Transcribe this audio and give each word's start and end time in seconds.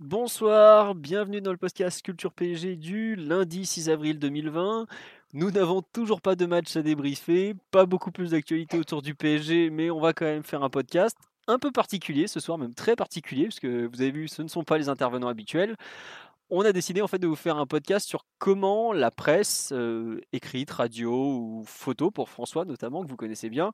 Bonsoir, 0.00 0.96
bienvenue 0.96 1.40
dans 1.40 1.52
le 1.52 1.56
podcast 1.56 2.02
Culture 2.02 2.32
PSG 2.32 2.74
du 2.74 3.14
lundi 3.14 3.64
6 3.64 3.88
avril 3.90 4.18
2020. 4.18 4.86
Nous 5.34 5.50
n'avons 5.52 5.82
toujours 5.82 6.20
pas 6.20 6.34
de 6.34 6.46
match 6.46 6.74
à 6.74 6.82
débriefer, 6.82 7.54
pas 7.70 7.86
beaucoup 7.86 8.10
plus 8.10 8.32
d'actualité 8.32 8.76
autour 8.76 9.02
du 9.02 9.14
PSG, 9.14 9.70
mais 9.70 9.90
on 9.90 10.00
va 10.00 10.12
quand 10.12 10.24
même 10.24 10.42
faire 10.42 10.64
un 10.64 10.68
podcast 10.68 11.16
un 11.46 11.60
peu 11.60 11.70
particulier 11.70 12.26
ce 12.26 12.40
soir, 12.40 12.58
même 12.58 12.74
très 12.74 12.96
particulier, 12.96 13.44
parce 13.44 13.60
que 13.60 13.86
vous 13.86 14.02
avez 14.02 14.10
vu, 14.10 14.26
ce 14.26 14.42
ne 14.42 14.48
sont 14.48 14.64
pas 14.64 14.78
les 14.78 14.88
intervenants 14.88 15.28
habituels. 15.28 15.76
On 16.50 16.62
a 16.62 16.72
décidé 16.72 17.00
en 17.00 17.06
fait 17.06 17.18
de 17.18 17.28
vous 17.28 17.36
faire 17.36 17.56
un 17.56 17.66
podcast 17.66 18.08
sur 18.08 18.26
comment 18.38 18.92
la 18.92 19.12
presse, 19.12 19.70
euh, 19.72 20.20
écrite, 20.32 20.72
radio 20.72 21.12
ou 21.12 21.64
photo, 21.66 22.10
pour 22.10 22.30
François 22.30 22.64
notamment, 22.64 23.04
que 23.04 23.08
vous 23.08 23.16
connaissez 23.16 23.48
bien, 23.48 23.70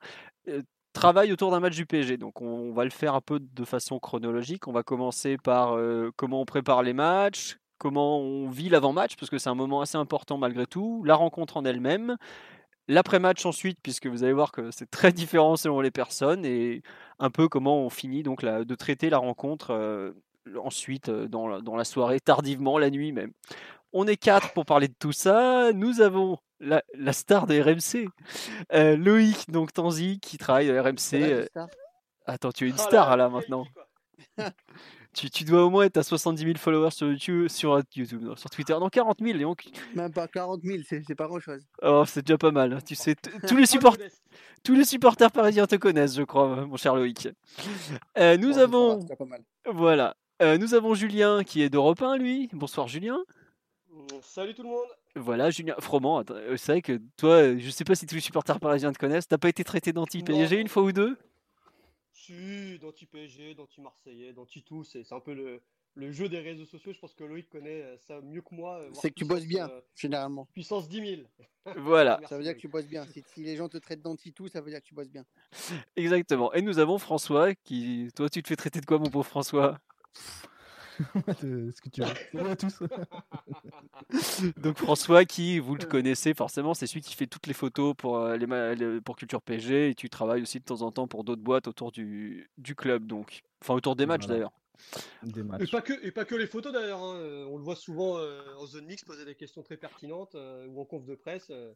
euh, 0.49 0.63
travaille 0.93 1.33
autour 1.33 1.51
d'un 1.51 1.61
match 1.61 1.77
du 1.77 1.87
PSG. 1.87 2.17
Donc 2.17 2.41
on 2.41 2.73
va 2.73 2.85
le 2.85 2.91
faire 2.91 3.15
un 3.15 3.21
peu 3.21 3.41
de 3.41 3.65
façon 3.65 3.99
chronologique. 3.99 4.69
On 4.69 4.73
va 4.73 4.83
commencer 4.83 5.37
par 5.39 5.77
euh, 5.77 6.11
comment 6.17 6.41
on 6.41 6.45
prépare 6.45 6.83
les 6.83 6.93
matchs, 6.93 7.59
comment 7.79 8.19
on 8.21 8.49
vit 8.49 8.69
l'avant-match, 8.69 9.17
parce 9.17 9.31
que 9.31 9.39
c'est 9.39 9.51
un 9.51 9.55
moment 9.55 9.81
assez 9.81 9.97
important 9.97 10.39
malgré 10.39 10.67
tout, 10.67 11.03
la 11.05 11.15
rencontre 11.15 11.57
en 11.57 11.65
elle-même, 11.65 12.17
l'après-match 12.89 13.47
ensuite, 13.47 13.79
puisque 13.83 14.07
vous 14.07 14.25
allez 14.25 14.33
voir 14.33 14.53
que 14.53 14.71
c'est 14.71 14.91
très 14.91 15.13
différent 15.13 15.57
selon 15.57 15.81
les 15.81 15.91
personnes, 15.91 16.45
et 16.45 16.83
un 17.19 17.31
peu 17.31 17.49
comment 17.49 17.79
on 17.81 17.91
finit 17.91 18.23
donc 18.23 18.45
de 18.45 18.75
traiter 18.75 19.11
la 19.11 19.19
rencontre 19.19 19.71
euh, 19.71 20.13
ensuite 20.63 21.09
euh, 21.09 21.29
dans 21.29 21.61
dans 21.61 21.77
la 21.77 21.85
soirée, 21.85 22.21
tardivement, 22.21 22.79
la 22.79 22.91
nuit 22.91 23.13
même. 23.13 23.33
On 23.93 24.07
est 24.07 24.17
quatre 24.17 24.53
pour 24.53 24.65
parler 24.67 24.89
de 24.89 24.95
tout 24.99 25.13
ça. 25.13 25.73
Nous 25.73 26.01
avons 26.01 26.39
la, 26.61 26.83
la 26.95 27.13
star 27.13 27.47
de 27.47 27.59
RMC, 27.61 28.09
euh, 28.73 28.97
Loïc 28.97 29.51
donc 29.51 29.73
Tanzi, 29.73 30.21
qui 30.21 30.39
travaille 30.39 30.71
à 30.71 30.83
RMC. 30.83 31.15
euh, 31.15 31.47
Attends, 32.27 32.53
tu 32.53 32.67
es 32.67 32.69
une 32.69 32.75
Oh 32.79 32.83
star 32.83 33.17
là, 33.17 33.29
maintenant. 33.29 33.65
Tu, 35.13 35.29
tu 35.29 35.43
dois 35.43 35.65
au 35.65 35.71
moins 35.71 35.87
être 35.87 35.97
à 35.97 36.05
70 36.05 36.41
000 36.41 36.57
followers 36.57 36.93
sur 36.93 37.09
YouTube, 37.09 37.49
sur 37.49 37.83
YouTube, 37.97 38.23
non, 38.23 38.37
sur 38.37 38.49
Twitter. 38.49 38.75
Non, 38.79 38.89
40 38.89 39.19
000. 39.21 39.37
et 39.39 39.43
donc- 39.43 39.65
Même 39.97 40.13
pas 40.13 40.29
40 40.29 40.61
000, 40.63 40.85
c'est 40.89 41.17
pas 41.17 41.27
grand 41.27 41.41
chose. 41.41 41.65
Oh, 41.83 42.05
c'est 42.07 42.25
déjà 42.25 42.39
pas 42.39 42.53
mal. 42.53 42.81
Tu 42.85 42.95
sais, 42.95 43.17
tous 43.49 43.57
les, 43.57 43.67
support- 43.67 43.97
tous 44.63 44.75
les 44.77 44.85
supporters 44.85 45.33
parisiens 45.33 45.67
te 45.67 45.75
connaissent, 45.75 46.15
je 46.15 46.23
crois, 46.23 46.65
mon 46.65 46.77
cher 46.77 46.95
Loïc. 46.95 47.29
Euh, 48.19 48.37
nous 48.37 48.53
Bon, 48.53 48.59
avons, 48.61 49.01
c'est 49.09 49.17
pas 49.17 49.25
mal. 49.25 49.43
voilà, 49.67 50.15
Euh, 50.43 50.59
nous 50.59 50.75
avons 50.75 50.95
Julien 50.95 51.43
qui 51.43 51.63
est 51.63 51.71
d'Europe 51.71 52.03
1, 52.03 52.17
lui. 52.17 52.49
Bonsoir 52.53 52.87
Julien. 52.87 53.19
Salut 54.23 54.55
tout 54.55 54.63
le 54.63 54.69
monde. 54.69 54.89
Voilà, 55.17 55.51
Julien. 55.51 55.75
Froment, 55.79 56.23
euh, 56.31 56.57
c'est 56.57 56.73
vrai 56.73 56.83
que 56.83 57.01
toi, 57.17 57.43
euh, 57.43 57.57
je 57.59 57.71
sais 57.71 57.85
pas 57.85 57.95
si 57.95 58.07
tous 58.07 58.15
les 58.15 58.21
supporters 58.21 58.61
parisiens 58.61 58.93
te 58.93 58.99
connaissent. 58.99 59.29
T'as 59.29 59.39
pas 59.39 59.49
été 59.49 59.65
traité 59.65 59.93
d'anti-PSG 59.93 60.59
une 60.61 60.69
fois 60.69 60.83
ou 60.83 60.93
deux? 60.93 61.17
Si, 62.13 62.79
d'anti-PSG, 62.81 63.55
d'anti-Marseillais, 63.55 64.33
d'anti-tout, 64.33 64.85
c'est 64.85 65.05
c'est 65.05 65.15
un 65.15 65.21
peu 65.21 65.33
le, 65.35 65.63
le 65.95 66.13
jeu 66.13 66.29
des 66.29 66.41
réseaux 66.41 66.67
sociaux. 66.67 66.93
Je 66.93 66.99
pense 66.99 67.15
que 67.15 67.25
Loïc 67.25 67.49
connaît 67.49 67.83
euh, 67.83 67.97
ça 68.07 68.21
mieux 68.21 68.43
que 68.43 68.55
moi. 68.55 68.81
C'est 68.95 69.11
que 69.11 69.15
tu 69.15 69.25
bosses 69.25 69.47
bien, 69.47 69.69
euh, 69.69 69.81
généralement. 69.95 70.47
puissance 70.53 70.89
10 70.89 71.17
000. 71.17 71.23
Voilà, 71.77 72.17
Merci, 72.21 72.31
Ça 72.31 72.37
veut 72.39 72.43
dire 72.43 72.55
que 72.55 72.61
tu 72.61 72.69
bosses 72.69 72.87
bien. 72.87 73.05
Si, 73.07 73.23
si 73.35 73.43
les 73.43 73.57
gens 73.57 73.69
te 73.69 73.77
traitent 73.79 74.03
d'anti-tout, 74.03 74.49
ça 74.49 74.61
veut 74.61 74.71
dire 74.71 74.81
que 74.81 74.87
tu 74.87 74.95
bosses 74.95 75.11
bien. 75.11 75.25
exactement. 75.97 76.53
Et 76.55 76.63
nous 76.63 76.79
avons 76.79 76.99
François 76.99 77.55
qui. 77.55 78.09
Toi, 78.17 78.29
tu 78.29 78.43
te 78.43 78.49
fais 78.49 78.57
traiter 78.57 78.81
de 78.81 78.87
quoi, 78.87 78.99
mon 78.99 79.11
pauvre 79.11 79.27
François? 79.27 79.79
de 81.43 81.71
ce 81.75 81.81
que 81.81 81.89
tu 81.89 82.03
veux. 82.03 82.09
Salut 82.33 82.51
à 82.51 82.57
tous. 82.57 82.83
Donc 84.59 84.79
François 84.79 85.25
qui, 85.25 85.59
vous 85.59 85.75
le 85.77 85.85
connaissez 85.87 86.35
forcément, 86.35 86.75
c'est 86.75 86.87
celui 86.87 87.01
qui 87.01 87.15
fait 87.15 87.27
toutes 87.27 87.47
les 87.47 87.55
photos 87.55 87.95
pour, 87.97 88.19
euh, 88.19 88.37
les, 88.37 89.01
pour 89.01 89.17
Culture 89.17 89.43
PSG 89.43 89.91
et 89.91 89.95
tu 89.95 90.11
travailles 90.11 90.43
aussi 90.43 90.59
de 90.59 90.65
temps 90.65 90.83
en 90.83 90.91
temps 90.93 91.09
pour 91.09 91.25
d'autres 91.25 91.43
boîtes 91.43 91.69
autour 91.69 91.93
du, 91.93 92.51
du 92.59 92.75
club, 92.75 93.07
donc. 93.07 93.43
Enfin, 93.63 93.75
autour 93.75 93.97
des 93.97 94.07
matchs 94.07 94.23
Voilà. 94.27 94.35
d'ailleurs. 94.35 94.53
Des 95.23 95.41
Et 95.63 95.67
pas, 95.67 95.83
que, 95.83 95.93
et 96.07 96.11
pas 96.11 96.25
que 96.25 96.35
les 96.35 96.47
photos 96.47 96.73
d'ailleurs. 96.73 97.03
hein, 97.03 97.47
On 97.51 97.59
le 97.59 97.63
voit 97.63 97.77
souvent 97.77 98.17
euh, 98.19 98.41
en 98.59 98.67
zone 98.67 98.87
mix 98.87 99.05
poser 99.05 99.25
des 99.27 99.35
questions 99.35 99.63
très 99.63 99.77
pertinentes 99.77 100.35
euh, 100.35 100.67
ou 100.69 100.81
en 100.81 100.85
conf 100.87 101.05
de 101.05 101.15
presse. 101.15 101.49
euh, 101.51 101.73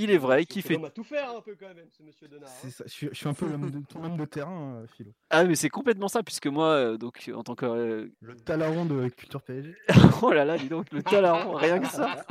Il 0.00 0.12
est 0.12 0.18
vrai 0.18 0.46
qu'il 0.46 0.62
fait. 0.62 0.74
l'homme 0.74 0.84
à 0.84 0.90
tout 0.90 1.02
faire 1.02 1.28
un 1.36 1.40
peu 1.40 1.56
quand 1.58 1.74
même, 1.74 1.88
ce 1.90 2.04
monsieur 2.04 2.28
Denard. 2.28 2.48
C'est 2.48 2.68
hein. 2.68 2.70
ça, 2.70 2.84
Je, 2.86 2.92
suis, 2.92 3.08
je 3.10 3.16
suis 3.16 3.28
un 3.28 3.34
peu 3.34 3.48
l'homme 3.48 3.68
de, 3.68 3.80
ton 3.84 4.04
homme 4.04 4.16
de 4.16 4.24
terrain, 4.24 4.76
euh, 4.76 4.86
Philo. 4.96 5.10
Ah, 5.28 5.42
mais 5.44 5.56
c'est 5.56 5.68
complètement 5.68 6.06
ça, 6.06 6.22
puisque 6.22 6.46
moi, 6.46 6.68
euh, 6.68 6.96
donc 6.96 7.28
en 7.34 7.42
tant 7.42 7.56
que. 7.56 7.66
euh, 7.66 8.08
Le 8.20 8.36
talaron 8.36 8.84
de 8.84 9.08
Culture 9.08 9.42
PSG. 9.42 9.74
Oh 10.22 10.32
là 10.32 10.44
là, 10.44 10.56
dis 10.56 10.68
donc, 10.68 10.86
le 10.92 11.02
talent, 11.02 11.52
rien 11.54 11.80
que 11.80 11.88
ça. 11.88 12.24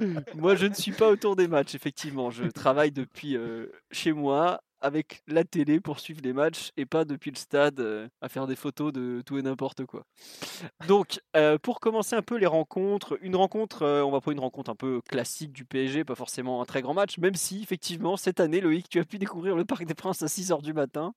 moi, 0.36 0.54
je 0.54 0.66
ne 0.66 0.74
suis 0.74 0.92
pas 0.92 1.08
autour 1.08 1.34
des 1.34 1.48
matchs, 1.48 1.74
effectivement. 1.74 2.30
Je 2.30 2.44
travaille 2.44 2.92
depuis 2.92 3.36
euh, 3.36 3.66
chez 3.90 4.12
moi 4.12 4.60
avec 4.82 5.22
la 5.28 5.44
télé 5.44 5.80
pour 5.80 6.00
suivre 6.00 6.20
les 6.22 6.32
matchs 6.32 6.70
et 6.76 6.84
pas 6.84 7.04
depuis 7.04 7.30
le 7.30 7.36
stade 7.36 7.80
euh, 7.80 8.08
à 8.20 8.28
faire 8.28 8.46
des 8.46 8.56
photos 8.56 8.92
de 8.92 9.22
tout 9.24 9.38
et 9.38 9.42
n'importe 9.42 9.86
quoi. 9.86 10.04
Donc, 10.88 11.20
euh, 11.36 11.56
pour 11.58 11.80
commencer 11.80 12.16
un 12.16 12.22
peu 12.22 12.36
les 12.36 12.46
rencontres, 12.46 13.16
une 13.22 13.36
rencontre, 13.36 13.82
euh, 13.82 14.02
on 14.04 14.10
va 14.10 14.20
prendre 14.20 14.32
une 14.36 14.40
rencontre 14.40 14.70
un 14.70 14.74
peu 14.74 15.00
classique 15.08 15.52
du 15.52 15.64
PSG, 15.64 16.04
pas 16.04 16.14
forcément 16.16 16.60
un 16.60 16.64
très 16.64 16.82
grand 16.82 16.94
match, 16.94 17.18
même 17.18 17.34
si, 17.36 17.62
effectivement, 17.62 18.16
cette 18.16 18.40
année, 18.40 18.60
Loïc, 18.60 18.88
tu 18.88 18.98
as 18.98 19.04
pu 19.04 19.18
découvrir 19.18 19.56
le 19.56 19.64
Parc 19.64 19.84
des 19.84 19.94
Princes 19.94 20.22
à 20.22 20.26
6h 20.26 20.62
du 20.62 20.72
matin 20.72 21.14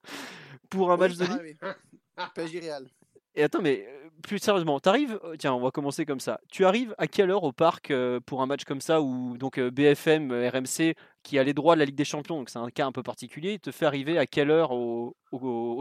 pour 0.70 0.92
un 0.92 0.98
match 0.98 1.14
Oui, 1.14 1.18
de 1.18 1.26
Ligue. 1.26 1.58
oui. 1.64 2.24
PSG 2.36 2.60
Real. 2.62 2.88
Et 3.36 3.44
attends, 3.44 3.62
mais 3.62 3.86
euh, 3.88 4.10
plus 4.24 4.40
sérieusement, 4.40 4.80
t'arrives, 4.80 5.20
euh, 5.26 5.36
tiens, 5.38 5.54
on 5.54 5.60
va 5.60 5.72
commencer 5.72 6.06
comme 6.06 6.22
ça. 6.22 6.40
Tu 6.50 6.66
arrives 6.66 6.96
à 6.98 7.08
quelle 7.08 7.30
heure 7.30 7.44
au 7.44 7.52
parc 7.52 7.92
euh, 7.92 8.22
pour 8.22 8.42
un 8.42 8.46
match 8.46 8.64
comme 8.64 8.80
ça 8.80 9.02
où 9.02 9.38
donc 9.38 9.60
BFM, 9.60 10.32
RMC, 10.32 10.96
qui 11.22 11.38
a 11.38 11.44
les 11.44 11.54
droits 11.54 11.76
de 11.76 11.80
la 11.80 11.86
Ligue 11.86 11.96
des 11.96 12.06
Champions, 12.06 12.38
donc 12.38 12.50
c'est 12.50 12.60
un 12.60 12.70
cas 12.70 12.86
un 12.86 12.94
peu 12.94 13.04
particulier, 13.04 13.60
te 13.60 13.72
fait 13.72 13.86
arriver 13.86 14.18
à 14.18 14.26
quelle 14.26 14.50
heure 14.50 14.72
au, 14.72 15.16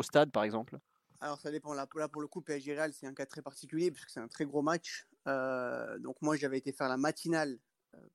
stade, 0.02 0.32
par 0.32 0.42
exemple? 0.42 0.78
Alors 1.20 1.40
ça 1.40 1.50
dépend. 1.50 1.72
Là, 1.72 1.86
pour 1.86 2.20
le 2.20 2.26
coup, 2.26 2.42
PSG 2.42 2.74
Real, 2.74 2.92
c'est 2.92 3.06
un 3.06 3.14
cas 3.14 3.24
très 3.24 3.40
particulier 3.40 3.90
puisque 3.90 4.10
c'est 4.10 4.20
un 4.20 4.28
très 4.28 4.44
gros 4.44 4.60
match. 4.60 5.06
Donc 5.26 6.16
moi, 6.20 6.36
j'avais 6.36 6.58
été 6.58 6.72
faire 6.72 6.88
la 6.88 6.98
matinale 6.98 7.56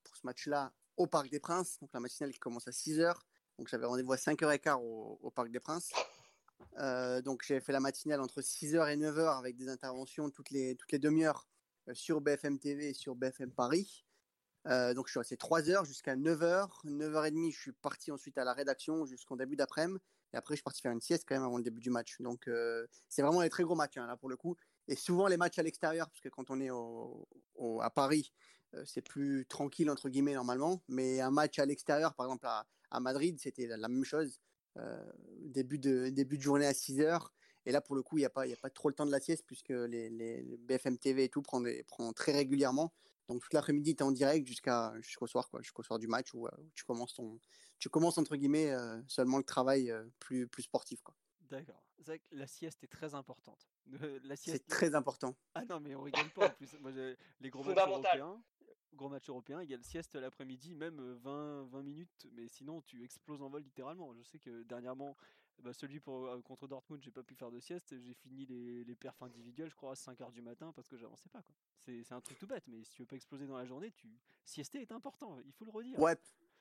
pour 0.04 0.16
ce 0.16 0.26
match-là 0.26 0.72
au 0.98 1.08
Parc 1.08 1.30
des 1.30 1.40
Princes. 1.40 1.80
Donc 1.82 1.90
la 1.94 2.02
matinale 2.02 2.32
qui 2.32 2.40
commence 2.40 2.68
à 2.68 2.72
6h. 2.72 3.16
Donc 3.58 3.68
j'avais 3.68 3.88
rendez-vous 3.88 4.14
à 4.14 4.18
5h15 4.18 4.76
au, 4.76 5.18
au 5.24 5.32
Parc 5.32 5.50
des 5.50 5.60
Princes. 5.60 5.90
Euh, 6.78 7.22
donc 7.22 7.44
j'avais 7.46 7.60
fait 7.60 7.72
la 7.72 7.80
matinale 7.80 8.22
entre 8.22 8.42
6h 8.42 8.92
et 8.92 8.98
9h 8.98 9.38
avec 9.38 9.56
des 9.58 9.70
interventions 9.70 10.30
toutes 10.30 10.50
les, 10.52 10.76
toutes 10.76 10.92
les 10.92 11.00
demi-heures 11.00 11.48
euh, 11.88 11.94
sur 11.94 12.22
BFM 12.22 12.60
TV 12.60 12.90
et 12.90 12.94
sur 12.94 13.16
BFM 13.16 13.52
Paris. 13.52 14.06
Euh, 14.68 14.94
donc 14.94 15.08
je 15.08 15.12
suis 15.12 15.20
resté 15.20 15.38
3 15.38 15.70
heures 15.70 15.86
jusqu'à 15.86 16.16
9h. 16.16 16.70
9h30, 16.86 17.54
je 17.54 17.60
suis 17.60 17.72
parti 17.72 18.12
ensuite 18.12 18.38
à 18.38 18.44
la 18.44 18.54
rédaction 18.54 19.06
jusqu'en 19.06 19.36
début 19.36 19.56
d'après-midi. 19.56 20.00
Et 20.32 20.38
après, 20.38 20.54
je 20.54 20.58
suis 20.58 20.64
parti 20.64 20.82
faire 20.82 20.92
une 20.92 21.02
sieste 21.02 21.26
quand 21.28 21.34
même 21.34 21.44
avant 21.44 21.58
le 21.58 21.64
début 21.64 21.80
du 21.80 21.90
match. 21.90 22.18
Donc, 22.20 22.48
c'est 23.08 23.24
vraiment 23.24 23.42
des 23.42 23.50
très 23.50 23.64
gros 23.64 23.74
matchs, 23.74 23.98
hein, 23.98 24.06
là, 24.06 24.16
pour 24.16 24.30
le 24.30 24.38
coup. 24.38 24.56
Et 24.88 24.96
souvent, 24.96 25.26
les 25.26 25.38
matchs 25.38 25.58
à 25.58 25.64
l'extérieur, 25.64 26.08
parce 26.08 26.22
que 26.22 26.30
quand 26.30 26.52
on 26.52 26.62
est 26.62 26.70
à 27.82 27.90
Paris, 27.90 28.32
c'est 28.86 29.02
plus 29.02 29.48
tranquille, 29.48 29.90
entre 29.90 30.08
guillemets, 30.08 30.36
normalement. 30.36 30.84
Mais 30.88 31.20
un 31.20 31.32
match 31.32 31.58
à 31.58 31.66
l'extérieur, 31.66 32.14
par 32.14 32.28
exemple 32.28 32.46
à, 32.46 33.00
Madrid, 33.00 33.40
c'était 33.40 33.66
la 33.66 33.88
même 33.88 34.04
chose. 34.04 34.40
Euh, 34.80 35.12
début, 35.42 35.80
de, 35.80 36.10
début 36.10 36.38
de 36.38 36.44
journée 36.44 36.66
à 36.66 36.74
6 36.74 37.02
heures. 37.02 37.34
Et 37.66 37.72
là, 37.72 37.82
pour 37.82 37.96
le 37.96 38.02
coup, 38.04 38.18
il 38.18 38.22
n'y 38.22 38.26
a, 38.26 38.30
pas- 38.30 38.46
il 38.48 38.50
y 38.50 38.54
a 38.54 38.58
pas 38.58 38.70
trop 38.70 38.88
le 38.90 38.96
temps 38.96 39.06
de 39.06 39.12
la 39.12 39.20
sieste, 39.20 39.44
puisque 39.46 39.70
les, 39.70 40.10
les- 40.10 40.58
BFM 40.58 40.98
TV 40.98 41.26
et 41.26 41.30
tout 41.30 41.42
prend, 41.42 41.60
des- 41.62 41.84
prend 41.84 42.12
très 42.14 42.32
régulièrement. 42.32 42.94
Donc, 43.28 43.42
toute 43.44 43.54
l'après-midi, 43.54 43.96
tu 43.96 44.00
es 44.04 44.06
en 44.06 44.12
direct 44.12 44.48
jusqu'à, 44.48 44.94
jusqu'au 45.02 45.28
soir, 45.28 45.50
quoi, 45.50 45.62
jusqu'au 45.62 45.84
soir 45.84 46.00
du 46.00 46.08
match 46.08 46.34
où, 46.34 46.48
euh, 46.48 46.52
où 46.60 46.70
tu 46.74 46.84
commences 46.84 47.14
ton, 47.14 47.40
tu 47.78 47.90
commences 47.90 48.18
entre 48.18 48.36
guillemets 48.36 48.72
euh, 48.72 49.00
seulement 49.08 49.38
le 49.38 49.44
travail 49.44 49.92
euh, 49.92 50.06
plus, 50.20 50.48
plus 50.48 50.64
sportif. 50.64 51.02
quoi. 51.02 51.16
D'accord. 51.50 51.84
C'est 52.06 52.22
la 52.32 52.48
sieste 52.48 52.84
est 52.84 52.88
très 52.88 53.14
importante. 53.14 53.68
Euh, 54.02 54.20
la 54.24 54.36
C'est 54.36 54.52
sieste. 54.52 54.68
très 54.70 54.96
important. 54.96 55.36
Ah 55.54 55.66
non, 55.66 55.80
mais 55.80 55.94
on 55.96 56.02
rigole 56.04 56.30
pas 56.34 56.48
en 56.48 56.50
plus. 56.52 56.74
Moi, 56.80 56.92
les 57.42 57.50
gros 57.50 57.64
matchs 57.64 57.78
européens, 57.88 58.42
gros 58.94 59.10
matchs 59.10 59.30
européens, 59.30 59.62
il 59.62 59.70
y 59.70 59.74
a 59.74 59.78
le 59.78 59.84
sieste 59.84 60.16
l'après-midi, 60.16 60.76
même 60.76 61.00
euh, 61.00 61.16
20, 61.24 61.64
20 61.72 61.84
minutes, 61.84 62.28
mais 62.34 62.48
sinon 62.48 62.82
tu 62.82 63.04
exploses 63.04 63.42
en 63.42 63.50
vol 63.50 63.64
littéralement. 63.64 64.14
Je 64.14 64.24
sais 64.24 64.40
que 64.40 64.64
dernièrement, 64.64 65.16
bah, 65.64 65.74
celui 65.74 66.00
pour, 66.00 66.28
contre 66.44 66.68
Dortmund, 66.68 67.02
j'ai 67.04 67.12
pas 67.12 67.24
pu 67.24 67.36
faire 67.36 67.52
de 67.52 67.60
sieste, 67.60 67.96
j'ai 68.00 68.14
fini 68.14 68.46
les, 68.46 68.84
les 68.84 68.96
perfs 68.96 69.22
individuels, 69.22 69.70
je 69.70 69.76
crois, 69.76 69.92
à 69.92 69.96
5h 69.96 70.32
du 70.32 70.42
matin 70.42 70.72
parce 70.76 70.88
que 70.88 70.98
j'avançais 70.98 71.30
pas. 71.30 71.44
C'est 71.78 72.04
c'est 72.04 72.14
un 72.14 72.22
truc 72.22 72.38
tout 72.38 72.48
bête, 72.48 72.64
mais 72.68 72.84
si 72.84 72.94
tu 72.94 73.02
veux 73.02 73.08
pas 73.08 73.16
exploser 73.16 73.46
dans 73.46 73.58
la 73.58 73.66
journée, 73.66 73.92
tu... 73.92 74.08
siester 74.46 74.82
est 74.82 74.92
important, 74.92 75.38
il 75.46 75.52
faut 75.54 75.66
le 75.66 75.72
redire. 75.72 76.00
Ouais. 76.00 76.16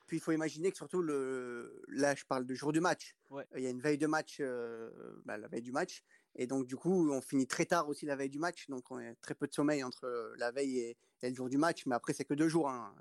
puis 0.06 0.16
il 0.16 0.20
faut 0.20 0.32
imaginer 0.32 0.70
que 0.70 0.76
surtout, 0.76 1.02
le... 1.02 1.82
là, 1.88 2.14
je 2.14 2.24
parle 2.24 2.44
du 2.44 2.56
jour 2.56 2.72
du 2.72 2.80
match. 2.80 3.16
Ouais. 3.30 3.46
Il 3.56 3.62
y 3.62 3.66
a 3.66 3.70
une 3.70 3.80
veille 3.80 3.98
de 3.98 4.06
match, 4.06 4.38
euh, 4.40 5.20
bah, 5.24 5.36
la 5.38 5.48
veille 5.48 5.62
du 5.62 5.72
match. 5.72 6.02
Et 6.34 6.46
donc, 6.46 6.66
du 6.66 6.76
coup, 6.76 7.10
on 7.10 7.20
finit 7.20 7.46
très 7.46 7.66
tard 7.66 7.88
aussi 7.88 8.06
la 8.06 8.16
veille 8.16 8.30
du 8.30 8.38
match. 8.38 8.68
Donc, 8.68 8.90
on 8.90 8.96
a 8.96 9.14
très 9.16 9.34
peu 9.34 9.46
de 9.46 9.52
sommeil 9.54 9.82
entre 9.82 10.34
la 10.38 10.50
veille 10.50 10.78
et, 10.78 10.96
le 11.22 11.34
jour 11.34 11.48
du 11.48 11.58
match. 11.58 11.84
Mais 11.86 11.94
après, 11.94 12.12
c'est 12.12 12.24
que 12.24 12.34
deux 12.34 12.48
jours. 12.48 12.68
hein. 12.68 12.94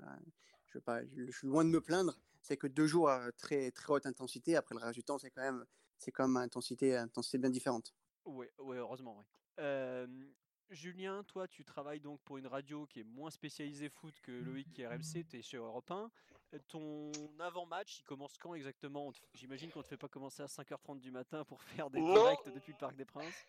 Je, 0.66 0.78
pas, 0.78 1.00
suis 1.30 1.46
loin 1.46 1.64
de 1.64 1.70
me 1.70 1.80
plaindre. 1.80 2.18
C'est 2.42 2.56
que 2.56 2.66
deux 2.66 2.86
jours 2.86 3.10
à 3.10 3.30
très, 3.32 3.70
très 3.70 3.92
haute 3.92 4.06
intensité. 4.06 4.56
Après, 4.56 4.74
le 4.74 4.80
reste 4.80 4.94
du 4.94 5.04
temps, 5.04 5.18
c'est 5.18 5.30
quand 5.30 5.42
même, 5.42 5.64
c'est 5.98 6.10
quand 6.10 6.34
intensité, 6.36 6.96
intensité 6.96 7.38
bien 7.38 7.50
différente. 7.50 7.94
Ouais, 8.24 8.50
ouais, 8.58 8.76
heureusement, 8.76 9.18
ouais. 9.18 9.24
Euh, 9.60 10.06
Julien, 10.70 11.24
toi, 11.24 11.48
tu 11.48 11.64
travailles 11.64 12.00
donc 12.00 12.20
pour 12.22 12.38
une 12.38 12.46
radio 12.46 12.86
qui 12.86 13.00
est 13.00 13.04
moins 13.04 13.30
spécialisée 13.30 13.88
foot 13.88 14.14
que 14.20 14.32
Loïc 14.32 14.70
qui 14.72 14.82
est 14.82 14.86
RMC, 14.86 15.26
tu 15.28 15.38
es 15.38 15.42
chez 15.42 15.56
Europe 15.56 15.90
1. 15.90 16.10
Euh, 16.54 16.58
Ton 16.68 17.10
avant-match, 17.40 17.98
il 18.00 18.04
commence 18.04 18.36
quand 18.38 18.54
exactement? 18.54 19.12
J'imagine 19.34 19.70
qu'on 19.70 19.80
ne 19.80 19.84
te 19.84 19.88
fait 19.88 19.96
pas 19.98 20.08
commencer 20.08 20.42
à 20.42 20.46
5h30 20.46 21.00
du 21.00 21.10
matin 21.10 21.44
pour 21.44 21.62
faire 21.62 21.90
des 21.90 22.00
directs 22.00 22.48
depuis 22.54 22.72
le 22.72 22.78
Parc 22.78 22.96
des 22.96 23.04
Princes. 23.04 23.46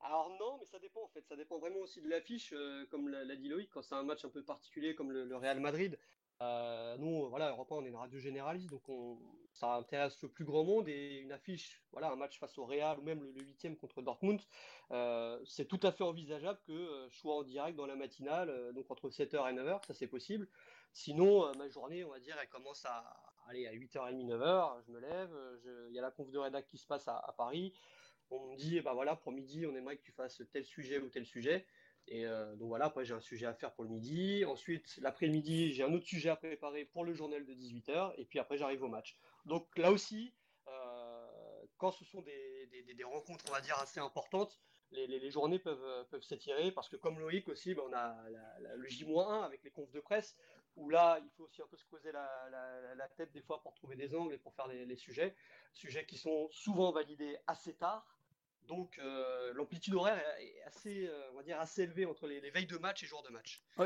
Alors 0.00 0.30
non, 0.38 0.56
mais 0.58 0.64
ça 0.66 0.78
dépend 0.78 1.02
en 1.04 1.08
fait. 1.08 1.26
Ça 1.26 1.36
dépend 1.36 1.58
vraiment 1.58 1.80
aussi 1.80 2.00
de 2.00 2.08
l'affiche, 2.08 2.52
euh, 2.54 2.86
comme 2.90 3.08
l'a 3.08 3.36
dit 3.36 3.48
Loïc, 3.48 3.70
quand 3.70 3.82
c'est 3.82 3.94
un 3.94 4.02
match 4.02 4.24
un 4.24 4.30
peu 4.30 4.42
particulier 4.42 4.94
comme 4.94 5.12
le, 5.12 5.24
le 5.24 5.36
Real 5.36 5.60
Madrid. 5.60 5.98
euh, 6.42 6.96
nous, 6.96 7.28
voilà, 7.28 7.50
Europe 7.50 7.70
1, 7.72 7.74
on 7.76 7.84
est 7.84 7.88
une 7.88 7.96
radio 7.96 8.18
généraliste, 8.18 8.70
donc 8.70 8.88
on, 8.88 9.18
ça 9.52 9.74
intéresse 9.74 10.22
le 10.22 10.30
plus 10.30 10.44
grand 10.46 10.64
monde 10.64 10.88
et 10.88 11.18
une 11.18 11.32
affiche, 11.32 11.82
voilà, 11.92 12.10
un 12.12 12.16
match 12.16 12.38
face 12.38 12.56
au 12.56 12.64
Real 12.64 12.98
ou 12.98 13.02
même 13.02 13.22
le, 13.22 13.42
huitième 13.42 13.76
contre 13.76 14.00
Dortmund, 14.00 14.40
euh, 14.90 15.38
c'est 15.44 15.66
tout 15.66 15.80
à 15.82 15.92
fait 15.92 16.04
envisageable 16.04 16.60
que 16.66 17.08
je 17.10 17.18
sois 17.18 17.34
en 17.36 17.42
direct 17.42 17.76
dans 17.76 17.84
la 17.86 17.96
matinale, 17.96 18.72
donc 18.74 18.90
entre 18.90 19.10
7h 19.10 19.50
et 19.50 19.54
9h, 19.54 19.84
ça 19.86 19.92
c'est 19.92 20.06
possible. 20.06 20.48
Sinon, 20.92 21.46
euh, 21.46 21.52
ma 21.54 21.68
journée, 21.68 22.04
on 22.04 22.10
va 22.10 22.18
dire, 22.18 22.36
elle 22.40 22.48
commence 22.48 22.84
à 22.84 23.04
aller 23.48 23.66
à 23.66 23.72
8h30, 23.72 24.26
9h, 24.26 24.82
je 24.86 24.92
me 24.92 25.00
lève, 25.00 25.32
euh, 25.34 25.86
il 25.88 25.94
y 25.94 25.98
a 25.98 26.02
la 26.02 26.10
conf 26.10 26.30
de 26.30 26.38
rédac 26.38 26.66
qui 26.66 26.78
se 26.78 26.86
passe 26.86 27.06
à, 27.08 27.34
Paris. 27.36 27.72
On 28.30 28.46
me 28.46 28.56
dit, 28.56 28.76
eh 28.76 28.80
ben 28.80 28.92
voilà, 28.92 29.16
pour 29.16 29.32
midi, 29.32 29.66
on 29.66 29.74
aimerait 29.74 29.96
que 29.96 30.02
tu 30.02 30.12
fasses 30.12 30.42
tel 30.52 30.64
sujet 30.64 30.98
ou 30.98 31.08
tel 31.08 31.26
sujet. 31.26 31.66
Et 32.06 32.26
euh, 32.26 32.54
donc 32.56 32.68
voilà, 32.68 32.86
après 32.86 33.04
j'ai 33.04 33.14
un 33.14 33.20
sujet 33.20 33.46
à 33.46 33.54
faire 33.54 33.72
pour 33.72 33.84
le 33.84 33.90
midi. 33.90 34.44
Ensuite, 34.44 34.96
l'après-midi, 34.98 35.72
j'ai 35.72 35.82
un 35.82 35.92
autre 35.92 36.06
sujet 36.06 36.28
à 36.28 36.36
préparer 36.36 36.84
pour 36.84 37.04
le 37.04 37.12
journal 37.12 37.44
de 37.44 37.54
18h. 37.54 38.14
Et 38.18 38.24
puis 38.24 38.38
après, 38.38 38.56
j'arrive 38.56 38.82
au 38.82 38.88
match. 38.88 39.18
Donc 39.46 39.66
là 39.76 39.90
aussi, 39.90 40.32
quand 41.76 41.90
ce 41.90 42.04
sont 42.04 42.20
des, 42.22 42.68
rencontres, 43.04 43.44
on 43.48 43.52
va 43.52 43.60
dire, 43.60 43.78
assez 43.78 44.00
importantes, 44.00 44.60
les, 44.92 45.30
journées 45.30 45.58
peuvent, 45.58 46.06
s'étirer. 46.20 46.70
Parce 46.72 46.88
que 46.88 46.96
comme 46.96 47.18
Loïc 47.18 47.48
aussi, 47.48 47.74
ben, 47.74 47.82
on 47.88 47.92
a 47.92 48.16
le 48.76 48.88
J-1 48.88 49.42
avec 49.42 49.64
les 49.64 49.70
confs 49.70 49.90
de 49.90 50.00
presse, 50.00 50.36
où 50.76 50.88
là, 50.88 51.18
il 51.22 51.30
faut 51.36 51.44
aussi 51.44 51.60
un 51.62 51.66
peu 51.66 51.76
se 51.76 51.84
creuser 51.84 52.12
la, 52.12 52.28
la- 52.50 52.94
la 52.94 53.08
tête 53.08 53.32
des 53.32 53.42
fois 53.42 53.60
pour 53.62 53.74
trouver 53.74 53.96
des 53.96 54.14
angles 54.14 54.34
et 54.34 54.38
pour 54.38 54.54
faire 54.54 54.66
les, 54.68 54.86
les 54.86 54.96
sujets. 54.96 55.34
Sujets 55.72 56.06
qui 56.06 56.16
sont 56.18 56.48
souvent 56.50 56.92
validés 56.92 57.36
assez 57.46 57.74
tard. 57.74 58.16
Donc 58.68 58.98
euh, 58.98 59.52
l'amplitude 59.54 59.94
horaire 59.94 60.22
est 60.38 60.62
assez, 60.62 61.06
euh, 61.08 61.30
on 61.32 61.36
va 61.36 61.42
dire, 61.42 61.58
assez 61.60 61.82
élevée 61.82 62.06
entre 62.06 62.26
les, 62.28 62.40
les 62.40 62.50
veilles 62.50 62.66
de 62.66 62.78
match 62.78 63.02
et 63.02 63.06
jours 63.06 63.22
de 63.22 63.30
match. 63.30 63.62
En 63.78 63.84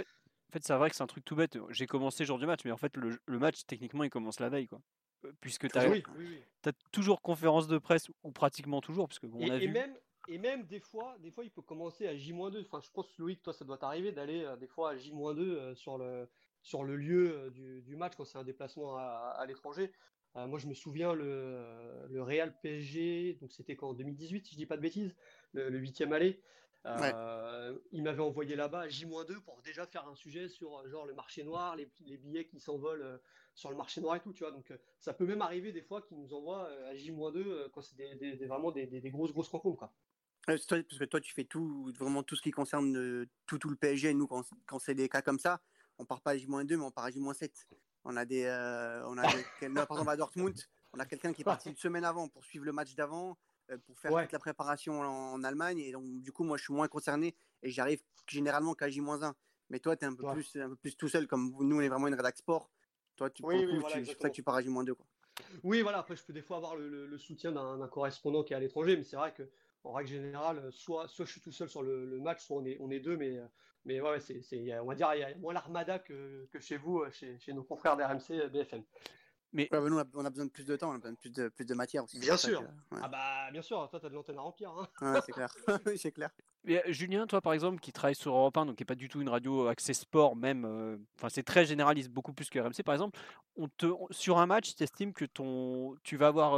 fait, 0.52 0.62
c'est 0.62 0.74
vrai 0.76 0.90
que 0.90 0.94
c'est 0.96 1.02
un 1.02 1.06
truc 1.08 1.24
tout 1.24 1.34
bête. 1.34 1.58
J'ai 1.70 1.86
commencé 1.86 2.24
jour 2.24 2.38
du 2.38 2.46
match, 2.46 2.60
mais 2.64 2.70
en 2.70 2.76
fait, 2.76 2.96
le, 2.96 3.18
le 3.26 3.38
match, 3.40 3.64
techniquement, 3.66 4.04
il 4.04 4.10
commence 4.10 4.38
la 4.38 4.50
veille. 4.50 4.68
Quoi. 4.68 4.80
Euh, 5.24 5.32
Puisque 5.40 5.68
tu 5.70 5.78
as, 5.78 5.88
Oui, 5.88 6.04
oui, 6.16 6.26
oui. 6.64 6.72
toujours 6.92 7.22
conférence 7.22 7.66
de 7.66 7.78
presse, 7.78 8.08
ou 8.22 8.30
pratiquement 8.30 8.80
toujours, 8.80 9.08
puisque 9.08 9.24
on 9.24 9.40
Et, 9.40 9.50
a 9.50 9.56
et 9.56 9.66
vu. 9.66 9.72
même, 9.72 9.98
et 10.28 10.38
même 10.38 10.64
des 10.66 10.78
fois, 10.78 11.16
des 11.18 11.32
fois, 11.32 11.42
il 11.44 11.50
peut 11.50 11.62
commencer 11.62 12.06
à 12.06 12.14
J-2. 12.14 12.60
Enfin, 12.66 12.80
je 12.84 12.90
pense, 12.90 13.06
Loïc, 13.18 13.42
toi, 13.42 13.52
ça 13.52 13.64
doit 13.64 13.78
t'arriver 13.78 14.12
d'aller 14.12 14.44
euh, 14.44 14.54
des 14.56 14.68
fois 14.68 14.90
à 14.90 14.96
J-2 14.96 15.38
euh, 15.40 15.74
sur 15.74 15.98
le, 15.98 16.28
sur 16.64 16.82
le 16.82 16.96
lieu 16.96 17.30
euh, 17.32 17.50
du, 17.50 17.82
du 17.82 17.94
match 17.94 18.14
quand 18.16 18.24
c'est 18.24 18.38
un 18.38 18.42
déplacement 18.42 18.96
à, 18.96 19.36
à 19.38 19.46
l'étranger. 19.46 19.92
Euh, 20.36 20.48
moi, 20.48 20.58
je 20.58 20.66
me 20.66 20.74
souviens 20.74 21.14
le, 21.14 21.22
euh, 21.26 22.08
le 22.08 22.22
Real 22.22 22.58
PSG, 22.60 23.34
donc 23.40 23.52
c'était 23.52 23.76
quand 23.76 23.90
en 23.90 23.94
2018, 23.94 24.46
si 24.46 24.52
je 24.54 24.56
dis 24.56 24.66
pas 24.66 24.76
de 24.76 24.82
bêtises, 24.82 25.14
le, 25.52 25.70
huitième 25.78 26.12
aller. 26.12 26.42
Euh, 26.86 27.78
Il 27.92 28.02
m'avait 28.02 28.20
envoyé 28.22 28.56
là-bas 28.56 28.80
à 28.80 28.88
J-2 28.88 29.40
pour 29.42 29.62
déjà 29.62 29.86
faire 29.86 30.08
un 30.08 30.14
sujet 30.14 30.48
sur 30.48 30.86
genre 30.88 31.06
le 31.06 31.14
marché 31.14 31.44
noir, 31.44 31.76
les, 31.76 31.88
les 32.04 32.16
billets 32.16 32.46
qui 32.46 32.58
s'envolent 32.60 33.20
sur 33.54 33.70
le 33.70 33.76
marché 33.76 34.00
noir 34.00 34.16
et 34.16 34.20
tout, 34.20 34.32
tu 34.32 34.42
vois. 34.42 34.50
Donc 34.50 34.72
ça 34.98 35.14
peut 35.14 35.24
même 35.26 35.40
arriver 35.42 35.70
des 35.72 35.82
fois 35.82 36.02
qu'ils 36.02 36.18
nous 36.18 36.34
envoient 36.34 36.66
euh, 36.68 36.90
à 36.90 36.94
J-2 36.96 37.36
euh, 37.36 37.68
quand 37.72 37.80
c'est 37.82 37.96
des, 37.96 38.14
des- 38.16 38.36
des- 38.36 38.46
vraiment 38.46 38.70
des, 38.72 38.86
grosses 39.10 39.32
grosses 39.32 39.48
rencontres, 39.48 39.78
quoi. 39.78 39.94
Toi- 40.46 40.56
parce 40.56 40.98
que 40.98 41.04
toi, 41.04 41.20
tu 41.20 41.32
fais 41.32 41.44
tout, 41.44 41.90
vraiment 41.98 42.22
tout 42.22 42.36
ce 42.36 42.42
qui 42.42 42.50
concerne 42.50 42.96
euh, 42.98 43.26
tout, 43.46 43.58
tout 43.58 43.70
le 43.70 43.76
PSG. 43.76 44.12
Nous, 44.12 44.26
quand, 44.26 44.42
quand 44.66 44.78
c'est 44.78 44.94
des 44.94 45.08
cas 45.08 45.22
comme 45.22 45.38
ça, 45.38 45.62
on 45.98 46.04
part 46.04 46.20
pas 46.20 46.32
à 46.32 46.36
J-2, 46.36 46.76
mais 46.76 46.84
on 46.84 46.90
part 46.90 47.04
à 47.04 47.10
J-7. 47.10 47.50
On 48.04 48.16
a 48.16 48.24
des, 48.24 48.44
euh, 48.44 49.06
on 49.06 49.16
a 49.18 49.22
des- 49.22 49.28
quel- 49.60 49.72
par 49.74 49.90
exemple 49.92 50.10
à 50.10 50.16
Dortmund, 50.16 50.54
on 50.92 50.98
a 50.98 51.06
quelqu'un 51.06 51.32
qui 51.32 51.42
est 51.42 51.44
parti 51.44 51.70
une 51.70 51.76
semaine 51.76 52.04
avant 52.04 52.28
pour 52.28 52.44
suivre 52.44 52.64
le 52.64 52.72
match 52.72 52.94
d'avant, 52.94 53.38
euh, 53.70 53.78
pour 53.78 53.98
faire 53.98 54.12
Ouais. 54.12 54.22
toute 54.24 54.32
la 54.32 54.38
préparation 54.38 55.00
en, 55.00 55.32
en 55.32 55.44
Allemagne. 55.44 55.78
Et 55.78 55.92
donc, 55.92 56.04
du 56.20 56.32
coup, 56.32 56.44
moi, 56.44 56.56
je 56.56 56.64
suis 56.64 56.74
moins 56.74 56.88
concerné 56.88 57.34
et 57.62 57.70
j'arrive 57.70 58.02
généralement 58.28 58.74
qu'à 58.74 58.88
J-1. 58.88 59.32
Mais 59.70 59.80
toi, 59.80 59.96
tu 59.96 60.04
es 60.04 60.08
un 60.08 60.14
peu, 60.14 60.26
Ouais. 60.26 60.34
plus, 60.34 60.56
un 60.56 60.68
peu 60.68 60.76
plus 60.76 60.96
tout 60.96 61.08
seul, 61.08 61.26
comme 61.26 61.54
nous, 61.60 61.76
on 61.76 61.80
est 61.80 61.88
vraiment 61.88 62.08
une 62.08 62.14
rédac 62.14 62.36
sport. 62.36 62.70
Toi, 63.16 63.30
tu, 63.30 63.42
Oui, 63.44 63.54
le 63.62 63.66
oui, 63.68 63.74
coup, 63.76 63.80
voilà, 63.80 63.96
tu- 63.96 64.06
c'est 64.06 64.12
pour 64.14 64.22
ça 64.22 64.30
que 64.30 64.34
tu 64.34 64.42
pars 64.42 64.56
à 64.56 64.60
J-2. 64.62 64.94
Quoi. 64.94 65.06
Oui, 65.64 65.80
voilà, 65.82 65.98
après 65.98 66.14
je 66.14 66.22
peux 66.22 66.32
des 66.32 66.42
fois 66.42 66.58
avoir 66.58 66.76
le, 66.76 66.88
le- 66.88 67.06
le 67.06 67.18
soutien 67.18 67.50
d'un 67.50 67.78
d'un 67.78 67.88
correspondant 67.88 68.44
qui 68.44 68.52
est 68.52 68.56
à 68.56 68.60
l'étranger, 68.60 68.96
mais 68.96 69.02
c'est 69.02 69.16
vrai 69.16 69.32
que 69.34 69.42
en 69.84 69.92
règle 69.92 70.10
générale, 70.10 70.58
euh, 70.58 70.70
soit, 70.70 71.06
soit 71.08 71.26
je 71.26 71.32
suis 71.32 71.40
tout 71.40 71.52
seul 71.52 71.68
sur 71.68 71.82
le, 71.82 72.06
le 72.06 72.18
match, 72.20 72.44
soit 72.44 72.56
on 72.56 72.64
est, 72.64 72.76
on 72.80 72.90
est 72.90 73.00
deux, 73.00 73.16
mais, 73.16 73.36
euh, 73.38 73.46
mais 73.84 74.00
ouais, 74.00 74.18
c'est, 74.18 74.40
on 74.80 74.86
va 74.86 74.94
dire 74.94 75.14
il 75.14 75.20
y 75.20 75.24
a 75.24 75.36
moins 75.36 75.52
l'armada 75.52 75.98
que, 75.98 76.46
que 76.50 76.58
chez 76.58 76.76
vous, 76.78 77.00
euh, 77.00 77.10
chez, 77.10 77.38
chez 77.38 77.52
nos 77.52 77.62
confrères 77.62 77.96
d'RMC 77.96 78.48
BFM. 78.50 78.82
Ouais, 79.52 79.68
bah, 79.70 79.80
nous, 79.88 79.96
on 79.96 80.24
a, 80.24 80.30
besoin 80.30 80.46
de 80.46 80.50
plus 80.50 80.64
de 80.64 80.74
temps, 80.74 80.90
on 80.90 80.94
a 80.94 80.98
besoin 80.98 81.12
de 81.12 81.16
plus 81.16 81.30
de, 81.30 81.48
plus 81.48 81.64
de 81.64 81.74
matière 81.74 82.02
aussi. 82.02 82.18
Bien 82.18 82.36
sûr. 82.36 82.60
que- 82.60 82.96
ouais. 82.96 83.00
Ah 83.02 83.08
bah 83.08 83.52
bien 83.52 83.62
sûr, 83.62 83.88
toi 83.88 84.00
t'as 84.00 84.08
de 84.08 84.14
l'antenne 84.14 84.38
à 84.38 84.40
remplir. 84.40 84.70
Hein. 84.70 84.88
Ouais, 85.00 85.20
c'est 85.24 85.30
clair. 85.32 85.54
Oui, 85.86 85.96
c'est 85.96 86.10
clair. 86.10 86.30
Mais, 86.64 86.82
Julien, 86.88 87.26
toi 87.28 87.40
par 87.40 87.52
exemple, 87.52 87.78
qui 87.78 87.92
travaille 87.92 88.16
sur 88.16 88.34
Europe 88.34 88.56
1, 88.56 88.66
donc 88.66 88.76
qui 88.76 88.82
n'est 88.82 88.86
pas 88.86 88.96
du 88.96 89.08
tout 89.08 89.20
une 89.20 89.28
radio 89.28 89.68
axée 89.68 89.94
sport, 89.94 90.34
même, 90.34 90.64
euh, 90.64 90.96
enfin 91.16 91.28
c'est 91.28 91.44
très 91.44 91.66
généraliste, 91.66 92.10
beaucoup 92.10 92.32
plus 92.32 92.50
que 92.50 92.58
RMC 92.58 92.82
par 92.84 92.94
exemple. 92.94 93.16
On 93.54 93.68
te, 93.68 93.86
on- 93.86 94.08
sur 94.10 94.38
un 94.38 94.46
match, 94.46 94.74
tu 94.74 94.82
estimes 94.82 95.12
que 95.12 95.24
ton, 95.24 95.94
tu 96.02 96.16
vas 96.16 96.28
avoir 96.28 96.54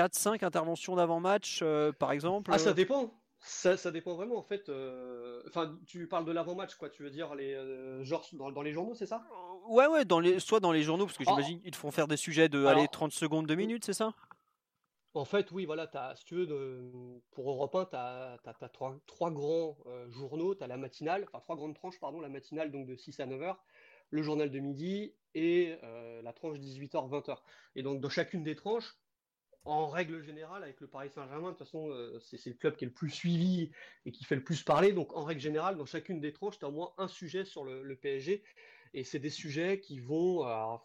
4-5 0.00 0.42
interventions 0.44 0.94
d'avant-match, 0.96 1.60
euh, 1.62 1.92
par 1.92 2.12
exemple 2.12 2.50
Ah 2.52 2.58
ça 2.58 2.70
euh, 2.70 2.74
dépend. 2.74 3.12
Ça, 3.40 3.76
ça 3.76 3.90
dépend 3.90 4.14
vraiment 4.14 4.36
en 4.38 4.42
fait. 4.42 4.68
euh, 4.68 5.42
Enfin, 5.46 5.78
tu 5.86 6.06
parles 6.08 6.24
de 6.24 6.32
l'avant-match, 6.32 6.74
quoi. 6.74 6.88
Tu 6.90 7.02
veux 7.02 7.10
dire 7.10 7.34
les 7.34 7.54
euh, 7.54 8.02
genre 8.04 8.26
dans, 8.32 8.50
dans 8.50 8.62
les 8.62 8.72
journaux, 8.72 8.94
c'est 8.94 9.06
ça? 9.06 9.22
Ouais, 9.68 9.86
ouais, 9.86 10.04
dans 10.04 10.20
les, 10.20 10.38
soit 10.40 10.60
dans 10.60 10.72
les 10.72 10.82
journaux, 10.82 11.06
parce 11.06 11.16
que 11.18 11.24
Oh. 11.26 11.30
j'imagine 11.30 11.60
qu'ils 11.60 11.70
te 11.70 11.76
font 11.76 11.90
faire 11.90 12.08
des 12.08 12.16
sujets 12.16 12.48
de 12.48 12.60
Alors- 12.64 12.78
allez, 12.78 12.88
30 12.88 13.12
secondes, 13.12 13.46
2 13.46 13.54
minutes, 13.54 13.84
c'est 13.84 13.92
ça? 13.94 14.14
En 15.14 15.24
fait, 15.24 15.50
oui, 15.50 15.64
voilà, 15.64 15.86
t'as, 15.86 16.14
si 16.16 16.24
tu 16.26 16.34
veux, 16.34 16.46
de- 16.46 16.90
pour 17.30 17.48
Europe 17.50 17.74
1, 17.74 17.86
tu 17.86 17.96
as, 17.96 18.68
trois, 18.72 18.96
trois 19.06 19.30
grands 19.30 19.78
journaux. 20.08 20.54
Tu 20.54 20.62
as 20.62 20.66
la 20.66 20.76
matinale, 20.76 21.24
enfin 21.28 21.40
trois 21.40 21.56
grandes 21.56 21.74
tranches, 21.74 21.98
pardon, 22.00 22.20
la 22.20 22.28
matinale 22.28 22.70
donc 22.70 22.86
de 22.86 22.96
6 22.96 23.18
à 23.20 23.26
9 23.26 23.40
heures, 23.42 23.62
le 24.10 24.22
journal 24.22 24.50
de 24.50 24.58
midi 24.58 25.14
et 25.34 25.76
euh, 25.84 26.20
la 26.22 26.32
tranche 26.34 26.58
18h-20h. 26.58 27.36
Et 27.76 27.82
donc, 27.82 28.00
dans 28.00 28.10
chacune 28.10 28.42
des 28.42 28.54
tranches, 28.56 28.94
en 29.66 29.88
règle 29.88 30.22
générale, 30.22 30.62
avec 30.62 30.80
le 30.80 30.86
Paris 30.86 31.10
Saint-Germain, 31.14 31.52
de 31.52 31.56
toute 31.56 31.66
façon, 31.66 31.90
euh, 31.90 32.18
c'est, 32.20 32.44
le 32.46 32.54
club 32.54 32.76
qui 32.76 32.84
est 32.84 32.88
le 32.88 32.94
plus 32.94 33.10
suivi 33.10 33.70
et 34.04 34.12
qui 34.12 34.24
fait 34.24 34.36
le 34.36 34.44
plus 34.44 34.62
parler. 34.62 34.92
Donc, 34.92 35.14
en 35.16 35.24
règle 35.24 35.40
générale, 35.40 35.76
dans 35.76 35.84
chacune 35.84 36.20
des 36.20 36.32
tranches, 36.32 36.58
tu 36.58 36.64
as 36.64 36.68
au 36.68 36.72
moins 36.72 36.92
un 36.98 37.08
sujet 37.08 37.44
sur 37.44 37.64
le, 37.64 37.96
PSG. 37.96 38.42
Et 38.94 39.04
c'est 39.04 39.18
des 39.18 39.30
sujets 39.30 39.80
qui 39.80 40.00
vont. 40.00 40.46
on 40.46 40.80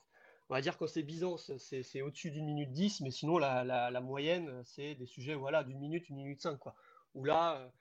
va 0.50 0.62
dire 0.62 0.78
quand 0.78 0.88
c'est 0.88 1.04
Byzance, 1.04 1.52
c'est 1.58 2.02
au-dessus 2.02 2.32
d'une 2.32 2.46
minute 2.46 2.72
10, 2.72 3.02
mais 3.02 3.12
sinon 3.12 3.38
la, 3.38 4.02
moyenne, 4.02 4.62
c'est 4.66 4.96
des 4.96 5.06
sujets 5.06 5.36
voilà, 5.36 5.64
d'une 5.64 5.80
minute, 5.80 6.10
une 6.10 6.18
minute 6.18 6.42
5. 6.42 6.58
Quoi. 6.58 6.76
Où 7.14 7.24
là, 7.24 7.72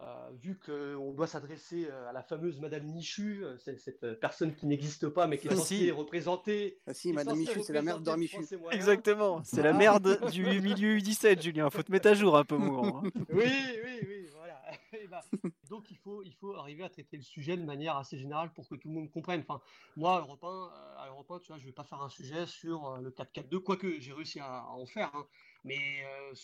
euh, 0.00 0.30
vu 0.40 0.58
qu'on 0.58 1.12
doit 1.12 1.26
s'adresser 1.26 1.86
euh, 1.90 2.08
à 2.08 2.12
la 2.12 2.22
fameuse 2.22 2.60
Madame 2.60 2.84
Michu, 2.84 3.44
euh, 3.44 3.56
cette 3.58 4.18
personne 4.20 4.54
qui 4.54 4.66
n'existe 4.66 5.08
pas, 5.08 5.26
mais 5.26 5.38
qui 5.38 5.48
est 5.48 5.52
Ah, 5.52 5.56
censée 5.56 5.76
si. 5.76 5.90
représenter. 5.90 6.78
Ah, 6.86 6.94
si, 6.94 7.12
Madame 7.12 7.36
Michu, 7.36 7.60
c'est 7.62 7.72
la 7.72 7.82
mère 7.82 7.98
d'Ormichu. 8.00 8.38
Exactement, 8.70 9.42
c'est 9.44 9.62
la 9.62 9.72
merde 9.72 10.30
du 10.30 10.44
milieu 10.62 10.98
U17, 10.98 11.42
Julien. 11.42 11.68
Faut 11.70 11.82
te 11.82 11.90
mettre 11.90 12.08
à 12.08 12.14
jour 12.14 12.36
un 12.36 12.44
peu, 12.44 12.56
mourant. 12.56 13.02
hein. 13.04 13.10
Oui, 13.30 13.44
oui, 13.84 14.00
oui, 14.06 14.28
voilà. 14.36 14.60
Et 14.92 15.06
ben, 15.08 15.20
donc 15.68 15.90
il 15.90 15.96
faut, 15.98 16.22
il 16.22 16.32
faut 16.34 16.54
arriver 16.54 16.82
à 16.84 16.88
traiter 16.88 17.16
le 17.16 17.22
sujet 17.22 17.56
de 17.56 17.62
manière 17.64 17.96
assez 17.96 18.16
générale 18.18 18.52
pour 18.54 18.68
que 18.68 18.74
tout 18.76 18.88
le 18.88 18.94
monde 18.94 19.10
comprenne. 19.10 19.44
Enfin, 19.48 19.60
moi, 19.96 20.20
Europe 20.20 20.42
1, 20.44 20.70
à 21.02 21.08
Europe 21.08 21.30
1, 21.30 21.38
tu 21.40 21.48
vois, 21.48 21.58
je 21.58 21.64
vais 21.66 21.72
pas 21.72 21.84
faire 21.84 22.00
un 22.02 22.08
sujet 22.08 22.46
sur 22.46 22.98
le 22.98 23.10
4-4-2, 23.10 23.58
quoique 23.60 23.98
j'ai 24.00 24.12
réussi 24.12 24.40
à, 24.40 24.46
à 24.60 24.70
en 24.70 24.86
faire. 24.86 25.10
hein. 25.14 25.26
Mais 25.64 26.04
euh, 26.04 26.34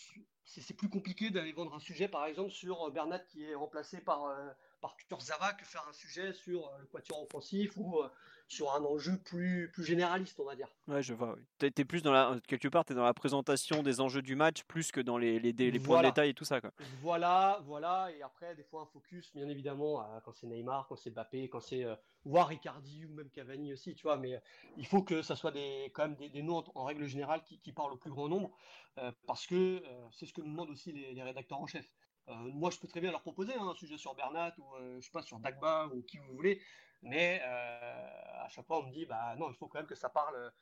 c'est 0.45 0.77
plus 0.77 0.89
compliqué 0.89 1.31
d'aller 1.31 1.53
vendre 1.53 1.75
un 1.75 1.79
sujet, 1.81 2.09
par 2.09 2.27
exemple, 2.27 2.51
sur 2.51 2.83
euh, 2.85 2.91
Bernat 2.91 3.21
qui 3.21 3.45
est 3.45 3.55
remplacé 3.55 4.01
par, 4.01 4.25
euh, 4.25 4.51
par 4.85 4.97
Kurzawa 5.09 5.55
que 5.55 5.65
faire 5.65 5.87
un 5.89 5.95
sujet 5.95 6.35
sur 6.35 6.71
le 6.79 6.85
quatuor 6.87 7.23
offensif 7.23 7.75
ou 7.79 8.03
sur 8.49 8.75
un 8.75 8.85
enjeu 8.85 9.19
plus, 9.19 9.71
plus 9.73 9.85
généraliste, 9.85 10.39
on 10.39 10.45
va 10.45 10.55
dire. 10.55 10.69
Ouais, 10.87 11.03
je 11.03 11.15
vois. 11.15 11.37
Tu 11.59 11.67
es, 11.67 11.85
plus 11.85 12.03
dans 12.03 12.13
la, 12.13 12.37
quelque 12.47 12.69
part, 12.69 12.85
tu 12.85 12.93
es 12.93 12.97
dans 12.97 13.05
la 13.05 13.15
présentation 13.15 13.83
des 13.83 14.01
enjeux 14.01 14.23
du 14.23 14.37
match 14.37 14.63
plus 14.65 14.93
que 14.93 15.01
dans 15.01 15.17
les, 15.17 15.41
les, 15.41 15.53
les 15.53 15.81
points 15.81 16.03
de 16.03 16.09
détail 16.09 16.31
et 16.31 16.35
tout 16.35 16.45
ça. 16.45 16.61
Quoi. 16.61 16.71
Voilà, 17.01 17.61
voilà. 17.65 18.11
Et 18.17 18.23
après, 18.23 18.55
des 18.55 18.65
fois, 18.65 18.83
un 18.83 18.87
focus, 18.87 19.33
bien 19.35 19.49
évidemment, 19.49 20.07
quand 20.25 20.33
c'est 20.33 20.47
Neymar, 20.47 20.87
quand 20.89 20.97
c'est 20.97 21.11
Mbappé, 21.11 21.49
quand 21.49 21.61
c'est. 21.61 21.85
Euh, 21.85 21.97
voire 22.27 22.49
Ricardi 22.49 23.05
ou 23.05 23.13
même 23.15 23.31
Cavani 23.31 23.73
aussi, 23.73 23.95
tu 23.95 24.03
vois. 24.03 24.17
Mais 24.17 24.35
euh, 24.35 24.41
il 24.77 24.87
faut 24.87 25.03
que 25.03 25.23
ça 25.23 25.37
soit 25.37 25.51
des, 25.51 25.91
quand 25.95 26.03
même 26.03 26.17
des, 26.17 26.29
des 26.29 26.43
noms 26.43 26.65
en, 26.75 26.85
règle 26.85 27.07
générale 27.07 27.43
qui, 27.45 27.59
qui, 27.59 27.73
parlent 27.73 27.93
au 27.93 27.97
plus 27.97 28.11
grand 28.11 28.29
nombre 28.29 28.51
euh, 28.99 29.11
parce 29.27 29.47
que 29.47 29.83
c'est 30.13 30.27
ce 30.27 30.33
que 30.33 30.41
nous 30.41 30.51
demandent 30.51 30.71
aussi 30.71 30.93
les, 30.93 31.23
rédacteurs 31.23 31.61
en 31.61 31.67
chef. 31.67 31.91
Moi, 32.29 32.71
je 32.71 32.79
peux 32.79 32.89
très 32.89 33.01
bien 33.01 33.11
leur 33.11 33.23
proposer 33.23 33.55
hein, 33.55 33.69
un 33.69 33.75
sujet 33.75 33.99
sur 33.99 34.15
Bernat 34.15 34.55
ou 34.59 34.65
je 34.97 35.05
sais 35.05 35.11
pas 35.11 35.23
sur 35.23 35.39
Dagba 35.39 35.89
ou 35.89 36.03
qui 36.03 36.19
vous 36.19 36.33
voulez, 36.35 36.61
mais 37.03 37.41
à 37.41 38.49
chaque 38.49 38.67
fois, 38.67 38.79
on 38.81 38.89
me 38.89 38.93
dit, 38.93 39.07
bah 39.07 39.35
non, 39.37 39.51
il 39.51 39.57
faut 39.57 39.67
quand 39.67 39.79
même 39.79 39.87
que 39.87 39.95
ça 39.95 40.09
parle 40.09 40.53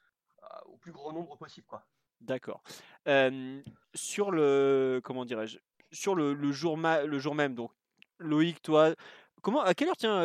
au 0.67 0.77
plus 0.77 0.93
grand 0.93 1.13
nombre 1.13 1.37
possible, 1.37 1.67
quoi. 1.67 1.85
D'accord. 2.21 2.63
sur 3.95 4.31
le 4.31 5.01
comment 5.03 5.25
dirais-je 5.25 5.59
sur 5.91 6.15
le, 6.15 6.35
le 6.35 6.53
jour 6.53 6.77
le 6.77 7.19
jour 7.19 7.35
même 7.35 7.55
donc 7.55 7.71
Loïc 8.19 8.63
toi 8.63 8.95
comment 9.43 9.61
à 9.61 9.75
quelle 9.75 9.89
heure 9.89 9.97
tiens 9.97 10.23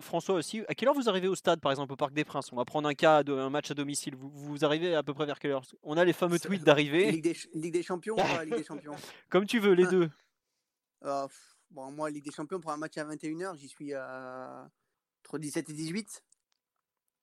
François 0.00 0.36
aussi 0.36 0.62
à 0.68 0.74
quelle 0.74 0.88
heure 0.88 0.94
vous 0.94 1.08
arrivez 1.08 1.28
au 1.28 1.34
stade 1.34 1.60
par 1.60 1.72
exemple 1.72 1.92
au 1.92 1.96
Parc 1.96 2.12
des 2.12 2.24
Princes? 2.24 2.52
On 2.52 2.56
va 2.56 2.64
prendre 2.64 2.88
un 2.88 2.94
cas 2.94 3.22
de 3.22 3.32
un 3.32 3.50
match 3.50 3.70
à 3.70 3.74
domicile. 3.74 4.14
Vous, 4.14 4.30
vous 4.30 4.64
arrivez 4.64 4.94
à 4.94 5.02
peu 5.02 5.14
près 5.14 5.26
vers 5.26 5.38
quelle 5.38 5.50
heure? 5.50 5.64
On 5.82 5.96
a 5.96 6.04
les 6.04 6.12
fameux 6.12 6.38
tweets 6.38 6.64
d'arrivée. 6.64 7.10
Ligue 7.10 7.24
des, 7.24 7.36
Ligue 7.54 7.72
des 7.72 7.82
Champions 7.82 8.14
ou 8.14 8.18
pas 8.18 8.44
Ligue 8.44 8.56
des 8.56 8.64
Champions? 8.64 8.94
Comme 9.28 9.46
tu 9.46 9.58
veux 9.58 9.72
les 9.72 9.86
deux 9.86 10.10
euh, 11.04 11.26
bon 11.70 11.90
moi 11.90 12.10
Ligue 12.10 12.24
des 12.24 12.32
Champions 12.32 12.60
pour 12.60 12.70
un 12.72 12.76
match 12.76 12.96
à 12.98 13.04
21h 13.04 13.56
j'y 13.56 13.68
suis 13.68 13.94
à 13.94 14.70
entre 15.24 15.38
17 15.38 15.70
et 15.70 15.72
18 15.72 16.22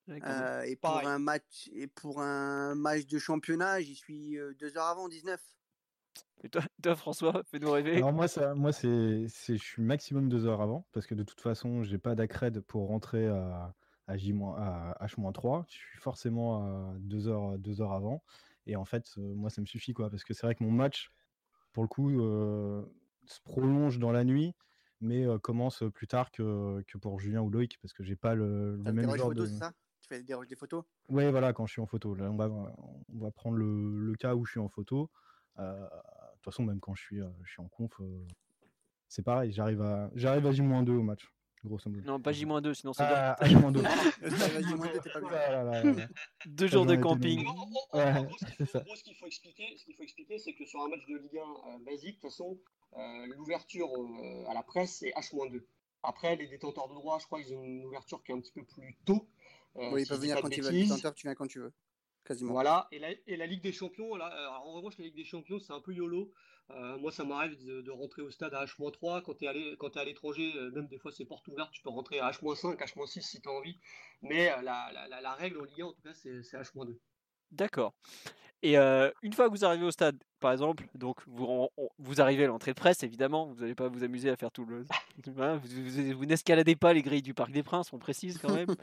euh, 0.09 0.61
et 0.63 0.75
pour 0.75 0.97
un 0.97 1.19
match 1.19 1.69
et 1.73 1.87
pour 1.87 2.21
un 2.21 2.75
match 2.75 3.05
de 3.05 3.19
championnat, 3.19 3.81
j'y 3.81 3.95
suis 3.95 4.37
euh, 4.37 4.53
deux 4.59 4.77
heures 4.77 4.87
avant 4.87 5.07
19. 5.07 5.39
Et 6.43 6.49
toi, 6.49 6.61
toi 6.81 6.95
François, 6.95 7.43
fais-nous 7.51 7.71
rêver. 7.71 7.97
Alors 7.97 8.13
moi, 8.13 8.27
ça, 8.27 8.55
moi 8.55 8.71
c'est, 8.71 9.27
je 9.27 9.55
suis 9.55 9.81
maximum 9.81 10.29
deux 10.29 10.45
heures 10.45 10.61
avant 10.61 10.85
parce 10.93 11.05
que 11.05 11.15
de 11.15 11.23
toute 11.23 11.41
façon, 11.41 11.83
j'ai 11.83 11.97
pas 11.97 12.15
d'accred 12.15 12.61
pour 12.61 12.87
rentrer 12.87 13.27
à, 13.27 13.75
à, 14.07 14.17
J 14.17 14.33
à 14.57 14.97
H-3. 15.05 15.65
Je 15.67 15.75
suis 15.75 15.99
forcément 15.99 16.63
à 16.63 16.93
deux 16.99 17.27
heures, 17.27 17.57
deux 17.59 17.81
heures 17.81 17.93
avant. 17.93 18.23
Et 18.65 18.75
en 18.75 18.85
fait, 18.85 19.05
euh, 19.17 19.33
moi, 19.35 19.49
ça 19.49 19.61
me 19.61 19.65
suffit 19.65 19.93
quoi 19.93 20.09
parce 20.09 20.23
que 20.23 20.33
c'est 20.33 20.45
vrai 20.47 20.55
que 20.55 20.63
mon 20.63 20.71
match, 20.71 21.11
pour 21.73 21.83
le 21.83 21.89
coup, 21.89 22.09
se 23.25 23.41
prolonge 23.41 23.99
dans 23.99 24.11
la 24.11 24.23
nuit 24.23 24.53
mais 25.01 25.25
commence 25.41 25.81
plus 25.93 26.07
tard 26.07 26.29
que, 26.29 26.83
que, 26.85 26.97
pour 26.97 27.21
Julien 27.21 27.41
ou 27.41 27.49
Loïc 27.49 27.77
parce 27.81 27.93
que 27.93 28.03
j'ai 28.03 28.17
pas 28.17 28.35
le, 28.35 28.75
le 28.75 28.91
même 28.91 29.15
genre 29.15 29.33
de. 29.33 29.45
Ça? 29.45 29.71
Fais 30.09 30.23
des, 30.23 30.35
des 30.47 30.55
photos? 30.55 30.83
Oui, 31.07 31.29
voilà, 31.29 31.53
quand 31.53 31.67
je 31.67 31.73
suis 31.73 31.81
en 31.81 31.85
photo. 31.85 32.15
Là, 32.15 32.31
on 32.31 32.35
va, 32.35 32.49
on 32.49 33.19
va 33.19 33.31
prendre 33.31 33.55
le, 33.57 33.97
le 33.97 34.15
cas 34.15 34.33
où 34.35 34.43
je 34.43 34.51
suis 34.51 34.59
en 34.59 34.67
photo. 34.67 35.09
Euh, 35.59 35.81
de 35.81 35.87
toute 36.35 36.45
façon, 36.45 36.63
même 36.63 36.79
quand 36.79 36.95
je 36.95 37.03
suis, 37.03 37.21
euh, 37.21 37.27
je 37.43 37.51
suis 37.51 37.61
en 37.61 37.67
conf, 37.67 37.91
euh, 37.99 38.25
c'est 39.07 39.23
pareil. 39.23 39.51
J'arrive 39.51 39.81
à, 39.81 40.09
j'arrive 40.15 40.47
à 40.47 40.51
J-2 40.51 40.91
au 40.91 41.03
match. 41.03 41.27
Grosso 41.63 41.89
modo. 41.89 42.01
Non, 42.05 42.21
pas 42.21 42.31
J-2, 42.31 42.73
sinon 42.73 42.93
c'est 42.93 43.03
ah, 43.03 43.33
à 43.39 43.45
J-2. 43.45 43.83
Deux 46.45 46.67
jours 46.67 46.85
de 46.85 46.95
camping. 46.95 47.45
En 47.91 48.23
gros, 48.23 48.95
ce 48.95 49.03
qu'il 49.03 49.15
faut 49.15 49.27
expliquer, 49.27 49.75
ce 49.77 49.83
qu'il 49.83 49.95
faut 49.95 50.03
expliquer, 50.03 50.39
c'est 50.39 50.53
que 50.53 50.65
sur 50.65 50.81
un 50.81 50.87
match 50.87 51.05
de 51.07 51.17
Ligue 51.17 51.39
1 51.75 51.79
basique, 51.79 52.15
de 52.15 52.21
toute 52.21 52.31
façon, 52.31 52.57
l'ouverture 52.95 53.89
à 54.47 54.53
la 54.53 54.63
presse, 54.63 54.97
c'est 54.97 55.11
H-2. 55.11 55.63
Après, 56.03 56.35
les 56.35 56.47
détenteurs 56.47 56.87
de 56.87 56.93
droit, 56.93 57.19
je 57.19 57.25
crois 57.25 57.41
qu'ils 57.41 57.53
ont 57.53 57.63
une 57.63 57.85
ouverture 57.85 58.23
qui 58.23 58.31
est 58.31 58.35
un 58.35 58.39
petit 58.39 58.53
peu 58.53 58.63
plus 58.63 58.97
tôt. 59.05 59.27
Euh, 59.75 59.89
oui, 59.91 60.03
ils 60.03 60.07
peuvent 60.07 60.19
venir 60.19 60.41
quand 60.41 60.49
ils 60.49 60.63
veulent. 60.63 61.13
tu 61.15 61.27
viens 61.27 61.35
quand 61.35 61.47
tu 61.47 61.59
veux. 61.59 61.73
Quasiment. 62.25 62.51
Voilà, 62.51 62.87
et 62.91 62.99
la, 62.99 63.09
et 63.27 63.37
la 63.37 63.45
Ligue 63.45 63.63
des 63.63 63.71
Champions, 63.71 64.15
là, 64.15 64.25
alors, 64.25 64.67
en 64.67 64.73
revanche, 64.73 64.97
la 64.97 65.05
Ligue 65.05 65.15
des 65.15 65.25
Champions, 65.25 65.59
c'est 65.59 65.73
un 65.73 65.79
peu 65.79 65.93
YOLO. 65.93 66.31
Euh, 66.71 66.97
moi, 66.99 67.11
ça 67.11 67.23
m'arrive 67.23 67.57
de, 67.65 67.89
rentrer 67.89 68.21
au 68.21 68.29
stade 68.29 68.53
à 68.53 68.65
H-3 68.65 69.23
quand 69.23 69.33
tu 69.35 69.45
es, 69.45 69.47
à 69.47 70.03
l'étranger, 70.03 70.53
euh, 70.55 70.69
même 70.71 70.87
des 70.87 70.99
fois 70.99 71.11
c'est 71.11 71.25
porte 71.25 71.47
ouverte, 71.47 71.71
tu 71.71 71.81
peux 71.81 71.89
rentrer 71.89 72.19
à 72.19 72.29
H-5, 72.29 72.77
H-6 72.77 73.21
si 73.21 73.41
tu 73.41 73.49
as 73.49 73.51
envie. 73.51 73.79
Mais 74.21 74.47
la, 74.61 74.91
la, 74.93 75.21
la, 75.21 75.33
règle 75.33 75.61
en 75.61 75.63
Ligue 75.63 75.81
1, 75.81 75.85
en 75.85 75.93
tout 75.93 76.01
cas, 76.01 76.13
c'est 76.13 76.41
H-2. 76.41 76.97
D'accord. 77.51 77.95
Et 78.61 78.75
une 78.75 79.33
fois 79.33 79.47
que 79.47 79.51
vous 79.51 79.65
arrivez 79.65 79.85
au 79.85 79.91
stade, 79.91 80.21
par 80.39 80.51
exemple, 80.51 80.85
donc 80.95 81.17
vous, 81.27 81.69
vous 81.99 82.21
arrivez 82.21 82.45
à 82.45 82.47
l'entrée 82.47 82.71
de 82.71 82.79
presse, 82.79 83.03
évidemment, 83.03 83.47
vous 83.47 83.61
n'allez 83.61 83.75
pas 83.75 83.87
vous 83.87 84.03
amuser 84.03 84.29
à 84.29 84.35
faire 84.35 84.51
tout 84.51 84.65
le. 84.65 84.85
vous, 85.25 86.17
vous, 86.17 86.25
n'escaladez 86.25 86.75
pas 86.75 86.93
les 86.93 87.01
grilles 87.01 87.21
du 87.21 87.33
Parc 87.33 87.51
des 87.51 87.63
Princes, 87.63 87.91
on 87.93 87.99
précise 87.99 88.37
quand 88.37 88.53
même. 88.53 88.75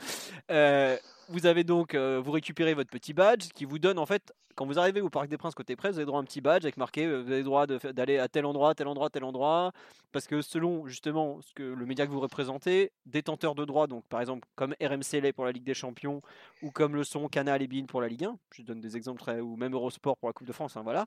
vous 1.29 1.47
avez 1.47 1.65
donc, 1.65 1.95
vous 1.95 2.31
récupérez 2.31 2.75
votre 2.75 2.91
petit 2.91 3.13
badge 3.13 3.49
qui 3.55 3.65
vous 3.65 3.79
donne 3.79 3.99
en 3.99 4.07
fait 4.07 4.33
quand 4.57 4.65
vous 4.65 4.79
arrivez 4.79 5.03
au 5.03 5.11
Parc 5.11 5.29
des 5.29 5.37
Princes 5.37 5.55
côté 5.55 5.77
presse, 5.77 5.93
vous 5.93 5.99
avez 5.99 6.07
droit 6.07 6.19
à 6.19 6.23
un 6.23 6.25
petit 6.25 6.41
badge 6.41 6.65
avec 6.65 6.79
marqué 6.79 7.05
euh, 7.05 7.21
vous 7.21 7.31
avez 7.31 7.43
droit 7.43 7.67
d'aller 7.67 8.19
à 8.19 8.27
tel 8.27 8.47
endroit, 8.47 8.75
tel 8.75 8.89
endroit, 8.89 9.11
tel 9.11 9.23
endroit. 9.23 9.73
Parce 10.13 10.27
que 10.27 10.41
selon 10.41 10.87
justement 10.87 11.43
ce 11.43 11.53
que 11.53 11.63
le 11.63 11.87
média 11.87 12.07
que 12.07 12.11
vous 12.11 12.21
représentez, 12.21 12.91
détenteur 13.05 13.55
de 13.55 13.67
droits, 13.67 13.87
donc 13.87 14.05
par 14.09 14.21
exemple 14.21 14.49
comme 14.57 14.75
RMC 14.81 15.21
l'est 15.21 15.35
pour 15.35 15.45
la 15.45 15.53
Ligue 15.53 15.65
des 15.65 15.75
Champions 15.75 16.23
ou 16.63 16.71
comme 16.71 16.97
le 16.97 17.05
sont 17.05 17.29
Canal 17.29 17.61
et 17.61 17.67
Bein 17.67 17.85
pour 17.85 18.01
la 18.01 18.09
Ligue 18.09 18.25
1, 18.25 18.39
je 18.51 18.63
donne 18.63 18.81
des 18.81 18.97
exemples 18.97 19.21
très, 19.21 19.41
ou 19.41 19.57
même 19.57 19.75
Eurosport 19.75 20.17
pour 20.17 20.31
la 20.31 20.33
Coupe 20.33 20.47
de 20.47 20.53
France, 20.53 20.77
hein, 20.77 20.83
voilà. 20.83 21.07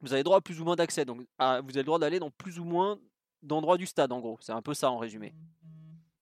Vous 0.00 0.12
avez 0.12 0.22
droit 0.22 0.38
à 0.38 0.40
plus 0.40 0.60
ou 0.60 0.64
moins 0.64 0.76
d'accès, 0.76 1.04
donc 1.04 1.20
vous 1.20 1.44
avez 1.44 1.62
le 1.62 1.82
droit 1.82 1.98
d'aller 1.98 2.18
dans 2.18 2.30
plus 2.30 2.58
ou 2.58 2.64
moins 2.64 3.00
d'endroits 3.42 3.76
du 3.76 3.86
stade 3.86 4.12
en 4.12 4.20
gros. 4.20 4.38
C'est 4.40 4.52
un 4.52 4.62
peu 4.62 4.74
ça 4.74 4.90
en 4.90 4.98
résumé. 4.98 5.34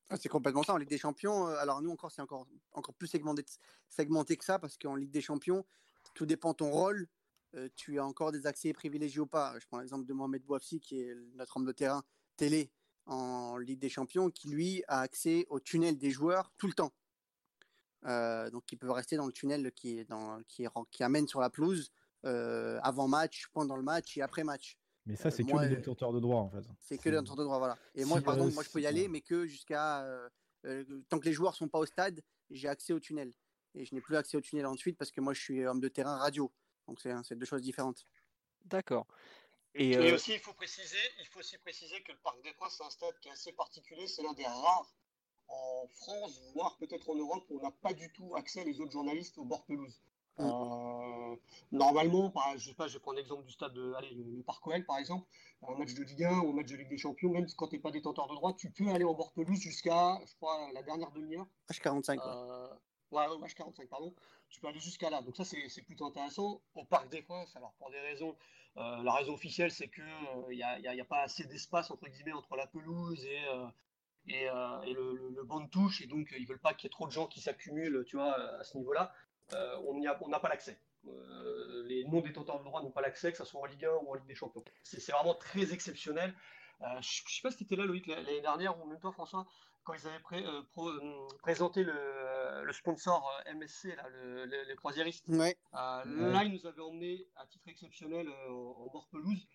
Ah, 0.09 0.16
c'est 0.16 0.28
complètement 0.28 0.62
ça 0.62 0.73
en 0.73 0.76
Ligue 0.76 0.88
des 0.88 0.99
Champions. 0.99 1.49
Euh, 1.49 1.56
alors 1.56 1.83
nous 1.83 1.90
encore, 1.90 2.12
c'est 2.12 2.23
encore, 2.23 2.47
encore 2.73 2.95
plus 2.95 3.09
segmenté, 3.09 3.45
que 4.37 4.45
ça 4.45 4.59
parce 4.59 4.78
qu'en 4.78 4.95
Ligue 4.95 5.11
des 5.11 5.21
Champions, 5.21 5.66
tout 6.14 6.26
dépend 6.26 6.52
de 6.52 6.56
ton 6.56 6.71
rôle. 6.71 7.09
Euh, 7.54 7.68
tu 7.75 7.99
as 7.99 8.06
encore 8.06 8.30
des 8.30 8.47
accès 8.47 8.73
privilégiés 8.73 9.21
ou 9.21 9.26
pas. 9.26 9.59
Je 9.59 9.66
prends 9.66 9.80
l'exemple 9.80 10.06
de 10.06 10.12
Mohamed 10.12 10.45
Bouafsi, 10.45 10.78
qui 10.78 11.00
est 11.00 11.14
notre 11.35 11.56
homme 11.56 11.66
de 11.66 11.73
terrain 11.73 12.04
télé 12.37 12.71
en 13.06 13.56
Ligue 13.56 13.80
des 13.80 13.88
Champions, 13.88 14.30
qui 14.30 14.49
lui 14.49 14.85
a 14.87 15.00
accès 15.00 15.47
au 15.49 15.59
tunnel 15.59 15.99
des 15.99 16.11
joueurs 16.11 16.52
tout 16.56 16.68
le 16.68 16.73
temps. 16.73 16.92
Euh, 18.04 18.50
donc, 18.50 18.71
il 18.71 18.78
peut 18.78 18.90
rester 18.90 19.16
dans 19.16 19.26
le 19.26 19.33
tunnel 19.33 19.73
qui, 19.73 20.06
qui 20.47 21.02
amène 21.02 21.26
sur 21.26 21.40
la 21.40 21.50
pelouse 21.50 21.90
euh, 22.26 22.78
avant 22.83 23.09
match, 23.09 23.47
pendant 23.52 23.76
le 23.76 23.83
match 23.83 24.16
et 24.16 24.23
après 24.23 24.45
match. 24.45 24.78
Mais 25.06 25.16
ça, 25.16 25.30
c'est 25.30 25.45
que 25.45 25.56
les 25.62 25.76
détenteurs 25.76 26.12
de 26.12 26.21
droit, 26.21 26.40
en 26.40 26.50
fait. 26.50 26.64
C'est 26.80 26.99
que 26.99 27.09
les 27.09 27.12
détenteurs 27.12 27.37
de 27.37 27.45
droit, 27.45 27.59
voilà. 27.59 27.78
Et 27.95 28.04
moi, 28.04 28.21
par 28.21 28.35
exemple, 28.35 28.54
moi, 28.54 28.62
je 28.64 28.71
peux 28.71 28.80
y 28.80 28.87
aller, 28.87 29.09
mais 29.09 29.21
que 29.21 29.47
jusqu'à. 29.47 30.04
tant 31.09 31.18
que 31.18 31.25
les 31.25 31.33
joueurs 31.33 31.54
sont 31.54 31.68
pas 31.68 31.78
au 31.78 31.87
stade, 31.87 32.21
j'ai 32.50 32.68
accès 32.68 32.92
au 32.92 33.00
tunnel 33.00 33.33
et 33.76 33.85
je 33.85 33.95
n'ai 33.95 34.00
plus 34.00 34.16
accès 34.16 34.37
au 34.37 34.40
tunnel 34.40 34.66
ensuite 34.66 34.97
parce 34.97 35.11
que 35.11 35.21
moi 35.21 35.35
je 35.35 35.40
suis 35.40 35.66
homme 35.66 35.80
de 35.80 35.88
terrain 35.88 36.16
radio. 36.16 36.52
Donc 36.88 37.00
c'est 37.00 37.37
deux 37.37 37.47
choses 37.47 37.62
différentes. 37.62 38.06
D'accord. 38.64 39.06
Et, 39.75 39.97
euh, 39.97 40.14
aussi, 40.14 40.33
il 40.33 40.40
faut, 40.40 40.54
préciser, 40.54 40.97
il 41.21 41.26
faut 41.26 41.40
aussi 41.40 41.59
préciser 41.59 42.00
que 42.02 42.12
le 42.12 42.18
Parc 42.18 42.42
des 42.42 42.52
Princes, 42.54 42.76
c'est 42.78 42.85
un 42.85 42.90
stade 42.90 43.18
qui 43.21 43.28
est 43.28 43.33
assez 43.33 43.52
particulier. 43.52 44.06
C'est 44.06 44.23
l'un 44.23 44.33
des 44.33 44.47
rares 44.47 44.97
en 45.49 45.87
France, 45.88 46.40
voire 46.54 46.78
peut-être 46.78 47.11
en 47.11 47.14
Europe, 47.14 47.45
où 47.50 47.59
on 47.59 47.62
n'a 47.62 47.71
pas 47.71 47.92
du 47.92 48.11
tout 48.12 48.35
accès, 48.37 48.64
les 48.64 48.80
autres 48.80 48.92
journalistes, 48.92 49.37
au 49.37 49.45
bord 49.45 49.66
pelouse. 49.66 50.00
Euh, 50.38 51.37
normalement, 51.73 52.28
bah, 52.28 52.43
je 52.57 52.69
sais 52.69 52.75
pas, 52.75 52.88
je 52.88 52.95
vais 52.95 53.00
prendre 53.00 53.19
l'exemple 53.19 53.45
du 53.45 53.52
stade 53.52 53.73
de 53.73 53.95
allez, 53.95 54.11
le, 54.11 54.43
Parc 54.43 54.66
OL 54.66 54.85
par 54.85 54.99
exemple, 54.99 55.26
un 55.66 55.75
match 55.76 55.95
de 55.95 56.02
Ligue 56.02 56.25
1 56.25 56.40
ou 56.40 56.50
un 56.50 56.52
match 56.52 56.66
de 56.66 56.76
Ligue 56.76 56.88
des 56.88 56.99
Champions, 56.99 57.31
même 57.31 57.47
quand 57.57 57.69
tu 57.69 57.76
n'es 57.76 57.81
pas 57.81 57.90
détenteur 57.90 58.26
de 58.28 58.35
droit, 58.35 58.52
tu 58.52 58.71
peux 58.71 58.88
aller 58.90 59.05
au 59.05 59.14
bord 59.14 59.33
pelouse 59.33 59.59
jusqu'à, 59.59 60.21
je 60.26 60.35
crois, 60.37 60.71
la 60.75 60.83
dernière 60.83 61.11
demi-heure. 61.12 61.47
H45. 61.71 62.21
Euh, 62.21 62.69
Ouais, 63.12 63.26
ouais, 63.28 63.49
45 63.49 63.88
pardon. 63.88 64.14
Tu 64.49 64.61
peux 64.61 64.69
aller 64.69 64.81
jusqu'à 64.81 65.11
là. 65.11 65.23
Donc 65.23 65.37
ça, 65.37 65.45
c'est 65.45 65.83
plutôt 65.83 66.07
intéressant. 66.07 66.61
Au 66.75 66.85
Parc 66.85 67.09
des 67.09 67.23
Princes, 67.23 67.55
alors 67.57 67.73
pour 67.78 67.90
des 67.90 68.00
raisons, 68.00 68.37
euh, 68.76 69.02
la 69.02 69.12
raison 69.14 69.35
officielle, 69.35 69.71
c'est 69.71 69.88
qu'il 69.88 70.05
n'y 70.50 70.62
euh, 70.62 70.90
a, 70.90 71.00
a, 71.00 71.05
pas 71.05 71.23
assez 71.23 71.45
d'espace, 71.45 71.90
entre 71.90 72.09
guillemets, 72.09 72.33
entre 72.33 72.57
la 72.57 72.66
pelouse 72.66 73.25
et, 73.25 73.45
euh, 73.49 74.85
le, 74.85 75.45
banc 75.45 75.61
de 75.61 75.69
touche. 75.69 76.00
Et 76.02 76.07
donc, 76.07 76.35
ils 76.37 76.47
veulent 76.47 76.61
pas 76.61 76.75
qu'il 76.75 76.85
y 76.85 76.87
ait 76.88 76.90
trop 76.90 77.07
de 77.07 77.12
gens 77.12 77.26
qui 77.26 77.40
s'accumulent, 77.40 78.05
tu 78.07 78.16
vois, 78.16 78.35
à 78.59 78.64
ce 78.64 78.76
niveau-là. 79.53 80.19
on 80.21 80.29
n'a 80.29 80.41
pas 80.41 80.49
l'accès. 80.49 80.79
les 81.85 82.05
non-détenteurs 82.05 82.59
de 82.59 82.65
droit 82.65 82.83
n'ont 82.83 82.91
pas 82.91 83.03
l'accès, 83.03 83.33
que 83.33 83.38
ce 83.38 83.45
soit 83.45 83.61
en 83.61 83.67
Ligue 83.67 83.85
1 83.85 83.91
ou 83.91 84.11
en 84.11 84.15
Ligue 84.15 84.26
des 84.26 84.35
Champions. 84.35 84.65
C'est 84.83 85.12
vraiment 85.12 85.35
très 85.35 85.73
exceptionnel. 85.73 86.35
je 86.81 86.97
ne 86.97 87.03
sais 87.03 87.43
pas 87.43 87.50
si 87.50 87.59
tu 87.59 87.65
étais 87.65 87.76
là, 87.76 87.85
Loïc, 87.85 88.07
l'année 88.07 88.41
dernière, 88.41 88.79
ou 88.81 88.88
même 88.88 89.00
toi, 89.00 89.12
François, 89.12 89.47
quand 89.87 89.95
ils 89.95 90.07
avaient 90.07 90.45
euh, 90.45 90.62
euh, 90.79 91.29
présenté 91.41 91.85
le, 91.85 92.73
sponsor 92.73 93.31
euh, 93.47 93.55
MSC, 93.55 93.95
là, 93.97 94.05
les 94.47 94.76
croisiéristes. 94.76 95.25
là, 95.29 96.45
ils 96.45 96.53
nous 96.53 96.67
avaient 96.67 96.83
emmené 96.83 97.26
à 97.37 97.47
titre 97.47 97.69
exceptionnel 97.69 98.29
en, 98.50 98.88
bord 98.93 99.09
pelouse. 99.11 99.47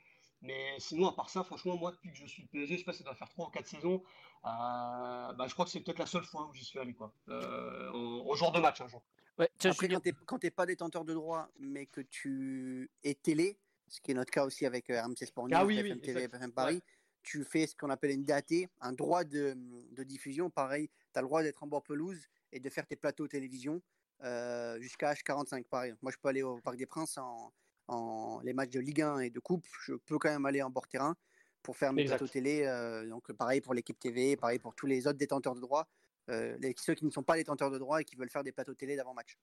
Mais 0.41 0.79
sinon, 0.79 1.09
à 1.09 1.11
part 1.13 1.29
ça, 1.29 1.43
franchement, 1.43 1.77
moi, 1.77 1.91
depuis 1.91 2.11
que 2.11 2.17
je 2.17 2.25
suis 2.25 2.47
PSG, 2.47 2.75
je 2.75 2.79
sais 2.79 2.85
pas, 2.85 2.93
ça 2.93 3.03
doit 3.03 3.13
faire 3.13 3.29
3 3.29 3.47
ou 3.47 3.49
4 3.51 3.67
saisons, 3.67 4.01
bah, 4.43 5.45
je 5.47 5.53
crois 5.53 5.65
que 5.65 5.71
c'est 5.71 5.81
peut-être 5.81 5.99
la 5.99 6.07
seule 6.07 6.23
fois 6.23 6.47
où 6.47 6.53
j'y 6.53 6.63
suis 6.63 6.79
allé, 6.79 6.93
quoi. 6.93 7.13
en, 7.27 8.33
genre 8.33 8.53
de 8.53 8.59
match, 8.59 8.81
un 8.81 8.87
jour. 8.87 9.03
Après, 9.37 9.87
quand 10.25 10.39
tu 10.39 10.47
n'es 10.47 10.51
pas 10.51 10.65
détenteur 10.65 11.05
de 11.05 11.13
droit, 11.13 11.49
mais 11.59 11.85
que 11.85 12.01
tu 12.01 12.89
es 13.03 13.13
télé, 13.15 13.57
ce 13.87 13.99
qui 14.01 14.11
est 14.11 14.13
notre 14.13 14.31
cas 14.31 14.45
aussi 14.45 14.65
avec 14.65 14.87
RMC 14.89 15.25
Sport 15.25 15.47
News, 15.47 15.53
ah, 15.57 15.65
oui, 15.65 15.77
FM, 15.79 16.51
Paris, 16.53 16.81
tu 17.23 17.43
fais 17.43 17.67
ce 17.67 17.75
qu'on 17.75 17.89
appelle 17.89 18.11
une 18.11 18.23
DAT, 18.23 18.67
un 18.79 18.93
droit 18.93 19.23
de, 19.23 19.55
de 19.91 20.03
diffusion. 20.03 20.49
Pareil, 20.49 20.89
tu 21.13 21.19
as 21.19 21.21
le 21.21 21.27
droit 21.27 21.43
d'être 21.43 21.61
en 21.63 21.67
bord 21.67 21.83
pelouse 21.83 22.27
et 22.51 22.59
de 22.59 22.69
faire 22.69 22.85
tes 22.87 22.95
plateaux 22.95 23.27
télévision 23.27 23.81
euh, 24.23 24.79
jusqu'à 24.81 25.13
H45. 25.13 25.65
Pareil, 25.65 25.93
moi 26.01 26.11
je 26.11 26.17
peux 26.17 26.29
aller 26.29 26.41
au 26.43 26.57
Parc 26.59 26.77
des 26.77 26.85
Princes 26.85 27.17
en, 27.17 27.53
en 27.87 28.39
les 28.43 28.53
matchs 28.53 28.71
de 28.71 28.79
Ligue 28.79 29.01
1 29.01 29.19
et 29.19 29.29
de 29.29 29.39
Coupe. 29.39 29.65
Je 29.85 29.93
peux 29.93 30.17
quand 30.17 30.29
même 30.29 30.45
aller 30.45 30.61
en 30.61 30.69
bord 30.69 30.87
terrain 30.87 31.15
pour 31.63 31.77
faire 31.77 31.93
mes 31.93 32.01
Exact. 32.03 32.17
plateaux 32.17 32.31
télé. 32.31 32.63
euh, 32.65 33.07
donc 33.07 33.31
pareil 33.33 33.61
pour 33.61 33.73
l'équipe 33.73 33.99
TV, 33.99 34.35
pareil 34.35 34.59
pour 34.59 34.73
tous 34.73 34.87
les 34.87 35.05
autres 35.07 35.17
détenteurs 35.19 35.55
de 35.55 35.61
droits. 35.61 35.87
Euh, 36.31 36.57
les, 36.59 36.73
ceux 36.77 36.93
qui 36.95 37.05
ne 37.05 37.09
sont 37.11 37.23
pas 37.23 37.35
détenteurs 37.35 37.69
de 37.71 37.77
droits 37.77 38.01
et 38.01 38.03
qui 38.05 38.15
veulent 38.15 38.29
faire 38.29 38.43
des 38.43 38.51
plateaux 38.51 38.73
télé 38.73 38.95
d'avant-match. 38.95 39.37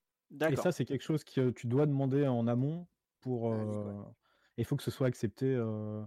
Et 0.51 0.57
ça, 0.57 0.73
c'est 0.73 0.85
quelque 0.85 1.03
chose 1.05 1.25
que 1.25 1.51
tu 1.51 1.67
dois 1.67 1.87
demander 1.87 2.27
en 2.27 2.47
amont 2.47 2.87
pour. 3.21 3.51
La 3.51 3.57
ouais. 3.57 3.65
euh, 3.91 4.03
Il 4.57 4.65
faut 4.65 4.77
que 4.77 4.83
ce 4.83 4.91
soit 4.91 5.07
accepté 5.07 5.47
euh, 5.47 6.03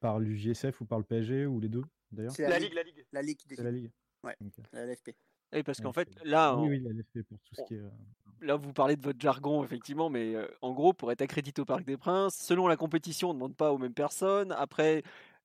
par 0.00 0.18
l'UJSF 0.18 0.80
ou 0.80 0.84
par 0.86 0.98
le 0.98 1.04
PSG 1.04 1.46
ou 1.46 1.60
les 1.60 1.68
deux, 1.68 1.82
d'ailleurs. 2.12 2.32
C'est 2.32 2.48
La 2.48 2.58
Ligue, 2.58 2.74
la 2.74 2.82
Ligue. 2.82 3.04
la 3.12 3.22
Ligue 3.22 3.36
qui 3.38 3.54
C'est 3.54 3.62
la 3.62 3.70
Ligue. 3.70 3.90
Ouais. 4.24 4.36
La 4.72 4.86
LFP. 4.86 5.10
Et 5.52 5.62
parce 5.62 5.80
qu'en 5.80 5.92
fait, 5.92 6.08
là, 6.24 6.56
Oui, 6.56 6.68
oui, 6.68 6.80
la 6.80 6.90
LFP 6.90 7.22
pour 7.26 7.38
tout 7.40 7.54
ce 7.54 7.62
qui 7.66 7.74
est. 7.74 7.78
euh, 7.78 7.88
là, 8.42 8.56
vous 8.56 8.72
parlez 8.74 8.96
de 8.96 9.02
votre 9.02 9.18
jargon, 9.20 9.64
effectivement, 9.64 10.10
mais 10.10 10.34
euh, 10.34 10.46
en 10.60 10.72
gros, 10.74 10.92
pour 10.92 11.10
être 11.10 11.22
accrédité 11.22 11.62
au 11.62 11.64
Parc 11.64 11.84
des 11.84 11.96
Princes, 11.96 12.36
selon 12.36 12.66
la 12.68 12.76
compétition, 12.76 13.30
on 13.30 13.32
ne 13.32 13.38
demande 13.38 13.56
pas 13.56 13.72
aux 13.72 13.78
mêmes 13.78 13.94
personnes. 13.94 14.52
Après, 14.52 15.02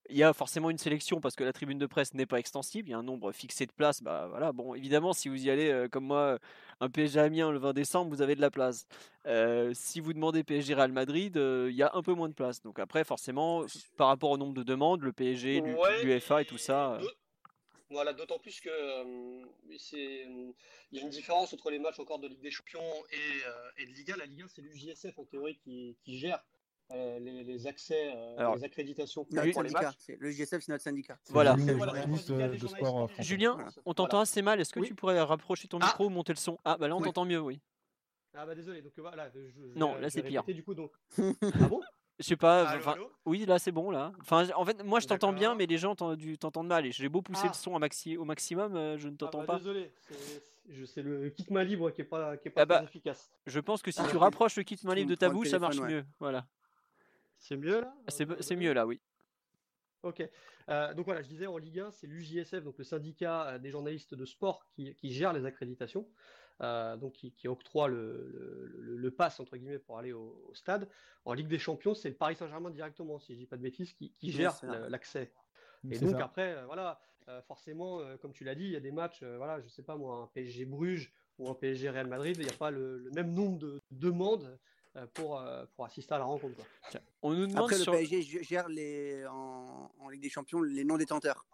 il 0.09 0.17
y 0.17 0.23
a 0.23 0.33
forcément 0.33 0.69
une 0.69 0.77
sélection 0.77 1.21
parce 1.21 1.35
que 1.35 1.43
la 1.43 1.53
tribune 1.53 1.77
de 1.77 1.85
presse 1.85 2.13
n'est 2.13 2.25
pas 2.25 2.37
extensible. 2.39 2.89
Il 2.89 2.91
y 2.91 2.93
a 2.93 2.97
un 2.97 3.03
nombre 3.03 3.31
fixé 3.31 3.65
de 3.65 3.71
places. 3.71 4.01
Bah 4.03 4.27
voilà. 4.29 4.51
Bon, 4.51 4.73
évidemment, 4.75 5.13
si 5.13 5.29
vous 5.29 5.45
y 5.45 5.49
allez 5.49 5.69
euh, 5.69 5.87
comme 5.87 6.05
moi, 6.05 6.39
un 6.81 6.89
PSG 6.89 7.19
Amiens 7.19 7.51
le 7.51 7.57
20 7.59 7.73
décembre, 7.73 8.09
vous 8.13 8.21
avez 8.21 8.35
de 8.35 8.41
la 8.41 8.51
place. 8.51 8.85
Euh, 9.25 9.71
si 9.73 9.99
vous 10.01 10.13
demandez 10.13 10.43
PSG 10.43 10.73
Real 10.73 10.91
Madrid, 10.91 11.37
euh, 11.37 11.67
il 11.69 11.75
y 11.75 11.83
a 11.83 11.91
un 11.93 12.01
peu 12.01 12.13
moins 12.13 12.27
de 12.29 12.33
place. 12.33 12.61
Donc 12.61 12.79
après, 12.79 13.03
forcément, 13.03 13.65
par 13.97 14.07
rapport 14.07 14.31
au 14.31 14.37
nombre 14.37 14.53
de 14.53 14.63
demandes, 14.63 15.01
le 15.01 15.13
PSG, 15.13 15.61
l'U- 15.61 15.75
Ouais, 15.75 16.03
l'UEFA 16.03 16.41
et 16.41 16.45
tout 16.45 16.57
ça. 16.57 16.99
Voilà, 17.89 18.11
d'autant 18.11 18.39
plus 18.39 18.59
que 18.59 18.69
euh, 18.69 19.45
il 19.69 20.53
y 20.91 20.99
a 20.99 21.01
une 21.03 21.09
différence 21.09 21.53
entre 21.53 21.69
les 21.69 21.77
matchs 21.79 21.99
encore 21.99 22.17
de 22.19 22.27
Ligue 22.27 22.41
des 22.41 22.49
Champions 22.51 22.81
et, 23.11 23.81
et 23.81 23.85
de 23.85 23.91
Ligue 23.91 24.11
1. 24.11 24.17
La 24.17 24.25
Ligue 24.25 24.41
1, 24.41 24.47
c'est 24.47 24.61
l'UJSF 24.61 25.17
en 25.19 25.25
théorie 25.25 25.57
qui, 25.63 25.95
qui 26.03 26.17
gère 26.17 26.43
euh, 26.91 27.19
les, 27.19 27.43
les 27.43 27.67
accès, 27.67 28.13
euh, 28.15 28.37
Alors, 28.37 28.55
les 28.55 28.63
accréditations 28.63 29.25
pour 29.25 29.41
les 29.41 29.53
syndicat, 29.53 29.81
matchs. 29.81 30.17
le 30.19 30.29
GSF, 30.31 30.61
c'est 30.63 30.71
notre 30.71 30.83
syndicat. 30.83 31.17
Voilà. 31.29 31.53
euh, 31.53 32.47
de 32.57 32.67
sport 32.67 33.03
euh. 33.03 33.07
Julien, 33.23 33.53
Voilà. 33.55 33.69
on 33.85 33.93
t'entend 33.93 34.19
assez 34.19 34.41
mal. 34.41 34.59
Est-ce 34.61 34.73
que 34.73 34.79
Oui. 34.79 34.87
tu 34.87 34.95
pourrais 34.95 35.19
rapprocher 35.21 35.67
ton 35.67 35.79
Ah. 35.81 35.87
micro 35.87 36.05
ou 36.05 36.09
monter 36.09 36.33
le 36.33 36.37
son? 36.37 36.57
Ah, 36.65 36.77
bah 36.77 36.87
là, 36.87 36.95
on 36.95 36.99
Oui. 36.99 37.05
t'entend 37.05 37.25
mieux, 37.25 37.39
oui. 37.39 37.59
Ah 38.35 38.45
bah 38.45 38.55
désolé, 38.55 38.81
donc 38.81 38.93
voilà. 38.97 39.29
Je, 39.29 39.39
je 39.49 39.77
Non, 39.77 39.95
là, 39.95 40.09
c'est 40.09 40.23
pire. 40.23 40.43
du 40.43 40.63
coup, 40.63 40.73
donc. 40.73 40.91
Ah 41.17 41.67
bon? 41.69 41.81
Je 42.19 42.25
sais 42.25 42.35
pas. 42.35 42.67
Allô, 42.69 42.79
enfin, 42.79 42.91
allô? 42.93 43.11
oui, 43.25 43.45
là, 43.45 43.57
c'est 43.57 43.71
bon, 43.71 43.89
là. 43.89 44.11
Enfin, 44.21 44.47
en 44.55 44.63
fait, 44.65 44.83
moi, 44.83 44.99
je 44.99 45.07
t'entends 45.07 45.33
bien, 45.33 45.55
mais 45.55 45.65
les 45.65 45.77
gens 45.79 45.95
t'entendent 45.95 46.67
mal. 46.67 46.85
Et 46.85 46.91
j'ai 46.91 47.09
beau 47.09 47.21
pousser 47.23 47.41
Ah. 47.45 47.49
le 47.49 47.53
son 47.55 47.75
à 47.75 47.79
maxi- 47.79 48.17
au 48.17 48.23
maximum, 48.23 48.75
euh, 48.75 48.97
je 48.99 49.07
ne 49.07 49.13
Ah 49.13 49.17
t'entends 49.17 49.39
bah, 49.39 49.45
pas. 49.45 49.57
Désolé, 49.57 49.91
c'est- 50.85 51.01
le 51.01 51.29
kit 51.29 51.45
main 51.49 51.63
libre 51.63 51.89
qui 51.91 52.01
est 52.01 52.05
pas, 52.05 52.37
qui 52.37 52.47
est 52.47 52.51
pas 52.51 52.61
Ah 52.61 52.65
bah, 52.65 52.75
très 52.77 52.85
efficace. 52.85 53.31
Je 53.47 53.59
pense 53.59 53.81
que 53.81 53.91
si 53.91 53.99
Ah, 54.01 54.07
tu 54.09 54.17
rapproches 54.17 54.55
le 54.57 54.63
kit 54.63 54.79
main 54.83 54.93
libre 54.95 55.09
de 55.09 55.15
ta 55.15 55.29
bouche, 55.29 55.49
ça 55.49 55.59
marche 55.59 55.77
ouais. 55.77 55.87
mieux. 55.89 56.05
Voilà. 56.19 56.45
C'est 57.43 57.57
mieux 57.57 57.81
là 57.81 57.93
C'est 58.07 58.29
Euh, 58.29 58.37
c'est 58.39 58.55
mieux 58.55 58.71
là, 58.73 58.87
oui. 58.87 59.01
Ok. 60.03 60.27
Euh, 60.69 60.93
donc 60.93 61.05
voilà, 61.05 61.21
je 61.21 61.27
disais 61.27 61.45
en 61.45 61.57
Ligue 61.57 61.79
1, 61.79 61.91
c'est 61.91 62.07
l'UJSF, 62.07 62.63
donc 62.63 62.77
le 62.77 62.83
syndicat 62.85 63.47
euh, 63.47 63.59
des 63.59 63.69
journalistes 63.69 64.15
de 64.15 64.25
sport, 64.25 64.65
qui, 64.73 64.95
qui 64.95 65.11
gère 65.11 65.33
les 65.33 65.45
accréditations, 65.45 66.07
euh, 66.61 66.95
donc 66.97 67.13
qui, 67.13 67.33
qui 67.33 67.47
octroie 67.49 67.87
le, 67.89 68.29
le, 68.33 68.81
le- 68.81 68.95
le 68.97 69.11
pass 69.11 69.39
entre 69.41 69.57
guillemets 69.57 69.79
pour 69.79 69.97
aller 69.97 70.13
au, 70.13 70.45
au 70.49 70.53
stade. 70.55 70.87
En 71.25 71.33
Ligue 71.33 71.47
des 71.49 71.59
Champions, 71.59 71.93
c'est 71.95 72.09
le 72.09 72.15
Paris 72.15 72.35
Saint-Germain 72.37 72.69
directement, 72.69 73.19
si 73.19 73.33
je 73.33 73.39
dis 73.39 73.45
pas 73.45 73.57
de 73.57 73.61
bêtises, 73.61 73.91
qui, 73.93 74.11
qui 74.13 74.31
gère 74.31 74.53
l'accès. 74.89 75.33
Et 75.91 75.99
donc 75.99 76.11
ça. 76.17 76.23
après, 76.25 76.53
euh, 76.55 76.65
voilà, 76.65 77.01
euh, 77.27 77.41
forcément, 77.41 77.99
euh, 77.99 78.15
comme 78.17 78.31
tu 78.31 78.45
l'as 78.45 78.55
dit, 78.55 78.65
il 78.65 78.71
y 78.71 78.77
a 78.77 78.81
des 78.81 78.91
matchs, 78.93 79.21
euh, 79.23 79.35
voilà, 79.37 79.59
je 79.61 79.67
sais 79.67 79.83
pas 79.83 79.97
moi, 79.97 80.15
un 80.17 80.27
PSG 80.27 80.63
Bruges 80.65 81.13
ou 81.39 81.49
un 81.49 81.55
PSG 81.55 81.89
Real 81.89 82.07
Madrid, 82.07 82.37
il 82.39 82.45
n'y 82.45 82.51
a 82.51 82.57
pas 82.57 82.71
le, 82.71 82.99
le 82.99 83.11
même 83.11 83.33
nombre 83.33 83.57
de 83.59 83.81
demandes 83.91 84.57
pour, 85.13 85.39
euh, 85.39 85.65
pour 85.75 85.85
assister 85.85 86.13
à 86.13 86.17
la 86.19 86.25
rencontre. 86.25 86.55
quoi. 86.55 86.65
On 87.21 87.33
nous 87.33 87.47
demande 87.47 87.63
Après, 87.65 87.77
le 87.77 87.83
sur. 87.83 87.91
PSG 87.93 88.21
g- 88.21 88.43
gère 88.43 88.67
les, 88.69 89.25
en, 89.27 89.91
en 89.99 90.09
Ligue 90.09 90.21
des 90.21 90.29
Champions 90.29 90.61
les 90.61 90.83
non-détenteurs. 90.83 91.45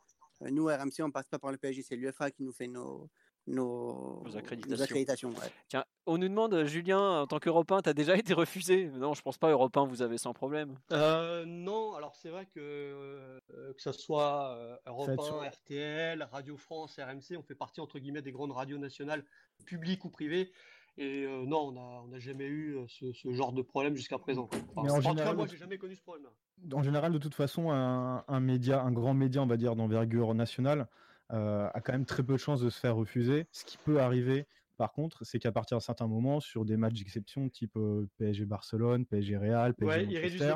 Euh, 0.41 0.49
Nous, 0.51 0.65
RMC, 0.67 1.01
on 1.03 1.11
passe 1.11 1.27
pas 1.27 1.39
par 1.39 1.51
le 1.51 1.57
PSG, 1.57 1.81
c'est 1.83 1.95
l'UFA 1.95 2.31
qui 2.31 2.43
nous 2.43 2.51
fait 2.53 2.67
nos, 2.67 3.09
nos, 3.47 4.23
Nos 4.23 4.29
nos 4.67 4.81
accréditations. 4.81 5.29
ouais. 5.29 5.51
Tiens, 5.67 5.83
on 6.05 6.17
nous 6.17 6.27
demande, 6.27 6.53
euh, 6.53 6.65
Julien, 6.65 7.21
en 7.21 7.27
tant 7.27 7.39
qu'Européen, 7.39 7.81
t'as 7.81 7.93
déjà 7.93 8.15
été 8.17 8.33
refusé? 8.33 8.85
Non, 8.87 9.13
je 9.13 9.21
pense 9.21 9.37
pas, 9.37 9.49
Européen, 9.49 9.85
vous 9.85 10.01
avez 10.01 10.17
sans 10.17 10.33
problème. 10.33 10.75
Euh, 10.91 11.45
non, 11.45 11.93
alors 11.95 12.15
c'est 12.15 12.29
vrai 12.29 12.45
que 12.45 12.59
euh, 12.59 13.39
que 13.73 13.81
ce 13.81 13.91
soit 13.91 14.51
euh, 14.57 14.77
Europe 14.85 15.05
Ça 15.07 15.11
va 15.11 15.13
être 15.15 15.23
1, 15.23 15.25
sur- 15.25 15.51
RTL, 15.59 16.23
Radio 16.31 16.57
France, 16.57 16.97
RMC, 16.99 17.37
on 17.37 17.43
fait 17.43 17.55
partie 17.55 17.79
entre 17.81 17.99
guillemets 17.99 18.21
des 18.21 18.31
grandes 18.31 18.51
radios 18.51 18.77
nationales, 18.77 19.23
publiques 19.65 20.03
ou 20.05 20.09
privées. 20.09 20.51
Et 20.97 21.25
euh, 21.25 21.45
non, 21.45 21.73
on 21.75 22.07
n'a 22.07 22.19
jamais 22.19 22.45
eu 22.45 22.77
euh, 22.77 22.85
ce, 22.87 23.11
ce 23.13 23.31
genre 23.31 23.53
de 23.53 23.61
problème 23.61 23.95
jusqu'à 23.95 24.17
présent. 24.17 24.49
Enfin, 24.51 24.83
Mais 24.83 24.91
en 24.91 24.95
en 24.95 24.97
tout 24.97 25.03
cas, 25.03 25.09
général, 25.09 25.35
moi, 25.35 25.47
j'ai 25.47 25.57
jamais 25.57 25.77
connu 25.77 25.95
ce 25.95 26.01
problème-là. 26.01 26.77
En 26.77 26.83
général, 26.83 27.13
de 27.13 27.17
toute 27.17 27.35
façon, 27.35 27.71
un, 27.71 28.23
un 28.27 28.39
média, 28.39 28.81
un 28.81 28.91
grand 28.91 29.13
média, 29.13 29.41
on 29.41 29.47
va 29.47 29.57
dire, 29.57 29.75
d'envergure 29.75 30.33
nationale, 30.35 30.87
euh, 31.31 31.69
a 31.73 31.81
quand 31.81 31.93
même 31.93 32.05
très 32.05 32.23
peu 32.23 32.33
de 32.33 32.37
chances 32.37 32.61
de 32.61 32.69
se 32.69 32.79
faire 32.79 32.95
refuser. 32.95 33.47
Ce 33.51 33.63
qui 33.63 33.77
peut 33.77 34.01
arriver, 34.01 34.45
par 34.77 34.91
contre, 34.91 35.23
c'est 35.25 35.39
qu'à 35.39 35.51
partir 35.51 35.77
d'un 35.77 35.81
certain 35.81 36.07
moment, 36.07 36.39
sur 36.39 36.65
des 36.65 36.75
matchs 36.75 36.99
d'exception, 36.99 37.49
type 37.49 37.77
euh, 37.77 38.07
PSG 38.17 38.45
Barcelone, 38.45 39.05
PSG 39.05 39.37
Real, 39.37 39.75
PSG 39.75 39.87
Ouais, 39.87 40.05
Manchester, 40.05 40.55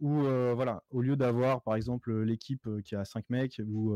où 0.00 0.22
voilà, 0.22 0.82
au 0.90 1.02
lieu 1.02 1.16
d'avoir 1.16 1.62
par 1.62 1.76
exemple 1.76 2.12
l'équipe 2.22 2.68
qui 2.82 2.96
a 2.96 3.04
5 3.04 3.30
mecs 3.30 3.60
ou 3.64 3.94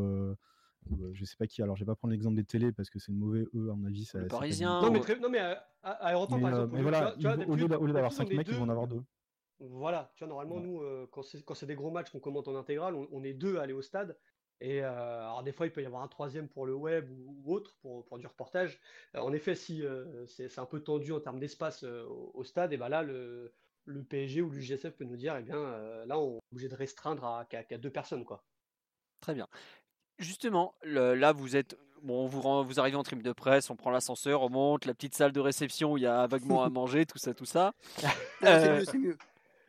ou, 0.91 1.03
euh, 1.05 1.11
je 1.13 1.25
sais 1.25 1.37
pas 1.37 1.47
qui, 1.47 1.63
alors 1.63 1.77
je 1.77 1.85
vais 1.85 1.87
pas 1.87 1.97
prendre 1.97 2.13
l'exemple 2.13 2.37
des 2.37 2.45
télés 2.45 2.73
parce 2.73 2.91
que 2.91 2.99
c'est 2.99 3.13
le 3.13 3.19
mauvais 3.19 3.45
eux 3.55 3.71
à 3.71 3.75
mon 3.75 3.87
avis. 3.87 4.05
ça- 4.05 4.19
Le 4.21 4.29
Parisien, 4.29 4.81
Non, 4.81 4.91
mais, 4.91 5.01
très- 5.01 5.19
non, 5.19 5.29
mais 5.29 5.39
à, 5.39 5.69
à, 5.83 5.91
à 5.93 6.13
Europe 6.15 6.33
1, 6.33 6.37
Mais, 6.37 6.43
par 6.43 6.51
euh, 6.51 6.53
exemple, 6.55 6.73
mais 6.73 6.79
au 6.81 6.83
lieu- 6.83 6.83
voilà, 6.91 7.13
tu 7.19 7.23
vois, 7.27 7.33
ils- 7.33 7.39
tu 7.39 7.43
au 7.43 7.47
vois, 7.47 7.57
lieu 7.57 7.69
d'a- 7.69 7.79
au 7.79 7.87
lieu 7.87 7.93
d'avoir 7.93 8.13
d'habitude, 8.13 8.27
5 8.29 8.29
on 8.29 8.33
est 8.33 8.37
mecs, 8.39 8.49
ils 8.49 8.55
vont 8.55 8.63
en 8.65 8.69
avoir 8.69 8.87
deux. 8.89 9.03
Voilà, 9.61 10.13
tu 10.15 10.21
vois, 10.25 10.29
normalement, 10.29 10.57
Ouais. 10.57 10.63
nous, 10.63 10.81
euh, 10.83 11.09
quand 11.11 11.23
c'est 11.23 11.43
quand 11.45 11.55
c'est 11.55 11.67
des 11.67 11.75
gros 11.75 11.91
matchs 11.91 12.11
qu'on 12.11 12.21
commente 12.21 12.47
en 12.47 12.55
intégrale, 12.55 12.95
on, 12.95 13.09
on 13.11 13.25
est 13.25 13.35
deux 13.35 13.57
à 13.59 13.63
aller 13.63 13.73
au 13.73 13.83
stade. 13.83 14.17
Et 14.61 14.83
euh, 14.83 14.91
alors, 15.21 15.43
des 15.43 15.53
fois, 15.53 15.67
il 15.67 15.73
peut 15.73 15.83
y 15.83 15.87
avoir 15.87 16.03
un 16.03 16.09
troisième 16.09 16.49
pour 16.49 16.65
le 16.67 16.75
web 16.75 17.11
ou, 17.11 17.43
ou 17.45 17.53
autre 17.55 17.77
pour, 17.81 18.05
pour 18.05 18.19
du 18.19 18.27
reportage. 18.27 18.81
Euh, 19.17 19.21
en 19.21 19.33
effet, 19.33 19.55
si 19.57 19.85
euh, 19.85 20.27
c'est 20.27 20.59
un 20.59 20.67
peu 20.67 20.81
tendu 20.83 21.13
en 21.13 21.21
termes 21.21 21.39
d'espace 21.41 21.85
euh, 21.85 22.05
au, 22.05 22.31
au 22.35 22.45
stade, 22.45 22.73
et 22.73 22.77
ben 22.77 22.89
là, 22.89 23.03
le, 23.03 23.53
le 23.85 24.05
PSG 24.05 24.43
ou 24.43 24.51
l'UGSF 24.51 24.97
peut 24.97 25.05
nous 25.05 25.17
dire, 25.17 25.37
eh 25.37 25.43
bien, 25.43 25.57
euh, 25.59 26.07
là, 26.07 26.19
on 26.21 26.37
est 26.37 26.41
obligé 26.53 26.69
de 26.69 26.75
restreindre 26.77 27.25
à, 27.25 27.45
qu'à 27.45 27.79
deux 27.79 27.91
personnes, 27.93 28.25
quoi. 28.25 28.45
Très 29.21 29.35
bien. 29.35 29.47
Justement, 30.19 30.75
le- 30.83 31.15
là, 31.15 31.33
vous 31.33 31.57
êtes. 31.57 31.77
Bon, 32.03 32.27
vous, 32.29 32.79
arrivez 32.79 32.97
en 32.97 33.03
tribune 33.03 33.25
de 33.25 33.33
presse, 33.33 33.71
on 33.71 33.77
prend 33.77 33.91
l'ascenseur, 33.91 34.43
on 34.43 34.49
monte, 34.51 34.85
la 34.85 34.95
petite 34.95 35.17
salle 35.17 35.33
de 35.33 35.41
réception 35.41 35.93
où 35.93 35.97
il 35.99 36.05
y 36.05 36.07
a 36.07 36.27
vaguement 36.29 36.63
à 36.63 36.69
manger, 36.71 37.07
tout 37.07 37.19
ça, 37.19 37.35
tout 37.35 37.45
ça. 37.45 37.73
C'est 37.97 38.07
Euh, 38.47 38.79
mieux, 38.79 38.85
c'est 38.85 38.99
mieux. 38.99 39.19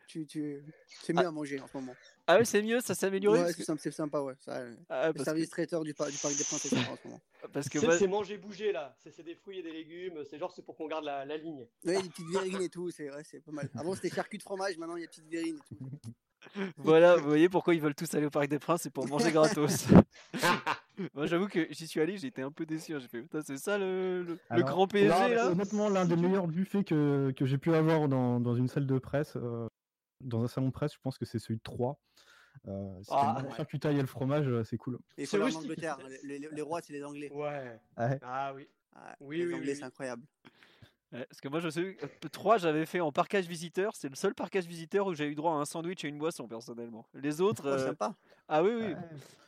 Tu, 0.06 0.26
tu... 0.26 0.62
C'est 1.02 1.12
mieux 1.12 1.26
à 1.26 1.30
manger 1.32 1.60
en 1.60 1.66
ce 1.66 1.76
moment. 1.76 1.94
Ah 2.28 2.36
ouais, 2.38 2.44
c'est 2.44 2.62
mieux, 2.62 2.80
ça 2.80 2.94
s'est 2.94 3.06
amélioré 3.06 3.38
Ouais, 3.38 3.44
parce 3.46 3.56
c'est 3.56 3.60
que, 3.62 3.64
sympa, 3.66 3.80
c'est 3.82 3.90
sympa, 3.90 4.20
ouais. 4.20 4.34
Ça, 4.40 4.52
euh, 4.58 4.74
ah, 4.88 5.12
parce 5.12 5.24
service 5.24 5.46
que, 5.46 5.50
traiteur 5.50 5.82
du, 5.82 5.92
par- 5.94 6.08
du 6.08 6.18
Parc 6.18 6.36
des 6.36 6.44
Princes 6.44 6.66
sympa 6.68 6.90
en 6.92 6.96
ce 6.96 7.08
moment. 7.08 7.20
parce 7.52 7.68
que 7.68 7.80
C'est 7.80 7.86
moi- 7.86 7.98
c'est 7.98 8.06
manger, 8.06 8.36
bouger, 8.38 8.70
là. 8.72 8.94
C'est 9.02 9.10
c'est 9.12 9.22
des 9.24 9.34
fruits 9.34 9.58
et 9.58 9.62
des 9.64 9.72
légumes. 9.72 10.22
C'est 10.28 10.38
genre, 10.38 10.52
c'est 10.52 10.62
pour 10.62 10.76
qu'on 10.76 10.86
garde 10.86 11.04
la, 11.04 11.24
la 11.24 11.36
ligne. 11.36 11.66
Ouais, 11.84 12.00
des 12.00 12.08
petites 12.08 12.28
verrines 12.30 12.62
et 12.62 12.68
tout, 12.68 12.90
c'est 12.92 13.10
ouais, 13.10 13.22
c'est 13.24 13.40
pas 13.40 13.50
mal. 13.52 13.68
Avant, 13.76 13.94
c'était 13.96 14.10
charcut 14.14 14.38
de 14.38 14.42
fromage, 14.44 14.76
maintenant, 14.78 14.96
il 14.96 15.02
y 15.02 15.04
a 15.04 15.08
petites 15.08 15.28
verrines 15.28 15.56
et 15.56 15.74
tout. 15.76 15.90
voilà, 16.78 17.16
vous 17.16 17.28
voyez 17.28 17.48
pourquoi 17.48 17.74
ils 17.74 17.80
veulent 17.80 17.94
tous 17.94 18.12
aller 18.14 18.26
au 18.26 18.30
Parc 18.30 18.48
des 18.48 18.58
Princes, 18.58 18.82
c'est 18.82 18.92
pour 18.92 19.06
manger 19.08 19.32
gratos. 19.32 19.86
moi, 21.14 21.26
j'avoue 21.26 21.48
que 21.48 21.66
j'y 21.70 21.86
suis 21.86 22.00
allé, 22.00 22.16
j'ai 22.16 22.28
été 22.28 22.42
un 22.42 22.50
peu 22.50 22.66
déçu. 22.66 22.94
hein. 22.94 22.98
J'ai 22.98 23.08
fait, 23.08 23.22
putain, 23.22 23.40
c'est 23.42 23.56
ça 23.58 23.78
le, 23.78 24.22
le- 24.22 24.38
le 24.50 24.62
grand 24.62 24.86
PSG 24.86 25.14
mais 25.28 25.34
là 25.34 25.50
Honnêtement, 25.50 25.88
l'un 25.88 26.04
des 26.04 26.16
meilleurs 26.16 26.46
buffets 26.48 26.84
que, 26.84 27.32
que 27.36 27.44
j'ai 27.46 27.58
pu 27.58 27.74
avoir 27.74 28.08
dans, 28.08 28.40
dans 28.40 28.54
une 28.54 28.68
salle 28.68 28.86
de 28.86 28.98
presse, 28.98 29.34
euh, 29.36 29.68
dans 30.20 30.42
un 30.44 30.48
salon 30.48 30.68
de 30.68 30.72
presse, 30.72 30.94
je 30.94 30.98
pense 31.00 31.18
que 31.18 31.24
c'est 31.24 31.38
celui 31.38 31.56
de 31.56 31.62
Troyes. 31.62 31.96
Euh, 32.68 33.02
si 33.02 33.10
Ah, 33.12 33.42
charcutaille 33.56 33.96
et 33.98 34.00
le 34.02 34.06
fromage, 34.06 34.46
euh, 34.48 34.64
c'est 34.64 34.76
cool. 34.76 34.98
Et 35.16 35.22
il 35.22 35.26
C'est 35.26 35.38
faut 35.38 35.44
aller 35.44 35.54
en. 35.54 35.58
Angleterre. 35.60 35.98
Les, 36.24 36.38
les- 36.38 36.48
les 36.50 36.62
rois, 36.62 36.80
c'est 36.82 36.92
les 36.92 37.04
Anglais. 37.04 37.30
Ouais. 37.32 37.80
Ouais. 37.96 38.18
Ah 38.22 38.52
oui. 38.54 38.68
Ah, 38.94 39.16
Oui, 39.20 39.38
les 39.38 39.46
oui, 39.46 39.54
Anglais, 39.54 39.72
oui, 39.72 39.76
c'est 39.78 39.84
incroyable. 39.84 40.22
Ouais, 41.12 41.26
Parce 41.28 41.40
que 41.40 41.48
moi, 41.48 41.60
je 41.60 41.68
sais, 41.68 41.96
que 42.20 42.28
3, 42.28 42.58
j'avais 42.58 42.86
fait 42.86 43.00
en 43.00 43.10
parcage 43.12 43.46
visiteur. 43.46 43.92
C'est 43.96 44.08
le 44.08 44.14
seul 44.14 44.34
parcage 44.34 44.66
visiteur 44.66 45.06
où 45.06 45.14
j'ai 45.14 45.26
eu 45.26 45.34
droit 45.34 45.52
à 45.52 45.56
un 45.56 45.64
sandwich 45.64 46.04
et 46.04 46.08
une 46.08 46.18
boisson, 46.18 46.46
personnellement. 46.46 47.04
Les 47.14 47.40
autres. 47.40 47.64
Oh, 47.64 47.68
euh, 47.68 47.86
sympa. 47.88 48.14
Ah 48.52 48.62
oui, 48.62 48.70
oui. 48.74 48.82
Ouais. 48.82 48.96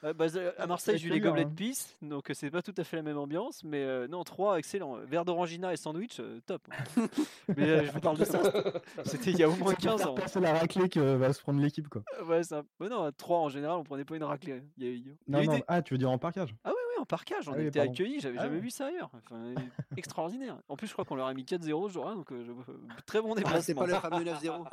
Euh, 0.04 0.12
bah, 0.14 0.24
euh, 0.34 0.50
à 0.58 0.66
Marseille, 0.66 0.94
Ouais, 0.94 0.98
j'ai 0.98 1.06
eu 1.08 1.10
les 1.12 1.20
gobelets 1.20 1.44
de 1.44 1.50
pisse, 1.50 1.96
donc 2.02 2.28
euh, 2.28 2.34
c'est 2.34 2.50
pas 2.50 2.60
tout 2.60 2.74
à 2.76 2.82
fait 2.82 2.96
la 2.96 3.02
même 3.02 3.18
ambiance, 3.18 3.62
mais 3.62 3.84
euh, 3.84 4.08
non, 4.08 4.24
3, 4.24 4.58
excellent. 4.58 4.96
Verre 5.06 5.24
d'orangina 5.24 5.72
et 5.72 5.76
sandwich, 5.76 6.18
euh, 6.18 6.40
top. 6.44 6.60
mais 7.56 7.68
euh, 7.68 7.84
je 7.86 7.92
vous 7.92 8.00
parle 8.00 8.18
de 8.18 8.24
ça, 8.24 8.40
c'était- 9.04 9.30
il 9.30 9.38
y 9.38 9.44
a 9.44 9.48
au 9.48 9.54
moins 9.54 9.74
15 9.74 10.02
ans. 10.06 10.16
C'est 10.26 10.40
la 10.40 10.54
raclée 10.54 10.88
que 10.88 10.98
va 10.98 11.32
se 11.32 11.40
prendre 11.40 11.60
l'équipe, 11.60 11.88
quoi. 11.88 12.02
Ouais, 12.26 12.40
mais 12.80 12.88
non, 12.88 13.04
à 13.04 13.12
3 13.12 13.38
en 13.38 13.48
général, 13.48 13.76
on 13.78 13.84
prenait 13.84 14.04
pas 14.04 14.16
une 14.16 14.24
raclée. 14.24 14.62
Il 14.76 14.84
y 14.84 14.88
a, 14.88 14.90
il 14.90 14.96
y 14.96 15.00
a- 15.00 15.02
il 15.02 15.06
y 15.06 15.10
a 15.10 15.12
Non, 15.28 15.44
non, 15.44 15.56
des- 15.58 15.64
ah, 15.68 15.82
tu 15.82 15.94
veux 15.94 15.98
dire 15.98 16.10
en 16.10 16.18
parkage 16.18 16.52
Ah 16.64 16.70
oui, 16.70 16.74
oui, 16.96 17.00
en 17.00 17.04
parkage, 17.06 17.48
on 17.48 17.52
Ah 17.52 17.56
pardon. 17.72 17.92
accueillis, 17.92 18.18
j'avais 18.20 18.38
Ah 18.38 18.42
jamais 18.44 18.56
ouais. 18.56 18.60
vu 18.60 18.70
ça 18.70 18.86
ailleurs. 18.86 19.10
Enfin, 19.14 19.36
extraordinaire. 19.96 20.58
En 20.68 20.74
plus, 20.76 20.88
je 20.88 20.92
crois 20.94 21.04
qu'on 21.04 21.14
leur 21.16 21.28
a 21.28 21.34
mis 21.34 21.44
4-0 21.44 21.88
ce 21.88 21.92
jour-là, 21.94 22.14
donc 22.14 22.32
euh, 22.32 22.44
je- 22.44 23.02
très 23.06 23.20
bon 23.22 23.34
Ah, 23.36 23.60
c'est 23.60 23.74
déplacement. 23.74 23.80
pas 23.82 23.86
le 23.86 23.94
fameux 23.94 24.24
9-0. 24.24 24.64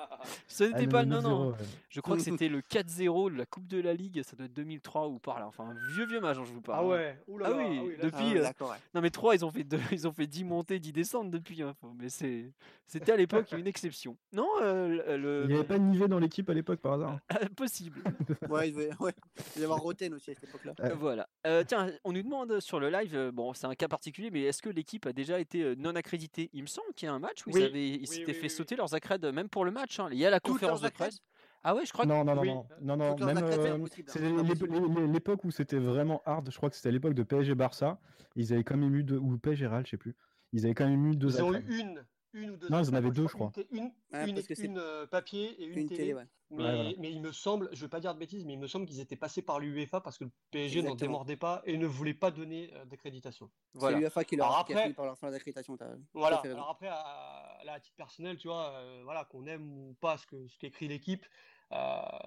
Ce 0.48 0.64
n'était 0.64 0.86
Ah, 0.86 0.90
pas 0.90 1.04
le 1.04 1.10
non, 1.10 1.18
9-0, 1.22 1.22
non. 1.52 1.56
Je 1.90 2.02
crois 2.02 2.16
que 2.16 2.24
c'était 2.24 2.50
le 2.50 2.62
4-0 2.62 3.30
de 3.32 3.38
la 3.38 3.46
Coupe 3.46 3.68
de 3.68 3.80
la 3.80 3.94
Ligue, 3.94 4.19
ça 4.24 4.36
doit 4.36 4.46
être 4.46 4.54
2003 4.54 5.08
ou 5.08 5.20
par 5.20 5.40
là. 5.40 5.48
Enfin, 5.48 5.66
un 5.70 5.94
vieux, 5.94 6.06
vieux 6.06 6.20
match, 6.20 6.38
je 6.38 6.54
vous 6.54 6.62
parle. 6.62 6.80
Ah 6.80 6.88
hein. 6.88 6.90
ouais, 6.90 7.20
oula, 7.28 7.46
Ah 7.50 7.52
oui, 7.58 7.78
là, 7.98 8.04
depuis, 8.04 8.38
Ah, 8.38 8.52
euh, 8.62 8.66
ouais. 8.70 8.76
Non, 8.94 9.02
mais 9.02 9.10
3, 9.10 9.36
ils 9.36 9.46
ont 9.46 9.52
fait, 9.52 9.64
deux, 9.64 9.80
ils 9.92 10.08
ont 10.08 10.12
fait 10.12 10.28
10 10.28 10.44
montées, 10.44 10.80
10 10.80 10.92
descentes 10.94 11.32
depuis. 11.32 11.62
hein. 11.62 11.76
Mais 11.98 12.10
c'est- 12.10 12.52
c'était 12.88 13.12
à 13.12 13.18
l'époque 13.18 13.52
une 13.58 13.68
exception. 13.68 14.18
Non, 14.34 14.48
euh, 14.62 15.18
le- 15.18 15.44
Il 15.44 15.48
n'y 15.50 15.56
avait 15.56 15.64
pas 15.68 15.78
de 15.78 15.84
Nivet 15.84 16.08
dans 16.08 16.20
l'équipe 16.20 16.50
à 16.50 16.54
l'époque 16.54 16.80
par 16.80 16.94
hasard 16.94 17.20
possible. 17.56 18.02
Ouais, 18.50 18.70
il 18.70 18.74
devait, 18.74 18.90
ouais. 19.00 19.14
y 19.58 19.64
avoir 19.64 19.80
Roten 19.80 20.14
aussi 20.14 20.32
à 20.32 20.34
cette 20.34 20.46
époque-là. 20.50 20.74
Ouais. 20.80 20.94
Voilà. 20.96 21.28
Euh, 21.46 21.64
tiens, 21.68 21.92
on 22.04 22.12
nous 22.14 22.24
demande 22.24 22.60
sur 22.60 22.80
le 22.80 22.90
live, 22.90 23.32
bon, 23.34 23.54
c'est 23.54 23.68
un 23.68 23.76
cas 23.76 23.88
particulier, 23.88 24.30
mais 24.32 24.42
est-ce 24.44 24.62
que 24.62 24.70
l'équipe 24.70 25.06
a 25.06 25.14
déjà 25.14 25.40
été 25.40 25.76
non 25.76 25.96
accréditée? 25.96 26.50
Il 26.54 26.62
me 26.64 26.68
semble 26.68 26.94
qu'il 26.96 27.06
y 27.06 27.10
a 27.10 27.14
un 27.14 27.20
match 27.20 27.46
où 27.46 27.52
Oui, 27.52 27.62
ils 27.62 27.66
avaient, 27.66 27.88
ils 27.90 28.00
oui, 28.02 28.08
s'étaient 28.08 28.26
oui, 28.28 28.34
fait 28.34 28.44
oui, 28.44 28.50
sauter 28.50 28.76
leurs 28.76 28.94
accrèdes, 28.96 29.26
même 29.34 29.50
pour 29.50 29.66
le 29.66 29.72
match. 29.72 30.00
hein. 30.00 30.10
Il 30.12 30.18
y 30.18 30.26
a 30.26 30.30
la 30.30 30.40
Toutes 30.40 30.54
conférence 30.54 30.82
de 30.82 30.90
presse. 30.90 31.20
Ah 31.64 31.76
ouais, 31.76 31.86
je 31.86 31.92
crois 31.92 32.06
que 32.06 32.10
Non, 32.10 32.24
non, 32.24 32.36
non, 32.36 32.42
Oui. 32.42 32.50
non, 32.50 32.66
non, 32.82 33.16
non, 33.18 33.26
même 33.26 33.44
euh, 33.44 33.78
c'est 34.08 34.22
l'ép- 34.22 35.12
l'époque 35.12 35.44
où 35.44 35.52
c'était 35.52 35.78
vraiment 35.80 36.22
hard, 36.26 36.50
je 36.52 36.56
crois 36.58 36.70
que 36.70 36.76
c'était 36.76 36.90
à 36.90 36.92
l'époque 36.92 37.14
de 37.14 37.24
PSG 37.24 37.56
Barça, 37.56 38.00
ils 38.36 38.54
avaient 38.54 38.64
quand 38.64 38.78
même 38.78 38.96
eu 38.96 39.04
deux, 39.04 39.18
ou 39.18 39.38
PSG 39.38 39.68
Real, 39.68 39.86
je 39.86 39.92
sais 39.92 39.98
plus, 39.98 40.16
ils 40.54 40.66
avaient 40.66 40.74
quand 40.74 40.88
même 40.88 41.06
eu 41.08 41.16
deux 41.16 41.28
Ils 41.38 41.44
ont 41.44 41.54
eu 41.54 41.80
une, 41.80 42.06
une 42.34 42.52
ou 42.52 42.58
deux. 42.58 42.70
Non, 42.70 42.82
ils 42.84 42.90
en 42.90 42.94
avaient 42.94 43.12
deux, 43.12 43.28
crois. 43.28 43.52
je 43.56 43.62
Une, 43.72 43.78
une, 43.78 43.92
Ouais, 44.14 44.30
une, 44.30 44.36
parce 44.36 44.48
que 44.48 44.56
c'est 44.56 44.66
une, 44.66 44.78
euh, 44.78 45.06
papier 45.08 45.52
et 45.62 45.66
une, 45.66 45.78
Une 45.80 45.88
télé. 45.88 45.98
télé, 46.02 46.14
ouais. 46.14 46.28
Mais, 46.52 46.64
Ouais, 46.64 46.76
voilà. 46.76 46.90
mais 46.98 47.12
il 47.12 47.22
me 47.22 47.32
semble, 47.32 47.70
je 47.74 47.82
veux 47.82 47.90
pas 47.90 48.00
dire 48.00 48.14
de 48.16 48.20
bêtises, 48.20 48.44
mais 48.44 48.54
il 48.54 48.60
me 48.60 48.66
semble 48.68 48.88
qu'ils 48.88 49.00
étaient 49.00 49.16
passés 49.16 49.44
par 49.44 49.60
l'UEFA 49.60 50.02
parce 50.02 50.18
que 50.18 50.24
le 50.24 50.32
PSG 50.50 50.82
n'en 50.82 50.96
démordait 50.96 51.38
pas 51.38 51.62
et 51.66 51.78
ne 51.78 51.86
voulait 51.86 52.16
pas 52.16 52.32
donner 52.32 52.72
euh, 52.74 52.86
d'accréditation. 52.86 53.52
voilà. 53.76 53.98
C'est 53.98 54.04
l'UFA 54.06 54.24
qui 54.24 54.36
leur 54.36 54.48
Alors 54.48 54.58
a 54.58 54.62
après- 54.62 54.82
fini 54.82 54.94
par 54.96 55.06
leur 55.06 55.18
faire 55.20 55.30
d'accréditation. 55.32 55.78
Voilà. 56.14 56.38
Alors 56.44 56.70
après, 56.72 56.88
à, 56.88 57.60
là, 57.66 57.74
à 57.74 57.80
titre 57.80 57.96
personnel, 57.98 58.38
tu 58.38 58.48
vois, 58.48 58.72
euh, 58.72 59.02
voilà, 59.04 59.26
qu'on 59.26 59.46
aime 59.46 59.72
ou 59.72 59.96
pas 60.02 60.18
ce 60.18 60.26
que 60.26 60.48
ce 60.48 60.58
qu'écrit 60.58 60.88
l'équipe, 60.88 61.24
euh, 61.72 61.76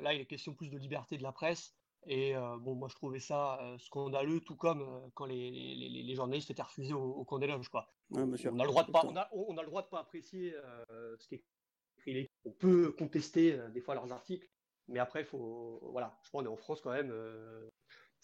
là, 0.00 0.14
il 0.14 0.20
est 0.20 0.26
question 0.26 0.54
plus 0.54 0.70
de 0.70 0.78
liberté 0.78 1.16
de 1.18 1.22
la 1.24 1.32
presse. 1.32 1.74
Et 2.06 2.34
euh, 2.34 2.56
bon, 2.58 2.74
moi, 2.74 2.88
je 2.88 2.94
trouvais 2.96 3.20
ça 3.20 3.60
euh, 3.62 3.78
scandaleux, 3.78 4.40
tout 4.40 4.56
comme 4.56 4.82
euh, 4.82 5.08
quand 5.14 5.26
les, 5.26 5.50
les, 5.50 6.14
journalistes 6.14 6.50
étaient 6.50 6.62
refusés 6.62 6.94
au, 6.94 7.00
au 7.00 7.24
camp 7.24 7.38
des 7.38 7.46
loges, 7.46 7.68
quoi. 7.68 7.88
Ouais, 8.10 8.36
sûr. 8.36 8.52
on 8.52 8.58
a 8.58 8.64
le 8.64 8.70
droit 8.70 8.84
de 8.84 8.90
pas, 8.90 9.02
on 9.04 9.16
a, 9.16 9.28
on 9.32 9.56
a 9.56 9.62
le 9.62 9.68
droit 9.68 9.82
de 9.82 9.88
pas 9.88 10.00
apprécier 10.00 10.54
ce 10.90 11.28
qu'écrit 11.28 11.44
l'équipe. 12.06 12.32
On 12.44 12.52
peut 12.52 12.92
contester 12.92 13.56
des 13.70 13.80
fois 13.80 13.94
leurs 13.94 14.12
articles, 14.12 14.48
mais 14.88 14.98
après, 14.98 15.24
faut, 15.24 15.78
voilà, 15.92 16.18
je 16.24 16.30
pense 16.30 16.42
qu'on 16.42 16.44
est 16.44 16.52
en 16.52 16.56
France 16.56 16.80
quand 16.80 16.92
même. 16.92 17.12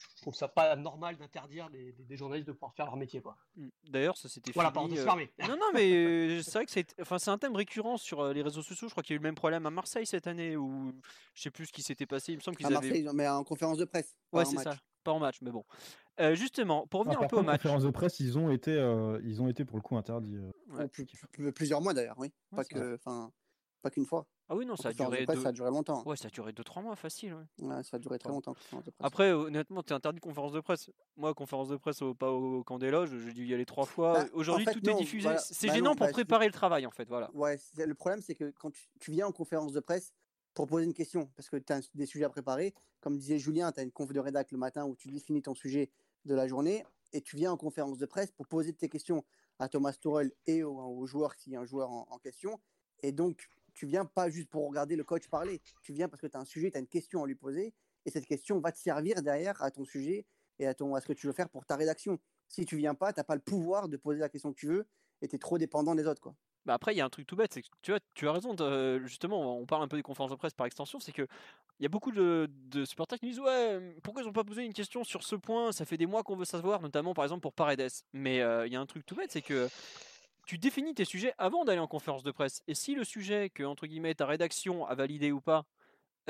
Euh, 0.01 0.05
je 0.17 0.23
trouve 0.23 0.35
ça 0.35 0.49
pas 0.49 0.77
normal 0.77 1.17
d'interdire 1.17 1.69
des, 1.71 1.93
des- 1.93 2.05
des 2.05 2.17
journalistes 2.17 2.47
de 2.49 2.53
pouvoir 2.53 2.75
faire 2.75 2.87
leur 2.87 2.97
métier, 2.97 3.21
quoi. 3.21 3.37
Mm. 3.57 3.69
D'ailleurs, 3.91 4.17
ça 4.17 4.29
s'était 4.29 4.53
Voilà, 4.53 4.71
fini. 4.71 4.95
parenthèse 4.97 5.29
euh. 5.41 5.47
Non, 5.49 5.57
non, 5.57 5.67
mais 5.75 5.93
euh, 5.93 6.43
c'est 6.43 6.53
vrai 6.53 6.65
que 6.67 6.71
c'est 6.71 6.95
enfin, 7.01 7.19
c'est 7.19 7.31
un 7.31 7.39
thème 7.39 7.57
récurrent 7.57 7.97
sur 7.97 8.21
euh, 8.21 8.33
les 8.33 8.43
réseaux 8.43 8.63
sociaux. 8.63 8.89
Je 8.89 8.93
crois 8.93 9.03
qu'il 9.03 9.15
y 9.15 9.15
a 9.15 9.17
eu 9.17 9.23
le 9.23 9.29
même 9.29 9.35
problème 9.35 9.67
à 9.67 9.71
Marseille 9.71 10.07
cette 10.07 10.27
année 10.27 10.57
où 10.57 10.93
je 11.35 11.43
sais 11.43 11.51
plus 11.51 11.67
ce 11.67 11.73
qui 11.73 11.83
s'était 11.83 12.07
passé. 12.07 12.33
Il 12.33 12.37
me 12.37 12.41
semble 12.43 12.57
qu'ils 12.57 12.73
À 12.73 12.79
avaient. 12.79 13.05
Mais 13.15 13.29
en 13.29 13.45
conférence 13.45 13.79
de 13.79 13.85
presse. 13.85 14.17
Ouais, 14.33 14.43
en 14.43 14.45
c'est 14.45 14.59
ça. 14.59 14.77
Pas 15.05 15.13
en 15.13 15.19
match, 15.21 15.39
mais 15.43 15.51
bon. 15.51 15.65
Euh, 16.21 16.35
justement, 16.35 16.87
pour 16.89 17.01
Ah, 17.01 17.05
revenir 17.05 17.23
un 17.23 17.29
peu 17.29 17.37
au 17.37 17.43
match. 17.43 17.63
conférence 17.63 17.85
de 17.85 17.91
presse, 17.91 18.19
ils 18.21 18.37
ont 18.37 18.51
été, 18.51 18.73
euh, 18.73 19.21
ils 19.25 19.41
ont 19.41 19.49
été 19.49 19.65
pour 19.65 19.77
le 19.79 19.83
coup 19.83 19.97
interdits. 19.97 20.37
euh. 20.37 20.51
Ouais. 20.77 20.85
Ou 20.85 20.89
plus- 20.89 21.07
plus- 21.33 21.53
plusieurs 21.53 21.81
mois 21.81 21.95
d'ailleurs, 21.95 22.17
oui. 22.19 22.33
Ouais, 22.53 22.57
pas 22.59 22.65
que, 22.65 22.95
enfin, 22.97 23.31
pas 23.83 23.91
qu'une 23.91 24.05
fois. 24.05 24.27
Ah 24.51 24.57
oui, 24.57 24.65
non, 24.65 24.77
ça 24.77 24.89
a 24.89 24.93
duré. 24.93 25.25
presse, 25.25 25.37
deux- 25.37 25.43
Ça 25.43 25.49
a 25.51 25.53
duré 25.53 25.69
longtemps. 25.71 26.03
Ouais, 26.07 26.17
ça 26.17 26.29
a 26.29 26.31
duré 26.31 26.53
2-3 26.53 26.81
mois, 26.83 26.97
facile. 26.97 27.35
ouais. 27.35 27.67
Ouais, 27.67 27.83
ça 27.83 27.97
a 27.97 28.01
duré 28.01 28.19
très 28.19 28.31
longtemps. 28.31 28.55
Après, 29.01 29.31
honnêtement, 29.33 29.83
t'es 29.83 29.93
interdit 29.93 30.17
de 30.17 30.25
conférence 30.25 30.53
de 30.53 30.61
presse. 30.61 30.91
Moi, 31.17 31.35
conférence 31.35 31.69
de 31.69 31.77
presse 31.77 32.01
au, 32.01 32.15
pas 32.15 32.31
au 32.33 32.65
camp 32.65 32.79
des 32.79 32.91
loges, 32.91 33.11
j'ai 33.27 33.33
dû 33.35 33.47
y 33.47 33.53
aller 33.53 33.67
trois 33.67 33.85
fois. 33.85 34.15
Bah, 34.15 34.27
Aujourd'hui, 34.33 34.67
en 34.67 34.73
fait, 34.73 34.81
tout 34.81 34.89
est 34.91 34.95
diffusé. 34.95 35.25
voilà. 35.25 35.39
C'est 35.41 35.67
Bah 35.67 35.75
gênant 35.75 35.91
non, 35.91 35.97
pour 35.97 36.07
bah, 36.07 36.13
préparer 36.13 36.47
le 36.47 36.53
travail, 36.53 36.87
en 36.87 36.91
fait. 36.91 37.07
Voilà. 37.09 37.31
Ouais, 37.35 37.59
le 37.77 37.95
problème, 37.95 38.23
c'est 38.23 38.35
que 38.35 38.51
quand 38.59 38.71
tu, 38.71 38.89
tu 39.01 39.11
viens 39.11 39.27
en 39.27 39.33
conférence 39.33 39.73
de 39.73 39.81
presse 39.81 40.13
pour 40.55 40.67
poser 40.67 40.87
une 40.87 40.95
question, 40.95 41.31
parce 41.37 41.51
que 41.51 41.57
tu 41.59 41.73
as 41.73 41.81
des 41.95 42.07
sujets 42.07 42.25
à 42.25 42.31
préparer, 42.31 42.73
comme 43.01 43.19
disait 43.19 43.39
Julien, 43.39 43.71
tu 43.71 43.81
as 43.81 43.83
une 43.83 43.93
conf 43.93 44.13
de 44.13 44.19
rédac 44.21 44.51
le 44.51 44.59
matin 44.59 44.87
où 44.87 44.97
tu 44.97 45.09
définis 45.09 45.43
ton 45.43 45.55
sujet 45.55 45.91
de 46.25 46.35
la 46.35 46.49
journée, 46.49 46.85
et 47.13 47.21
tu 47.21 47.37
viens 47.37 47.53
en 47.53 47.57
conférence 47.59 47.99
de 47.99 48.07
presse 48.07 48.31
pour 48.33 48.47
poser 48.47 48.73
tes 48.73 48.89
questions 48.89 49.25
à 49.59 49.69
Thomas 49.69 49.93
Tuchel 49.93 50.33
et 50.47 50.63
au, 50.63 50.75
au 50.79 51.07
joueur 51.07 51.37
qui 51.37 51.53
est 51.53 51.57
un 51.57 51.65
joueur 51.65 51.91
en, 51.91 52.07
en 52.11 52.19
question. 52.19 52.59
Et 53.03 53.13
donc, 53.13 53.49
tu 53.79 53.87
viens 53.87 54.05
pas 54.05 54.29
juste 54.29 54.49
pour 54.51 54.67
regarder 54.69 54.97
le 54.97 55.05
coach 55.05 55.29
parler, 55.29 55.63
tu 55.83 55.93
viens 55.93 56.09
parce 56.09 56.21
que 56.21 56.27
tu 56.27 56.37
as 56.37 56.41
un 56.41 56.45
sujet, 56.45 56.69
tu 56.69 56.77
as 56.77 56.81
une 56.81 56.89
question 56.89 57.23
à 57.23 57.27
lui 57.29 57.37
poser, 57.37 57.73
et 58.05 58.11
cette 58.11 58.27
question 58.27 58.59
va 58.59 58.73
te 58.73 58.79
servir 58.79 59.23
derrière 59.23 59.63
à 59.63 59.71
ton 59.71 59.85
sujet 59.85 60.27
et 60.59 60.67
à, 60.67 60.75
ton, 60.75 60.97
à 60.97 61.01
ce 61.01 61.07
que 61.07 61.13
tu 61.13 61.29
veux 61.29 61.33
faire 61.33 61.49
pour 61.49 61.65
ta 61.65 61.77
rédaction. 61.77 62.19
Si 62.49 62.67
tu 62.67 62.77
viens 62.77 62.97
pas, 62.97 63.13
tu 63.13 63.21
n'as 63.21 63.25
pas 63.25 63.37
le 63.37 63.41
pouvoir 63.41 63.89
de 63.89 63.97
poser 63.97 64.19
la 64.19 64.29
question 64.29 64.53
que 64.53 64.59
tu 64.59 64.67
veux, 64.67 64.89
et 65.23 65.29
tu 65.29 65.37
es 65.37 65.39
trop 65.39 65.59
dépendant 65.59 65.95
des 65.95 66.09
autres. 66.09 66.21
Quoi. 66.21 66.35
Bah 66.67 66.75
après, 66.75 66.93
il 66.93 66.99
y 66.99 67.01
a 67.01 67.05
un 67.05 67.09
truc 67.09 67.25
tout 67.25 67.37
bête, 67.37 67.53
c'est 67.55 67.63
que 67.63 67.69
tu 67.83 67.93
vois, 67.93 68.01
tu 68.15 68.27
as 68.27 68.33
raison. 68.33 68.53
De, 68.53 68.99
justement, 69.07 69.57
on 69.57 69.65
parle 69.65 69.85
un 69.85 69.89
peu 69.89 69.97
des 69.97 70.03
conférences 70.03 70.33
de 70.33 70.37
presse 70.37 70.55
par 70.55 70.67
extension, 70.67 70.99
c'est 70.99 71.13
que 71.13 71.29
il 71.79 71.85
y 71.85 71.87
a 71.87 71.89
beaucoup 71.89 72.11
de, 72.11 72.49
supporters 72.85 73.21
qui 73.21 73.27
disent 73.27 73.39
ouais, 73.39 73.95
pourquoi 74.03 74.23
ils 74.23 74.27
n'ont 74.27 74.33
pas 74.33 74.43
posé 74.43 74.65
une 74.65 74.73
question 74.73 75.05
sur 75.05 75.23
ce 75.23 75.37
point? 75.37 75.71
Ça 75.71 75.85
fait 75.85 75.97
des 75.97 76.07
mois 76.07 76.25
qu'on 76.25 76.35
veut 76.35 76.45
savoir, 76.45 76.83
notamment 76.83 77.15
par 77.15 77.25
exemple 77.25 77.43
pour 77.43 77.53
Paredes. 77.53 77.89
Mais 78.13 78.41
euh, 78.41 78.67
il 78.67 78.73
y 78.73 78.77
a 78.77 78.81
un 78.81 78.87
truc 78.87 79.07
tout 79.07 79.15
bête, 79.15 79.31
c'est 79.31 79.43
que 79.43 79.69
tu 80.49 80.57
définis 80.59 80.95
tes 80.95 81.05
sujets 81.05 81.35
avant 81.37 81.65
d'aller 81.67 81.79
en 81.79 81.87
conférence 81.87 82.23
de 82.23 82.31
presse. 82.33 82.63
Et 82.67 82.75
si 82.75 82.95
le 82.95 83.05
sujet 83.05 83.51
que 83.51 83.63
entre 83.63 83.87
guillemets 83.87 84.15
ta 84.15 84.25
rédaction 84.27 84.87
a 84.87 84.95
validé 84.95 85.31
ou 85.31 85.43
pas 85.43 85.67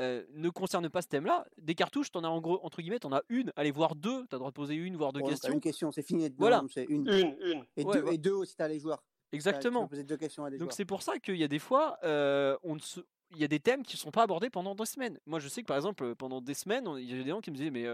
euh, 0.01 0.25
ne 0.33 0.49
concerne 0.49 0.89
pas 0.89 1.01
ce 1.01 1.07
thème-là, 1.07 1.45
des 1.57 1.73
cartouches, 1.73 2.11
t'en 2.11 2.23
as 2.25 2.27
en 2.29 2.41
gros 2.41 2.59
entre 2.63 2.81
guillemets, 2.81 2.99
t'en 2.99 3.13
as 3.13 3.23
une, 3.29 3.51
allez 3.55 3.71
voir 3.71 3.95
deux, 3.95 4.25
t'as 4.27 4.35
le 4.35 4.39
droit 4.39 4.51
de 4.51 4.55
poser 4.55 4.75
une 4.75 4.97
voire 4.97 5.13
deux 5.13 5.21
t'as 5.21 5.29
questions. 5.29 5.53
une 5.53 5.61
question, 5.61 5.91
c'est 5.93 6.03
fini. 6.03 6.29
Voilà. 6.37 6.63
C'est 6.73 6.83
une. 6.85 7.07
Une, 7.09 7.35
une. 7.41 7.65
Et, 7.77 7.83
Ouais, 7.85 7.93
deux, 7.93 8.03
ouais. 8.03 8.15
et 8.15 8.17
deux 8.17 8.31
aussi, 8.33 8.55
tu 8.57 8.61
as 8.61 8.67
les 8.67 8.79
joueurs. 8.79 8.99
T'as- 9.01 9.35
Exactement. 9.37 9.81
Tu 9.83 9.85
peux 9.85 9.89
poser 9.91 10.03
deux 10.03 10.17
questions 10.17 10.43
à 10.43 10.49
des 10.49 10.57
Donc 10.57 10.73
c'est 10.73 10.85
pour 10.85 11.01
ça 11.01 11.17
qu'il 11.19 11.35
y 11.37 11.43
a 11.43 11.47
des 11.47 11.59
fois, 11.59 11.97
euh, 12.03 12.57
on 12.63 12.75
ne 12.75 12.79
se- 12.79 13.01
il 13.31 13.37
y 13.37 13.43
a 13.43 13.47
des 13.47 13.59
thèmes 13.59 13.83
qui 13.83 13.95
ne 13.95 13.99
sont 13.99 14.11
pas 14.11 14.23
abordés 14.23 14.49
pendant 14.49 14.75
deux 14.75 14.85
semaines. 14.85 15.19
Moi, 15.25 15.39
je 15.39 15.47
sais 15.47 15.61
que 15.61 15.67
par 15.67 15.77
exemple, 15.77 16.03
euh, 16.03 16.15
pendant 16.15 16.41
des 16.41 16.53
semaines, 16.53 16.89
il 16.97 17.09
y 17.09 17.19
a 17.19 17.23
des 17.23 17.29
gens 17.29 17.41
qui 17.41 17.51
me 17.51 17.55
disaient, 17.55 17.71
mais 17.71 17.85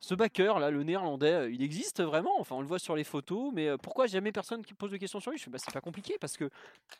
ce 0.00 0.14
backer 0.14 0.58
là, 0.58 0.70
le 0.70 0.82
néerlandais, 0.82 1.52
il 1.52 1.62
existe 1.62 2.02
vraiment? 2.02 2.38
Enfin, 2.38 2.56
on 2.56 2.60
le 2.60 2.66
voit 2.66 2.78
sur 2.78 2.94
les 2.94 3.04
photos, 3.04 3.52
mais 3.54 3.76
pourquoi 3.78 4.06
jamais 4.06 4.32
personne 4.32 4.64
qui 4.64 4.74
pose 4.74 4.90
de 4.90 4.96
questions 4.98 5.18
sur 5.20 5.30
lui? 5.30 5.38
Je 5.38 5.44
fais, 5.44 5.50
bah, 5.50 5.58
c'est 5.58 5.72
pas 5.72 5.80
compliqué 5.80 6.16
parce 6.20 6.36
que 6.36 6.50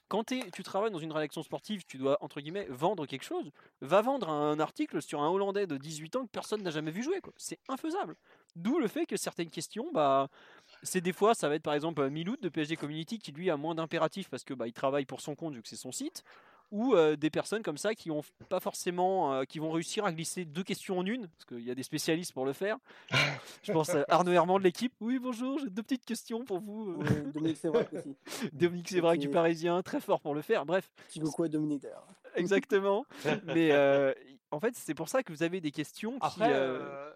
quand 0.08 0.24
tu 0.24 0.62
travailles 0.62 0.90
dans 0.90 0.98
une 0.98 1.12
rédaction 1.12 1.42
sportive, 1.42 1.84
tu 1.86 1.98
dois 1.98 2.16
entre 2.22 2.40
guillemets 2.40 2.66
vendre 2.70 3.06
quelque 3.06 3.24
chose. 3.24 3.50
Va 3.80 4.00
vendre 4.00 4.30
un 4.30 4.58
article 4.58 5.02
sur 5.02 5.22
un 5.22 5.28
Hollandais 5.28 5.66
de 5.66 5.76
18 5.76 6.16
ans 6.16 6.24
que 6.24 6.30
personne 6.30 6.62
n'a 6.62 6.70
jamais 6.70 6.90
vu 6.90 7.02
jouer. 7.02 7.20
C'est 7.36 7.58
infaisable. 7.68 8.16
D'où 8.56 8.78
le 8.78 8.88
fait 8.88 9.04
que 9.04 9.16
certaines 9.16 9.50
questions, 9.50 9.90
bah 9.92 10.28
c'est 10.82 11.00
des 11.00 11.12
fois, 11.12 11.34
ça 11.34 11.48
va 11.48 11.56
être 11.56 11.62
par 11.62 11.74
exemple 11.74 12.08
Miloud 12.08 12.40
de 12.40 12.48
PSG 12.48 12.76
Community 12.76 13.18
qui 13.18 13.32
lui 13.32 13.50
a 13.50 13.56
moins 13.56 13.74
d'impératifs 13.74 14.28
parce 14.28 14.44
que 14.44 14.54
bah, 14.54 14.66
il 14.66 14.72
travaille 14.72 15.06
pour 15.06 15.20
son 15.20 15.34
compte 15.34 15.54
vu 15.54 15.62
que 15.62 15.68
c'est 15.68 15.76
son 15.76 15.92
site, 15.92 16.24
ou 16.74 16.94
euh, 16.94 17.14
des 17.14 17.30
personnes 17.30 17.62
comme 17.62 17.78
ça 17.78 17.94
qui 17.94 18.10
ont 18.10 18.22
pas 18.48 18.58
forcément, 18.58 19.32
euh, 19.32 19.44
qui 19.44 19.60
vont 19.60 19.70
réussir 19.70 20.04
à 20.04 20.12
glisser 20.12 20.44
deux 20.44 20.64
questions 20.64 20.98
en 20.98 21.06
une 21.06 21.28
parce 21.28 21.44
qu'il 21.44 21.60
y 21.60 21.70
a 21.70 21.74
des 21.76 21.84
spécialistes 21.84 22.32
pour 22.32 22.44
le 22.44 22.52
faire. 22.52 22.78
Je 23.62 23.70
pense 23.72 23.90
à 23.90 24.04
Arnaud 24.08 24.32
Herman 24.32 24.58
de 24.58 24.64
l'équipe. 24.64 24.92
Oui 25.00 25.20
bonjour, 25.20 25.60
j'ai 25.60 25.70
deux 25.70 25.84
petites 25.84 26.04
questions 26.04 26.44
pour 26.44 26.58
vous. 26.58 27.00
euh. 27.00 27.30
Dominique 27.32 27.58
Sévrac 27.58 27.92
aussi. 27.92 28.16
Dominique 28.52 28.88
Sévrac 28.88 29.20
du. 29.20 29.28
Parisien, 29.30 29.80
très 29.82 30.00
fort 30.00 30.20
pour 30.20 30.34
le 30.34 30.42
faire. 30.42 30.66
Bref, 30.66 30.90
Petit 31.08 31.20
coucou 31.20 31.44
à 31.44 31.48
Dominique 31.48 31.82
d'ailleurs. 31.82 32.08
exactement. 32.34 33.06
Mais 33.44 33.70
euh, 33.70 34.12
en 34.50 34.58
fait, 34.58 34.74
c'est 34.74 34.94
pour 34.94 35.08
ça 35.08 35.22
que 35.22 35.32
vous 35.32 35.44
avez 35.44 35.60
des 35.60 35.70
questions 35.70 36.18
qui. 36.18 36.26
Après, 36.26 36.52
euh, 36.52 36.80
euh, 36.80 37.12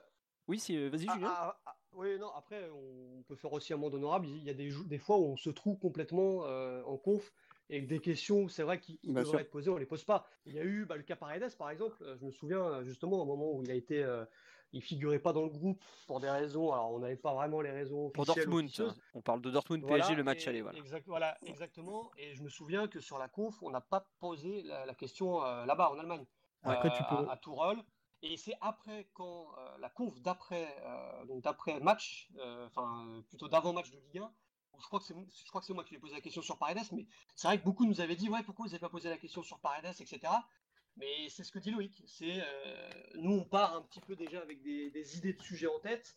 Oui, 0.46 0.60
si, 0.60 0.88
vas-y 0.88 1.06
ah, 1.08 1.14
Julien. 1.14 1.28
ah, 1.30 1.56
ah, 1.66 1.74
oui, 1.94 2.16
non, 2.20 2.30
après, 2.36 2.70
on 2.72 3.22
peut 3.22 3.34
faire 3.34 3.52
aussi 3.52 3.72
un 3.72 3.76
monde 3.76 3.94
honorable. 3.94 4.28
Il 4.28 4.44
y 4.44 4.50
a 4.50 4.54
des, 4.54 4.70
des 4.86 4.98
fois 4.98 5.18
où 5.18 5.24
on 5.24 5.36
se 5.36 5.50
trouve 5.50 5.78
complètement 5.78 6.42
euh, 6.44 6.80
en 6.86 6.96
conf 6.96 7.32
et 7.70 7.82
des 7.82 8.00
questions, 8.00 8.48
c'est 8.48 8.62
vrai, 8.62 8.80
qui, 8.80 8.98
devraient 9.04 9.24
sûr. 9.24 9.40
être 9.40 9.50
posées, 9.50 9.70
on 9.70 9.76
les 9.76 9.86
pose 9.86 10.04
pas. 10.04 10.26
Il 10.46 10.54
y 10.54 10.58
a 10.58 10.64
eu 10.64 10.86
bah, 10.86 10.96
le 10.96 11.02
cas 11.02 11.16
Paredes, 11.16 11.54
par 11.56 11.70
exemple. 11.70 11.96
Euh, 12.02 12.16
Je 12.18 12.24
me 12.24 12.30
souviens 12.30 12.60
euh, 12.64 12.84
justement 12.84 13.20
au 13.22 13.24
moment 13.24 13.52
où 13.52 13.62
il 13.62 13.70
a 13.70 13.74
été, 13.74 14.02
euh, 14.02 14.24
il 14.72 14.82
figurait 14.82 15.18
pas 15.18 15.32
dans 15.32 15.42
le 15.42 15.50
groupe 15.50 15.82
pour 16.06 16.20
des 16.20 16.30
raisons. 16.30 16.72
Alors, 16.72 16.92
on 16.92 16.98
n'avait 16.98 17.16
pas 17.16 17.34
vraiment 17.34 17.60
les 17.60 17.70
raisons 17.70 18.10
Pour 18.10 18.24
Dortmund, 18.24 18.70
hein. 18.78 18.94
on 19.14 19.20
parle 19.20 19.42
de 19.42 19.50
Dortmund 19.50 19.82
Voilà, 19.82 20.04
PSG, 20.04 20.14
le 20.16 20.24
match 20.24 20.46
aller. 20.48 20.62
Voilà. 20.62 20.78
exact- 20.78 21.06
voilà, 21.06 21.36
exactement. 21.42 22.10
Et 22.16 22.34
je 22.34 22.42
me 22.42 22.48
souviens 22.48 22.88
que 22.88 23.00
sur 23.00 23.18
la 23.18 23.28
conf, 23.28 23.62
on 23.62 23.70
n'a 23.70 23.80
pas 23.82 24.08
posé 24.18 24.62
la, 24.62 24.86
la 24.86 24.94
question 24.94 25.44
euh, 25.44 25.66
là-bas 25.66 25.90
en 25.90 25.98
Allemagne, 25.98 26.24
Après, 26.62 26.90
tu 26.90 27.02
peux- 27.04 27.28
à, 27.28 27.32
à 27.32 27.36
Tourol. 27.36 27.78
Et 28.22 28.36
c'est 28.36 28.54
après, 28.60 29.08
quand 29.12 29.46
euh, 29.58 29.78
la 29.78 29.90
conf 29.90 30.20
d'après, 30.20 30.74
euh, 30.84 31.24
donc 31.26 31.42
d'après 31.42 31.78
match, 31.80 32.28
enfin 32.66 33.06
euh, 33.08 33.22
plutôt 33.22 33.46
d'avant 33.48 33.72
match 33.72 33.90
de 33.90 33.96
Ligue 33.98 34.18
1, 34.18 34.22
où 34.22 34.30
je 34.78 34.84
crois 34.86 34.98
que 35.00 35.06
c'est, 35.06 35.14
je 35.14 35.48
crois 35.48 35.60
que 35.60 35.66
c'est 35.66 35.74
moi 35.74 35.84
qui 35.84 35.90
lui 35.90 35.96
ai 35.96 36.00
posé 36.00 36.14
la 36.14 36.20
question 36.20 36.42
sur 36.42 36.58
Paredes, 36.58 36.78
mais 36.92 37.06
c'est 37.34 37.48
vrai 37.48 37.58
que 37.58 37.64
beaucoup 37.64 37.86
nous 37.86 38.00
avaient 38.00 38.16
dit 38.16 38.28
ouais 38.28 38.42
pourquoi 38.42 38.64
vous 38.66 38.70
n'avez 38.70 38.80
pas 38.80 38.88
posé 38.88 39.08
la 39.08 39.16
question 39.18 39.42
sur 39.42 39.58
Paredes, 39.60 39.86
etc. 40.00 40.20
Mais 40.96 41.28
c'est 41.28 41.44
ce 41.44 41.52
que 41.52 41.58
dit 41.58 41.70
Loïc. 41.70 42.02
C'est 42.06 42.40
euh, 42.40 42.90
nous 43.16 43.32
on 43.32 43.44
part 43.44 43.74
un 43.76 43.82
petit 43.82 44.00
peu 44.00 44.16
déjà 44.16 44.40
avec 44.40 44.62
des, 44.62 44.90
des 44.90 45.16
idées 45.16 45.32
de 45.32 45.42
sujets 45.42 45.66
en 45.68 45.78
tête. 45.80 46.16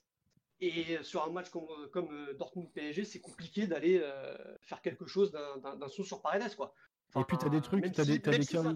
Et 0.64 1.02
sur 1.02 1.24
un 1.24 1.32
match 1.32 1.50
comme, 1.50 1.66
comme 1.92 2.12
euh, 2.12 2.34
Dortmund-PSG, 2.36 3.04
c'est 3.04 3.20
compliqué 3.20 3.66
d'aller 3.66 4.00
euh, 4.00 4.38
faire 4.62 4.82
quelque 4.84 5.08
chose 5.08 5.32
d'un- 5.32 5.88
son 5.88 6.04
sur 6.04 6.22
Paredes, 6.22 6.56
quoi. 6.56 6.76
Et 7.20 7.24
puis, 7.24 7.36
t'as 7.40 7.50
des 7.50 7.62
trucs, 7.62 7.92
t'as 7.92 8.04
si- 8.04 8.20
des- 8.20 8.30
même 8.30 8.40
des 8.42 8.46
si 8.46 8.54
cas 8.54 8.64
hein. 8.64 8.76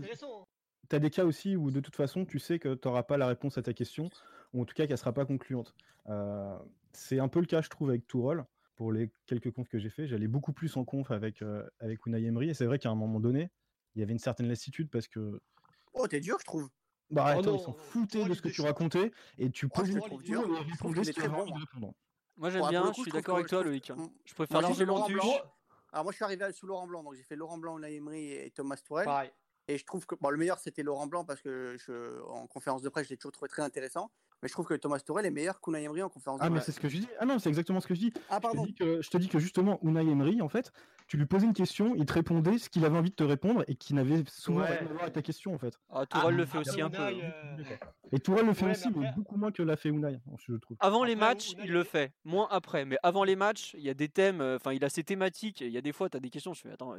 tu 0.89 0.95
as 0.95 0.99
des 0.99 1.09
cas 1.11 1.25
aussi 1.25 1.55
où 1.55 1.69
de 1.69 1.79
toute 1.79 1.95
façon, 1.95 2.25
tu 2.25 2.39
sais 2.39 2.57
que 2.57 2.73
tu 2.73 2.87
n'auras 2.87 3.03
pas 3.03 3.17
la 3.17 3.27
réponse 3.27 3.59
à 3.59 3.61
ta 3.61 3.73
question, 3.73 4.09
ou 4.53 4.63
en 4.63 4.65
tout 4.65 4.73
cas 4.73 4.87
qu'elle 4.87 4.97
sera 4.97 5.13
pas 5.13 5.25
concluante. 5.25 5.75
Euh, 6.09 6.57
c'est 6.91 7.19
un 7.19 7.27
peu 7.27 7.39
le 7.39 7.45
cas, 7.45 7.61
je 7.61 7.69
trouve, 7.69 7.89
avec 7.89 8.07
Tourol. 8.07 8.45
Pour 8.75 8.91
les 8.91 9.11
quelques 9.25 9.51
confs 9.51 9.69
que 9.69 9.79
j'ai 9.79 9.89
fait, 9.89 10.05
j'allais 10.07 10.27
beaucoup 10.27 10.51
plus 10.51 10.75
en 10.75 10.83
conf 10.83 11.11
avec, 11.11 11.41
euh, 11.41 11.65
avec 11.79 12.05
Unai 12.05 12.23
Emery, 12.23 12.49
et 12.49 12.53
c'est 12.53 12.65
vrai 12.65 12.77
qu'à 12.77 12.89
un 12.89 12.95
moment 12.95 13.19
donné, 13.19 13.49
il 13.95 13.99
y 13.99 14.03
avait 14.03 14.11
une 14.11 14.19
certaine 14.19 14.47
lassitude 14.47 14.89
parce 14.89 15.07
que. 15.07 15.39
Oh, 15.93 16.07
t'es 16.07 16.19
dur, 16.19 16.37
je 16.39 16.45
trouve. 16.45 16.69
Bah, 17.09 17.25
Oh 17.27 17.39
attends, 17.39 17.51
non, 17.51 17.57
ils 17.57 17.63
s'en 17.63 17.73
foutaient 17.73 18.17
Tourelle, 18.19 18.29
de 18.29 18.33
ce 18.33 18.41
que 18.41 18.49
tu 18.49 18.61
racontais, 18.61 19.11
et 19.37 19.49
tu 19.49 19.67
la 19.67 19.69
trouve 19.69 19.85
question 19.85 19.99
et 20.05 20.09
ce 21.13 21.27
bon, 21.27 21.45
moi. 22.35 22.49
j'aime 22.49 22.61
Bon, 22.61 22.69
bien, 22.69 22.91
je 22.93 23.01
suis 23.01 23.11
d'accord 23.11 23.35
avec 23.35 23.47
toi 23.47 23.63
Loïc. 23.63 23.89
hein. 23.91 24.11
Je 24.25 24.33
préfère 24.33 24.61
largement 24.61 24.95
Laurent 24.95 25.07
Tuche. 25.07 25.15
Blanc. 25.15 25.37
Alors 25.93 26.03
moi 26.03 26.11
je 26.11 26.15
suis 26.17 26.25
arrivé 26.25 26.51
sous 26.51 26.67
Laurent 26.67 26.87
Blanc, 26.87 27.03
donc 27.03 27.13
j'ai 27.13 27.23
fait 27.23 27.37
Laurent 27.37 27.57
Blanc, 27.57 27.77
Unai 27.77 27.95
Emery 27.95 28.33
et 28.33 28.51
Thomas 28.51 28.75
Tourelle. 28.75 29.05
Pareil. 29.05 29.31
Et 29.69 29.77
je 29.77 29.85
trouve 29.85 30.05
que 30.05 30.15
bon, 30.15 30.29
le 30.29 30.37
meilleur 30.37 30.59
c'était 30.59 30.83
Laurent 30.83 31.07
Blanc 31.07 31.23
parce 31.23 31.41
que 31.41 31.77
je, 31.77 32.21
en 32.23 32.47
conférence 32.47 32.81
de 32.81 32.89
presse 32.89 33.05
je 33.05 33.11
l'ai 33.11 33.17
toujours 33.17 33.31
trouvé 33.31 33.47
très 33.47 33.61
intéressant. 33.61 34.11
Mais 34.45 34.49
je 34.49 34.53
trouve 34.53 34.67
que 34.67 34.75
Thomas 34.75 34.99
Tourelle 34.99 35.25
est 35.25 35.31
meilleur 35.31 35.59
qu'Unai 35.59 35.81
Emery 35.85 36.03
en 36.03 36.09
conférence 36.09 36.39
Ah, 36.43 36.49
de 36.49 36.53
mais 36.53 36.61
c'est 36.61 36.71
ce 36.71 36.79
que 36.79 36.87
je 36.87 36.97
dis. 36.97 37.07
Ah 37.19 37.25
non, 37.25 37.39
c'est 37.39 37.49
exactement 37.49 37.81
ce 37.81 37.87
que 37.87 37.95
je 37.95 37.99
dis. 37.99 38.13
Ah 38.29 38.35
Je 38.35 38.37
te, 38.37 38.41
pardon. 38.43 38.63
dis 38.63 38.75
que, 38.75 39.01
je 39.01 39.09
te 39.09 39.17
dis 39.17 39.27
que 39.27 39.39
justement, 39.39 39.79
Unai 39.81 40.01
Emery, 40.01 40.39
en 40.39 40.49
fait, 40.49 40.71
tu 41.07 41.17
lui 41.17 41.25
posais 41.27 41.45
une 41.45 41.53
question, 41.53 41.93
il 41.95 42.05
te 42.05 42.13
répondait 42.13 42.57
ce 42.57 42.67
qu'il 42.69 42.83
avait 42.83 42.97
envie 42.97 43.11
de 43.11 43.15
te 43.15 43.23
répondre 43.23 43.63
et 43.67 43.75
qui 43.75 43.93
n'avait 43.93 44.23
souvent 44.27 44.61
Ouais. 44.61 44.77
rien 44.77 44.87
à 44.87 44.91
voir 44.91 45.01
avec 45.03 45.13
ta 45.13 45.21
question, 45.21 45.53
en 45.53 45.57
fait. 45.59 45.77
Ah, 45.91 46.05
Tourelle 46.07 46.27
Ah, 46.27 46.31
le 46.31 46.45
fait 46.45 46.57
aussi 46.57 46.81
un 46.81 46.89
peu. 46.89 47.01
Hein. 47.01 47.11
euh, 47.59 47.63
Et 48.11 48.19
Tourelle 48.19 48.45
le 48.47 48.53
fait 48.53 48.65
Ouais, 48.65 48.71
aussi, 48.71 48.89
mais 48.95 49.11
beaucoup 49.15 49.35
moins 49.37 49.51
que 49.51 49.61
l'a 49.61 49.75
fait 49.77 49.89
Unai, 49.89 50.19
je 50.47 50.53
trouve. 50.55 50.77
Avant 50.79 51.03
les 51.03 51.15
matchs, 51.15 51.51
Unai, 51.53 51.63
il 51.65 51.71
le 51.71 51.83
fait. 51.83 52.11
Moins 52.23 52.47
après. 52.49 52.85
Mais 52.85 52.97
avant 53.03 53.23
les 53.23 53.35
matchs, 53.35 53.73
il 53.75 53.81
y 53.83 53.89
a 53.89 53.93
des 53.93 54.09
thèmes. 54.09 54.41
euh, 54.41 54.55
Enfin, 54.55 54.73
il 54.73 54.83
a 54.83 54.89
ses 54.89 55.03
thématiques. 55.03 55.61
Il 55.61 55.69
y 55.69 55.77
a 55.77 55.81
des 55.81 55.91
fois, 55.91 56.09
tu 56.09 56.17
as 56.17 56.19
des 56.19 56.29
questions. 56.31 56.53
Je 56.53 56.61
fais 56.61 56.71
Attends, 56.71 56.95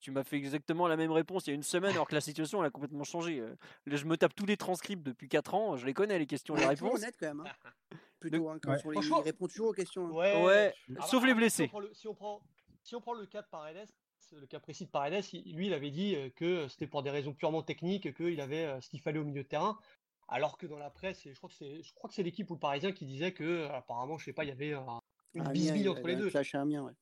tu, 0.00 0.10
m'as 0.12 0.22
fait 0.24 0.36
exactement 0.36 0.86
la 0.86 0.96
même 0.96 1.10
réponse 1.10 1.46
il 1.46 1.50
y 1.50 1.52
a 1.52 1.56
une 1.56 1.62
semaine, 1.64 1.92
alors 1.92 2.06
que 2.08 2.14
la 2.14 2.20
situation, 2.20 2.60
elle 2.60 2.66
a 2.68 2.70
complètement 2.70 3.04
changé. 3.04 3.40
Euh, 3.40 3.54
je 3.86 4.04
me 4.04 4.16
tape 4.16 4.34
tous 4.36 4.46
les 4.46 4.56
transcripts 4.56 5.02
depuis 5.02 5.28
4 5.28 5.54
ans. 5.54 5.76
Je 5.76 5.84
les 5.86 5.94
connais, 5.94 6.18
les 6.18 6.26
questions, 6.26 6.54
les 6.54 6.64
réponses. 6.66 6.94
honnête 7.00 7.16
quand 7.18 7.26
même. 7.34 7.40
hein. 7.40 7.50
Plutôt, 8.20 8.48
hein, 8.50 8.58
quand 8.62 8.70
Ouais. 8.70 8.78
sur 8.78 8.92
les- 8.92 9.00
il 9.04 9.12
répond 9.24 9.48
toujours 9.48 9.68
aux 9.70 9.72
questions. 9.72 10.06
hein. 10.06 10.12
Ouais. 10.12 10.44
Ouais, 10.44 10.74
Ah, 10.96 11.06
sauf 11.08 11.22
bah, 11.22 11.26
les 11.28 11.34
blessés. 11.34 11.64
Si 11.64 11.68
on 11.68 11.68
prend 11.70 11.80
le, 11.80 11.90
si 11.92 12.06
on 12.08 12.14
prend, 12.14 12.40
si 12.82 12.94
on 12.96 13.00
prend 13.00 13.14
le 13.14 13.26
cas 13.26 13.42
de 13.42 13.46
Paredes, 13.48 13.88
le 14.32 14.46
cas 14.46 14.60
précis 14.60 14.86
de 14.86 14.90
Paredes, 14.90 15.24
lui, 15.46 15.66
il 15.66 15.74
avait 15.74 15.90
dit 15.90 16.16
euh, 16.16 16.30
que 16.30 16.68
c'était 16.68 16.86
pour 16.86 17.02
des 17.02 17.10
raisons 17.10 17.34
purement 17.34 17.62
techniques, 17.62 18.14
qu'il 18.14 18.40
avait 18.40 18.64
euh, 18.64 18.80
ce 18.80 18.88
qu'il 18.88 19.00
fallait 19.00 19.18
au 19.18 19.24
milieu 19.24 19.42
de 19.42 19.48
terrain. 19.48 19.78
Alors 20.28 20.56
que 20.56 20.66
dans 20.66 20.78
la 20.78 20.90
presse, 20.90 21.26
et 21.26 21.32
je 21.34 21.38
crois 21.38 21.50
que 21.50 21.54
c'est, 21.56 21.82
je 21.82 21.92
crois 21.94 22.08
que 22.08 22.14
c'est 22.14 22.22
l'équipe 22.22 22.48
ou 22.50 22.54
le 22.54 22.58
Parisien 22.60 22.92
qui 22.92 23.04
disait 23.04 23.32
que, 23.32 23.44
euh, 23.44 23.72
apparemment, 23.72 24.16
je 24.18 24.24
sais 24.24 24.32
pas, 24.32 24.44
il 24.44 24.48
y 24.48 24.52
avait 24.52 24.72
un- 24.72 25.00
une 25.34 25.42
Ah, 25.42 25.48
Amiens, 25.48 25.52
bisbille 25.52 25.82
il 25.82 25.88
entre 25.90 26.06
les 26.06 26.14
un 26.14 26.18
deux. 26.18 26.30
clash 26.30 26.54
à 26.54 26.62
Amiens, 26.62 26.84
ouais. 26.84 26.92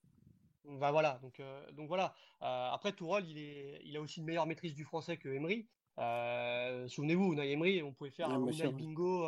Bah 0.78 0.90
voilà, 0.92 1.18
donc, 1.22 1.38
euh, 1.40 1.70
donc 1.72 1.88
voilà. 1.88 2.14
Euh, 2.42 2.70
après, 2.72 2.92
Tourelle, 2.92 3.26
il, 3.28 3.38
est, 3.38 3.80
il 3.84 3.96
a 3.96 4.00
aussi 4.00 4.20
une 4.20 4.26
meilleure 4.26 4.46
maîtrise 4.46 4.74
du 4.74 4.84
français 4.84 5.16
que 5.16 5.28
Emery. 5.28 5.66
Euh, 5.98 6.86
Souvenez-vous, 6.88 7.32
Unai 7.32 7.52
Emery, 7.52 7.82
on 7.82 7.92
pouvait 7.92 8.10
faire 8.10 8.28
Ouais, 8.28 8.34
un 8.34 8.46
Unai 8.46 8.72
bingo 8.72 9.26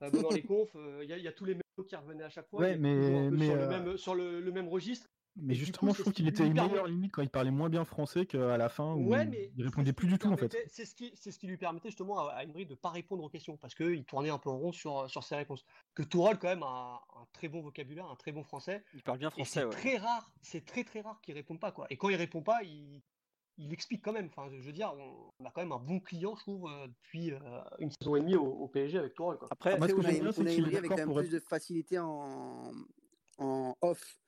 dans 0.30 0.30
les 0.30 0.42
confs. 0.42 0.74
euh, 0.76 1.04
Il 1.04 1.10
y, 1.16 1.20
y 1.22 1.28
a 1.28 1.32
tous 1.32 1.44
les 1.44 1.54
mots 1.54 1.84
qui 1.84 1.96
revenaient 1.96 2.24
à 2.24 2.30
chaque 2.30 2.48
fois. 2.48 2.60
Ouais, 2.60 2.74
un 2.74 2.78
mais- 2.78 3.30
mais, 3.30 3.46
sur, 3.46 3.56
le 3.56 3.66
même, 3.68 3.96
sur 3.96 4.14
le, 4.14 4.40
le 4.40 4.52
même 4.52 4.68
registre. 4.68 5.06
Mais 5.40 5.54
justement, 5.54 5.92
coup, 5.92 5.94
je 5.94 5.96
c'est 5.98 6.02
trouve 6.02 6.12
ce 6.12 6.16
qui 6.16 6.22
qu'il 6.22 6.28
était 6.28 6.48
meilleur 6.48 6.86
limite 6.86 7.12
quand 7.12 7.22
il 7.22 7.28
parlait 7.30 7.50
moins 7.50 7.68
bien 7.68 7.84
français 7.84 8.26
qu'à 8.26 8.56
la 8.56 8.68
fin 8.68 8.94
où 8.94 9.08
Ouais, 9.08 9.24
mais 9.26 9.52
il 9.56 9.64
répondait 9.64 9.92
plus 9.92 10.08
du 10.08 10.18
tout, 10.18 10.28
en 10.28 10.36
fait. 10.36 10.48
permettait- 10.48 10.68
C'est 10.70 10.84
ce, 10.84 10.94
qui, 10.94 11.12
c'est 11.14 11.30
ce 11.30 11.38
qui 11.38 11.46
lui 11.46 11.56
permettait 11.56 11.88
justement 11.90 12.18
à, 12.18 12.32
à 12.32 12.42
Emery 12.44 12.64
de 12.66 12.70
ne 12.72 12.76
pas 12.76 12.90
répondre 12.90 13.22
aux 13.22 13.28
questions 13.28 13.56
parce 13.56 13.74
qu'il 13.74 14.04
tournait 14.04 14.30
un 14.30 14.38
peu 14.38 14.50
en 14.50 14.58
rond 14.58 14.72
sur, 14.72 15.08
sur 15.08 15.22
ses 15.24 15.36
réponses. 15.36 15.64
Que 15.94 16.02
Tourelle, 16.02 16.38
quand 16.38 16.48
même, 16.48 16.62
a 16.62 17.00
un, 17.16 17.20
un 17.20 17.26
très 17.32 17.48
bon 17.48 17.60
vocabulaire, 17.62 18.06
un 18.10 18.16
très 18.16 18.32
bon 18.32 18.42
français. 18.42 18.82
Il 18.94 19.02
parle 19.02 19.18
bien 19.18 19.30
français, 19.30 19.50
c'est 19.60 19.64
ouais. 19.64 19.70
très 19.70 19.96
rare, 19.96 20.30
c'est 20.42 20.64
très 20.64 20.84
très 20.84 21.00
rare 21.00 21.20
qu'il 21.20 21.34
réponde 21.34 21.60
pas 21.60 21.72
quoi. 21.72 21.86
Et 21.90 21.96
quand 21.96 22.08
il 22.08 22.16
répond 22.16 22.42
pas, 22.42 22.62
il, 22.64 23.02
il 23.58 23.72
explique 23.72 24.02
quand 24.04 24.12
même. 24.12 24.26
Enfin, 24.26 24.48
je 24.50 24.60
veux 24.62 24.72
dire, 24.72 24.92
on, 24.98 25.30
on 25.38 25.44
a 25.46 25.50
quand 25.50 25.60
même 25.62 25.72
un 25.72 25.78
bon 25.78 26.00
client, 26.00 26.34
je 26.36 26.42
trouve, 26.42 26.68
euh, 26.70 26.86
depuis 26.88 27.32
euh, 27.32 27.38
une 27.78 27.90
saison 27.90 28.16
et 28.16 28.20
demie 28.20 28.36
au, 28.36 28.44
au 28.46 28.68
PSG 28.68 28.98
avec 28.98 29.14
quoi. 29.14 29.38
Après, 29.50 29.76
Moi, 29.78 29.88
ce 29.88 29.94
que 29.94 29.98
Après, 30.00 30.12
j'aime 30.12 30.20
Unai 30.20 30.22
bien, 30.24 30.32
c'est 30.32 30.40
Unai 30.42 30.50
qu'il 30.54 30.60
Emery 30.64 30.74
est 30.74 30.78
avait 30.78 30.88
quand 30.88 30.96
même 30.96 31.14
plus 31.14 31.30
de 31.30 31.40
facilité 31.40 31.98
en, 31.98 32.72
en 33.38 33.76
off 33.82 34.18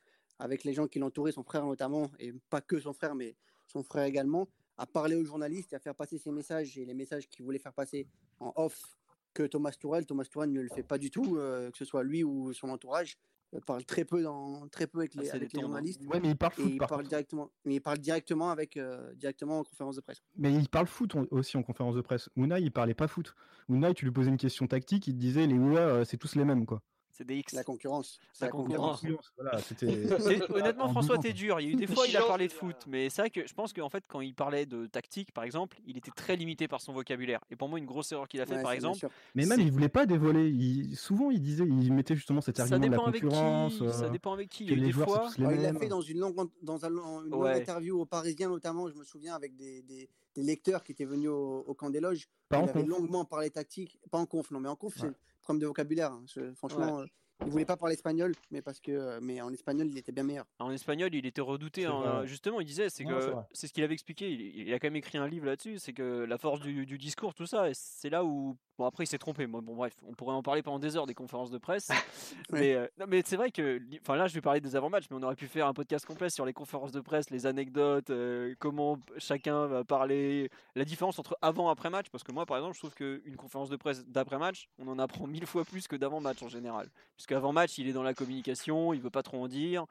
avec 0.41 0.65
les 0.65 0.73
gens 0.73 0.87
qui 0.89 0.99
l'entouraient, 0.99 1.33
son 1.33 1.43
frère 1.45 1.65
notamment, 1.65 2.11
et 2.19 2.33
pas 2.51 2.61
que 2.61 2.81
son 2.81 2.93
frère, 2.93 3.15
mais 3.15 3.37
son 3.67 3.83
frère 3.83 4.05
également, 4.05 4.49
à 4.77 4.87
parler 4.87 5.15
aux 5.15 5.25
journalistes 5.25 5.73
et 5.73 5.77
à 5.77 5.79
faire 5.79 5.95
passer 5.95 6.19
ses 6.19 6.33
messages 6.33 6.77
et 6.79 6.85
les 6.85 6.95
messages 6.95 7.29
qu'il 7.29 7.45
voulait 7.45 7.59
faire 7.59 7.75
passer 7.75 8.07
en 8.41 8.53
off 8.57 8.97
que 9.35 9.45
Thomas 9.45 9.73
Tourelle. 9.79 10.07
Thomas 10.07 10.25
Tourelle 10.25 10.53
ne 10.53 10.61
le 10.61 10.69
fait 10.69 10.83
pas 10.83 10.99
du 10.99 11.11
tout, 11.11 11.37
euh, 11.37 11.71
que 11.71 11.79
ce 11.79 11.85
soit 11.85 12.03
lui 12.03 12.25
ou 12.25 12.53
son 12.53 12.69
entourage. 12.71 13.17
euh, 13.55 13.61
parle 13.61 13.85
très 13.85 14.05
peu, 14.05 14.23
dans, 14.23 14.67
très 14.69 14.87
peu 14.87 15.01
avec 15.01 15.13
Ah, 15.17 15.23
les, 15.23 15.31
avec 15.31 15.55
journalistes. 15.61 16.03
Ouais, 16.07 16.19
mais 16.21 16.31
il 16.31 16.37
parle 16.37 16.53
foot, 16.55 16.65
il 16.69 16.79
par 16.79 16.89
parle 16.89 17.07
directement, 17.07 17.51
mais 17.65 17.75
il 17.77 17.81
parle 17.81 17.99
directement 17.99 18.51
avec 18.51 18.77
euh, 18.77 19.13
directement 19.15 19.59
en 19.61 19.65
conférence 19.65 19.97
de 19.97 20.01
presse. 20.01 20.23
Mais 20.37 20.53
il 20.53 20.69
parle 20.69 20.87
foot 20.87 21.15
aussi 21.31 21.57
en 21.57 21.63
conférence 21.63 21.95
de 21.95 22.01
presse. 22.01 22.29
Unai, 22.37 22.61
il 22.63 22.73
parlait 22.73 22.95
pas 22.95 23.09
foot. 23.09 23.35
Unai, 23.69 23.93
tu 23.95 24.05
lui 24.05 24.13
posais 24.13 24.31
une 24.31 24.37
question 24.37 24.67
tactique, 24.67 25.07
il 25.07 25.15
te 25.15 25.19
disait 25.21 25.47
les 25.47 25.55
UA, 25.55 25.79
euh, 25.81 26.05
c'est 26.05 26.17
tous 26.17 26.35
les 26.37 26.45
mêmes, 26.45 26.65
quoi. 26.67 26.83
C'est 27.21 27.27
des 27.27 27.37
X. 27.37 27.53
La 27.53 27.65
concurrence. 27.65 28.19
c'est 28.33 28.47
La 28.47 28.47
la 28.47 28.53
concurrence. 28.53 29.01
concurrence. 29.03 29.33
Voilà, 29.37 29.59
c'était. 29.59 29.87
C'est- 30.19 30.51
Honnêtement, 30.51 30.85
En 30.85 30.89
François, 30.91 31.19
t'es 31.19 31.35
dur. 31.35 31.61
Il 31.61 31.67
y 31.67 31.71
a 31.71 31.73
eu 31.73 31.77
des 31.77 31.87
fois, 31.87 32.07
il 32.09 32.17
a 32.17 32.23
parlé 32.23 32.47
de 32.47 32.53
c'est 32.53 32.59
foot, 32.59 32.77
mais 32.89 33.11
c'est 33.11 33.21
vrai 33.23 33.31
que 33.31 33.47
je 33.47 33.53
pense 33.53 33.75
qu'en 33.75 33.91
fait, 33.91 34.03
quand 34.09 34.21
il 34.23 34.35
parlait 34.35 34.65
de 34.65 34.87
tactique, 34.87 35.33
par 35.33 35.45
exemple, 35.45 35.77
il 35.87 35.99
était 35.99 36.11
très 36.11 36.35
limité 36.37 36.67
par 36.67 36.81
son 36.81 36.93
vocabulaire. 36.95 37.41
Et 37.51 37.57
pour 37.57 37.69
moi, 37.69 37.79
une 37.79 37.85
grosse 37.85 38.11
erreur 38.13 38.27
qu'il 38.27 38.41
a 38.41 38.47
fait, 38.47 38.57
Ouais, 38.57 38.63
par 38.63 38.73
exemple. 38.73 39.07
Mais 39.35 39.45
même, 39.45 39.61
il 39.61 39.71
voulait 39.71 39.89
pas 39.91 40.07
dévoiler. 40.07 40.49
Il... 40.49 40.97
Souvent, 40.97 41.31
il 41.31 41.43
disait, 41.43 41.65
il 41.67 41.93
mettait 41.93 42.15
justement 42.17 42.41
cet 42.41 42.59
argument 42.59 42.79
de 42.79 42.85
la 42.85 42.91
dépend 42.91 43.05
avec 43.05 43.23
concurrence. 43.23 43.73
qui. 43.79 43.93
Ça 43.93 44.05
euh, 44.07 44.09
dépend 44.11 44.33
avec 44.33 44.49
qui. 44.49 44.65
Il 44.65 44.71
que 44.71 44.73
y 44.73 44.75
a 44.75 44.79
eu 44.79 44.81
les 44.81 44.87
des 44.87 44.93
joueurs, 44.93 45.09
fois. 45.09 45.29
les 45.37 45.57
il 45.57 45.61
l'a 45.63 45.75
fait 45.75 45.89
dans 45.89 46.01
une 46.01 46.19
longue, 46.21 46.49
dans 46.63 46.85
un 46.85 46.89
long- 46.89 47.23
une 47.25 47.35
Ouais. 47.35 47.51
longue 47.53 47.61
interview 47.63 48.01
aux 48.01 48.07
Parisiens, 48.07 48.49
notamment, 48.49 48.89
je 48.89 48.95
me 48.95 49.05
souviens, 49.05 49.35
avec 49.35 49.55
des, 49.57 49.83
des, 49.83 50.09
des 50.35 50.43
lecteurs 50.43 50.83
qui 50.83 50.93
étaient 50.93 51.05
venus 51.05 51.29
au, 51.29 51.65
au 51.67 51.75
camp 51.75 51.91
des 51.91 52.01
loges. 52.01 52.29
Pas 52.49 52.59
il 52.59 52.61
en 52.61 52.65
avait 52.69 52.81
conf. 52.81 52.89
longuement 52.89 53.25
parlé 53.27 53.51
tactique, 53.51 53.99
pas 54.11 54.19
en 54.19 54.27
conf, 54.27 54.51
non, 54.51 54.61
mais 54.61 54.69
en 54.69 54.77
conf, 54.77 54.97
Ouais. 55.03 55.11
Problème 55.51 55.61
de 55.63 55.67
vocabulaire. 55.67 56.13
hein. 56.13 56.23
Je- 56.27 56.53
franchement, 56.55 57.01
euh, 57.01 57.07
il 57.47 57.51
voulait 57.51 57.65
pas 57.65 57.77
parler 57.77 57.95
espagnol, 57.95 58.33
mais 58.51 58.61
parce 58.61 58.81
que, 58.81 58.93
euh, 58.93 59.19
mais 59.23 59.41
en 59.41 59.51
espagnol, 59.53 59.87
il 59.89 59.97
était 59.97 60.13
bien 60.13 60.25
meilleur. 60.25 60.45
En 60.59 60.71
espagnol, 60.71 61.09
il 61.15 61.25
était 61.25 61.41
redouté. 61.41 61.87
Hein. 61.87 62.21
Justement, 62.27 62.61
il 62.61 62.67
disait, 62.67 62.91
c'est 62.91 63.05
que 63.05 63.33
c'est 63.53 63.67
ce 63.67 63.73
qu'il 63.73 63.83
avait 63.83 63.95
expliqué. 63.95 64.31
Il, 64.31 64.69
il 64.69 64.75
a 64.75 64.79
quand 64.79 64.89
même 64.89 64.97
écrit 64.97 65.17
un 65.19 65.27
livre 65.27 65.47
là-dessus. 65.47 65.79
C'est 65.79 65.93
que 65.95 66.25
la 66.25 66.37
force 66.39 66.61
du, 66.61 66.85
du 66.87 66.99
discours, 66.99 67.35
tout 67.35 67.47
ça, 67.47 67.71
et 67.71 67.73
c'est 67.75 68.11
là 68.11 68.25
où. 68.25 68.57
Bon, 68.81 68.87
après, 68.87 69.05
il 69.05 69.07
s'est 69.07 69.19
trompé. 69.19 69.47
Bon, 69.47 69.61
bref, 69.61 69.93
on 70.09 70.15
pourrait 70.15 70.35
en 70.35 70.43
parler 70.43 70.63
pendant 70.63 70.79
des 70.79 70.97
heures 70.97 71.05
des 71.05 71.13
conférences 71.13 71.51
de 71.51 71.59
presse. 71.59 71.89
mais 72.51 72.75
euh, 72.75 72.87
non, 72.99 73.05
mais 73.07 73.21
c'est 73.23 73.37
vrai 73.37 73.51
que. 73.51 73.79
Enfin, 74.01 74.17
là, 74.17 74.27
je 74.27 74.33
vais 74.33 74.41
parler 74.41 74.63
des 74.63 74.75
avant-matchs, 74.75 75.05
mais 75.11 75.19
on 75.21 75.23
aurait 75.23 75.37
pu 75.37 75.49
faire 75.49 75.67
un 75.67 75.75
podcast 75.75 76.07
complet 76.07 76.31
sur 76.31 76.47
les 76.47 76.55
conférences 76.55 76.91
de 76.91 77.03
presse, 77.03 77.29
les 77.29 77.45
anecdotes, 77.45 78.09
euh, 78.09 78.55
comment 78.59 78.99
chacun 79.19 79.67
va 79.67 79.85
parler, 79.85 80.49
la 80.77 80.87
différence 80.87 81.19
entre 81.19 81.37
avant 81.43 81.69
et 81.69 81.73
après 81.73 81.91
match. 81.91 82.07
Parce 82.11 82.25
que 82.25 82.33
moi, 82.33 82.47
par 82.47 82.57
exemple, 82.57 82.73
je 82.73 82.79
trouve 82.79 82.95
qu'une 82.95 83.37
conférence 83.37 83.69
de 83.69 83.77
presse 83.77 84.03
d'après-match, 84.07 84.71
on 84.79 84.89
en 84.89 84.99
apprend 84.99 85.27
mille 85.27 85.45
fois 85.45 85.67
plus 85.67 85.87
que 85.87 85.97
d'avant-match 85.97 86.43
en 86.43 86.49
général. 86.49 86.89
Puisque 87.17 87.33
avant-match, 87.33 87.77
il 87.77 87.87
est 87.87 87.93
dans 87.93 88.03
la 88.03 88.15
communication, 88.15 88.95
il 88.95 89.03
veut 89.03 89.11
pas 89.11 89.23
trop 89.23 89.43
en 89.45 89.49
dire. 89.49 89.85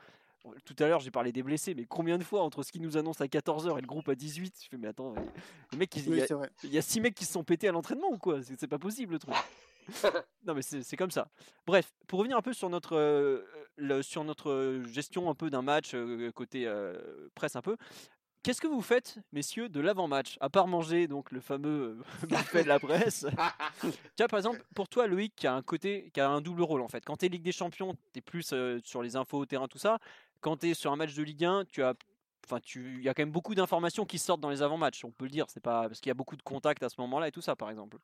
Tout 0.66 0.76
à 0.80 0.88
l'heure, 0.88 1.00
j'ai 1.02 1.12
parlé 1.12 1.32
des 1.32 1.44
blessés, 1.44 1.74
mais 1.76 1.86
combien 1.86 2.18
de 2.18 2.24
fois 2.24 2.42
entre 2.42 2.64
ce 2.64 2.72
qu'ils 2.72 2.82
nous 2.82 2.98
annoncent 2.98 3.24
à 3.24 3.28
14h 3.28 3.78
et 3.78 3.82
le 3.82 3.88
groupe 3.88 4.08
à 4.10 4.16
18 4.16 4.56
Je 4.64 4.70
fais, 4.70 4.78
mais 4.78 4.88
attends, 4.88 5.12
mais- 5.12 5.22
les 5.74 5.78
mecs, 5.78 5.96
ils- 5.96 6.04
il 6.06 6.10
Oui, 6.12 6.18
y 6.18 6.22
a- 6.22 6.28
c'est 6.28 6.34
vrai. 6.34 6.50
il 6.64 6.74
y 6.74 6.78
a 6.78 6.82
6 6.82 7.02
mecs 7.02 7.14
qui 7.16 7.26
se 7.26 7.34
sont 7.34 7.44
pétés 7.44 7.68
à 7.68 7.72
l'entraînement 7.72 8.10
ou 8.10 8.18
quoi? 8.18 8.40
C'est 8.58 8.68
pas 8.68 8.80
possible 8.80 9.14
le 9.14 9.20
truc. 9.20 9.36
non, 10.46 10.54
mais 10.54 10.62
c'est 10.62 10.98
comme 10.98 11.12
ça. 11.12 11.28
Bref, 11.68 11.92
pour 12.08 12.20
revenir 12.20 12.38
un 12.38 12.42
peu 12.42 12.54
sur 12.54 12.70
notre, 12.70 12.96
euh, 12.96 13.44
le- 13.76 14.02
sur 14.02 14.24
notre 14.24 14.82
gestion 14.92 15.30
un 15.30 15.36
peu 15.36 15.50
d'un 15.50 15.62
match, 15.62 15.92
euh, 15.94 16.32
côté 16.32 16.66
euh, 16.68 17.28
presse 17.36 17.56
un 17.56 17.62
peu. 17.62 17.76
Qu'est-ce 18.42 18.62
que 18.62 18.68
vous 18.68 18.82
faites, 18.82 19.18
messieurs, 19.34 19.68
de 19.68 19.82
l'avant-match? 19.82 20.38
À 20.40 20.50
part 20.50 20.68
manger, 20.68 21.08
donc 21.08 21.30
le 21.32 21.42
fameux 21.42 21.98
buffet 22.30 22.64
de 22.64 22.70
la 22.70 22.80
presse. 22.80 23.26
tu 23.82 23.88
vois, 24.18 24.28
par 24.30 24.40
exemple, 24.40 24.64
pour 24.74 24.88
toi, 24.88 25.08
Loïc, 25.08 25.34
qui 25.36 25.46
a 25.46 25.54
un 25.54 25.62
côté, 25.62 26.10
qui 26.14 26.22
a 26.22 26.30
un 26.30 26.40
double 26.40 26.62
rôle 26.62 26.80
en 26.82 26.88
fait. 26.88 27.04
Quand 27.04 27.18
tu 27.18 27.26
es 27.26 27.30
Ligue 27.30 27.44
des 27.44 27.52
Champions, 27.52 27.96
tu 28.14 28.20
es 28.20 28.22
plus 28.22 28.52
euh, 28.54 28.80
sur 28.86 29.02
les 29.04 29.18
infos 29.18 29.40
au 29.40 29.46
terrain, 29.46 29.68
tout 29.68 29.78
ça. 29.78 30.00
Quand 30.42 30.58
tu 30.58 30.70
es 30.70 30.74
sur 30.74 30.92
un 30.92 30.96
match 30.96 31.14
de 31.16 31.24
Ligue 31.24 31.46
1, 31.46 31.66
tu 31.66 31.84
as. 31.84 31.96
Enfin, 32.46 32.60
tu, 32.62 32.96
il 32.98 33.04
y 33.04 33.10
a 33.10 33.14
quand 33.14 33.22
même 33.22 33.32
beaucoup 33.32 33.54
d'informations 33.54 34.06
qui 34.06 34.18
sortent 34.18 34.42
dans 34.42 34.50
les 34.50 34.62
avant-matchs, 34.62 35.04
on 35.06 35.12
peut 35.12 35.26
le 35.26 35.32
dire. 35.32 35.46
C'est 35.50 35.60
pas 35.60 35.88
parce 35.88 36.00
qu'il 36.00 36.10
y 36.10 36.12
a 36.12 36.16
beaucoup 36.16 36.38
de 36.38 36.42
contacts 36.42 36.82
à 36.82 36.90
ce 36.90 37.00
moment-là 37.02 37.28
et 37.28 37.32
tout 37.32 37.42
ça, 37.42 37.56
par 37.56 37.70
exemple. 37.70 37.98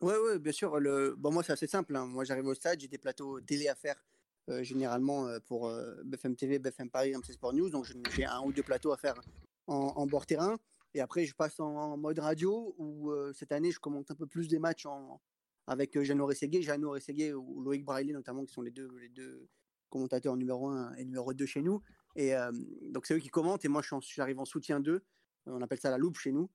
Ouais, 0.00 0.16
ouais, 0.18 0.38
bien 0.38 0.52
sûr. 0.52 0.78
Le... 0.80 1.14
Bon, 1.16 1.30
moi, 1.32 1.42
c'est 1.42 1.52
assez 1.52 1.66
simple. 1.66 1.94
hein. 1.96 2.04
Moi, 2.06 2.24
j'arrive 2.24 2.46
au 2.46 2.54
stade, 2.54 2.80
j'ai 2.80 2.88
des 2.88 2.98
plateaux 2.98 3.40
télé 3.40 3.68
à 3.68 3.74
faire, 3.74 4.02
euh, 4.48 4.62
généralement 4.62 5.26
euh, 5.28 5.38
pour 5.46 5.68
euh, 5.68 5.94
BFM 6.04 6.34
TV, 6.36 6.58
BFM 6.58 6.90
Paris, 6.90 7.12
MC 7.14 7.32
Sport 7.32 7.54
News. 7.54 7.70
Donc, 7.70 7.86
j'ai 8.10 8.24
un 8.24 8.40
ou 8.42 8.52
deux 8.52 8.62
plateaux 8.64 8.92
à 8.92 8.96
faire 8.96 9.20
en, 9.66 9.74
en 9.96 10.06
bord 10.06 10.26
terrain. 10.26 10.58
Et 10.94 11.00
après, 11.00 11.24
je 11.24 11.34
passe 11.34 11.60
en, 11.60 11.68
en 11.74 11.96
mode 11.96 12.18
radio 12.18 12.74
où 12.76 13.10
euh, 13.12 13.32
cette 13.32 13.52
année, 13.52 13.70
je 13.70 13.78
commente 13.78 14.10
un 14.10 14.14
peu 14.16 14.26
plus 14.26 14.48
des 14.48 14.58
matchs 14.58 14.86
en... 14.86 15.20
avec 15.68 15.98
Jeannot 16.02 16.26
Rességuier, 16.26 16.60
Jeannot 16.62 16.90
Rességuier 16.90 17.32
ou 17.32 17.62
Loïc 17.62 17.84
Braillet, 17.84 18.12
notamment, 18.12 18.44
qui 18.44 18.52
sont 18.52 18.62
les 18.62 18.72
deux, 18.72 18.90
les 19.00 19.08
deux 19.10 19.48
commentateurs 19.90 20.36
numéro 20.36 20.68
1 20.68 20.94
et 20.94 21.04
numéro 21.04 21.34
2 21.34 21.44
chez 21.46 21.60
nous. 21.62 21.82
Et 22.16 22.34
euh, 22.34 22.50
donc, 22.90 23.06
c'est 23.06 23.14
eux 23.14 23.18
qui 23.18 23.28
commentent 23.28 23.64
et 23.64 23.68
moi, 23.68 23.82
je 23.82 23.88
suis 23.88 23.96
en- 23.96 24.00
j'arrive 24.00 24.38
en 24.40 24.44
soutien 24.44 24.80
d'eux. 24.80 25.04
On 25.46 25.60
appelle 25.60 25.78
ça 25.80 25.90
la 25.90 25.98
loupe 25.98 26.18
chez 26.18 26.32
nous. 26.32 26.50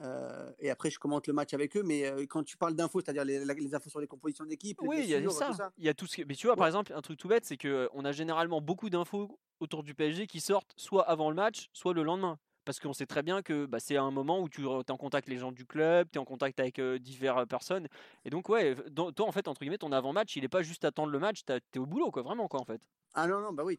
Euh, 0.00 0.52
et 0.60 0.70
après, 0.70 0.90
je 0.90 0.98
commente 0.98 1.26
le 1.26 1.32
match 1.32 1.54
avec 1.54 1.76
eux. 1.76 1.82
Mais 1.82 2.06
euh, 2.06 2.24
quand 2.26 2.44
tu 2.44 2.56
parles 2.56 2.74
d'infos, 2.74 3.00
c'est-à-dire 3.00 3.24
les, 3.24 3.74
infos 3.74 3.90
sur 3.90 4.00
les 4.00 4.06
compositions 4.06 4.44
d'équipe, 4.44 4.78
Oui, 4.82 4.98
il 5.02 5.10
y 5.10 5.14
a 5.14 5.28
ça. 5.30 5.72
Il 5.76 5.84
y 5.84 5.88
a 5.88 5.94
tout 5.94 6.06
ce 6.06 6.16
qui- 6.16 6.24
Mais 6.24 6.34
tu 6.34 6.46
vois, 6.46 6.56
par 6.56 6.66
exemple, 6.66 6.92
un 6.94 7.00
truc 7.00 7.18
tout 7.18 7.28
bête, 7.28 7.44
c'est 7.44 7.56
que 7.56 7.88
on 7.92 8.04
a 8.04 8.12
généralement 8.12 8.60
beaucoup 8.60 8.90
d'infos 8.90 9.38
autour 9.60 9.82
du 9.82 9.94
PSG 9.94 10.26
qui 10.28 10.40
sortent 10.40 10.72
soit 10.76 11.08
avant 11.08 11.30
le 11.30 11.36
match, 11.36 11.68
soit 11.72 11.94
le 11.94 12.04
lendemain. 12.04 12.38
Parce 12.68 12.80
qu'on 12.80 12.92
sait 12.92 13.06
très 13.06 13.22
bien 13.22 13.40
que 13.40 13.64
bah, 13.64 13.80
c'est 13.80 13.96
un 13.96 14.10
moment 14.10 14.42
où 14.42 14.50
tu 14.50 14.64
es 14.64 14.90
en 14.90 14.96
contact 14.98 15.26
les 15.30 15.38
gens 15.38 15.52
du 15.52 15.64
club, 15.64 16.06
tu 16.12 16.18
es 16.18 16.20
en 16.20 16.26
contact 16.26 16.60
avec 16.60 16.78
diverses 16.78 17.46
personnes. 17.48 17.88
Et 18.26 18.30
donc, 18.30 18.50
ouais, 18.50 18.76
toi, 18.94 19.26
en 19.26 19.32
fait, 19.32 19.48
entre 19.48 19.60
guillemets, 19.60 19.78
ton 19.78 19.90
avant-match, 19.90 20.36
il 20.36 20.42
n'est 20.42 20.50
pas 20.50 20.60
juste 20.60 20.84
attendre 20.84 21.10
le 21.10 21.18
match, 21.18 21.46
tu 21.46 21.52
es 21.54 21.78
au 21.78 21.86
boulot, 21.86 22.10
quoi, 22.10 22.20
vraiment, 22.20 22.46
quoi, 22.46 22.60
en 22.60 22.66
fait. 22.66 22.82
Ah 23.14 23.26
non, 23.26 23.40
non, 23.40 23.54
bah 23.54 23.64
oui, 23.64 23.78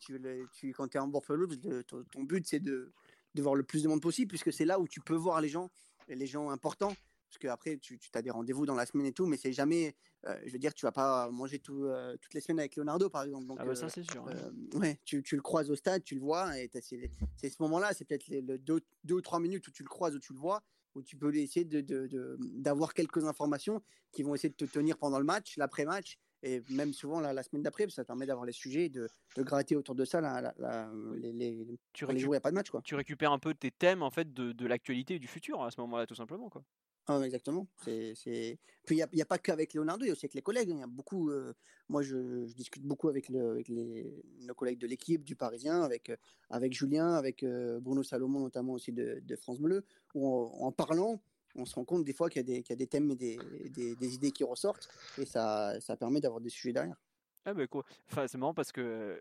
quand 0.73 0.87
tu 0.87 0.97
es 0.97 0.99
en 0.99 1.07
Buffalo, 1.07 1.45
ton, 1.87 2.03
ton 2.03 2.23
but, 2.23 2.47
c'est 2.47 2.59
de, 2.59 2.91
de 3.35 3.41
voir 3.43 3.53
le 3.53 3.61
plus 3.61 3.83
de 3.83 3.89
monde 3.89 4.01
possible, 4.01 4.29
puisque 4.29 4.51
c'est 4.51 4.65
là 4.65 4.79
où 4.79 4.87
tu 4.87 5.01
peux 5.01 5.13
voir 5.13 5.39
les 5.39 5.49
gens, 5.49 5.69
les 6.07 6.25
gens 6.25 6.49
importants 6.49 6.95
parce 7.29 7.37
qu'après, 7.37 7.77
tu, 7.77 7.99
tu 7.99 8.09
as 8.15 8.21
des 8.21 8.31
rendez-vous 8.31 8.65
dans 8.65 8.73
la 8.73 8.87
semaine 8.87 9.05
et 9.05 9.13
tout, 9.13 9.27
mais 9.27 9.37
c'est 9.37 9.53
jamais, 9.53 9.95
euh, 10.25 10.35
je 10.45 10.51
veux 10.51 10.57
dire, 10.57 10.73
tu 10.73 10.85
vas 10.85 10.91
pas 10.91 11.29
manger 11.29 11.59
tout, 11.59 11.83
euh, 11.83 12.17
toutes 12.17 12.33
les 12.33 12.41
semaines 12.41 12.59
avec 12.59 12.75
Leonardo, 12.75 13.07
par 13.09 13.23
exemple. 13.23 13.45
Donc, 13.45 13.57
ah 13.61 13.65
bah 13.65 13.75
ça, 13.75 13.87
c'est 13.87 14.03
sûr. 14.03 14.27
Euh, 14.27 14.79
ouais, 14.79 14.99
tu, 15.05 15.21
tu, 15.21 15.35
le 15.35 15.41
croises 15.41 15.69
au 15.69 15.75
stade, 15.75 16.03
tu 16.03 16.15
le 16.15 16.21
vois, 16.21 16.57
et 16.57 16.69
c'est 16.73 17.49
ce 17.49 17.61
moment-là, 17.61 17.93
c'est 17.93 18.05
peut-être 18.05 18.27
les, 18.27 18.41
deux, 18.41 18.81
deux, 19.03 19.15
ou 19.15 19.21
trois 19.21 19.39
minutes 19.39 19.67
où 19.67 19.71
tu 19.71 19.83
le 19.83 19.89
croises, 19.89 20.15
où 20.15 20.19
tu 20.19 20.33
le 20.33 20.39
vois, 20.39 20.63
où 20.95 21.03
tu 21.03 21.15
peux 21.17 21.33
essayer 21.35 21.65
d'avoir 21.65 22.89
de, 22.89 22.93
de, 22.93 22.95
quelques 22.95 23.25
informations 23.25 23.83
qui 24.11 24.23
vont 24.23 24.33
essayer 24.33 24.49
de 24.49 24.55
te 24.55 24.65
tenir 24.65 24.97
pendant 24.97 25.19
le 25.19 25.25
match, 25.25 25.55
l'après-match, 25.57 26.17
et 26.41 26.63
même 26.69 26.93
souvent 26.93 27.19
la, 27.19 27.33
la 27.33 27.43
semaine 27.43 27.63
d'après, 27.63 27.87
ça 27.89 28.03
permet 28.05 28.25
d'avoir 28.25 28.45
les 28.45 28.53
sujets, 28.53 28.89
de, 28.89 29.07
de, 29.35 29.43
gratter 29.43 29.75
autour 29.75 29.93
de 29.93 30.05
ça 30.05 30.21
la, 30.21 30.53
la, 30.57 30.91
les, 31.15 31.33
les, 31.33 31.79
tu 31.93 32.07
les 32.07 32.17
jours, 32.17 32.29
il 32.29 32.35
n'y 32.35 32.37
a 32.37 32.41
pas 32.41 32.51
de 32.51 32.55
match. 32.55 32.69
Quoi. 32.69 32.81
Tu 32.83 32.95
récupères 32.95 33.31
un 33.31 33.39
peu 33.39 33.53
tes 33.53 33.71
thèmes 33.71 34.01
en 34.01 34.09
fait, 34.09 34.33
de, 34.33 34.53
de 34.53 34.65
l'actualité 34.65 35.15
et 35.15 35.19
du 35.19 35.27
futur 35.27 35.61
à 35.63 35.69
ce 35.69 35.79
moment-là, 35.81 36.07
tout 36.07 36.15
simplement. 36.15 36.49
Quoi. 36.49 36.63
Ah, 37.09 37.19
exactement. 37.25 37.67
C'est, 37.83 38.13
c'est... 38.13 38.59
Puis 38.85 38.97
il 38.97 39.05
n'y 39.13 39.21
a, 39.21 39.25
pas 39.25 39.39
qu'avec 39.39 39.73
Leonardo, 39.73 40.05
il 40.05 40.09
y 40.09 40.11
a 40.11 40.13
aussi 40.13 40.27
avec 40.27 40.35
les 40.35 40.43
collègues. 40.43 40.69
Hein. 40.69 40.75
Il 40.75 40.79
y 40.81 40.83
a 40.83 40.87
beaucoup, 40.87 41.31
euh, 41.31 41.55
moi, 41.89 42.03
je, 42.03 42.45
discute 42.53 42.83
beaucoup 42.83 43.09
avec, 43.09 43.29
le, 43.29 43.49
avec 43.49 43.67
les, 43.67 44.23
nos 44.41 44.53
collègues 44.53 44.77
de 44.77 44.85
l'équipe, 44.85 45.23
du 45.23 45.35
Parisien, 45.35 45.81
avec, 45.81 46.11
euh, 46.11 46.17
avec 46.51 46.71
Julien, 46.71 47.13
avec 47.13 47.41
euh, 47.41 47.79
Bruno 47.79 48.03
Salomon, 48.03 48.41
notamment 48.41 48.73
aussi 48.73 48.91
de, 48.91 49.35
France 49.37 49.59
Bleu, 49.59 49.83
où 50.13 50.27
en 50.27 50.71
parlant, 50.71 51.19
on 51.55 51.65
se 51.65 51.73
rend 51.73 51.83
compte 51.83 52.03
des 52.03 52.13
fois 52.13 52.29
qu'il 52.29 52.41
y 52.41 52.45
a 52.45 52.55
des, 52.57 52.61
qu'il 52.61 52.73
y 52.73 52.73
a 52.73 52.77
des 52.77 52.87
thèmes 52.87 53.09
et 53.09 53.15
des, 53.15 53.39
des, 53.71 53.95
des, 53.95 54.13
idées 54.13 54.31
qui 54.31 54.43
ressortent, 54.43 54.87
et 55.17 55.25
ça, 55.25 55.79
ça 55.81 55.97
permet 55.97 56.21
d'avoir 56.21 56.41
des 56.41 56.49
sujets 56.49 56.73
derrière. 56.73 57.01
Ah 57.45 57.55
bah 57.55 57.65
quoi. 57.65 57.83
Enfin, 58.11 58.27
c'est 58.27 58.37
marrant 58.37 58.53
parce 58.53 58.71
que 58.71 59.19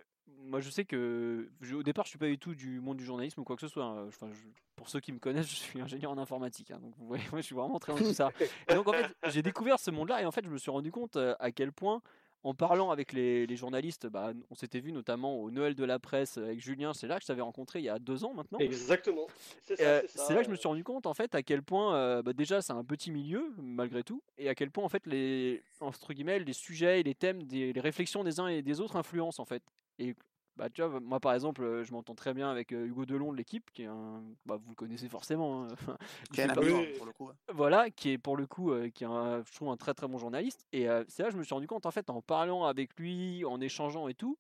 moi 0.48 0.60
je 0.60 0.70
sais 0.70 0.84
que 0.84 1.48
au 1.72 1.82
départ 1.82 2.04
je 2.04 2.10
suis 2.10 2.18
pas 2.18 2.26
du 2.26 2.38
tout 2.38 2.54
du 2.54 2.80
monde 2.80 2.96
du 2.96 3.04
journalisme 3.04 3.40
ou 3.40 3.44
quoi 3.44 3.56
que 3.56 3.62
ce 3.62 3.68
soit. 3.68 3.84
Hein. 3.84 4.06
Enfin, 4.08 4.28
pour 4.76 4.88
ceux 4.88 5.00
qui 5.00 5.12
me 5.12 5.18
connaissent, 5.18 5.48
je 5.50 5.56
suis 5.56 5.80
ingénieur 5.80 6.10
en 6.10 6.18
informatique. 6.18 6.70
Hein, 6.70 6.78
donc 6.80 6.94
vous 6.98 7.06
voyez, 7.06 7.24
moi 7.32 7.40
je 7.40 7.46
suis 7.46 7.54
vraiment 7.54 7.78
très 7.78 7.92
dans 7.92 7.98
tout 7.98 8.14
ça. 8.14 8.30
Et 8.68 8.74
donc 8.74 8.88
en 8.88 8.92
fait 8.92 9.06
j'ai 9.28 9.42
découvert 9.42 9.78
ce 9.78 9.90
monde-là 9.90 10.22
et 10.22 10.26
en 10.26 10.32
fait 10.32 10.44
je 10.44 10.50
me 10.50 10.58
suis 10.58 10.70
rendu 10.70 10.90
compte 10.90 11.16
à 11.16 11.52
quel 11.52 11.72
point 11.72 12.02
en 12.44 12.54
parlant 12.54 12.92
avec 12.92 13.12
les, 13.12 13.56
journalistes, 13.56 14.06
bah, 14.06 14.32
on 14.48 14.54
s'était 14.54 14.78
vu 14.78 14.92
notamment 14.92 15.40
au 15.40 15.50
Noël 15.50 15.74
de 15.74 15.84
la 15.84 15.98
presse 15.98 16.38
avec 16.38 16.60
Julien, 16.60 16.94
c'est 16.94 17.08
là 17.08 17.16
que 17.16 17.22
je 17.22 17.26
t'avais 17.26 17.42
rencontré 17.42 17.80
il 17.80 17.84
y 17.84 17.88
a 17.88 17.98
deux 17.98 18.24
ans 18.24 18.32
maintenant. 18.32 18.60
Exactement. 18.60 19.26
C'est 19.64 19.82
là 19.82 20.02
que 20.02 20.44
je 20.44 20.50
me 20.50 20.54
suis 20.54 20.68
rendu 20.68 20.84
compte 20.84 21.06
en 21.06 21.14
fait 21.14 21.34
à 21.34 21.42
quel 21.42 21.62
point 21.62 22.22
bah, 22.22 22.32
déjà 22.32 22.62
c'est 22.62 22.72
un 22.72 22.84
petit 22.84 23.10
milieu 23.10 23.52
malgré 23.58 24.04
tout 24.04 24.22
et 24.38 24.48
à 24.48 24.54
quel 24.54 24.70
point 24.70 24.84
en 24.84 24.88
fait 24.88 25.04
les 25.06 25.62
entre 25.80 26.12
guillemets 26.12 26.38
les 26.38 26.52
sujets 26.52 27.00
et 27.00 27.02
les 27.02 27.14
thèmes, 27.14 27.42
des, 27.42 27.72
les 27.72 27.80
réflexions 27.80 28.22
des 28.22 28.38
uns 28.38 28.46
et 28.46 28.62
des 28.62 28.80
autres 28.80 28.96
influencent 28.96 29.42
en 29.42 29.46
fait. 29.46 29.62
Et 29.98 30.14
bah, 30.56 30.68
tu 30.68 30.82
vois, 30.82 31.00
moi 31.00 31.20
par 31.20 31.34
exemple, 31.34 31.84
je 31.84 31.92
m'entends 31.92 32.14
très 32.14 32.34
bien 32.34 32.50
avec 32.50 32.72
Hugo 32.72 33.06
Delon 33.06 33.32
de 33.32 33.36
l'équipe, 33.36 33.70
qui 33.72 33.82
est 33.82 33.86
un, 33.86 34.22
bah, 34.44 34.56
vous 34.56 34.70
le 34.70 34.74
connaissez 34.74 35.08
forcément. 35.08 35.64
Hein. 35.64 35.68
qui 36.32 36.40
est 36.40 36.50
un 36.50 36.54
pour 36.54 37.06
le 37.06 37.12
coup. 37.12 37.30
Voilà, 37.52 37.90
qui 37.90 38.10
est 38.10 38.18
pour 38.18 38.36
le 38.36 38.46
coup, 38.46 38.72
euh, 38.72 38.90
qui 38.90 39.04
est 39.04 39.06
un, 39.06 39.42
je 39.44 39.54
trouve 39.54 39.68
un 39.68 39.76
très 39.76 39.94
très 39.94 40.08
bon 40.08 40.18
journaliste. 40.18 40.66
Et 40.72 40.86
c'est 41.08 41.22
là 41.22 41.28
que 41.28 41.34
je 41.34 41.38
me 41.38 41.44
suis 41.44 41.54
rendu 41.54 41.66
compte 41.66 41.86
en 41.86 41.90
fait 41.90 42.10
en 42.10 42.22
parlant 42.22 42.64
avec 42.64 42.98
lui, 42.98 43.44
en 43.44 43.60
échangeant 43.60 44.08
et 44.08 44.14
tout, 44.14 44.36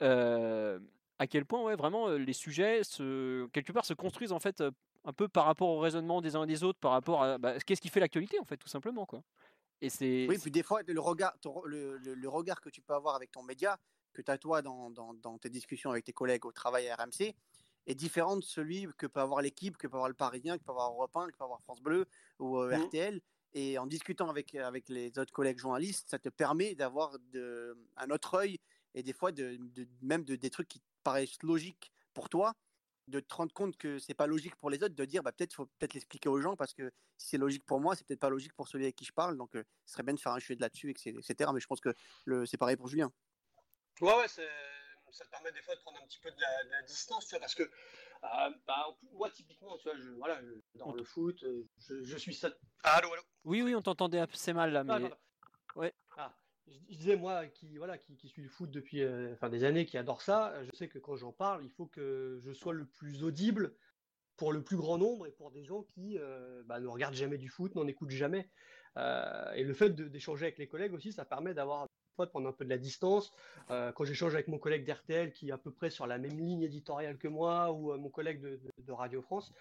à 0.00 1.26
quel 1.28 1.46
point 1.46 1.62
ouais 1.62 1.76
vraiment 1.76 2.08
les 2.08 2.32
sujets 2.32 2.82
se, 2.82 3.46
quelque 3.48 3.72
part 3.72 3.84
se 3.84 3.94
construisent 3.94 4.32
en 4.32 4.40
fait 4.40 4.62
un 5.04 5.12
peu 5.12 5.28
par 5.28 5.44
rapport 5.44 5.68
au 5.68 5.78
raisonnement 5.78 6.20
des 6.20 6.36
uns 6.36 6.44
et 6.44 6.46
des 6.46 6.64
autres, 6.64 6.78
par 6.78 6.92
rapport 6.92 7.22
à 7.22 7.38
bah, 7.38 7.58
qu'est-ce 7.60 7.80
qui 7.80 7.88
fait 7.88 8.00
l'actualité 8.00 8.38
en 8.40 8.44
fait 8.44 8.56
tout 8.56 8.68
simplement 8.68 9.06
quoi. 9.06 9.22
Et 9.80 9.90
c'est. 9.90 10.26
Oui, 10.28 10.38
puis 10.38 10.50
des 10.50 10.62
fois 10.62 10.80
le 10.86 11.00
regard, 11.00 11.34
le, 11.64 11.96
le 11.98 12.28
regard 12.28 12.60
que 12.60 12.70
tu 12.70 12.80
peux 12.80 12.94
avoir 12.94 13.16
avec 13.16 13.32
ton 13.32 13.42
média 13.42 13.78
que 14.12 14.22
tu 14.22 14.30
as 14.30 14.38
toi 14.38 14.62
dans, 14.62 14.90
dans, 14.90 15.38
tes 15.38 15.50
discussions 15.50 15.90
avec 15.90 16.04
tes 16.04 16.12
collègues 16.12 16.44
au 16.46 16.52
travail 16.52 16.88
à 16.88 16.96
RMC 16.96 17.34
est 17.86 17.94
différent 17.94 18.36
de 18.36 18.44
celui 18.44 18.86
que 18.96 19.06
peut 19.06 19.20
avoir 19.20 19.42
l'équipe, 19.42 19.76
que 19.76 19.86
peut 19.86 19.96
avoir 19.96 20.08
le 20.08 20.14
Parisien, 20.14 20.56
que 20.56 20.62
peut 20.62 20.70
avoir 20.70 20.92
Europe 20.92 21.16
1, 21.16 21.28
que 21.28 21.36
peut 21.36 21.44
avoir 21.44 21.60
France 21.62 21.80
Bleu 21.80 22.06
ou 22.38 22.58
euh, 22.58 22.76
mmh. 22.76 22.82
RTL. 22.84 23.20
Et 23.54 23.78
en 23.78 23.86
discutant 23.86 24.30
avec, 24.30 24.54
avec 24.54 24.88
les 24.88 25.18
autres 25.18 25.32
collègues 25.32 25.58
journalistes, 25.58 26.08
ça 26.08 26.18
te 26.18 26.28
permet 26.28 26.74
d'avoir 26.74 27.16
un 27.96 28.10
autre 28.10 28.34
œil 28.34 28.58
et 28.94 29.02
des 29.02 29.12
fois 29.12 29.32
de, 29.32 29.58
même 30.00 30.24
de, 30.24 30.36
des 30.36 30.50
trucs 30.50 30.68
qui 30.68 30.82
paraissent 31.02 31.42
logiques 31.42 31.92
pour 32.14 32.28
toi, 32.28 32.54
de 33.08 33.20
te 33.20 33.34
rendre 33.34 33.52
compte 33.52 33.76
que 33.76 33.98
c'est 33.98 34.14
pas 34.14 34.26
logique 34.26 34.54
pour 34.56 34.70
les 34.70 34.82
autres, 34.82 34.94
de 34.94 35.04
dire 35.04 35.22
bah, 35.22 35.32
peut-être 35.32 35.54
faut 35.54 35.66
peut-être 35.66 35.94
l'expliquer 35.94 36.28
aux 36.28 36.40
gens 36.40 36.56
parce 36.56 36.72
que 36.72 36.90
si 37.18 37.30
c'est 37.30 37.38
logique 37.38 37.64
pour 37.64 37.80
moi, 37.80 37.96
c'est 37.96 38.06
peut-être 38.06 38.20
pas 38.20 38.30
logique 38.30 38.54
pour 38.54 38.68
celui 38.68 38.84
avec 38.84 38.96
qui 38.96 39.04
je 39.04 39.12
parle. 39.12 39.36
Donc 39.36 39.54
euh, 39.56 39.64
ce 39.84 39.94
serait 39.94 40.02
bien 40.02 40.14
de 40.14 40.20
faire 40.20 40.32
un 40.32 40.38
de 40.38 40.60
là-dessus, 40.60 40.90
etc. 40.90 41.50
Mais 41.52 41.60
je 41.60 41.66
pense 41.66 41.80
que 41.80 41.94
c'est 42.46 42.56
pareil 42.56 42.76
pour 42.76 42.88
Julien. 42.88 43.10
Ouais, 44.02 44.16
ouais, 44.16 44.26
ça 44.26 44.42
te 45.24 45.30
permet 45.30 45.52
des 45.52 45.62
fois 45.62 45.76
de 45.76 45.80
prendre 45.80 45.98
un 46.02 46.06
petit 46.06 46.18
peu 46.18 46.28
de 46.32 46.40
la, 46.40 46.82
distance, 46.82 47.24
tu 47.26 47.30
vois, 47.30 47.40
parce 47.40 47.54
que 47.54 47.62
euh, 47.62 48.50
bah, 48.66 48.88
moi, 49.12 49.30
typiquement, 49.30 49.76
tu 49.78 49.88
vois, 49.88 49.96
je, 49.96 50.10
voilà, 50.18 50.40
dans 50.74 50.92
le 50.92 51.04
foot, 51.04 51.40
euh, 51.44 51.68
je, 52.02 52.16
suis 52.16 52.34
ça. 52.34 52.50
Ah, 52.82 52.96
allô, 52.96 53.12
allô 53.12 53.22
Oui, 53.44 53.62
oui, 53.62 53.76
on 53.76 53.82
t'entendait 53.82 54.18
assez 54.18 54.52
mal 54.52 54.72
là, 54.72 54.82
ah, 54.88 54.98
mais. 54.98 55.10
ouais. 55.76 55.94
Ah, 56.16 56.34
je, 56.66 56.78
disais, 56.96 57.14
moi, 57.14 57.46
qui, 57.46 57.78
voilà, 57.78 57.96
qui, 57.96 58.16
qui 58.16 58.28
suis 58.28 58.42
le 58.42 58.48
foot 58.48 58.72
depuis 58.72 59.02
euh, 59.02 59.34
enfin, 59.34 59.48
des 59.48 59.62
années, 59.62 59.86
qui 59.86 59.96
adore 59.96 60.20
ça, 60.20 60.52
je 60.64 60.76
sais 60.76 60.88
que 60.88 60.98
quand 60.98 61.14
j'en 61.14 61.32
parle, 61.32 61.64
il 61.64 61.70
faut 61.70 61.86
que 61.86 62.40
je 62.42 62.52
sois 62.52 62.72
le 62.72 62.86
plus 62.86 63.22
audible 63.22 63.76
pour 64.36 64.52
le 64.52 64.64
plus 64.64 64.76
grand 64.76 64.98
nombre 64.98 65.28
et 65.28 65.30
pour 65.30 65.52
des 65.52 65.62
gens 65.62 65.84
qui 65.84 66.18
bah, 66.64 66.80
ne 66.80 66.88
regardent 66.88 67.14
jamais 67.14 67.38
du 67.38 67.48
foot, 67.48 67.76
n'en 67.76 67.86
écoutent 67.86 68.10
jamais. 68.10 68.50
et 68.96 69.62
le 69.62 69.74
fait 69.74 69.90
d'échanger 69.90 70.46
avec 70.46 70.58
les 70.58 70.66
collègues 70.66 70.94
aussi, 70.94 71.12
ça 71.12 71.24
permet 71.24 71.54
d'avoir 71.54 71.86
de 72.20 72.26
prendre 72.26 72.48
un 72.48 72.52
peu 72.52 72.64
de 72.64 72.70
la 72.70 72.78
distance. 72.78 73.32
Euh, 73.70 73.92
quand 73.92 74.04
j'échange 74.04 74.34
avec 74.34 74.48
mon 74.48 74.58
collègue 74.58 74.84
d'RTL 74.84 75.32
qui 75.32 75.48
est 75.48 75.52
à 75.52 75.58
peu 75.58 75.70
près 75.70 75.90
sur 75.90 76.06
la 76.06 76.18
même 76.18 76.38
ligne 76.38 76.62
éditoriale 76.62 77.18
que 77.18 77.28
moi 77.28 77.72
ou 77.72 77.92
euh, 77.92 77.98
mon 77.98 78.10
collègue 78.10 78.40
de, 78.40 78.92
Radio 78.92 79.22
France, 79.22 79.52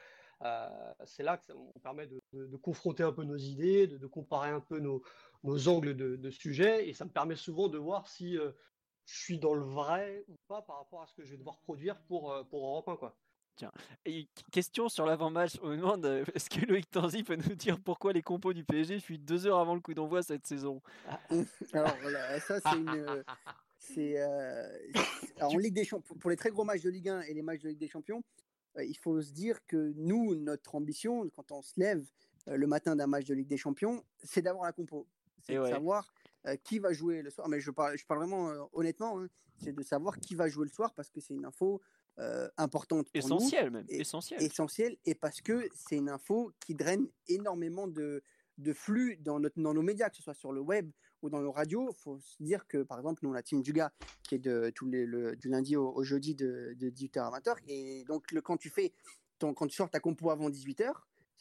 euh, 0.43 0.67
c'est 1.05 1.23
là 1.23 1.37
que 1.37 1.45
ça 1.45 1.53
on 1.55 1.79
permet 1.79 2.07
de, 2.07 2.57
confronter 2.57 3.03
un 3.03 3.13
peu 3.13 3.23
nos 3.23 3.37
idées, 3.37 3.87
de, 3.87 4.07
comparer 4.07 4.49
un 4.49 4.59
peu 4.59 4.79
nos, 4.79 5.01
angles 5.67 5.95
de, 5.95 6.29
sujet 6.29 6.87
et 6.89 6.93
ça 6.93 7.05
me 7.05 7.11
permet 7.11 7.35
souvent 7.35 7.69
de 7.69 7.77
voir 7.77 8.07
si 8.07 8.33
je 8.33 8.53
suis 9.05 9.39
dans 9.39 9.53
le 9.53 9.63
vrai 9.63 10.23
ou 10.27 10.35
pas 10.47 10.61
par 10.61 10.77
rapport 10.77 11.01
à 11.01 11.07
ce 11.07 11.13
que 11.13 11.23
je 11.23 11.31
vais 11.31 11.37
devoir 11.37 11.59
produire 11.59 11.99
pour, 12.01 12.35
pour 12.49 12.65
Europe 12.65 12.89
1. 12.89 12.95
Quoi. 12.97 13.15
Tiens, 13.55 13.71
et 14.05 14.27
question 14.51 14.89
sur 14.89 15.05
l'avant-match. 15.05 15.57
On 15.61 15.69
me 15.69 15.77
demande 15.77 16.05
euh, 16.05 16.25
est-ce 16.33 16.49
que 16.49 16.65
Loïc 16.65 16.89
Tanzi 16.89 17.23
peut 17.23 17.35
nous 17.35 17.55
dire 17.55 17.79
pourquoi 17.79 18.13
les 18.13 18.21
compos 18.21 18.53
du 18.53 18.63
PSG 18.63 18.99
fuient 18.99 19.19
deux 19.19 19.45
heures 19.45 19.59
avant 19.59 19.75
le 19.75 19.81
coup 19.81 19.93
d'envoi 19.93 20.23
cette 20.23 20.47
saison? 20.47 20.81
Ah, 21.07 21.19
Alors 21.73 21.95
voilà, 22.01 22.39
ça 22.39 22.59
c'est 22.59 22.77
une. 22.77 22.89
Euh, 22.89 23.23
c'est 23.77 24.21
euh, 24.21 24.67
en 25.41 25.57
Ligue 25.57 25.73
des 25.73 25.83
Champions, 25.83 26.15
pour 26.15 26.29
les 26.29 26.37
très 26.37 26.49
gros 26.49 26.63
matchs 26.63 26.83
de 26.83 26.89
Ligue 26.89 27.09
1 27.09 27.21
et 27.21 27.33
les 27.33 27.41
matchs 27.41 27.61
de 27.61 27.69
Ligue 27.69 27.79
des 27.79 27.87
Champions, 27.87 28.23
il 28.77 28.95
faut 28.95 29.21
se 29.21 29.31
dire 29.31 29.65
que 29.65 29.91
nous, 29.97 30.35
notre 30.35 30.75
ambition, 30.75 31.27
quand 31.29 31.51
on 31.51 31.61
se 31.61 31.73
lève 31.77 32.05
le 32.45 32.67
matin 32.67 32.95
d'un 32.95 33.07
match 33.07 33.25
de 33.25 33.33
Ligue 33.33 33.47
des 33.47 33.57
Champions, 33.57 34.03
c'est 34.23 34.43
d'avoir 34.43 34.65
la 34.65 34.71
compo. 34.71 35.07
C'est 35.41 35.57
de 35.57 35.65
savoir 35.65 36.13
qui 36.63 36.77
va 36.77 36.93
jouer 36.93 37.23
le 37.23 37.31
soir. 37.31 37.49
Mais 37.49 37.59
je 37.59 37.71
parle, 37.71 37.97
je 37.97 38.05
parle 38.05 38.19
vraiment 38.19 38.69
honnêtement, 38.71 39.19
hein. 39.19 39.27
c'est 39.57 39.73
de 39.73 39.83
savoir 39.83 40.19
qui 40.19 40.35
va 40.35 40.47
jouer 40.47 40.67
le 40.67 40.71
soir 40.71 40.93
parce 40.93 41.09
que 41.09 41.19
c'est 41.19 41.33
une 41.33 41.45
info 41.45 41.81
euh, 42.19 42.49
importante 42.57 43.09
pour 43.09 43.17
essentielle 43.17 43.71
même 43.71 43.85
et, 43.89 44.01
essentielle. 44.01 44.43
essentielle 44.43 44.97
et 45.05 45.15
parce 45.15 45.41
que 45.41 45.67
c'est 45.73 45.95
une 45.95 46.09
info 46.09 46.51
qui 46.59 46.75
draine 46.75 47.07
énormément 47.27 47.87
de, 47.87 48.21
de 48.57 48.73
flux 48.73 49.17
dans, 49.17 49.39
notre, 49.39 49.59
dans 49.59 49.73
nos 49.73 49.81
médias 49.81 50.09
que 50.09 50.17
ce 50.17 50.21
soit 50.21 50.33
sur 50.33 50.51
le 50.51 50.61
web 50.61 50.91
ou 51.21 51.29
dans 51.29 51.39
nos 51.39 51.51
radios. 51.51 51.89
Il 51.91 52.01
faut 52.01 52.19
se 52.19 52.41
dire 52.43 52.67
que 52.67 52.83
par 52.83 52.97
exemple 52.97 53.21
nous 53.23 53.31
la 53.31 53.41
team 53.41 53.61
du 53.61 53.73
gars 53.73 53.93
qui 54.23 54.35
est 54.35 54.39
de 54.39 54.71
tous 54.75 54.87
les 54.87 55.05
le, 55.05 55.35
du 55.35 55.49
lundi 55.49 55.77
au, 55.77 56.03
jeudi 56.03 56.35
de, 56.35 56.73
de 56.77 56.89
18h 56.89 57.19
à 57.19 57.39
20h 57.39 57.55
et 57.67 58.03
donc 58.05 58.31
le, 58.31 58.41
quand 58.41 58.57
tu 58.57 58.69
fais 58.69 58.93
ton, 59.39 59.53
quand 59.53 59.67
tu 59.67 59.75
sors 59.75 59.89
ta 59.89 59.99
compo 59.99 60.29
avant 60.29 60.49
18h 60.49 60.91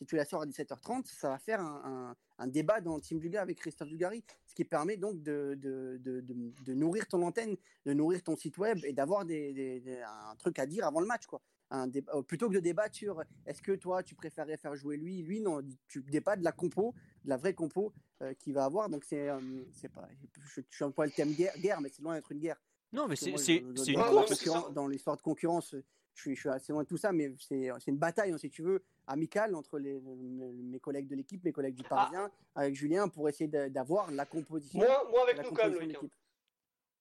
si 0.01 0.07
tu 0.07 0.17
la 0.17 0.25
sors 0.25 0.41
à 0.41 0.47
17h30, 0.47 1.05
ça 1.05 1.29
va 1.29 1.39
faire 1.39 1.61
un, 1.61 2.17
débat 2.47 2.81
dans 2.81 2.99
Team 2.99 3.19
Duga 3.19 3.43
avec 3.43 3.59
Christophe 3.59 3.91
Dugary, 3.91 4.25
ce 4.47 4.55
qui 4.55 4.65
permet 4.65 4.97
donc 4.97 5.23
de, 5.23 5.59
de, 5.61 6.73
nourrir 6.73 7.07
ton 7.07 7.21
antenne, 7.21 7.55
de 7.85 7.93
nourrir 7.93 8.23
ton 8.23 8.35
site 8.35 8.57
web 8.57 8.79
et 8.85 8.95
d'avoir 8.95 9.27
des, 9.27 10.03
un 10.31 10.35
truc 10.37 10.59
à 10.59 10.65
dire 10.65 10.87
avant 10.87 11.01
le 11.01 11.07
match. 11.07 11.27
Quoi. 11.27 11.43
Un 11.71 11.91
euh, 11.91 12.23
plutôt 12.23 12.49
que 12.49 12.55
de 12.55 12.61
débattre 12.61 12.97
sur 12.97 13.23
est-ce 13.45 13.61
que 13.61 13.73
toi 13.73 14.03
tu 14.03 14.15
préférais 14.15 14.57
faire 14.57 14.75
jouer 14.75 14.97
lui, 14.97 15.23
lui 15.23 15.41
non, 15.41 15.61
tu 15.87 16.03
débats 16.03 16.35
de 16.35 16.43
la 16.45 16.51
compo, 16.51 16.95
de 17.25 17.29
la 17.29 17.37
vraie 17.37 17.55
compo 17.55 17.93
euh, 18.23 18.33
qu'il 18.33 18.55
va 18.55 18.65
avoir. 18.65 18.89
Donc 18.89 19.05
c'est, 19.05 19.29
euh, 19.29 19.39
c'est 19.75 19.91
pas, 19.93 20.09
je, 20.43 20.63
suis 20.71 20.85
un 20.85 20.91
peu 20.91 21.05
le 21.05 21.11
thème 21.11 21.33
guerre, 21.33 21.53
guerre 21.59 21.81
mais 21.83 21.91
c'est 21.91 22.01
loin 22.01 22.15
d'être 22.15 22.33
une 22.33 22.41
guerre. 22.41 22.61
Non, 22.93 23.07
mais 23.07 23.17
c'est, 23.17 23.37
c'est, 23.37 23.59
une 23.59 23.75
course. 23.75 24.73
Dans 24.73 24.89
l'histoire 24.89 25.17
de 25.19 25.23
concurrence, 25.23 25.77
je 26.15 26.35
suis, 26.35 26.49
assez 26.49 26.73
loin 26.73 26.83
de 26.83 26.89
tout 26.89 26.97
ça, 26.97 27.13
mais 27.13 27.33
c'est 27.39 27.71
une 27.87 27.99
bataille, 27.99 28.33
hein, 28.33 28.39
si 28.39 28.51
tu 28.51 28.63
veux, 28.63 28.83
amicale 29.11 29.55
entre 29.55 29.79
les, 29.79 30.01
mes 30.01 30.81
collègues 30.81 31.09
de 31.09 31.17
l'équipe, 31.17 31.45
mes 31.45 31.53
collègues 31.53 31.75
du 31.75 31.83
ah. 31.87 31.89
Parisien, 31.89 32.31
avec 32.55 32.75
Julien, 32.75 33.09
pour 33.09 33.29
essayer 33.29 33.49
d'avoir 33.49 34.11
la 34.11 34.25
composition. 34.25 34.79
Moi, 34.79 35.09
moi 35.11 35.23
avec 35.23 35.43
nous, 35.43 35.51
quand 35.51 35.69
même, 35.69 35.93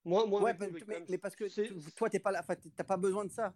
Moi, 0.04 0.26
moi 0.26 0.41
ouais, 0.41 0.56
mais, 1.08 1.17
parce 1.17 1.36
que 1.36 1.45
toi, 1.95 2.10
tu 2.10 2.19
pas, 2.19 2.34
pas 2.88 2.98
besoin 2.98 3.26
de 3.26 3.32
ça. 3.32 3.54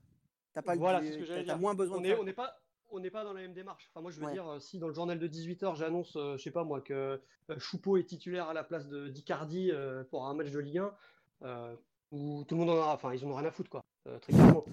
As 0.55 0.61
pas 0.61 0.75
voilà, 0.75 1.01
c'est 1.01 1.13
ce 1.13 1.17
que 1.17 1.25
j'allais 1.25 1.43
dire. 1.43 1.57
moins 1.57 1.73
besoin 1.73 1.97
on 1.97 2.03
est, 2.03 2.13
On 2.13 2.23
n'est 2.23 2.33
pas, 2.33 2.55
on 2.91 2.99
n'est 2.99 3.09
pas 3.09 3.23
dans 3.23 3.33
la 3.33 3.41
même 3.41 3.53
démarche. 3.53 3.89
Enfin, 3.89 4.01
moi, 4.01 4.11
je 4.11 4.19
veux 4.19 4.27
Ouais. 4.27 4.33
dire, 4.33 4.47
euh, 4.47 4.59
si 4.59 4.77
dans 4.77 4.87
le 4.87 4.93
journal 4.93 5.17
de 5.17 5.27
18h, 5.27 5.75
j'annonce, 5.75 6.15
euh, 6.15 6.37
je 6.37 6.43
sais 6.43 6.51
pas 6.51 6.63
moi, 6.63 6.79
que 6.81 7.19
euh, 7.49 7.59
Choupeau 7.59 7.97
est 7.97 8.03
titulaire 8.03 8.49
à 8.49 8.53
la 8.53 8.63
place 8.63 8.87
de 8.87 9.07
d'Icardi 9.07 9.71
euh, 9.71 10.03
pour 10.03 10.27
un 10.27 10.35
match 10.35 10.51
de 10.51 10.59
Ligue 10.59 10.77
1, 10.77 10.93
euh, 11.41 11.75
où 12.11 12.43
tout 12.47 12.53
le 12.53 12.59
monde 12.59 12.69
en 12.69 12.77
aura, 12.77 12.93
enfin, 12.93 13.13
ils 13.15 13.25
en 13.25 13.31
ont 13.31 13.35
rien 13.35 13.47
à 13.47 13.51
foutre, 13.51 13.71
quoi, 13.71 13.83
euh, 14.07 14.19
très 14.19 14.33
clairement. 14.33 14.65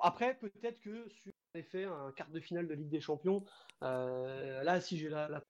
Après, 0.00 0.34
peut-être 0.34 0.80
que 0.80 1.08
sur 1.08 1.32
effet 1.54 1.84
un 1.84 2.12
quart 2.12 2.30
de 2.30 2.40
finale 2.40 2.68
de 2.68 2.74
Ligue 2.74 2.88
des 2.88 3.00
Champions, 3.00 3.44
euh, 3.82 4.62
là, 4.62 4.80
si 4.80 4.98
j'ai 4.98 5.08
la, 5.08 5.42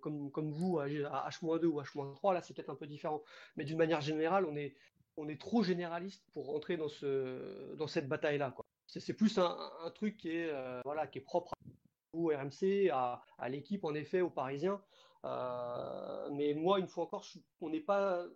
comme, 0.00 0.30
comme 0.30 0.50
vous, 0.52 0.78
à 0.78 0.84
à 0.84 1.28
H-2 1.30 1.64
ou 1.66 1.80
H-3, 1.80 2.34
là, 2.34 2.42
c'est 2.42 2.54
peut-être 2.54 2.70
un 2.70 2.74
peu 2.74 2.86
différent. 2.86 3.22
Mais 3.56 3.64
d'une 3.64 3.78
manière 3.78 4.00
générale, 4.00 4.44
on 4.44 4.56
est, 4.56 4.76
on 5.16 5.28
est 5.28 5.40
trop 5.40 5.62
généraliste 5.62 6.24
pour 6.32 6.46
rentrer 6.46 6.76
dans, 6.76 6.88
ce, 6.88 7.74
dans 7.76 7.86
cette 7.86 8.08
bataille-là. 8.08 8.54
C'est 8.86 9.14
plus 9.14 9.38
un, 9.38 9.56
truc 9.94 10.16
qui 10.16 10.30
est, 10.30 10.50
euh, 10.50 10.80
voilà, 10.84 11.06
qui 11.06 11.18
est 11.18 11.22
propre 11.22 11.52
à 11.52 11.70
vous, 12.12 12.26
RMC, 12.28 12.90
à, 12.92 13.48
l'équipe, 13.48 13.84
en 13.84 13.94
effet, 13.94 14.20
aux 14.20 14.30
Parisiens. 14.30 14.82
Mais 15.24 16.54
moi, 16.54 16.80
une 16.80 16.88
fois 16.88 17.04
encore, 17.04 17.24
on 17.60 17.70
n'est 17.70 17.80
pas, 17.80 18.26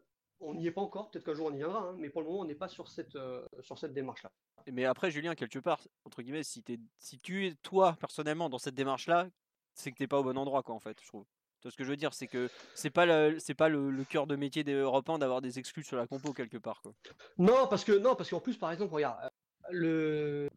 on 0.44 0.54
n'y 0.54 0.66
est 0.66 0.70
pas 0.72 0.80
encore. 0.80 1.10
Peut-être 1.10 1.24
qu'un 1.24 1.34
jour 1.34 1.46
on 1.46 1.52
y 1.54 1.58
viendra, 1.58 1.80
hein, 1.80 1.94
mais 1.98 2.10
pour 2.10 2.20
le 2.22 2.28
moment, 2.28 2.40
on 2.40 2.44
n'est 2.44 2.54
pas 2.54 2.68
sur 2.68 2.88
cette, 2.88 3.16
euh, 3.16 3.44
sur 3.60 3.78
cette 3.78 3.92
démarche-là. 3.92 4.30
Mais 4.70 4.84
après, 4.84 5.10
Julien, 5.10 5.34
quelque 5.34 5.58
part, 5.58 5.80
entre 6.04 6.22
guillemets, 6.22 6.42
si, 6.42 6.62
t'es- 6.62 6.78
si 6.98 7.18
tu 7.18 7.46
es 7.46 7.54
toi 7.62 7.96
personnellement 8.00 8.48
dans 8.48 8.58
cette 8.58 8.74
démarche-là, 8.74 9.28
c'est 9.74 9.90
que 9.92 9.96
t'es 9.96 10.06
pas 10.06 10.18
au 10.20 10.24
bon 10.24 10.36
endroit, 10.38 10.62
quoi, 10.62 10.74
en 10.74 10.80
fait, 10.80 10.96
je 11.02 11.06
trouve. 11.08 11.24
Tu 11.60 11.68
vois 11.68 11.70
ce 11.72 11.76
que 11.76 11.84
je 11.84 11.90
veux 11.90 11.96
dire, 11.96 12.12
c'est 12.14 12.26
que 12.26 12.48
c'est 12.74 12.90
pas 12.90 13.06
le, 13.06 13.38
c'est 13.38 13.54
pas 13.54 13.68
le, 13.68 13.90
le 13.90 14.04
cœur 14.04 14.26
de 14.26 14.36
métier 14.36 14.64
des 14.64 14.74
Européens 14.74 15.18
d'avoir 15.18 15.40
des 15.40 15.58
exclus 15.58 15.82
sur 15.82 15.96
la 15.96 16.06
compo 16.06 16.32
quelque 16.32 16.58
part, 16.58 16.80
quoi. 16.82 16.92
Non, 17.38 17.66
parce 17.68 17.84
que 17.84 17.92
non, 17.92 18.14
parce 18.14 18.28
qu'en 18.30 18.40
plus, 18.40 18.56
par 18.58 18.70
exemple, 18.70 18.94
regarde, 18.94 19.18
euh, 19.24 19.28
le, 19.70 20.48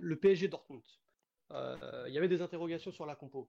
le 0.00 0.16
PSG 0.16 0.48
Dortmund, 0.48 0.82
euh, 1.52 2.04
il 2.08 2.12
y 2.14 2.18
avait 2.18 2.28
des 2.28 2.42
interrogations 2.42 2.92
sur 2.92 3.06
la 3.06 3.16
compo, 3.16 3.48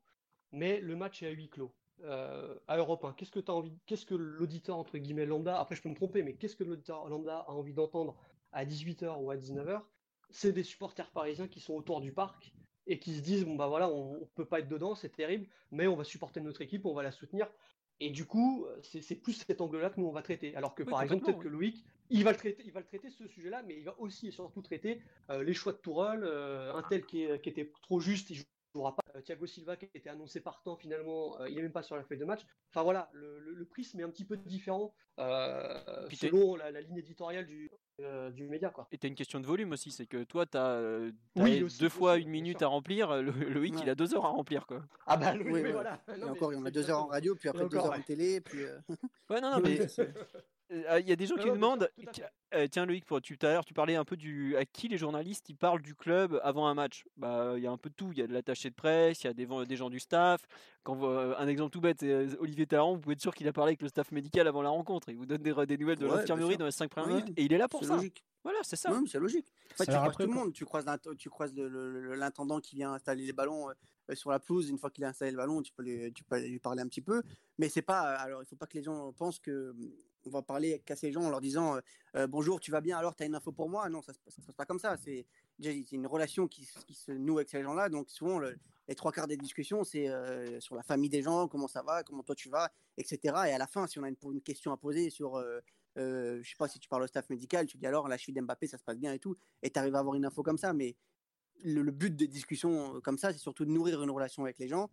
mais 0.51 0.79
le 0.79 0.95
match 0.95 1.21
est 1.21 1.27
à 1.27 1.31
huis 1.31 1.49
clos. 1.49 1.73
Euh, 2.03 2.57
à 2.67 2.77
Europe 2.77 3.03
1, 3.05 3.13
qu'est-ce 3.13 3.31
que 3.31 3.39
t'as 3.39 3.53
envie, 3.53 3.77
qu'est-ce 3.85 4.05
que 4.05 4.15
l'auditeur 4.15 4.77
entre 4.77 4.97
guillemets 4.97 5.25
lambda, 5.25 5.59
après 5.59 5.75
je 5.75 5.81
peux 5.83 5.89
me 5.89 5.95
tromper, 5.95 6.23
mais 6.23 6.35
qu'est-ce 6.35 6.55
que 6.55 6.63
l'auditeur 6.63 7.07
lambda 7.07 7.39
a 7.39 7.51
envie 7.51 7.73
d'entendre 7.73 8.17
à 8.51 8.65
18h 8.65 9.21
ou 9.21 9.29
à 9.29 9.37
19h 9.37 9.83
C'est 10.29 10.51
des 10.51 10.63
supporters 10.63 11.11
parisiens 11.11 11.47
qui 11.47 11.59
sont 11.59 11.73
autour 11.75 12.01
du 12.01 12.11
parc 12.13 12.53
et 12.87 12.97
qui 12.99 13.13
se 13.15 13.21
disent 13.21 13.45
bon 13.45 13.55
bah 13.55 13.67
voilà, 13.67 13.89
on, 13.89 14.23
on 14.23 14.25
peut 14.33 14.47
pas 14.47 14.59
être 14.59 14.67
dedans, 14.67 14.95
c'est 14.95 15.09
terrible, 15.15 15.47
mais 15.69 15.87
on 15.87 15.95
va 15.95 16.03
supporter 16.03 16.41
notre 16.41 16.61
équipe, 16.61 16.85
on 16.85 16.93
va 16.93 17.03
la 17.03 17.11
soutenir. 17.11 17.51
Et 17.99 18.09
du 18.09 18.25
coup, 18.25 18.65
c'est 18.81 19.15
plus 19.15 19.33
cet 19.33 19.61
angle-là 19.61 19.91
que 19.91 19.99
nous 19.99 20.07
on 20.07 20.11
va 20.11 20.23
traiter. 20.23 20.55
Alors 20.55 20.73
que 20.73 20.81
Oui, 20.81 20.89
par 20.89 21.03
exemple, 21.03 21.25
peut-être 21.25 21.37
que 21.37 21.47
Loïc, 21.49 21.85
il 22.09 22.23
va 22.23 22.31
le 22.31 22.37
traiter, 22.37 22.63
il 22.65 22.71
va 22.71 22.79
le 22.79 22.87
traiter 22.87 23.11
ce 23.11 23.27
sujet-là, 23.27 23.61
mais 23.61 23.77
il 23.77 23.83
va 23.85 23.99
aussi 23.99 24.27
et 24.27 24.31
surtout 24.31 24.63
traiter 24.63 25.03
euh, 25.29 25.43
les 25.43 25.53
choix 25.53 25.73
de 25.73 25.77
Tourelle, 25.77 26.23
euh, 26.23 26.73
un 26.73 26.81
tel 26.81 27.05
qui, 27.05 27.21
est- 27.23 27.39
qui 27.41 27.49
était 27.49 27.71
trop 27.83 27.99
juste, 27.99 28.31
il 28.31 28.43
jouera 28.73 28.95
pas. 28.95 29.01
Euh, 29.15 29.21
Thiago 29.21 29.45
Silva 29.45 29.75
qui 29.75 29.85
était 29.93 30.09
annoncé 30.09 30.39
partant 30.41 30.75
finalement, 30.75 31.39
euh, 31.41 31.49
il 31.49 31.57
est 31.57 31.61
même 31.61 31.71
pas 31.71 31.83
sur 31.83 31.95
la 31.95 32.03
feuille 32.03 32.17
de 32.17 32.25
match. 32.25 32.41
Enfin 32.69 32.83
voilà, 32.83 33.09
le, 33.13 33.39
le- 33.39 33.53
le 33.53 33.65
prisme 33.65 33.99
est 33.99 34.03
un 34.03 34.09
petit 34.09 34.25
peu 34.25 34.37
différent 34.37 34.93
euh, 35.19 36.07
selon 36.11 36.55
la, 36.55 36.71
la 36.71 36.81
ligne 36.81 36.97
éditoriale 36.97 37.45
du, 37.45 37.69
euh, 37.99 38.31
du 38.31 38.47
média 38.47 38.69
quoi. 38.69 38.87
Et 38.91 38.97
t'as 38.97 39.07
une 39.09 39.15
question 39.15 39.39
de 39.39 39.45
volume 39.45 39.71
aussi, 39.73 39.91
c'est 39.91 40.05
que 40.05 40.23
toi, 40.23 40.45
euh, 40.55 41.11
Oui, 41.35 41.61
aussi, 41.63 41.79
deux 41.79 41.89
fois 41.89 42.13
aussi, 42.13 42.21
une 42.23 42.29
minute 42.29 42.61
à 42.61 42.67
remplir, 42.67 43.21
le, 43.21 43.31
Loïc, 43.31 43.75
il 43.81 43.89
a 43.89 43.95
deux 43.95 44.15
heures 44.15 44.25
à 44.25 44.29
remplir, 44.29 44.65
quoi. 44.65 44.83
Ah 45.05 45.17
bah 45.17 45.33
oui, 45.37 45.51
ouais. 45.51 45.71
voilà. 45.71 46.01
Et 46.07 46.17
Non, 46.17 46.25
mais 46.27 46.31
encore, 46.31 46.51
on 46.55 46.65
a 46.65 46.71
deux 46.71 46.89
heures 46.89 46.99
en 47.03 47.07
radio, 47.07 47.35
puis 47.35 47.49
après 47.49 47.67
deux 47.67 47.77
encore, 47.77 47.87
heures 47.87 47.93
en 47.93 47.97
ouais. 47.97 48.03
télé, 48.03 48.39
puis. 48.41 48.63
euh, 48.63 48.79
Ouais, 49.29 49.41
non, 49.41 49.51
non, 49.51 49.59
mais 49.63 49.79
euh, 50.71 50.99
il 50.99 51.09
y 51.09 51.11
a 51.11 51.15
des 51.15 51.25
gens 51.25 51.35
Non, 51.35 51.43
qui 51.43 51.49
demandent, 51.49 51.83
à 51.83 52.11
tiens, 52.11 52.25
euh, 52.53 52.67
tiens 52.69 52.85
Loïc, 52.85 53.05
pour, 53.05 53.21
tu, 53.21 53.37
tout 53.37 53.45
à 53.45 53.49
l'heure, 53.51 53.65
tu 53.65 53.73
parlais 53.73 53.95
un 53.95 54.05
peu 54.05 54.15
du 54.15 54.55
à 54.55 54.65
qui 54.65 54.87
les 54.87 54.97
journalistes 54.97 55.49
ils 55.49 55.55
parlent 55.55 55.81
du 55.81 55.95
club 55.95 56.39
avant 56.43 56.67
un 56.67 56.73
match? 56.73 57.05
Bah, 57.17 57.53
il 57.57 57.63
y 57.63 57.67
a 57.67 57.71
un 57.71 57.77
peu 57.77 57.89
de 57.89 57.95
tout. 57.95 58.11
Il 58.13 58.19
y 58.19 58.21
a 58.21 58.27
de 58.27 58.33
l'attaché 58.33 58.69
de 58.69 58.75
presse, 58.75 59.23
il 59.23 59.27
y 59.27 59.29
a 59.29 59.33
des, 59.33 59.47
des 59.65 59.75
gens 59.75 59.89
du 59.89 59.99
staff. 59.99 60.45
Quand 60.83 60.97
euh, 61.03 61.35
un 61.37 61.47
exemple 61.47 61.71
tout 61.71 61.81
bête, 61.81 61.97
c'est 61.99 62.11
euh, 62.11 62.27
Olivier 62.39 62.65
Talleyrand, 62.65 62.95
vous 62.95 63.01
pouvez 63.01 63.13
être 63.13 63.21
sûr 63.21 63.35
qu'il 63.35 63.47
a 63.47 63.53
parlé 63.53 63.69
avec 63.71 63.81
le 63.81 63.89
staff 63.89 64.11
médical 64.11 64.47
avant 64.47 64.61
la 64.61 64.69
rencontre. 64.69 65.09
Il 65.09 65.17
vous 65.17 65.25
donne 65.25 65.41
des, 65.43 65.53
des 65.65 65.77
nouvelles 65.77 65.99
de 65.99 66.07
Ouais, 66.07 66.17
l'infirmerie 66.17 66.57
dans 66.57 66.65
les 66.65 66.71
5 66.71 66.89
premières 66.89 67.15
Oui, 67.15 67.21
minutes 67.23 67.37
et 67.37 67.43
il 67.43 67.53
est 67.53 67.57
là 67.57 67.67
pour 67.67 67.81
C'est 67.81 67.87
ça. 67.87 67.95
logique. 67.95 68.23
Voilà, 68.43 68.57
c'est 68.63 68.75
ça. 68.75 68.91
C'est 69.05 69.19
logique. 69.19 69.53
En 69.73 69.75
fait, 69.75 69.85
tu 69.85 69.91
croises 69.91 70.07
après, 70.09 70.25
tout 70.25 70.31
monde. 70.31 70.53
Tu 70.53 70.65
croises, 70.65 70.85
tu 71.19 71.29
croises 71.29 71.53
l'intendant 71.55 72.59
qui 72.59 72.75
vient 72.75 72.93
installer 72.93 73.23
les 73.23 73.33
ballons 73.33 73.69
euh, 73.69 74.15
sur 74.15 74.31
la 74.31 74.39
pelouse. 74.39 74.67
Une 74.69 74.79
fois 74.79 74.89
qu'il 74.89 75.03
a 75.03 75.09
installé 75.09 75.29
le 75.29 75.37
ballon, 75.37 75.61
tu 75.61 75.71
peux, 75.71 75.83
lui, 75.83 76.11
tu 76.11 76.23
peux 76.23 76.39
lui 76.39 76.57
parler 76.57 76.81
un 76.81 76.87
petit 76.87 77.01
peu. 77.01 77.21
Mais 77.59 77.69
c'est 77.69 77.83
pas. 77.83 77.99
Alors, 78.01 78.41
il 78.41 78.47
faut 78.47 78.55
pas 78.55 78.65
que 78.65 78.77
les 78.77 78.83
gens 78.83 79.13
pensent 79.13 79.37
que 79.37 79.75
on 80.27 80.29
va 80.29 80.41
parler, 80.41 80.79
casser 80.85 81.07
les 81.07 81.13
gens 81.13 81.23
en 81.23 81.29
leur 81.29 81.41
disant 81.41 81.75
euh, 81.75 81.81
Euh, 82.15 82.27
bonjour, 82.27 82.59
tu 82.59 82.71
vas 82.71 82.81
bien. 82.81 82.97
Alors, 82.97 83.15
tu 83.15 83.23
as 83.23 83.25
une 83.25 83.35
info 83.35 83.51
pour 83.51 83.69
moi? 83.69 83.87
Non, 83.89 84.01
ça, 84.01 84.11
ça 84.13 84.41
se 84.41 84.41
passe 84.41 84.55
pas 84.55 84.65
comme 84.65 84.79
ça. 84.79 84.97
C'est 84.97 85.25
une 85.91 86.07
relation 86.07 86.47
qui, 86.47 86.65
se- 86.65 87.11
noue 87.11 87.37
avec 87.37 87.49
ces 87.49 87.63
gens-là. 87.63 87.89
Donc, 87.89 88.09
souvent, 88.09 88.37
le- 88.39 88.57
les 88.87 88.95
trois 88.95 89.11
quarts 89.11 89.27
des 89.27 89.37
discussions, 89.37 89.83
c'est 89.83 90.09
euh, 90.09 90.59
sur 90.59 90.75
la 90.75 90.83
famille 90.83 91.09
des 91.09 91.21
gens, 91.21 91.47
comment 91.47 91.67
ça 91.67 91.83
va, 91.83 92.03
comment 92.03 92.23
toi 92.23 92.35
tu 92.35 92.49
vas, 92.49 92.69
etc. 92.97 93.49
Et 93.49 93.53
à 93.53 93.57
la 93.57 93.67
fin, 93.67 93.87
si 93.87 93.99
on 93.99 94.03
a 94.03 94.09
une, 94.09 94.41
question 94.41 94.73
à 94.73 94.77
poser 94.77 95.09
sur 95.09 95.37
euh, 95.37 95.61
je 95.95 96.49
sais 96.49 96.55
pas 96.57 96.67
si 96.67 96.79
tu 96.79 96.89
parles 96.89 97.03
au 97.03 97.07
staff 97.07 97.29
médical, 97.29 97.65
tu 97.65 97.77
dis 97.77 97.85
alors 97.85 98.07
la 98.07 98.17
cheville 98.17 98.35
d'Mbappé, 98.35 98.67
ça 98.67 98.77
se 98.77 98.83
passe 98.83 98.97
bien 98.97 99.13
et 99.13 99.19
tout, 99.19 99.35
et 99.61 99.69
tu 99.69 99.79
arrives 99.79 99.95
à 99.95 99.99
avoir 99.99 100.15
une 100.15 100.25
info 100.25 100.41
comme 100.43 100.57
ça, 100.57 100.73
mais 100.73 100.95
le, 101.63 101.83
but 101.91 102.15
des 102.15 102.27
discussions 102.27 102.99
comme 103.01 103.17
ça, 103.17 103.31
c'est 103.31 103.39
surtout 103.39 103.65
de 103.65 103.71
nourrir 103.71 104.01
une 104.01 104.09
relation 104.09 104.43
avec 104.43 104.57
les 104.57 104.67
gens 104.67 104.89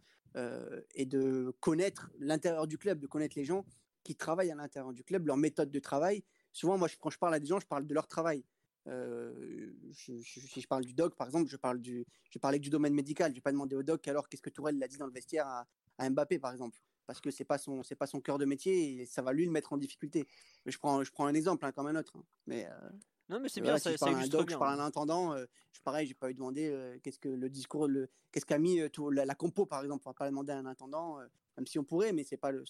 et 0.94 1.06
de 1.06 1.54
connaître 1.60 2.10
l'intérieur 2.18 2.66
du 2.66 2.78
club, 2.78 3.00
de 3.00 3.06
connaître 3.06 3.36
les 3.36 3.44
gens 3.44 3.64
qui 4.05 4.16
travaillent 4.16 4.51
à 4.51 4.55
l'intérieur 4.55 4.92
du 4.92 5.05
club, 5.05 5.26
leur 5.26 5.36
méthode 5.36 5.70
de 5.70 5.78
travail. 5.78 6.24
Souvent, 6.53 6.78
moi, 6.78 6.88
je, 6.88 6.96
quand 6.99 7.11
je 7.11 7.18
parle 7.18 7.34
à 7.34 7.40
des 7.40 7.46
gens, 7.46 7.61
je 7.61 7.66
parle 7.66 7.86
de 7.86 7.94
leur 7.94 8.09
travail. 8.09 8.44
Euh, 8.86 9.72
je- 9.90 10.16
je- 10.22 10.40
si 10.40 10.61
je 10.61 10.66
parle 10.66 10.84
du 10.84 10.94
doc, 10.94 11.14
par 11.14 11.26
exemple, 11.26 11.49
je 11.51 11.57
parle 11.57 11.78
du, 11.80 12.07
je 12.30 12.38
parlais 12.38 12.59
du 12.59 12.70
domaine 12.70 12.94
médical. 12.94 13.30
Je 13.32 13.36
vais 13.36 13.40
pas 13.42 13.53
demander 13.53 13.76
au 13.76 13.82
doc 13.82 14.07
alors 14.09 14.28
qu'est-ce 14.28 14.40
que 14.42 14.51
Tourelle 14.51 14.78
l'a 14.78 14.88
dit 14.88 14.96
dans 14.96 15.07
le 15.07 15.12
vestiaire 15.12 15.46
à, 15.46 15.66
à 15.99 16.09
Mbappé, 16.09 16.38
par 16.38 16.53
exemple, 16.53 16.78
parce 17.07 17.20
que 17.20 17.30
c'est 17.30 17.44
pas 17.44 17.59
son, 17.59 17.82
c'est 17.82 17.96
pas 17.96 18.07
son 18.07 18.20
cœur 18.20 18.38
de 18.38 18.44
métier 18.46 19.01
et 19.03 19.07
ça 19.07 19.20
va 19.20 19.32
lui 19.32 19.44
le 19.44 19.51
mettre 19.51 19.72
en 19.72 19.76
difficulté. 19.76 20.26
Je 20.64 20.78
prends, 20.78 21.05
je 21.05 21.12
prends 21.12 21.26
un 21.26 21.34
exemple 21.34 21.66
hein, 21.66 21.72
comme 21.72 21.86
un 21.86 21.96
autre. 21.96 22.16
hein. 22.16 22.24
Mais 22.46 22.66
euh, 22.66 22.90
Non, 23.28 23.40
mais 23.40 23.49
c'est 23.51 23.61
voilà, 23.61 23.74
bien, 23.74 23.78
si 23.78 23.84
ça, 23.84 23.90
je 23.92 23.96
ça 23.99 24.07
parle 24.07 24.14
à 24.14 24.18
un 24.20 24.26
doc, 24.28 24.46
bien. 24.46 24.55
je 24.55 24.59
parle 24.59 24.80
à 24.80 24.82
un 24.82 24.86
intendant, 24.86 25.34
euh, 25.34 25.44
je 25.72 25.80
pareil, 25.80 26.07
j'ai 26.07 26.14
pas 26.14 26.30
eu 26.30 26.34
demandé 26.34 26.68
euh, 26.70 26.99
qu'est-ce 27.03 27.18
que 27.18 27.28
le 27.28 27.51
discours, 27.51 27.88
le, 27.88 28.09
qu'est-ce 28.32 28.46
qu'a 28.46 28.59
mis 28.59 28.80
euh, 28.80 28.88
tout, 28.88 29.11
la, 29.11 29.26
la 29.26 29.34
compo 29.34 29.66
par 29.66 29.82
exemple, 29.82 30.03
on 30.07 30.11
va 30.11 30.14
pas 30.14 30.30
demander 30.30 30.53
à 30.53 30.59
un 30.59 30.66
intendant, 30.66 31.20
euh, 31.20 31.26
même 31.59 31.66
si 31.66 31.78
on 31.78 31.84
pourrait, 31.84 32.12
mais 32.14 32.24
c'est 32.24 32.36
pas 32.38 32.53
le, 32.53 32.64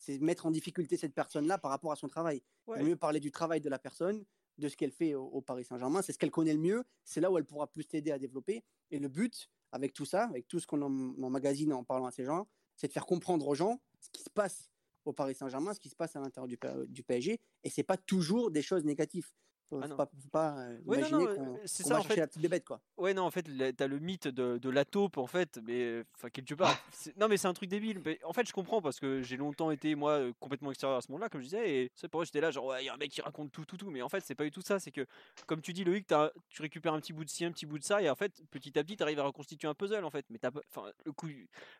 c'est, 0.00 0.18
mettre 0.18 0.46
en 0.46 0.50
difficulté 0.50 0.96
cette 0.96 1.14
personne-là 1.14 1.58
par 1.58 1.70
rapport 1.70 1.92
à 1.92 1.96
son 1.96 2.08
travail. 2.08 2.42
Il 2.66 2.80
vaut 2.80 2.88
mieux 2.88 2.96
parler 2.96 3.20
du 3.20 3.30
travail 3.30 3.60
de 3.60 3.68
la 3.68 3.78
personne, 3.78 4.24
de 4.58 4.68
ce 4.68 4.76
qu'elle 4.76 4.90
fait 4.90 5.14
au, 5.14 5.24
au 5.26 5.40
Paris 5.40 5.64
Saint-Germain, 5.64 6.02
c'est 6.02 6.12
ce 6.12 6.18
qu'elle 6.18 6.30
connaît 6.32 6.52
le 6.52 6.58
mieux, 6.58 6.82
c'est 7.04 7.20
là 7.20 7.30
où 7.30 7.38
elle 7.38 7.44
pourra 7.46 7.66
plus 7.68 7.86
t'aider 7.86 8.10
à 8.10 8.18
développer. 8.18 8.64
Et 8.90 8.98
le 8.98 9.08
but, 9.08 9.48
avec 9.72 9.92
tout 9.94 10.04
ça, 10.04 10.24
avec 10.24 10.48
tout 10.48 10.58
ce 10.58 10.66
qu'on 10.66 10.82
en- 10.82 11.22
emmagasine 11.22 11.72
en 11.72 11.84
parlant 11.84 12.06
à 12.06 12.10
ces 12.10 12.24
gens, 12.24 12.48
c'est 12.76 12.88
de 12.88 12.92
faire 12.92 13.06
comprendre 13.06 13.46
aux 13.46 13.54
gens 13.54 13.80
ce 14.00 14.10
qui 14.10 14.22
se 14.22 14.30
passe 14.30 14.70
au 15.04 15.12
Paris 15.12 15.34
Saint-Germain, 15.34 15.72
ce 15.72 15.80
qui 15.80 15.88
se 15.88 15.96
passe 15.96 16.16
à 16.16 16.20
l'intérieur 16.20 16.48
du, 16.48 16.58
du 16.88 17.02
PSG, 17.02 17.38
et 17.64 17.70
c'est 17.70 17.82
pas 17.82 17.96
toujours 17.96 18.50
des 18.50 18.62
choses 18.62 18.84
négatives. 18.84 19.30
Faut, 19.70 19.78
Ah 19.78 19.82
faut 19.84 19.88
non. 19.90 19.96
pas, 19.96 20.06
faut 20.06 20.28
pas 20.30 20.58
euh, 20.58 20.78
Ouais, 20.84 20.98
non, 20.98 21.06
imaginer 21.06 21.34
qu'on 21.36 21.54
euh, 21.54 21.58
ça, 21.64 21.84
va 21.94 21.94
chercher 22.00 22.08
fait. 22.14 22.20
la 22.20 22.26
petite 22.26 22.42
bébête, 22.42 22.64
quoi. 22.64 22.80
Ouais, 22.96 23.14
non, 23.14 23.22
en 23.22 23.30
fait, 23.30 23.46
t'as 23.76 23.86
le 23.86 24.00
mythe 24.00 24.26
de, 24.26 24.58
de 24.58 24.68
la 24.68 24.84
taupe, 24.84 25.16
en 25.16 25.28
fait, 25.28 25.60
mais 25.62 26.02
enfin, 26.16 26.28
quelque 26.28 26.54
part. 26.54 26.70
Non, 27.16 27.28
mais 27.28 27.36
c'est 27.36 27.46
un 27.46 27.52
truc 27.54 27.70
débile. 27.70 28.00
Mais 28.04 28.18
en 28.24 28.32
fait, 28.32 28.46
je 28.48 28.52
comprends 28.52 28.82
parce 28.82 28.98
que 28.98 29.22
j'ai 29.22 29.36
longtemps 29.36 29.70
été, 29.70 29.94
moi, 29.94 30.12
euh, 30.12 30.32
complètement 30.40 30.70
extérieur 30.72 30.98
à 30.98 31.00
ce 31.02 31.10
monde-là, 31.12 31.28
comme 31.28 31.40
je 31.40 31.46
disais, 31.46 31.70
et 31.84 31.92
c'est 31.94 32.08
pour 32.08 32.18
moi, 32.18 32.24
j'étais 32.24 32.40
là, 32.40 32.50
genre, 32.50 32.66
ouais, 32.66 32.82
il 32.82 32.86
y 32.86 32.88
a 32.88 32.94
un 32.94 32.96
mec 32.96 33.10
qui 33.12 33.20
raconte 33.22 33.52
tout, 33.52 33.64
tout, 33.64 33.76
tout. 33.76 33.90
Mais 33.90 34.02
en 34.02 34.08
fait, 34.08 34.20
c'est 34.24 34.34
pas 34.34 34.42
du 34.44 34.50
tout 34.50 34.60
ça. 34.60 34.80
C'est 34.80 34.90
que, 34.90 35.06
comme 35.46 35.60
tu 35.62 35.72
dis, 35.72 35.84
Loïc, 35.84 36.06
t'as- 36.06 36.32
tu 36.48 36.62
récupères 36.62 36.92
un 36.94 37.00
petit 37.00 37.12
bout 37.12 37.24
de 37.24 37.30
ci, 37.30 37.44
un 37.44 37.52
petit 37.52 37.64
bout 37.66 37.78
de 37.78 37.84
ça, 37.84 38.02
et 38.02 38.10
en 38.10 38.16
fait, 38.16 38.42
petit 38.50 38.76
à 38.76 38.82
petit, 38.82 38.96
t'arrives 38.96 39.20
à 39.20 39.24
reconstituer 39.24 39.68
un 39.68 39.74
puzzle, 39.74 40.04
en 40.04 40.10
fait. 40.10 40.26
Mais 40.30 40.38
t'as 40.38 40.50
pas- 40.50 40.62
enfin, 40.74 40.90
le 41.04 41.12
coup, 41.12 41.28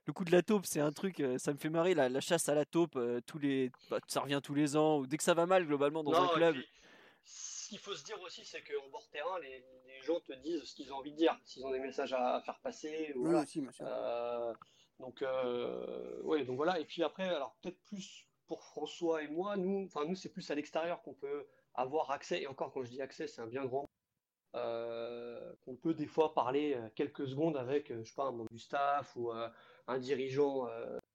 le 0.07 0.13
coup 0.13 0.25
de 0.25 0.31
la 0.33 0.43
taupe, 0.43 0.65
c'est 0.65 0.81
un 0.81 0.93
truc, 0.93 1.19
euh, 1.19 1.39
ça 1.39 1.53
me 1.53 1.59
fait 1.59 1.71
marrer, 1.71 1.95
la, 1.95 2.09
la 2.09 2.21
chasse 2.21 2.49
à 2.49 2.55
la 2.55 2.65
taupe, 2.65 2.95
euh, 2.95 3.21
tous 3.27 3.39
les, 3.41 3.73
bah, 3.91 3.99
ça 4.07 4.21
revient 4.21 4.41
tous 4.43 4.55
les 4.55 4.77
ans, 4.77 4.99
ou 5.01 5.07
dès 5.09 5.17
que 5.17 5.25
ça 5.25 5.35
va 5.35 5.47
mal, 5.47 5.67
globalement, 5.67 6.05
dans 6.05 6.15
un 6.15 6.29
club. 6.29 6.55
puis, 6.55 6.67
qu'il 7.71 7.79
faut 7.79 7.95
se 7.95 8.03
dire 8.05 8.21
aussi, 8.21 8.45
c'est 8.45 8.63
qu'en 8.63 8.89
bord 8.91 9.09
terrain, 9.11 9.39
les, 9.39 9.65
les 9.87 10.03
gens 10.03 10.19
te 10.21 10.33
disent 10.33 10.65
ce 10.65 10.75
qu'ils 10.75 10.93
ont 10.93 10.97
envie 10.97 11.13
de 11.13 11.17
dire, 11.17 11.39
s'ils 11.45 11.65
ont 11.65 11.71
des 11.71 11.79
messages 11.79 12.13
à 12.13 12.43
faire 12.45 12.59
passer. 12.61 13.13
ou 13.15 13.21
Oui, 13.21 13.31
voilà. 13.31 13.43
aussi. 13.43 13.65
Euh, 13.81 14.53
donc, 14.99 15.23
euh, 15.23 16.21
ouais, 16.23 16.45
donc 16.45 16.57
voilà. 16.57 16.81
Et 16.81 16.85
puis 16.85 17.03
après, 17.05 17.29
alors 17.29 17.57
peut-être 17.63 17.81
plus 17.85 18.27
pour 18.49 18.65
François 18.65 19.23
et 19.23 19.29
moi, 19.29 19.57
nous, 19.57 19.85
enfin 19.85 20.05
nous, 20.05 20.17
c'est 20.17 20.29
plus 20.31 20.51
à 20.51 20.57
l'extérieur 20.57 21.01
qu'on 21.03 21.15
peut 21.15 21.47
avoir 21.75 22.11
accès. 22.11 22.43
Et 22.43 22.49
encore, 22.49 22.73
quand 22.73 22.83
je 22.83 22.91
dis 22.91 23.01
accès, 23.01 23.29
c'est 23.29 23.41
un 23.41 23.47
bien 23.47 23.65
grand. 23.65 23.87
Euh, 24.57 25.55
qu'on 25.65 25.77
peut 25.77 25.95
des 25.95 26.09
fois 26.09 26.35
parler 26.35 26.75
euh, 26.75 26.89
quelques 26.97 27.29
secondes 27.29 27.57
avec, 27.57 27.93
euh, 27.93 28.03
je 28.03 28.09
sais 28.09 28.17
pas, 28.17 28.25
un 28.25 28.33
membre 28.33 28.51
du 28.51 28.59
staff 28.59 29.15
ou 29.15 29.31
un 29.31 29.99
dirigeant 29.99 30.67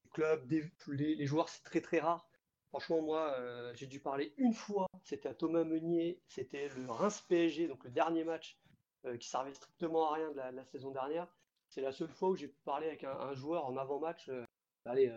du 0.03 0.09
club. 0.11 0.47
Des- 0.47 0.71
les, 0.87 1.15
les 1.15 1.25
joueurs, 1.25 1.49
c'est 1.49 1.63
très 1.63 1.81
très 1.81 1.99
rare. 1.99 2.29
Franchement, 2.69 3.01
moi, 3.01 3.35
j'ai 3.73 3.87
dû 3.87 3.99
parler 3.99 4.33
une 4.37 4.53
fois. 4.53 4.84
C'était 5.05 5.29
à 5.29 5.35
Thomas 5.35 5.63
Meunier. 5.63 6.19
C'était 6.27 6.67
le 6.69 6.89
Reims 6.89 7.23
PSG, 7.29 7.67
donc 7.67 7.83
le 7.83 7.91
dernier 7.91 8.23
match 8.23 8.59
euh, 9.05 9.17
qui 9.17 9.29
servait 9.29 9.53
strictement 9.53 10.11
à 10.11 10.15
rien 10.15 10.31
de 10.31 10.37
la, 10.37 10.65
saison 10.65 10.91
dernière. 10.91 11.27
C'est 11.69 11.81
la 11.81 11.91
seule 11.91 12.09
fois 12.09 12.29
où 12.29 12.35
j'ai 12.35 12.47
pu 12.47 12.59
parler 12.65 12.87
avec 12.87 13.03
un, 13.03 13.33
joueur 13.35 13.65
en 13.65 13.77
avant-match. 13.77 14.29
euh, 14.29 14.43
allez, 14.85 15.09
euh, 15.09 15.15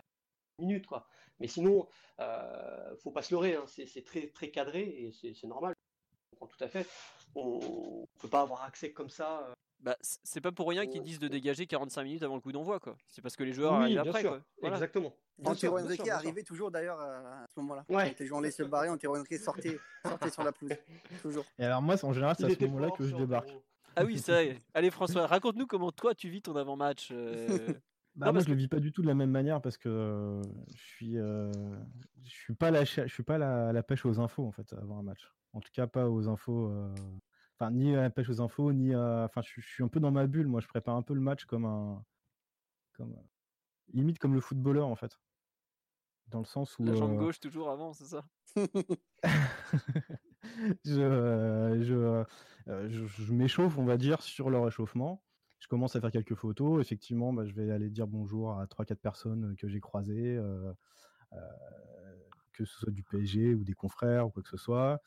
minutes 0.59 0.85
quoi. 0.85 1.07
Mais 1.39 1.47
sinon, 1.47 1.87
euh, 2.19 2.95
faut 2.97 3.11
pas 3.11 3.23
se 3.23 3.33
leurrer. 3.33 3.55
hein, 3.55 3.65
c'est 3.67 4.05
très 4.05 4.27
très 4.27 4.51
cadré 4.51 4.81
et 4.81 5.11
c'est 5.11 5.47
normal. 5.47 5.73
Comprends 6.31 6.47
tout 6.47 6.63
à 6.63 6.69
fait. 6.69 6.87
On 7.33 7.59
ne 8.01 8.19
peut 8.19 8.29
pas 8.29 8.41
avoir 8.41 8.63
accès 8.63 8.93
comme 8.93 9.09
ça. 9.09 9.53
Bah, 9.81 9.95
c'est 10.01 10.41
pas 10.41 10.51
pour 10.51 10.67
rien 10.67 10.85
qu'ils 10.87 11.01
disent 11.01 11.19
de 11.19 11.29
dégager 11.29 11.65
45 11.65 12.03
minutes 12.03 12.23
avant 12.23 12.35
le 12.35 12.41
coup 12.41 12.51
d'envoi, 12.51 12.79
quoi. 12.81 12.97
C'est 13.07 13.21
parce 13.21 13.37
que 13.37 13.43
les 13.43 13.53
joueurs 13.53 13.71
Oui, 13.73 13.77
arrivent 13.83 14.01
bien 14.01 14.09
après, 14.09 14.21
sûr. 14.21 14.29
quoi. 14.31 14.41
Voilà. 14.61 14.75
Exactement. 14.75 15.13
Antero 15.45 15.79
Henrique 15.79 16.07
arrivait 16.09 16.43
toujours 16.43 16.69
d'ailleurs 16.69 16.99
à 16.99 17.45
ce 17.47 17.59
moment-là. 17.61 17.85
Ouais. 17.87 18.09
Quand 18.09 18.19
les 18.19 18.25
gens 18.25 18.41
laissaient 18.41 18.63
se 18.63 18.67
barrer, 18.69 18.89
Antero 18.89 19.15
Henrique 19.15 19.37
sortait, 19.39 19.79
sortait 20.05 20.29
sur 20.31 20.43
la 20.43 20.51
pelouse. 20.51 20.75
Toujours. 21.21 21.45
Et 21.57 21.63
alors 21.63 21.81
moi, 21.81 21.95
en 22.03 22.11
général, 22.11 22.35
c'est 22.37 22.45
à 22.45 22.49
ce 22.49 22.65
moment-là 22.65 22.89
que 22.91 23.05
je 23.05 23.15
débarque. 23.15 23.55
Ah 23.95 24.03
oui, 24.03 24.19
c'est 24.19 24.31
vrai. 24.33 24.61
Allez, 24.73 24.91
François, 24.91 25.27
raconte-nous 25.27 25.65
comment 25.65 25.91
toi 25.93 26.13
tu 26.13 26.29
vis 26.29 26.41
ton 26.41 26.55
avant-match. 26.57 27.09
euh, 27.11 27.47
Bah, 28.15 28.25
Non, 28.27 28.33
moi, 28.33 28.41
je 28.41 28.49
le 28.49 28.55
vis 28.55 28.67
pas 28.67 28.79
du 28.79 28.91
tout 28.91 29.01
de 29.01 29.07
la 29.07 29.13
même 29.15 29.29
manière 29.31 29.61
parce 29.61 29.77
que 29.77 29.87
euh, 29.87 30.41
je 30.75 30.81
suis, 30.81 31.17
euh, 31.17 31.49
je 32.21 32.29
suis 32.29 32.53
pas 32.55 32.69
la, 32.69 32.83
je 32.83 33.07
suis 33.07 33.23
pas 33.23 33.37
la, 33.37 33.71
la 33.71 33.81
pêche 33.83 34.05
aux 34.05 34.19
infos 34.19 34.45
en 34.45 34.51
fait 34.51 34.73
avant 34.73 34.97
un 34.99 35.03
match. 35.03 35.31
En 35.53 35.61
tout 35.61 35.69
cas, 35.71 35.87
pas 35.87 36.09
aux 36.09 36.27
infos. 36.27 36.69
Enfin, 37.59 37.71
ni 37.71 37.95
à 37.95 38.01
la 38.01 38.09
pêche 38.09 38.29
aux 38.29 38.41
infos, 38.41 38.71
ni 38.73 38.93
à. 38.93 39.25
Enfin, 39.25 39.41
je, 39.41 39.49
suis- 39.49 39.61
je 39.61 39.67
suis 39.67 39.83
un 39.83 39.87
peu 39.89 39.99
dans 39.99 40.11
ma 40.11 40.27
bulle. 40.27 40.47
Moi, 40.47 40.61
je 40.61 40.67
prépare 40.67 40.95
un 40.95 41.01
peu 41.01 41.13
le 41.13 41.21
match 41.21 41.45
comme 41.45 41.65
un, 41.65 42.03
comme 42.93 43.15
limite 43.93 44.19
comme 44.19 44.33
le 44.33 44.41
footballeur 44.41 44.87
en 44.87 44.95
fait, 44.95 45.19
dans 46.27 46.39
le 46.39 46.45
sens 46.45 46.77
où. 46.79 46.85
La 46.85 46.95
jambe 46.95 47.17
gauche 47.17 47.39
toujours 47.39 47.69
avant, 47.69 47.93
c'est 47.93 48.05
ça? 48.05 48.23
Je, 50.85 51.79
je, 51.83 52.25
je, 52.89 53.05
je 53.07 53.33
m'échauffe, 53.33 53.77
on 53.77 53.85
va 53.85 53.97
dire, 53.97 54.21
sur 54.21 54.49
le 54.49 54.59
réchauffement. 54.59 55.23
Je 55.59 55.67
commence 55.67 55.95
à 55.95 56.01
faire 56.01 56.11
quelques 56.11 56.35
photos. 56.35 56.81
Effectivement, 56.81 57.33
bah, 57.33 57.45
je 57.45 57.53
vais 57.53 57.69
aller 57.71 57.89
dire 57.89 58.07
bonjour 58.07 58.57
à 58.57 58.65
3-4 58.67 59.01
personnes 59.01 59.55
que 59.57 59.67
j'ai 59.67 59.79
croisées, 59.79 60.37
euh, 60.37 60.73
euh, 61.33 61.37
que 62.53 62.65
ce 62.65 62.79
soit 62.79 62.91
du 62.91 63.03
PSG 63.03 63.53
ou 63.53 63.63
des 63.63 63.73
confrères 63.73 64.27
ou 64.27 64.31
quoi 64.31 64.43
que 64.43 64.49
ce 64.49 64.57
soit. 64.57 65.01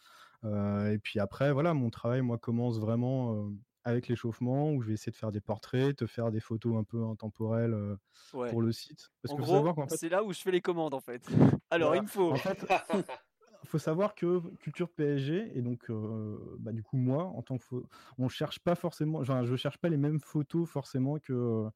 Euh, 0.44 0.90
et 0.92 0.98
puis 0.98 1.18
après, 1.20 1.52
voilà, 1.52 1.74
mon 1.74 1.90
travail, 1.90 2.22
moi, 2.22 2.38
commence 2.38 2.78
vraiment 2.78 3.48
avec 3.84 4.08
l'échauffement, 4.08 4.72
où 4.72 4.80
je 4.82 4.88
vais 4.88 4.94
essayer 4.94 5.10
de 5.12 5.16
faire 5.16 5.32
des 5.32 5.40
portraits, 5.40 5.96
te 5.96 6.06
faire 6.06 6.30
des 6.30 6.40
photos 6.40 6.76
un 6.76 6.84
peu 6.84 7.04
intemporelles 7.04 7.74
euh, 7.74 7.96
Ouais. 8.32 8.50
pour 8.50 8.62
le 8.62 8.70
site. 8.72 9.10
Parce 9.22 9.32
En 9.32 9.36
que 9.36 9.42
faut 9.42 9.46
gros, 9.46 9.56
savoir 9.56 9.74
qu'en 9.74 9.86
fait, 9.88 9.96
c'est 9.96 10.08
là 10.08 10.22
où 10.22 10.32
je 10.32 10.40
fais 10.40 10.50
les 10.52 10.60
commandes 10.60 10.94
en 10.94 11.00
fait. 11.00 11.22
Alors, 11.70 11.88
Voilà. 11.90 12.02
il 12.02 12.02
me 12.04 12.08
faut. 12.08 12.30
en 12.32 12.36
fait, 12.36 12.64
faut 13.64 13.78
savoir 13.78 14.14
que 14.14 14.40
culture 14.56 14.88
PSG 14.90 15.56
et 15.56 15.62
donc 15.62 15.88
euh, 15.90 16.56
bah, 16.58 16.72
du 16.72 16.82
coup 16.82 16.96
moi 16.96 17.24
en 17.24 17.42
tant 17.42 17.56
que 17.58 17.62
pho- 17.64 17.86
on 18.18 18.28
cherche 18.28 18.58
pas 18.58 18.74
forcément 18.74 19.20
enfin 19.20 19.44
je 19.44 19.54
cherche 19.56 19.78
pas 19.78 19.88
les 19.88 19.96
mêmes 19.96 20.20
photos 20.20 20.68
forcément 20.68 21.18
que 21.18 21.66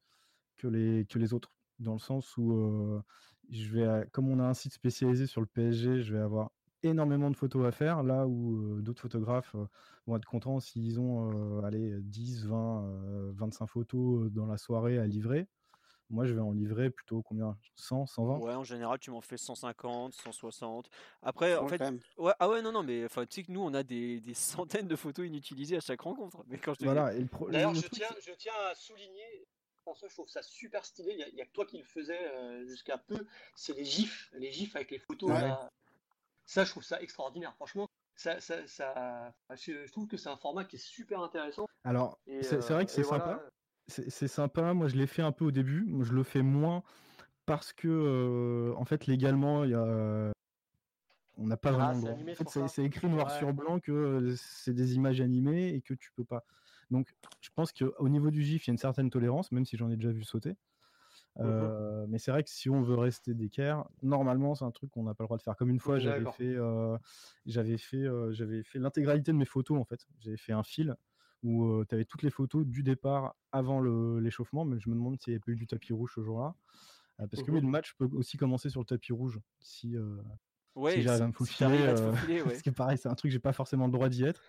que 0.57 0.67
les 0.67 1.05
que 1.05 1.19
les 1.19 1.33
autres 1.33 1.53
dans 1.79 1.93
le 1.93 1.99
sens 1.99 2.37
où 2.37 2.53
euh, 2.53 3.01
je 3.49 3.69
vais 3.71 4.07
comme 4.11 4.29
on 4.29 4.39
a 4.39 4.43
un 4.45 4.53
site 4.53 4.73
spécialisé 4.73 5.27
sur 5.27 5.41
le 5.41 5.47
PSG 5.47 6.01
je 6.01 6.13
vais 6.13 6.21
avoir 6.21 6.51
énormément 6.89 7.29
de 7.31 7.35
photos 7.37 7.65
à 7.65 7.71
faire 7.71 8.03
là 8.03 8.27
où 8.27 8.77
euh, 8.77 8.81
d'autres 8.81 9.01
photographes 9.01 9.55
euh, 9.55 9.65
vont 10.05 10.17
être 10.17 10.25
contents 10.25 10.59
s'ils 10.59 10.99
ont 10.99 11.59
euh, 11.59 11.61
allez 11.65 11.99
10 12.01 12.45
20 12.45 12.83
euh, 12.85 13.31
25 13.35 13.67
photos 13.67 14.31
dans 14.31 14.45
la 14.45 14.57
soirée 14.57 14.97
à 14.97 15.05
livrer 15.05 15.47
moi 16.09 16.25
je 16.25 16.33
vais 16.33 16.41
en 16.41 16.51
livrer 16.51 16.89
plutôt 16.89 17.21
combien? 17.21 17.57
100 17.75 18.05
120 18.05 18.37
Ouais, 18.37 18.53
en 18.53 18.63
général, 18.63 18.97
tu 18.99 19.11
m'en 19.11 19.21
fais 19.21 19.37
150, 19.37 20.13
160. 20.13 20.89
Après, 21.21 21.55
en 21.57 21.67
Ouais, 21.67 21.77
fait, 21.77 21.93
ouais, 22.17 22.33
ah 22.39 22.49
ouais, 22.49 22.61
non, 22.61 22.71
non, 22.71 22.83
mais 22.83 23.03
enfin, 23.05 23.25
tu 23.25 23.35
sais 23.35 23.43
que 23.43 23.51
nous, 23.51 23.61
on 23.61 23.73
a 23.73 23.83
des, 23.83 24.21
des 24.21 24.33
centaines 24.33 24.87
de 24.87 24.95
photos 24.95 25.27
inutilisées 25.27 25.77
à 25.77 25.81
chaque 25.81 26.01
rencontre. 26.01 26.43
Mais 26.47 26.57
quand 26.57 26.73
je 26.73 26.79
te 26.79 26.83
dis- 26.85 26.85
voilà 26.85 27.13
et 27.13 27.19
le 27.19 27.27
pro- 27.27 27.49
D'ailleurs, 27.49 27.73
le 27.73 27.81
je 27.81 27.87
tiens, 27.87 28.07
je 28.25 28.31
tiens 28.37 28.53
à 28.71 28.75
souligner, 28.75 29.45
François, 29.81 30.07
je 30.07 30.13
trouve 30.13 30.29
ça 30.29 30.41
super 30.41 30.85
stylé. 30.85 31.17
Il 31.29 31.35
n'y 31.35 31.41
a, 31.41 31.45
que 31.45 31.51
toi 31.51 31.65
qui 31.65 31.77
le 31.77 31.83
faisais 31.83 32.19
euh, 32.35 32.65
jusqu'à 32.67 32.97
peu. 32.97 33.25
C'est 33.55 33.73
les 33.75 33.85
gifs, 33.85 34.29
les 34.33 34.51
gifs 34.51 34.75
avec 34.75 34.91
les 34.91 34.99
photos. 34.99 35.29
Ouais. 35.31 35.41
là. 35.41 35.69
Ça, 36.47 36.63
je 36.63 36.71
trouve 36.71 36.83
ça 36.83 37.01
extraordinaire. 37.01 37.53
Franchement, 37.55 37.89
ça, 38.15 38.39
ça, 38.39 38.65
ça- 38.67 39.33
je, 39.51 39.91
trouve 39.91 40.07
que 40.07 40.15
c'est 40.15 40.29
un 40.29 40.37
format 40.37 40.63
qui 40.63 40.77
est 40.77 40.79
super 40.79 41.19
intéressant. 41.19 41.67
Alors, 41.83 42.17
c'est 42.41 42.55
vrai 42.57 42.85
que 42.85 42.91
euh, 42.91 42.93
c'est 42.95 43.01
voilà. 43.03 43.25
sympa. 43.25 43.43
C'est 43.87 44.27
sympa. 44.27 44.73
Moi, 44.73 44.87
je 44.87 44.95
l'ai 44.95 45.07
fait 45.07 45.21
un 45.21 45.33
peu 45.33 45.45
au 45.45 45.51
début. 45.51 45.85
Je 46.01 46.13
le 46.13 46.23
fais 46.23 46.41
moins 46.41 46.83
parce 47.45 47.73
que, 47.73 47.87
euh, 47.87 48.73
en 48.77 48.85
fait, 48.85 49.07
légalement, 49.07 49.65
il 49.65 49.71
y 49.71 49.75
a... 49.75 50.31
on 51.37 51.47
n'a 51.47 51.57
pas 51.57 51.69
Ah, 51.69 51.73
vraiment 51.73 51.93
le 51.93 52.01
c'est 52.01 52.45
droit. 52.45 52.63
En 52.63 52.67
fait, 52.67 52.83
écrit 52.85 53.07
noir 53.09 53.27
Ouais. 53.27 53.37
sur 53.37 53.53
blanc 53.53 53.79
que 53.81 53.91
euh, 53.91 54.35
c'est 54.37 54.73
des 54.73 54.95
images 54.95 55.19
animées 55.19 55.73
et 55.73 55.81
que 55.81 55.93
tu 55.93 56.11
peux 56.15 56.25
pas. 56.25 56.45
Donc, 56.91 57.13
je 57.41 57.49
pense 57.53 57.73
qu'au 57.73 58.07
niveau 58.07 58.31
du 58.31 58.41
GIF, 58.41 58.65
il 58.65 58.69
y 58.69 58.71
a 58.71 58.73
une 58.73 58.77
certaine 58.77 59.09
tolérance, 59.09 59.51
même 59.51 59.65
si 59.65 59.75
j'en 59.75 59.89
ai 59.89 59.97
déjà 59.97 60.11
vu 60.11 60.23
sauter. 60.23 60.55
Mhm. 61.43 61.49
Euh, 61.51 62.05
mais 62.09 62.17
c'est 62.19 62.31
vrai 62.31 62.43
que 62.43 62.49
si 62.49 62.69
on 62.69 62.81
veut 62.81 62.95
rester 62.95 63.33
d'équerre, 63.33 63.85
normalement, 64.01 64.55
c'est 64.55 64.65
un 64.65 64.71
truc 64.71 64.89
qu'on 64.91 65.03
n'a 65.03 65.13
pas 65.13 65.23
le 65.23 65.27
droit 65.27 65.37
de 65.37 65.43
faire. 65.43 65.55
Comme 65.55 65.69
une 65.69 65.79
fois, 65.79 65.99
j'avais 65.99 66.25
fait, 66.25 66.55
euh, 66.55 66.97
j'avais 67.45 67.77
fait, 67.77 67.97
euh, 67.97 68.31
j'avais 68.33 68.63
fait 68.63 68.79
l'intégralité 68.79 69.31
de 69.31 69.37
mes 69.37 69.45
photos 69.45 69.79
en 69.79 69.85
fait. 69.85 70.07
J'avais 70.19 70.37
fait 70.37 70.53
un 70.53 70.63
fil 70.63 70.95
où 71.43 71.83
tu 71.87 71.93
avais 71.95 72.05
toutes 72.05 72.23
les 72.23 72.31
photos 72.31 72.65
du 72.65 72.81
départ 72.83 73.35
avant 73.51 73.79
le- 73.79 74.19
l'échauffement, 74.19 74.65
mais 74.65 74.79
je 74.79 74.89
me 74.89 74.95
demande 74.95 75.21
s'il 75.21 75.31
n'y 75.31 75.35
avait 75.35 75.41
pas 75.45 75.51
eu 75.51 75.55
du 75.55 75.67
tapis 75.67 75.93
rouge 75.93 76.13
ce 76.15 76.21
jour-là. 76.21 76.55
Parce 77.17 77.41
que 77.43 77.51
oui, 77.51 77.59
Mhm. 77.59 77.65
le 77.65 77.69
match 77.71 77.93
peut 77.95 78.09
aussi 78.13 78.37
commencer 78.37 78.69
sur 78.69 78.81
le 78.81 78.85
tapis 78.85 79.13
rouge 79.13 79.39
si, 79.59 79.95
ouais, 80.75 80.93
si 80.93 81.01
j'arrive 81.03 81.21
à 81.23 81.27
me 81.27 81.33
faufiler. 81.33 81.87
ouais. 82.43 82.43
parce 82.43 82.61
que 82.61 82.69
pareil, 82.69 82.97
c'est 82.97 83.09
un 83.09 83.15
truc, 83.15 83.31
j'ai 83.31 83.39
pas 83.39 83.53
forcément 83.53 83.85
le 83.85 83.91
droit 83.91 84.09
d'y 84.09 84.23
être. 84.23 84.41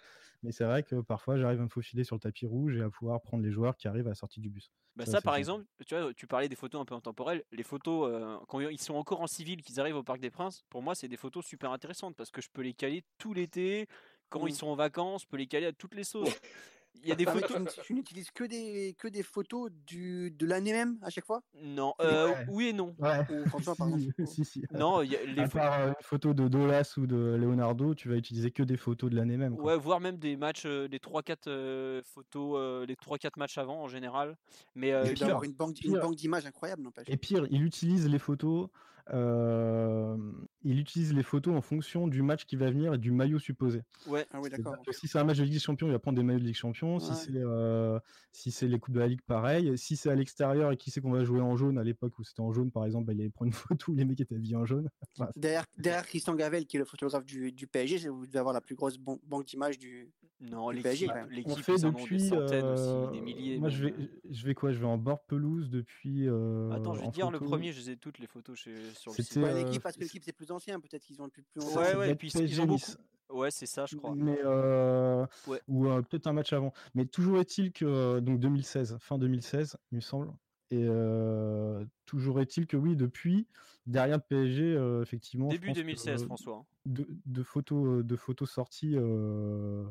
Mais 0.42 0.52
c'est 0.52 0.64
vrai 0.64 0.82
que 0.82 1.00
parfois, 1.00 1.36
j'arrive 1.36 1.60
à 1.60 1.64
me 1.64 1.68
faufiler 1.68 2.04
sur 2.04 2.16
le 2.16 2.20
tapis 2.20 2.46
rouge 2.46 2.76
et 2.76 2.82
à 2.82 2.90
pouvoir 2.90 3.20
prendre 3.20 3.42
les 3.42 3.50
joueurs 3.50 3.76
qui 3.76 3.88
arrivent 3.88 4.06
à 4.06 4.10
la 4.10 4.14
sortie 4.14 4.40
du 4.40 4.50
bus. 4.50 4.70
Bah 4.96 5.06
Ça, 5.06 5.20
par 5.20 5.36
exemple, 5.36 5.64
tu 5.86 5.96
vois, 5.96 6.12
tu 6.14 6.26
parlais 6.26 6.48
des 6.48 6.56
photos 6.56 6.80
un 6.80 6.84
peu 6.84 6.94
intemporelles. 6.94 7.44
Les 7.52 7.62
photos, 7.62 8.10
euh, 8.10 8.36
quand 8.48 8.60
ils 8.60 8.80
sont 8.80 8.94
encore 8.94 9.20
en 9.20 9.26
civil, 9.26 9.62
qu'ils 9.62 9.80
arrivent 9.80 9.96
au 9.96 10.02
Parc 10.02 10.20
des 10.20 10.30
Princes, 10.30 10.64
pour 10.70 10.82
moi, 10.82 10.94
c'est 10.94 11.08
des 11.08 11.16
photos 11.16 11.44
super 11.44 11.72
intéressantes 11.72 12.16
parce 12.16 12.30
que 12.30 12.40
je 12.40 12.48
peux 12.52 12.62
les 12.62 12.74
caler 12.74 13.04
tout 13.18 13.34
l'été. 13.34 13.86
Quand 14.28 14.46
ils 14.46 14.54
sont 14.54 14.66
en 14.66 14.74
vacances, 14.74 15.22
je 15.22 15.26
peux 15.28 15.38
les 15.38 15.46
caler 15.46 15.66
à 15.66 15.72
toutes 15.72 15.94
les 15.94 16.04
sauces. 16.04 16.28
Il 16.94 17.08
y 17.08 17.12
a 17.12 17.14
des 17.14 17.26
Ah, 17.26 17.32
photos. 17.32 17.78
tu, 17.84 17.94
n'utilises 17.94 18.30
que 18.30 18.44
des, 18.44 18.94
que 18.98 19.08
des 19.08 19.22
photos 19.22 19.70
du, 19.86 20.30
de 20.30 20.46
l'année 20.46 20.72
même 20.72 20.98
à 21.02 21.10
chaque 21.10 21.26
fois? 21.26 21.42
Non, 21.62 21.94
euh, 22.00 22.28
Ouais. 22.28 22.46
oui 22.48 22.66
et 22.68 22.72
non. 22.72 22.96
Ouais, 22.98 23.24
Ou 23.30 23.46
François, 23.46 23.74
par 23.78 23.86
si, 23.88 23.94
exemple 23.94 24.34
si, 24.34 24.44
si. 24.44 24.62
Non, 24.72 25.02
il 25.02 25.12
y 25.12 25.16
a 25.16 25.24
les 25.24 25.42
à 25.42 25.48
part 25.48 25.80
euh, 25.80 25.88
une 25.88 25.94
photo 26.02 26.34
de 26.34 26.48
Dolas 26.48 26.94
ou 26.96 27.06
de 27.06 27.36
Leonardo, 27.38 27.94
tu 27.94 28.08
vas 28.08 28.16
utiliser 28.16 28.50
que 28.50 28.62
des 28.62 28.76
photos 28.76 29.10
de 29.10 29.16
l'année 29.16 29.36
même. 29.36 29.56
quoi. 29.56 29.72
Ouais, 29.72 29.78
voire 29.78 30.00
même 30.00 30.18
des 30.18 30.36
matchs, 30.36 30.66
euh, 30.66 30.88
des 30.88 30.98
3-4 30.98 31.46
euh, 31.46 32.02
photos, 32.04 32.56
euh, 32.58 32.86
les 32.86 32.96
3-4 32.96 33.36
matchs 33.38 33.58
avant 33.58 33.82
en 33.82 33.88
général. 33.88 34.36
Mais 34.74 34.92
euh, 34.92 35.14
avoir 35.22 35.44
une 35.44 35.52
banque, 35.52 35.80
une 35.82 35.98
banque 35.98 36.16
d'images 36.16 36.46
incroyable, 36.46 36.82
n'empêche. 36.82 37.08
Et 37.08 37.16
pire, 37.16 37.46
il 37.50 37.62
utilise 37.64 38.08
les 38.08 38.18
photos. 38.18 38.68
Euh, 39.12 40.16
il 40.62 40.78
utilise 40.78 41.14
les 41.14 41.22
photos 41.22 41.54
en 41.56 41.60
fonction 41.60 42.08
du 42.08 42.22
match 42.22 42.44
qui 42.44 42.56
va 42.56 42.70
venir 42.70 42.94
et 42.94 42.98
du 42.98 43.10
maillot 43.12 43.38
supposé. 43.38 43.82
ouais, 44.06 44.26
Ah 44.32 44.40
oui, 44.40 44.50
d'accord. 44.50 44.76
Si 44.92 45.08
c'est 45.08 45.18
un 45.18 45.24
match 45.24 45.38
de 45.38 45.44
Ligue 45.44 45.52
des 45.54 45.58
Champions, 45.58 45.86
il 45.86 45.92
va 45.92 45.98
prendre 45.98 46.16
des 46.16 46.22
maillots 46.24 46.38
de 46.40 46.44
Ligue 46.44 46.54
des 46.54 46.58
Champions. 46.58 46.98
Si 46.98 47.14
c'est 47.14 47.32
euh, 47.34 47.98
si 48.32 48.50
c'est 48.50 48.68
les 48.68 48.78
coupes 48.78 48.94
de 48.94 49.00
la 49.00 49.06
Ligue, 49.08 49.22
pareil. 49.26 49.76
Si 49.78 49.96
c'est 49.96 50.10
à 50.10 50.14
l'extérieur 50.14 50.72
et 50.72 50.76
qui 50.76 50.90
sait 50.90 51.00
qu'on 51.00 51.10
va 51.12 51.24
jouer 51.24 51.40
en 51.40 51.56
jaune 51.56 51.78
à 51.78 51.84
l'époque 51.84 52.18
où 52.18 52.24
c'était 52.24 52.40
en 52.40 52.52
jaune, 52.52 52.70
par 52.70 52.84
exemple, 52.84 53.06
bah, 53.06 53.12
il 53.12 53.20
allait 53.20 53.30
prendre 53.30 53.48
une 53.48 53.52
photo 53.78 53.92
où 53.92 53.94
les 53.94 54.04
mecs 54.04 54.20
étaient 54.20 54.34
habillés 54.34 54.56
en 54.56 54.64
jaune. 54.66 54.88
Enfin, 55.18 55.30
Derrière, 55.36 55.64
derrière 55.76 56.06
Christian 56.06 56.34
Gavel, 56.34 56.66
qui 56.66 56.76
est 56.76 56.80
le 56.80 56.84
photographe 56.84 57.24
du, 57.24 57.52
du 57.52 57.66
PSG, 57.66 58.08
vous 58.08 58.26
devez 58.26 58.38
avoir 58.38 58.54
la 58.54 58.60
plus 58.60 58.74
grosse 58.74 58.98
ban- 58.98 59.18
banque 59.26 59.46
d'images 59.46 59.78
du. 59.78 60.10
non, 60.40 60.70
Du 60.70 60.82
PSG, 60.82 61.06
l'équipe, 61.06 61.08
quand 61.08 61.14
même. 61.14 61.28
on 61.44 61.48
l'équipe, 61.48 61.64
fait 61.64 61.76
des 61.76 61.82
depuis. 61.82 62.28
centaines 62.28 62.64
euh, 62.64 63.06
aussi, 63.06 63.12
des 63.12 63.20
milliers. 63.20 63.58
moi, 63.58 63.68
je 63.68 63.84
vais, 63.84 63.90
même. 63.92 64.08
je 64.30 64.46
vais 64.46 64.54
quoi? 64.54 64.72
Je 64.72 64.78
vais 64.78 64.86
en 64.86 64.98
bord 64.98 65.24
pelouse 65.24 65.70
depuis. 65.70 66.28
euh, 66.28 66.70
Attends, 66.72 66.94
je 66.94 67.00
vais 67.02 67.08
dire 67.08 67.30
le 67.30 67.38
premier, 67.40 67.72
je 67.72 67.80
les 67.80 67.90
ai 67.90 67.96
toutes 67.96 68.18
les 68.18 68.26
photos 68.26 68.58
chez, 68.58 68.74
sur 68.98 69.12
le. 69.12 69.42
Ouais, 69.42 69.50
euh, 69.50 69.64
l'équipe, 69.64 69.82
parce 69.82 69.94
que 69.96 70.00
c'est- 70.00 70.04
l'équipe 70.06 70.24
c'est 70.24 70.32
plus 70.32 70.50
ancien, 70.50 70.78
peut-être 70.80 71.02
qu'ils 71.02 71.20
ont 71.22 71.24
le 71.24 71.30
plus, 71.30 71.42
plus 71.42 71.60
Ça, 71.60 71.66
longtemps. 71.68 71.80
Ouais, 71.80 71.94
ouais, 71.96 72.10
et 72.10 72.14
puis 72.14 72.28
ils 72.28 72.60
ont 72.60 72.66
beaucoup. 72.66 72.92
Ouais, 73.30 73.50
c'est 73.50 73.66
ça, 73.66 73.84
je 73.86 73.96
crois. 73.96 74.14
Mais 74.14 74.38
euh, 74.44 75.26
Ouais. 75.46 75.60
ou 75.68 75.86
euh, 75.86 76.00
peut-être 76.02 76.26
un 76.26 76.32
match 76.32 76.52
avant. 76.52 76.72
Mais 76.94 77.04
toujours 77.06 77.38
est-il 77.40 77.72
que 77.72 78.20
donc 78.20 78.40
2016, 78.40 78.96
fin 79.00 79.18
2016, 79.18 79.76
il 79.92 79.96
me 79.96 80.00
semble. 80.00 80.32
Et 80.70 80.84
euh, 80.86 81.84
toujours 82.06 82.40
est-il 82.40 82.66
que 82.66 82.76
oui, 82.76 82.94
depuis 82.96 83.46
derrière 83.86 84.16
le 84.18 84.22
PSG, 84.22 84.62
euh, 84.76 85.02
effectivement, 85.02 85.48
Début 85.48 85.68
pense 85.68 85.76
que, 85.76 85.80
2016, 85.80 86.22
euh, 86.22 86.26
François. 86.26 86.56
hein. 86.56 86.66
de, 86.86 87.06
de 87.26 87.42
photos, 87.42 88.04
de 88.04 88.16
photos 88.16 88.50
sorties, 88.50 88.94
euh, 88.96 89.84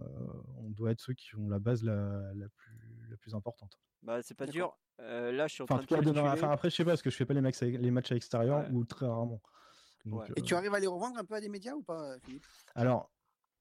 euh, 0.00 0.02
on 0.58 0.70
doit 0.70 0.90
être 0.92 1.00
ceux 1.00 1.14
qui 1.14 1.34
ont 1.36 1.48
la 1.48 1.58
base 1.60 1.82
la, 1.84 2.32
la 2.34 2.48
plus, 2.48 2.89
la 3.10 3.16
plus 3.16 3.34
importante. 3.34 3.78
Bah, 4.02 4.22
c'est 4.22 4.34
pas 4.36 4.46
dur. 4.46 4.78
Euh, 5.00 5.32
là, 5.32 5.46
je 5.46 5.54
suis 5.54 5.62
en 5.62 5.64
Enfin, 5.64 5.74
en 5.76 5.78
train 5.78 5.86
tout 5.86 6.04
de 6.04 6.10
calculer. 6.12 6.30
enfin, 6.32 6.50
après, 6.50 6.70
je 6.70 6.76
sais 6.76 6.84
pas, 6.84 6.92
parce 6.92 7.02
que 7.02 7.10
je 7.10 7.16
fais 7.16 7.24
pas 7.26 7.34
les 7.34 7.40
matchs, 7.40 7.62
à- 7.62 7.66
les 7.66 7.90
matchs 7.90 8.10
à 8.12 8.14
l'extérieur 8.14 8.60
Ouais. 8.60 8.70
ou 8.72 8.84
très 8.84 9.06
rarement. 9.06 9.40
Donc, 10.04 10.20
Ouais. 10.22 10.26
Et 10.36 10.42
tu 10.42 10.54
euh, 10.54 10.56
arrives 10.58 10.74
à 10.74 10.80
les 10.80 10.86
revendre 10.86 11.18
un 11.18 11.24
peu 11.24 11.34
à 11.34 11.40
des 11.40 11.48
médias 11.48 11.74
ou 11.74 11.82
pas, 11.82 12.18
Philippe? 12.20 12.44
Alors, 12.74 13.10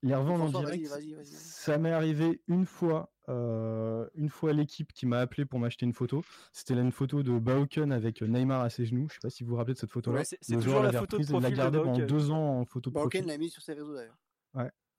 les 0.01 0.15
revendre 0.15 0.45
en 0.45 0.59
direct, 0.61 0.87
ça 1.25 1.77
m'est 1.77 1.91
arrivé 1.91 2.41
une 2.47 2.65
fois, 2.65 3.11
euh, 3.27 4.07
une 4.15 4.29
fois 4.29 4.53
l'équipe 4.53 4.93
qui 4.93 5.05
m'a 5.05 5.19
appelé 5.19 5.45
pour 5.45 5.59
m'acheter 5.59 5.85
une 5.85 5.91
photo. 5.93 6.23
C'était 6.53 6.73
là 6.75 6.81
une 6.81 6.93
photo 6.93 7.21
de 7.23 7.37
Bauken 7.37 7.91
avec 7.91 8.21
Neymar 8.21 8.61
à 8.61 8.69
ses 8.69 8.85
genoux. 8.85 9.07
Je 9.09 9.15
sais 9.15 9.19
pas 9.21 9.29
si 9.29 9.43
vous 9.43 9.49
vous 9.51 9.55
rappelez 9.57 9.73
de 9.73 9.79
cette 9.79 9.91
photo-là. 9.91 10.19
Ouais, 10.19 10.23
c'est- 10.25 10.39
Le 10.49 10.61
toujours 10.61 10.81
la 10.81 10.93
photo 10.93 11.17
de 11.17 11.39
l'a 11.41 11.51
gardée 11.51 11.79
pendant 11.79 11.91
Bauken. 11.91 12.07
deux 12.07 12.31
ans 12.31 12.59
en 12.59 12.65
photo 12.65 12.89
de 12.89 12.95
Bauken 12.95 13.25
l'a 13.27 13.37
mis 13.37 13.49
sur 13.49 13.61
ses 13.61 13.73
réseaux 13.73 13.93
d'ailleurs. 13.93 14.17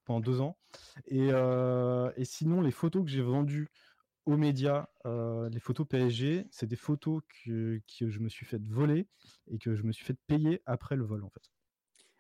pendant 0.06 0.20
deux 0.20 0.40
ans. 0.40 0.56
Et, 1.06 1.28
euh, 1.30 2.10
et 2.16 2.24
sinon, 2.24 2.62
les 2.62 2.72
photos 2.72 3.04
que 3.04 3.10
j'ai 3.10 3.22
vendues 3.22 3.68
aux 4.26 4.36
médias, 4.36 4.86
euh, 5.06 5.48
les 5.50 5.60
photos 5.60 5.86
PSG, 5.88 6.46
c'est 6.50 6.66
des 6.66 6.76
photos 6.76 7.22
que, 7.44 7.80
que 7.98 8.08
je 8.08 8.20
me 8.20 8.28
suis 8.28 8.46
fait 8.46 8.62
voler 8.66 9.08
et 9.48 9.58
que 9.58 9.74
je 9.74 9.82
me 9.82 9.92
suis 9.92 10.04
fait 10.04 10.18
payer 10.26 10.62
après 10.66 10.96
le 10.96 11.04
vol 11.04 11.24
en 11.24 11.30
fait. 11.30 11.50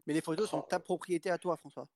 Mais 0.06 0.14
les 0.14 0.20
photos 0.20 0.48
sont 0.50 0.62
ta 0.62 0.80
propriété 0.80 1.30
à 1.30 1.38
toi, 1.38 1.56
François. 1.56 1.88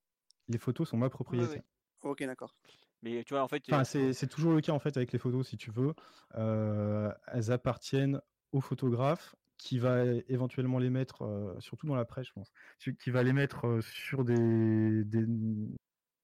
Les 0.48 0.58
photos 0.58 0.88
sont 0.88 0.96
ma 0.96 1.08
propriété. 1.08 1.62
Ok, 2.02 2.22
d'accord. 2.24 2.54
Mais 3.02 3.24
tu 3.24 3.34
vois, 3.34 3.42
en 3.42 3.48
fait, 3.48 3.62
Enfin, 3.70 3.84
c'est 3.84 4.28
toujours 4.28 4.52
le 4.52 4.60
cas 4.60 4.72
en 4.72 4.78
fait 4.78 4.96
avec 4.96 5.12
les 5.12 5.18
photos, 5.18 5.48
si 5.48 5.56
tu 5.56 5.70
veux. 5.70 5.94
Euh, 6.36 7.12
elles 7.28 7.50
appartiennent 7.50 8.20
au 8.52 8.60
photographe 8.60 9.34
qui 9.56 9.78
va 9.78 10.04
éventuellement 10.28 10.78
les 10.78 10.90
mettre, 10.90 11.22
euh, 11.22 11.58
surtout 11.60 11.86
dans 11.86 11.94
la 11.94 12.04
presse, 12.04 12.26
je 12.26 12.32
pense, 12.32 12.50
qui 12.78 13.10
va 13.10 13.22
les 13.22 13.32
mettre 13.32 13.66
euh, 13.66 13.80
sur 13.82 14.24
des, 14.24 15.04
des, 15.04 15.26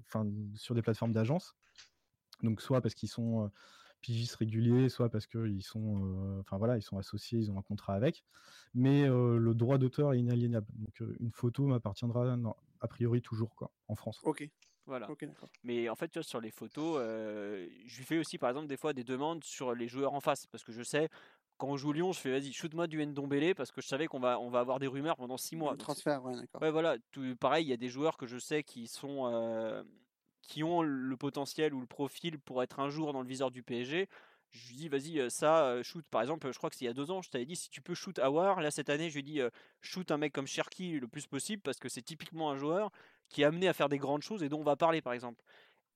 enfin, 0.06 0.26
sur 0.54 0.74
des 0.74 0.82
plateformes 0.82 1.12
d'agence. 1.12 1.54
Donc 2.42 2.60
soit 2.60 2.80
parce 2.80 2.94
qu'ils 2.94 3.08
sont 3.08 3.44
euh, 3.44 3.48
pigistes 4.00 4.36
réguliers, 4.36 4.88
soit 4.88 5.08
parce 5.08 5.26
qu'ils 5.26 5.62
sont, 5.62 6.04
euh, 6.04 6.40
enfin 6.40 6.58
voilà, 6.58 6.76
ils 6.76 6.82
sont 6.82 6.98
associés, 6.98 7.38
ils 7.38 7.50
ont 7.50 7.58
un 7.58 7.62
contrat 7.62 7.94
avec. 7.94 8.24
Mais 8.74 9.08
euh, 9.08 9.38
le 9.38 9.54
droit 9.54 9.78
d'auteur 9.78 10.12
est 10.12 10.18
inaliénable. 10.18 10.66
Donc 10.74 11.00
euh, 11.02 11.16
une 11.20 11.32
photo 11.32 11.66
m'appartiendra 11.66 12.36
non, 12.36 12.54
a 12.80 12.88
priori 12.88 13.20
toujours 13.20 13.54
quoi, 13.54 13.70
en 13.88 13.94
France. 13.94 14.20
Ok, 14.22 14.48
voilà. 14.86 15.08
Mais 15.62 15.88
en 15.88 15.94
fait, 15.94 16.08
tu 16.08 16.18
vois, 16.18 16.24
sur 16.24 16.40
les 16.40 16.50
photos, 16.50 16.96
euh, 16.98 17.68
je 17.86 17.98
lui 17.98 18.04
fais 18.04 18.18
aussi, 18.18 18.38
par 18.38 18.50
exemple, 18.50 18.66
des 18.66 18.76
fois 18.76 18.92
des 18.92 19.04
demandes 19.04 19.44
sur 19.44 19.74
les 19.74 19.88
joueurs 19.88 20.14
en 20.14 20.20
face. 20.20 20.46
Parce 20.46 20.64
que 20.64 20.72
je 20.72 20.82
sais, 20.82 21.08
quand 21.58 21.68
on 21.68 21.76
joue 21.76 21.92
Lyon, 21.92 22.12
je 22.12 22.20
fais 22.20 22.30
vas-y, 22.30 22.52
shoot-moi 22.52 22.86
du 22.86 23.04
Ndombele 23.04 23.54
parce 23.54 23.70
que 23.70 23.80
je 23.80 23.86
savais 23.86 24.06
qu'on 24.06 24.18
va, 24.18 24.40
on 24.40 24.50
va 24.50 24.60
avoir 24.60 24.78
des 24.78 24.86
rumeurs 24.86 25.16
pendant 25.16 25.36
six 25.36 25.56
mois. 25.56 25.72
Le 25.72 25.78
Donc, 25.78 25.84
transfert, 25.84 26.24
ouais, 26.24 26.34
d'accord. 26.34 26.62
Ouais, 26.62 26.70
voilà. 26.70 26.96
Tout, 27.12 27.36
pareil, 27.36 27.66
il 27.66 27.68
y 27.68 27.72
a 27.72 27.76
des 27.76 27.88
joueurs 27.88 28.16
que 28.16 28.26
je 28.26 28.38
sais 28.38 28.62
qui 28.62 28.88
sont, 28.88 29.30
euh, 29.32 29.82
qui 30.50 30.64
ont 30.64 30.82
le 30.82 31.16
potentiel 31.16 31.74
ou 31.74 31.80
le 31.80 31.86
profil 31.86 32.38
pour 32.40 32.62
être 32.62 32.80
un 32.80 32.88
jour 32.90 33.12
dans 33.12 33.22
le 33.22 33.28
viseur 33.28 33.50
du 33.52 33.62
PSG. 33.62 34.08
Je 34.50 34.68
lui 34.68 34.76
dis, 34.76 34.88
vas-y, 34.88 35.20
euh, 35.20 35.30
ça, 35.30 35.66
euh, 35.66 35.82
shoot. 35.84 36.04
Par 36.10 36.22
exemple, 36.22 36.50
je 36.52 36.58
crois 36.58 36.70
que 36.70 36.76
c'est 36.76 36.84
il 36.84 36.88
y 36.88 36.90
a 36.90 36.94
deux 36.94 37.10
ans, 37.12 37.22
je 37.22 37.30
t'avais 37.30 37.46
dit, 37.46 37.54
si 37.56 37.70
tu 37.70 37.80
peux 37.82 37.94
shoot 37.94 38.18
Awar, 38.18 38.60
là, 38.60 38.70
cette 38.72 38.90
année, 38.90 39.08
je 39.10 39.14
lui 39.14 39.20
ai 39.20 39.22
dit, 39.22 39.40
euh, 39.40 39.50
shoot 39.80 40.10
un 40.10 40.18
mec 40.18 40.32
comme 40.32 40.48
Cherki 40.48 40.98
le 40.98 41.06
plus 41.08 41.26
possible 41.28 41.62
parce 41.62 41.78
que 41.78 41.88
c'est 41.88 42.02
typiquement 42.02 42.50
un 42.50 42.56
joueur 42.56 42.90
qui 43.28 43.42
est 43.42 43.44
amené 43.44 43.68
à 43.68 43.72
faire 43.74 43.88
des 43.88 43.98
grandes 43.98 44.22
choses 44.22 44.42
et 44.42 44.48
dont 44.48 44.58
on 44.60 44.64
va 44.64 44.76
parler, 44.76 45.02
par 45.02 45.12
exemple. 45.12 45.44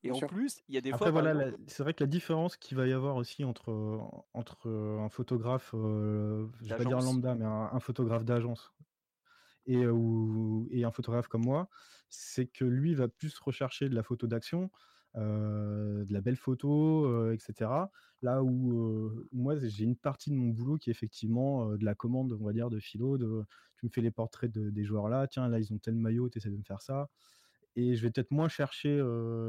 Et 0.04 0.10
Bien 0.10 0.12
en 0.12 0.20
sûr. 0.20 0.28
plus, 0.28 0.62
il 0.68 0.74
y 0.76 0.78
a 0.78 0.82
des 0.82 0.92
Après, 0.92 1.10
fois, 1.10 1.12
voilà, 1.12 1.34
exemple- 1.34 1.34
la- 1.34 1.52
c'est 1.68 1.82
vrai 1.84 1.94
que 1.94 2.04
la 2.04 2.08
différence 2.08 2.56
qu'il 2.58 2.76
va 2.78 2.86
y 2.88 2.92
avoir 2.92 3.16
aussi 3.16 3.44
entre, 3.44 3.70
entre 4.34 4.68
un 4.70 5.08
photographe, 5.10 5.72
euh, 5.74 6.48
je 6.62 6.68
vais 6.68 6.74
pas 6.74 6.86
dire 6.86 7.02
lambda, 7.02 7.34
mais 7.36 7.46
un, 7.46 7.70
un 7.72 7.80
photographe 7.80 8.24
d'agence 8.26 8.73
et, 9.66 9.86
ou- 9.86 10.68
et 10.70 10.84
un 10.84 10.90
photographe 10.92 11.28
comme 11.28 11.44
moi, 11.44 11.68
c'est 12.08 12.46
que 12.46 12.64
lui 12.64 12.94
va 12.94 13.08
plus 13.08 13.38
rechercher 13.38 13.88
de 13.88 13.94
la 13.94 14.02
photo 14.02 14.26
d'action, 14.26 14.70
euh, 15.16 16.04
de 16.04 16.12
la 16.12 16.20
belle 16.20 16.36
photo, 16.36 17.06
euh, 17.06 17.32
etc. 17.32 17.90
Là 18.22 18.42
où 18.42 18.72
euh, 18.78 19.28
moi, 19.32 19.56
j'ai 19.58 19.84
une 19.84 19.96
partie 19.96 20.30
de 20.30 20.34
mon 20.36 20.48
boulot 20.50 20.76
qui 20.78 20.90
est 20.90 20.92
effectivement 20.92 21.76
de 21.76 21.84
la 21.84 21.94
commande, 21.94 22.32
on 22.40 22.44
va 22.44 22.52
dire, 22.52 22.70
de 22.70 22.78
philo, 22.80 23.18
de 23.18 23.44
tu 23.76 23.86
me 23.86 23.90
fais 23.90 24.00
les 24.00 24.10
portraits 24.10 24.50
de- 24.50 24.70
des 24.70 24.84
joueurs 24.84 25.08
là, 25.08 25.26
tiens, 25.28 25.48
là, 25.48 25.58
ils 25.58 25.72
ont 25.72 25.78
tel 25.78 25.94
maillot, 25.96 26.28
tu 26.30 26.38
essaies 26.38 26.50
de 26.50 26.56
me 26.56 26.62
faire 26.64 26.82
ça 26.82 27.08
et 27.76 27.96
je 27.96 28.02
vais 28.02 28.10
peut-être 28.10 28.30
moins 28.30 28.48
chercher 28.48 29.02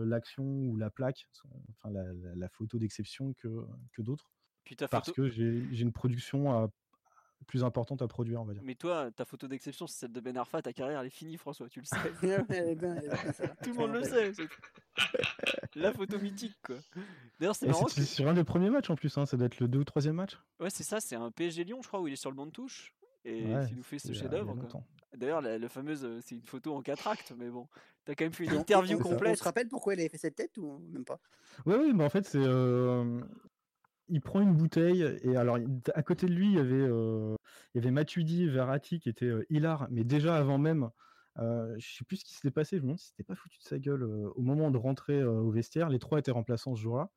l'action 0.05 0.43
ou 0.45 0.77
la 0.77 0.89
plaque, 0.89 1.27
enfin 1.69 1.91
la, 1.91 2.03
la- 2.13 2.35
la 2.35 2.49
photo 2.49 2.79
d'exception 2.79 3.33
que, 3.33 3.47
que 3.91 4.01
d'autres, 4.01 4.31
puis 4.63 4.75
ta 4.75 4.87
parce 4.87 5.11
que 5.11 5.27
j'ai 5.29 5.81
une 5.81 5.91
production 5.93 6.51
à- 6.51 6.69
plus 7.47 7.63
importante 7.63 8.01
à 8.01 8.07
produire, 8.07 8.41
on 8.41 8.45
va 8.45 8.53
dire. 8.53 8.61
mais 8.65 8.75
toi, 8.75 9.11
ta 9.11 9.23
photo 9.25 9.47
d'exception, 9.47 9.85
c'est 9.87 9.99
celle 9.99 10.11
de 10.11 10.19
Ben 10.19 10.35
Arfa, 10.37 10.61
ta 10.61 10.73
carrière, 10.73 10.99
elle 11.01 11.07
est 11.07 11.11
finie, 11.11 11.37
François, 11.37 11.69
tu 11.69 11.79
le 11.79 11.85
sais. 11.85 11.95
Celle-là. 12.21 12.43
Tout 13.63 13.69
le 13.71 13.75
monde 13.75 13.93
le 13.93 14.03
sait. 14.03 14.31
La 15.75 15.91
photo 15.93 16.17
mythique, 16.19 16.57
quoi. 16.65 16.77
D'ailleurs, 17.39 17.55
c'est 17.55 17.67
marrant. 17.67 17.87
c'est 17.87 18.01
que- 18.01 18.07
sur 18.07 18.27
un 18.27 18.33
des 18.33 18.43
premiers 18.43 18.69
matchs 18.69 18.89
en 18.89 18.95
plus, 18.95 19.15
hein, 19.17 19.25
ça 19.25 19.35
doit 19.37 19.47
être 19.47 19.59
le 19.59 19.67
deux 19.67 19.79
ou 19.79 19.83
troisième 19.83 20.15
match. 20.15 20.37
Ouais, 20.59 20.69
c'est 20.69 20.83
ça, 20.83 20.99
c'est 20.99 21.15
un 21.15 21.31
PSG 21.31 21.63
Lyon, 21.65 21.81
je 21.81 21.87
crois, 21.87 21.99
où 22.01 22.07
il 22.07 22.13
est 22.13 22.17
sur 22.17 22.29
le 22.31 22.35
banc 22.35 22.45
de 22.45 22.51
touche. 22.51 22.93
Et 23.25 23.43
Ouais, 23.55 23.65
il 23.69 23.75
nous 23.77 23.83
fait 23.83 23.99
ce 23.99 24.13
chef-d'œuvre. 24.13 24.55
D'ailleurs, 25.15 25.41
la, 25.41 25.57
la 25.57 25.69
fameuse, 25.69 26.03
euh, 26.05 26.19
c'est 26.21 26.35
une 26.35 26.41
photo 26.45 26.75
en 26.75 26.81
quatre 26.81 27.07
actes, 27.07 27.33
mais 27.37 27.49
bon, 27.49 27.67
t'as 28.03 28.15
quand 28.15 28.25
même 28.25 28.33
fait 28.33 28.45
une 28.45 28.51
interview 28.53 28.97
on, 28.97 28.99
on 28.99 29.03
complète. 29.03 29.37
se 29.37 29.43
rappelle 29.43 29.67
pourquoi 29.69 29.93
il 29.93 29.99
avait 29.99 30.09
fait 30.09 30.17
cette 30.17 30.35
tête 30.35 30.57
ou 30.57 30.77
même 30.91 31.05
pas? 31.05 31.19
Ouais, 31.65 31.75
oui, 31.77 31.93
mais 31.93 32.03
en 32.03 32.09
fait, 32.09 32.25
c'est. 32.25 32.37
euh, 32.41 33.21
il 34.07 34.21
prend 34.21 34.41
une 34.41 34.53
bouteille, 34.55 35.03
et 35.23 35.35
alors, 35.35 35.57
à 35.93 36.03
côté 36.03 36.27
de 36.27 36.33
lui, 36.33 36.47
il 36.47 36.53
y 36.53 36.59
avait, 36.59 36.73
euh, 36.75 37.35
il 37.73 37.79
y 37.79 37.81
avait 37.81 37.91
Matuidi, 37.91 38.47
Verratti 38.47 38.99
qui 38.99 39.09
était 39.09 39.25
euh, 39.25 39.45
hilar, 39.49 39.87
mais 39.89 40.03
déjà 40.03 40.35
avant 40.35 40.57
même, 40.57 40.89
euh, 41.39 41.75
je 41.77 41.95
sais 41.97 42.05
plus 42.05 42.17
ce 42.17 42.25
qui 42.25 42.33
s'était 42.33 42.51
passé, 42.51 42.77
je 42.77 42.81
me 42.81 42.87
demande 42.87 42.99
si 42.99 43.07
c'était 43.07 43.23
pas 43.23 43.35
foutu 43.35 43.57
de 43.59 43.63
sa 43.63 43.79
gueule 43.79 44.03
au 44.03 44.41
moment 44.41 44.71
de 44.71 44.77
rentrer 44.77 45.23
au 45.23 45.51
vestiaire. 45.51 45.89
Les 45.89 45.99
trois 45.99 46.19
étaient 46.19 46.31
remplaçants 46.31 46.75
ce 46.75 46.81
jour-là. 46.81 47.09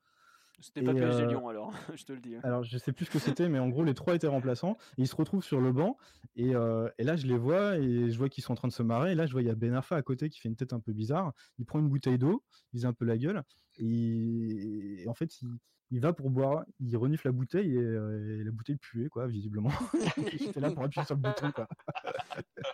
C'était 0.61 0.83
pas 0.83 0.93
PSG 0.93 1.25
Lyon, 1.25 1.47
alors, 1.47 1.71
je 1.95 2.03
te 2.03 2.11
le 2.11 2.19
dis. 2.19 2.35
hein. 2.35 2.41
Alors, 2.43 2.63
je 2.63 2.77
sais 2.77 2.91
plus 2.91 3.05
ce 3.05 3.11
que 3.11 3.19
c'était, 3.19 3.47
mais 3.47 3.59
en 3.59 3.69
gros, 3.69 3.85
les 3.85 3.93
trois 3.93 4.15
étaient 4.15 4.27
remplaçants. 4.27 4.75
Et 4.97 5.03
ils 5.03 5.07
se 5.07 5.15
retrouvent 5.15 5.43
sur 5.43 5.61
le 5.61 5.71
banc. 5.71 5.97
Et, 6.35 6.49
et 6.49 7.03
là, 7.03 7.15
je 7.15 7.27
les 7.27 7.37
vois 7.37 7.77
et 7.77 8.11
je 8.11 8.17
vois 8.17 8.27
qu'ils 8.27 8.43
sont 8.43 8.51
en 8.51 8.55
train 8.55 8.67
de 8.67 8.73
se 8.73 8.83
marrer. 8.83 9.13
Et 9.13 9.15
là, 9.15 9.25
je 9.25 9.31
vois, 9.31 9.41
il 9.41 9.47
y 9.47 9.51
a 9.51 9.55
Ben 9.55 9.73
Arfa 9.73 9.95
à 9.95 10.01
côté 10.01 10.27
qui 10.29 10.39
fait 10.41 10.49
une 10.49 10.57
tête 10.57 10.73
un 10.73 10.81
peu 10.81 10.91
bizarre. 10.91 11.31
Il 11.59 11.65
prend 11.65 11.79
une 11.79 11.87
bouteille 11.87 12.17
d'eau, 12.17 12.43
il 12.73 12.77
vise 12.77 12.85
un 12.85 12.93
peu 12.93 13.05
la 13.05 13.17
gueule. 13.17 13.43
Et 13.77 15.05
en 15.07 15.13
fait, 15.13 15.41
il, 15.41 15.47
il 15.91 15.99
va 16.01 16.13
pour 16.13 16.29
boire. 16.29 16.63
Il 16.79 16.95
renifle 16.97 17.27
la 17.27 17.31
bouteille 17.31 17.73
et, 17.75 17.77
euh, 17.77 18.39
et 18.39 18.43
la 18.43 18.51
bouteille 18.51 18.77
puait, 18.77 19.09
quoi, 19.09 19.27
visiblement. 19.27 19.71
J'étais 20.37 20.59
là 20.59 20.71
pour 20.71 20.83
appuyer 20.83 21.05
sur 21.05 21.15
le 21.15 21.21
bouton, 21.21 21.51
quoi. 21.51 21.67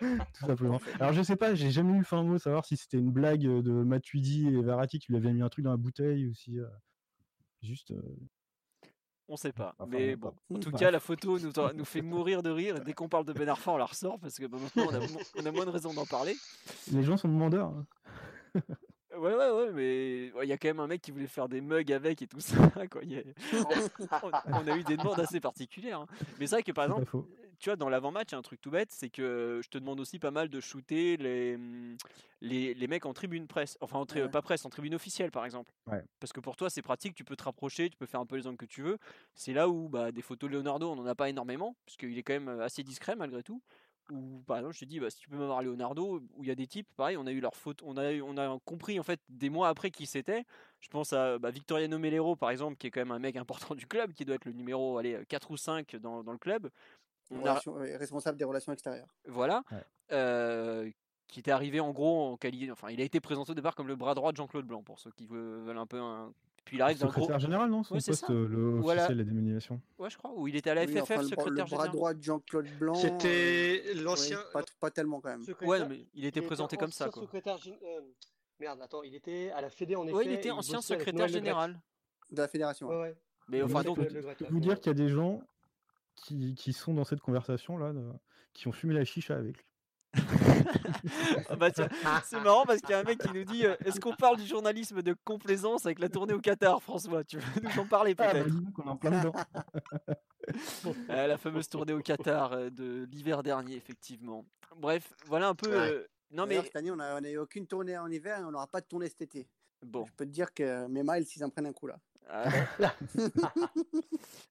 Tout 0.00 0.46
simplement. 0.46 0.80
Alors, 1.00 1.12
je 1.12 1.22
sais 1.22 1.36
pas, 1.36 1.54
j'ai 1.54 1.70
jamais 1.70 1.94
eu 1.94 1.98
le 1.98 2.04
fin 2.04 2.22
mot 2.22 2.38
savoir 2.38 2.64
si 2.64 2.76
c'était 2.76 2.98
une 2.98 3.10
blague 3.12 3.40
de 3.42 3.72
Matuidi 3.72 4.48
et 4.48 4.62
Verratti 4.62 4.98
qui 4.98 5.12
lui 5.12 5.16
avaient 5.18 5.32
mis 5.32 5.42
un 5.42 5.48
truc 5.48 5.64
dans 5.64 5.70
la 5.70 5.76
bouteille 5.76 6.26
ou 6.26 6.34
si. 6.34 6.58
euh, 6.58 6.66
juste. 7.62 7.90
euh, 7.92 8.02
On 9.28 9.36
sait 9.36 9.52
pas. 9.52 9.74
Enfin, 9.78 9.90
mais 9.90 10.14
bon, 10.16 10.34
en 10.54 10.58
tout 10.58 10.70
cas, 10.72 10.90
la 10.90 11.00
photo 11.00 11.38
nous, 11.38 11.84
fait 11.84 12.02
mourir 12.02 12.42
de 12.42 12.50
rire. 12.50 12.80
Dès 12.84 12.92
qu'on 12.92 13.08
parle 13.08 13.24
de 13.24 13.32
Ben 13.32 13.48
Arfa, 13.48 13.72
on 13.72 13.76
la 13.76 13.86
ressort 13.86 14.18
parce 14.20 14.36
que 14.38 14.46
bah, 14.46 14.58
maintenant, 14.60 14.84
on 14.90 14.94
a, 14.94 15.00
mo- 15.00 15.20
on 15.36 15.46
a 15.46 15.50
moins 15.52 15.64
de 15.66 15.70
raison 15.70 15.92
d'en 15.94 16.04
parler. 16.06 16.36
Les 16.92 17.02
gens 17.02 17.16
sont 17.16 17.28
demandeurs. 17.28 17.72
hein. 18.54 18.60
Ouais, 19.18 19.34
ouais, 19.34 19.50
ouais, 19.50 19.70
mais 19.72 20.32
ouais, 20.34 20.46
il 20.46 20.48
y 20.48 20.52
a 20.52 20.58
quand 20.58 20.68
même 20.68 20.80
un 20.80 20.86
mec 20.86 21.00
qui 21.02 21.10
voulait 21.10 21.26
faire 21.26 21.48
des 21.48 21.60
mugs 21.60 21.90
avec 21.92 22.22
et 22.22 22.26
tout 22.26 22.40
ça. 22.40 22.56
Quoi. 22.90 23.02
A- 24.10 24.22
on, 24.46 24.66
a 24.66 24.76
eu 24.76 24.82
des 24.84 24.96
demandes 24.96 25.20
assez 25.20 25.40
particulières. 25.40 26.00
hein. 26.00 26.06
Mais 26.38 26.46
c'est 26.46 26.56
vrai 26.56 26.62
que 26.62 26.72
par 26.72 26.84
exemple, 26.84 27.06
tu 27.58 27.70
vois, 27.70 27.76
dans 27.76 27.88
l'avant-match, 27.88 28.28
il 28.30 28.32
y 28.32 28.34
a 28.34 28.38
un 28.38 28.42
truc 28.42 28.60
tout 28.60 28.70
bête, 28.70 28.90
c'est 28.92 29.08
que 29.08 29.60
je 29.64 29.68
te 29.68 29.78
demande 29.78 29.98
aussi 30.00 30.18
pas 30.18 30.30
mal 30.30 30.48
de 30.50 30.60
shooter 30.60 31.16
les, 31.16 31.54
hum, 31.54 31.96
les, 32.42 32.74
les 32.74 32.86
mecs 32.86 33.06
en 33.06 33.14
tribune 33.14 33.46
presse, 33.46 33.78
enfin 33.80 33.98
en 33.98 34.04
tri- 34.06 34.22
Ouais. 34.22 34.28
pas 34.28 34.42
presse, 34.42 34.64
en 34.66 34.70
tribune 34.70 34.94
officielle 34.94 35.30
par 35.30 35.44
exemple. 35.44 35.72
Ouais. 35.86 36.02
Parce 36.20 36.32
que 36.32 36.40
pour 36.40 36.56
toi, 36.56 36.68
c'est 36.68 36.82
pratique, 36.82 37.14
tu 37.14 37.24
peux 37.24 37.36
te 37.36 37.44
rapprocher, 37.44 37.88
tu 37.88 37.96
peux 37.96 38.06
faire 38.06 38.20
un 38.20 38.26
peu 38.26 38.36
les 38.36 38.46
angles 38.46 38.58
que 38.58 38.66
tu 38.66 38.82
veux. 38.82 38.98
C'est 39.34 39.52
là 39.54 39.68
où 39.68 39.88
bah, 39.88 40.12
des 40.12 40.22
photos 40.22 40.50
de 40.50 40.56
Leonardo, 40.56 40.90
on 40.90 40.96
n'en 40.96 41.06
a 41.06 41.14
pas 41.14 41.28
énormément, 41.30 41.76
puisqu'il 41.86 42.18
est 42.18 42.22
quand 42.22 42.34
même 42.34 42.60
assez 42.60 42.82
discret 42.82 43.16
malgré 43.16 43.42
tout. 43.42 43.62
Ou 44.12 44.42
par 44.46 44.58
exemple, 44.58 44.74
je 44.74 44.80
te 44.80 44.84
dis, 44.84 45.00
bah, 45.00 45.10
si 45.10 45.18
tu 45.18 45.28
peux 45.28 45.36
m'avoir 45.36 45.62
Leonardo, 45.62 46.20
où 46.36 46.42
il 46.44 46.48
y 46.48 46.52
a 46.52 46.54
des 46.54 46.66
types, 46.66 46.86
pareil, 46.96 47.16
on 47.16 47.26
a 47.26 47.32
eu 47.32 47.40
leur 47.40 47.56
faute, 47.56 47.80
on 47.82 47.96
a, 47.96 48.12
eu- 48.12 48.22
on 48.22 48.36
a 48.36 48.58
compris 48.64 49.00
en 49.00 49.02
fait 49.02 49.20
des 49.28 49.50
mois 49.50 49.68
après 49.68 49.90
qui 49.90 50.06
c'était. 50.06 50.44
Je 50.80 50.88
pense 50.88 51.12
à 51.12 51.38
bah, 51.38 51.50
Victoriano 51.50 51.98
Melero 51.98 52.36
par 52.36 52.50
exemple, 52.50 52.76
qui 52.76 52.86
est 52.86 52.90
quand 52.90 53.00
même 53.00 53.10
un 53.10 53.18
mec 53.18 53.34
important 53.36 53.74
du 53.74 53.86
club, 53.86 54.12
qui 54.12 54.24
doit 54.24 54.36
être 54.36 54.44
le 54.44 54.52
numéro 54.52 54.98
allez, 54.98 55.18
4 55.28 55.50
ou 55.50 55.56
5 55.56 55.96
dans, 55.96 56.22
dans 56.22 56.32
le 56.32 56.38
club. 56.38 56.70
On 57.30 57.40
Relation- 57.40 57.74
Responsable 57.74 58.38
des 58.38 58.44
relations 58.44 58.72
extérieures. 58.72 59.08
voilà, 59.26 59.62
Ouais. 59.72 59.82
euh, 60.12 60.90
qui 61.26 61.40
était 61.40 61.50
arrivé 61.50 61.80
en 61.80 61.90
gros 61.92 62.26
en 62.32 62.36
qualité, 62.36 62.70
enfin 62.70 62.90
il 62.90 63.00
a 63.00 63.04
été 63.04 63.18
présenté 63.18 63.50
au 63.50 63.54
départ 63.56 63.74
comme 63.74 63.88
le 63.88 63.96
bras 63.96 64.14
droit 64.14 64.30
de 64.30 64.36
Jean-Claude 64.36 64.64
Blanc 64.66 64.84
pour 64.84 65.00
ceux 65.00 65.10
qui 65.10 65.26
veulent 65.26 65.62
veulent 65.64 65.78
un 65.78 65.86
peu 65.86 66.00
un. 66.00 66.32
Puis 66.66 66.76
il 66.76 66.82
arrive 66.82 66.98
d'un 66.98 67.06
gros, 67.06 67.14
secrétaire 67.14 67.38
général, 67.38 67.70
non? 67.70 67.82
Son 67.84 67.94
Ouais, 67.94 68.00
c'est 68.00 68.10
poste, 68.10 68.26
ça. 68.26 68.32
euh, 68.32 68.46
le 68.48 68.80
Voilà. 68.80 69.02
officiel 69.02 69.18
de 69.18 69.22
la 69.22 69.28
dénomination. 69.30 69.80
ouais 69.98 70.10
je 70.10 70.18
crois, 70.18 70.32
où 70.34 70.46
il 70.48 70.56
était 70.56 70.68
à 70.70 70.74
la 70.74 70.82
Oui, 70.84 70.88
FFF 70.92 71.02
enfin, 71.02 71.16
le, 71.22 71.28
secrétaire 71.28 71.48
le 71.52 71.54
bras 71.56 71.66
général. 71.66 71.90
droit 71.92 72.12
de 72.14 72.22
Jean-Claude 72.22 72.66
Blanc. 72.78 72.94
euh, 72.96 73.00
C'était 73.00 73.82
oui, 73.94 74.00
l'ancien. 74.02 74.38
pas, 74.52 74.62
pas 74.80 74.90
tellement 74.90 75.20
quand 75.20 75.28
même. 75.30 75.44
secrétaire- 75.44 75.68
Ouais, 75.68 75.88
mais 75.88 76.06
il 76.14 76.24
était 76.26 76.40
il 76.40 76.46
présenté 76.46 76.76
comme 76.76 76.90
ça 76.90 77.08
quoi. 77.08 77.22
secrétaire 77.22 77.56
euh, 77.66 78.00
Merde, 78.58 78.80
attends, 78.82 79.02
il 79.04 79.14
était 79.14 79.50
à 79.52 79.60
la 79.60 79.70
Fédé 79.70 79.94
en 79.96 80.04
effet. 80.06 80.16
Ouais, 80.16 80.24
il 80.26 80.32
était 80.32 80.50
ancien 80.50 80.80
secrétaire 80.82 81.26
Le 81.28 81.32
général. 81.32 81.80
De 82.32 82.38
la 82.38 82.48
fédération. 82.48 82.88
Ouais, 82.88 83.00
ouais. 83.00 83.16
Mais 83.48 83.62
enfin 83.62 83.82
donc, 83.84 83.98
je 83.98 84.02
Le- 84.02 84.22
peux, 84.22 84.44
le 84.44 84.46
vous 84.50 84.58
dire 84.60 84.80
qu'il 84.80 84.88
y 84.88 84.90
a 84.90 84.94
des 84.94 85.08
gens 85.08 85.40
qui, 86.16 86.54
qui 86.56 86.72
sont 86.72 86.94
dans 86.94 87.04
cette 87.04 87.20
conversation-là, 87.20 87.92
de- 87.92 88.10
qui 88.54 88.66
ont 88.66 88.72
fumé 88.72 88.92
la 88.94 89.04
chicha 89.04 89.36
avec 89.36 89.56
lui. 89.58 89.64
Ah 91.48 91.56
bah 91.56 91.68
c'est 92.24 92.40
marrant 92.40 92.64
parce 92.64 92.80
qu'il 92.80 92.90
y 92.90 92.94
a 92.94 92.98
un 93.00 93.02
mec 93.04 93.18
qui 93.18 93.32
nous 93.32 93.44
dit 93.44 93.64
euh, 93.66 93.76
est-ce 93.84 94.00
qu'on 94.00 94.14
parle 94.14 94.36
du 94.36 94.46
journalisme 94.46 95.02
de 95.02 95.14
complaisance 95.24 95.86
avec 95.86 95.98
la 95.98 96.08
tournée 96.08 96.32
au 96.34 96.40
Qatar, 96.40 96.82
François? 96.82 97.24
Tu 97.24 97.38
veux 97.38 97.62
nous 97.62 97.78
en 97.80 97.86
parler 97.86 98.14
Ah, 98.18 98.32
bah, 98.32 98.44
peut-être? 98.44 99.32
Euh, 101.10 101.26
La 101.26 101.38
fameuse 101.38 101.68
tournée 101.68 101.92
au 101.92 102.00
Qatar 102.00 102.52
euh, 102.52 102.70
de 102.70 103.04
l'hiver 103.10 103.42
dernier, 103.42 103.74
effectivement. 103.74 104.44
Bref, 104.76 105.12
voilà 105.26 105.48
un 105.48 105.54
peu. 105.54 105.70
Ouais. 105.70 105.90
euh, 105.90 106.06
Non 106.30 106.46
mais 106.46 106.62
cette 106.62 106.76
année, 106.76 106.90
on 106.90 106.96
n'a 106.96 107.20
eu 107.30 107.38
aucune 107.38 107.66
tournée 107.66 107.98
en 107.98 108.08
hiver 108.10 108.38
et 108.40 108.44
on 108.44 108.52
n'aura 108.52 108.66
pas 108.68 108.80
de 108.80 108.86
tournée 108.86 109.08
cet 109.08 109.22
été. 109.22 109.48
bon, 109.84 110.04
Je 110.06 110.12
peux 110.12 110.24
te 110.24 110.30
dire 110.30 110.52
que 110.54 110.86
mes 110.86 111.02
miles, 111.02 111.26
ils 111.34 111.44
en 111.44 111.50
prennent 111.50 111.66
un 111.66 111.72
coup 111.72 111.88
là. 111.88 111.98
Ah, 112.28 112.48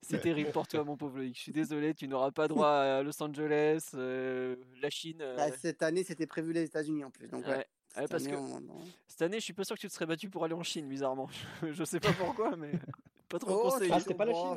c'est 0.02 0.22
terrible 0.22 0.52
pour 0.52 0.68
toi, 0.68 0.84
mon 0.84 0.96
pauvre 0.96 1.18
Loïc. 1.18 1.36
Je 1.36 1.42
suis 1.42 1.52
désolé, 1.52 1.94
tu 1.94 2.08
n'auras 2.08 2.32
pas 2.32 2.48
droit 2.48 2.70
à 2.70 3.04
Los 3.04 3.22
Angeles, 3.22 3.90
euh, 3.96 4.56
la 4.82 4.90
Chine. 4.90 5.22
euh, 5.22 5.36
Bah, 5.36 5.52
cette 5.52 5.82
année, 5.84 6.04
c'était 6.04 6.28
prévu 6.28 6.54
les 6.54 6.64
États-Unis 6.64 7.04
en 7.04 7.12
plus. 7.12 7.28
Donc, 7.28 7.46
ouais. 7.46 7.58
ouais. 7.58 7.68
cette 7.90 8.02
Ouais, 8.04 8.08
parce 8.08 8.24
année, 8.24 8.34
que 8.34 8.38
on- 8.38 8.56
on- 8.58 8.82
cette 9.08 9.22
année, 9.24 9.40
je 9.40 9.44
suis 9.44 9.54
pas 9.54 9.64
sûr 9.64 9.76
que 9.76 9.82
tu 9.82 9.88
te 9.88 9.94
serais 9.94 10.06
battu 10.06 10.30
pour 10.30 10.44
aller 10.46 10.54
en 10.54 10.64
Chine, 10.64 10.88
bizarrement. 10.88 11.30
Je, 11.70 11.84
sais 11.84 12.00
pas 12.00 12.14
pourquoi, 12.14 12.56
mais 12.56 12.72
pas 13.30 13.40
trop 13.40 13.52
Oh, 13.52 13.70
conseillé. 13.70 13.92
Ah, 13.94 14.00
c'était 14.00 14.14
pas 14.14 14.26
la 14.26 14.34
Chine, 14.34 14.56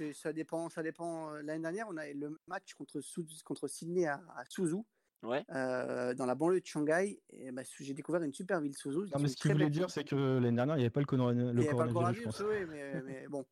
hein 0.00 0.10
Ça 0.14 0.32
dépend. 0.32 0.68
Ça 0.68 0.82
dépend. 0.82 1.30
L'année 1.42 1.62
dernière, 1.62 1.86
on 1.88 1.96
a 1.96 2.08
eu 2.08 2.14
le 2.14 2.38
match 2.46 2.74
contre, 2.74 3.00
contre 3.44 3.68
Sydney 3.68 4.06
à, 4.06 4.20
à 4.36 4.44
Suzu. 4.48 4.76
Ouais. 5.22 5.44
euh, 5.50 6.14
dans 6.14 6.26
la 6.26 6.34
banlieue 6.34 6.60
de 6.60 6.66
Shanghai. 6.66 7.20
Et 7.32 7.52
bah, 7.52 7.62
j'ai 7.80 7.94
découvert 7.94 8.22
une 8.22 8.32
super 8.32 8.60
ville, 8.60 8.76
Suzhou. 8.76 9.04
Non, 9.06 9.18
mais 9.20 9.28
ce 9.28 9.36
qu'il 9.36 9.52
voulait 9.52 9.70
dire, 9.70 9.90
c'est 9.90 10.04
que 10.04 10.16
l'année 10.16 10.56
dernière, 10.56 10.76
il 10.76 10.78
n'y 10.78 10.84
avait 10.84 10.90
pas 10.90 11.00
le, 11.00 11.06
corona- 11.06 11.32
le 11.32 11.50
Il 11.52 11.58
n'y 11.58 11.68
avait 11.68 11.76
pas 11.76 11.86
le 11.86 11.92
coronavirus, 11.92 12.40
oui, 12.40 12.66
mais, 12.68 13.02
mais 13.04 13.28
bon, 13.28 13.44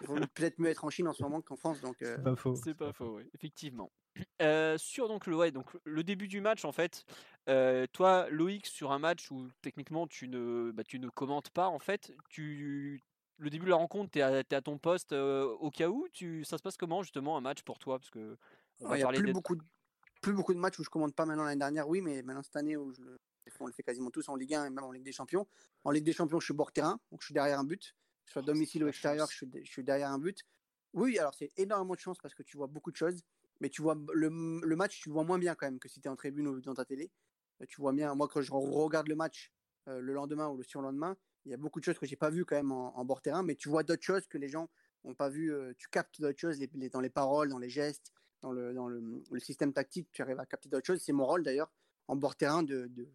il 0.00 0.06
vaut 0.06 0.16
peut-être 0.34 0.58
mieux 0.58 0.68
être 0.68 0.84
en 0.84 0.90
Chine 0.90 1.08
en 1.08 1.12
ce 1.12 1.22
moment 1.22 1.40
qu'en 1.40 1.56
France. 1.56 1.80
Donc, 1.80 2.02
euh, 2.02 2.16
C'est 2.16 2.22
pas 2.24 2.36
faux. 2.36 2.54
C'est 2.56 2.74
pas 2.74 2.92
faux, 2.92 3.16
oui, 3.16 3.24
effectivement. 3.34 3.90
Euh, 4.40 4.78
sur 4.78 5.08
donc 5.08 5.26
le, 5.26 5.36
ouais, 5.36 5.50
donc 5.50 5.66
le 5.84 6.02
début 6.02 6.26
du 6.26 6.40
match, 6.40 6.64
en 6.64 6.72
fait, 6.72 7.04
euh, 7.50 7.86
toi, 7.92 8.28
Loïc, 8.30 8.66
sur 8.66 8.92
un 8.92 8.98
match 8.98 9.30
où 9.30 9.48
techniquement 9.60 10.06
tu 10.06 10.28
ne, 10.28 10.72
bah, 10.72 10.84
tu 10.84 10.98
ne 10.98 11.08
commentes 11.10 11.50
pas, 11.50 11.68
en 11.68 11.78
fait, 11.78 12.12
tu, 12.30 13.02
le 13.38 13.50
début 13.50 13.66
de 13.66 13.70
la 13.70 13.76
rencontre, 13.76 14.10
tu 14.10 14.18
es, 14.18 14.22
à 14.22 14.62
ton 14.62 14.78
poste 14.78 15.12
euh, 15.12 15.44
au 15.60 15.70
cas 15.70 15.88
où. 15.88 16.06
Tu, 16.12 16.44
ça 16.44 16.56
se 16.56 16.62
passe 16.62 16.76
comment 16.78 17.02
justement 17.02 17.36
un 17.36 17.42
match 17.42 17.62
pour 17.62 17.78
toi? 17.78 17.98
Parce 17.98 18.10
que 18.10 18.36
on 18.80 18.88
va 18.88 18.96
il 18.96 18.98
n'y 18.98 19.02
a 19.02 19.06
parler 19.06 19.20
plus 19.20 19.32
beaucoup, 19.32 19.56
de, 19.56 19.62
plus 20.26 20.34
beaucoup 20.34 20.54
de 20.54 20.58
matchs 20.58 20.80
où 20.80 20.82
je 20.82 20.90
commande 20.90 21.14
pas 21.14 21.24
maintenant 21.24 21.44
l'année 21.44 21.60
dernière, 21.60 21.88
oui, 21.88 22.00
mais 22.00 22.20
maintenant 22.20 22.42
cette 22.42 22.56
année 22.56 22.76
où 22.76 22.92
je 22.92 23.00
le, 23.00 23.16
on 23.60 23.66
le 23.68 23.72
fait 23.72 23.84
quasiment 23.84 24.10
tous 24.10 24.28
en 24.28 24.34
Ligue 24.34 24.54
1 24.54 24.66
et 24.66 24.70
même 24.70 24.82
en 24.82 24.90
Ligue 24.90 25.04
des 25.04 25.12
Champions. 25.12 25.46
En 25.84 25.92
Ligue 25.92 26.02
des 26.04 26.12
Champions, 26.12 26.40
je 26.40 26.46
suis 26.46 26.54
bord 26.54 26.72
terrain, 26.72 26.98
donc 27.12 27.20
je 27.20 27.26
suis 27.26 27.32
derrière 27.34 27.60
un 27.60 27.64
but. 27.64 27.94
Que 28.24 28.30
ce 28.30 28.32
soit 28.32 28.42
Oh, 28.42 28.46
domicile 28.46 28.82
ou 28.82 28.88
extérieur, 28.88 29.30
je 29.30 29.36
suis, 29.36 29.46
je 29.64 29.70
suis 29.70 29.84
derrière 29.84 30.10
un 30.10 30.18
but. 30.18 30.40
Oui, 30.94 31.16
alors 31.20 31.32
c'est 31.32 31.52
énormément 31.56 31.94
de 31.94 32.00
chance 32.00 32.18
parce 32.20 32.34
que 32.34 32.42
tu 32.42 32.56
vois 32.56 32.66
beaucoup 32.66 32.90
de 32.90 32.96
choses, 32.96 33.22
mais 33.60 33.68
tu 33.68 33.82
vois 33.82 33.96
le, 34.14 34.28
le 34.64 34.76
match, 34.76 35.00
tu 35.00 35.10
le 35.10 35.12
vois 35.12 35.22
moins 35.22 35.38
bien 35.38 35.54
quand 35.54 35.66
même 35.66 35.78
que 35.78 35.88
si 35.88 36.00
tu 36.00 36.08
es 36.08 36.10
en 36.10 36.16
tribune 36.16 36.48
ou 36.48 36.60
dans 36.60 36.74
ta 36.74 36.84
télé. 36.84 37.12
Euh, 37.62 37.66
Tu 37.68 37.80
vois 37.80 37.92
bien, 37.92 38.12
moi 38.16 38.26
quand 38.26 38.40
je 38.42 38.50
regarde 38.50 39.06
le 39.06 39.14
match 39.14 39.52
euh, 39.88 40.00
le 40.00 40.12
lendemain 40.12 40.48
ou 40.48 40.56
le 40.56 40.64
surlendemain, 40.64 41.16
il 41.44 41.52
y 41.52 41.54
a 41.54 41.56
beaucoup 41.56 41.78
de 41.78 41.84
choses 41.84 42.00
que 42.00 42.06
j'ai 42.06 42.16
pas 42.16 42.30
vues 42.30 42.44
quand 42.44 42.56
même 42.56 42.72
en, 42.72 42.98
en 42.98 43.04
bord 43.04 43.22
terrain, 43.22 43.44
mais 43.44 43.54
tu 43.54 43.68
vois 43.68 43.84
d'autres 43.84 44.02
choses 44.02 44.26
que 44.26 44.38
les 44.38 44.48
gens 44.48 44.68
n'ont 45.04 45.14
pas 45.14 45.28
vues. 45.28 45.52
euh, 45.54 45.72
tu 45.78 45.86
captes 45.88 46.20
d'autres 46.20 46.40
choses 46.40 46.58
les- 46.58 46.68
les- 46.74 46.88
dans 46.90 47.00
les 47.00 47.10
paroles, 47.10 47.48
dans 47.50 47.58
les 47.60 47.70
gestes, 47.70 48.12
dans 48.42 48.52
le, 48.52 48.72
dans 48.74 48.88
le, 48.88 49.22
le 49.30 49.40
système 49.40 49.72
tactique, 49.72 50.08
tu 50.12 50.22
arrives 50.22 50.38
à 50.40 50.46
capter 50.46 50.68
d'autres 50.68 50.86
choses. 50.86 51.00
C'est 51.02 51.12
mon 51.12 51.26
rôle 51.26 51.42
d'ailleurs 51.42 51.72
en 52.08 52.16
bord 52.16 52.36
terrain 52.36 52.62
de, 52.62 52.86
de, 52.86 53.08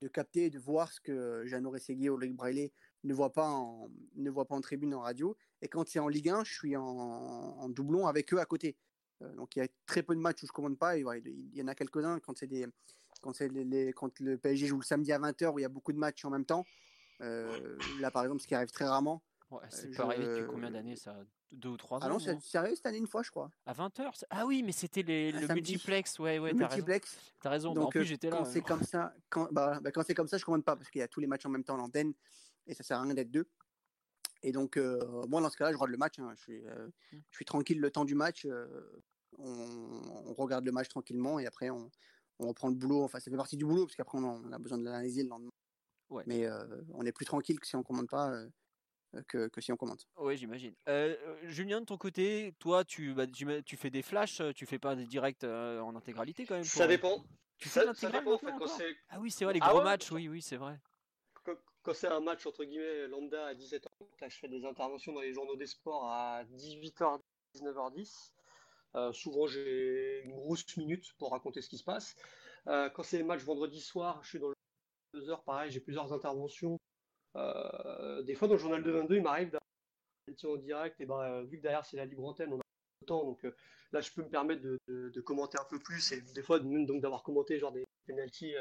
de 0.00 0.08
capter 0.08 0.46
et 0.46 0.50
de 0.50 0.58
voir 0.58 0.92
ce 0.92 1.00
que 1.00 1.44
Jeannot 1.46 1.70
Rességuier 1.70 2.10
ou 2.10 2.16
Loïc 2.16 2.34
Braillet 2.36 2.72
ne 3.04 3.14
voient 3.14 3.32
pas 3.32 3.48
en, 3.48 3.90
ne 4.14 4.30
voient 4.30 4.46
pas 4.46 4.54
en 4.54 4.60
tribune, 4.60 4.94
en 4.94 5.00
radio. 5.00 5.36
Et 5.62 5.68
quand 5.68 5.86
c'est 5.88 5.98
en 5.98 6.08
Ligue 6.08 6.30
1, 6.30 6.44
je 6.44 6.52
suis 6.54 6.76
en, 6.76 6.82
en 6.84 7.68
doublon 7.68 8.06
avec 8.06 8.32
eux 8.32 8.38
à 8.38 8.44
côté. 8.46 8.76
Euh, 9.22 9.34
donc 9.34 9.56
il 9.56 9.58
y 9.58 9.62
a 9.62 9.68
très 9.86 10.02
peu 10.02 10.14
de 10.14 10.20
matchs 10.20 10.42
où 10.44 10.46
je 10.46 10.52
commande 10.52 10.78
pas. 10.78 10.96
Et, 10.96 11.04
ouais, 11.04 11.20
il 11.24 11.54
y 11.56 11.62
en 11.62 11.68
a 11.68 11.74
quelques-uns 11.74 12.20
quand 12.20 12.36
c'est 12.38 12.46
des 12.46 12.66
quand 13.20 13.32
c'est 13.32 13.48
les, 13.48 13.64
les- 13.64 13.92
quand 13.92 14.20
le 14.20 14.38
PSG 14.38 14.66
joue 14.66 14.78
le 14.78 14.84
samedi 14.84 15.10
à 15.12 15.18
20h 15.18 15.52
où 15.52 15.58
il 15.58 15.62
y 15.62 15.64
a 15.64 15.68
beaucoup 15.68 15.92
de 15.92 15.98
matchs 15.98 16.24
en 16.24 16.30
même 16.30 16.44
temps. 16.44 16.64
Euh, 17.20 17.76
là 17.98 18.10
par 18.12 18.22
exemple, 18.22 18.40
ce 18.40 18.46
qui 18.46 18.54
arrive 18.54 18.70
très 18.70 18.84
rarement. 18.86 19.22
Ouais, 19.50 19.58
c'est 19.70 19.90
je- 19.92 19.96
pas 19.96 20.04
arrivé 20.04 20.24
depuis 20.26 20.46
combien 20.46 20.70
d'années 20.70 20.94
ça 20.96 21.16
Deux 21.50 21.70
ou 21.70 21.76
trois 21.78 21.98
ans 21.98 22.02
Ah 22.04 22.08
non, 22.10 22.18
c'est 22.18 22.58
arrivé 22.58 22.76
cette 22.76 22.86
année 22.86 22.98
une 22.98 23.06
fois, 23.06 23.22
je 23.22 23.30
crois. 23.30 23.50
À 23.64 23.72
20h 23.72 24.24
Ah 24.30 24.44
oui, 24.46 24.62
mais 24.62 24.72
c'était 24.72 25.02
les, 25.02 25.32
Un 25.32 25.40
le 25.40 25.46
samedi. 25.46 25.72
multiplex, 25.72 26.18
ouais, 26.18 26.38
ouais, 26.38 26.50
t'as 26.52 26.66
raison. 26.66 26.76
multiplex. 26.76 27.18
T'as 27.40 27.50
raison, 27.50 27.72
bah, 27.72 27.80
en 27.80 27.84
Donc, 27.84 27.92
plus 27.92 28.00
euh, 28.00 28.04
j'étais 28.04 28.28
là. 28.30 28.36
quand 28.36 28.44
ouais. 28.44 28.50
c'est 28.52 28.60
comme 28.60 28.82
ça, 28.82 29.14
quand, 29.30 29.48
bah, 29.52 29.80
bah, 29.82 29.90
quand 29.90 30.02
c'est 30.06 30.14
comme 30.14 30.28
ça, 30.28 30.36
je 30.36 30.44
commande 30.44 30.64
pas 30.64 30.76
parce 30.76 30.90
qu'il 30.90 30.98
y 30.98 31.02
a 31.02 31.08
tous 31.08 31.20
les 31.20 31.26
matchs 31.26 31.46
en 31.46 31.50
même 31.50 31.64
temps 31.64 31.74
à 31.74 31.78
l'antenne 31.78 32.12
et 32.66 32.74
ça 32.74 32.82
sert 32.84 32.98
à 32.98 33.02
rien 33.02 33.14
d'être 33.14 33.30
deux. 33.30 33.48
Et 34.42 34.52
donc, 34.52 34.76
euh, 34.76 34.98
moi, 35.26 35.40
dans 35.40 35.48
ce 35.50 35.56
cas-là, 35.56 35.72
je 35.72 35.76
regarde 35.76 35.90
le 35.90 35.96
match. 35.96 36.18
hein. 36.18 36.30
Je, 36.36 36.40
suis, 36.42 36.66
euh, 36.66 36.86
Mm. 37.12 37.16
je 37.30 37.36
suis 37.36 37.44
tranquille 37.44 37.80
le 37.80 37.90
temps 37.90 38.04
du 38.04 38.14
match. 38.14 38.44
euh, 38.44 38.66
on, 39.38 40.02
on 40.26 40.34
regarde 40.34 40.64
le 40.64 40.72
match 40.72 40.88
tranquillement 40.88 41.38
et 41.38 41.46
après, 41.46 41.70
on, 41.70 41.90
on 42.40 42.48
reprend 42.48 42.68
le 42.68 42.74
boulot. 42.74 43.04
Enfin, 43.04 43.20
ça 43.20 43.30
fait 43.30 43.36
partie 43.36 43.56
du 43.56 43.64
boulot 43.64 43.86
parce 43.86 43.96
qu'après, 43.96 44.18
on, 44.18 44.24
en- 44.24 44.42
on 44.44 44.52
a 44.52 44.58
besoin 44.58 44.78
de 44.78 44.84
l'analyser 44.84 45.22
le 45.22 45.28
lendemain. 45.30 45.50
Ouais. 46.10 46.24
Mais 46.26 46.46
euh, 46.46 46.64
on 46.94 47.04
est 47.06 47.12
plus 47.12 47.24
tranquille 47.24 47.58
que 47.58 47.66
si 47.66 47.74
on 47.76 47.82
commande 47.82 48.08
pas 48.08 48.30
euh, 48.32 48.48
que, 49.28 49.48
que 49.48 49.60
si 49.60 49.72
on 49.72 49.76
commande. 49.76 50.00
Oui, 50.16 50.36
j'imagine. 50.36 50.74
Euh, 50.88 51.16
euh, 51.26 51.36
Julien, 51.48 51.80
de 51.80 51.86
ton 51.86 51.96
côté, 51.96 52.54
toi, 52.58 52.84
tu, 52.84 53.14
bah, 53.14 53.26
tu, 53.26 53.76
fais 53.76 53.90
des 53.90 54.02
flashs, 54.02 54.40
euh, 54.40 54.52
tu 54.52 54.66
fais 54.66 54.78
pas 54.78 54.94
des 54.94 55.06
directs 55.06 55.44
euh, 55.44 55.80
en 55.80 55.96
intégralité 55.96 56.46
quand 56.46 56.54
même 56.54 56.64
Ça 56.64 56.86
dépend. 56.86 57.24
Tu 57.58 57.68
fais 57.68 57.84
Ça, 57.84 57.94
ça 57.94 58.10
dépend 58.10 58.34
en 58.34 58.38
fait. 58.38 58.52
Quand 58.58 58.66
Ah 59.08 59.18
oui, 59.20 59.30
c'est 59.30 59.44
vrai, 59.44 59.54
les 59.54 59.60
Ah 59.62 59.70
gros 59.70 59.78
ouais, 59.78 59.84
matchs, 59.84 60.10
oui, 60.12 60.28
oui, 60.28 60.42
c'est 60.42 60.56
vrai. 60.56 60.78
quand, 61.44 61.54
quand 61.82 61.94
c'est 61.94 62.08
un 62.08 62.20
match 62.20 62.46
entre 62.46 62.64
guillemets 62.64 63.08
lambda 63.08 63.46
à 63.46 63.54
17h, 63.54 63.86
là, 64.20 64.28
je 64.28 64.38
fais 64.38 64.48
des 64.48 64.64
interventions 64.64 65.12
dans 65.12 65.20
les 65.20 65.32
journaux 65.32 65.56
des 65.56 65.66
sports 65.66 66.04
à 66.04 66.44
18h, 66.44 67.18
19h10. 67.56 68.30
Euh, 68.94 69.12
souvent 69.12 69.46
j'ai 69.46 70.22
une 70.24 70.32
grosse 70.32 70.76
minute 70.76 71.12
pour 71.18 71.32
raconter 71.32 71.60
ce 71.60 71.68
qui 71.68 71.78
se 71.78 71.84
passe. 71.84 72.14
Euh, 72.68 72.88
quand 72.90 73.02
c'est 73.02 73.18
les 73.18 73.24
matchs 73.24 73.42
vendredi 73.42 73.80
soir, 73.80 74.20
je 74.22 74.30
suis 74.30 74.38
dans 74.38 74.48
le 74.48 74.54
2 75.14 75.30
heures, 75.30 75.42
pareil, 75.44 75.70
j'ai 75.70 75.80
plusieurs 75.80 76.12
interventions. 76.12 76.78
Euh, 77.36 78.22
des 78.22 78.34
fois 78.34 78.48
dans 78.48 78.54
le 78.54 78.60
journal 78.60 78.82
de 78.82 78.90
22, 78.90 79.16
il 79.16 79.22
m'arrive 79.22 79.50
d'avoir 79.50 79.62
en 80.44 80.56
direct, 80.56 81.00
et 81.00 81.06
ben, 81.06 81.20
euh, 81.20 81.42
vu 81.44 81.56
que 81.56 81.62
derrière 81.62 81.84
c'est 81.84 81.96
la 81.96 82.04
libre 82.04 82.24
antenne, 82.24 82.52
on 82.52 82.58
a 82.58 82.62
le 83.00 83.06
temps, 83.06 83.24
donc 83.24 83.44
euh, 83.44 83.56
là 83.92 84.00
je 84.00 84.12
peux 84.12 84.22
me 84.22 84.28
permettre 84.28 84.62
de, 84.62 85.20
commenter 85.20 85.58
un 85.58 85.64
peu 85.68 85.78
plus 85.78 86.12
et 86.12 86.20
des 86.20 86.42
fois 86.42 86.60
d'avoir 86.60 87.22
commenté 87.22 87.58
genre 87.58 87.72
des 87.72 87.84
penalties 88.06 88.54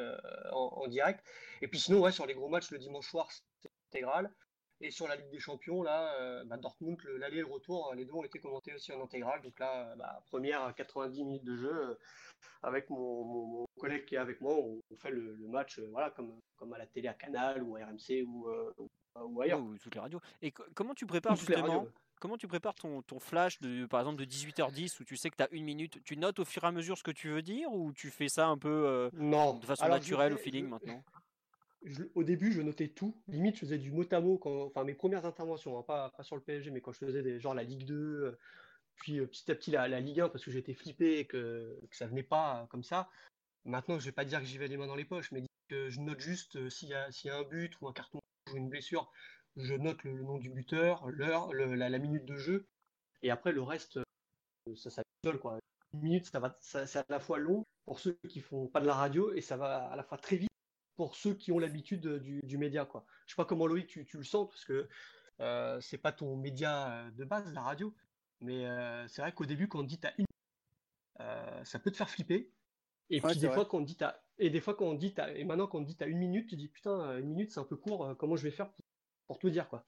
en, 0.51 0.57
en 0.57 0.87
direct. 0.87 1.23
Et 1.61 1.67
puis 1.67 1.79
sinon, 1.79 2.01
ouais, 2.01 2.11
sur 2.11 2.25
les 2.25 2.33
gros 2.33 2.49
matchs 2.49 2.71
le 2.71 2.77
dimanche 2.77 3.09
soir, 3.09 3.29
c'est 3.31 3.69
intégral. 3.89 4.31
Et 4.79 4.91
sur 4.91 5.07
la 5.07 5.15
Ligue 5.15 5.29
des 5.31 5.39
Champions, 5.39 5.81
là, 5.81 6.13
euh, 6.21 6.43
bah, 6.45 6.57
Dortmund, 6.57 7.01
le- 7.03 7.17
l'aller 7.17 7.37
et 7.37 7.41
le 7.41 7.47
retour, 7.47 7.93
les 7.95 8.05
deux 8.05 8.13
ont 8.13 8.23
été 8.23 8.39
commentés 8.39 8.73
aussi 8.75 8.91
en 8.93 9.01
intégral. 9.03 9.41
Donc 9.41 9.57
là, 9.59 9.89
euh, 9.91 9.95
bah, 9.95 10.21
première 10.27 10.73
90 10.75 11.23
minutes 11.23 11.43
de 11.43 11.55
jeu, 11.57 11.73
euh, 11.89 11.95
avec 12.61 12.87
mon, 12.91 13.23
mon- 13.23 13.45
mon 13.47 13.65
collègue 13.79 14.05
qui 14.05 14.15
est 14.15 14.19
avec 14.19 14.39
moi, 14.39 14.53
on, 14.53 14.79
on 14.91 14.97
fait 14.97 15.09
le, 15.09 15.33
le 15.35 15.47
match 15.47 15.79
voilà, 15.91 16.11
comme, 16.11 16.39
comme 16.57 16.73
à 16.73 16.77
la 16.77 16.85
télé 16.85 17.07
à 17.07 17.15
Canal 17.15 17.63
ou 17.63 17.75
à 17.75 17.85
RMC 17.85 18.23
ou, 18.27 18.47
ou, 18.77 18.87
ou 19.19 19.41
ailleurs. 19.41 19.61
Ou 19.61 19.77
toutes 19.79 19.95
les 19.95 20.01
radios. 20.01 20.21
Et 20.43 20.51
co- 20.51 20.63
comment 20.75 20.93
tu 20.93 21.07
prépares 21.07 21.35
Toutes 21.37 21.47
justement. 21.47 21.87
Comment 22.19 22.37
tu 22.37 22.47
prépares 22.47 22.73
ton, 22.73 23.03
ton 23.03 23.19
flash 23.19 23.59
de 23.61 23.85
par 23.85 23.99
exemple 23.99 24.17
de 24.19 24.25
18h10 24.25 24.99
où 24.99 25.03
tu 25.03 25.15
sais 25.17 25.29
que 25.29 25.35
tu 25.35 25.43
as 25.43 25.49
une 25.51 25.63
minute 25.65 26.03
Tu 26.03 26.17
notes 26.17 26.39
au 26.39 26.45
fur 26.45 26.63
et 26.63 26.67
à 26.67 26.71
mesure 26.71 26.97
ce 26.97 27.03
que 27.03 27.11
tu 27.11 27.29
veux 27.29 27.43
dire 27.43 27.71
ou 27.71 27.93
tu 27.93 28.09
fais 28.09 28.27
ça 28.27 28.47
un 28.47 28.57
peu 28.57 28.69
euh, 28.87 29.09
Non, 29.13 29.53
de 29.59 29.65
façon 29.67 29.83
Alors, 29.83 29.97
naturelle 29.99 30.33
au 30.33 30.37
feeling 30.37 30.65
je- 30.65 30.69
maintenant? 30.69 31.03
Je- 31.83 32.03
au 32.15 32.23
début, 32.23 32.51
je 32.51 32.61
notais 32.61 32.89
tout. 32.89 33.23
Limite, 33.27 33.55
je 33.55 33.61
faisais 33.61 33.77
du 33.77 33.91
mot 33.91 34.03
à 34.11 34.19
mot 34.21 34.37
quand, 34.37 34.65
enfin, 34.65 34.83
mes 34.83 34.95
premières 34.95 35.25
interventions, 35.25 35.77
hein, 35.79 35.83
pas, 35.83 36.11
pas 36.11 36.23
sur 36.23 36.35
le 36.35 36.41
PSG, 36.43 36.71
mais 36.71 36.81
quand 36.81 36.91
je 36.93 36.99
faisais 36.99 37.23
des, 37.23 37.39
genre 37.39 37.53
la 37.53 37.63
Ligue 37.63 37.85
2, 37.85 37.95
euh, 37.95 38.37
puis 38.95 39.19
euh, 39.19 39.27
petit 39.27 39.51
à 39.51 39.55
petit 39.55 39.71
la, 39.71 39.87
la 39.87 39.99
Ligue 39.99 40.21
1, 40.21 40.29
parce 40.29 40.43
que 40.45 40.51
j'étais 40.51 40.73
flippé 40.73 41.19
et 41.19 41.27
que, 41.27 41.79
que 41.89 41.95
ça 41.95 42.07
venait 42.07 42.23
pas 42.23 42.63
euh, 42.63 42.67
comme 42.67 42.83
ça. 42.83 43.09
Maintenant, 43.65 43.99
je 43.99 44.05
vais 44.05 44.13
pas 44.13 44.25
dire 44.25 44.39
que 44.39 44.45
j'y 44.45 44.57
vais 44.57 44.67
les 44.67 44.77
mains 44.77 44.87
dans 44.87 44.95
les 44.95 45.05
poches, 45.05 45.31
mais 45.31 45.43
que 45.69 45.89
je 45.89 46.01
note 46.01 46.19
juste 46.19 46.57
euh, 46.57 46.69
s'il 46.69 46.89
y 46.89 46.93
a, 46.95 47.11
s'il 47.11 47.29
y 47.29 47.31
a 47.31 47.37
un 47.37 47.43
but 47.43 47.79
ou 47.81 47.87
un 47.87 47.93
carton 47.93 48.19
ou 48.51 48.57
une 48.57 48.69
blessure, 48.69 49.11
je 49.57 49.75
note 49.75 50.03
le, 50.03 50.15
le 50.17 50.23
nom 50.23 50.37
du 50.39 50.49
buteur, 50.51 51.09
l'heure, 51.09 51.53
la, 51.53 51.89
la 51.89 51.99
minute 51.99 52.25
de 52.25 52.37
jeu, 52.37 52.67
et 53.23 53.31
après 53.31 53.51
le 53.53 53.63
reste, 53.63 53.97
euh, 54.47 54.75
ça 54.75 54.89
s'appelle 54.89 55.39
quoi. 55.39 55.59
Une 55.93 56.01
minute, 56.01 56.25
ça 56.25 56.39
va, 56.39 56.57
c'est 56.61 56.97
à 56.97 57.05
la 57.09 57.19
fois 57.19 57.39
long 57.39 57.63
pour 57.85 57.99
ceux 57.99 58.19
qui 58.29 58.41
font 58.41 58.67
pas 58.67 58.81
de 58.81 58.87
la 58.87 58.95
radio 58.95 59.33
et 59.33 59.41
ça 59.41 59.57
va 59.57 59.87
à 59.89 59.95
la 59.95 60.03
fois 60.03 60.17
très 60.17 60.37
vite 60.37 60.49
pour 60.97 61.15
ceux 61.15 61.35
qui 61.35 61.53
ont 61.53 61.59
l'habitude 61.59 62.07
euh, 62.07 62.19
du, 62.19 62.41
du 62.43 62.57
média 62.59 62.85
quoi. 62.85 63.05
Je 63.27 63.33
sais 63.33 63.37
pas 63.37 63.45
comment 63.45 63.67
Loïc 63.67 63.87
tu, 63.87 64.05
tu 64.05 64.17
le 64.17 64.23
sens 64.25 64.49
parce 64.49 64.65
que 64.65 64.89
euh, 65.41 65.81
c'est 65.81 65.99
pas 65.99 66.13
ton 66.13 66.37
média 66.37 67.07
euh, 67.07 67.11
de 67.11 67.25
base 67.25 67.53
la 67.53 67.61
radio, 67.61 67.95
mais 68.41 68.67
euh, 68.67 69.07
c'est 69.07 69.21
vrai 69.23 69.33
qu'au 69.33 69.45
début 69.45 69.69
quand 69.69 69.81
on 69.81 69.83
dit 69.83 69.99
t'as 69.99 70.13
une, 70.19 70.25
euh, 71.21 71.63
ça 71.65 71.79
peut 71.79 71.91
te 71.91 71.97
faire 71.97 72.09
flipper. 72.09 72.53
Et 73.09 73.21
Ouais, 73.23 73.31
puis 73.31 73.39
des 73.39 73.47
vrai. 73.47 73.55
fois 73.55 73.65
quand 73.67 73.79
on 73.79 73.81
dit 73.81 73.97
t'as 73.97 74.21
et 74.39 74.49
des 74.51 74.61
fois 74.61 74.75
quand 74.75 74.85
on 74.87 74.95
dit 74.95 75.13
t'as 75.15 75.33
et 75.35 75.45
maintenant 75.45 75.67
quand 75.67 75.79
on 75.79 75.83
dit 75.83 75.97
t'as 75.97 76.07
une 76.07 76.19
minute, 76.19 76.49
tu 76.49 76.57
dis 76.57 76.69
putain 76.69 77.19
une 77.19 77.27
minute 77.27 77.51
c'est 77.51 77.59
un 77.61 77.65
peu 77.65 77.77
court, 77.77 78.15
comment 78.17 78.35
je 78.37 78.43
vais 78.43 78.51
faire 78.51 78.73
pour, 78.73 78.85
pour 79.27 79.39
tout 79.39 79.49
dire 79.51 79.69
quoi? 79.69 79.85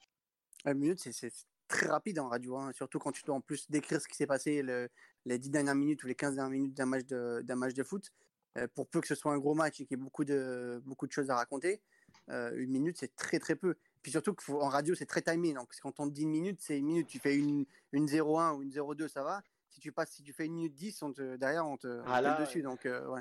Une 0.64 0.74
minute, 0.78 1.00
c'est- 1.00 1.12
c'est 1.12 1.32
très 1.68 1.86
rapide 1.86 2.18
en 2.18 2.28
radio, 2.28 2.56
hein, 2.56 2.72
surtout 2.72 2.98
quand 2.98 3.12
tu 3.12 3.22
dois 3.24 3.36
en 3.36 3.40
plus 3.40 3.70
décrire 3.70 4.00
ce 4.00 4.08
qui 4.08 4.16
s'est 4.16 4.26
passé 4.26 4.62
le- 4.62 4.88
les 5.24 5.38
10 5.38 5.50
dernières 5.50 5.74
minutes 5.74 6.02
ou 6.04 6.06
les 6.06 6.14
15 6.14 6.34
dernières 6.36 6.50
minutes 6.52 6.74
d'un 6.76 6.86
match 6.86 7.04
de, 7.06 7.42
d'un 7.44 7.56
match 7.56 7.74
de 7.74 7.82
foot. 7.84 8.10
Euh, 8.58 8.66
pour 8.74 8.88
peu 8.88 9.00
que 9.00 9.06
ce 9.06 9.14
soit 9.14 9.32
un 9.32 9.38
gros 9.38 9.54
match 9.54 9.80
et 9.80 9.86
qu'il 9.86 9.96
y 9.96 10.00
ait 10.00 10.02
beaucoup 10.02 10.24
de, 10.24 10.82
beaucoup 10.84 11.06
de 11.06 11.12
choses 11.12 11.30
à 11.30 11.36
raconter, 11.36 11.82
euh, 12.30 12.52
une 12.56 12.70
minute, 12.70 12.96
c'est 12.98 13.14
très 13.14 13.38
très 13.38 13.54
peu. 13.56 13.76
Puis 14.02 14.10
surtout 14.12 14.34
qu'en 14.34 14.68
radio, 14.68 14.94
c'est 14.94 15.06
très 15.06 15.22
timé. 15.22 15.52
Donc 15.52 15.72
quand 15.82 16.00
on 16.00 16.08
te 16.08 16.12
dit 16.14 16.22
une 16.22 16.30
minute, 16.30 16.60
c'est 16.60 16.78
une 16.78 16.86
minute. 16.86 17.06
Tu 17.06 17.18
fais 17.18 17.36
une, 17.36 17.64
une 17.92 18.06
0-1 18.06 18.56
ou 18.56 18.62
une 18.62 18.70
0-2, 18.70 19.08
ça 19.08 19.22
va. 19.22 19.42
Si 19.68 19.78
tu, 19.80 19.92
passes, 19.92 20.10
si 20.10 20.22
tu 20.24 20.32
fais 20.32 20.46
une 20.46 20.54
minute 20.54 20.74
10, 20.74 21.02
on 21.02 21.12
te, 21.12 21.36
derrière, 21.36 21.64
on 21.66 21.76
te, 21.76 21.86
on 21.86 22.02
te 22.02 22.08
Ah 22.08 22.14
colle 22.22 22.22
là, 22.22 22.40
dessus. 22.40 22.58
ouais. 22.58 22.64
Donc, 22.64 22.86
euh, 22.86 23.06
ouais. 23.08 23.20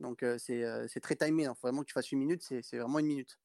donc 0.00 0.22
euh, 0.22 0.36
c'est, 0.38 0.62
euh, 0.64 0.86
c'est 0.86 1.00
très 1.00 1.16
timé. 1.16 1.44
Il 1.44 1.46
faut 1.48 1.54
vraiment 1.62 1.80
que 1.80 1.86
tu 1.86 1.94
fasses 1.94 2.12
une 2.12 2.18
minute. 2.18 2.42
C'est, 2.42 2.60
c'est 2.62 2.78
vraiment 2.78 2.98
une 2.98 3.06
minute. 3.06 3.38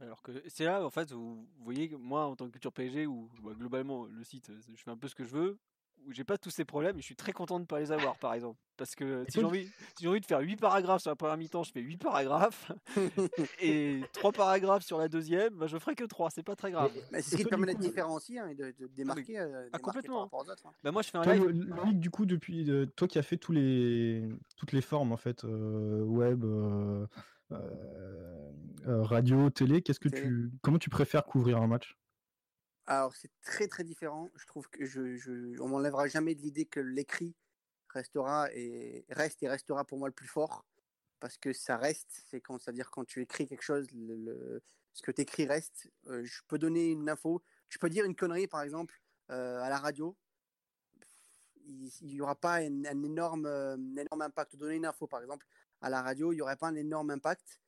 Alors 0.00 0.22
que 0.22 0.30
c'est 0.48 0.64
là, 0.64 0.84
en 0.84 0.90
fait, 0.90 1.10
où 1.12 1.48
vous 1.56 1.64
voyez, 1.64 1.88
que 1.88 1.96
moi, 1.96 2.26
en 2.26 2.36
tant 2.36 2.46
que 2.46 2.52
culture 2.52 2.72
PSG, 2.72 3.06
où 3.06 3.28
bah, 3.42 3.52
globalement, 3.54 4.04
le 4.06 4.22
site, 4.22 4.52
je 4.72 4.80
fais 4.80 4.90
un 4.92 4.96
peu 4.96 5.08
ce 5.08 5.16
que 5.16 5.24
je 5.24 5.30
veux, 5.30 5.58
où 6.06 6.12
j'ai 6.12 6.24
pas 6.24 6.38
tous 6.38 6.50
ces 6.50 6.64
problèmes, 6.64 6.96
et 6.96 7.00
je 7.00 7.04
suis 7.06 7.16
très 7.16 7.32
content 7.32 7.56
de 7.56 7.62
ne 7.62 7.66
pas 7.66 7.80
les 7.80 7.92
avoir, 7.92 8.16
par 8.18 8.34
exemple. 8.34 8.58
Parce 8.76 8.94
que 8.94 9.24
si 9.28 9.40
j'ai 9.40 9.44
envie, 9.44 9.64
si 9.66 10.02
j'ai 10.02 10.08
envie 10.08 10.20
de 10.20 10.26
faire 10.26 10.40
8 10.40 10.56
paragraphes 10.56 11.02
sur 11.02 11.10
la 11.10 11.16
première 11.16 11.36
mi-temps, 11.36 11.64
je 11.64 11.72
fais 11.72 11.80
8 11.80 11.96
paragraphes, 11.98 12.70
et 13.60 14.02
3 14.12 14.32
paragraphes 14.32 14.84
sur 14.84 14.98
la 14.98 15.08
deuxième, 15.08 15.54
bah, 15.54 15.66
je 15.66 15.78
ferai 15.78 15.94
que 15.94 16.04
3, 16.04 16.30
c'est 16.30 16.42
pas 16.42 16.56
très 16.56 16.70
grave. 16.70 16.92
Mais 17.10 17.20
c'est 17.22 17.30
ce 17.32 17.36
qui 17.36 17.44
te 17.44 17.48
permet 17.48 17.66
d'être 17.66 17.76
coup, 17.78 17.82
différencié 17.82 18.38
hein, 18.38 18.48
et 18.48 18.54
de, 18.54 18.72
de 18.78 18.86
démarquer, 18.88 19.38
euh, 19.38 19.46
démarquer 19.64 19.80
complètement. 19.82 20.28
par 20.28 20.38
rapport 20.40 20.44
aux 20.46 20.50
autres. 20.50 20.66
hein. 20.66 20.72
Bah, 20.84 20.92
moi, 20.92 21.02
je 21.02 21.10
fais 21.10 21.18
un 21.18 21.22
Toi, 21.22 21.34
live. 21.34 21.66
Loïc, 21.66 21.98
du 22.00 22.10
coup, 22.10 22.24
depuis 22.26 22.70
euh, 22.70 22.86
toi 22.96 23.08
qui 23.08 23.18
as 23.18 23.22
fait 23.22 23.36
tous 23.36 23.52
les, 23.52 24.28
toutes 24.56 24.72
les 24.72 24.80
formes 24.82 25.12
en 25.12 25.16
fait, 25.16 25.44
euh, 25.44 26.02
web, 26.04 26.44
euh, 26.44 27.06
euh, 27.50 28.52
euh, 28.86 29.02
radio, 29.02 29.50
télé, 29.50 29.82
qu'est-ce 29.82 30.00
que 30.00 30.08
Télé. 30.08 30.22
tu, 30.22 30.50
comment 30.62 30.78
tu 30.78 30.90
préfères 30.90 31.24
couvrir 31.24 31.58
un 31.60 31.66
match? 31.66 31.96
Alors, 32.90 33.14
c'est 33.14 33.30
très 33.42 33.68
très 33.68 33.84
différent. 33.84 34.30
Je 34.34 34.46
trouve 34.46 34.66
que 34.70 34.86
je, 34.86 35.60
on 35.60 35.68
m'enlèvera 35.68 36.08
jamais 36.08 36.34
de 36.34 36.40
l'idée 36.40 36.64
que 36.64 36.80
l'écrit 36.80 37.36
restera 37.90 38.48
et 38.54 39.04
reste 39.10 39.42
et 39.42 39.48
restera 39.48 39.84
pour 39.84 39.98
moi 39.98 40.08
le 40.08 40.14
plus 40.14 40.26
fort. 40.26 40.64
parce 41.20 41.36
que 41.36 41.52
ça 41.52 41.76
reste. 41.76 42.24
C'est 42.30 42.40
quand, 42.40 42.58
c'est-à-dire 42.58 42.90
quand 42.90 43.04
tu 43.04 43.20
écris 43.20 43.46
quelque 43.46 43.62
chose, 43.62 43.88
ce 44.94 45.02
que 45.02 45.10
tu 45.12 45.20
écris 45.20 45.46
reste. 45.46 45.90
Euh, 46.06 46.24
je 46.24 46.40
peux 46.48 46.58
donner 46.58 46.88
une 46.92 47.10
info, 47.10 47.42
je 47.68 47.78
peux 47.78 47.90
dire 47.90 48.06
une 48.06 48.16
connerie 48.16 48.46
par 48.48 48.62
exemple 48.62 48.98
euh, 49.30 49.60
à 49.60 49.68
la 49.68 49.78
radio. 49.78 50.16
Il 51.66 51.90
n'y 52.06 52.22
aura 52.22 52.36
pas 52.36 52.54
un, 52.54 52.84
énorme, 52.84 53.44
un 53.44 53.96
énorme 53.96 54.22
impact. 54.22 54.56
Donner 54.56 54.76
une 54.76 54.86
info 54.86 55.06
par 55.06 55.20
exemple 55.20 55.46
à 55.82 55.90
la 55.90 56.00
radio, 56.00 56.32
il 56.32 56.36
n'y 56.36 56.42
aurait 56.42 56.56
pas 56.56 56.68
un 56.68 56.76
énorme 56.76 57.10
impact. 57.10 57.60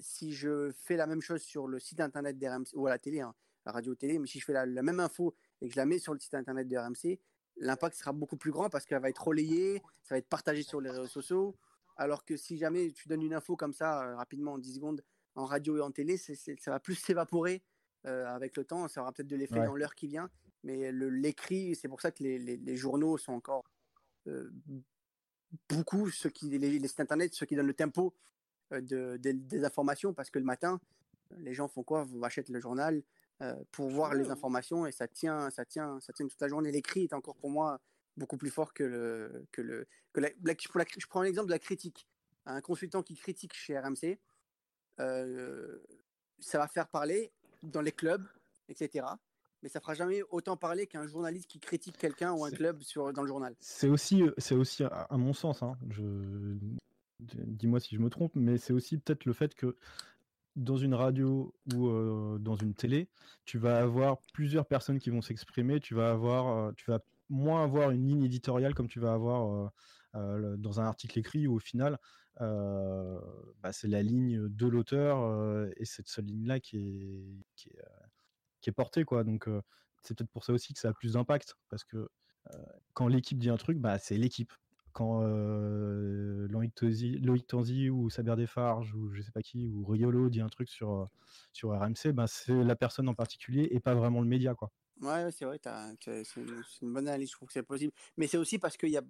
si 0.00 0.34
je 0.34 0.70
fais 0.72 0.96
la 0.96 1.06
même 1.06 1.22
chose 1.22 1.42
sur 1.42 1.66
le 1.66 1.78
site 1.80 2.00
internet 2.00 2.38
d'RMC 2.38 2.74
ou 2.74 2.86
à 2.86 2.90
la 2.90 2.98
télé, 2.98 3.20
hein, 3.22 3.34
la 3.66 3.72
radio-télé, 3.72 4.18
mais 4.18 4.26
si 4.26 4.40
je 4.40 4.44
fais 4.44 4.52
la, 4.52 4.66
même 4.66 5.00
info 5.00 5.34
et 5.60 5.68
que 5.68 5.74
je 5.74 5.78
la 5.78 5.86
mets 5.86 5.98
sur 5.98 6.12
le 6.12 6.20
site 6.20 6.34
internet 6.34 6.68
de 6.68 6.76
RMC, 6.76 7.18
l'impact 7.56 7.96
sera 7.96 8.12
beaucoup 8.12 8.36
plus 8.36 8.50
grand 8.50 8.68
parce 8.68 8.84
qu'elle 8.84 9.00
va 9.00 9.08
être 9.08 9.26
relayée, 9.26 9.82
ça 10.02 10.14
va 10.14 10.18
être 10.18 10.28
partagé 10.28 10.62
sur 10.62 10.80
les 10.80 10.90
réseaux 10.90 11.06
sociaux. 11.06 11.56
Alors 11.96 12.24
que 12.24 12.36
si 12.36 12.58
jamais 12.58 12.90
tu 12.92 13.08
donnes 13.08 13.22
une 13.22 13.34
info 13.34 13.56
comme 13.56 13.72
ça, 13.72 14.02
euh, 14.02 14.16
rapidement, 14.16 14.54
en 14.54 14.58
10 14.58 14.74
secondes, 14.74 15.04
en 15.36 15.46
radio 15.46 15.78
et 15.78 15.80
en 15.80 15.90
télé, 15.90 16.16
ça 16.16 16.70
va 16.70 16.80
plus 16.80 16.94
s'évaporer 16.94 17.62
euh, 18.06 18.26
avec 18.26 18.56
le 18.56 18.64
temps. 18.64 18.86
Ça 18.88 19.02
aura 19.02 19.12
peut-être 19.12 19.28
de 19.28 19.36
l'effet 19.36 19.64
dans 19.64 19.76
l'heure 19.76 19.94
qui 19.94 20.08
vient. 20.08 20.30
Mais 20.62 20.92
l'écrit, 20.92 21.74
c'est 21.74 21.88
pour 21.88 22.00
ça 22.00 22.10
que 22.10 22.22
les, 22.22 22.76
journaux 22.76 23.18
sont 23.18 23.32
encore 23.32 23.64
euh, 24.26 24.50
beaucoup, 25.68 26.10
ceux 26.10 26.30
qui, 26.30 26.48
les, 26.50 26.88
sites 26.88 27.00
internet, 27.00 27.34
ceux 27.34 27.46
qui 27.46 27.56
donnent 27.56 27.66
le 27.66 27.74
tempo 27.74 28.14
des 28.70 29.64
informations, 29.64 30.14
parce 30.14 30.30
que 30.30 30.38
le 30.38 30.44
matin, 30.44 30.80
les 31.38 31.54
gens 31.54 31.68
font 31.68 31.82
quoi? 31.82 32.04
Vous 32.04 32.24
achetez 32.24 32.52
le 32.52 32.60
journal, 32.60 33.02
pour 33.72 33.88
voir 33.90 34.14
les 34.14 34.30
informations 34.30 34.86
et 34.86 34.92
ça 34.92 35.08
tient, 35.08 35.50
ça 35.50 35.64
tient, 35.64 36.00
ça 36.00 36.12
tient 36.12 36.26
toute 36.26 36.40
la 36.40 36.48
journée. 36.48 36.70
L'écrit 36.70 37.04
est 37.04 37.12
encore 37.12 37.36
pour 37.36 37.50
moi 37.50 37.80
beaucoup 38.16 38.36
plus 38.36 38.50
fort 38.50 38.72
que 38.72 38.84
le, 38.84 39.46
que 39.52 39.60
le, 39.60 39.86
que 40.12 40.20
la, 40.20 40.30
je 40.30 41.06
prends 41.06 41.22
l'exemple 41.22 41.48
de 41.48 41.52
la 41.52 41.58
critique. 41.58 42.06
Un 42.46 42.60
consultant 42.60 43.02
qui 43.02 43.14
critique 43.16 43.54
chez 43.54 43.78
RMC, 43.78 44.18
euh, 45.00 45.78
ça 46.38 46.58
va 46.58 46.68
faire 46.68 46.88
parler 46.88 47.32
dans 47.62 47.80
les 47.80 47.92
clubs, 47.92 48.24
etc. 48.68 49.06
Mais 49.62 49.68
ça 49.68 49.80
fera 49.80 49.94
jamais 49.94 50.22
autant 50.30 50.56
parler 50.56 50.86
qu'un 50.86 51.06
journaliste 51.06 51.46
qui 51.48 51.58
critique 51.58 51.96
quelqu'un 51.96 52.32
ou 52.32 52.44
un 52.44 52.50
club 52.50 52.82
sur, 52.82 53.12
dans 53.12 53.22
le 53.22 53.28
journal. 53.28 53.54
C'est 53.60 53.88
aussi, 53.88 54.22
c'est 54.36 54.54
aussi 54.54 54.84
à, 54.84 55.16
mon 55.16 55.32
sens, 55.32 55.62
hein, 55.62 55.78
je, 55.88 56.02
dis-moi 57.20 57.80
si 57.80 57.94
je 57.94 58.00
me 58.00 58.10
trompe, 58.10 58.32
mais 58.34 58.58
c'est 58.58 58.74
aussi 58.74 58.98
peut-être 58.98 59.24
le 59.24 59.32
fait 59.32 59.54
que 59.54 59.76
dans 60.56 60.76
une 60.76 60.94
radio 60.94 61.54
ou 61.74 62.38
dans 62.38 62.56
une 62.56 62.74
télé, 62.74 63.08
tu 63.44 63.58
vas 63.58 63.80
avoir 63.80 64.18
plusieurs 64.32 64.66
personnes 64.66 64.98
qui 64.98 65.10
vont 65.10 65.22
s'exprimer, 65.22 65.80
tu 65.80 65.94
vas 65.94 66.10
avoir, 66.10 66.74
tu 66.74 66.90
vas 66.90 67.00
moins 67.28 67.64
avoir 67.64 67.90
une 67.90 68.06
ligne 68.06 68.24
éditoriale 68.24 68.74
comme 68.74 68.88
tu 68.88 69.00
vas 69.00 69.12
avoir 69.12 69.72
dans 70.12 70.80
un 70.80 70.84
article 70.84 71.18
écrit 71.18 71.46
où 71.46 71.56
au 71.56 71.58
final, 71.58 71.98
bah, 72.38 73.72
c'est 73.72 73.88
la 73.88 74.02
ligne 74.02 74.48
de 74.48 74.66
l'auteur 74.66 75.68
et 75.76 75.84
cette 75.84 76.08
seule 76.08 76.26
ligne-là 76.26 76.60
qui 76.60 76.76
est, 76.78 77.46
qui 77.56 77.70
est, 77.70 77.82
qui 78.60 78.70
est 78.70 78.74
portée. 78.74 79.04
Quoi. 79.04 79.24
Donc 79.24 79.48
c'est 80.02 80.16
peut-être 80.16 80.30
pour 80.30 80.44
ça 80.44 80.52
aussi 80.52 80.72
que 80.72 80.78
ça 80.80 80.90
a 80.90 80.92
plus 80.92 81.14
d'impact 81.14 81.56
parce 81.68 81.84
que 81.84 82.08
quand 82.92 83.08
l'équipe 83.08 83.38
dit 83.38 83.50
un 83.50 83.56
truc, 83.56 83.78
bah, 83.78 83.98
c'est 83.98 84.18
l'équipe 84.18 84.52
quand 84.94 85.22
euh, 85.22 86.46
Loïc, 86.48 86.74
Tanzi, 86.74 87.90
ou 87.90 88.08
Saber 88.08 88.36
Desfarges 88.36 88.94
ou 88.94 89.10
je 89.12 89.20
sais 89.20 89.32
pas 89.32 89.42
qui 89.42 89.66
ou 89.66 89.84
Riolo 89.84 90.30
dit 90.30 90.40
un 90.40 90.48
truc 90.48 90.70
sur, 90.70 90.92
euh, 90.92 91.04
sur 91.52 91.70
RMC, 91.70 92.12
ben 92.12 92.26
c'est 92.26 92.54
la 92.54 92.76
personne 92.76 93.08
en 93.08 93.14
particulier 93.14 93.68
et 93.72 93.80
pas 93.80 93.94
vraiment 93.94 94.20
le 94.20 94.28
média 94.28 94.54
quoi. 94.54 94.70
Ouais, 95.00 95.30
c'est 95.32 95.44
vrai, 95.44 95.60
c'est 96.00 96.40
une 96.80 96.92
bonne 96.92 97.08
analyse, 97.08 97.30
je 97.30 97.34
trouve 97.34 97.48
que 97.48 97.52
c'est 97.52 97.64
possible. 97.64 97.92
Mais 98.16 98.28
c'est 98.28 98.36
aussi 98.36 98.58
parce 98.58 98.76
qu'il 98.76 98.90
y 98.90 98.96
a, 98.96 99.02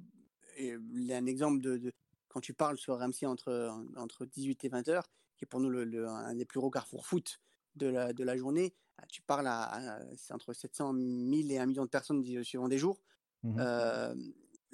il 0.59 1.05
y 1.05 1.13
a 1.13 1.19
un 1.19 1.27
exemple 1.27 1.61
de, 1.61 1.93
quand 2.29 2.41
tu 2.41 2.55
parles 2.55 2.79
sur 2.79 2.99
RMC 2.99 3.27
entre, 3.27 3.71
entre 3.97 4.25
18 4.25 4.65
et 4.65 4.69
20 4.71 4.89
heures, 4.89 5.05
qui 5.37 5.45
est 5.45 5.47
pour 5.47 5.61
nous 5.61 5.69
le, 5.69 6.09
un 6.09 6.35
des 6.35 6.47
plus 6.47 6.59
gros 6.59 6.71
carrefours 6.71 7.07
foot 7.07 7.41
de 7.77 7.87
la, 7.87 8.15
de 8.15 8.25
la 8.25 8.37
journée, 8.39 8.75
ah, 8.97 9.05
tu 9.09 9.21
parles 9.21 9.47
à, 9.47 10.01
c'est 10.17 10.33
entre 10.33 10.55
700 10.55 10.95
000 10.95 11.51
et 11.51 11.59
1 11.59 11.67
million 11.67 11.85
de 11.85 11.91
personnes 11.91 12.25
suivant 12.43 12.69
des 12.69 12.79
jours. 12.79 13.03
Mmh 13.43 13.57
euh, 13.59 14.15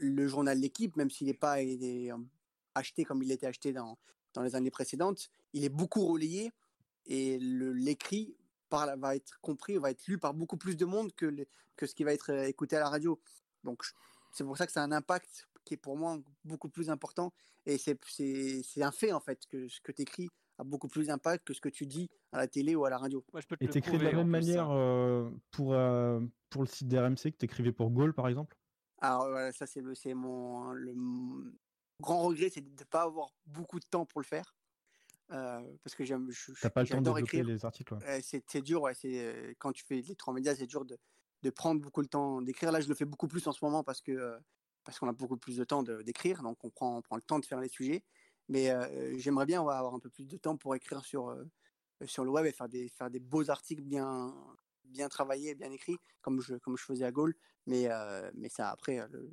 le 0.00 0.26
journal 0.26 0.58
L'équipe, 0.58 0.96
même 0.96 1.10
s'il 1.10 1.26
n'est 1.26 1.34
pas 1.34 1.58
acheté 2.74 3.04
comme 3.04 3.22
il 3.22 3.30
était 3.30 3.46
acheté 3.46 3.72
dans, 3.72 3.98
dans 4.34 4.42
les 4.42 4.54
années 4.56 4.70
précédentes, 4.70 5.30
il 5.52 5.64
est 5.64 5.70
beaucoup 5.70 6.06
relayé 6.06 6.52
et 7.06 7.38
l'écrit 7.38 8.36
va 8.70 9.16
être 9.16 9.40
compris, 9.40 9.76
va 9.78 9.90
être 9.90 10.06
lu 10.06 10.18
par 10.18 10.34
beaucoup 10.34 10.56
plus 10.56 10.76
de 10.76 10.84
monde 10.84 11.12
que, 11.14 11.46
que 11.76 11.86
ce 11.86 11.94
qui 11.94 12.04
va 12.04 12.12
être 12.12 12.32
euh, 12.32 12.44
écouté 12.44 12.76
à 12.76 12.80
la 12.80 12.88
radio. 12.88 13.20
Donc 13.64 13.82
c'est 14.32 14.44
pour 14.44 14.56
ça 14.56 14.66
que 14.66 14.72
ça 14.72 14.80
a 14.80 14.84
un 14.84 14.92
impact 14.92 15.48
qui 15.64 15.74
est 15.74 15.76
pour 15.76 15.96
moi 15.96 16.18
beaucoup 16.44 16.68
plus 16.68 16.88
important 16.88 17.32
et 17.66 17.78
c'est 17.78 18.82
un 18.82 18.92
fait 18.92 19.12
en 19.12 19.20
fait 19.20 19.46
que 19.46 19.68
ce 19.68 19.80
que 19.80 19.92
tu 19.92 20.02
écris 20.02 20.28
a 20.58 20.64
beaucoup 20.64 20.88
plus 20.88 21.06
d'impact 21.06 21.46
que 21.46 21.54
ce 21.54 21.60
que 21.60 21.68
tu 21.68 21.86
dis 21.86 22.08
à 22.32 22.38
la 22.38 22.46
télé 22.46 22.74
ou 22.74 22.84
à 22.84 22.90
la 22.90 22.98
radio. 22.98 23.24
Moi, 23.32 23.40
je 23.40 23.46
peux 23.46 23.56
et 23.60 23.68
t'écris 23.68 23.98
de 23.98 24.04
la 24.04 24.12
même 24.12 24.28
manière 24.28 24.70
euh, 24.70 25.30
pour, 25.50 25.74
euh, 25.74 26.20
pour 26.48 26.62
le 26.62 26.68
site 26.68 26.88
d'RMC 26.88 27.32
que 27.32 27.38
tu 27.38 27.44
écrivais 27.44 27.72
pour 27.72 27.90
Gaulle 27.90 28.14
par 28.14 28.28
exemple? 28.28 28.56
Alors 29.00 29.28
voilà, 29.28 29.52
ça 29.52 29.66
c'est 29.66 29.82
c'est 29.94 30.14
mon 30.14 30.72
le 30.72 30.94
grand 32.00 32.22
regret, 32.22 32.50
c'est 32.50 32.60
de 32.60 32.68
ne 32.68 32.84
pas 32.84 33.02
avoir 33.02 33.30
beaucoup 33.46 33.78
de 33.78 33.84
temps 33.84 34.06
pour 34.06 34.20
le 34.20 34.26
faire. 34.26 34.54
Euh, 35.32 35.60
parce 35.84 35.94
que 35.94 36.04
j'aime. 36.04 36.28
T'as 36.60 36.70
pas 36.70 36.82
le 36.82 36.88
temps 36.88 37.14
d'écrire 37.14 37.44
les 37.44 37.64
articles. 37.64 37.94
c'est 38.22 38.62
dur, 38.62 38.82
ouais. 38.82 38.94
C'est 38.94 39.54
quand 39.58 39.72
tu 39.72 39.84
fais 39.84 40.00
les 40.00 40.16
trois 40.16 40.34
médias, 40.34 40.56
c'est 40.56 40.66
dur 40.66 40.84
de, 40.84 40.98
de, 41.42 41.50
prendre 41.50 41.80
beaucoup 41.80 42.02
de 42.02 42.08
temps 42.08 42.42
d'écrire. 42.42 42.72
Là, 42.72 42.80
je 42.80 42.88
le 42.88 42.94
fais 42.94 43.04
beaucoup 43.04 43.28
plus 43.28 43.46
en 43.46 43.52
ce 43.52 43.64
moment 43.64 43.84
parce 43.84 44.00
que 44.00 44.38
parce 44.84 44.98
qu'on 44.98 45.08
a 45.08 45.12
beaucoup 45.12 45.36
plus 45.36 45.56
de 45.56 45.64
temps 45.64 45.82
d'écrire, 45.82 46.42
donc 46.42 46.58
on 46.64 46.70
prend 46.70 46.96
on 46.96 47.02
prend 47.02 47.16
le 47.16 47.22
temps 47.22 47.38
de 47.38 47.46
faire 47.46 47.60
les 47.60 47.68
sujets. 47.68 48.02
Mais 48.48 48.72
j'aimerais 49.18 49.46
bien 49.46 49.60
avoir 49.60 49.94
un 49.94 50.00
peu 50.00 50.10
plus 50.10 50.26
de 50.26 50.36
temps 50.36 50.56
pour 50.56 50.74
écrire 50.74 51.04
sur 51.04 51.36
sur 52.04 52.24
le 52.24 52.30
web 52.30 52.46
et 52.46 52.52
faire 52.52 52.68
des 52.68 52.88
faire 52.88 53.10
des 53.10 53.20
beaux 53.20 53.50
articles 53.50 53.82
bien 53.82 54.34
bien 54.90 55.08
travaillé, 55.08 55.54
bien 55.54 55.70
écrit, 55.70 55.96
comme 56.20 56.40
je, 56.40 56.54
comme 56.56 56.76
je 56.76 56.84
faisais 56.84 57.04
à 57.04 57.12
Gaulle. 57.12 57.34
Mais, 57.66 57.90
euh, 57.90 58.30
mais 58.34 58.48
ça, 58.48 58.70
après, 58.70 59.06
le, 59.10 59.30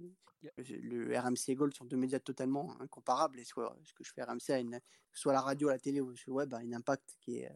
le, 0.58 1.18
RMC 1.18 1.49
et 1.49 1.55
Gaulle 1.55 1.74
sont 1.74 1.86
deux 1.86 1.97
médias 1.97 2.20
totalement 2.20 2.80
incomparables. 2.82 3.39
Et 3.39 3.43
soit 3.43 3.78
ce 3.84 3.93
que 3.93 4.03
je 4.03 4.12
fais 4.14 4.24
RMC, 4.24 4.49
a 4.49 4.60
une, 4.60 4.80
soit 5.14 5.34
la 5.34 5.41
radio, 5.41 5.70
la 5.70 5.80
télé 5.80 6.01
ou 6.01 6.16
sur 6.16 6.32
le 6.32 6.36
web, 6.36 6.53
a 6.53 6.58
un 6.58 6.74
impact 6.74 7.18
qui 7.22 7.39
est 7.39 7.51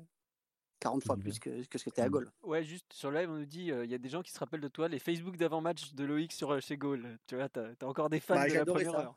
40 0.79 1.03
fois 1.05 1.15
plus 1.15 1.39
que, 1.39 1.63
que 1.65 1.77
ce 1.77 1.85
que 1.85 1.89
tu 1.91 2.01
à 2.01 2.07
mmh. 2.07 2.11
Gaulle. 2.11 2.31
Ouais, 2.41 2.63
juste 2.63 2.91
sur 2.91 3.11
le 3.11 3.19
live, 3.19 3.29
on 3.29 3.37
nous 3.37 3.45
dit 3.45 3.65
il 3.65 3.89
y 3.89 3.93
a 3.93 3.97
des 3.97 4.09
gens 4.09 4.21
qui 4.21 4.31
se 4.31 4.39
rappellent 4.39 4.61
de 4.61 4.67
toi, 4.67 4.87
les 4.87 4.99
Facebook 4.99 5.37
d'avant-match 5.37 5.93
de 5.93 6.03
Loïc 6.03 6.31
sur, 6.31 6.59
chez 6.61 6.77
Gaulle. 6.77 7.19
Tu 7.27 7.35
vois, 7.35 7.49
tu 7.49 7.59
as, 7.59 7.87
encore 7.87 8.09
des 8.09 8.19
fans 8.19 8.35
bah, 8.35 8.49
de 8.49 8.53
la 8.53 8.65
première 8.65 8.91
ça. 8.91 9.15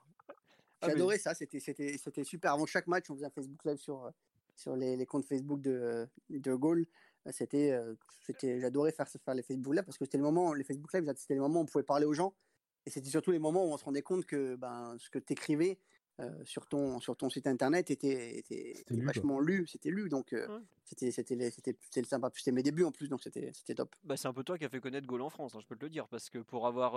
J'ai 0.83 0.91
ah, 0.91 0.95
adoré 0.95 1.19
ça, 1.19 1.35
c'était 1.35 2.25
super. 2.25 2.53
Avant 2.53 2.67
chaque 2.67 2.87
match, 2.87 3.09
on 3.09 3.15
faisait 3.15 3.27
un 3.27 3.31
Facebook 3.31 3.65
Live 3.65 3.79
sur, 3.79 4.11
sur 4.55 4.77
les, 4.77 4.97
les 4.97 5.07
comptes 5.07 5.25
Facebook 5.25 5.63
de, 5.63 6.07
de 6.29 6.55
Gaulle. 6.55 6.87
Euh, 7.27 7.31
c'était, 7.33 7.79
c'était, 8.27 8.61
j'adorais 8.61 8.93
faire, 8.93 9.09
faire 9.09 9.35
les 9.35 9.43
Facebook 9.43 9.75
Live 9.75 9.85
parce 9.85 9.99
que 9.99 10.05
c'était 10.05 10.19
le 10.19 10.25
moment, 10.25 10.55
les 10.55 10.65
Facebook 10.65 10.93
Live, 10.93 11.13
c'était 11.17 11.35
les 11.35 11.41
moments 11.41 11.61
où 11.61 11.63
on 11.63 11.67
pouvait 11.67 11.85
parler 11.85 12.07
aux 12.07 12.15
gens. 12.15 12.35
Et 12.87 12.91
c'était 12.91 13.09
surtout 13.09 13.31
les 13.31 13.39
moments 13.39 13.65
où 13.65 13.73
on 13.73 13.79
se 13.79 13.85
rendait 13.85 14.03
compte 14.03 14.27
que 14.27 14.57
ben, 14.57 14.97
ce 14.99 15.09
que 15.09 15.19
tu 15.19 15.33
écrivais 15.33 15.79
euh, 16.21 16.31
sur, 16.45 16.67
ton, 16.67 17.01
sur 17.01 17.17
ton 17.17 17.29
site 17.29 17.47
internet 17.47 17.91
était, 17.91 18.39
était, 18.39 18.85
vachement 18.91 19.41
lu, 19.41 19.67
c'était 19.67 19.91
lu. 19.91 20.09
Donc 20.09 20.35
c'était, 20.85 21.11
c'était, 21.11 21.51
c'était, 21.51 21.77
c'était 21.81 22.07
sympa. 22.07 22.31
C'était 22.35 22.53
mes 22.53 22.63
débuts 22.63 22.85
en 22.85 22.93
plus, 22.93 23.09
donc 23.09 23.23
c'était, 23.23 23.53
top. 23.75 23.95
Bah, 24.05 24.17
c'est 24.17 24.29
un 24.29 24.33
peu 24.33 24.45
toi 24.45 24.59
qui 24.59 24.65
as 24.65 24.69
fait 24.69 24.81
connaître 24.81 25.07
Gaulle 25.07 25.23
en 25.23 25.31
France, 25.31 25.55
hein, 25.55 25.61
je 25.61 25.67
peux 25.67 25.77
te 25.77 25.85
le 25.85 25.91
dire. 25.91 26.09
Parce 26.09 26.31
que 26.31 26.39
pour 26.39 26.67
avoir 26.67 26.97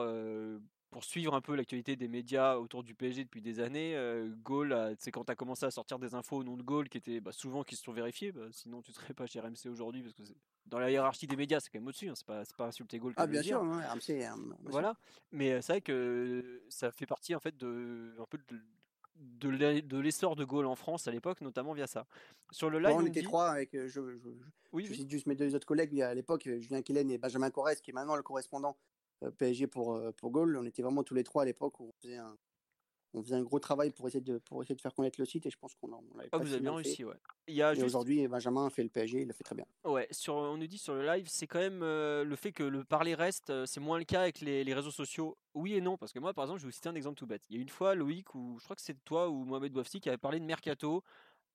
pour 0.89 1.03
suivre 1.03 1.33
un 1.33 1.41
peu 1.41 1.55
l'actualité 1.55 1.95
des 1.95 2.07
médias 2.07 2.55
autour 2.55 2.83
du 2.83 2.95
PSG 2.95 3.25
depuis 3.25 3.41
des 3.41 3.59
années, 3.59 3.95
euh, 3.95 4.29
Gaulle, 4.43 4.95
c'est 4.99 5.11
quand 5.11 5.25
tu 5.25 5.31
as 5.31 5.35
commencé 5.35 5.65
à 5.65 5.71
sortir 5.71 5.99
des 5.99 6.15
infos 6.15 6.37
au 6.37 6.43
nom 6.43 6.55
de 6.55 6.63
Gaulle 6.63 6.87
qui 6.89 6.97
étaient 6.97 7.19
bah, 7.19 7.31
souvent 7.31 7.63
qui 7.63 7.75
se 7.75 7.83
sont 7.83 7.91
vérifiées, 7.91 8.31
bah, 8.31 8.47
sinon 8.51 8.81
tu 8.81 8.91
serais 8.93 9.13
pas 9.13 9.25
chez 9.25 9.39
RMC 9.39 9.67
aujourd'hui 9.69 10.01
parce 10.01 10.13
que 10.13 10.23
dans 10.65 10.79
la 10.79 10.89
hiérarchie 10.89 11.27
des 11.27 11.35
médias 11.35 11.59
c'est 11.59 11.69
quand 11.69 11.79
même 11.79 11.87
au-dessus, 11.87 12.09
hein, 12.09 12.13
c'est 12.15 12.25
pas, 12.25 12.43
pas 12.57 12.67
insulter 12.67 12.99
Gaulle. 12.99 13.13
Ah 13.17 13.27
bien 13.27 13.43
sûr, 13.43 13.61
RMC. 13.61 14.23
Voilà, 14.63 14.95
mais 15.31 15.51
euh, 15.51 15.61
c'est 15.61 15.73
vrai 15.73 15.81
que 15.81 16.61
ça 16.69 16.91
fait 16.91 17.05
partie 17.05 17.35
en 17.35 17.39
fait 17.39 17.57
de 17.57 18.15
un 18.19 18.25
peu 18.25 18.37
de 18.37 18.61
l'essor 19.43 20.35
de 20.35 20.45
Gaulle 20.45 20.65
en 20.65 20.75
France 20.75 21.07
à 21.07 21.11
l'époque, 21.11 21.41
notamment 21.41 21.73
via 21.73 21.87
ça. 21.87 22.05
Sur 22.51 22.69
le 22.69 22.79
live, 22.79 22.95
on, 22.95 23.05
était 23.05 23.21
trois 23.21 23.49
avec, 23.49 23.73
euh, 23.75 23.87
je, 23.87 24.17
je, 24.17 24.29
oui, 24.71 24.85
je 24.85 25.07
juste 25.07 25.27
mes 25.27 25.35
deux 25.35 25.55
autres 25.55 25.67
collègues 25.67 26.01
à 26.01 26.13
l'époque, 26.13 26.43
Julien 26.43 26.81
Killen 26.81 27.09
et 27.11 27.17
Benjamin 27.17 27.49
Corrèze, 27.49 27.81
qui 27.81 27.91
est 27.91 27.93
maintenant 27.93 28.15
le 28.15 28.23
correspondant 28.23 28.77
euh, 29.23 29.31
PSG 29.31 29.67
pour, 29.67 29.95
euh, 29.95 30.11
pour 30.11 30.31
Gaulle. 30.31 30.57
On 30.57 30.65
était 30.65 30.81
vraiment 30.81 31.03
tous 31.03 31.15
les 31.15 31.23
trois 31.23 31.43
à 31.43 31.45
l'époque 31.45 31.79
où 31.79 31.85
on 31.85 32.01
faisait 32.01 32.17
un, 32.17 32.37
on 33.17 33.23
faisait 33.23 33.35
un 33.35 33.43
gros 33.43 33.59
travail 33.59 33.91
pour 33.91 34.07
essayer 34.07 34.21
de, 34.21 34.37
pour 34.37 34.61
essayer 34.61 34.75
de 34.75 34.81
faire 34.81 34.93
connaître 34.93 35.19
le 35.19 35.25
site 35.25 35.45
et 35.45 35.49
je 35.49 35.57
pense 35.57 35.73
qu'on 35.75 35.87
l'avait 35.87 36.29
ah, 36.31 36.37
Vous 36.37 36.53
avez 36.53 36.61
bien 36.61 36.75
réussi, 36.75 37.03
ouais. 37.03 37.15
Il 37.47 37.55
y 37.55 37.61
a 37.61 37.73
et 37.73 37.83
aujourd'hui, 37.83 38.27
Benjamin 38.27 38.69
fait 38.69 38.83
le 38.83 38.89
PSG, 38.89 39.21
il 39.21 39.27
le 39.27 39.33
fait 39.33 39.43
très 39.43 39.55
bien. 39.55 39.65
Ouais, 39.83 40.07
sur, 40.11 40.35
on 40.35 40.57
nous 40.57 40.67
dit 40.67 40.77
sur 40.77 40.93
le 40.93 41.05
live, 41.05 41.27
c'est 41.29 41.47
quand 41.47 41.59
même 41.59 41.81
euh, 41.83 42.23
le 42.23 42.35
fait 42.35 42.51
que 42.51 42.63
le 42.63 42.83
parler 42.83 43.15
reste, 43.15 43.51
c'est 43.65 43.79
moins 43.79 43.97
le 43.97 44.05
cas 44.05 44.21
avec 44.21 44.41
les, 44.41 44.63
les, 44.63 44.73
réseaux 44.73 44.91
sociaux. 44.91 45.37
Oui 45.53 45.73
et 45.73 45.81
non, 45.81 45.97
parce 45.97 46.11
que 46.13 46.19
moi, 46.19 46.33
par 46.33 46.45
exemple, 46.45 46.59
je 46.59 46.65
vais 46.65 46.69
vous 46.69 46.75
citer 46.75 46.89
un 46.89 46.95
exemple 46.95 47.17
tout 47.17 47.27
bête. 47.27 47.43
Il 47.49 47.55
y 47.55 47.59
a 47.59 47.61
une 47.61 47.69
fois, 47.69 47.95
Loïc, 47.95 48.35
ou 48.35 48.57
je 48.59 48.63
crois 48.63 48.75
que 48.75 48.81
c'est 48.81 49.03
toi 49.03 49.29
ou 49.29 49.43
Mohamed 49.43 49.71
Bouafsi 49.71 49.99
qui 49.99 50.09
avait 50.09 50.17
parlé 50.17 50.39
de 50.39 50.45
Mercato 50.45 51.03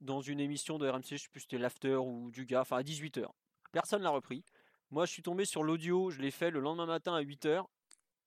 dans 0.03 0.21
une 0.21 0.41
émission 0.41 0.79
de 0.79 0.89
RMC, 0.89 1.03
je 1.11 1.17
sais 1.17 1.29
plus 1.31 1.41
si 1.41 1.47
c'était 1.49 1.59
l'After 1.59 1.97
ou 1.97 2.31
du 2.31 2.45
gars, 2.45 2.63
enfin 2.63 2.77
à 2.77 2.83
18h. 2.83 3.27
Personne 3.71 4.03
l'a 4.03 4.11
repris. 4.11 4.45
Moi, 4.91 5.07
je 5.07 5.13
suis 5.13 5.23
tombé 5.23 5.45
sur 5.45 5.63
l'audio, 5.63 6.11
je 6.11 6.21
l'ai 6.21 6.31
fait 6.31 6.51
le 6.51 6.61
lendemain 6.61 6.87
matin 6.87 7.15
à 7.15 7.23
8h 7.23 7.65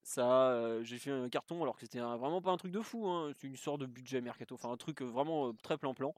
Ça, 0.08 0.52
euh, 0.52 0.84
j'ai 0.84 1.00
fait 1.00 1.10
un 1.10 1.30
carton 1.30 1.64
alors 1.64 1.74
que 1.76 1.82
c'était 1.82 2.00
vraiment 2.00 2.40
pas 2.40 2.52
un 2.52 2.58
truc 2.58 2.72
de 2.72 2.80
fou. 2.80 3.08
Hein. 3.08 3.32
C'est 3.34 3.48
une 3.48 3.56
sorte 3.56 3.82
de 3.82 3.88
budget 3.88 4.22
mercato, 4.22 4.54
enfin 4.54 4.70
un 4.72 4.78
truc 4.78 5.02
euh, 5.02 5.06
vraiment 5.06 5.48
euh, 5.48 5.54
très 5.64 5.80
plan-plan. 5.80 6.14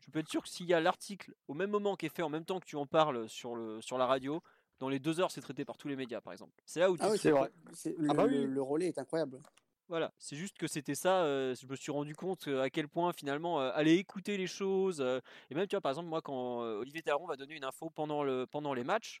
Je 0.00 0.10
peux 0.10 0.18
être 0.18 0.28
sûr 0.28 0.42
que 0.42 0.48
s'il 0.50 0.66
y 0.66 0.74
a 0.74 0.80
l'article 0.80 1.32
au 1.48 1.54
même 1.54 1.70
moment 1.70 1.96
qui 1.96 2.04
est 2.04 2.14
fait 2.14 2.20
en 2.22 2.28
même 2.28 2.44
temps 2.44 2.60
que 2.60 2.66
tu 2.66 2.76
en 2.76 2.84
parles 2.84 3.30
sur, 3.30 3.56
le, 3.56 3.80
sur 3.80 3.96
la 3.96 4.04
radio, 4.04 4.42
dans 4.78 4.90
les 4.90 4.98
deux 4.98 5.20
heures, 5.20 5.30
c'est 5.30 5.40
traité 5.40 5.64
par 5.64 5.78
tous 5.78 5.88
les 5.88 5.96
médias, 5.96 6.20
par 6.20 6.34
exemple. 6.34 6.52
C'est 6.66 6.80
là 6.80 6.90
où 6.90 6.98
tu 6.98 7.02
Ah 7.02 7.08
oui, 7.10 7.16
c'est 7.18 7.30
vrai. 7.30 7.50
c'est- 7.72 7.96
Le, 7.96 8.08
Ah 8.10 8.14
bah 8.14 8.26
le- 8.26 8.44
oui. 8.44 8.46
le 8.46 8.62
relais 8.62 8.88
est 8.88 8.98
incroyable. 8.98 9.40
Voilà, 9.88 10.12
c'est 10.18 10.36
juste 10.36 10.58
que 10.58 10.66
c'était 10.66 10.94
ça. 10.94 11.24
euh, 11.24 11.54
je 11.54 11.66
me 11.66 11.76
suis 11.76 11.90
rendu 11.90 12.14
compte 12.14 12.46
à 12.46 12.68
quel 12.68 12.88
point 12.88 13.14
finalement 13.14 13.58
euh, 13.62 13.70
aller 13.74 13.94
écouter 13.94 14.36
les 14.36 14.46
choses 14.46 15.00
euh, 15.00 15.18
et 15.50 15.54
même 15.54 15.66
tu 15.66 15.76
vois 15.76 15.80
par 15.80 15.90
exemple 15.92 16.08
moi 16.08 16.20
quand 16.20 16.62
euh, 16.62 16.78
Olivier 16.80 17.00
Taron 17.02 17.26
va 17.26 17.36
donner 17.36 17.56
une 17.56 17.64
info 17.64 17.88
pendant 17.90 18.22
le 18.22 18.46
pendant 18.46 18.72
les 18.74 18.84
matchs 18.84 19.20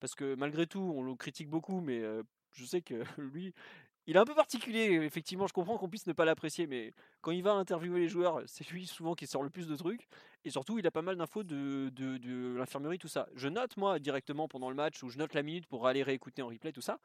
parce 0.00 0.14
que 0.14 0.34
malgré 0.34 0.66
tout 0.66 0.92
on 0.94 1.02
le 1.04 1.14
critique 1.14 1.48
beaucoup 1.48 1.80
mais 1.80 2.00
euh, 2.02 2.22
je 2.52 2.64
sais 2.64 2.82
que 2.82 2.94
lui 3.18 3.52
il 4.06 4.16
est 4.16 4.18
un 4.18 4.24
peu 4.24 4.34
particulier 4.34 4.98
effectivement 5.02 5.46
je 5.46 5.52
comprends 5.52 5.76
qu'on 5.76 5.88
puisse 5.88 6.06
ne 6.06 6.12
pas 6.12 6.24
l'apprécier 6.24 6.66
mais 6.66 6.92
quand 7.20 7.30
il 7.30 7.42
va 7.42 7.52
interviewer 7.52 8.00
les 8.00 8.08
joueurs 8.08 8.42
c'est 8.46 8.68
lui 8.70 8.86
souvent 8.86 9.14
qui 9.14 9.26
sort 9.26 9.42
le 9.42 9.50
plus 9.50 9.68
de 9.68 9.76
trucs 9.76 10.08
et 10.44 10.50
surtout 10.50 10.78
il 10.78 10.86
a 10.86 10.90
pas 10.90 11.02
mal 11.02 11.16
d'infos 11.16 11.44
de, 11.44 11.90
de, 11.90 12.16
de 12.16 12.56
l'infirmerie 12.56 12.98
tout 12.98 13.08
ça 13.08 13.28
je 13.34 13.48
note 13.48 13.76
moi 13.76 13.98
directement 13.98 14.48
pendant 14.48 14.70
le 14.70 14.76
match 14.76 15.02
ou 15.02 15.10
je 15.10 15.18
note 15.18 15.34
la 15.34 15.42
minute 15.42 15.66
pour 15.66 15.86
aller 15.86 16.02
réécouter 16.02 16.42
en 16.42 16.48
replay 16.48 16.72
tout 16.72 16.80
ça 16.80 16.98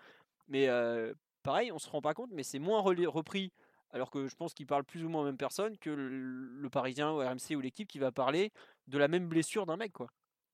mais 0.48 0.68
euh, 0.68 1.14
pareil, 1.46 1.72
on 1.72 1.80
se 1.80 1.89
rend 1.89 2.02
pas 2.02 2.14
compte, 2.14 2.32
mais 2.34 2.43
c'est 2.43 2.60
moins 2.60 2.82
repris. 2.82 3.54
Alors 3.91 4.10
que 4.10 4.28
je 4.28 4.36
pense 4.36 4.54
qu'il 4.54 4.66
parle 4.66 4.84
plus 4.84 5.06
ou 5.06 5.10
moins 5.10 5.22
aux 5.22 5.26
mêmes 5.26 5.38
personnes 5.38 5.78
que 5.78 5.89
le, 5.89 6.10
le 6.10 6.70
Parisien 6.70 7.14
ou 7.14 7.20
RMC 7.20 7.56
ou 7.56 7.62
l'équipe 7.62 7.88
qui 7.88 8.00
va 8.00 8.12
parler 8.12 8.52
de 8.88 8.98
la 8.98 9.08
même 9.08 9.28
blessure 9.30 9.66
d'un 9.66 9.78
mec, 9.78 9.93
quoi. 9.93 10.08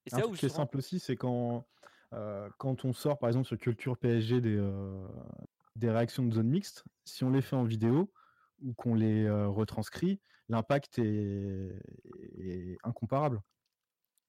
Et 0.05 0.09
c'est 0.09 0.17
Un 0.17 0.19
là 0.19 0.27
où 0.27 0.33
qui 0.33 0.45
est 0.45 0.49
simple 0.49 0.77
aussi, 0.77 0.99
c'est 0.99 1.15
quand, 1.15 1.55
euh, 1.55 1.59
quand 2.57 2.85
on 2.85 2.93
sort 2.93 3.17
par 3.19 3.29
exemple 3.29 3.47
sur 3.47 3.57
Culture 3.57 3.97
PSG 3.97 4.41
des, 4.41 4.55
euh, 4.57 5.07
des 5.75 5.89
réactions 5.89 6.25
de 6.25 6.33
zone 6.33 6.49
mixte, 6.49 6.83
si 7.05 7.23
on 7.23 7.29
les 7.31 7.41
fait 7.41 7.55
en 7.55 7.63
vidéo 7.63 8.11
ou 8.61 8.73
qu'on 8.73 8.93
les 8.93 9.23
euh, 9.25 9.47
retranscrit, 9.47 10.19
l'impact 10.49 10.99
est, 10.99 11.71
est 12.37 12.77
incomparable. 12.83 13.41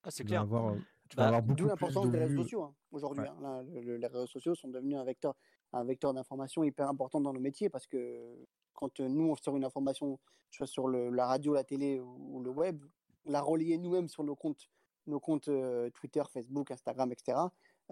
Ah, 0.04 0.10
c'est 0.10 0.22
Tu 0.24 0.28
vas 0.28 0.28
clair. 0.28 0.40
avoir, 0.42 0.68
euh, 0.72 0.78
Bah, 1.16 1.40
D'où 1.42 1.66
l'importance 1.66 2.06
de 2.06 2.12
des 2.12 2.18
réseaux 2.18 2.42
sociaux 2.42 2.62
hein, 2.62 2.74
aujourd'hui. 2.92 3.22
Ouais. 3.24 3.28
hein. 3.44 3.62
Le- 3.82 3.96
les 3.98 4.06
réseaux 4.06 4.26
sociaux 4.26 4.54
sont 4.54 4.68
devenus 4.68 4.96
un 4.96 5.04
vecteur, 5.04 5.34
un 5.72 5.84
vecteur 5.84 6.14
d'information 6.14 6.64
hyper 6.64 6.88
important 6.88 7.20
dans 7.20 7.32
nos 7.34 7.40
métiers 7.40 7.68
parce 7.68 7.86
que 7.86 8.46
quand 8.74 9.00
euh, 9.00 9.08
nous 9.08 9.28
on 9.30 9.36
sort 9.36 9.56
une 9.56 9.64
information, 9.64 10.18
soit 10.50 10.66
sur 10.66 10.88
le- 10.88 11.10
la 11.10 11.26
radio, 11.26 11.52
la 11.52 11.64
télé 11.64 12.00
ou, 12.00 12.36
ou 12.38 12.42
le 12.42 12.50
web, 12.50 12.82
la 13.26 13.42
relayer 13.42 13.76
nous-mêmes 13.76 14.08
sur 14.08 14.24
nos 14.24 14.34
comptes, 14.34 14.70
nos 15.06 15.20
comptes 15.20 15.48
euh, 15.48 15.90
Twitter, 15.90 16.22
Facebook, 16.32 16.70
Instagram, 16.70 17.12
etc. 17.12 17.38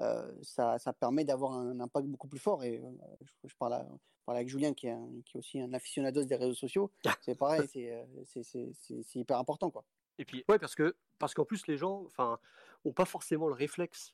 euh, 0.00 0.32
ça, 0.42 0.78
ça 0.78 0.92
permet 0.92 1.24
d'avoir 1.24 1.52
un 1.52 1.78
impact 1.80 2.06
beaucoup 2.08 2.28
plus 2.28 2.38
fort. 2.38 2.64
Et 2.64 2.78
euh, 2.78 2.90
je, 3.22 3.48
je 3.48 3.56
parle, 3.56 3.74
à- 3.74 3.86
je 3.90 4.24
parle 4.24 4.36
avec 4.38 4.48
Julien 4.48 4.72
qui 4.74 4.86
est, 4.86 4.92
un- 4.92 5.20
qui 5.26 5.36
est 5.36 5.38
aussi 5.38 5.60
un 5.60 5.72
aficionados 5.72 6.24
des 6.24 6.36
réseaux 6.36 6.54
sociaux. 6.54 6.90
C'est 7.20 7.34
pareil, 7.34 7.68
c'est 7.72 7.92
euh, 7.92 8.04
c'est- 8.24 9.14
hyper 9.16 9.38
important 9.38 9.70
quoi. 9.70 9.84
Et 10.18 10.24
puis, 10.24 10.44
Ouais, 10.48 10.58
parce 10.58 10.74
que 10.74 10.96
parce 11.18 11.34
qu'en 11.34 11.44
plus 11.44 11.66
les 11.66 11.76
gens, 11.76 12.02
enfin, 12.06 12.38
ont 12.84 12.92
pas 12.92 13.04
forcément 13.06 13.46
le 13.48 13.54
réflexe 13.54 14.12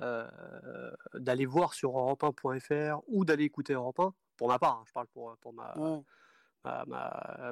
euh, 0.00 0.28
d'aller 1.14 1.46
voir 1.46 1.74
sur 1.74 1.90
europe1.fr 1.96 3.00
ou 3.06 3.24
d'aller 3.24 3.44
écouter 3.44 3.72
Europe 3.74 4.00
1. 4.00 4.14
Pour 4.36 4.48
ma 4.48 4.58
part, 4.58 4.78
hein, 4.80 4.84
je 4.86 4.92
parle 4.92 5.06
pour 5.08 5.36
pour 5.38 5.52
ma, 5.52 5.76
Ouais. 5.78 6.00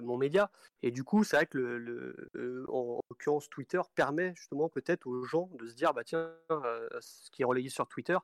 Mon 0.02 0.16
média. 0.16 0.50
Et 0.82 0.90
du 0.90 1.04
coup, 1.04 1.24
c'est 1.24 1.36
vrai 1.36 1.46
que 1.46 1.58
le, 1.58 2.30
euh, 2.36 2.64
en 2.68 3.00
l'occurrence 3.10 3.48
Twitter 3.48 3.80
permet 3.94 4.34
justement 4.34 4.68
peut-être 4.68 5.06
aux 5.06 5.24
gens 5.24 5.48
de 5.58 5.66
se 5.66 5.74
dire, 5.74 5.92
bah 5.94 6.04
tiens, 6.04 6.30
euh, 6.50 6.88
ce 7.00 7.30
qui 7.30 7.42
est 7.42 7.44
relayé 7.44 7.68
sur 7.68 7.86
Twitter, 7.88 8.16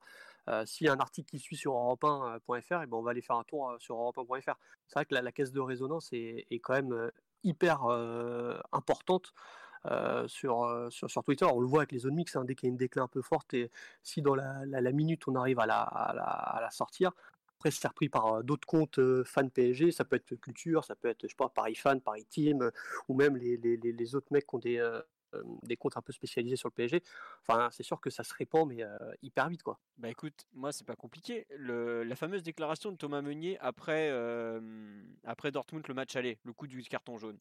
euh, 0.49 0.64
s'il 0.64 0.86
y 0.86 0.91
a 0.91 0.93
un 0.95 0.99
article 0.99 1.28
qui 1.30 1.39
suit 1.39 1.57
sur 1.57 1.72
europe1.fr, 1.72 2.82
et 2.82 2.86
ben 2.86 2.97
on 2.97 3.03
va 3.03 3.11
aller 3.11 3.20
faire 3.20 3.36
un 3.36 3.45
tour 3.45 3.70
euh, 3.70 3.76
sur 3.78 3.97
europe1.fr. 3.97 4.55
C'est 4.86 4.95
vrai 4.95 5.05
que 5.05 5.14
la, 5.14 5.32
caisse 5.32 5.53
de 5.53 5.61
résonance 5.61 6.09
est, 6.12 6.47
quand 6.62 6.74
même 6.74 6.93
euh, 6.93 7.11
hyper 7.45 7.84
euh, 7.86 8.59
importante. 8.72 9.34
euh, 9.86 10.26
sur, 10.28 10.64
euh, 10.64 10.91
sur, 10.91 11.09
sur 11.11 11.22
Twitter, 11.22 11.45
on 11.45 11.61
le 11.61 11.66
voit 11.66 11.80
avec 11.80 11.93
les 11.93 12.01
zones 12.01 12.14
mix, 12.14 12.34
hein, 12.36 12.45
dès 12.45 12.55
qu'il 12.55 12.68
une 12.68 12.76
déclin 12.76 13.05
un 13.05 13.09
peu 13.09 13.22
forte, 13.22 13.55
et 13.55 13.70
si 14.03 14.22
dans 14.22 14.34
la 14.34 14.93
minute 14.93 15.28
on 15.28 15.34
arrive 15.36 15.61
à 15.61 15.66
la, 15.66 15.82
à 15.82 16.14
la, 16.14 16.22
à 16.24 16.61
la 16.61 16.70
sortir, 16.70 17.12
après, 17.59 17.70
c'est 17.70 17.88
repris 17.88 18.09
par 18.09 18.44
d'autres 18.44 18.66
comptes 18.66 19.00
fans 19.24 19.48
PSG. 19.48 19.90
Ça 19.90 20.04
peut 20.04 20.16
être 20.16 20.36
Culture, 20.36 20.84
ça 20.84 20.94
peut 20.94 21.09
être, 21.09 21.22
je 21.22 21.28
sais 21.28 21.34
pas, 21.36 21.48
Paris 21.48 21.74
Fan, 21.74 22.00
Paris 22.00 22.24
Team, 22.24 22.70
ou 23.09 23.14
même 23.14 23.36
les, 23.36 23.56
les, 23.56 23.76
les, 23.76 24.14
autres 24.14 24.28
mecs 24.32 24.46
qui 24.46 24.54
ont 24.54 24.59
des, 24.59 24.78
euh, 25.34 25.42
des 25.62 25.76
comptes 25.76 25.96
un 25.96 26.02
peu 26.02 26.12
spécialisés 26.12 26.56
sur 26.56 26.68
le 26.68 26.74
PSG. 26.74 27.02
Enfin, 27.42 27.68
c'est 27.70 27.82
sûr 27.82 28.00
que 28.00 28.11
ça 28.11 28.24
se 28.24 28.32
répand, 28.34 28.68
mais 28.68 28.82
euh, 28.82 28.96
hyper 29.22 29.48
vite, 29.48 29.62
quoi. 29.62 29.78
bah 29.98 30.09
écoute, 30.09 30.46
moi 30.52 30.72
c'est 30.72 30.86
pas 30.86 30.96
compliqué. 30.96 31.46
Le- 31.50 32.02
la 32.02 32.16
fameuse 32.16 32.42
déclaration 32.42 32.92
de 32.92 32.96
Thomas 32.96 33.20
Meunier 33.20 33.59
après, 33.61 34.09
euh, 34.11 35.02
après 35.24 35.50
Dortmund, 35.50 35.86
le 35.86 35.94
match 35.94 36.16
aller, 36.16 36.38
le 36.44 36.52
coup 36.52 36.66
du 36.66 36.82
carton 36.82 37.18
jaune. 37.18 37.38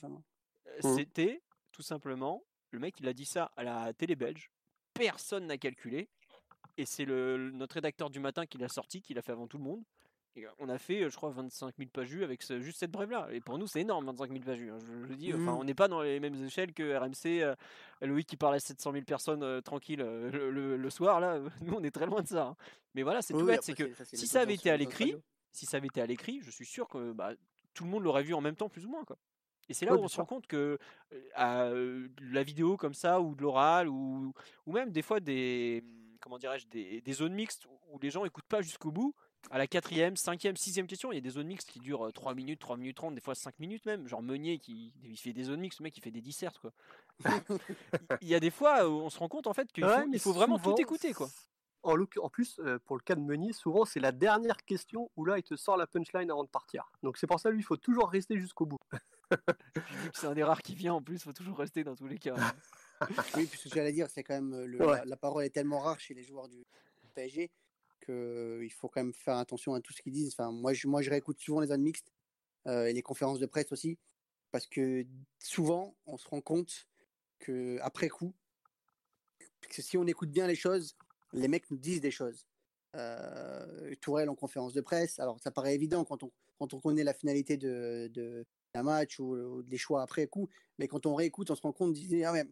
Jamais. 0.00 0.18
Euh, 0.66 0.80
Mhm. 0.84 0.96
C'était 0.96 1.42
tout 1.72 1.82
simplement, 1.82 2.44
le 2.70 2.78
mec 2.78 3.00
il 3.00 3.08
a 3.08 3.14
dit 3.14 3.24
ça 3.24 3.50
à 3.56 3.64
la 3.64 3.92
télé 3.94 4.14
belge, 4.14 4.50
personne 4.92 5.46
n'a 5.46 5.56
calculé, 5.56 6.10
et 6.78 6.86
c'est 6.86 7.04
le, 7.04 7.50
notre 7.50 7.74
rédacteur 7.74 8.08
du 8.08 8.20
matin 8.20 8.46
qui 8.46 8.56
l'a 8.56 8.68
sorti, 8.68 9.02
qui 9.02 9.12
l'a 9.12 9.20
fait 9.22 9.32
avant 9.32 9.46
tout 9.46 9.58
le 9.58 9.64
monde. 9.64 9.82
Et 10.36 10.46
on 10.60 10.68
a 10.68 10.78
fait, 10.78 11.10
je 11.10 11.16
crois, 11.16 11.30
25 11.30 11.74
000 11.76 11.90
pages 11.92 12.08
vues 12.10 12.22
avec 12.22 12.42
ce- 12.42 12.60
juste 12.60 12.78
cette 12.78 12.92
brève-là. 12.92 13.26
Et 13.32 13.40
pour 13.40 13.58
nous, 13.58 13.66
c'est 13.66 13.80
énorme, 13.80 14.06
25 14.06 14.30
000 14.30 14.44
pages 14.44 14.58
vues. 14.58 14.70
hein. 14.70 14.78
Je, 14.80 14.86
je 15.02 15.06
le 15.08 15.16
dis, 15.16 15.32
enfin, 15.34 15.52
Mhm. 15.52 15.58
on 15.58 15.64
n'est 15.64 15.74
pas 15.74 15.88
dans 15.88 16.00
les 16.00 16.20
mêmes 16.20 16.36
échelles 16.44 16.72
que 16.72 16.96
RMC, 16.96 17.42
euh, 17.42 17.56
Loïc 18.02 18.28
qui 18.28 18.36
parle 18.36 18.54
à 18.54 18.60
700 18.60 18.92
000 18.92 19.04
personnes 19.04 19.42
euh, 19.42 19.60
tranquille 19.60 20.00
euh, 20.00 20.30
le, 20.30 20.50
le- 20.52 20.76
le 20.76 20.90
soir. 20.90 21.18
Là, 21.20 21.40
nous, 21.62 21.74
on 21.74 21.82
est 21.82 21.90
très 21.90 22.06
loin 22.06 22.22
de 22.22 22.28
ça. 22.28 22.46
hein. 22.48 22.56
Mais 22.94 23.02
voilà, 23.02 23.20
c'est 23.20 23.34
Oui, 23.34 23.40
tout 23.40 23.46
bête. 23.46 23.62
C'est 23.64 23.74
que 23.74 23.90
si 24.04 24.28
ça 24.28 24.42
avait 24.42 24.54
été 24.54 24.70
à 24.70 24.76
l'écrit, 24.76 25.16
si 25.50 25.66
ça 25.66 25.78
avait 25.78 25.88
été 25.88 26.00
à 26.00 26.06
l'écrit, 26.06 26.40
je 26.42 26.50
suis 26.52 26.66
sûr 26.66 26.86
que 26.88 27.10
bah, 27.12 27.32
tout 27.74 27.82
le 27.82 27.90
monde 27.90 28.04
l'aurait 28.04 28.22
vu 28.22 28.34
en 28.34 28.40
même 28.40 28.54
temps, 28.54 28.68
plus 28.68 28.86
ou 28.86 28.90
moins. 28.90 29.04
Quoi. 29.04 29.16
Et 29.68 29.74
c'est 29.74 29.86
là 29.86 29.92
Ouais, 29.94 29.98
où 29.98 30.04
on 30.04 30.08
se 30.08 30.18
rend 30.18 30.24
compte 30.26 30.46
que 30.46 30.78
la 31.36 32.42
vidéo 32.44 32.76
comme 32.76 32.94
ça, 32.94 33.20
ou 33.20 33.34
de 33.34 33.42
l'oral, 33.42 33.88
ou, 33.88 34.32
ou 34.66 34.72
même 34.72 34.90
des 34.92 35.02
fois 35.02 35.20
des, 35.20 35.82
comment 36.28 36.38
dirais-je, 36.38 36.66
des, 36.66 37.00
des 37.00 37.12
zones 37.12 37.32
mixtes 37.32 37.66
où 37.90 37.98
les 38.00 38.10
gens 38.10 38.24
écoutent 38.26 38.44
pas 38.44 38.60
jusqu'au 38.60 38.92
bout. 38.92 39.14
À 39.50 39.56
la 39.56 39.66
quatrième, 39.66 40.16
cinquième, 40.16 40.56
sixième 40.56 40.86
question, 40.86 41.10
il 41.10 41.14
y 41.14 41.18
a 41.18 41.22
des 41.22 41.30
zones 41.30 41.46
mixtes 41.46 41.70
qui 41.70 41.78
durent 41.78 42.08
euh, 42.08 42.12
3 42.12 42.34
minutes, 42.34 42.60
3 42.60 42.76
minutes 42.76 42.96
30, 42.96 43.14
des 43.14 43.20
fois 43.20 43.34
5 43.34 43.58
minutes 43.60 43.86
même. 43.86 44.06
Genre 44.06 44.20
Meunier 44.20 44.58
qui 44.58 44.92
il 45.02 45.16
fait 45.16 45.32
des 45.32 45.44
zones 45.44 45.60
mixtes, 45.60 45.78
le 45.78 45.84
mec 45.84 45.96
il 45.96 46.02
fait 46.02 46.10
des 46.10 46.20
dissertes 46.20 46.58
quoi. 46.58 46.72
Il 48.20 48.28
y 48.28 48.34
a 48.34 48.40
des 48.40 48.50
fois 48.50 48.86
où 48.86 49.00
on 49.00 49.08
se 49.08 49.18
rend 49.18 49.28
compte 49.28 49.46
en 49.46 49.54
fait 49.54 49.72
qu'il 49.72 49.84
Ouais, 49.84 50.02
faut, 50.02 50.06
mais 50.08 50.16
il 50.16 50.20
faut 50.20 50.32
vraiment 50.32 50.58
tout 50.58 50.74
écouter 50.78 51.14
quoi. 51.14 51.28
En, 51.84 52.28
plus, 52.28 52.58
euh, 52.58 52.78
pour 52.84 52.96
le 52.96 53.02
cas 53.02 53.14
de 53.14 53.20
Meunier, 53.20 53.52
souvent 53.52 53.86
c'est 53.86 54.00
la 54.00 54.12
dernière 54.12 54.62
question 54.64 55.10
où 55.16 55.24
là 55.24 55.38
il 55.38 55.44
te 55.44 55.56
sort 55.56 55.78
la 55.78 55.86
punchline 55.86 56.30
avant 56.30 56.44
de 56.44 56.48
partir. 56.48 56.90
Donc 57.02 57.16
c'est 57.16 57.26
pour 57.26 57.40
ça 57.40 57.50
lui, 57.50 57.60
il 57.60 57.64
faut 57.64 57.78
toujours 57.78 58.10
rester 58.10 58.36
jusqu'au 58.36 58.66
bout. 58.66 58.78
C'est 60.12 60.26
un 60.26 60.34
des 60.34 60.44
rares 60.44 60.62
qui 60.62 60.74
vient 60.74 60.94
en 60.94 61.02
plus, 61.02 61.22
faut 61.22 61.32
toujours 61.32 61.58
rester 61.58 61.84
dans 61.84 61.96
tous 61.96 62.08
les 62.08 62.18
cas. 62.18 62.34
Oui, 63.36 63.46
puis 63.46 63.58
ce 63.58 63.64
que 63.64 63.74
j'allais 63.74 63.92
dire, 63.92 64.08
c'est 64.10 64.22
quand 64.22 64.34
même 64.34 64.52
euh, 64.54 64.66
le- 64.66 64.78
Ouais. 64.78 64.86
la, 64.86 65.04
la 65.04 65.16
parole 65.16 65.44
est 65.44 65.50
tellement 65.50 65.80
rare 65.80 66.00
chez 66.00 66.14
les 66.14 66.22
joueurs 66.24 66.48
du 66.48 66.64
PSG 67.14 67.50
qu'il 68.04 68.72
faut 68.72 68.88
quand 68.88 69.02
même 69.02 69.12
faire 69.12 69.36
attention 69.36 69.74
à 69.74 69.80
tout 69.80 69.92
ce 69.92 70.02
qu'ils 70.02 70.12
disent. 70.12 70.32
Enfin, 70.32 70.50
moi, 70.52 70.72
je, 70.72 70.86
moi, 70.88 71.02
je 71.02 71.10
réécoute 71.10 71.38
souvent 71.40 71.60
les 71.60 71.68
zones 71.68 71.82
mixtes 71.82 72.12
euh, 72.66 72.86
et 72.86 72.92
les 72.92 73.02
conférences 73.02 73.38
de 73.38 73.46
presse 73.46 73.72
aussi, 73.72 73.98
parce 74.50 74.66
que 74.66 75.04
souvent, 75.38 75.96
on 76.06 76.16
se 76.16 76.28
rend 76.28 76.40
compte 76.40 76.88
que 77.38 77.78
après 77.82 78.08
coup, 78.08 78.34
que 79.68 79.82
si 79.82 79.96
on 79.98 80.06
écoute 80.06 80.30
bien 80.30 80.46
les 80.46 80.54
choses, 80.54 80.96
les 81.32 81.48
mecs 81.48 81.70
nous 81.70 81.76
disent 81.76 82.00
des 82.00 82.10
choses. 82.10 82.46
Euh, 82.96 83.94
Tourelle 84.00 84.30
en 84.30 84.34
conférence 84.34 84.72
de 84.72 84.80
presse, 84.80 85.18
alors 85.18 85.38
ça 85.40 85.50
paraît 85.50 85.74
évident 85.74 86.04
quand 86.04 86.22
on, 86.22 86.32
quand 86.58 86.72
on 86.72 86.80
connaît 86.80 87.04
la 87.04 87.12
finalité 87.12 87.56
de, 87.58 88.08
de, 88.12 88.46
d'un 88.74 88.82
match 88.82 89.20
ou, 89.20 89.34
ou 89.36 89.62
des 89.62 89.76
choix 89.76 90.02
après 90.02 90.26
coup, 90.26 90.48
mais 90.78 90.88
quand 90.88 91.04
on 91.04 91.14
réécoute, 91.14 91.50
on 91.50 91.54
se 91.54 91.60
rend 91.62 91.72
compte, 91.72 91.92
disait, 91.92 92.24
ah 92.24 92.32
ouais, 92.32 92.44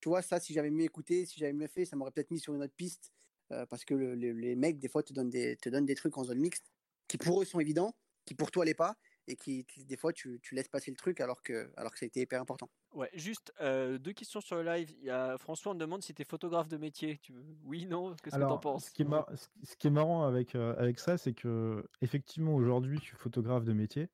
tu 0.00 0.08
vois, 0.08 0.22
ça, 0.22 0.40
si 0.40 0.52
j'avais 0.52 0.70
mieux 0.70 0.84
écouté, 0.84 1.26
si 1.26 1.38
j'avais 1.40 1.52
mieux 1.52 1.66
fait, 1.68 1.84
ça 1.84 1.96
m'aurait 1.96 2.10
peut-être 2.12 2.30
mis 2.30 2.40
sur 2.40 2.54
une 2.54 2.62
autre 2.62 2.74
piste. 2.76 3.12
euh, 3.50 3.64
parce 3.64 3.84
que 3.86 3.94
le- 3.94 4.14
le- 4.14 4.32
les 4.32 4.54
mecs, 4.56 4.78
des 4.78 4.88
fois, 4.88 5.02
te 5.02 5.14
donnent, 5.14 5.30
des, 5.30 5.56
te 5.56 5.70
donnent 5.70 5.86
des 5.86 5.94
trucs 5.94 6.18
en 6.18 6.24
zone 6.24 6.38
mixte 6.38 6.70
qui 7.08 7.16
pour 7.16 7.40
eux 7.40 7.46
sont 7.46 7.60
évidents, 7.60 7.96
qui 8.26 8.34
pour 8.34 8.50
toi 8.50 8.66
l'est 8.66 8.74
pas, 8.74 8.98
et 9.26 9.36
qui, 9.36 9.64
des 9.78 9.96
fois, 9.96 10.12
tu, 10.12 10.38
tu 10.42 10.54
laisses 10.54 10.68
passer 10.68 10.90
le 10.90 10.98
truc 10.98 11.18
alors 11.20 11.42
que, 11.42 11.70
alors 11.78 11.92
que 11.92 11.98
ça 11.98 12.04
a 12.04 12.08
été 12.08 12.20
hyper 12.20 12.42
important. 12.42 12.68
Ouais, 12.92 13.08
juste 13.14 13.52
euh, 13.62 13.96
deux 13.98 14.12
questions 14.12 14.42
sur 14.42 14.56
le 14.56 14.64
live. 14.64 14.90
Il 14.98 15.04
y 15.04 15.10
a 15.10 15.38
François 15.38 15.72
on 15.72 15.74
te 15.74 15.80
demande 15.80 16.02
si 16.02 16.12
tu 16.12 16.20
es 16.20 16.24
photographe 16.26 16.68
de 16.68 16.76
métier. 16.76 17.18
Tu 17.22 17.32
veux... 17.32 17.42
Oui, 17.64 17.86
non 17.86 18.14
Qu'est-ce 18.22 18.36
que 18.36 18.40
t'en 18.40 18.46
Alors, 18.46 18.60
penses? 18.60 18.84
ce 18.86 18.90
qui 18.90 19.00
est, 19.02 19.06
mar- 19.06 19.30
ce 19.34 19.48
qui- 19.48 19.66
ce 19.66 19.76
qui 19.76 19.86
est 19.86 19.90
marrant 19.90 20.24
avec, 20.24 20.54
euh, 20.54 20.74
avec 20.76 20.98
ça, 20.98 21.16
c'est 21.16 21.32
que 21.32 21.86
effectivement 22.02 22.54
aujourd'hui, 22.54 22.98
je 22.98 23.04
suis 23.04 23.16
photographe 23.16 23.64
de 23.64 23.72
métier. 23.72 24.08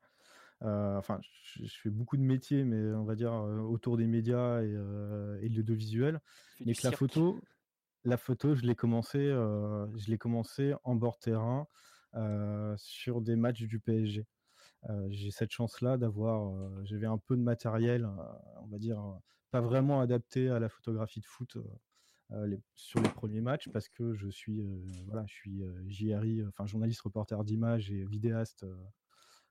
Euh, 0.65 0.97
enfin, 0.97 1.21
je, 1.43 1.65
je 1.65 1.79
fais 1.81 1.91
beaucoup 1.91 2.17
de 2.17 2.23
métiers, 2.23 2.65
mais 2.65 2.95
on 2.95 3.05
va 3.05 3.15
dire 3.15 3.33
euh, 3.33 3.59
autour 3.59 3.97
des 3.97 4.07
médias 4.07 4.63
et, 4.63 4.73
euh, 4.75 5.39
et 5.43 5.49
de 5.49 5.57
l'audiovisuel. 5.57 6.21
Mais 6.65 6.73
la 6.83 6.93
photo, 6.93 7.39
la 8.05 8.17
photo, 8.17 8.55
je 8.55 8.63
l'ai 8.63 8.75
commencé, 8.75 9.19
je 9.19 10.11
l'ai 10.11 10.19
commencé 10.19 10.75
en 10.85 10.95
bord 10.95 11.19
terrain 11.19 11.67
sur 12.77 13.21
des 13.21 13.37
matchs 13.37 13.63
du 13.63 13.81
PSG. 13.81 14.27
J'ai 15.09 15.31
cette 15.31 15.51
chance-là 15.51 15.97
d'avoir, 15.97 16.53
j'avais 16.85 17.07
un 17.07 17.19
peu 17.19 17.37
de 17.37 17.43
matériel, 17.43 18.09
on 18.63 18.67
va 18.67 18.79
dire, 18.79 19.03
pas 19.51 19.61
vraiment 19.61 20.01
adapté 20.01 20.51
à 20.51 20.59
la 20.59 20.69
photographie 20.69 21.21
de 21.21 21.27
foot, 21.27 21.57
euh, 22.33 22.57
sur 22.75 23.01
les 23.03 23.09
premiers 23.11 23.41
matchs 23.41 23.69
parce 23.69 23.89
que 23.89 24.15
je 24.15 24.29
suis, 24.29 24.63
voilà, 25.07 25.25
je 25.27 25.35
suis 25.35 25.63
JRI, 25.89 26.45
enfin 26.47 26.67
journaliste, 26.67 27.03
reporter 27.03 27.43
d'image 27.45 27.91
et 27.91 28.05
vidéaste 28.05 28.65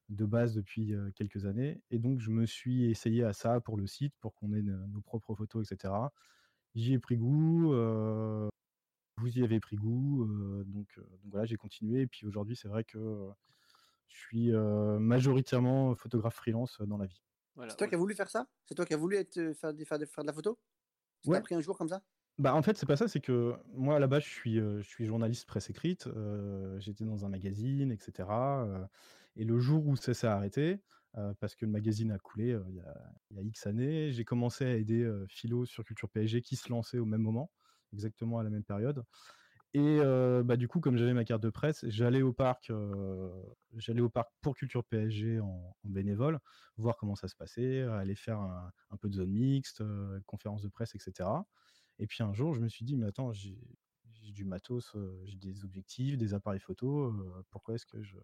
de 0.10 0.26
base 0.26 0.54
depuis 0.54 0.93
quelques 1.16 1.45
années. 1.45 1.82
Et 1.89 1.99
donc, 1.99 2.20
je 2.20 2.30
me 2.30 2.45
suis 2.45 2.89
essayé 2.89 3.24
à 3.24 3.34
ça 3.34 3.60
pour 3.62 3.78
le 3.78 3.88
site, 3.88 4.14
pour 4.20 4.34
qu'on 4.36 4.54
ait 4.54 4.62
nos 4.62 5.01
propres 5.01 5.36
photos, 5.36 5.72
etc. 5.72 5.93
J'y 6.76 6.93
ai 6.93 6.99
pris 6.99 7.18
goût, 7.18 7.74
vous 9.18 9.38
y 9.38 9.43
avez 9.43 9.60
pris 9.60 9.76
goût, 9.76 10.26
donc, 10.66 10.99
donc, 10.99 11.06
voilà, 11.32 11.45
j'ai 11.45 11.56
continué. 11.56 12.01
Et 12.01 12.08
puis 12.08 12.26
aujourd'hui, 12.26 12.56
c'est 12.56 12.68
vrai 12.68 12.84
que 12.84 13.30
je 14.08 14.18
suis 14.18 14.51
majoritairement 14.51 15.95
photographe 15.95 16.36
freelance 16.36 16.82
dans 16.82 16.97
la 16.97 17.06
vie. 17.06 17.22
c'est 17.68 17.78
toi 17.78 17.88
qui 17.88 17.95
as 17.95 17.97
voulu 17.97 18.16
faire 18.16 18.30
ça? 18.30 18.47
C'est 18.66 18.76
toi 18.76 18.86
qui 18.86 18.93
as 18.93 18.97
voulu 18.97 19.16
être, 19.16 19.54
faire, 19.54 19.74
faire, 19.76 19.99
faire 20.08 20.24
de 20.24 20.28
la 20.28 20.34
photo? 20.34 20.60
Tu 21.22 21.30
ouais. 21.30 21.41
pris 21.41 21.56
un 21.56 21.62
jour 21.62 21.78
comme 21.78 21.89
ça? 21.89 22.04
Bah, 22.39 22.55
en 22.55 22.61
fait, 22.61 22.77
c'est 22.77 22.86
pas 22.86 22.97
ça, 22.97 23.07
c'est 23.07 23.19
que 23.19 23.53
moi, 23.73 24.05
base, 24.07 24.23
je 24.23 24.29
suis, 24.29 24.55
je 24.55 24.81
suis 24.81 25.05
journaliste 25.05 25.45
presse 25.45 25.69
écrite, 25.69 26.07
j'étais 26.79 27.05
dans 27.05 27.25
un 27.25 27.29
magazine, 27.29 27.91
etc. 27.91 28.27
et 29.36 29.45
le 29.45 29.59
jour 29.59 29.86
où 29.88 29.95
ça 29.95 30.13
s'est 30.13 30.27
arrêté, 30.27 30.79
parce 31.39 31.55
que 31.55 31.65
le 31.65 31.71
magazine 31.71 32.11
a 32.11 32.17
coulé 32.17 32.57
il 32.69 32.75
y 32.75 32.79
a, 33.39 33.41
X 33.43 33.67
années, 33.67 34.11
j'ai 34.11 34.25
commencé 34.25 34.65
à 34.65 34.75
aider 34.75 35.09
Philo 35.27 35.65
sur 35.65 35.84
Culture 35.84 36.09
PSG 36.09 36.41
qui 36.41 36.55
se 36.55 36.69
lançait 36.69 36.97
au 36.97 37.05
même 37.05 37.21
moment, 37.21 37.51
exactement 37.93 38.39
à 38.39 38.43
la 38.43 38.49
même 38.49 38.63
période. 38.63 39.03
Et 39.75 39.99
bah, 40.43 40.57
du 40.57 40.67
coup, 40.67 40.79
comme 40.79 40.97
j'avais 40.97 41.13
ma 41.13 41.25
carte 41.25 41.43
de 41.43 41.51
presse, 41.51 41.86
j'allais 41.88 42.23
au 42.23 42.34
parc, 42.34 42.71
j'allais 43.75 44.01
au 44.01 44.09
parc 44.09 44.31
pour 44.41 44.55
Culture 44.55 44.84
PSG 44.84 45.39
en, 45.39 45.75
bénévole, 45.84 46.39
voir 46.77 46.97
comment 46.97 47.15
ça 47.15 47.27
se 47.27 47.36
passait, 47.36 47.81
aller 47.81 48.15
faire 48.15 48.39
un, 48.39 48.71
un 48.89 48.97
peu 48.97 49.07
de 49.07 49.13
zone 49.13 49.31
mixte, 49.31 49.84
conférence 50.25 50.63
de 50.63 50.69
presse, 50.69 50.95
etc. 50.95 51.29
Et 52.04 52.08
puis 52.08 52.22
un 52.22 52.34
jour, 52.34 52.54
je 52.54 52.60
me 52.60 52.68
suis 52.68 52.84
dit, 52.84 52.97
mais 52.97 53.06
attends, 53.06 53.32
j'ai 53.32 53.58
du 54.12 54.43
matos, 54.43 54.93
j'ai 55.24 55.38
des 55.38 55.64
objectifs, 55.64 56.18
des 56.18 56.34
appareils 56.34 56.60
photo, 56.60 57.16
pourquoi 57.49 57.76
est-ce 57.76 57.86
que 57.86 58.04
je 58.04 58.18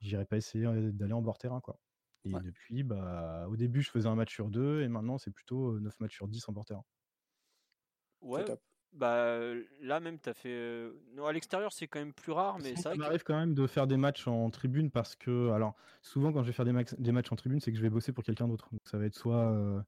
n'irais 0.00 0.26
pas 0.26 0.36
essayer 0.36 0.92
d'aller 0.92 1.12
en 1.12 1.20
bord 1.20 1.36
terrain 1.38 1.60
quoi? 1.60 1.80
Et 2.24 2.32
depuis, 2.32 2.84
bah, 2.84 3.48
au 3.48 3.56
début, 3.56 3.82
je 3.82 3.90
faisais 3.90 4.08
un 4.08 4.14
match 4.14 4.32
sur 4.32 4.48
deux, 4.48 4.80
et 4.82 4.88
maintenant, 4.88 5.18
c'est 5.18 5.32
plutôt 5.32 5.80
9 5.80 5.98
matchs 5.98 6.14
sur 6.14 6.28
10 6.28 6.48
en 6.48 6.52
bord 6.52 6.64
terrain. 6.64 6.84
Ouais, 8.20 8.44
bah 8.92 9.38
là 9.80 9.98
même, 10.00 10.20
tu 10.20 10.28
as 10.28 10.34
fait. 10.34 10.88
Non, 11.14 11.26
à 11.26 11.32
l'extérieur, 11.32 11.72
c'est 11.72 11.88
quand 11.88 11.98
même 11.98 12.14
plus 12.14 12.30
rare, 12.32 12.58
mais 12.60 12.76
ça 12.76 12.94
m'arrive 12.94 13.24
quand 13.24 13.36
même 13.36 13.54
de 13.54 13.66
faire 13.66 13.86
des 13.88 13.96
matchs 13.96 14.28
en 14.28 14.48
tribune 14.50 14.90
parce 14.90 15.16
que, 15.16 15.50
alors, 15.50 15.74
souvent, 16.00 16.32
quand 16.32 16.42
je 16.42 16.46
vais 16.46 16.52
faire 16.52 16.64
des, 16.64 16.72
des 16.98 17.12
matchs 17.12 17.32
en 17.32 17.36
tribune, 17.36 17.60
c'est 17.60 17.72
que 17.72 17.76
je 17.76 17.82
vais 17.82 17.90
bosser 17.90 18.12
pour 18.12 18.22
quelqu'un 18.24 18.46
d'autre. 18.48 18.68
Donc, 18.70 18.80
ça 18.84 18.98
va 18.98 19.04
être 19.06 19.16
soit 19.16 19.84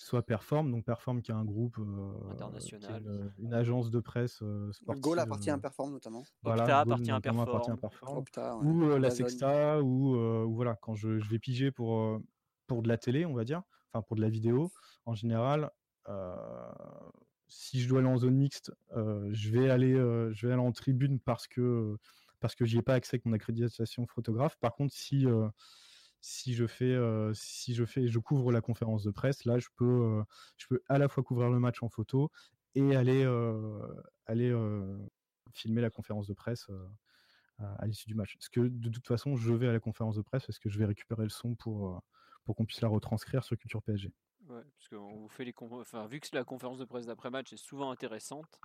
soit 0.00 0.22
Perform, 0.22 0.70
donc 0.70 0.84
Perform 0.84 1.20
qui 1.20 1.30
est 1.30 1.34
un 1.34 1.44
groupe 1.44 1.76
euh, 1.78 2.30
international, 2.30 3.32
une, 3.38 3.52
agence 3.52 3.90
de 3.90 4.00
presse 4.00 4.40
euh, 4.42 4.72
sportive. 4.72 5.02
Goal 5.02 5.18
appartient 5.18 5.50
à 5.50 5.58
Perform 5.58 5.92
notamment. 5.92 6.24
Voilà, 6.42 6.80
appartient 6.80 7.10
à 7.10 7.20
Perform. 7.20 8.66
ou 8.66 8.96
la 8.98 9.10
Sexta, 9.10 9.82
ou, 9.82 10.54
voilà, 10.54 10.76
quand 10.76 10.94
je, 10.94 11.08
vais 11.08 11.38
piger 11.38 11.70
pour, 11.70 12.18
pour 12.66 12.82
de 12.82 12.88
la 12.88 12.96
télé, 12.96 13.26
on 13.26 13.34
va 13.34 13.44
dire, 13.44 13.62
enfin 13.92 14.02
pour 14.02 14.16
de 14.16 14.22
la 14.22 14.30
vidéo, 14.30 14.72
en 15.04 15.14
général, 15.14 15.70
si 17.48 17.80
je 17.80 17.88
dois 17.88 17.98
aller 17.98 18.08
en 18.08 18.16
zone 18.16 18.36
mixte, 18.36 18.72
je, 18.96 19.50
vais 19.50 19.68
aller, 19.68 19.94
je 19.94 20.46
vais 20.46 20.52
aller 20.54 20.62
en 20.62 20.72
tribune 20.72 21.20
parce 21.20 21.46
que, 21.46 21.96
parce 22.40 22.54
que 22.54 22.64
j'y 22.64 22.78
ai 22.78 22.82
pas 22.82 22.94
accès 22.94 23.16
avec 23.16 23.26
mon 23.26 23.34
accréditation 23.34 24.06
photographe. 24.06 24.56
Par 24.60 24.74
contre, 24.74 24.94
si 24.94 25.26
si 26.20 26.54
je 26.54 26.66
fais 26.66 26.96
si 27.34 27.74
je 27.74 27.84
fais 27.84 28.08
je 28.08 28.18
couvre 28.18 28.52
la 28.52 28.60
conférence 28.60 29.02
de 29.04 29.10
presse 29.10 29.44
là 29.44 29.58
je 29.58 29.68
peux 29.76 30.22
je 30.56 30.66
peux 30.68 30.82
à 30.88 30.98
la 30.98 31.08
fois 31.08 31.22
couvrir 31.22 31.50
le 31.50 31.58
match 31.58 31.82
en 31.82 31.88
photo 31.88 32.30
et 32.74 32.94
aller 32.94 33.24
aller 34.26 34.54
filmer 35.52 35.80
la 35.80 35.90
conférence 35.90 36.26
de 36.26 36.34
presse 36.34 36.68
à, 37.58 37.86
l'issue 37.86 38.06
du 38.06 38.14
match 38.14 38.36
parce 38.36 38.48
que 38.48 38.60
de 38.60 38.88
toute 38.88 39.06
façon 39.06 39.36
je 39.36 39.52
vais 39.52 39.68
à 39.68 39.72
la 39.72 39.80
conférence 39.80 40.16
de 40.16 40.22
presse 40.22 40.46
parce 40.46 40.58
que 40.58 40.68
je 40.68 40.78
vais 40.78 40.86
récupérer 40.86 41.22
le 41.22 41.30
son 41.30 41.54
pour 41.54 42.02
pour 42.44 42.56
qu'on 42.56 42.64
puisse 42.64 42.80
la 42.80 42.88
retranscrire 42.88 43.44
sur 43.44 43.56
Culture 43.56 43.82
PSG. 43.82 44.12
Ouais, 44.48 44.62
parce 44.78 44.88
vous 45.00 45.28
fait 45.28 45.44
les 45.44 45.54
enfin, 45.60 46.06
vu 46.06 46.18
que 46.20 46.28
la 46.32 46.44
conférence 46.44 46.78
de 46.78 46.84
presse 46.84 47.06
d'après 47.06 47.30
match 47.30 47.52
est 47.52 47.56
souvent 47.56 47.90
intéressante, 47.90 48.60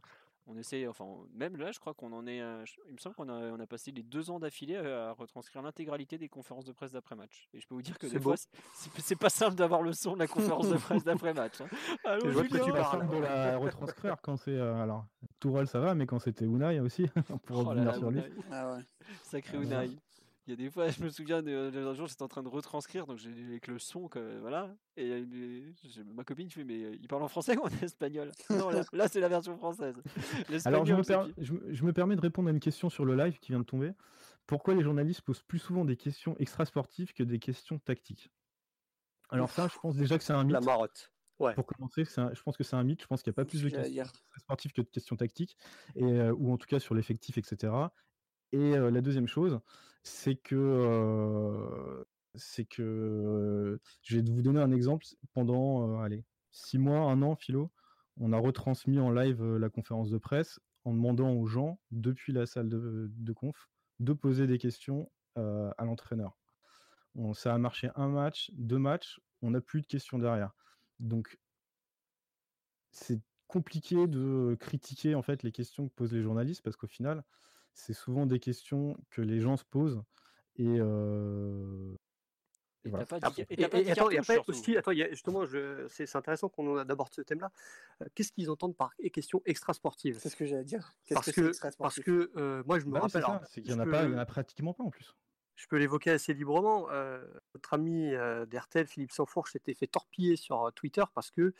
on 0.47 0.57
essaye, 0.57 0.87
enfin, 0.87 1.05
même 1.33 1.57
là, 1.57 1.71
je 1.71 1.79
crois 1.79 1.93
qu'on 1.93 2.11
en 2.13 2.27
est. 2.27 2.37
il 2.37 2.93
me 2.93 2.99
semble 2.99 3.15
qu'on 3.15 3.29
a, 3.29 3.51
on 3.51 3.59
a 3.59 3.65
passé 3.65 3.91
les 3.91 4.03
deux 4.03 4.29
ans 4.29 4.39
d'affilée 4.39 4.77
à, 4.77 5.11
retranscrire 5.13 5.61
l'intégralité 5.61 6.17
des 6.17 6.29
conférences 6.29 6.65
de 6.65 6.71
presse 6.71 6.91
d'après-match. 6.91 7.47
Et 7.53 7.59
je 7.59 7.67
peux 7.67 7.75
vous 7.75 7.81
dire 7.81 7.97
que 7.97 8.07
des 8.07 8.19
fois, 8.19 8.35
c'est 8.73 9.19
pas 9.19 9.29
simple 9.29 9.55
d'avoir 9.55 9.81
le 9.81 9.93
son 9.93 10.13
de 10.13 10.19
la 10.19 10.27
conférence 10.27 10.69
de 10.69 10.77
presse 10.77 11.03
d'après-match. 11.03 11.61
Hein. 11.61 11.67
je 12.23 12.29
vois 12.29 12.43
que 12.43 12.63
tu 12.63 12.71
parles 12.71 13.07
de 13.09 13.17
la 13.17 13.57
retranscrire 13.57 14.17
quand 14.21 14.37
c'est. 14.37 14.51
Euh, 14.51 14.81
alors, 14.81 15.05
Tourelle, 15.39 15.67
ça 15.67 15.79
va, 15.79 15.95
mais 15.95 16.05
quand 16.05 16.19
c'était 16.19 16.45
Unai 16.45 16.79
aussi, 16.79 17.07
pour 17.45 17.59
oh 17.59 17.63
revenir 17.63 17.95
sur 17.95 18.11
lui. 18.11 18.21
Ah 18.51 18.73
ouais. 18.73 18.81
Sacré 19.23 19.57
Unai. 19.57 19.97
Il 20.47 20.51
y 20.51 20.53
a 20.53 20.55
des 20.57 20.69
fois, 20.69 20.87
je 20.89 21.03
me 21.03 21.09
souviens 21.09 21.41
d'un 21.41 21.93
jour, 21.93 22.07
j'étais 22.07 22.21
en 22.23 22.27
train 22.27 22.43
de 22.43 22.49
retranscrire, 22.49 23.07
donc 23.07 23.17
j'ai 23.17 23.29
avec 23.29 23.67
le 23.67 23.79
son, 23.79 24.07
que, 24.07 24.39
voilà. 24.39 24.75
Et 24.95 25.25
ma 26.13 26.23
copine 26.23 26.49
fait, 26.49 26.63
mais 26.63 26.91
il 26.93 27.07
parle 27.07 27.23
en 27.23 27.27
français 27.27 27.57
ou 27.57 27.63
en 27.63 27.69
espagnol? 27.81 28.31
Non, 28.49 28.69
là, 28.69 29.07
c'est 29.07 29.19
la 29.19 29.29
version 29.29 29.57
française. 29.57 29.95
Alors, 30.65 30.85
je 30.85 30.93
me, 30.93 31.03
je, 31.37 31.83
me, 31.83 31.93
permets 31.93 32.15
de 32.15 32.21
répondre 32.21 32.49
à 32.49 32.51
une 32.51 32.59
question 32.59 32.89
sur 32.89 33.05
le 33.05 33.15
live 33.15 33.39
qui 33.39 33.51
vient 33.51 33.59
de 33.59 33.65
tomber. 33.65 33.91
Pourquoi 34.45 34.75
les 34.75 34.83
journalistes 34.83 35.21
posent 35.21 35.41
plus 35.41 35.59
souvent 35.59 35.85
des 35.85 35.97
questions 35.97 36.35
extra-sportives 36.37 37.13
que 37.13 37.23
des 37.23 37.39
questions 37.39 37.79
tactiques? 37.79 38.29
Alors, 39.29 39.49
ça, 39.49 39.67
je 39.67 39.79
pense 39.79 39.95
déjà 39.95 40.17
que 40.19 40.23
c'est 40.23 40.33
un 40.33 40.43
mythe. 40.43 40.53
La 40.53 40.61
marotte. 40.61 41.11
Ouais. 41.39 41.53
Pour 41.53 41.65
commencer, 41.65 42.05
je 42.05 42.41
pense 42.43 42.55
que 42.55 42.63
c'est 42.63 42.75
un 42.75 42.83
mythe. 42.83 43.01
Je 43.01 43.07
pense 43.07 43.21
qu'il 43.21 43.31
n'y 43.31 43.33
a 43.33 43.41
pas 43.41 43.45
plus 43.45 43.61
de 43.63 43.69
questions 43.69 44.05
sportives 44.37 44.71
que 44.71 44.81
de 44.81 44.87
questions 44.87 45.17
tactiques, 45.17 45.57
et, 45.95 46.29
ou 46.29 46.53
en 46.53 46.57
tout 46.57 46.67
cas 46.67 46.79
sur 46.79 46.93
l'effectif, 46.93 47.37
etc. 47.39 47.73
Et 48.55 48.77
la 48.77 49.01
deuxième 49.01 49.27
chose, 49.27 49.59
c'est 50.01 50.35
que 50.35 52.05
c'est 52.35 52.63
que 52.63 53.81
je 54.01 54.17
vais 54.17 54.31
vous 54.31 54.41
donner 54.41 54.61
un 54.61 54.71
exemple. 54.71 55.05
Pendant 55.33 55.99
allez 55.99 56.23
six 56.51 56.77
mois, 56.77 56.99
un 56.99 57.21
an, 57.21 57.35
philo, 57.35 57.69
on 58.15 58.31
a 58.31 58.37
retransmis 58.37 58.97
en 58.99 59.11
live 59.11 59.43
la 59.57 59.69
conférence 59.69 60.09
de 60.09 60.17
presse 60.17 60.61
en 60.85 60.93
demandant 60.93 61.33
aux 61.33 61.47
gens 61.47 61.79
depuis 61.91 62.31
la 62.31 62.45
salle 62.45 62.69
de, 62.69 63.33
conf 63.33 63.67
de 63.99 64.13
poser 64.13 64.47
des 64.47 64.57
questions 64.57 65.11
à 65.35 65.83
l'entraîneur. 65.83 66.37
ça 67.33 67.53
a 67.53 67.57
marché 67.57 67.89
un 67.95 68.07
match, 68.07 68.51
deux 68.53 68.79
matchs, 68.79 69.19
on 69.41 69.51
n'a 69.51 69.59
plus 69.59 69.81
de 69.81 69.87
questions 69.87 70.17
derrière. 70.17 70.55
Donc 70.99 71.37
c'est 72.91 73.19
compliqué 73.47 74.07
de 74.07 74.55
critiquer 74.61 75.13
en 75.13 75.23
fait 75.23 75.43
les 75.43 75.51
questions 75.51 75.89
que 75.89 75.93
posent 75.93 76.13
les 76.13 76.23
journalistes 76.23 76.61
parce 76.61 76.77
qu'au 76.77 76.87
final 76.87 77.21
c'est 77.75 77.93
souvent 77.93 78.25
des 78.25 78.39
questions 78.39 78.97
que 79.11 79.21
les 79.21 79.39
gens 79.39 79.57
se 79.57 79.65
posent 79.65 80.01
et, 80.55 80.79
et, 82.85 82.93
après 82.93 84.39
aussi, 84.47 84.77
attends, 84.77 84.91
justement, 84.93 85.43
c'est 85.87 86.15
intéressant 86.15 86.49
qu'on 86.49 86.77
aborde 86.77 87.13
ce 87.13 87.21
thème-là. 87.21 87.51
Qu'est-ce 88.13 88.31
qu'ils 88.31 88.49
entendent 88.49 88.75
par 88.75 88.95
questions 89.11 89.41
extra-sportives? 89.45 90.17
C'est 90.19 90.29
ce 90.29 90.35
que 90.35 90.45
j'allais 90.45 90.63
dire. 90.63 90.93
Parce 91.09 91.31
que, 91.31 91.51
parce 91.77 91.99
que 91.99 92.63
moi, 92.65 92.79
je 92.79 92.85
me 92.85 92.93
bah 92.93 93.01
rappelle. 93.01 93.25
C'est 93.49 93.61
qu'il 93.61 93.73
n'y 93.73 93.81
en, 93.81 93.91
a 94.17 94.21
a 94.21 94.25
pratiquement 94.25 94.73
pas 94.73 94.83
en 94.83 94.89
plus. 94.89 95.15
Je 95.55 95.67
peux 95.67 95.77
l'évoquer 95.77 96.11
assez 96.11 96.33
librement. 96.33 96.87
notre 97.53 97.73
ami 97.73 98.11
d'Hertel, 98.47 98.87
Philippe 98.87 99.11
Sanfourche, 99.11 99.51
s'était 99.53 99.73
fait 99.73 99.87
torpiller 99.87 100.35
sur 100.35 100.71
Twitter 100.75 101.03
parce 101.13 101.31
que 101.31 101.53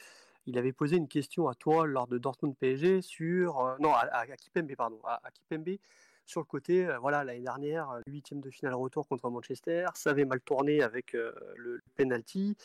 il 0.46 0.58
avait 0.58 0.74
posé 0.74 0.98
une 0.98 1.08
question 1.08 1.48
à 1.48 1.56
toi 1.56 1.86
lors 1.86 2.08
de 2.08 2.18
Dortmund 2.18 2.56
PSG 2.58 3.02
sur. 3.02 3.78
non, 3.80 3.94
à, 3.94 4.08
à, 4.12 4.28
Kipembe, 4.38 4.76
pardon. 4.76 5.00
À, 5.04 5.20
à 5.26 5.32
Kipembe 5.32 5.78
sur 6.26 6.42
le 6.42 6.46
côté, 6.46 6.88
euh, 6.88 6.98
voilà, 6.98 7.24
l'année 7.24 7.42
dernière, 7.42 7.92
euh, 7.92 8.02
huitième 8.08 8.42
de 8.42 8.50
finale 8.50 8.74
retour 8.74 9.08
contre 9.08 9.30
Manchester, 9.30 9.88
ça 9.94 10.10
avait 10.10 10.26
mal 10.26 10.42
tourné 10.42 10.82
avec 10.82 11.14
euh, 11.14 11.32
le, 11.56 11.80
penalty. 11.96 12.58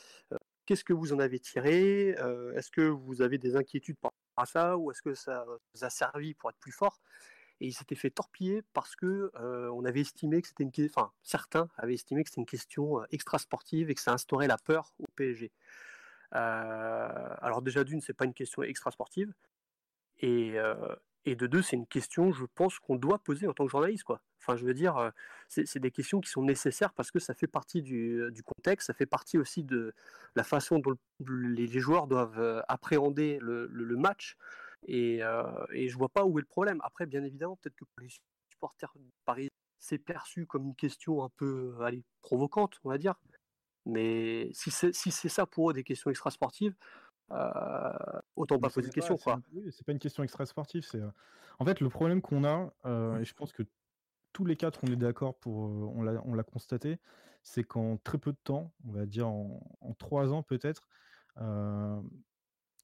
Qu'est-ce 0.67 0.85
que 0.85 0.93
vous 0.93 1.13
en 1.13 1.19
avez 1.19 1.39
tiré? 1.39 2.11
Est-ce 2.55 2.71
que 2.71 2.83
vous 2.83 3.23
avez 3.23 3.39
des 3.39 3.57
inquiétudes 3.57 3.97
par 3.99 4.13
rapport 4.13 4.43
à 4.43 4.47
ça 4.47 4.77
ou 4.77 4.91
est-ce 4.91 5.03
que 5.03 5.15
ça 5.15 5.45
vous 5.47 5.85
a 5.85 5.91
servi 5.91 6.35
pour 6.35 6.51
être 6.51 6.59
plus 6.59 6.73
fort? 6.73 7.01
Et 7.61 7.67
il 7.67 7.73
s'était 7.73 7.97
fait 7.97 8.11
torpiller 8.11 8.63
parce 8.73 8.95
que 8.95 9.33
on 9.35 9.85
avait 9.85 10.01
estimé 10.01 10.41
que 10.41 10.49
c'était 10.49 10.63
une 10.63 10.73
enfin 10.87 11.11
certains 11.23 11.69
avaient 11.77 11.95
estimé 11.95 12.23
que 12.23 12.31
c'était 12.31 12.41
une 12.41 12.47
question 12.47 13.05
extra 13.11 13.39
sportive 13.39 13.91
et 13.91 13.95
que 13.95 14.01
ça 14.01 14.13
instaurait 14.13 14.47
la 14.47 14.59
peur 14.59 14.95
au 15.01 15.07
PSG. 15.17 15.51
Alors 16.33 17.63
déjà 17.63 17.85
d'une 17.85 18.01
c'est 18.01 18.13
pas 18.15 18.25
une 18.25 18.35
question 18.35 18.63
extra 18.63 18.91
sportive 18.91 19.33
et, 20.19 20.57
et 21.27 21.37
de 21.37 21.47
deux, 21.47 21.61
c'est 21.61 21.77
une 21.77 21.87
question, 21.87 22.33
je 22.33 22.47
pense, 22.47 22.79
qu'on 22.79 22.97
doit 22.97 23.19
poser 23.19 23.47
en 23.47 23.53
tant 23.53 23.67
que 23.67 23.71
journaliste. 23.71 24.05
Quoi. 24.05 24.23
Enfin, 24.41 24.57
je 24.57 24.65
veux 24.65 24.73
dire, 24.73 24.97
euh, 24.97 25.11
c'est 25.49 25.79
des 25.79 25.91
questions 25.91 26.21
qui 26.21 26.31
sont 26.31 26.43
nécessaires 26.43 26.95
parce 26.95 27.11
que 27.11 27.19
ça 27.19 27.35
fait 27.35 27.47
partie 27.47 27.83
du, 27.83 28.43
contexte, 28.45 28.87
ça 28.87 28.95
fait 28.95 29.07
partie 29.07 29.37
aussi 29.37 29.63
de 29.63 29.93
la 30.35 30.45
façon 30.45 30.79
dont 30.79 30.97
les, 31.21 31.69
joueurs 31.79 32.07
doivent 32.07 32.41
euh, 32.41 32.63
appréhender 32.69 33.39
le, 33.43 33.97
match. 33.97 34.37
Et, 34.87 35.23
euh, 35.23 35.45
et 35.73 35.89
je 35.89 35.99
vois 35.99 36.09
pas 36.09 36.25
où 36.25 36.39
est 36.39 36.43
le 36.43 36.47
problème. 36.47 36.81
Après, 36.85 37.05
bien 37.05 37.23
évidemment, 37.23 37.57
peut-être 37.57 37.77
que 37.77 37.85
pour 37.85 38.01
les 38.01 38.09
supporters 38.49 38.93
de 38.97 39.05
Paris, 39.27 39.49
c'est 39.79 39.99
perçu 39.99 40.47
comme 40.47 40.65
une 40.65 40.77
question 40.77 41.23
un 41.23 41.31
peu 41.37 41.75
allez, 41.83 42.03
provocante, 42.23 42.79
on 42.85 42.89
va 42.89 42.97
dire. 42.97 43.15
Mais 43.87 44.51
si 44.53 44.71
c'est 44.71 44.95
si 44.95 45.11
ça 45.11 45.47
pour 45.47 45.71
eux 45.71 45.75
des 45.75 45.85
questions 45.85 46.11
extra-sportives, 46.11 46.75
autant 48.37 48.59
pas 48.59 48.71
poser 48.71 48.89
de 48.89 48.95
questions. 48.95 49.17
Quoi. 49.17 49.41
C'est 49.71 49.85
pas 49.85 49.93
une 49.93 49.99
question 49.99 50.23
extra 50.23 50.47
sportive. 50.47 50.85
C'est 50.85 51.01
en 51.59 51.65
fait 51.65 51.81
le 51.81 51.89
problème 51.89 52.21
qu'on 52.21 52.45
a, 52.45 52.73
et 53.21 53.25
je 53.25 53.35
pense 53.35 53.53
que 53.53 53.63
tous 54.33 54.45
les 54.45 54.57
quatre 54.57 54.81
on 54.85 54.87
est 54.89 54.97
d'accord 54.97 55.39
pour, 55.39 55.57
on 55.57 56.03
l'a 56.03 56.43
constaté, 56.43 56.99
c'est 57.43 57.65
qu'en 57.65 57.97
très 57.97 58.19
peu 58.19 58.33
de 58.33 58.39
temps, 58.45 58.73
on 58.87 58.93
va 58.93 59.07
dire 59.07 59.29
en, 59.29 59.95
trois 59.99 60.33
ans 60.33 60.43
peut-être, 60.43 60.89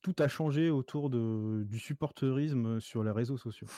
tout 0.03 0.17
a 0.19 0.29
changé 0.29 0.71
autour 0.71 1.11
de, 1.11 1.65
du 1.65 1.79
supporterisme 1.79 2.81
sur 2.81 3.03
les 3.03 3.11
réseaux 3.11 3.39
sociaux. 3.39 3.69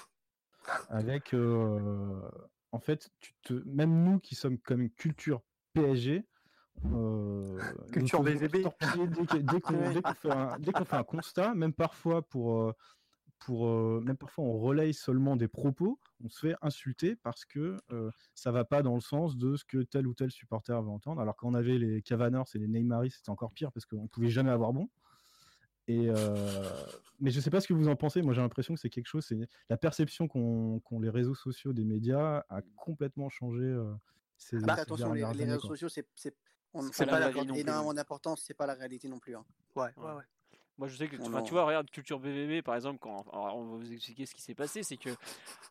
Avec, 0.88 1.34
en 1.34 2.78
fait, 2.80 3.10
tu 3.20 3.34
te, 3.42 3.54
même 3.66 4.04
nous 4.04 4.18
qui 4.20 4.34
sommes 4.34 4.58
comme 4.58 4.82
une 4.82 4.90
culture 4.90 5.42
PSG, 5.72 6.26
culture 7.92 8.22
BVB, 8.22 8.64
dès, 9.40 9.60
qu'on 9.60 10.84
fait, 10.84 10.96
un 10.96 11.04
constat, 11.04 11.54
même 11.54 11.72
parfois 11.72 12.22
pour, 12.22 12.72
pour 13.38 13.66
même 14.02 14.16
parfois 14.16 14.44
on 14.44 14.58
relaye 14.58 14.94
seulement 14.94 15.36
des 15.36 15.48
propos, 15.48 15.98
on 16.24 16.28
se 16.28 16.46
fait 16.46 16.54
insulter 16.62 17.16
parce 17.16 17.44
que 17.44 17.76
ça 18.34 18.52
va 18.52 18.64
pas 18.64 18.82
dans 18.82 18.94
le 18.94 19.00
sens 19.00 19.36
de 19.36 19.56
ce 19.56 19.64
que 19.64 19.82
tel 19.82 20.06
ou 20.06 20.14
tel 20.14 20.30
supporter 20.30 20.80
va 20.80 20.90
entendre. 20.90 21.20
Alors 21.20 21.36
quand 21.36 21.48
on 21.48 21.54
avait 21.54 21.78
les 21.78 22.02
Cavaners 22.02 22.42
et 22.54 22.58
les 22.58 22.68
Neymaris, 22.68 23.10
c'était 23.10 23.30
encore 23.30 23.52
pire 23.52 23.72
parce 23.72 23.86
qu'on 23.86 24.06
pouvait 24.08 24.30
jamais 24.30 24.50
avoir 24.50 24.72
bon. 24.72 24.88
Et 25.88 26.10
mais 27.20 27.30
je 27.30 27.40
sais 27.40 27.50
pas 27.50 27.60
ce 27.60 27.66
que 27.66 27.74
vous 27.74 27.88
en 27.88 27.96
pensez. 27.96 28.22
Moi, 28.22 28.32
j'ai 28.32 28.40
l'impression 28.40 28.74
que 28.74 28.80
c'est 28.80 28.90
quelque 28.90 29.06
chose. 29.06 29.24
C'est 29.26 29.48
la 29.68 29.76
perception 29.76 30.28
qu'ont 30.28 31.00
les 31.00 31.10
réseaux 31.10 31.34
sociaux 31.34 31.72
des 31.72 31.84
médias 31.84 32.44
a 32.48 32.62
complètement 32.76 33.28
changé. 33.28 33.76
Ces, 34.36 34.58
bah, 34.60 34.74
attention, 34.74 35.12
les, 35.14 35.24
réseaux 35.24 35.58
sociaux, 35.58 35.88
c'est 35.88 36.06
on 36.74 36.82
ne 36.82 36.92
sait 36.92 37.06
pas, 37.06 37.18
pas 37.18 37.30
énormément 37.30 37.94
d'importance. 37.94 38.42
C'est 38.46 38.54
pas 38.54 38.66
la 38.66 38.74
réalité 38.74 39.08
non 39.08 39.18
plus. 39.18 39.36
Hein. 39.36 39.44
Ouais, 39.74 39.90
ouais, 39.96 40.12
ouais. 40.12 40.22
Moi, 40.78 40.86
je 40.86 40.94
sais 40.94 41.08
que, 41.08 41.16
tu 41.16 41.50
vois, 41.50 41.64
regarde 41.64 41.90
Culture 41.90 42.20
BVB, 42.20 42.62
par 42.62 42.76
exemple, 42.76 43.00
quand 43.00 43.24
on 43.32 43.64
va 43.64 43.78
vous 43.78 43.92
expliquer 43.92 44.26
ce 44.26 44.34
qui 44.34 44.42
s'est 44.42 44.54
passé, 44.54 44.84
c'est 44.84 44.96
que 44.96 45.10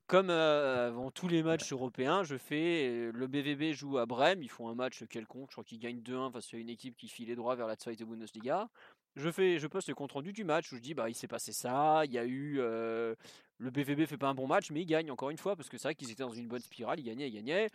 comme 0.05 0.29
avant 0.29 1.11
tous 1.11 1.29
les 1.29 1.43
matchs 1.43 1.71
européens, 1.71 2.25
je 2.25 2.35
fais 2.35 3.09
le 3.13 3.27
BVB 3.27 3.71
joue 3.71 3.99
à 3.99 4.05
Brême, 4.05 4.43
ils 4.43 4.49
font 4.49 4.67
un 4.67 4.75
match 4.75 5.05
quelconque, 5.05 5.47
je 5.49 5.53
crois 5.53 5.63
qu'ils 5.63 5.79
gagnent 5.79 6.01
2-1 6.01 6.33
face 6.33 6.53
à 6.53 6.57
une 6.57 6.67
équipe 6.67 6.97
qui 6.97 7.07
file 7.07 7.33
droit 7.37 7.55
vers 7.55 7.67
la 7.67 7.77
Zweite 7.77 8.03
Bundesliga. 8.03 8.67
Je 9.15 9.31
fais, 9.31 9.59
je 9.59 9.67
poste 9.67 9.87
le 9.87 9.95
compte 9.95 10.11
rendu 10.11 10.33
du 10.33 10.43
match 10.43 10.73
où 10.73 10.75
je 10.75 10.81
dis 10.81 10.93
bah 10.93 11.07
il 11.07 11.15
s'est 11.15 11.29
passé 11.29 11.53
ça, 11.53 12.03
il 12.03 12.11
y 12.11 12.17
a 12.17 12.25
eu 12.25 12.57
le 12.57 13.15
BVB 13.59 14.07
fait 14.07 14.17
pas 14.17 14.27
un 14.27 14.35
bon 14.35 14.45
match, 14.45 14.71
mais 14.71 14.81
il 14.81 14.85
gagne 14.87 15.09
encore 15.09 15.29
une 15.29 15.37
fois 15.37 15.55
parce 15.55 15.69
que 15.69 15.77
c'est 15.77 15.87
vrai 15.87 15.95
qu'ils 15.95 16.11
étaient 16.11 16.23
dans 16.23 16.33
une 16.33 16.49
bonne 16.49 16.59
spirale, 16.59 16.99
ils 16.99 17.05
gagnaient, 17.05 17.29
ils 17.29 17.33
gagnaient. 17.33 17.69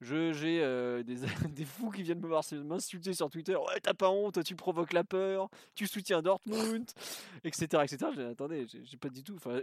Je, 0.00 0.32
j'ai 0.32 0.60
des, 1.04 1.16
des, 1.48 1.64
fous 1.64 1.90
qui 1.90 2.02
viennent 2.02 2.20
me 2.20 2.62
m'insulter 2.64 3.14
sur 3.14 3.30
Twitter. 3.30 3.56
Ouais, 3.56 3.80
t'as 3.82 3.94
pas 3.94 4.10
honte, 4.10 4.42
tu 4.44 4.56
provoques 4.56 4.92
la 4.92 5.04
peur, 5.04 5.48
tu 5.74 5.86
soutiens 5.86 6.20
Dortmund, 6.20 6.90
etc. 7.44 7.82
etc. 7.84 8.10
J'ai, 8.14 8.24
attendez, 8.24 8.66
j'ai, 8.66 8.96
pas 8.96 9.08
du 9.08 9.22
tout. 9.22 9.36
Enfin, 9.36 9.60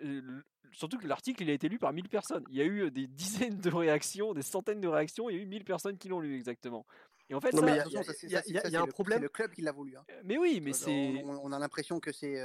surtout 0.71 0.97
que 0.97 1.07
l'article, 1.07 1.43
il 1.43 1.49
a 1.49 1.53
été 1.53 1.69
lu 1.69 1.79
par 1.79 1.93
1000 1.93 2.09
personnes. 2.09 2.43
Il 2.49 2.57
y 2.57 2.61
a 2.61 2.65
eu 2.65 2.89
des 2.91 3.07
dizaines 3.07 3.59
de 3.59 3.69
réactions, 3.69 4.33
des 4.33 4.41
centaines 4.41 4.81
de 4.81 4.87
réactions. 4.87 5.29
Il 5.29 5.35
y 5.35 5.39
a 5.39 5.41
eu 5.41 5.45
1000 5.45 5.63
personnes 5.63 5.97
qui 5.97 6.07
l'ont 6.07 6.19
lu 6.19 6.35
exactement. 6.35 6.85
Et 7.29 7.33
en 7.33 7.39
fait, 7.39 7.51
il 7.53 8.29
y, 8.29 8.75
a 8.75 8.81
un 8.81 8.87
problème. 8.87 9.19
C'est 9.19 9.23
le 9.23 9.29
club 9.29 9.53
qui 9.53 9.61
l'a 9.61 9.71
voulu. 9.71 9.95
Hein. 9.95 10.03
Mais 10.25 10.37
oui, 10.37 10.59
mais 10.61 10.73
c'est. 10.73 11.23
On, 11.25 11.51
a 11.53 11.59
l'impression 11.59 11.99
que 11.99 12.11
c'est 12.11 12.35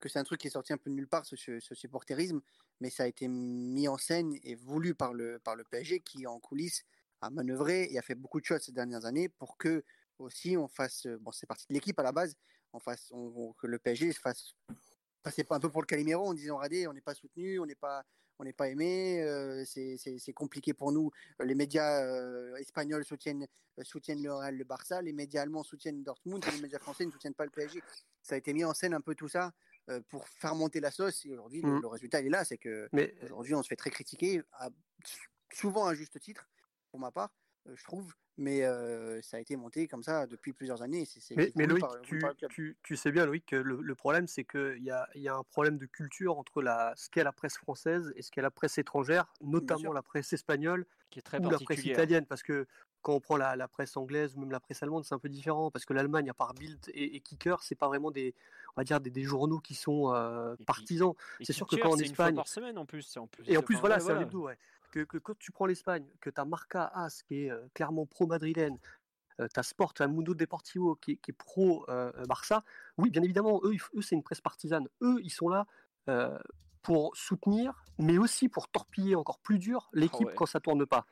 que 0.00 0.08
c'est 0.08 0.18
un 0.18 0.24
truc 0.24 0.40
qui 0.40 0.48
est 0.48 0.50
sorti 0.50 0.72
un 0.72 0.76
peu 0.78 0.90
de 0.90 0.94
nulle 0.94 1.08
part, 1.08 1.24
ce, 1.26 1.60
supporterisme, 1.60 2.40
mais 2.80 2.90
ça 2.90 3.04
a 3.04 3.06
été 3.06 3.28
mis 3.28 3.88
en 3.88 3.96
scène 3.96 4.38
et 4.42 4.54
voulu 4.54 4.94
par 4.94 5.14
le, 5.14 5.38
par 5.38 5.56
le 5.56 5.64
PSG 5.64 6.00
qui, 6.00 6.26
en 6.26 6.38
coulisses, 6.38 6.84
a 7.20 7.30
manœuvré 7.30 7.88
et 7.90 7.98
a 7.98 8.02
fait 8.02 8.14
beaucoup 8.14 8.40
de 8.40 8.44
choses 8.44 8.60
ces 8.62 8.72
dernières 8.72 9.06
années 9.06 9.28
pour 9.28 9.56
que 9.56 9.84
aussi 10.18 10.56
on 10.56 10.68
fasse, 10.68 11.06
bon, 11.20 11.32
c'est 11.32 11.46
parti 11.46 11.66
de 11.68 11.74
l'équipe 11.74 11.98
à 11.98 12.02
la 12.02 12.12
base, 12.12 12.36
on 12.72 12.80
fasse, 12.80 13.12
que 13.58 13.66
le 13.66 13.78
PSG 13.78 14.12
fasse 14.12 14.54
passer 15.22 15.44
un 15.50 15.58
peu 15.58 15.70
pour 15.70 15.82
le 15.82 15.86
Calimero 15.86 16.24
en 16.24 16.34
disant 16.34 16.56
regardez, 16.56 16.86
on 16.86 16.92
n'est 16.92 17.00
pas 17.00 17.14
soutenu, 17.14 17.58
on 17.58 17.66
n'est 17.66 17.74
pas, 17.74 18.04
on 18.38 18.44
n'est 18.44 18.52
pas 18.52 18.68
aimé, 18.68 19.22
euh, 19.22 19.64
c'est 19.64 20.32
compliqué 20.32 20.72
pour 20.72 20.92
nous. 20.92 21.10
Les 21.42 21.56
médias 21.56 22.04
euh, 22.04 22.54
espagnols 22.56 23.04
soutiennent, 23.04 23.46
soutiennent 23.82 24.22
le 24.22 24.32
Real, 24.32 24.56
le 24.56 24.64
Barça, 24.64 25.02
les 25.02 25.12
médias 25.12 25.42
allemands 25.42 25.64
soutiennent 25.64 26.04
Dortmund, 26.04 26.44
les 26.52 26.60
médias 26.60 26.78
français 26.78 27.06
ne 27.06 27.10
soutiennent 27.10 27.34
pas 27.34 27.44
le 27.44 27.50
PSG. 27.50 27.82
Ça 28.22 28.36
a 28.36 28.38
été 28.38 28.52
mis 28.52 28.64
en 28.64 28.72
scène 28.72 28.94
un 28.94 29.00
peu 29.00 29.16
tout 29.16 29.28
ça 29.28 29.46
euh, 29.46 29.50
pour 30.08 30.28
faire 30.28 30.54
monter 30.54 30.80
la 30.80 30.90
sauce. 30.90 31.24
Et 31.24 31.30
aujourd'hui, 31.30 31.62
le, 31.62 31.80
mmh. 31.80 31.86
résultat, 31.86 32.20
il 32.20 32.26
est 32.26 32.30
là. 32.30 32.44
C'est 32.44 32.58
que 32.58 32.88
aujourd'hui, 33.24 33.54
on 33.54 33.62
se 33.62 33.68
fait 33.68 33.76
très 33.76 33.90
critiquer, 33.90 34.42
souvent 35.52 35.86
à 35.86 35.94
juste 35.94 36.18
titre, 36.20 36.48
pour 36.90 37.00
ma 37.00 37.10
part, 37.10 37.30
je 37.74 37.84
trouve. 37.84 38.14
Mais 38.38 38.62
ça 39.22 39.38
a 39.38 39.40
été 39.40 39.56
monté 39.56 39.88
comme 39.88 40.02
ça 40.02 40.26
depuis 40.26 40.52
plusieurs 40.52 40.82
années. 40.82 41.08
mais, 41.54 41.66
Loïc, 41.66 41.84
tu, 42.82 42.96
sais 42.96 43.10
bien, 43.10 43.24
Loïc, 43.24 43.46
que 43.46 43.56
le, 43.56 43.94
problème, 43.94 44.26
c'est 44.26 44.44
qu'il 44.44 44.82
y 44.82 44.90
a, 44.90 45.08
y 45.14 45.28
a 45.28 45.34
un 45.34 45.42
problème 45.42 45.78
de 45.78 45.86
culture 45.86 46.38
entre 46.38 46.60
la, 46.60 46.92
ce 46.96 47.08
qu'est 47.08 47.24
la 47.24 47.32
presse 47.32 47.56
française 47.56 48.12
et 48.14 48.22
ce 48.22 48.30
qu'est 48.30 48.42
la 48.42 48.50
presse 48.50 48.76
étrangère, 48.78 49.32
notamment 49.40 49.92
la 49.92 50.02
presse 50.02 50.32
espagnole 50.32 50.86
qui 51.10 51.18
est 51.18 51.22
très 51.22 51.38
ou 51.44 51.48
la 51.48 51.58
presse 51.58 51.84
italienne. 51.84 52.26
Parce 52.26 52.42
que 52.42 52.66
quand 53.00 53.14
on 53.14 53.20
prend 53.20 53.36
la, 53.36 53.68
presse 53.68 53.96
anglaise 53.96 54.34
ou 54.36 54.40
même 54.40 54.50
la 54.50 54.60
presse 54.60 54.82
allemande, 54.82 55.04
c'est 55.04 55.14
un 55.14 55.18
peu 55.18 55.28
différent 55.28 55.70
parce 55.70 55.84
que 55.84 55.94
l'Allemagne, 55.94 56.28
à 56.28 56.34
part 56.34 56.54
Bild 56.54 56.80
et, 56.92 57.20
Kicker, 57.20 57.62
c'est 57.62 57.74
pas 57.74 57.88
vraiment 57.88 58.10
des, 58.10 58.34
on 58.76 58.80
va 58.80 58.84
dire 58.84 59.00
des, 59.00 59.22
journaux 59.22 59.60
qui 59.60 59.74
sont 59.74 60.12
partisans. 60.66 61.14
C'est 61.40 61.52
sûr 61.52 61.66
que 61.66 61.76
quand 61.76 61.92
en 61.92 61.98
Espagne, 61.98 62.34
par 62.34 62.48
semaine 62.48 62.76
en 62.76 62.84
plus, 62.84 63.16
en 63.16 63.26
plus 63.26 63.44
et 63.48 63.56
en 63.56 63.62
plus 63.62 63.76
voilà, 63.76 63.98
c'est 64.00 64.12
un 64.12 64.20
hebdo, 64.20 64.46
ouais. 64.46 64.58
Que, 64.90 65.00
que, 65.00 65.18
quand 65.18 65.36
tu 65.38 65.52
prends 65.52 65.66
l'Espagne, 65.66 66.06
que 66.20 66.30
tu 66.30 66.40
as 66.40 66.44
Marca 66.44 66.90
As 66.94 67.22
qui 67.22 67.44
est 67.44 67.52
clairement 67.74 68.06
pro-madrilène, 68.06 68.78
euh, 69.40 69.48
tu 69.52 69.60
as 69.60 69.62
Sport, 69.62 69.94
tu 69.94 70.02
as 70.02 70.08
Mundo 70.08 70.34
Deportivo 70.34 70.96
qui, 70.96 71.18
qui 71.18 71.30
est 71.30 71.34
pro-Barça, 71.34 72.64
oui, 72.96 73.10
bien 73.10 73.22
évidemment, 73.22 73.60
eux, 73.64 73.74
eux 73.94 74.02
c'est 74.02 74.14
une 74.14 74.22
presse 74.22 74.40
partisane. 74.40 74.88
Eux, 75.02 75.18
ils 75.22 75.30
sont 75.30 75.48
là 75.48 75.66
pour 76.82 77.16
soutenir, 77.16 77.84
mais 77.98 78.16
aussi 78.16 78.48
pour 78.48 78.68
torpiller 78.68 79.16
encore 79.16 79.40
plus 79.40 79.58
dur 79.58 79.90
l'équipe 79.92 80.28
quand 80.36 80.46
ça 80.46 80.60
tourne 80.60 80.86
pas 80.86 81.04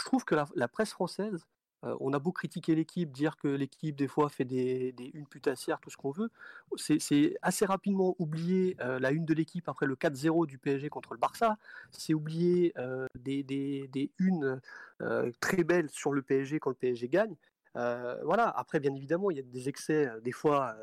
je 0.00 0.04
trouve 0.04 0.24
que 0.24 0.34
la, 0.34 0.68
presse 0.68 0.90
française, 0.90 1.46
on 1.82 2.12
a 2.12 2.18
beau 2.18 2.32
critiquer 2.32 2.74
l'équipe, 2.74 3.10
dire 3.10 3.36
que 3.36 3.48
l'équipe 3.48 3.96
des 3.96 4.08
fois 4.08 4.28
fait 4.28 4.44
des, 4.44 4.92
des 4.92 5.10
une 5.14 5.26
putassière, 5.26 5.80
tout 5.80 5.90
ce 5.90 5.96
qu'on 5.96 6.10
veut, 6.10 6.30
c'est 6.76 7.36
assez 7.42 7.64
rapidement 7.64 8.14
oublier 8.18 8.76
la 8.78 9.10
une 9.10 9.24
de 9.24 9.34
l'équipe 9.34 9.68
après 9.68 9.86
le 9.86 9.96
4-0 9.96 10.46
du 10.46 10.58
PSG 10.58 10.88
contre 10.90 11.14
le 11.14 11.18
Barça, 11.18 11.56
c'est 11.90 12.14
oublier 12.14 12.74
des, 13.14 13.42
des, 13.42 13.88
des, 13.88 14.10
unes 14.18 14.60
très 15.40 15.64
belles 15.64 15.90
sur 15.90 16.12
le 16.12 16.22
PSG 16.22 16.60
quand 16.60 16.70
le 16.70 16.76
PSG 16.76 17.08
gagne. 17.08 17.34
voilà, 17.74 18.48
après 18.48 18.80
bien 18.80 18.94
évidemment 18.94 19.30
il 19.30 19.38
y 19.38 19.40
a 19.40 19.44
des 19.44 19.68
excès 19.68 20.10
des 20.22 20.32
fois 20.32 20.76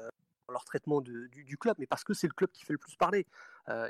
dans 0.47 0.53
leur 0.53 0.63
traitement 0.65 1.01
du, 1.01 1.29
du, 1.29 1.57
club, 1.57 1.75
mais 1.77 1.85
parce 1.85 2.03
que 2.03 2.13
c'est 2.13 2.27
le 2.27 2.33
club 2.33 2.49
qui 2.51 2.63
fait 2.63 2.73
le 2.73 2.79
plus 2.79 2.95
parler. 2.95 3.27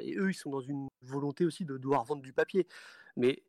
et 0.02 0.16
eux, 0.18 0.32
ils 0.32 0.36
sont 0.36 0.50
dans 0.50 0.62
une 0.62 0.88
volonté 1.04 1.46
aussi 1.46 1.66
de 1.66 1.78
devoir 1.78 2.04
vendre 2.04 2.22
du 2.22 2.34
papier. 2.34 2.68
Mais 3.16 3.44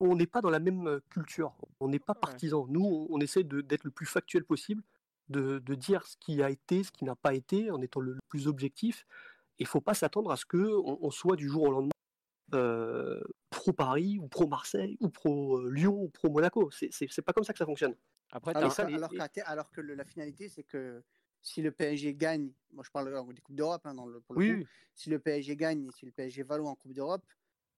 on 0.00 0.16
n'est 0.16 0.26
pas 0.26 0.40
dans 0.40 0.50
la 0.50 0.60
même 0.60 1.00
culture, 1.10 1.54
on 1.80 1.88
n'est 1.88 1.98
pas 1.98 2.14
partisans. 2.14 2.66
Nous, 2.68 3.06
on, 3.10 3.20
essaie 3.20 3.44
d'être 3.44 3.84
le 3.84 3.90
plus 3.90 4.06
factuel 4.06 4.44
possible, 4.44 4.82
de, 5.28 5.58
dire 5.74 6.06
ce 6.06 6.16
qui 6.18 6.42
a 6.42 6.50
été, 6.50 6.84
ce 6.84 6.92
qui 6.92 7.04
n'a 7.04 7.16
pas 7.16 7.34
été, 7.34 7.70
en 7.70 7.80
étant 7.80 8.00
le, 8.00 8.18
plus 8.28 8.46
objectif. 8.46 9.06
Il 9.58 9.62
ne 9.62 9.68
faut 9.68 9.80
pas 9.80 9.94
s'attendre 9.94 10.30
à 10.30 10.36
ce 10.36 10.44
qu'on 10.44 10.98
on 11.00 11.10
soit 11.10 11.36
du 11.36 11.48
jour 11.48 11.62
au 11.64 11.70
lendemain 11.70 11.90
pro 13.50 13.72
Paris 13.72 14.18
ou 14.18 14.28
pro 14.28 14.46
Marseille 14.46 14.96
ou 15.00 15.08
pro 15.08 15.68
Lyon 15.68 16.02
ou 16.02 16.08
pro 16.08 16.30
Monaco. 16.30 16.70
C'est 16.70 17.22
pas 17.22 17.32
comme 17.32 17.44
ça 17.44 17.52
que 17.52 17.58
ça 17.58 17.66
fonctionne. 17.66 17.94
Après, 18.32 18.54
alors, 18.56 18.74
alors, 19.46 19.70
que 19.70 19.80
la 19.80 20.04
finalité, 20.04 20.48
c'est 20.48 20.64
que 20.64 21.02
si 21.42 21.62
le 21.62 21.70
PSG 21.70 22.14
gagne, 22.14 22.50
moi 22.72 22.82
je 22.84 22.90
parle 22.90 23.08
des 23.32 23.40
Coupes 23.40 23.54
d'Europe 23.54 23.82
hein, 23.86 23.94
le, 23.94 24.20
oui. 24.30 24.66
si 24.94 25.10
le 25.10 25.20
PSG 25.20 25.56
gagne 25.56 25.84
et 25.84 25.90
si 25.92 26.04
le 26.04 26.10
PSG 26.10 26.42
va 26.42 26.58
loin 26.58 26.72
en 26.72 26.74
Coupe 26.74 26.92
d'Europe, 26.92 27.24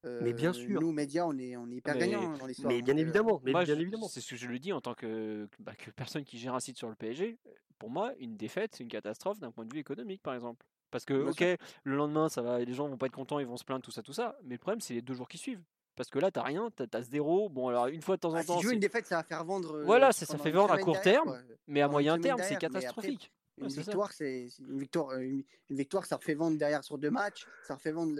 mais 0.04 0.32
bien 0.32 0.52
sûr. 0.52 0.80
Nous, 0.80 0.92
médias, 0.92 1.24
on 1.26 1.36
est, 1.38 1.56
on 1.56 1.70
est 1.70 1.76
hyper 1.76 1.96
gagnants 1.96 2.36
dans 2.36 2.46
l'histoire. 2.46 2.72
Mais 2.72 2.82
bien 2.82 2.96
évidemment. 2.96 3.40
Mais 3.44 3.52
bien 3.52 3.78
évidemment. 3.78 4.08
C'est 4.08 4.20
ce 4.20 4.30
que 4.30 4.36
je 4.36 4.46
le 4.46 4.58
dis 4.58 4.72
en 4.72 4.80
tant 4.80 4.94
que, 4.94 5.48
bah, 5.58 5.74
que 5.74 5.90
personne 5.90 6.24
qui 6.24 6.38
gère 6.38 6.54
un 6.54 6.60
site 6.60 6.76
sur 6.76 6.88
le 6.88 6.94
PSG. 6.94 7.38
Pour 7.78 7.90
moi, 7.90 8.12
une 8.18 8.36
défaite, 8.36 8.74
c'est 8.74 8.82
une 8.82 8.90
catastrophe 8.90 9.38
d'un 9.38 9.52
point 9.52 9.64
de 9.64 9.72
vue 9.72 9.80
économique, 9.80 10.22
par 10.22 10.34
exemple. 10.34 10.64
Parce 10.90 11.04
que, 11.04 11.14
ok, 11.14 11.44
le 11.84 11.96
lendemain, 11.96 12.28
ça 12.28 12.42
va, 12.42 12.58
les 12.58 12.72
gens 12.72 12.88
vont 12.88 12.96
pas 12.96 13.06
être 13.06 13.12
contents, 13.12 13.38
ils 13.38 13.46
vont 13.46 13.56
se 13.56 13.64
plaindre, 13.64 13.84
tout 13.84 13.90
ça, 13.90 14.02
tout 14.02 14.12
ça. 14.12 14.36
Mais 14.44 14.54
le 14.54 14.58
problème, 14.58 14.80
c'est 14.80 14.94
les 14.94 15.02
deux 15.02 15.14
jours 15.14 15.28
qui 15.28 15.38
suivent. 15.38 15.62
Parce 15.96 16.10
que 16.10 16.18
là, 16.18 16.30
t'as 16.30 16.42
rien, 16.42 16.70
t'as 16.74 16.86
as 16.92 17.02
zéro. 17.02 17.48
Bon, 17.48 17.68
alors 17.68 17.88
une 17.88 18.02
fois 18.02 18.16
de 18.16 18.20
temps 18.20 18.30
en 18.30 18.36
ah, 18.36 18.44
temps. 18.44 18.60
Si 18.60 18.66
tu 18.66 18.72
une 18.72 18.80
défaite, 18.80 19.06
ça 19.06 19.16
va 19.16 19.24
faire 19.24 19.44
vendre. 19.44 19.82
Voilà, 19.84 20.12
ça, 20.12 20.26
ça 20.26 20.38
fait 20.38 20.52
vendre 20.52 20.72
à 20.72 20.78
court 20.78 21.00
terme, 21.00 21.42
mais 21.66 21.80
à 21.80 21.88
moyen 21.88 22.18
terme, 22.18 22.40
c'est 22.42 22.56
catastrophique. 22.56 23.32
Une 23.60 23.68
victoire, 23.68 24.12
c'est 24.12 24.48
une 24.58 24.78
victoire, 24.78 25.10
euh, 25.10 25.20
une, 25.20 25.44
victoire, 25.70 26.06
ça 26.06 26.16
refait 26.16 26.34
vendre 26.34 26.58
derrière 26.58 26.84
sur 26.84 26.98
deux 26.98 27.10
matchs, 27.10 27.46
ça 27.62 27.74
refait 27.74 27.92
vendre, 27.92 28.14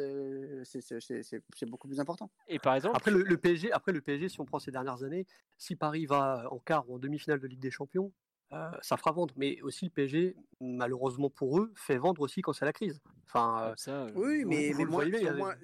c'est 0.64 1.66
beaucoup 1.66 1.88
plus 1.88 2.00
important. 2.00 2.30
Et 2.48 2.58
par 2.58 2.74
exemple, 2.74 2.96
après 2.96 3.10
le, 3.10 3.36
PSG, 3.36 3.72
après 3.72 3.92
le 3.92 4.00
PSG, 4.00 4.28
si 4.28 4.40
on 4.40 4.44
prend 4.44 4.58
ces 4.58 4.70
dernières 4.70 5.02
années, 5.02 5.26
si 5.56 5.76
Paris 5.76 6.06
va 6.06 6.46
en 6.50 6.58
quart 6.58 6.88
ou 6.88 6.96
en 6.96 6.98
demi-finale 6.98 7.40
de 7.40 7.46
Ligue 7.46 7.60
des 7.60 7.70
Champions, 7.70 8.12
euh, 8.52 8.70
ça 8.80 8.96
fera 8.96 9.12
vendre. 9.12 9.34
Mais 9.36 9.60
aussi 9.62 9.84
le 9.84 9.90
PSG, 9.90 10.36
malheureusement 10.60 11.30
pour 11.30 11.58
eux, 11.58 11.72
fait 11.76 11.98
vendre 11.98 12.22
aussi 12.22 12.42
quand 12.42 12.52
c'est 12.52 12.64
la 12.64 12.72
crise. 12.72 13.00
Enfin, 13.26 13.74
ça, 13.76 14.06
oui, 14.14 14.44
mais, 14.44 14.72
mais 14.76 14.84
moins, 14.84 15.04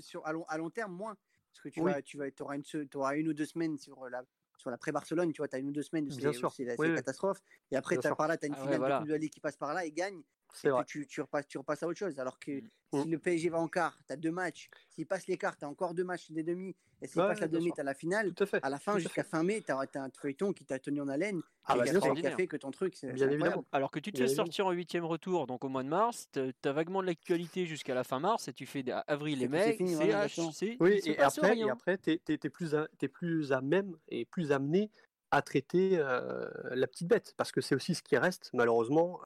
sur, 0.00 0.26
à, 0.26 0.32
long, 0.32 0.44
à, 0.48 0.58
long, 0.58 0.70
terme, 0.70 0.92
moins. 0.92 1.16
Parce 1.52 1.62
que 1.62 1.68
tu, 1.68 1.82
vas, 1.82 2.02
tu 2.02 2.18
vas, 2.18 2.26
auras 2.40 2.56
une, 2.56 2.88
auras 2.94 3.16
une 3.16 3.28
ou 3.28 3.32
deux 3.32 3.46
semaines 3.46 3.78
sur 3.78 4.08
la, 4.08 4.22
sur 4.64 4.70
la 4.70 4.78
pré-Barcelone, 4.78 5.30
tu 5.32 5.38
vois, 5.38 5.48
tu 5.48 5.56
as 5.56 5.58
une 5.58 5.68
ou 5.68 5.72
deux 5.72 5.82
semaines, 5.82 6.10
c'est 6.10 6.64
la 6.64 6.94
catastrophe. 6.96 7.42
Et 7.70 7.76
après, 7.76 7.98
as, 8.04 8.14
par 8.14 8.28
là, 8.28 8.38
tu 8.38 8.46
as 8.46 8.48
une 8.48 8.54
ah 8.56 8.62
finale 8.62 8.80
de 8.80 8.98
Coupe 8.98 9.06
de 9.08 9.12
la 9.12 9.18
Ligue 9.18 9.30
qui 9.30 9.40
passe 9.40 9.56
par 9.56 9.74
là 9.74 9.84
et 9.84 9.92
gagne. 9.92 10.22
Et 10.62 10.84
tu, 10.86 11.06
tu, 11.06 11.20
repasses, 11.20 11.46
tu 11.46 11.58
repasses 11.58 11.82
à 11.82 11.86
autre 11.86 11.98
chose. 11.98 12.18
Alors 12.18 12.38
que 12.38 12.62
Mm. 12.94 13.02
si 13.02 13.08
le 13.08 13.18
PSG 13.18 13.48
va 13.48 13.58
en 13.58 13.68
quart, 13.68 13.98
tu 14.06 14.12
as 14.12 14.16
deux 14.16 14.30
matchs. 14.30 14.68
S'il 14.90 15.06
passe 15.06 15.26
les 15.26 15.36
quarts, 15.36 15.56
tu 15.56 15.64
as 15.64 15.68
encore 15.68 15.94
deux 15.94 16.04
matchs 16.04 16.30
des 16.30 16.42
demi. 16.42 16.76
Et 17.02 17.06
s'il 17.06 17.20
Ouais, 17.20 17.28
passe 17.28 17.40
la 17.40 17.48
demi, 17.48 17.72
tu 17.72 17.80
as 17.80 17.84
la 17.84 17.94
finale. 17.94 18.32
Tout 18.32 18.44
à 18.44 18.46
fait. 18.46 18.60
À 18.64 18.70
la 18.70 18.78
fin, 18.78 18.98
jusqu'à 18.98 19.24
fin 19.24 19.42
mai, 19.42 19.62
tu 19.62 19.72
as, 19.72 19.78
un 19.96 20.10
feuilleton 20.16 20.52
qui 20.52 20.64
t'a 20.64 20.78
tenu 20.78 21.00
en 21.00 21.08
haleine. 21.08 21.40
Ah 21.64 21.74
et 21.74 21.78
bah, 21.78 21.84
qui, 21.84 21.90
bien 21.90 22.30
a 22.30 22.36
fait, 22.36 22.46
que 22.46 22.56
ton 22.56 22.70
truc, 22.70 22.96
Bien 23.02 23.28
évidemment. 23.30 23.64
Alors 23.72 23.90
que 23.90 23.98
tu 23.98 24.12
te 24.12 24.18
fais 24.18 24.28
sortir 24.28 24.66
en 24.66 24.72
huitième 24.72 25.04
retour, 25.04 25.46
donc 25.46 25.64
au 25.64 25.68
mois 25.68 25.82
de 25.82 25.88
mars, 25.88 26.28
tu 26.32 26.40
as 26.40 26.72
vaguement 26.72 27.02
de 27.02 27.06
l'actualité 27.06 27.66
jusqu'à 27.66 27.94
la 27.94 28.04
fin 28.04 28.20
mars, 28.20 28.48
et 28.48 28.52
tu 28.52 28.66
fais 28.66 28.84
avril 29.06 29.42
et 29.42 29.48
mai, 29.48 29.72
fini, 29.74 29.94
c'est 30.52 30.76
Oui, 30.80 31.00
et 31.04 31.18
après, 31.18 31.48
et 31.48 31.64
rien. 31.64 31.72
après 31.72 31.98
tu 31.98 32.20
es, 32.28 32.38
plus, 32.50 32.74
à- 32.74 32.88
t'es 32.98 33.08
plus 33.08 33.52
à 33.52 33.60
même 33.60 33.96
et 34.08 34.24
plus 34.24 34.52
amené 34.52 34.90
à 35.30 35.42
traiter 35.42 35.98
euh, 35.98 36.48
la 36.70 36.86
petite 36.86 37.08
bête. 37.08 37.34
Parce 37.36 37.50
que 37.50 37.60
c'est 37.60 37.74
aussi 37.74 37.94
ce 37.94 38.02
qui 38.02 38.16
reste, 38.16 38.50
malheureusement, 38.52 39.20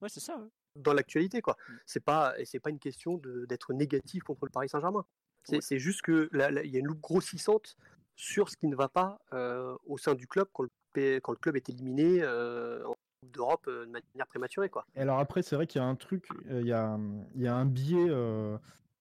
Ouais, 0.00 0.08
c'est 0.08 0.20
ça. 0.20 0.38
ouais. 0.38 0.48
Dans 0.76 0.92
l'actualité. 0.92 1.40
quoi. 1.42 1.56
Mm. 1.68 1.72
C'est 1.86 2.04
pas, 2.04 2.38
et 2.38 2.44
c'est 2.44 2.60
pas 2.60 2.70
une 2.70 2.78
question 2.78 3.16
de- 3.18 3.44
d'être 3.46 3.72
négatif 3.72 4.22
contre 4.22 4.44
le 4.46 4.50
Paris 4.50 4.68
Saint-Germain. 4.68 5.04
C'est 5.44 5.56
Ouais. 5.72 5.78
juste 5.78 6.02
que 6.02 6.28
il 6.32 6.70
y 6.70 6.76
a 6.76 6.78
une 6.80 6.86
loupe 6.86 7.00
grossissante 7.00 7.76
sur 8.14 8.50
ce 8.50 8.56
qui 8.56 8.66
ne 8.68 8.76
va 8.76 8.88
pas 8.88 9.18
euh, 9.32 9.74
au 9.86 9.96
sein 9.96 10.14
du 10.14 10.26
club 10.26 10.48
quand 10.52 10.64
le, 10.64 10.70
P- 10.92 11.20
quand 11.22 11.32
le 11.32 11.38
club 11.38 11.56
est 11.56 11.68
éliminé 11.70 12.20
euh, 12.22 12.84
en 12.86 12.94
Coupe 13.22 13.30
d'Europe 13.32 13.64
euh, 13.68 13.86
de 13.86 13.90
manière 13.90 14.26
prématurée. 14.28 14.68
Quoi. 14.68 14.84
Et 14.94 15.00
alors 15.00 15.18
après, 15.18 15.42
c'est 15.42 15.56
vrai 15.56 15.66
qu'il 15.66 15.80
y 15.80 15.84
a 15.84 15.86
un 15.88 15.96
truc, 15.96 16.28
euh, 16.50 16.60
il 16.60 16.66
y, 16.66 16.72
a, 16.72 16.98
il 17.34 17.40
y 17.40 17.46
a 17.46 17.54
un 17.54 17.64
biais, 17.64 18.08
euh, 18.10 18.58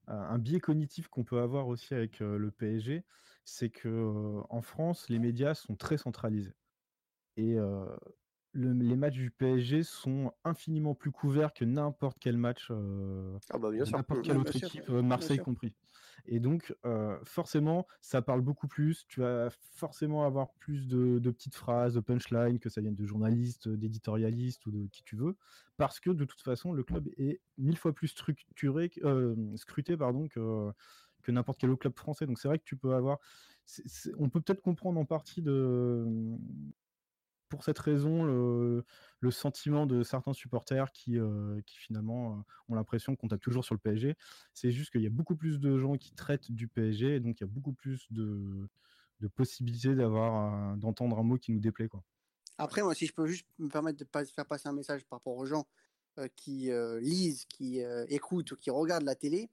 un 0.07 0.37
biais 0.39 0.59
cognitif 0.61 1.09
qu'on 1.09 1.25
peut 1.25 1.39
avoir 1.39 1.67
aussi 1.67 1.93
avec 1.93 2.21
euh, 2.21 2.37
le 2.37 2.51
PSG, 2.51 3.03
c'est 3.43 3.69
que 3.69 3.89
euh, 3.89 4.41
en 4.49 4.61
France, 4.61 5.09
les 5.09 5.19
médias 5.19 5.55
sont 5.55 5.75
très 5.75 5.97
centralisés. 5.97 6.55
Et 7.35 7.57
euh, 7.59 7.85
le- 8.53 8.73
les 8.73 8.95
matchs 8.95 9.15
du 9.15 9.31
PSG 9.31 9.83
sont 9.83 10.31
infiniment 10.43 10.95
plus 10.95 11.11
couverts 11.11 11.53
que 11.53 11.65
n'importe 11.65 12.17
quel 12.19 12.37
match 12.37 12.67
euh, 12.71 13.37
Ah 13.51 13.57
bah 13.57 13.69
n'importe 13.71 14.21
quelle 14.23 14.37
autre 14.37 14.51
bien 14.55 14.67
équipe, 14.67 14.87
bien 14.89 15.01
Marseille 15.01 15.39
compris. 15.39 15.73
Et 16.25 16.39
donc, 16.39 16.75
euh, 16.85 17.17
forcément, 17.23 17.87
ça 18.01 18.21
parle 18.21 18.41
beaucoup 18.41 18.67
plus. 18.67 19.05
Tu 19.07 19.21
vas 19.21 19.49
forcément 19.51 20.25
avoir 20.25 20.53
plus 20.55 20.87
de, 20.87 21.19
de 21.19 21.31
petites 21.31 21.55
phrases, 21.55 21.93
de 21.93 21.99
punchlines, 22.01 22.59
que 22.59 22.69
ça 22.69 22.81
vienne 22.81 22.95
de 22.95 23.05
journalistes, 23.05 23.69
d'éditorialistes 23.69 24.65
ou 24.65 24.71
de 24.71 24.87
qui 24.87 25.03
tu 25.03 25.15
veux, 25.15 25.37
parce 25.77 25.99
que 25.99 26.09
de 26.09 26.25
toute 26.25 26.41
façon, 26.41 26.73
le 26.73 26.83
club 26.83 27.07
est 27.17 27.41
mille 27.57 27.77
fois 27.77 27.93
plus 27.93 28.09
structuré, 28.09 28.91
euh, 29.03 29.35
scruté 29.55 29.95
pardon, 29.95 30.27
que, 30.27 30.71
que 31.23 31.31
n'importe 31.31 31.59
quel 31.59 31.69
autre 31.69 31.81
club 31.81 31.95
français. 31.97 32.25
Donc, 32.27 32.39
c'est 32.39 32.47
vrai 32.47 32.59
que 32.59 32.65
tu 32.65 32.77
peux 32.77 32.93
avoir. 32.93 33.19
on 34.17 34.29
peut 34.29 34.41
peut-être 34.41 34.61
comprendre 34.61 34.99
en 34.99 35.05
partie 35.05 35.41
de 35.41 36.05
pour 37.49 37.63
cette 37.63 37.79
raison 37.79 38.23
le, 38.23 39.31
sentiment 39.31 39.85
de 39.85 40.03
certains 40.03 40.33
supporters 40.33 40.91
qui, 40.91 41.19
euh, 41.19 41.59
finalement 41.65 42.33
euh, 42.33 42.41
ont 42.69 42.75
l'impression 42.75 43.15
qu'on 43.15 43.27
tape 43.27 43.41
toujours 43.41 43.65
sur 43.65 43.75
le 43.75 43.79
PSG. 43.79 44.15
C'est 44.53 44.71
juste 44.71 44.91
qu'il 44.91 45.01
y 45.01 45.07
a 45.07 45.11
beaucoup 45.11 45.35
plus 45.35 45.59
de 45.59 45.77
gens 45.77 45.97
qui 45.97 46.13
traitent 46.13 46.51
du 46.51 46.67
PSG, 46.67 47.15
et 47.15 47.19
donc 47.19 47.39
il 47.39 47.43
y 47.43 47.49
a 47.49 47.51
beaucoup 47.51 47.73
plus 47.73 48.07
de, 48.11 48.69
possibilités 49.35 49.95
d'avoir 49.95 50.77
d'entendre 50.77 51.19
un 51.19 51.23
mot 51.23 51.37
qui 51.37 51.51
nous 51.51 51.59
déplaît. 51.59 51.89
Après, 52.57 52.81
moi, 52.81 52.95
si 52.95 53.05
je 53.05 53.13
peux 53.13 53.27
juste 53.27 53.47
me 53.57 53.69
permettre 53.69 53.99
de 53.99 54.25
faire 54.25 54.45
passer 54.45 54.69
un 54.69 54.73
message 54.73 55.03
par 55.05 55.19
rapport 55.19 55.35
aux 55.35 55.45
gens 55.45 55.67
euh, 56.17 56.27
qui 56.35 56.71
lisent, 57.01 57.45
qui 57.45 57.81
écoutent 58.07 58.51
ou 58.51 58.55
qui 58.55 58.69
regardent 58.69 59.03
la 59.03 59.15
télé, 59.15 59.49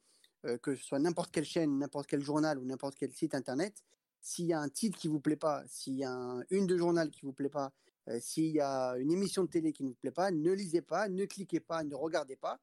que 0.63 0.77
ce 0.77 0.85
soit 0.85 1.01
n'importe 1.01 1.33
quelle 1.33 1.45
chaîne, 1.45 1.79
n'importe 1.79 2.07
quel 2.07 2.23
journal 2.23 2.59
ou 2.59 2.65
n'importe 2.65 2.95
quel 2.95 3.11
site 3.13 3.35
internet, 3.35 3.83
s'il 4.21 4.47
y 4.47 4.53
a 4.53 4.61
un 4.61 4.69
titre 4.69 4.99
qui 4.99 5.09
vous 5.09 5.21
plaît 5.21 5.37
pas, 5.37 5.63
s'il 5.67 5.95
y 5.95 6.05
a 6.05 6.13
un- 6.13 6.43
une 6.51 6.67
de 6.67 6.77
journal 6.77 7.11
qui 7.11 7.21
vous 7.23 7.33
plaît 7.33 7.49
pas, 7.49 7.73
euh, 8.09 8.19
s'il 8.21 8.53
y 8.53 8.61
a 8.61 8.97
une 8.99 9.11
émission 9.11 9.45
de 9.45 9.49
télé 9.49 9.73
qui 9.73 9.83
ne 9.85 9.89
vous 9.89 9.95
plaît 9.95 10.11
pas, 10.11 10.31
ne 10.31 10.53
lisez 10.53 10.83
pas, 10.83 11.09
ne 11.09 11.25
cliquez 11.25 11.61
pas, 11.61 11.83
ne 11.85 11.95
regardez 11.95 12.37
pas. 12.37 12.61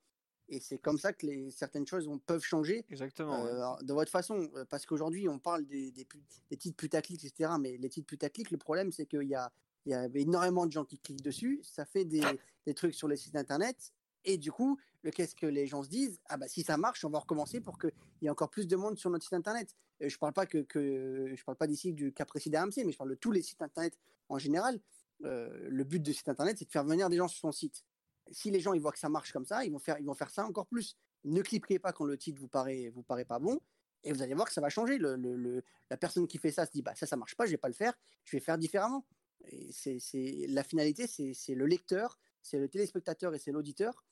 Et 0.49 0.60
c'est 0.60 0.78
comme 0.78 0.98
ça 0.98 1.14
que 1.14 1.26
les, 1.26 1.52
certaines 1.52 1.88
choses 1.88 2.10
peuvent 2.26 2.44
changer 2.44 2.86
Exactement. 2.90 3.44
ouais. 3.44 3.84
de 3.86 3.94
votre 3.94 4.11
façon. 4.11 4.49
Parce 4.70 4.86
qu'aujourd'hui, 4.86 5.28
on 5.30 5.40
parle 5.40 5.65
des, 5.65 5.91
des, 5.91 6.06
des 6.49 6.57
titres 6.57 6.76
putaclics, 6.76 7.24
etc. 7.24 7.52
Mais 7.60 7.78
les 7.78 7.90
titres 7.90 8.07
putaclics, 8.07 8.52
le 8.52 8.57
problème, 8.57 8.91
c'est 8.91 9.06
qu'il 9.06 9.24
y 9.24 9.36
a, 9.36 9.52
il 9.86 9.91
y 9.91 9.95
a 9.95 10.07
énormément 10.14 10.65
de 10.65 10.72
gens 10.72 10.84
qui 10.86 10.99
cliquent 10.99 11.22
dessus. 11.24 11.61
Ça 11.64 11.86
fait 11.86 12.06
des, 12.06 12.22
des 12.65 12.74
trucs 12.74 12.94
sur 12.94 13.07
les 13.07 13.15
sites 13.15 13.36
internet. 13.36 13.94
Et 14.26 14.38
du 14.38 14.52
coup, 14.52 14.78
qu'est-ce 15.14 15.36
que 15.36 15.45
les 15.45 15.68
gens 15.68 15.84
se 15.84 15.90
disent? 15.90 16.20
Ah 16.26 16.38
bah 16.38 16.48
si 16.48 16.64
ça 16.64 16.78
marche, 16.78 17.03
on 17.03 17.10
va 17.10 17.20
recommencer 17.20 17.60
pour 17.60 17.78
qu'il 17.78 17.91
y 18.22 18.28
ait 18.28 18.30
encore 18.30 18.49
plus 18.49 18.68
de 18.68 18.76
monde 18.76 18.98
sur 18.98 19.10
notre 19.10 19.24
site 19.24 19.34
internet. 19.34 19.76
Euh, 20.02 20.10
je 20.10 20.18
parle 20.18 20.34
pas 20.34 20.45
que, 20.45 20.60
que 20.60 21.34
je 21.36 21.44
parle 21.44 21.57
pas 21.57 21.68
d'ici 21.68 21.94
du 21.94 22.14
cas 22.14 22.26
précis 22.26 22.49
d'AMC, 22.49 22.84
mais 22.86 22.91
je 22.91 22.98
parle 22.98 23.10
de 23.10 23.15
tous 23.15 23.32
les 23.32 23.41
sites 23.41 23.61
internet 23.61 23.98
en 24.30 24.38
général. 24.38 24.80
Euh, 25.24 25.68
le 25.70 25.84
but 25.84 26.02
de 26.02 26.12
site 26.12 26.28
internet, 26.30 26.58
c'est 26.58 26.66
de 26.66 26.72
faire 26.72 26.84
venir 26.84 27.10
des 27.10 27.18
gens 27.18 27.28
sur 27.28 27.40
son 27.40 27.52
site. 27.52 27.84
Si 28.32 28.52
les 28.52 28.60
gens 28.60 28.74
ils 28.74 28.82
voient 28.82 28.91
que 28.91 29.00
ça 29.00 29.10
marche 29.10 29.32
comme 29.32 29.45
ça, 29.45 29.66
ils 29.66 29.72
vont 29.72 29.80
faire, 29.80 29.98
ils 30.00 30.06
vont 30.06 30.14
faire 30.14 30.30
ça 30.30 30.45
encore 30.45 30.68
plus. 30.68 30.98
Ne 31.24 31.41
cliquez 31.41 31.80
pas 31.80 31.94
quand 31.94 32.06
le 32.06 32.18
titre 32.18 32.40
vous 32.40 32.48
paraît, 32.48 32.90
vous 32.90 33.04
paraît 33.04 33.26
pas 33.26 33.40
bon, 33.40 33.60
et 34.04 34.12
vous 34.12 34.22
allez 34.22 34.34
voir 34.34 34.48
que 34.48 34.54
ça 34.54 34.62
va 34.62 34.70
changer. 34.70 34.98
Le, 34.98 35.16
le- 35.16 35.36
le- 35.36 35.64
la 35.90 35.98
personne 35.98 36.28
qui 36.28 36.38
fait 36.38 36.52
ça 36.52 36.66
se 36.66 36.72
dit 36.72 36.82
bah 36.82 36.95
ça 36.95 37.06
ça 37.06 37.16
marche 37.16 37.36
pas, 37.36 37.45
je 37.45 37.52
vais 37.52 37.58
pas 37.58 37.68
le 37.70 37.74
faire, 37.74 37.94
je 38.26 38.36
vais 38.36 38.41
faire 38.41 38.58
différemment. 38.58 39.06
Et 39.45 39.72
c'est, 39.74 40.00
c'est 40.00 40.45
la 40.48 40.64
finalité, 40.64 41.06
c'est, 41.06 41.34
c'est 41.34 41.54
le 41.56 41.66
lecteur, 41.66 42.18
c'est 42.41 42.60
le 42.60 42.70
téléspectateur 42.70 43.36
et 43.36 43.40
c'est 43.40 43.52
l'auditeur 43.52 44.06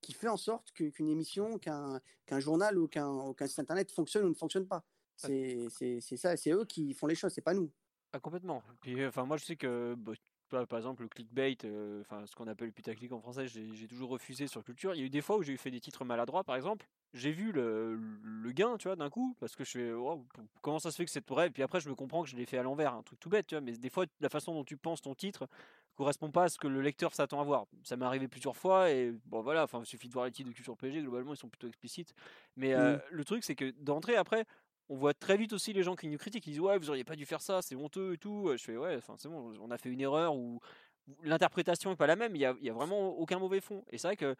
qui 0.00 0.12
fait 0.14 0.28
en 0.28 0.36
sorte 0.38 0.72
qu'une 0.72 1.08
émission, 1.08 1.58
qu'un, 1.58 2.00
qu'un 2.24 2.40
journal 2.40 2.78
ou 2.78 2.88
qu'un, 2.88 3.34
site 3.46 3.58
internet 3.58 3.90
fonctionne 3.90 4.24
ou 4.24 4.28
ne 4.30 4.34
fonctionne 4.34 4.66
pas. 4.66 4.84
C'est, 5.16 5.66
c'est, 5.70 6.00
c'est 6.00 6.16
ça, 6.16 6.36
c'est 6.36 6.52
eux 6.52 6.64
qui 6.64 6.94
font 6.94 7.06
les 7.06 7.16
choses, 7.16 7.32
c'est 7.32 7.42
pas 7.42 7.52
nous. 7.52 7.70
Ah, 8.12 8.20
complètement. 8.20 8.62
Puis, 8.80 9.04
enfin, 9.04 9.24
moi, 9.26 9.36
je 9.36 9.44
sais 9.44 9.56
que, 9.56 9.94
bah, 9.98 10.12
par 10.48 10.78
exemple, 10.78 11.02
le 11.02 11.08
clickbait, 11.08 11.56
euh, 11.64 12.00
enfin, 12.00 12.26
ce 12.26 12.34
qu'on 12.34 12.46
appelle 12.48 12.68
le 12.68 12.72
putaclic 12.72 13.12
en 13.12 13.20
français, 13.20 13.46
j'ai 13.46 13.86
toujours 13.88 14.10
refusé 14.10 14.46
sur 14.46 14.64
Culture. 14.64 14.94
Il 14.94 14.98
y 15.00 15.02
a 15.02 15.06
eu 15.06 15.10
des 15.10 15.20
fois 15.22 15.36
où 15.36 15.42
j'ai 15.42 15.56
fait 15.56 15.70
des 15.70 15.80
titres 15.80 16.04
maladroits, 16.04 16.44
par 16.44 16.56
exemple. 16.56 16.86
J'ai 17.12 17.32
vu 17.32 17.52
le, 17.52 17.96
le 17.96 18.52
gain, 18.52 18.76
tu 18.78 18.88
vois, 18.88 18.96
d'un 18.96 19.10
coup, 19.10 19.36
parce 19.40 19.56
que 19.56 19.64
je 19.64 19.70
fais, 19.70 19.92
comment 20.62 20.78
ça 20.78 20.90
se 20.90 20.96
fait 20.96 21.04
que 21.04 21.10
c'est 21.10 21.26
vrai? 21.28 21.46
Et 21.48 21.50
puis 21.50 21.62
après, 21.62 21.80
je 21.80 21.88
me 21.88 21.94
comprends 21.94 22.22
que 22.22 22.28
je 22.28 22.36
l'ai 22.36 22.46
fait 22.46 22.58
à 22.58 22.62
l'envers, 22.62 22.94
un 22.94 23.02
truc 23.02 23.18
tout 23.20 23.28
bête, 23.30 23.46
tu 23.46 23.54
vois. 23.54 23.62
Mais 23.62 23.72
des 23.72 23.90
fois, 23.90 24.06
la 24.20 24.28
façon 24.28 24.54
dont 24.54 24.64
tu 24.64 24.76
penses 24.76 25.00
ton 25.02 25.14
titre 25.14 25.48
correspond 25.94 26.30
pas 26.30 26.44
à 26.44 26.48
ce 26.48 26.58
que 26.58 26.68
le 26.68 26.80
lecteur 26.80 27.14
s'attend 27.14 27.40
à 27.40 27.44
voir. 27.44 27.66
Ça 27.82 27.96
m'est 27.96 28.04
arrivé 28.04 28.28
plusieurs 28.28 28.56
fois, 28.56 28.90
et 28.90 29.12
bon, 29.26 29.40
voilà, 29.42 29.64
enfin, 29.64 29.80
il 29.80 29.86
suffit 29.86 30.08
de 30.08 30.12
voir 30.12 30.26
les 30.26 30.32
titres 30.32 30.48
de 30.48 30.54
Culture 30.54 30.76
PG, 30.76 31.00
globalement, 31.02 31.34
ils 31.34 31.36
sont 31.36 31.48
plutôt 31.48 31.66
explicites. 31.66 32.14
Mais 32.56 32.74
euh, 32.74 32.96
Mhm. 32.96 33.02
le 33.10 33.24
truc, 33.24 33.42
c'est 33.44 33.56
que 33.56 33.70
d'entrée, 33.70 34.16
après, 34.16 34.44
on 34.88 34.96
voit 34.96 35.14
très 35.14 35.36
vite 35.36 35.52
aussi 35.52 35.72
les 35.72 35.82
gens 35.82 35.96
qui 35.96 36.08
nous 36.08 36.18
critiquent, 36.18 36.46
ils 36.46 36.52
disent 36.52 36.60
ouais 36.60 36.78
vous 36.78 36.90
auriez 36.90 37.04
pas 37.04 37.16
dû 37.16 37.26
faire 37.26 37.42
ça, 37.42 37.62
c'est 37.62 37.76
honteux 37.76 38.14
et 38.14 38.18
tout. 38.18 38.50
Je 38.56 38.62
fais 38.62 38.76
ouais, 38.76 38.96
enfin 38.96 39.14
c'est 39.18 39.28
bon, 39.28 39.52
on 39.60 39.70
a 39.70 39.78
fait 39.78 39.90
une 39.90 40.00
erreur 40.00 40.34
ou 40.36 40.60
l'interprétation 41.22 41.92
est 41.92 41.96
pas 41.96 42.06
la 42.06 42.16
même, 42.16 42.34
il 42.36 42.38
y 42.38 42.64
y 42.64 42.70
a 42.70 42.72
vraiment 42.72 43.10
aucun 43.10 43.38
mauvais 43.38 43.60
fond. 43.60 43.84
Et 43.90 43.98
c'est 43.98 44.08
vrai 44.08 44.16
que 44.16 44.36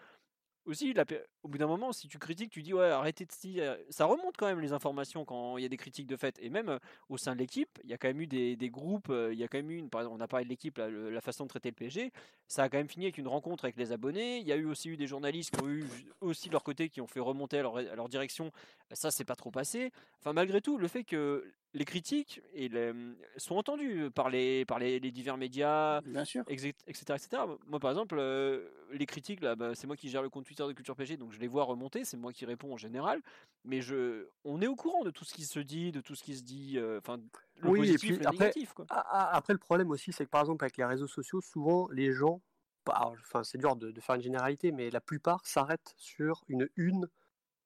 aussi 0.68 0.94
au 1.42 1.48
bout 1.48 1.58
d'un 1.58 1.66
moment, 1.66 1.92
si 1.92 2.08
tu 2.08 2.18
critiques, 2.18 2.50
tu 2.50 2.62
dis 2.62 2.74
ouais 2.74 2.90
arrêtez 2.90 3.24
de 3.24 3.32
si 3.32 3.60
ça 3.88 4.04
remonte 4.04 4.36
quand 4.36 4.46
même 4.46 4.60
les 4.60 4.72
informations 4.72 5.24
quand 5.24 5.56
il 5.56 5.62
y 5.62 5.64
a 5.64 5.68
des 5.68 5.76
critiques 5.76 6.06
de 6.06 6.16
fait. 6.16 6.38
Et 6.40 6.50
même 6.50 6.68
euh, 6.68 6.78
au 7.08 7.16
sein 7.16 7.34
de 7.34 7.38
l'équipe, 7.38 7.78
il 7.84 7.90
y 7.90 7.94
a 7.94 7.98
quand 7.98 8.08
même 8.08 8.20
eu 8.20 8.26
des, 8.26 8.70
groupes, 8.70 9.08
euh, 9.10 9.32
il 9.32 9.38
y 9.38 9.44
a 9.44 9.48
quand 9.48 9.58
même 9.58 9.70
eu 9.70 9.82
par 9.88 10.02
exemple 10.02 10.18
on 10.20 10.22
a 10.22 10.28
parlé 10.28 10.44
de 10.44 10.50
l'équipe, 10.50 10.78
la 10.78 11.20
façon 11.20 11.44
de 11.44 11.48
traiter 11.48 11.70
le 11.70 11.74
PSG, 11.74 12.12
ça 12.46 12.64
a 12.64 12.68
quand 12.68 12.78
même 12.78 12.88
fini 12.88 13.06
avec 13.06 13.18
une 13.18 13.28
rencontre 13.28 13.64
avec 13.64 13.76
les 13.76 13.92
abonnés. 13.92 14.38
Il 14.38 14.46
y 14.46 14.52
a 14.52 14.56
eu 14.56 14.66
aussi 14.66 14.90
eu 14.90 14.96
des 14.96 15.06
journalistes 15.06 15.56
qui 15.56 15.62
ont 15.62 15.68
eu 15.68 15.84
aussi 16.20 16.48
de 16.48 16.52
leur 16.52 16.62
côté 16.62 16.88
qui 16.88 17.00
ont 17.00 17.06
fait 17.06 17.20
remonter 17.20 17.62
leur, 17.62 17.78
à 17.78 17.96
leur 17.96 18.08
direction. 18.08 18.52
Ça 18.92 19.10
c'est 19.10 19.24
pas 19.24 19.36
trop 19.36 19.50
passé. 19.50 19.90
Enfin 20.18 20.32
malgré 20.32 20.60
tout, 20.60 20.78
le 20.78 20.88
fait 20.88 21.04
que 21.04 21.44
les 21.74 21.84
critiques 21.84 22.40
et 22.54 22.68
les- 22.68 22.92
sont 23.36 23.56
entendues 23.56 24.10
par 24.10 24.30
les 24.30 24.64
par 24.64 24.78
les, 24.78 24.98
les 25.00 25.10
divers 25.10 25.36
médias, 25.36 26.00
Bien 26.00 26.24
sûr. 26.24 26.42
etc., 26.48 26.72
etc.. 26.88 27.28
Moi, 27.66 27.78
par 27.78 27.90
exemple, 27.90 28.16
euh, 28.18 28.68
les 28.92 29.04
critiques, 29.06 29.40
là, 29.42 29.54
bah, 29.54 29.74
c'est 29.74 29.86
moi 29.86 29.96
qui 29.96 30.08
gère 30.08 30.22
le 30.22 30.30
compte 30.30 30.46
Twitter 30.46 30.66
de 30.66 30.72
Culture 30.72 30.96
PG, 30.96 31.16
donc 31.18 31.32
je 31.32 31.38
les 31.38 31.46
vois 31.48 31.64
remonter, 31.64 32.04
c'est 32.04 32.16
moi 32.16 32.32
qui 32.32 32.46
réponds 32.46 32.72
en 32.72 32.76
général. 32.78 33.20
Mais 33.64 33.80
je, 33.82 34.28
on 34.44 34.62
est 34.62 34.66
au 34.66 34.76
courant 34.76 35.04
de 35.04 35.10
tout 35.10 35.24
ce 35.24 35.34
qui 35.34 35.44
se 35.44 35.60
dit, 35.60 35.92
de 35.92 36.00
tout 36.00 36.14
ce 36.14 36.22
qui 36.24 36.36
se 36.36 36.42
dit, 36.42 36.78
euh, 36.78 36.98
enfin, 36.98 37.18
le 37.56 37.68
Oui, 37.68 37.80
et 37.80 37.82
positif, 37.92 38.00
puis 38.00 38.18
le 38.18 38.26
après- 38.26 38.38
négatif, 38.38 38.72
quoi. 38.72 38.86
Après, 38.88 39.52
le 39.52 39.58
problème 39.58 39.90
aussi, 39.90 40.12
c'est 40.12 40.24
que 40.24 40.30
par 40.30 40.40
exemple, 40.40 40.64
avec 40.64 40.76
les 40.78 40.84
réseaux 40.84 41.06
sociaux, 41.08 41.40
souvent, 41.42 41.88
les 41.90 42.12
gens, 42.12 42.40
bah, 42.86 43.12
enfin, 43.20 43.44
c'est 43.44 43.58
dur 43.58 43.76
de, 43.76 43.90
de 43.90 44.00
faire 44.00 44.14
une 44.14 44.22
généralité, 44.22 44.72
mais 44.72 44.88
la 44.90 45.00
plupart 45.02 45.44
s'arrêtent 45.44 45.92
sur 45.98 46.44
une 46.48 46.68
une, 46.76 47.08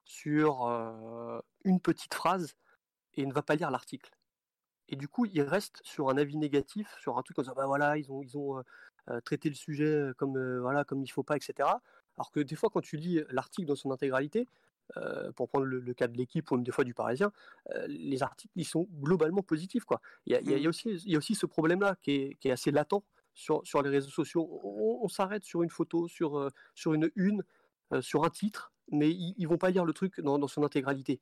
sur 0.04 0.66
euh, 0.66 1.38
une 1.64 1.78
petite 1.80 2.14
phrase 2.14 2.56
et 3.14 3.26
ne 3.26 3.32
va 3.32 3.42
pas 3.42 3.54
lire 3.56 3.70
l'article. 3.70 4.10
Et 4.88 4.96
du 4.96 5.08
coup, 5.08 5.26
ils 5.26 5.42
restent 5.42 5.80
sur 5.84 6.10
un 6.10 6.16
avis 6.18 6.36
négatif, 6.36 6.94
sur 7.00 7.18
un 7.18 7.22
truc 7.22 7.36
comme 7.36 7.44
ça, 7.44 7.54
bah 7.54 7.66
voilà, 7.66 7.96
ils 7.98 8.10
ont, 8.12 8.22
ils 8.22 8.36
ont 8.36 8.62
euh, 9.10 9.20
traité 9.20 9.48
le 9.48 9.54
sujet 9.54 10.10
comme, 10.16 10.36
euh, 10.36 10.60
voilà, 10.60 10.84
comme 10.84 11.02
il 11.02 11.08
faut 11.08 11.22
pas, 11.22 11.36
etc. 11.36 11.82
Alors 12.16 12.30
que 12.30 12.40
des 12.40 12.56
fois, 12.56 12.68
quand 12.70 12.80
tu 12.82 12.96
lis 12.96 13.20
l'article 13.30 13.68
dans 13.68 13.76
son 13.76 13.90
intégralité, 13.90 14.48
euh, 14.96 15.32
pour 15.32 15.48
prendre 15.48 15.64
le, 15.64 15.80
le 15.80 15.94
cas 15.94 16.08
de 16.08 16.16
l'équipe 16.16 16.50
ou 16.50 16.56
même 16.56 16.64
des 16.64 16.72
fois 16.72 16.84
du 16.84 16.92
Parisien, 16.94 17.32
les 17.86 18.22
articles 18.22 18.52
ils 18.56 18.66
sont 18.66 18.88
globalement 19.00 19.42
positifs. 19.42 19.84
Quoi. 19.84 20.00
Il, 20.26 20.32
y 20.32 20.36
a, 20.36 20.40
il 20.40 20.50
y 20.50 20.54
a- 20.54 20.56
il 20.58 20.62
y 20.64 20.66
a 20.66 20.68
aussi, 20.68 20.90
il 20.90 21.12
y 21.12 21.14
a 21.14 21.18
aussi 21.18 21.34
ce 21.34 21.46
problème-là 21.46 21.96
qui 22.02 22.10
est, 22.12 22.34
qui 22.40 22.48
est 22.48 22.52
assez 22.52 22.70
latent 22.72 23.02
sur, 23.34 23.62
sur 23.64 23.82
les 23.82 23.88
réseaux 23.90 24.10
sociaux. 24.10 24.60
On, 24.64 25.00
on 25.02 25.08
s'arrête 25.08 25.44
sur 25.44 25.62
une 25.62 25.70
photo, 25.70 26.08
sur, 26.08 26.50
sur 26.74 26.92
une 26.94 27.10
une, 27.16 27.42
sur 28.00 28.24
un 28.24 28.30
titre, 28.30 28.72
mais 28.90 29.10
ils, 29.10 29.34
ils 29.38 29.48
vont 29.48 29.56
pas 29.58 29.70
lire 29.70 29.84
le 29.84 29.92
truc 29.94 30.20
dans, 30.20 30.38
dans 30.38 30.48
son 30.48 30.62
intégralité. 30.64 31.20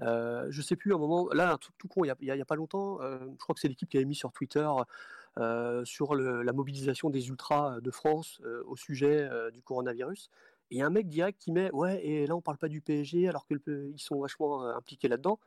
Euh, 0.00 0.46
je 0.50 0.62
sais 0.62 0.76
plus, 0.76 0.92
à 0.92 0.96
un 0.96 0.98
moment, 0.98 1.28
là, 1.32 1.52
un 1.52 1.58
truc 1.58 1.76
tout 1.78 1.88
con, 1.88 2.04
il 2.04 2.08
y 2.20 2.30
a, 2.30 2.44
pas 2.44 2.56
longtemps, 2.56 3.00
euh, 3.02 3.18
je 3.20 3.36
crois 3.36 3.54
que 3.54 3.60
c'est 3.60 3.68
l'équipe 3.68 3.88
qui 3.88 3.96
avait 3.96 4.06
mis 4.06 4.14
sur 4.14 4.32
Twitter 4.32 4.68
euh, 5.38 5.82
sur 5.86 6.14
la 6.14 6.52
mobilisation 6.52 7.08
des 7.08 7.28
ultras 7.28 7.80
de 7.80 7.90
France 7.90 8.42
euh, 8.44 8.62
au 8.66 8.76
sujet 8.76 9.22
euh, 9.22 9.50
du 9.50 9.62
coronavirus. 9.62 10.30
il 10.70 10.76
y 10.76 10.82
a 10.82 10.86
un 10.86 10.90
mec 10.90 11.08
direct 11.08 11.40
qui 11.40 11.52
met 11.52 11.70
Ouais, 11.72 12.04
et 12.04 12.26
là, 12.26 12.36
on 12.36 12.42
parle 12.42 12.58
pas 12.58 12.68
du 12.68 12.82
PSG 12.82 13.28
alors 13.28 13.46
qu'ils 13.46 13.94
sont 13.96 14.20
vachement 14.20 14.66
impliqués 14.76 15.08
là-dedans. 15.08 15.40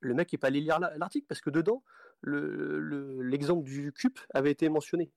Le 0.00 0.14
mec 0.14 0.32
n'est 0.32 0.38
pas 0.38 0.46
allé 0.46 0.60
lire 0.62 0.78
l'article 0.78 1.26
parce 1.28 1.42
que 1.42 1.50
dedans, 1.50 1.82
l'exemple 2.22 3.68
le, 3.68 3.74
du 3.74 3.92
CUP 3.92 4.18
avait 4.32 4.52
été 4.52 4.70
mentionné. 4.70 5.10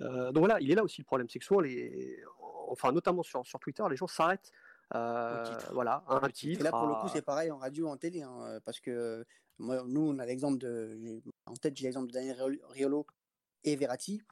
donc 0.00 0.38
voilà, 0.38 0.60
il 0.60 0.70
est 0.70 0.74
là 0.76 0.84
aussi 0.84 1.00
le 1.00 1.06
problème, 1.06 1.28
c'est 1.28 1.40
que 1.40 1.60
les, 1.60 2.22
enfin 2.68 2.92
notamment 2.92 3.22
sur 3.22 3.60
Twitter, 3.60 3.82
les 3.90 3.96
gens 3.96 4.06
s'arrêtent 4.06 4.52
voilà, 4.92 6.04
un 6.08 6.28
titre. 6.28 6.60
Et 6.60 6.64
là, 6.64 6.70
pour 6.70 6.86
le 6.86 6.94
coup, 7.00 7.08
c'est 7.12 7.22
pareil 7.22 7.50
en 7.50 7.58
radio, 7.58 7.88
en 7.88 7.96
télé, 7.96 8.22
hein, 8.22 8.60
parce 8.64 8.80
que 8.80 9.24
moi, 9.58 9.82
nous, 9.86 10.00
on 10.00 10.18
a 10.18 10.26
l'exemple 10.26 10.58
de, 10.58 11.22
en 11.46 11.54
tête, 11.54 11.76
j'ai 11.76 11.84
l'exemple 11.84 12.08
de 12.08 12.12
Daniel 12.12 12.58
Riolo 12.70 13.06
et 13.62 13.76
Verratti, 13.76 14.22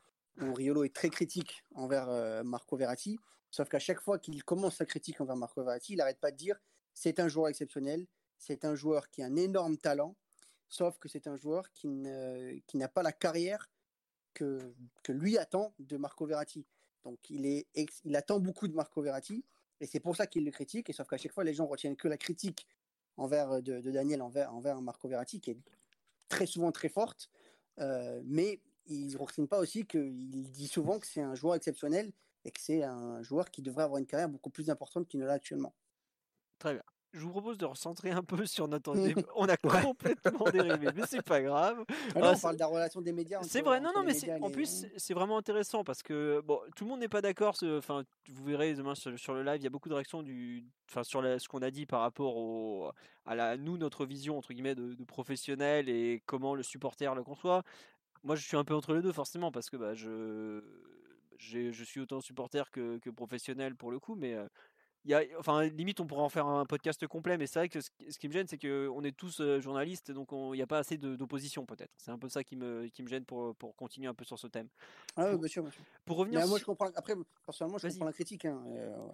où 0.41 0.53
Riolo 0.55 0.85
est 0.85 0.95
très 0.95 1.11
critique 1.11 1.65
envers 1.75 2.45
Marco 2.45 2.77
Verratti, 2.77 3.19
sauf 3.51 3.69
qu'à 3.69 3.79
chaque 3.79 4.01
fois 4.01 4.19
qu'il 4.19 4.43
commence 4.45 4.77
sa 4.77 4.87
critique 4.87 5.21
envers 5.21 5.37
Marco 5.37 5.63
Verratti, 5.63 5.93
il 5.93 5.97
n'arrête 5.97 6.21
pas 6.21 6.31
de 6.31 6.37
dire 6.37 6.59
c'est 6.95 7.21
un 7.21 7.29
joueur 7.29 7.49
exceptionnel, 7.49 8.07
c'est 8.39 8.65
un 8.65 8.75
joueur 8.75 9.09
qui 9.11 9.23
a 9.23 9.27
un 9.27 9.37
énorme 9.37 9.77
talent, 9.77 10.17
sauf 10.69 10.99
que 10.99 11.09
c'est 11.09 11.27
un 11.27 11.37
joueur 11.37 11.71
qui, 11.73 11.89
n'a 11.89 12.89
pas 12.89 13.03
la 13.03 13.13
carrière 13.13 13.71
que, 14.35 14.59
que 15.03 15.13
lui 15.13 15.39
attend 15.39 15.75
de 15.79 15.97
Marco 15.97 16.27
Verratti. 16.27 16.67
Donc 17.05 17.19
il, 17.31 17.47
est, 17.47 17.67
il 18.05 18.17
attend 18.17 18.41
beaucoup 18.41 18.69
de 18.69 18.75
Marco 18.75 19.03
Verratti, 19.03 19.45
et 19.83 19.87
c'est 19.87 20.01
pour 20.01 20.17
ça 20.17 20.29
qu'il 20.29 20.45
le 20.45 20.51
critique, 20.53 20.89
et 20.89 20.93
sauf 20.93 21.09
qu'à 21.09 21.19
chaque 21.19 21.33
fois, 21.33 21.43
les 21.43 21.55
gens 21.55 21.67
retiennent 21.67 21.97
que 21.97 22.07
la 22.07 22.17
critique 22.17 22.69
envers 23.17 23.61
de, 23.61 23.81
Daniel 23.81 24.23
envers, 24.23 24.55
envers 24.55 24.81
Marco 24.81 25.09
Verratti, 25.09 25.41
qui 25.41 25.51
est 25.51 25.59
très 26.29 26.47
souvent 26.47 26.71
très 26.71 26.89
forte, 26.89 27.31
euh, 27.81 28.23
mais 28.25 28.61
ils 28.87 29.13
ne 29.13 29.19
retiennent 29.19 29.49
pas 29.49 29.59
aussi 29.59 29.85
qu'il 29.85 30.51
dit 30.53 30.69
souvent 30.69 30.99
que 31.01 31.07
c'est 31.07 31.21
un 31.21 31.35
joueur 31.35 31.57
exceptionnel 31.57 32.13
et 32.45 32.53
que 32.53 32.61
c'est 32.61 32.85
un 32.85 33.23
joueur 33.23 33.51
qui 33.51 33.61
devrait 33.61 33.83
avoir 33.83 33.99
une 33.99 34.07
carrière 34.07 34.29
beaucoup 34.29 34.51
plus 34.51 34.71
importante 34.71 35.09
qu'il 35.09 35.19
ne 35.19 35.27
l'a 35.27 35.35
actuellement. 35.35 35.75
Très 36.59 36.75
bien 36.75 36.85
je 37.13 37.21
vous 37.21 37.31
propose 37.31 37.59
de 37.59 37.67
recentrer 37.67 38.11
un 38.11 38.23
peu 38.23 38.47
sur 38.47 38.69
notre. 38.69 38.95
on 39.37 39.47
a 39.47 39.57
complètement 39.57 40.51
dérivé, 40.51 40.89
mais 40.95 41.03
c'est 41.07 41.23
pas 41.23 41.43
grave. 41.43 41.85
Ah 42.15 42.33
on 42.35 42.39
parle 42.39 42.55
de 42.55 42.61
la 42.61 42.67
relation 42.67 43.01
des 43.01 43.13
médias. 43.13 43.43
C'est 43.43 43.61
vrai, 43.61 43.81
non, 43.81 43.91
non, 43.95 44.03
mais 44.03 44.15
en 44.41 44.51
plus, 44.51 44.87
c'est 44.97 45.15
vraiment 45.15 45.37
intéressant 45.37 45.85
parce 45.85 46.03
que 46.03 46.41
bon, 46.45 46.61
tout 46.75 46.85
le 46.85 46.91
monde 46.91 47.01
n'est 47.01 47.09
pas 47.09 47.21
d'accord. 47.21 47.57
Enfin, 47.63 48.05
vous 48.29 48.45
verrez 48.45 48.75
demain 48.75 48.95
sur, 48.95 49.35
le 49.35 49.43
live, 49.43 49.61
il 49.61 49.65
y 49.65 49.67
a 49.67 49.71
beaucoup 49.71 49.89
de 49.89 49.95
réactions 49.95 50.23
du, 50.23 50.65
enfin, 50.89 51.05
sur 51.05 51.23
ce 51.23 51.49
qu'on 51.49 51.63
a 51.63 51.71
dit 51.71 51.87
par 51.87 52.01
rapport 52.01 52.37
au, 52.37 52.91
à 53.27 53.35
la, 53.35 53.57
nous, 53.57 53.77
notre 53.77 54.07
vision 54.07 54.39
entre 54.39 54.53
guillemets 54.53 54.75
de, 54.75 54.95
de 54.95 55.05
professionnel 55.05 55.89
et 55.89 56.23
comment 56.27 56.55
le 56.55 56.63
supporter 56.63 57.15
le 57.15 57.23
conçoit. 57.23 57.63
Moi, 58.25 58.37
je 58.37 58.47
suis 58.47 58.57
un 58.57 58.65
peu 58.65 58.75
entre 58.75 58.95
les 58.95 59.03
deux 59.03 59.13
forcément 59.13 59.51
parce 59.51 59.69
que 59.69 59.77
bah, 59.77 59.95
je, 59.95 60.63
je 61.39 61.85
suis 61.85 62.01
autant 62.01 62.21
supporter 62.21 62.71
que, 62.71 62.99
que 62.99 63.11
professionnel 63.11 63.75
pour 63.75 63.91
le 63.91 63.99
coup, 63.99 64.15
mais 64.15 64.37
y 65.11 65.15
a, 65.15 65.23
enfin, 65.39 65.65
limite, 65.65 66.01
on 66.01 66.07
pourrait 66.07 66.23
en 66.23 66.29
faire 66.29 66.47
un 66.47 66.65
podcast 66.65 67.07
complet, 67.07 67.37
mais 67.37 67.47
c'est 67.47 67.59
vrai 67.59 67.69
que 67.69 67.81
ce, 67.81 68.19
qui 68.19 68.29
me 68.29 68.33
gêne, 68.33 68.47
c'est 68.47 68.59
qu'on 68.59 69.03
est 69.03 69.17
tous 69.17 69.43
journalistes, 69.59 70.13
donc 70.13 70.29
il 70.33 70.53
n'y 70.53 70.63
a 70.63 70.67
pas 70.67 70.79
assez 70.79 70.97
d'opposition, 70.97 71.67
peut-être. 71.67 71.93
C'est 71.97 72.11
un 72.11 72.19
peu 72.19 72.29
ça 72.29 72.45
qui 72.45 72.57
me, 72.57 72.87
qui 72.89 73.03
me 73.03 73.09
gêne 73.09 73.25
pour, 73.25 73.55
pour 73.57 73.75
continuer 73.75 74.09
un 74.09 74.15
peu 74.15 74.25
sur 74.25 74.39
ce 74.39 74.47
thème. 74.47 74.69
Ah 75.17 75.31
oui, 75.31 75.39
bien 75.39 75.49
sûr, 75.49 75.65
Pour 76.05 76.17
revenir. 76.19 76.47
moi, 76.47 76.59
je 76.59 76.65
comprends. 76.65 76.91
Après, 76.95 77.15
personnellement, 77.45 77.79
je 77.79 77.89
comprends 77.89 78.07
la 78.07 78.13
critique. 78.13 78.45
Hein, 78.45 78.63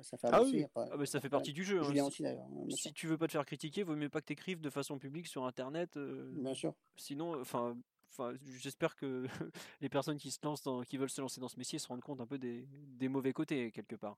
ça 0.02 0.16
fait 0.16 0.28
ah 0.30 0.42
oui. 0.42 0.64
ah, 0.74 1.06
ça 1.06 1.20
fait 1.20 1.28
partie 1.28 1.52
du 1.52 1.64
jeu. 1.64 1.80
Hein. 1.80 2.04
Aussi, 2.06 2.26
hein, 2.26 2.36
si 2.68 2.92
tu 2.92 3.06
veux 3.06 3.18
pas 3.18 3.26
te 3.26 3.32
faire 3.32 3.46
critiquer, 3.46 3.82
vaut 3.82 3.96
mieux 3.96 4.08
pas 4.08 4.20
que 4.20 4.26
tu 4.26 4.32
écrives 4.34 4.60
de 4.60 4.70
façon 4.70 4.98
publique 4.98 5.26
sur 5.26 5.44
Internet. 5.46 5.98
bien 5.98 6.54
sûr. 6.54 6.74
Sinon, 6.96 7.40
enfin. 7.40 7.76
Enfin, 8.10 8.34
j'espère 8.46 8.96
que 8.96 9.26
les 9.80 9.88
personnes 9.88 10.16
qui 10.16 10.30
se 10.30 10.38
lancent 10.42 10.66
qui 10.88 10.96
veulent 10.96 11.10
se 11.10 11.20
lancer 11.20 11.40
dans 11.40 11.46
ce 11.46 11.58
métier 11.58 11.78
se 11.78 11.86
rendent 11.86 12.02
compte 12.02 12.20
un 12.20 12.26
peu 12.26 12.38
des, 12.38 12.66
des 12.72 13.06
mauvais 13.06 13.32
côtés 13.32 13.70
quelque 13.70 13.94
part. 13.94 14.16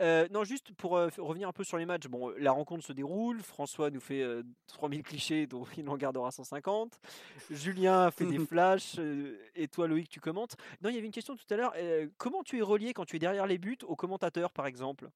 Euh, 0.00 0.26
non, 0.30 0.44
juste 0.44 0.72
pour 0.74 0.96
euh, 0.96 1.08
revenir 1.18 1.48
un 1.48 1.52
peu 1.52 1.64
sur 1.64 1.76
les 1.76 1.84
matchs. 1.84 2.06
Bon, 2.08 2.30
la 2.38 2.52
rencontre 2.52 2.84
se 2.84 2.92
déroule. 2.92 3.42
François 3.42 3.90
nous 3.90 4.00
fait 4.00 4.24
3000 4.68 5.00
euh, 5.00 5.02
clichés, 5.02 5.46
dont 5.46 5.64
il 5.76 5.88
en 5.88 5.96
gardera 5.96 6.30
150. 6.30 6.98
Julien 7.50 8.10
fait 8.10 8.26
des 8.26 8.38
flashs. 8.46 8.98
et 9.54 9.68
toi, 9.68 9.86
Loïc, 9.86 10.08
tu 10.08 10.20
commentes. 10.20 10.56
Non, 10.82 10.88
il 10.88 10.94
y 10.94 10.98
avait 10.98 11.06
une 11.06 11.12
question 11.12 11.36
tout 11.36 11.44
à 11.50 11.56
l'heure. 11.56 11.74
comment 12.16 12.42
tu 12.42 12.58
es 12.58 12.62
relié 12.62 12.94
quand 12.94 13.04
tu 13.04 13.16
es 13.16 13.18
derrière 13.18 13.46
les 13.46 13.58
buts 13.58 13.78
au 13.84 13.96
commentateur, 13.96 14.52
par 14.52 14.66
exemple? 14.66 15.10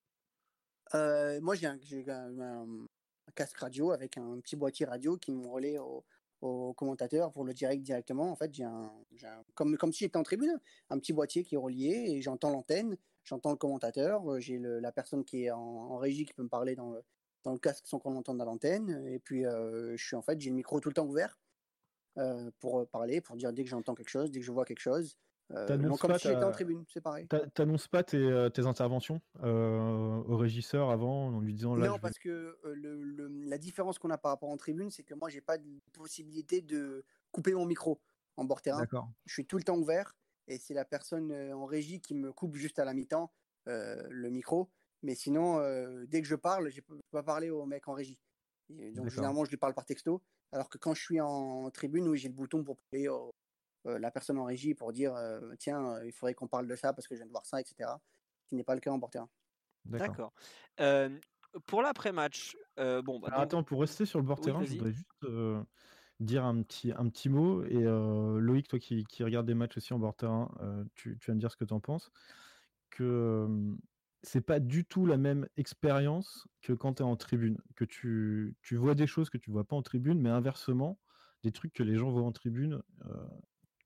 Moi, 0.93 1.55
j'ai 1.55 1.67
un, 1.67 1.79
casque 3.35 3.57
radio 3.57 3.91
avec 3.91 4.19
un 4.19 4.39
petit 4.41 4.55
boîtier 4.55 4.87
radio 4.87 5.17
qui 5.17 5.33
me 5.33 5.49
relaie 5.49 5.79
au, 5.79 6.05
au 6.43 6.75
commentateur 6.75 7.33
pour 7.33 7.45
le 7.45 7.55
direct 7.55 7.83
directement. 7.83 8.31
En 8.31 8.37
fait, 8.37 8.53
j'ai 8.53 8.65
un, 8.65 8.93
comme, 9.55 9.77
comme 9.77 9.93
si 9.93 10.05
j'étais 10.05 10.19
en 10.19 10.23
tribune, 10.23 10.61
un 10.91 10.99
petit 10.99 11.13
boîtier 11.13 11.43
qui 11.43 11.55
est 11.55 11.59
relié 11.59 12.05
et 12.11 12.23
j'entends 12.23 12.51
l'antenne 12.51 12.97
j'entends 13.25 13.51
le 13.51 13.57
commentateur, 13.57 14.31
euh, 14.31 14.41
j'ai 14.41 14.59
la 14.59 14.93
personne 14.93 15.25
qui 15.25 15.45
est 15.45 15.51
en, 15.51 15.97
régie 15.97 16.25
qui 16.25 16.35
peut 16.35 16.43
me 16.43 16.49
parler 16.49 16.77
dans 16.77 16.93
le, 16.93 17.03
dans 17.43 17.53
le 17.53 17.59
casque 17.59 17.87
sans 17.87 17.99
qu'on 17.99 18.13
l'entende 18.13 18.41
à 18.41 18.45
l'antenne, 18.45 19.05
et 19.07 19.19
puis 19.19 19.47
euh, 19.47 19.97
je 19.97 20.05
suis 20.05 20.17
en 20.17 20.23
fait, 20.23 20.41
j'ai 20.41 20.51
le 20.51 20.57
micro 20.57 20.81
tout 20.81 20.89
le 20.89 20.95
temps 20.95 21.07
ouvert 21.07 21.39
euh, 22.19 22.51
pour 22.61 22.87
parler, 22.89 23.21
pour 23.21 23.37
dire 23.37 23.53
dès 23.53 23.65
que 23.65 23.71
j'entends 23.71 23.95
quelque 23.95 24.09
chose, 24.09 24.31
dès 24.31 24.41
que 24.41 24.47
je 24.47 24.53
vois 24.53 24.65
quelque 24.65 24.81
chose. 24.81 25.17
donc 25.51 25.99
comme 25.99 26.19
si 26.19 26.29
j'étais 26.29 26.45
en 26.45 26.53
tribune, 26.53 26.85
c'est 26.89 27.01
pareil. 27.01 27.27
T'annonces 27.55 27.89
pas 27.89 28.03
tes, 28.03 28.49
tes 28.53 28.67
interventions 28.67 29.21
au 29.43 30.37
régisseur 30.37 30.91
avant 30.91 31.29
en 31.29 31.41
lui 31.41 31.55
disant 31.55 31.75
là. 31.75 31.89
Non, 31.89 31.99
parce 31.99 32.19
que 32.19 32.59
le, 32.63 33.29
la 33.47 33.59
différence 33.59 33.99
qu'on 33.99 34.11
a 34.11 34.19
par 34.19 34.33
rapport 34.33 34.51
en 34.51 34.57
tribune, 34.57 34.91
c'est 34.91 35.03
que 35.03 35.15
moi 35.15 35.29
j'ai 35.29 35.41
pas 35.41 35.59
de 35.59 35.81
possibilité 35.93 36.61
de 36.61 37.05
couper 37.33 37.55
mon 37.55 37.67
micro 37.67 38.01
en 38.37 38.45
bord 38.45 38.63
terrain. 38.63 38.85
Je 39.27 39.33
suis 39.33 39.47
tout 39.47 39.57
le 39.57 39.65
temps 39.65 39.77
ouvert 39.77 40.15
et 40.49 40.59
c'est 40.59 40.75
la 40.75 40.85
personne 40.85 41.33
euh, 41.33 41.57
en 41.57 41.65
régie 41.65 42.01
qui 42.01 42.15
me 42.15 42.33
coupe 42.33 42.57
juste 42.57 42.79
à 42.79 42.85
la 42.85 42.95
mi-temps 42.95 43.33
euh, 43.69 44.03
le 44.11 44.31
micro. 44.31 44.71
Mais 45.03 45.15
sinon, 45.15 45.59
euh, 45.59 46.05
dès 46.07 46.23
que 46.23 46.29
je 46.29 46.35
parle, 46.35 46.71
je 46.71 46.79
ne 46.79 46.83
peux 46.83 46.99
pas 47.11 47.23
parler 47.23 47.51
au 47.51 47.67
mec 47.67 47.89
en 47.89 47.93
régie. 47.93 48.19
donc 48.69 49.09
généralement, 49.09 49.45
je 49.45 49.51
lui 49.51 49.57
parle 49.57 49.75
par 49.75 49.85
texto. 49.85 50.23
Alors 50.53 50.69
que 50.69 50.79
quand 50.79 50.95
je 50.95 51.03
suis 51.03 51.21
en 51.21 51.71
tribune, 51.71 52.09
oui, 52.09 52.19
j'ai 52.19 52.29
le 52.29 52.35
bouton 52.35 52.63
pour 52.63 52.79
parler 52.91 53.09
la 53.85 54.11
personne 54.11 54.39
en 54.39 54.45
régie 54.45 54.75
pour 54.75 54.93
dire 54.93 55.15
tiens, 55.59 56.01
il 56.05 56.13
faudrait 56.13 56.33
qu'on 56.33 56.47
parle 56.47 56.67
de 56.67 56.77
ça 56.77 56.95
parce 56.95 57.07
que 57.07 57.15
je 57.15 57.19
viens 57.19 57.27
de 57.27 57.33
voir 57.33 57.45
ça, 57.45 57.61
etc. 57.61 57.91
Ce 58.45 58.49
qui 58.49 58.55
n'est 58.55 58.65
pas 58.65 58.75
le 58.75 58.81
cas 58.81 58.93
en 58.93 59.01
porteur. 59.01 59.27
D'accord. 59.85 60.33
pour 61.67 61.83
l'après-match, 61.83 62.57
bon. 62.79 63.19
Bah, 63.19 63.31
attends, 63.33 63.63
pour 63.63 63.81
rester 63.81 64.07
sur 64.07 64.21
le 64.21 64.25
bord 64.25 64.41
terrain, 64.41 64.65
je 64.65 64.73
voudrais 64.73 64.93
juste 64.93 65.11
dire 66.21 66.45
un 66.45 66.63
petit, 66.63 66.93
un 66.93 67.09
petit 67.09 67.29
mot. 67.29 67.65
Et 67.65 67.83
Loïc, 67.83 68.69
toi 68.69 68.79
qui, 68.79 69.05
qui 69.05 69.25
regarde 69.25 69.47
des 69.47 69.55
matchs 69.55 69.77
aussi 69.77 69.93
en 69.93 69.99
bord 69.99 70.15
terrain, 70.15 70.51
tu, 70.95 71.19
tu, 71.19 71.31
vas 71.31 71.35
me 71.35 71.41
dire 71.41 71.51
ce 71.51 71.57
que 71.57 71.65
tu 71.65 71.75
en 71.75 71.81
penses. 71.81 72.11
Que 72.91 73.77
c'est 74.23 74.41
pas 74.41 74.61
du 74.61 74.85
tout 74.85 75.07
la 75.07 75.19
même 75.19 75.47
expérience 75.57 76.49
que 76.63 76.73
quand 76.73 76.95
tu 76.95 77.03
es 77.03 77.07
en 77.07 77.17
tribune. 77.17 77.59
Que 77.77 77.85
tu, 77.85 78.57
tu, 78.63 78.77
vois 78.77 78.95
des 78.95 79.07
choses 79.07 79.31
que 79.31 79.39
tu 79.39 79.51
vois 79.51 79.65
pas 79.65 79.77
en 79.77 79.83
tribune, 79.83 80.21
mais 80.21 80.31
inversement, 80.31 80.99
des 81.43 81.53
trucs 81.53 81.73
que 81.73 81.83
les 81.83 81.97
gens 81.97 82.11
voient 82.11 82.23
en 82.23 82.33
tribune. 82.33 82.83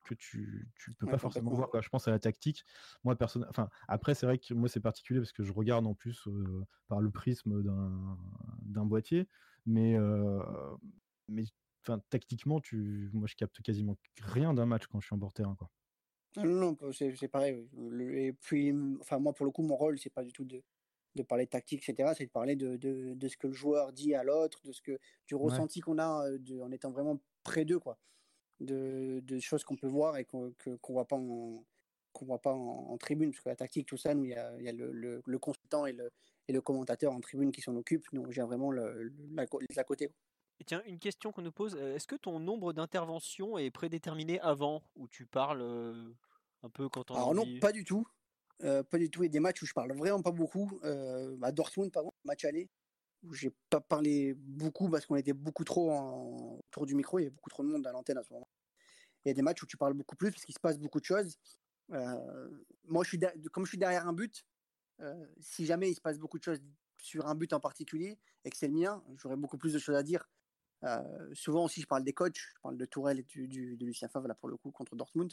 que 0.05 0.15
tu, 0.15 0.71
tu 0.77 0.95
peux 0.95 1.07
pas 1.07 1.19
forcément 1.19 1.53
voir. 1.53 1.71
Je 1.83 1.89
pense 1.89 2.09
à 2.09 2.11
la 2.11 2.19
tactique. 2.19 2.65
Moi, 3.05 3.17
personne. 3.17 3.45
Enfin, 3.51 3.69
après, 3.89 4.15
c'est 4.15 4.27
vrai 4.27 4.39
que 4.39 4.55
moi, 4.55 4.69
c'est 4.69 4.81
particulier 4.81 5.21
parce 5.21 5.33
que 5.33 5.43
je 5.43 5.53
regarde 5.53 5.87
en 5.87 5.95
plus 5.95 6.29
par 6.89 7.01
le 7.01 7.11
prisme 7.11 7.63
d'un 8.63 8.87
boîtier. 8.87 9.29
Mais, 9.67 9.99
mais 11.29 11.45
tactiquement, 12.11 12.61
tu, 12.61 13.11
moi, 13.13 13.27
je 13.27 13.35
capte 13.35 13.63
quasiment 13.63 13.97
rien 14.21 14.53
d'un 14.55 14.67
match 14.67 14.87
quand 14.87 15.01
je 15.01 15.07
suis 15.07 15.15
en 15.15 15.19
bord 15.19 15.33
terrain, 15.33 15.55
quoi. 15.57 15.71
Non, 16.37 16.77
c'est 16.93 17.29
pareil. 17.29 17.67
Et 18.13 18.33
puis, 18.33 18.73
enfin, 19.01 19.19
moi, 19.19 19.33
pour 19.33 19.47
le 19.47 19.53
coup, 19.53 19.63
mon 19.63 19.77
rôle, 19.77 19.99
c'est 19.99 20.13
pas 20.13 20.23
du 20.23 20.33
tout 20.33 20.45
de, 20.45 20.63
de 21.17 21.23
parler 21.23 21.47
de 21.47 21.51
tactique, 21.51 21.89
etc. 21.89 22.13
C'est 22.17 22.27
de 22.27 22.31
parler 22.31 22.55
de, 22.55 22.77
de, 22.77 23.15
de, 23.15 23.29
ce 23.29 23.37
que 23.37 23.47
le 23.47 23.55
joueur 23.55 23.93
dit 23.93 24.15
à 24.15 24.23
l'autre, 24.23 24.61
de 24.65 24.73
ce 24.73 24.83
que 24.83 24.99
du 25.27 25.35
ressenti 25.35 25.81
qu'on 25.81 25.99
a 25.99 26.31
de, 26.39 26.61
en 26.61 26.71
étant 26.71 26.91
vraiment 26.91 27.19
près 27.43 27.65
d'eux, 27.65 27.79
quoi. 27.79 27.99
De, 28.61 29.21
de 29.25 29.39
choses 29.39 29.63
qu'on 29.65 29.77
peut 29.77 29.87
voir 29.87 30.17
et 30.17 30.25
qu'on 30.25 30.53
qu'on 30.81 30.93
voit 30.93 31.07
pas 31.07 31.17
en 31.17 31.65
qu'on 32.13 32.27
voit 32.27 32.43
pas 32.43 32.53
en, 32.53 32.97
tribune, 32.99 33.31
parce 33.31 33.45
que 33.45 33.49
la 33.49 33.57
tactique, 33.57 33.87
tout 33.87 33.97
ça, 33.97 34.15
nous, 34.15 34.25
il 34.25 34.31
y 34.31 34.35
a, 34.35 34.61
y 34.61 34.69
a 34.69 34.73
le, 34.73 35.23
le, 35.25 35.39
consultant 35.39 35.87
et 35.87 35.93
le, 35.93 36.11
et 36.49 36.53
le 36.53 36.61
commentateur 36.61 37.13
en 37.13 37.21
tribune 37.21 37.53
qui 37.53 37.61
s'en 37.61 37.77
occupent. 37.77 38.07
Nous, 38.13 38.33
j'ai 38.33 38.43
vraiment 38.43 38.73
le, 38.73 39.13
la, 39.35 39.47
la 39.77 39.85
côté. 39.85 40.11
Et 40.61 40.65
tiens, 40.65 40.83
une 40.87 40.99
question 40.99 41.33
qu'on 41.33 41.43
nous 41.43 41.53
pose, 41.53 41.77
est-ce 41.77 42.07
que 42.07 42.17
ton 42.17 42.41
nombre 42.41 42.73
d'interventions 42.73 43.59
est 43.59 43.71
prédéterminé 43.71 44.41
avant, 44.41 44.83
où 44.97 45.07
tu 45.07 45.25
parles 45.25 45.63
un 46.63 46.71
peu 46.71 46.89
quand 46.89 47.11
on 47.11 47.15
Alors 47.15 47.35
non, 47.35 47.45
pas 47.61 47.73
du 47.73 47.85
tout. 47.85 48.07
pas 48.59 48.99
du 48.99 49.11
tout. 49.11 49.23
Il 49.23 49.27
y 49.27 49.29
a 49.29 49.33
des 49.33 49.41
matchs 49.41 49.63
où 49.63 49.67
je 49.67 49.73
parle 49.73 49.93
vraiment 49.93 50.23
pas 50.23 50.33
beaucoup. 50.33 50.81
à 50.83 51.53
Dortmund, 51.53 51.93
par 51.93 52.03
exemple, 52.03 52.17
match 52.25 52.45
aller, 52.45 52.69
où 53.23 53.33
j'ai 53.35 53.53
pas 53.71 53.81
parlé 53.81 54.35
beaucoup 54.35 54.89
parce 54.89 55.07
qu'on 55.07 55.17
était 55.17 55.33
beaucoup 55.33 55.65
trop 55.65 55.91
en... 55.93 56.59
autour 56.69 56.87
du 56.87 56.95
micro, 56.95 57.19
il 57.19 57.23
y 57.23 57.27
avait 57.27 57.35
beaucoup 57.35 57.51
trop 57.51 57.63
de 57.63 57.69
monde 57.69 57.87
à 57.87 57.93
l'antenne 57.93 58.19
à 58.19 58.23
ce 58.23 58.33
moment. 58.33 58.49
Il 59.25 59.29
y 59.29 59.31
a 59.31 59.35
des 59.35 59.43
matchs 59.43 59.63
où 59.63 59.67
tu 59.67 59.77
parles 59.77 59.95
beaucoup 59.95 60.17
plus 60.17 60.31
parce 60.31 60.45
qu'il 60.45 60.55
se 60.55 60.61
passe 60.61 60.79
beaucoup 60.79 61.01
de 61.01 61.05
choses. 61.05 61.39
moi, 61.89 63.05
je 63.05 63.09
suis 63.09 63.21
comme 63.53 63.65
je 63.65 63.71
suis 63.71 63.79
derrière 63.79 64.09
un 64.09 64.13
but, 64.13 64.45
si 65.41 65.67
jamais 65.67 65.91
il 65.91 65.95
se 65.95 66.01
passe 66.01 66.19
beaucoup 66.19 66.39
de 66.39 66.45
choses 66.45 66.61
sur 67.01 67.27
un 67.27 67.37
but 67.37 67.53
en 67.53 67.61
particulier 67.61 68.19
et 68.45 68.51
que 68.51 68.57
c'est 68.57 68.67
le 68.67 68.75
mien, 68.75 69.05
j'aurais 69.17 69.37
beaucoup 69.37 69.59
plus 69.59 69.73
de 69.73 69.79
choses 69.79 69.95
à 69.95 70.03
dire 70.03 70.29
euh, 70.85 71.29
souvent 71.35 71.65
aussi, 71.65 71.81
je 71.83 71.87
parle 71.87 72.05
des 72.05 72.13
coachs, 72.13 72.37
je 72.37 72.61
parle 72.63 72.77
de 72.77 72.85
Tourelle 72.85 73.19
et 73.21 73.23
du, 73.25 73.77
de 73.77 73.85
Lucien 73.87 74.09
Favre, 74.09 74.29
là, 74.29 74.35
pour 74.35 74.49
le 74.49 74.57
coup, 74.57 74.71
contre 74.71 74.95
Dortmund. 74.97 75.33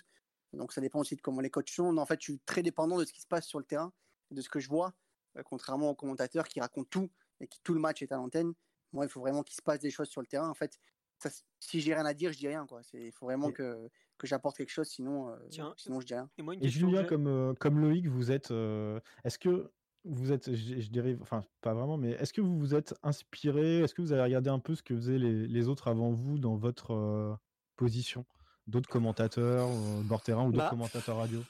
Donc 0.54 0.72
ça 0.74 0.82
dépend 0.82 1.00
aussi 1.00 1.16
de 1.16 1.22
comment 1.22 1.42
les 1.42 1.50
coachs 1.50 1.70
sont. 1.70 1.98
En 1.98 2.06
fait, 2.06 2.20
je 2.22 2.32
suis 2.32 2.40
très 2.40 2.64
dépendant 2.64 2.98
de 2.98 3.06
ce 3.06 3.12
qui 3.14 3.22
se 3.22 3.28
passe 3.28 3.46
sur 3.48 3.60
le 3.60 3.66
terrain, 3.66 3.92
de 4.32 4.42
ce 4.42 4.50
que 4.50 4.60
je 4.60 4.70
vois. 4.70 4.94
euh, 5.38 5.44
contrairement 5.44 5.90
aux 5.90 5.96
commentateurs 5.96 6.48
qui 6.48 6.60
racontent 6.62 6.88
tout 6.90 7.12
et 7.42 7.48
qui 7.48 7.60
tout 7.62 7.74
le 7.74 7.80
match 7.80 8.02
est 8.02 8.12
à 8.12 8.16
l'antenne. 8.16 8.54
Moi, 8.94 9.06
il 9.06 9.10
faut 9.10 9.20
vraiment 9.20 9.44
qu'il 9.44 9.56
se 9.56 9.62
passe 9.62 9.80
des 9.80 9.92
choses 9.92 10.08
sur 10.08 10.22
le 10.22 10.28
terrain. 10.28 10.50
En 10.50 10.54
fait, 10.54 10.80
ça, 11.20 11.30
si 11.60 11.82
j'ai 11.82 11.94
rien 11.94 12.06
à 12.06 12.14
dire, 12.14 12.32
je 12.32 12.38
dis 12.38 12.48
rien. 12.48 12.66
Quoi. 12.66 12.82
Il 12.94 13.12
faut 13.12 13.26
vraiment 13.26 13.52
que, 13.52 13.90
que 14.18 14.28
j'apporte 14.28 14.56
quelque 14.58 14.70
chose, 14.72 14.88
sinon, 14.88 15.30
euh, 15.30 15.36
Tiens. 15.50 15.74
sinon 15.78 16.00
je 16.00 16.06
dis 16.06 16.14
rien. 16.14 16.30
Et 16.38 16.42
moi, 16.42 16.54
une 16.54 16.62
Et 16.62 16.68
question 16.68 16.88
que 16.88 16.92
Julien, 16.96 17.04
comme, 17.06 17.28
euh, 17.28 17.54
comme 17.56 17.80
Loïc, 17.80 18.08
vous 18.08 18.32
êtes. 18.32 18.52
euh, 18.52 19.00
est-ce 19.26 19.38
que 19.38 19.74
vous 20.06 20.32
êtes. 20.32 20.53
Je, 20.53 20.80
je 20.80 20.90
dérive. 20.91 21.19
Enfin, 21.22 21.44
pas 21.61 21.73
vraiment, 21.73 21.98
mais 21.98 22.11
est-ce 22.11 22.34
que 22.34 22.41
vous 22.41 22.57
vous 22.60 22.76
êtes 22.76 22.95
inspiré 23.03 23.80
Est-ce 23.80 23.94
que 23.94 24.02
vous 24.02 24.11
avez 24.14 24.23
regardé 24.23 24.49
un 24.49 24.60
peu 24.60 24.76
ce 24.76 24.84
que 24.84 24.95
faisaient 24.95 25.18
les, 25.19 25.48
les 25.48 25.68
autres 25.68 25.88
avant 25.88 26.11
vous 26.11 26.38
dans 26.40 26.56
votre 26.56 26.91
euh, 26.94 27.36
position? 27.76 28.26
D'autres 28.68 28.90
commentateurs, 28.90 29.68
euh, 29.69 30.03
bord 30.03 30.22
terrain 30.23 30.45
ou 30.48 30.52
d'autres 30.52 30.65
Bah, 30.65 30.69
commentateurs 30.69 31.18
radio? 31.18 31.45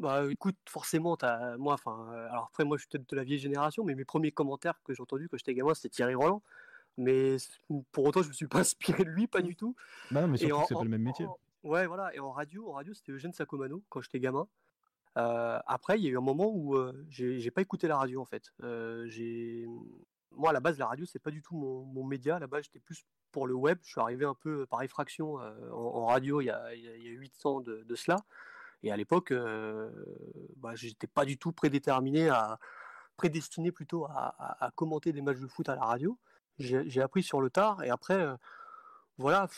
Bah 0.00 0.24
écoute, 0.28 0.56
forcément, 0.68 1.16
t'as, 1.16 1.56
moi, 1.56 1.74
enfin, 1.74 2.08
euh, 2.12 2.28
alors 2.28 2.46
après, 2.46 2.64
moi, 2.64 2.76
je 2.76 2.82
suis 2.82 2.88
peut-être 2.88 3.08
de 3.08 3.16
la 3.16 3.22
vieille 3.22 3.38
génération, 3.38 3.84
mais 3.84 3.94
mes 3.94 4.04
premiers 4.04 4.32
commentaires 4.32 4.80
que 4.82 4.92
j'ai 4.92 5.00
entendus 5.00 5.28
quand 5.28 5.36
j'étais 5.36 5.54
gamin, 5.54 5.72
c'était 5.74 5.88
Thierry 5.90 6.16
Roland. 6.16 6.42
Mais 6.98 7.36
pour 7.92 8.04
autant, 8.06 8.22
je 8.22 8.28
me 8.28 8.32
suis 8.34 8.48
pas 8.48 8.60
inspiré 8.60 9.04
de 9.04 9.10
lui, 9.10 9.26
pas 9.28 9.42
du 9.42 9.56
tout. 9.56 9.76
Bah 10.10 10.22
non, 10.22 10.28
mais 10.28 10.38
surtout 10.38 10.62
c'est 10.68 10.74
pas 10.74 10.84
le 10.84 10.90
même 10.90 11.02
métier. 11.02 11.26
en- 11.26 11.38
ouais, 11.62 11.86
voilà. 11.86 12.14
Et 12.14 12.20
en 12.20 12.32
radio, 12.32 12.70
en 12.70 12.72
radio, 12.74 12.94
c'était 12.94 13.12
Eugène 13.12 13.32
Sacomano 13.32 13.84
quand 13.88 14.00
j'étais 14.00 14.20
gamin. 14.20 14.48
Après, 15.14 15.98
il 15.98 16.04
y 16.04 16.08
a 16.08 16.10
eu 16.10 16.18
un 16.18 16.22
moment 16.22 16.50
où 16.52 16.76
j'ai 17.08 17.50
pas 17.50 17.62
écouté 17.62 17.88
la 17.88 17.96
radio 17.98 18.20
en 18.20 18.24
fait. 18.24 18.52
Moi, 20.36 20.50
à 20.50 20.52
la 20.52 20.60
base, 20.60 20.78
la 20.78 20.86
radio, 20.86 21.06
c'est 21.06 21.20
pas 21.20 21.30
du 21.30 21.42
tout 21.42 21.56
mon, 21.56 21.84
mon 21.84 22.04
média. 22.04 22.38
La 22.40 22.48
base, 22.48 22.64
j'étais 22.64 22.80
plus 22.80 23.06
pour 23.30 23.46
le 23.46 23.54
web. 23.54 23.78
Je 23.82 23.90
suis 23.90 24.00
arrivé 24.00 24.24
un 24.24 24.34
peu 24.34 24.66
par 24.66 24.82
effraction 24.82 25.36
en, 25.72 26.06
radio 26.06 26.40
il 26.40 26.46
y 26.46 26.50
a, 26.50 26.74
il 26.74 26.82
y 26.82 26.88
a- 26.88 26.96
il 26.96 27.02
y 27.04 27.08
a 27.08 27.12
8 27.12 27.46
ans 27.46 27.60
de, 27.60 27.94
cela. 27.94 28.16
Et 28.82 28.92
à 28.92 28.96
l'époque, 28.96 29.30
euh, 29.30 29.90
bah, 30.56 30.74
j'étais 30.74 31.06
pas 31.06 31.24
du 31.24 31.38
tout 31.38 31.52
prédéterminé 31.52 32.28
à 32.28 32.58
prédestiné 33.16 33.70
plutôt 33.70 34.06
à, 34.06 34.72
commenter 34.74 35.12
des 35.12 35.22
matchs 35.22 35.38
de 35.38 35.46
foot 35.46 35.68
à 35.68 35.76
la 35.76 35.84
radio. 35.84 36.18
J'ai 36.58 37.00
appris 37.00 37.22
sur 37.22 37.40
le 37.40 37.48
tard 37.48 37.82
et 37.84 37.90
après, 37.90 38.26
voilà, 39.18 39.48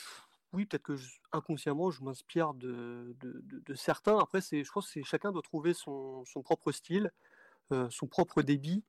oui, 0.57 0.65
peut-être 0.66 0.83
que 0.83 0.97
je- 0.97 1.20
inconsciemment, 1.33 1.91
je 1.91 2.03
m'inspire 2.03 2.55
de, 2.55 3.15
de- 3.20 3.41
de- 3.45 3.59
de 3.61 3.74
certains. 3.74 4.19
Après, 4.19 4.41
c'est, 4.41 4.65
je 4.65 4.73
pense 4.73 4.91
que 4.91 5.03
chacun 5.03 5.31
doit 5.31 5.43
trouver 5.43 5.74
son, 5.74 6.24
son 6.24 6.43
propre 6.43 6.73
style, 6.73 7.12
euh, 7.73 7.89
son 7.91 8.07
propre 8.07 8.43
débit. 8.43 8.83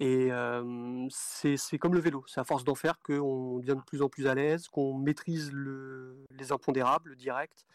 Et 0.00 0.32
euh, 0.32 1.06
c'est 1.10 1.56
c'est 1.56 1.78
comme 1.78 1.94
le 1.94 2.00
vélo, 2.00 2.24
c'est 2.26 2.40
à 2.40 2.44
force 2.44 2.64
d'en 2.64 2.74
faire 2.74 2.98
qu'on 3.00 3.58
devient 3.60 3.76
de 3.76 3.84
plus 3.86 4.02
en 4.02 4.08
plus 4.08 4.26
à 4.26 4.34
l'aise, 4.34 4.68
qu'on 4.68 4.94
maîtrise 4.94 5.52
le- 5.52 6.24
les 6.30 6.52
impondérables, 6.52 7.10
le 7.10 7.16
direct, 7.16 7.66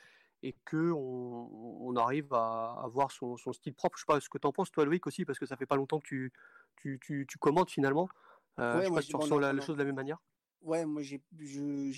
et 0.43 0.53
que 0.65 0.91
on, 0.91 1.95
arrive 1.95 2.31
à 2.33 2.79
avoir 2.83 3.11
son, 3.11 3.37
son 3.37 3.53
style 3.53 3.73
propre. 3.73 3.97
Je 3.97 4.01
sais 4.01 4.05
pas 4.05 4.19
ce 4.19 4.29
que 4.29 4.37
tu 4.37 4.45
en 4.45 4.51
penses, 4.51 4.71
toi, 4.71 4.85
Loïc, 4.85 5.07
aussi, 5.07 5.25
parce 5.25 5.39
que 5.39 5.45
ça 5.47 5.55
fait 5.57 5.65
pas 5.65 5.77
longtemps 5.77 5.99
que 5.99 6.07
tu, 6.07 6.31
tu, 6.75 6.99
tu, 7.01 7.25
tu 7.27 7.37
commentes 7.39 7.71
finalement. 7.71 8.07
Euh, 8.59 8.75
Ouais, 8.75 8.81
je 8.81 8.87
sais 8.87 8.93
pas 8.93 9.01
si 9.01 9.07
tu 9.09 9.15
ressens 9.15 9.39
la, 9.39 9.59
chose 9.61 9.75
de 9.75 9.79
la 9.79 9.85
même 9.85 9.95
manière. 9.95 10.19
Ouais, 10.67 10.85
moi 10.85 11.01
j'ai 11.01 11.21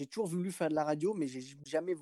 toujours 0.05 0.27
voulu 0.27 0.51
faire 0.51 0.69
de 0.69 0.75
la 0.75 0.83
radio, 0.83 1.15
mais 1.15 1.27
j'ai 1.27 1.41
jamais 1.65 1.95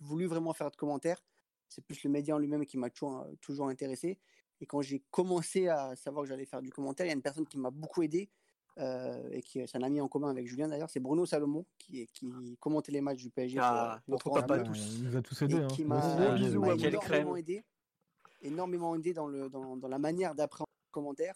voulu, 0.00 0.24
vraiment 0.26 0.54
faire 0.54 0.70
de 0.70 0.76
commentaires. 0.76 1.22
C'est 1.68 1.84
plus 1.84 2.02
le 2.04 2.10
média 2.10 2.34
en 2.34 2.38
lui-même 2.38 2.64
qui 2.64 2.78
m'a 2.78 2.88
toujours, 2.88 3.20
euh, 3.20 3.34
toujours 3.42 3.68
intéressé. 3.68 4.18
Et 4.62 4.66
quand 4.66 4.80
j'ai 4.80 5.02
commencé 5.10 5.68
à 5.68 5.94
savoir 5.96 6.24
que 6.24 6.30
j'allais 6.30 6.46
faire 6.46 6.62
du 6.62 6.70
commentaire, 6.70 7.04
il 7.04 7.10
y 7.10 7.12
a 7.12 7.14
une 7.14 7.22
personne 7.22 7.46
qui 7.46 7.58
m'a 7.58 7.70
beaucoup 7.70 8.02
aidé, 8.02 8.30
euh, 8.78 9.28
et 9.30 9.42
qui 9.42 9.60
c'est 9.66 9.76
un 9.76 9.82
ami 9.82 10.00
en 10.00 10.08
commun 10.08 10.30
avec 10.30 10.46
Julien 10.46 10.68
d'ailleurs, 10.68 10.88
c'est 10.88 11.00
Bruno 11.00 11.26
Salomon, 11.26 11.66
qui, 11.78 12.06
qui 12.14 12.56
commentait 12.58 12.92
les 12.92 13.02
matchs 13.02 13.18
du 13.22 13.30
PSG. 13.30 13.58
Ah, 13.60 14.00
pour 14.06 14.12
notre 14.12 14.30
France 14.30 14.40
papa 14.40 14.60
tous. 14.60 14.78
Euh, 14.78 14.96
il 14.96 15.04
nous 15.04 15.16
a 15.16 15.22
tous 15.22 15.42
et 15.42 15.44
aidés. 15.44 15.54
hein. 15.56 15.66
qui 15.68 15.84
m'a 15.84 16.36
énormément 16.38 16.98
crème. 17.00 17.36
aidé, 17.36 17.62
énormément 18.40 18.96
aidé 18.96 19.12
dans, 19.12 19.26
le, 19.26 19.50
dans, 19.50 19.76
dans 19.76 19.88
la 19.88 19.98
manière 19.98 20.34
d'appréhender 20.34 20.70
le 20.88 20.92
commentaire. 20.92 21.34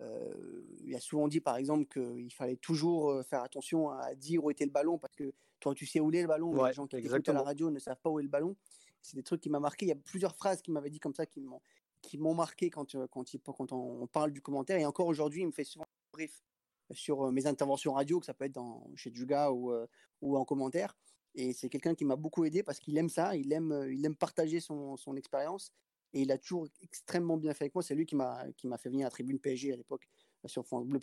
Euh, 0.00 0.62
il 0.82 0.94
a 0.94 1.00
souvent 1.00 1.28
dit 1.28 1.40
par 1.40 1.56
exemple 1.56 1.86
qu'il 1.86 2.32
fallait 2.32 2.56
toujours 2.56 3.22
faire 3.24 3.42
attention 3.42 3.90
à 3.90 4.14
dire 4.14 4.44
où 4.44 4.50
était 4.50 4.64
le 4.64 4.72
ballon 4.72 4.98
parce 4.98 5.14
que 5.14 5.32
toi 5.60 5.72
tu 5.74 5.86
sais 5.86 6.00
où 6.00 6.10
est 6.10 6.22
le 6.22 6.26
ballon, 6.28 6.52
Ouais, 6.52 6.70
les 6.70 6.74
gens 6.74 6.86
qui 6.86 6.96
écoutent 6.96 7.28
à 7.28 7.32
la 7.32 7.42
radio 7.42 7.70
ne 7.70 7.78
savent 7.78 8.00
pas 8.02 8.10
où 8.10 8.18
est 8.18 8.24
le 8.24 8.28
ballon. 8.28 8.56
C'est 9.02 9.16
des 9.16 9.22
trucs 9.22 9.40
qui 9.40 9.50
m'ont 9.50 9.60
marqué. 9.60 9.86
Il 9.86 9.90
y 9.90 9.92
a 9.92 9.96
plusieurs 9.96 10.34
phrases 10.34 10.62
qu'il 10.62 10.74
m'avait 10.74 10.90
dit 10.90 10.98
comme 10.98 11.14
ça 11.14 11.26
qui 11.26 11.40
m'ont 11.40 11.60
qui 12.04 12.18
m'ont 12.18 12.34
marqué 12.34 12.68
quand, 12.70 12.96
quand, 13.08 13.32
il- 13.32 13.40
quand 13.40 13.72
on, 13.72 14.06
parle 14.06 14.30
du 14.30 14.42
commentaire. 14.42 14.78
Et 14.78 14.84
encore 14.84 15.06
aujourd'hui, 15.06 15.40
il 15.40 15.46
me 15.46 15.52
fait 15.52 15.64
souvent 15.64 15.84
un 15.84 16.12
brief 16.12 16.42
sur 16.90 17.32
mes 17.32 17.46
interventions 17.46 17.94
radio, 17.94 18.20
que 18.20 18.26
ça 18.26 18.34
peut 18.34 18.44
être 18.44 18.52
dans, 18.52 18.86
chez 18.94 19.10
Juga 19.10 19.50
ou, 19.50 19.72
euh, 19.72 19.86
ou 20.20 20.36
en 20.36 20.44
commentaire. 20.44 20.94
Et 21.34 21.54
c'est 21.54 21.70
quelqu'un 21.70 21.94
qui 21.94 22.04
m'a 22.04 22.16
beaucoup 22.16 22.44
aidé 22.44 22.62
parce 22.62 22.78
qu'il 22.78 22.96
aime 22.98 23.08
ça, 23.08 23.34
il 23.36 23.50
aime, 23.54 23.86
il 23.90 24.04
aime 24.04 24.14
partager 24.14 24.60
son, 24.60 24.96
son 24.98 25.16
expérience. 25.16 25.72
Et 26.14 26.22
il 26.22 26.30
a 26.32 26.38
toujours 26.38 26.66
extrêmement 26.80 27.36
bien 27.36 27.52
fait 27.54 27.64
avec 27.64 27.74
moi. 27.74 27.82
C'est 27.82 27.94
lui 27.94 28.06
qui 28.06 28.14
m'a 28.16 28.44
qui 28.56 28.66
m'a 28.68 28.78
fait 28.78 28.88
venir 28.88 29.06
à 29.06 29.10
Tribune 29.10 29.38
PSG 29.40 29.72
à 29.72 29.76
l'époque 29.76 30.08
sur 30.46 30.64
France 30.64 30.86
Bleu. 30.86 31.00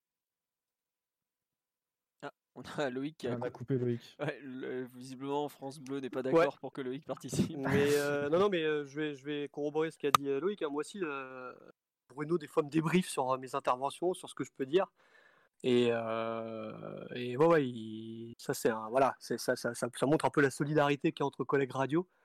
Ah, 2.21 2.31
on 2.55 2.61
a 2.77 2.89
Loïc 2.89 3.17
qui 3.17 3.27
a 3.27 3.37
On 3.37 3.41
a 3.41 3.49
coupé- 3.49 3.77
Loïc. 3.77 4.15
Ouais, 4.19 4.39
le- 4.41 4.85
visiblement, 4.95 5.49
France 5.49 5.79
Bleu 5.79 5.99
n'est 5.99 6.09
pas 6.09 6.21
d'accord 6.23 6.57
pour 6.59 6.71
que 6.71 6.81
Loïc 6.81 7.05
participe. 7.05 7.57
Mais 7.57 7.95
euh, 7.95 8.29
non, 8.29 8.39
non, 8.39 8.49
mais 8.49 8.63
euh, 8.63 8.85
je, 8.85 8.99
vais, 8.99 9.15
je 9.15 9.25
vais 9.25 9.49
corroborer 9.49 9.91
ce 9.91 9.97
qu'a 9.97 10.11
dit 10.11 10.29
euh, 10.29 10.39
Loïc. 10.39 10.61
hein. 10.61 10.69
Moi 10.69 10.79
aussi, 10.81 10.99
euh, 11.01 11.53
Bruno, 12.09 12.37
des 12.37 12.47
fois, 12.47 12.63
me 12.63 12.69
débriefe 12.69 13.07
sur 13.09 13.31
euh, 13.31 13.37
mes 13.37 13.53
interventions, 13.55 14.13
sur 14.13 14.29
ce 14.29 14.35
que 14.35 14.43
je 14.43 14.51
peux 14.55 14.65
dire. 14.65 14.87
Et, 15.63 15.89
euh, 15.91 17.05
et 17.15 17.35
ouais, 17.37 17.45
ouais, 17.47 17.67
il- 17.67 18.33
ça, 18.37 18.53
c'est 18.53 18.71
voilà, 18.89 19.15
c'est, 19.19 19.37
ça, 19.37 19.55
ça, 19.55 19.73
ça, 19.75 19.89
ça 19.93 20.05
montre 20.05 20.25
un 20.25 20.29
peu 20.31 20.41
la 20.41 20.49
solidarité 20.51 21.11
qu'il 21.11 21.21
y 21.21 21.23
a 21.23 21.27
entre 21.27 21.43
collègues 21.43 21.71
radio, 21.73 22.01
euh, 22.01 22.20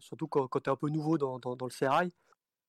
surtout 0.00 0.26
quand, 0.28 0.46
quand 0.48 0.60
tu 0.60 0.70
es 0.70 0.72
un 0.72 0.76
peu 0.76 0.88
nouveau 0.88 1.18
dans, 1.18 1.38
dans, 1.38 1.56
dans 1.56 1.66
le 1.66 1.70
sérail. 1.70 2.12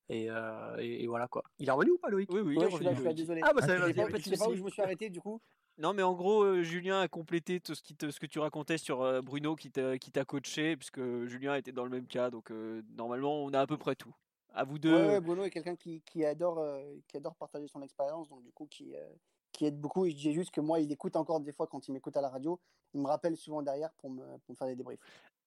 Et, 0.08 0.30
euh, 0.30 0.76
et, 0.78 1.02
et 1.02 1.06
voilà 1.08 1.26
quoi. 1.26 1.42
Il 1.58 1.68
est 1.68 1.72
revenu 1.72 1.90
ou 1.90 1.98
pas, 1.98 2.10
Loïc? 2.10 2.30
Oui, 2.32 2.40
oui, 2.40 2.54
il 2.54 2.62
est 2.62 2.64
Ouais, 2.64 2.70
je 2.70 2.76
suis 2.76 2.84
là, 2.84 2.90
revenu, 2.92 2.94
je 2.94 3.00
suis 3.00 3.04
là, 3.04 3.10
Loïc. 3.10 3.16
désolé. 3.16 3.40
Ah, 3.44 3.52
bah, 3.52 3.60
ça 3.60 3.66
va, 3.66 3.74
Je 3.74 3.80
sais 3.80 3.92
vas-y, 3.92 3.94
pas, 3.94 4.12
vas-y, 4.12 4.22
je 4.22 4.30
sais 4.30 4.36
pas 4.36 4.48
où 4.48 4.54
je 4.54 4.62
me 4.62 4.70
suis 4.70 4.82
arrêté 4.82 5.10
du 5.10 5.20
coup. 5.20 5.40
Non, 5.78 5.92
mais 5.92 6.02
en 6.02 6.14
gros, 6.14 6.42
euh, 6.42 6.62
Julien 6.62 7.00
a 7.00 7.08
complété 7.08 7.60
tout 7.60 7.74
ce, 7.74 7.82
qui 7.82 7.94
te- 7.96 8.10
ce 8.10 8.18
que 8.20 8.26
tu 8.26 8.38
racontais 8.38 8.78
sur 8.78 9.02
euh, 9.02 9.20
Bruno 9.20 9.56
qui 9.56 9.70
t'a 9.70 9.98
qui 9.98 10.10
t'a 10.10 10.24
coaché, 10.24 10.76
puisque 10.76 11.00
Julien 11.26 11.56
était 11.56 11.72
dans 11.72 11.84
le 11.84 11.90
même 11.90 12.06
cas. 12.06 12.30
Donc, 12.30 12.50
euh, 12.50 12.82
normalement, 12.96 13.42
on 13.44 13.52
a 13.52 13.60
à 13.60 13.66
peu 13.66 13.76
près 13.76 13.94
tout. 13.96 14.14
À 14.54 14.64
vous 14.64 14.78
deux. 14.78 14.94
Ouais, 14.94 15.06
ouais, 15.08 15.20
Bruno 15.20 15.44
est 15.44 15.50
quelqu'un 15.50 15.76
qui, 15.76 16.00
qui 16.02 16.24
adore, 16.24 16.60
euh, 16.60 16.82
qui 17.08 17.16
adore 17.18 17.34
partager 17.34 17.66
son 17.66 17.82
expérience, 17.82 18.28
donc 18.28 18.42
du 18.42 18.52
coup 18.52 18.66
qui, 18.70 18.94
euh, 18.96 19.06
qui 19.52 19.66
aide 19.66 19.78
beaucoup. 19.78 20.06
Et 20.06 20.12
je 20.12 20.16
dis 20.16 20.32
juste 20.32 20.50
que 20.50 20.62
moi, 20.62 20.80
il 20.80 20.90
écoute 20.92 21.16
encore 21.16 21.40
des 21.40 21.52
fois 21.52 21.66
quand 21.66 21.86
il 21.88 21.92
m'écoute 21.92 22.16
à 22.16 22.20
la 22.22 22.30
radio. 22.30 22.58
Il 22.94 23.02
me 23.02 23.08
rappelle 23.08 23.36
souvent 23.36 23.60
derrière 23.60 23.92
pour 23.98 24.08
me, 24.08 24.22
pour 24.22 24.52
me 24.52 24.54
faire 24.54 24.68
des 24.68 24.76
débriefs. 24.76 25.00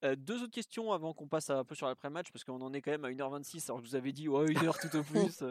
Euh, 0.05 0.15
deux 0.15 0.41
autres 0.43 0.51
questions 0.53 0.93
avant 0.93 1.13
qu'on 1.13 1.27
passe 1.27 1.49
un 1.49 1.63
peu 1.65 1.75
sur 1.75 1.85
l'après-match, 1.87 2.31
parce 2.31 2.45
qu'on 2.45 2.61
en 2.61 2.71
est 2.73 2.81
quand 2.81 2.91
même 2.91 3.03
à 3.03 3.09
1h26, 3.09 3.65
alors 3.69 3.79
que 3.81 3.85
je 3.85 3.89
vous 3.91 3.95
avais 3.97 4.13
dit 4.13 4.29
ouais, 4.29 4.55
1 4.55 4.63
heure 4.65 4.79
tout 4.79 4.95
au 4.95 5.03
plus. 5.03 5.43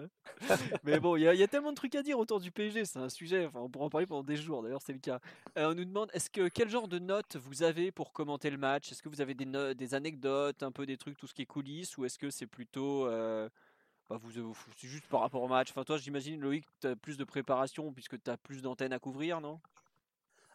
Mais 0.85 0.99
bon, 1.01 1.17
il 1.17 1.23
y, 1.25 1.29
a- 1.29 1.35
il 1.35 1.41
y 1.41 1.43
a 1.43 1.49
tellement 1.49 1.71
de 1.71 1.77
trucs 1.77 1.95
à 1.95 2.03
dire 2.03 2.19
autour 2.19 2.41
du 2.41 2.51
PSG, 2.51 2.87
c'est 2.87 2.99
un 2.99 3.11
sujet, 3.11 3.45
enfin, 3.47 3.61
on 3.61 3.69
pourra 3.69 3.85
en 3.85 3.91
parler 3.91 4.07
pendant 4.07 4.23
des 4.23 4.37
jours, 4.37 4.63
d'ailleurs 4.63 4.81
c'est 4.81 4.95
le 4.95 5.01
cas. 5.01 5.21
Euh, 5.59 5.71
on 5.73 5.75
nous 5.75 5.85
demande, 5.85 6.11
est-ce 6.15 6.31
que 6.31 6.49
quel 6.49 6.71
genre 6.71 6.89
de 6.89 6.99
notes 6.99 7.37
vous 7.37 7.63
avez 7.63 7.93
pour 7.93 8.13
commenter 8.15 8.49
le 8.49 8.57
match? 8.57 8.91
Est-ce 8.91 9.03
que 9.03 9.11
vous 9.11 9.21
avez 9.21 9.35
des, 9.35 9.45
no- 9.45 9.75
des 9.75 9.95
anecdotes, 9.95 10.63
un 10.63 10.73
peu 10.73 10.87
des 10.87 10.97
trucs, 10.97 11.19
tout 11.19 11.27
ce 11.27 11.35
qui 11.35 11.43
est 11.43 11.47
coulisses, 11.47 11.99
ou 11.99 12.07
est-ce 12.07 12.19
que 12.19 12.31
c'est 12.31 12.47
plutôt... 12.47 13.07
euh, 13.07 13.49
bah, 14.09 14.17
vous, 14.19 14.31
vous- 14.31 14.57
c'est 14.79 14.89
juste 14.89 15.05
par 15.09 15.21
rapport 15.21 15.43
au 15.43 15.49
match? 15.49 15.69
Enfin, 15.73 15.85
toi, 15.85 15.99
j'imagine, 15.99 16.41
Loïc, 16.41 16.65
tu 16.81 16.87
as 16.87 16.97
plus 16.97 17.19
de 17.19 17.25
préparation 17.25 17.93
puisque 17.93 18.23
tu 18.23 18.31
as 18.31 18.39
plus 18.39 18.63
d'antennes 18.63 18.95
à 18.95 18.99
couvrir, 18.99 19.43
non? 19.43 19.61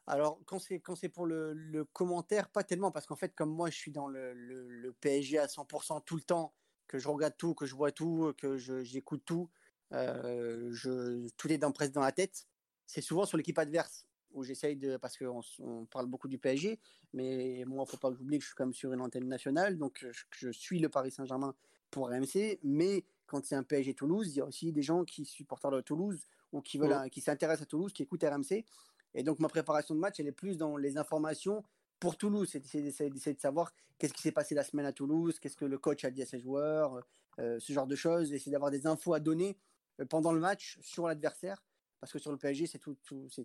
Alors, 0.05 0.39
quand 0.45 0.59
c'est 0.59 0.79
quand 0.81 0.95
c'est 0.95 1.09
pour 1.09 1.25
le, 1.25 1.53
le 1.53 1.85
commentaire, 1.85 2.49
pas 2.49 2.63
tellement, 2.63 2.91
parce 2.91 3.05
qu'en 3.05 3.15
fait, 3.15 3.33
comme 3.35 3.51
moi, 3.51 3.69
je 3.69 3.77
suis 3.77 3.91
dans 3.91 4.07
le, 4.07 4.33
le- 4.33 4.67
le 4.67 4.91
PSG 4.93 5.39
à 5.39 5.47
100% 5.47 6.01
tout 6.01 6.15
le 6.15 6.21
temps, 6.21 6.53
que 6.87 6.99
je 6.99 7.07
regarde 7.07 7.35
tout, 7.37 7.53
que 7.53 7.65
je 7.65 7.73
vois 7.75 7.91
tout, 7.91 8.33
que 8.37 8.57
j'écoute 8.57 9.23
tout, 9.25 9.49
euh, 9.93 10.69
je, 10.73 11.27
tout 11.37 11.51
est 11.51 11.57
dans, 11.57 11.71
presque 11.71 11.93
dans 11.93 12.01
la 12.01 12.11
tête. 12.11 12.47
C'est 12.85 13.01
souvent 13.01 13.25
sur 13.25 13.37
l'équipe 13.37 13.57
adverse 13.57 14.07
où 14.31 14.43
j'essaye 14.43 14.75
de, 14.75 14.97
parce 14.97 15.17
qu'on 15.17 15.41
on 15.59 15.85
parle 15.85 16.07
beaucoup 16.07 16.27
du 16.27 16.37
PSG, 16.39 16.79
mais 17.13 17.63
moi, 17.67 17.85
faut 17.85 17.97
pas 17.97 18.09
que 18.11 18.17
j'oublie 18.17 18.39
que 18.39 18.43
je 18.43 18.47
suis 18.49 18.55
quand 18.55 18.65
même 18.65 18.73
sur 18.73 18.91
une 18.91 19.01
antenne 19.01 19.27
nationale, 19.27 19.77
donc 19.77 20.05
je, 20.11 20.23
je 20.31 20.49
suis 20.49 20.79
le 20.79 20.89
Paris 20.89 21.11
Saint-Germain 21.11 21.55
pour 21.91 22.07
RMC, 22.09 22.59
mais 22.63 23.05
quand 23.27 23.45
c'est 23.45 23.55
un 23.55 23.61
PSG 23.63 23.93
Toulouse, 23.93 24.35
il 24.35 24.39
y 24.39 24.41
a 24.41 24.45
aussi 24.45 24.71
des 24.73 24.81
gens 24.81 25.05
qui 25.05 25.23
supportent 25.25 25.71
de 25.71 25.81
Toulouse 25.81 26.25
ou 26.51 26.61
qui 26.61 26.77
veulent, 26.79 27.09
qui 27.11 27.21
s'intéressent 27.21 27.63
à 27.63 27.65
Toulouse, 27.67 27.93
qui 27.93 28.01
écoutent 28.03 28.23
RMC. 28.23 28.65
Et 29.15 29.23
donc, 29.23 29.39
ma 29.39 29.47
préparation 29.49 29.93
de 29.95 29.99
match, 29.99 30.19
elle 30.19 30.27
est 30.27 30.31
plus 30.31 30.57
dans 30.57 30.77
les 30.77 30.97
informations 30.97 31.63
pour 31.99 32.17
Toulouse. 32.17 32.49
C'est 32.51 32.59
d'essayer- 32.81 33.09
de 33.09 33.39
savoir 33.39 33.73
qu'est-ce 33.97 34.13
qui 34.13 34.21
s'est 34.21 34.31
passé 34.31 34.55
la 34.55 34.63
semaine 34.63 34.85
à 34.85 34.91
Toulouse, 34.93 35.39
qu'est-ce 35.39 35.55
que 35.57 35.65
le 35.65 35.77
coach 35.77 36.03
a 36.05 36.11
dit 36.11 36.21
à 36.21 36.25
ses 36.25 36.39
joueurs, 36.39 37.01
euh, 37.39 37.59
ce 37.59 37.71
genre 37.73 37.87
de 37.87 37.95
choses. 37.95 38.33
Essayer 38.33 38.51
d'avoir 38.51 38.71
des 38.71 38.87
infos 38.87 39.13
à 39.13 39.19
donner 39.19 39.57
euh, 39.99 40.05
pendant 40.05 40.31
le 40.31 40.39
match 40.39 40.77
sur 40.81 41.07
l'adversaire. 41.07 41.63
Parce 41.99 42.11
que 42.11 42.19
sur 42.19 42.31
le 42.31 42.37
PSG, 42.37 42.67
c'est 42.67 42.79
tout, 42.79 42.97
je 43.07 43.43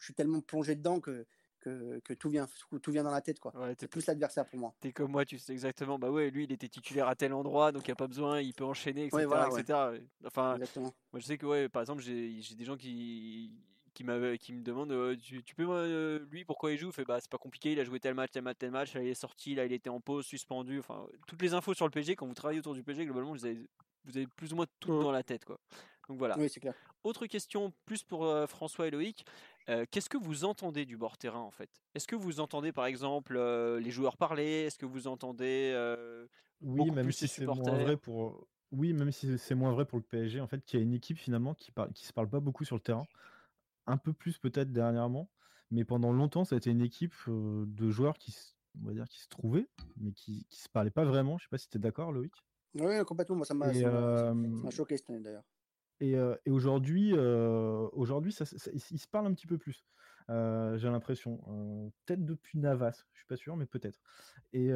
suis 0.00 0.14
tellement 0.14 0.40
plongé 0.40 0.76
dedans 0.76 1.00
que, 1.00 1.26
que, 1.58 1.98
que 2.04 2.14
tout, 2.14 2.30
vient, 2.30 2.46
tout 2.80 2.92
vient 2.92 3.02
dans 3.02 3.10
la 3.10 3.20
tête. 3.20 3.40
quoi. 3.40 3.52
Ouais, 3.56 3.74
C'est 3.80 3.88
plus 3.88 4.06
l'adversaire 4.06 4.46
pour 4.46 4.58
moi. 4.60 4.72
T'es 4.80 4.92
comme 4.92 5.10
moi, 5.10 5.24
tu 5.24 5.36
sais 5.38 5.52
exactement. 5.52 5.98
Bah 5.98 6.08
ouais, 6.08 6.30
lui, 6.30 6.44
il 6.44 6.52
était 6.52 6.68
titulaire 6.68 7.08
à 7.08 7.16
tel 7.16 7.32
endroit, 7.32 7.72
donc 7.72 7.82
il 7.82 7.90
n'y 7.90 7.94
a 7.94 7.96
pas 7.96 8.06
besoin, 8.06 8.40
il 8.40 8.54
peut 8.54 8.64
enchaîner, 8.64 9.06
etc. 9.06 9.16
Ouais, 9.16 9.24
voilà, 9.26 9.50
ouais. 9.50 9.60
etc. 9.62 9.78
Enfin, 10.24 10.54
Exactement. 10.54 10.94
moi, 11.12 11.18
je 11.18 11.26
sais 11.26 11.38
que, 11.38 11.46
ouais, 11.46 11.68
par 11.68 11.82
exemple, 11.82 12.00
j'ai 12.02 12.40
des 12.54 12.64
gens 12.64 12.76
qui, 12.76 13.52
qui, 14.38 14.52
me 14.52 14.62
demandent 14.62 14.92
euh, 14.92 15.16
tu, 15.16 15.42
tu 15.42 15.54
peux, 15.54 15.66
euh, 15.68 16.20
lui, 16.30 16.44
pourquoi 16.44 16.72
il 16.72 16.78
joue? 16.78 16.92
Fait, 16.92 17.04
bah, 17.04 17.18
C'est 17.20 17.30
pas 17.30 17.38
compliqué, 17.38 17.72
il 17.72 17.80
a 17.80 17.84
joué 17.84 18.00
tel 18.00 18.14
match, 18.14 18.30
tel 18.30 18.42
match, 18.42 18.56
tel 18.58 18.70
match, 18.70 18.94
là, 18.94 19.02
il 19.02 19.08
est 19.08 19.14
sorti, 19.14 19.54
là, 19.54 19.64
il 19.64 19.72
était 19.72 19.90
en 19.90 20.00
pause, 20.00 20.26
suspendu. 20.26 20.78
Enfin, 20.78 21.06
toutes 21.26 21.42
les 21.42 21.54
infos 21.54 21.74
sur 21.74 21.86
le 21.86 21.90
PSG, 21.90 22.16
quand 22.16 22.26
vous 22.26 22.34
travaillez 22.34 22.60
autour 22.60 22.74
du 22.74 22.82
PSG, 22.82 23.04
globalement, 23.04 23.32
vous 23.32 23.44
avez, 23.44 23.58
vous 24.04 24.16
avez 24.16 24.26
plus 24.26 24.52
ou 24.52 24.56
moins 24.56 24.66
tout 24.80 24.92
Mhm. 24.92 25.02
dans 25.02 25.12
la 25.12 25.22
tête. 25.22 25.44
quoi. 25.44 25.58
Donc 26.08 26.18
voilà. 26.18 26.38
Oui, 26.38 26.48
c'est 26.48 26.60
clair. 26.60 26.74
Autre 27.04 27.26
question, 27.26 27.72
plus 27.84 28.02
pour 28.02 28.24
euh, 28.24 28.46
François 28.46 28.88
et 28.88 28.90
Loïc. 28.90 29.24
Euh, 29.68 29.84
Qu'est-ce 29.90 30.08
que 30.08 30.18
vous 30.18 30.44
entendez 30.44 30.84
du 30.86 30.96
bord 30.96 31.18
terrain 31.18 31.40
en 31.40 31.50
fait? 31.50 31.70
Est-ce 31.94 32.06
que 32.06 32.16
vous 32.16 32.40
entendez 32.40 32.72
par 32.72 32.86
exemple 32.86 33.38
les 33.38 33.90
joueurs 33.90 34.16
parler? 34.16 34.64
Est-ce 34.66 34.78
que 34.78 34.86
vous 34.86 35.06
entendez 35.06 35.74
Oui, 36.60 36.90
même 36.90 37.12
si 37.12 37.28
c'est 37.28 37.46
moins 37.46 37.76
vrai 37.76 37.96
pour. 37.96 38.46
Oui, 38.70 38.92
même 38.92 39.12
si 39.12 39.38
c'est 39.38 39.54
moins 39.54 39.72
vrai 39.72 39.86
pour 39.86 39.98
le 39.98 40.04
PSG, 40.04 40.40
en 40.40 40.46
fait, 40.46 40.62
qui 40.64 40.76
a 40.76 40.80
une 40.80 40.92
équipe 40.92 41.16
finalement 41.16 41.54
qui 41.54 41.72
qui 41.94 42.06
se 42.06 42.12
parle 42.12 42.28
pas 42.28 42.40
beaucoup 42.40 42.64
sur 42.64 42.76
le 42.76 42.82
terrain, 42.82 43.06
un 43.88 43.96
peu 43.96 44.12
plus 44.12 44.38
peut-être 44.38 44.72
dernièrement, 44.72 45.28
mais 45.70 45.84
pendant 45.84 46.12
longtemps, 46.12 46.44
ça 46.44 46.54
a 46.54 46.58
été 46.58 46.70
une 46.70 46.82
équipe 46.82 47.14
de 47.26 47.90
joueurs 47.90 48.18
qui, 48.18 48.30
se- 48.32 48.52
on 48.80 48.86
va 48.86 48.92
dire, 48.92 49.08
qui 49.08 49.20
se 49.20 49.28
trouvaient, 49.28 49.68
mais 49.96 50.12
qui, 50.12 50.46
qui 50.48 50.60
se 50.60 50.68
parlaient 50.68 50.90
pas 50.90 51.04
vraiment. 51.04 51.38
Je 51.38 51.44
sais 51.44 51.48
pas 51.50 51.58
si 51.58 51.68
tu 51.68 51.78
es 51.78 51.80
d'accord, 51.80 52.12
Loïc. 52.12 52.32
Oui, 52.74 53.04
complètement. 53.04 53.36
Moi, 53.36 53.46
ça 53.46 53.54
m'a 53.54 53.66
euh, 53.72 54.70
choqué 54.70 54.96
cette 54.96 55.10
année 55.10 55.20
d'ailleurs. 55.20 55.44
Et, 56.00 56.14
euh, 56.16 56.36
et 56.46 56.50
aujourd'hui, 56.50 57.12
euh, 57.14 57.88
aujourd'hui, 57.92 58.30
ça, 58.30 58.44
ça- 58.44 58.70
ils 58.72 59.00
se 59.00 59.08
parlent 59.08 59.26
un 59.26 59.34
petit 59.34 59.48
peu 59.48 59.58
plus. 59.58 59.84
j'ai 60.28 60.88
l'impression. 60.88 61.38
Peut-être 62.06 62.24
depuis 62.24 62.58
Navas, 62.58 63.04
je 63.12 63.18
suis 63.18 63.26
pas 63.26 63.36
sûr, 63.36 63.56
mais 63.56 63.66
peut-être. 63.66 63.98
Et, 64.52 64.68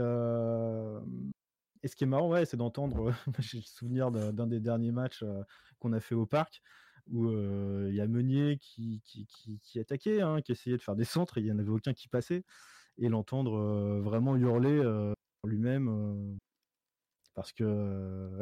et 1.84 1.88
ce 1.88 1.96
qui 1.96 2.04
est 2.04 2.06
marrant, 2.06 2.30
ouais, 2.30 2.44
c'est 2.44 2.56
d'entendre. 2.56 3.12
J'ai 3.38 3.58
le 3.58 3.62
souvenir 3.64 4.10
d'un 4.10 4.46
des 4.46 4.60
derniers 4.60 4.92
matchs 4.92 5.24
qu'on 5.78 5.92
a 5.92 6.00
fait 6.00 6.14
au 6.14 6.26
parc 6.26 6.62
où 7.10 7.28
euh, 7.28 7.88
il 7.90 7.96
y 7.96 8.00
a 8.00 8.06
Meunier 8.06 8.58
qui, 8.58 9.02
qui, 9.04 9.26
qui, 9.26 9.58
qui 9.60 9.80
attaquait, 9.80 10.20
hein, 10.20 10.40
qui 10.40 10.52
essayait 10.52 10.76
de 10.76 10.82
faire 10.82 10.96
des 10.96 11.04
centres 11.04 11.38
et 11.38 11.40
il 11.40 11.44
n'y 11.44 11.52
en 11.52 11.58
avait 11.58 11.70
aucun 11.70 11.94
qui 11.94 12.08
passait. 12.08 12.44
Et 12.98 13.08
l'entendre 13.08 13.56
euh, 13.58 14.00
vraiment 14.00 14.36
hurler 14.36 14.78
euh, 14.78 15.12
lui-même 15.44 16.38
parce 17.34 17.52
que 17.52 18.38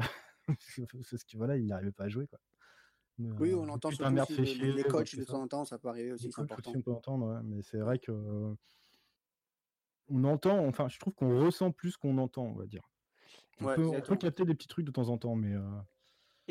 c'est 0.58 1.16
ce 1.18 1.24
que 1.24 1.36
voilà, 1.36 1.56
il 1.56 1.66
n'arrivait 1.66 1.92
pas 1.92 2.04
à 2.04 2.08
jouer 2.08 2.26
quoi. 2.26 2.38
Oui, 3.18 3.52
on 3.54 3.68
entend 3.68 3.90
surtout 3.90 4.14
aussi 4.14 4.36
les, 4.36 4.46
chier, 4.46 4.72
les 4.72 4.82
coachs 4.82 5.14
de 5.14 5.24
temps 5.24 5.42
en 5.42 5.48
temps, 5.48 5.64
ça 5.66 5.78
peut 5.78 5.88
arriver 5.88 6.12
aussi, 6.12 6.32
c'est 6.32 6.40
important. 6.40 6.72
on 6.74 6.80
peut 6.80 6.92
entendre, 6.92 7.26
ouais, 7.34 7.40
mais 7.44 7.60
c'est 7.60 7.78
vrai 7.78 7.98
que 7.98 8.54
on 10.08 10.24
entend, 10.24 10.66
enfin, 10.66 10.88
je 10.88 10.98
trouve 10.98 11.14
qu'on 11.14 11.44
ressent 11.44 11.70
plus 11.70 11.96
qu'on 11.96 12.18
entend, 12.18 12.44
on 12.44 12.54
va 12.54 12.66
dire. 12.66 12.82
On, 13.60 13.66
Ouais, 13.66 13.74
peut, 13.74 13.82
on 13.82 13.90
peut 13.90 13.96
exactement. 13.98 14.18
capter 14.18 14.44
des 14.46 14.54
petits 14.54 14.68
trucs 14.68 14.86
de 14.86 14.90
temps 14.90 15.08
en 15.08 15.18
temps, 15.18 15.36
mais 15.36 15.54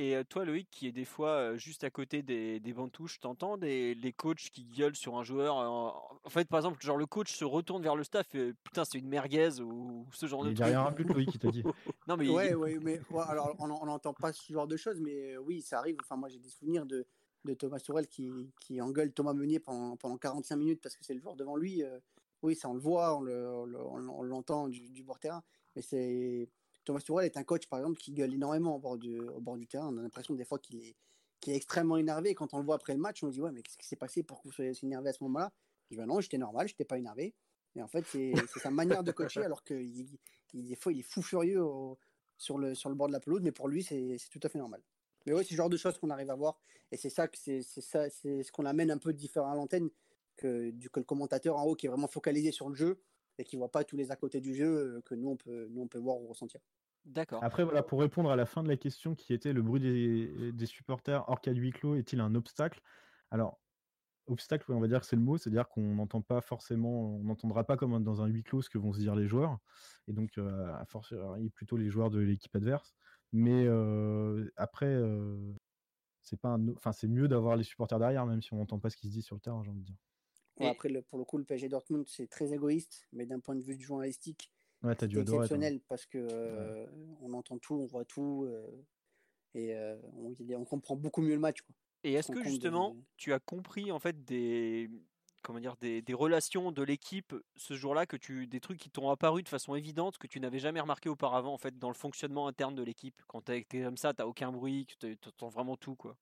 Et 0.02 0.24
toi, 0.30 0.46
Loïc, 0.46 0.70
qui 0.72 0.88
est 0.88 0.94
des 0.94 1.04
fois 1.04 1.58
juste 1.58 1.84
à 1.84 1.90
côté 1.90 2.22
des, 2.24 2.62
des 2.62 2.72
bancs 2.74 2.90
touches, 2.92 3.20
t'entends 3.20 3.58
des 3.58 3.94
les 3.96 4.14
coachs 4.14 4.50
qui 4.50 4.64
gueulent 4.64 4.96
sur 4.96 5.18
un 5.18 5.24
joueur 5.24 5.58
En 5.58 6.30
fait, 6.30 6.48
par 6.48 6.60
exemple, 6.60 6.82
genre 6.82 6.96
le 6.96 7.06
coach 7.06 7.34
se 7.34 7.44
retourne 7.44 7.84
vers 7.84 7.98
le 7.98 8.06
staff 8.06 8.34
et 8.34 8.54
putain, 8.64 8.86
c'est 8.86 8.98
une 9.00 9.10
merguez 9.10 9.60
ou 9.60 10.06
ce 10.14 10.26
genre 10.26 10.46
de 10.46 10.52
il 10.52 10.56
n'y 10.56 10.62
a 10.62 10.66
rien 10.68 10.86
un 10.86 10.92
but, 10.92 11.04
Loïc, 11.10 11.30
qui 11.32 11.38
t'a 11.40 11.52
dit. 11.52 11.64
Non, 12.08 12.16
mais 12.16 12.30
Ouais, 12.30 12.54
ouais, 12.56 12.80
mais 12.82 13.02
ouais, 13.12 13.24
alors 13.28 13.56
on 13.60 13.68
n'entend 13.86 14.14
pas 14.14 14.32
ce 14.32 14.54
genre 14.54 14.68
de 14.68 14.78
choses, 14.78 15.00
mais 15.02 15.34
euh, 15.34 15.40
oui, 15.42 15.62
ça 15.62 15.80
arrive. 15.80 15.98
Enfin, 16.02 16.16
moi, 16.16 16.30
j'ai 16.30 16.40
des 16.40 16.50
souvenirs 16.50 16.86
de, 16.86 17.06
de 17.44 17.54
Thomas 17.54 17.80
Tourel 17.80 18.08
qui, 18.08 18.32
qui 18.62 18.80
engueule 18.82 19.12
Thomas 19.12 19.34
Meunier 19.34 19.60
pendant, 19.60 19.98
pendant 19.98 20.18
45 20.18 20.56
minutes 20.56 20.82
parce 20.82 20.96
que 20.96 21.04
c'est 21.04 21.14
le 21.14 21.20
joueur 21.20 21.36
devant 21.36 21.56
lui. 21.58 21.84
euh, 21.84 22.00
oui, 22.42 22.56
ça, 22.56 22.70
on 22.70 22.74
le 22.74 22.80
voit, 22.80 23.18
on 23.18 23.22
le- 23.22 23.50
on 23.50 23.66
le- 23.66 23.82
on 23.86 24.10
on 24.10 24.22
l'entend 24.24 24.70
du, 24.70 24.88
du 24.90 25.04
bord 25.04 25.20
terrain, 25.20 25.44
mais 25.76 25.82
c'est 25.82 26.48
Thomas 26.90 27.02
Tourel 27.02 27.28
est 27.28 27.38
un 27.38 27.44
coach, 27.44 27.68
par 27.68 27.78
exemple, 27.78 27.99
qui 27.99 28.11
gueule 28.14 28.34
énormément 28.34 28.76
au 28.76 28.80
bord 28.80 28.98
du, 28.98 29.68
terrain. 29.68 29.94
On 29.94 29.98
a 29.99 30.02
l'impression 30.02 30.34
des 30.34 30.44
fois 30.44 30.57
qu'il 30.57 30.78
est, 30.78 30.95
qu'il 31.40 31.53
extrêmement 31.53 31.98
énervé. 31.98 32.32
Et 32.32 32.34
quand 32.34 32.56
on 32.56 32.57
le 32.57 32.66
voit 32.66 32.74
après 32.74 32.94
le 32.94 32.99
match, 32.99 33.24
on 33.24 33.28
se 33.28 33.34
dit 33.34 33.41
ouais, 33.41 33.52
mais 33.52 33.61
qu'est-ce 33.61 33.78
qui 33.78 33.86
s'est 33.86 33.95
passé? 33.95 34.24
Pour 34.24 34.41
que 34.41 34.48
vous 34.48 34.52
soyez 34.52 34.72
énervé 34.82 35.10
à 35.10 35.14
ce 35.14 35.24
moment-là? 35.26 35.52
Je 35.84 35.94
dis 35.94 35.98
bah 35.99 36.07
non, 36.07 36.20
j'étais 36.20 36.40
normal, 36.40 36.68
j'étais 36.68 36.86
pas 36.86 36.98
énervé. 36.98 37.36
Et 37.76 37.84
en 37.84 37.88
fait, 37.88 38.03
c'est 38.07 38.34
sa 38.60 38.72
manière 38.72 39.03
de 39.03 39.11
coacher, 39.11 39.44
alors 39.44 39.64
que 39.64 39.76
il, 39.76 40.18
il- 40.56 40.66
des 40.68 40.76
fois, 40.76 40.91
il 40.91 41.02
est 41.02 41.03
fou 41.03 41.22
furieux 41.22 41.64
sur, 42.40 42.57
le, 42.57 42.74
bord 42.95 43.07
de 43.07 43.14
la 43.14 43.20
pelouse, 43.20 43.41
mais 43.44 43.52
pour 43.52 43.68
lui, 43.68 43.84
c'est 43.84 44.18
tout 44.32 44.40
à 44.41 44.49
fait 44.49 44.57
normal. 44.57 44.82
Mais 45.28 45.34
oui, 45.34 45.44
c'est 45.44 45.52
le 45.52 45.57
genre 45.57 45.70
de 45.70 45.78
choses 45.78 45.95
qu'on 45.99 46.10
arrive 46.10 46.32
à 46.32 46.36
voir, 46.36 46.60
et 46.91 46.98
c'est 46.98 47.11
ça 47.11 47.28
c'est 47.32 47.61
ce 47.61 48.52
qu'on 48.52 48.66
amène 48.66 48.90
un 48.90 48.98
peu 48.98 49.14
différent 49.14 49.52
à 49.52 49.56
l'antenne 49.56 49.91
que, 50.38 50.74
le 50.74 51.03
commentateur 51.03 51.56
en 51.56 51.66
haut 51.66 51.76
qui 51.76 51.86
est 51.86 51.90
vraiment 51.90 52.07
focalisé 52.07 52.52
sur 52.52 52.68
le 52.68 52.74
jeu 52.74 52.99
et 53.38 53.44
qui 53.44 53.57
voit 53.57 53.72
pas 53.72 53.84
tous 53.84 53.95
les 53.95 54.10
à 54.10 54.16
côté 54.16 54.41
du 54.41 54.56
jeu 54.56 54.66
euh, 54.66 55.02
que 55.02 55.14
nous 55.14 55.30
on 55.30 55.38
peut, 55.38 55.68
nous 55.70 55.84
on 55.84 55.88
peut 55.88 55.99
voir 55.99 56.18
ou 56.18 56.28
ressentir. 56.28 56.60
D'accord. 57.06 57.44
Après, 57.44 57.64
voilà, 57.64 57.84
pour 57.84 58.00
répondre 58.00 58.30
à 58.32 58.36
la 58.36 58.46
fin 58.46 58.64
de 58.64 58.68
la 58.68 58.78
question 58.78 59.16
qui 59.16 59.34
était 59.34 59.54
le 59.54 59.62
bruit 59.62 59.80
des, 59.80 60.52
des 60.52 60.66
supporters 60.66 61.28
hors 61.30 61.42
cas 61.42 61.54
de 61.54 61.60
huis 61.60 61.72
clos 61.72 61.96
est-il 61.96 62.20
un 62.20 62.36
obstacle? 62.36 62.82
Alors, 63.32 63.62
obstacle, 64.28 64.72
on 64.74 64.80
va 64.80 64.88
dire 64.88 65.02
que 65.02 65.06
c'est 65.08 65.16
le 65.16 65.22
mot, 65.22 65.38
c'est-à-dire 65.38 65.70
qu'on 65.70 65.96
n'entend 65.96 66.22
pas 66.22 66.42
forcément, 66.42 67.16
on 67.18 67.24
n'entendra 67.24 67.66
pas 67.66 67.78
comme 67.78 68.04
dans 68.04 68.22
un 68.22 68.28
huis 68.28 68.44
clos 68.44 68.62
ce 68.62 68.70
que 68.70 68.78
vont 68.78 68.94
se 68.94 69.00
dire 69.00 69.16
les 69.16 69.28
joueurs, 69.28 69.60
et 70.08 70.14
donc 70.14 70.38
euh, 70.38 70.74
à 70.76 70.86
force, 70.86 71.14
plutôt 71.56 71.78
les 71.78 71.90
joueurs 71.90 72.10
de 72.12 72.20
l'équipe 72.20 72.56
adverse. 72.56 72.96
Mais 73.34 73.66
euh, 73.68 74.52
après, 74.58 74.88
euh, 74.88 75.54
c'est 76.22 76.40
pas, 76.40 76.58
enfin 76.76 76.92
c'est 76.92 77.08
mieux 77.08 77.28
d'avoir 77.28 77.56
les 77.58 77.64
supporters 77.64 78.00
derrière, 78.00 78.26
même 78.26 78.42
si 78.42 78.54
on 78.54 78.58
n'entend 78.58 78.80
pas 78.80 78.90
ce 78.90 78.98
qui 78.98 79.08
se 79.08 79.14
dit 79.14 79.22
sur 79.22 79.36
le 79.36 79.42
terrain, 79.42 79.64
j'ai 79.64 79.72
envie 79.72 79.82
de 79.82 79.86
dire. 79.86 79.98
Ouais, 80.60 80.68
Après, 80.68 80.90
le- 80.90 81.02
pour 81.02 81.18
le 81.20 81.26
coup, 81.26 81.38
le 81.38 81.46
PSG 81.46 81.70
Dortmund, 81.70 82.06
c'est 82.08 82.28
très 82.28 82.54
égoïste, 82.54 83.08
mais 83.14 83.26
d'un 83.26 83.40
point 83.40 83.56
de 83.56 83.64
vue 83.64 83.80
journalistique, 83.80 84.52
Ouais, 84.84 84.96
t'as 84.96 85.06
c'est 85.06 85.08
dû 85.08 85.20
adorer. 85.20 85.48
toi. 85.48 85.58
exceptionnel 85.58 85.82
parce 85.88 86.06
que 86.06 86.18
euh, 86.18 86.86
on 87.22 87.34
entend 87.34 87.58
tout, 87.58 87.76
on 87.76 87.86
voit 87.86 88.06
tout, 88.06 88.46
euh, 88.48 88.66
et 89.56 89.76
euh, 89.76 89.98
on, 90.18 90.36
on 90.56 90.66
comprend 90.66 90.96
beaucoup 90.96 91.22
mieux 91.22 91.34
le 91.36 91.40
match. 91.40 91.62
Quoi. 91.62 91.76
Et 92.04 92.14
est-ce 92.14 92.32
que 92.32 92.44
justement, 92.44 92.96
tu 93.18 93.34
as 93.34 93.40
compris 93.40 93.92
en 93.92 94.00
fait 94.00 94.24
des 94.26 94.90
comment 95.42 95.60
dire 95.60 95.76
des, 95.78 96.02
des 96.02 96.14
relations 96.14 96.72
de 96.74 96.84
l'équipe 96.84 97.34
ce 97.56 97.74
jour-là 97.74 98.06
que 98.06 98.18
tu 98.18 98.46
des 98.48 98.60
trucs 98.60 98.78
qui 98.80 98.90
t'ont 98.90 99.10
apparu 99.10 99.42
de 99.44 99.48
façon 99.50 99.74
évidente 99.76 100.18
que 100.18 100.28
tu 100.28 100.40
n'avais 100.42 100.60
jamais 100.60 100.82
remarqué 100.82 101.08
auparavant 101.10 101.54
en 101.54 101.58
fait 101.58 101.78
dans 101.80 101.88
le 101.90 101.94
fonctionnement 101.96 102.48
interne 102.48 102.76
de 102.76 102.84
l'équipe? 102.84 103.22
Quand 103.28 103.42
t'es 103.42 103.64
comme 103.64 103.98
ça 103.98 104.14
t'as 104.14 104.26
aucun 104.26 104.52
bruit 104.52 104.86
que 104.86 104.96
tu 105.16 105.28
entends 105.30 105.48
vraiment 105.50 105.78
tout 105.78 105.96
quoi 105.96 106.18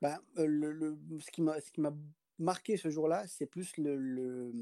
Bah, 0.00 0.20
euh, 0.38 0.46
le, 0.46 0.72
le- 0.72 0.98
ce 1.20 1.30
qui 1.30 1.42
m'a 1.42 1.60
ce 1.60 1.70
qui 1.70 1.80
m'a 1.80 1.92
marqué 2.38 2.76
ce 2.76 2.88
jour-là, 2.90 3.26
c'est 3.26 3.46
plus 3.46 3.76
le, 3.76 3.96
le, 3.96 4.52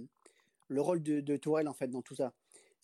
le 0.69 0.81
rôle 0.81 1.03
de, 1.03 1.21
de 1.21 1.37
Tourelle 1.37 1.69
en 1.69 1.75
fait 1.75 1.89
dans 1.89 2.03
tout 2.03 2.15
ça. 2.17 2.35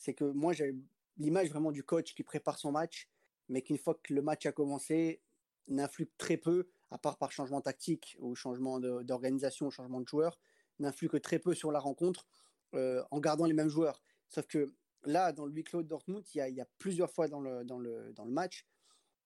C'est 0.04 0.12
que 0.12 0.24
moi 0.24 0.52
j'ai 0.52 0.76
l'image 1.16 1.48
vraiment 1.48 1.72
du 1.72 1.82
coach 1.82 2.14
qui 2.14 2.22
prépare 2.22 2.58
son 2.58 2.72
match, 2.72 3.08
mais 3.48 3.62
qu'une 3.62 3.78
fois 3.78 3.98
que 4.02 4.12
le 4.12 4.20
match 4.20 4.44
a 4.44 4.52
commencé, 4.52 5.22
n'influe 5.66 6.10
très 6.18 6.36
peu, 6.36 6.68
à 6.90 6.98
part 6.98 7.16
par 7.16 7.32
changement 7.32 7.62
tactique 7.62 8.14
ou 8.20 8.34
changement 8.34 8.80
d'organisation, 8.80 9.70
changement 9.70 10.02
de 10.02 10.06
joueur, 10.06 10.38
n'influe 10.78 11.08
que 11.08 11.16
très 11.16 11.38
peu 11.38 11.54
sur 11.54 11.72
la 11.72 11.78
rencontre 11.78 12.26
euh, 12.74 13.02
en 13.10 13.18
gardant 13.18 13.46
les 13.46 13.54
mêmes 13.54 13.70
joueurs. 13.70 14.02
Sauf 14.28 14.46
que 14.46 14.74
là, 15.04 15.32
dans 15.32 15.46
le 15.46 15.52
huis 15.54 15.64
clos 15.64 15.82
de 15.82 15.88
Dortmund, 15.88 16.22
il 16.34 16.54
y 16.54 16.60
a, 16.60 16.66
plusieurs 16.78 17.10
fois 17.10 17.26
dans 17.26 17.40
le, 17.40 17.64
dans 17.64 17.78
le, 17.78 18.12
dans 18.12 18.26
le 18.26 18.30
match 18.30 18.66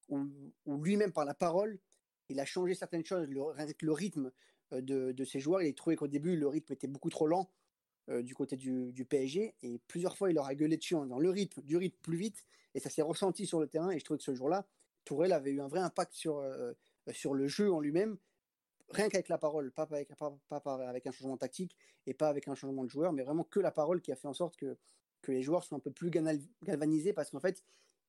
où, 0.09 0.28
où 0.64 0.80
lui-même, 0.80 1.12
par 1.12 1.24
la 1.24 1.34
parole, 1.34 1.80
il 2.28 2.38
a 2.38 2.44
changé 2.44 2.76
certaines 2.76 3.05
choses, 3.05 3.26
le, 3.26 3.40
le 3.80 3.92
rythme 3.92 4.30
euh, 4.72 4.80
de, 4.80 5.10
de 5.10 5.24
ses 5.24 5.40
joueurs. 5.40 5.60
Il 5.62 5.68
a 5.68 5.72
trouvé 5.72 5.96
qu'au 5.96 6.06
début, 6.06 6.36
le 6.36 6.46
rythme 6.46 6.72
était 6.72 6.86
beaucoup 6.86 7.10
trop 7.10 7.26
lent 7.26 7.50
euh, 8.10 8.22
du 8.22 8.35
côté 8.35 8.56
du, 8.56 9.05
PSG. 9.05 9.55
Et 9.62 9.78
plusieurs 9.86 10.16
fois, 10.16 10.30
il 10.30 10.35
leur 10.35 10.47
a 10.47 10.55
gueulé 10.55 10.76
dessus 10.76 10.94
en 10.94 11.05
disant 11.05 11.18
le 11.18 11.30
rythme, 11.30 11.62
du 11.62 11.76
rythme 11.76 11.98
plus 12.02 12.16
vite. 12.16 12.47
Et 12.74 12.80
ça 12.80 12.90
s'est 12.90 13.02
ressenti 13.02 13.47
sur 13.47 13.60
le 13.60 13.66
terrain. 13.66 13.90
Et 13.90 13.98
je 13.98 14.05
trouvais 14.05 14.18
que 14.18 14.24
ce 14.24 14.35
jour-là, 14.35 14.66
Tourelle 15.05 15.32
avait 15.32 15.51
eu 15.51 15.60
un 15.60 15.68
vrai 15.68 15.80
impact 15.80 16.12
sur, 16.14 16.39
euh, 16.39 16.72
sur 17.12 17.35
le 17.35 17.48
jeu 17.48 17.72
en 17.72 17.80
lui-même. 17.80 18.16
Rien 18.90 19.09
qu'avec 19.09 19.28
la 19.28 19.36
parole, 19.39 19.70
pas 19.70 19.82
avec, 19.82 20.10
un 21.06 21.12
changement 21.12 21.36
tactique 21.36 21.76
et 22.06 22.14
pas 22.14 22.28
avec 22.28 22.48
un 22.48 22.55
changement 22.55 22.85
de 22.85 22.89
joueur, 22.89 23.12
mais 23.12 23.22
vraiment 23.22 23.44
que 23.44 23.60
la 23.60 23.70
parole 23.70 24.01
qui 24.01 24.12
a 24.12 24.16
fait 24.16 24.28
en 24.28 24.32
sorte 24.32 24.56
que, 24.56 24.78
que 25.20 25.30
les 25.30 25.43
joueurs 25.43 25.62
soient 25.62 25.76
un 25.76 25.80
peu 25.80 25.90
plus 25.90 26.10
galvanisés 26.10 27.12
parce 27.12 27.30
qu'en 27.30 27.40
fait, 27.40 27.62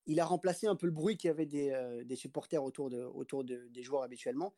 il 0.05 0.19
a 0.21 0.25
remplacé 0.25 0.67
un 0.67 0.75
peu 0.75 0.85
le 0.85 0.93
bruit 0.93 1.17
qu'il 1.17 1.27
y 1.27 1.31
avait 1.31 1.45
des, 1.45 1.71
euh, 1.71 2.03
des 2.05 2.15
supporters 2.15 2.63
autour, 2.63 2.89
de, 2.89 3.03
autour 3.03 3.43
de- 3.43 3.67
des 3.69 3.83
joueurs 3.83 4.03
habituellement. 4.03 4.53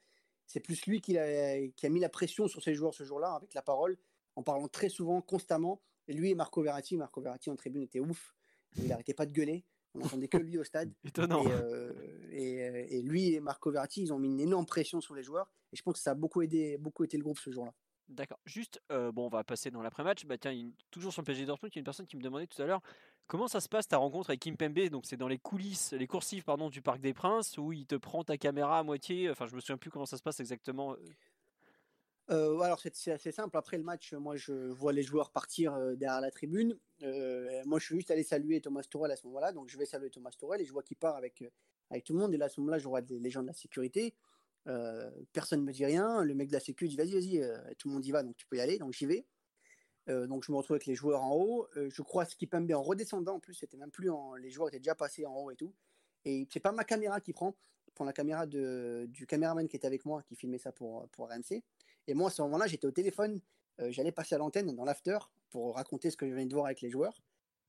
C'est 0.46 0.60
plus 0.60 0.86
lui 0.86 1.02
qui 1.02 1.18
a, 1.18 1.68
qui 1.70 1.86
a 1.86 1.90
mis 1.90 2.00
la 2.00 2.10
pression 2.10 2.48
sur 2.48 2.62
ses 2.62 2.76
joueurs 2.76 2.94
ce 2.94 3.04
jour-là 3.04 3.34
avec 3.34 3.54
la 3.54 3.62
parole, 3.62 3.98
en 4.36 4.44
parlant 4.44 4.68
très 4.68 4.90
souvent, 4.90 5.22
constamment. 5.22 5.82
Et 6.08 6.14
lui 6.14 6.32
et 6.32 6.36
Marco 6.36 6.62
Verratti, 6.62 6.98
Marco 6.98 7.22
Verratti 7.22 7.50
en 7.50 7.56
tribune 7.56 7.84
était 7.84 8.00
ouf. 8.00 8.36
Il 8.78 8.88
n'arrêtait 8.88 9.14
pas 9.14 9.26
de 9.26 9.32
gueuler. 9.32 9.66
On 9.94 10.00
n'entendait 10.00 10.28
que 10.30 10.38
lui 10.38 10.58
au 10.58 10.64
stade. 10.64 10.92
étonnant 11.04 11.44
Et, 11.46 11.52
euh, 11.52 11.94
et, 12.32 12.62
euh, 12.64 12.86
et 12.90 13.02
lui 13.02 13.34
et 13.34 13.40
Marco 13.42 13.72
Verratti, 13.72 14.02
ils 14.04 14.14
ont 14.14 14.20
mis 14.20 14.30
une 14.30 14.40
énorme 14.40 14.66
pression 14.66 15.02
sur 15.02 15.16
les 15.16 15.24
joueurs. 15.24 15.50
Et 15.74 15.76
je 15.76 15.82
pense 15.84 15.96
que 15.96 16.00
ça 16.00 16.12
a 16.12 16.16
beaucoup 16.16 16.42
aidé, 16.42 16.78
beaucoup 16.78 17.04
aidé 17.04 17.18
le 17.18 17.24
groupe 17.24 17.40
ce 17.40 17.52
jour-là. 17.52 17.74
D'accord. 18.08 18.40
Juste, 18.46 18.82
euh, 18.92 19.12
bon, 19.12 19.26
on 19.28 19.30
va 19.30 19.44
passer 19.44 19.72
dans 19.72 19.82
l'après-match. 19.82 20.26
Bah 20.26 20.38
tiens, 20.38 20.52
une- 20.52 20.74
toujours 20.90 21.14
sur 21.14 21.22
le 21.22 21.26
PSG 21.26 21.46
Dortmund, 21.46 21.72
il 21.74 21.78
y 21.78 21.80
a 21.80 21.82
une 21.82 21.86
personne 21.86 22.08
qui 22.08 22.18
me 22.18 22.22
demandait 22.22 22.48
tout 22.48 22.62
à 22.62 22.66
l'heure 22.66 22.82
comment 23.28 23.48
ça 23.48 23.62
se 23.62 23.70
passe 23.70 23.88
ta 23.88 23.98
rencontre 23.98 24.30
avec 24.32 24.42
Kim 24.42 24.58
Pembe. 24.58 24.80
Donc 24.90 25.06
c'est 25.06 25.16
dans 25.16 25.30
les 25.30 25.38
coulisses, 25.38 25.94
les 25.94 26.08
coursives 26.08 26.44
pardon 26.44 26.70
du 26.70 26.82
Parc 26.82 27.00
des 27.00 27.14
Princes 27.14 27.58
où 27.58 27.72
il 27.72 27.86
te 27.86 27.96
prend 27.96 28.24
ta 28.26 28.38
caméra 28.38 28.80
à 28.80 28.84
moitié. 28.84 29.30
Enfin, 29.30 29.46
je 29.48 29.56
me 29.56 29.62
souviens 29.62 29.78
plus 29.78 29.90
comment 29.92 30.06
ça 30.06 30.18
se 30.18 30.24
passe 30.24 30.40
exactement. 30.42 30.96
Euh, 32.30 32.60
alors 32.60 32.80
c'est 32.94 33.12
assez 33.12 33.32
simple. 33.32 33.58
Après 33.58 33.78
le 33.78 33.84
match, 33.84 34.14
moi 34.14 34.36
je 34.36 34.54
vois 34.54 34.94
les 34.94 35.04
joueurs 35.04 35.32
partir 35.32 35.74
euh, 35.74 35.96
derrière 35.96 36.22
la 36.22 36.32
tribune. 36.32 36.78
Euh, 37.02 37.62
moi 37.66 37.80
je 37.80 37.86
suis 37.86 37.96
juste 37.96 38.12
allé 38.12 38.24
saluer 38.24 38.62
Thomas 38.62 38.84
Tourelle 38.84 39.12
à 39.12 39.16
ce 39.16 39.26
moment-là. 39.28 39.52
Donc 39.52 39.70
je 39.70 39.78
vais 39.78 39.86
saluer 39.86 40.10
Thomas 40.10 40.32
Tourelle 40.38 40.62
et 40.62 40.66
je 40.66 40.72
vois 40.72 40.84
qu'il 40.84 40.98
part 40.98 41.16
avec, 41.16 41.44
avec 41.90 42.04
tout 42.04 42.14
le 42.14 42.20
monde. 42.20 42.34
Et 42.34 42.38
là 42.38 42.46
à 42.46 42.50
ce 42.50 42.60
moment-là, 42.62 42.78
je 42.78 42.88
vois 42.88 43.02
les, 43.02 43.30
gens 43.30 43.42
de 43.42 43.48
la 43.48 43.54
sécurité. 43.54 44.14
Personne 45.34 45.62
ne 45.62 45.66
me 45.66 45.74
dit 45.74 45.86
rien. 45.86 46.24
Le 46.24 46.36
mec 46.36 46.48
de 46.48 46.54
la 46.54 46.60
sécu 46.60 46.88
dit 46.88 46.96
vas-y, 46.96 47.14
vas-y, 47.14 47.76
tout 47.78 47.90
le 47.90 47.96
monde 47.96 48.06
y 48.06 48.12
va, 48.12 48.24
donc 48.24 48.38
tu 48.38 48.46
peux 48.46 48.58
y 48.58 48.62
aller. 48.62 48.78
Donc 48.78 48.94
j'y 48.94 49.06
vais. 49.08 49.26
Donc 50.08 50.44
je 50.46 50.52
me 50.52 50.58
retrouve 50.58 50.76
avec 50.76 50.86
les 50.86 50.96
joueurs 50.96 51.24
en 51.24 51.36
haut. 51.36 51.68
Je 51.76 52.02
crois 52.02 52.26
Skipembe 52.26 52.72
en 52.72 52.82
redescendant 52.82 53.36
en 53.36 53.40
plus, 53.40 53.56
c'était 53.56 53.78
même 53.78 53.92
plus 53.92 54.10
en... 54.10 54.36
les 54.36 54.52
joueurs 54.52 54.70
étaient 54.70 54.80
déjà 54.80 54.96
passés 54.96 55.26
en 55.26 55.36
haut 55.36 55.52
et 55.52 55.56
tout. 55.56 55.74
Et 56.24 56.48
c'est 56.52 56.60
pas 56.60 56.72
ma 56.72 56.84
caméra 56.84 57.20
qui 57.20 57.34
prend, 57.34 57.56
prend 57.96 58.06
la 58.06 58.14
caméra 58.14 58.46
du 58.46 59.26
caméraman 59.28 59.68
qui 59.68 59.76
était 59.76 59.88
avec 59.88 60.06
moi, 60.06 60.22
qui 60.24 60.36
filmait 60.36 60.60
ça 60.60 60.72
pour, 60.72 61.10
pour 61.10 61.28
RMC. 61.28 61.64
Et 62.08 62.14
moi, 62.14 62.30
à 62.30 62.32
ce 62.32 62.42
moment-là, 62.44 62.68
j'étais 62.68 62.88
au 62.88 62.92
téléphone, 62.92 63.40
euh, 63.80 63.92
j'allais 63.92 64.12
passer 64.12 64.36
à 64.36 64.38
l'antenne 64.38 64.74
dans 64.76 64.86
l'after 64.86 65.18
pour 65.50 65.76
raconter 65.76 66.10
ce 66.10 66.18
que 66.18 66.28
je 66.28 66.32
venais 66.32 66.46
de 66.46 66.54
voir 66.54 66.66
avec 66.66 66.82
les 66.82 66.90
joueurs. 66.90 67.22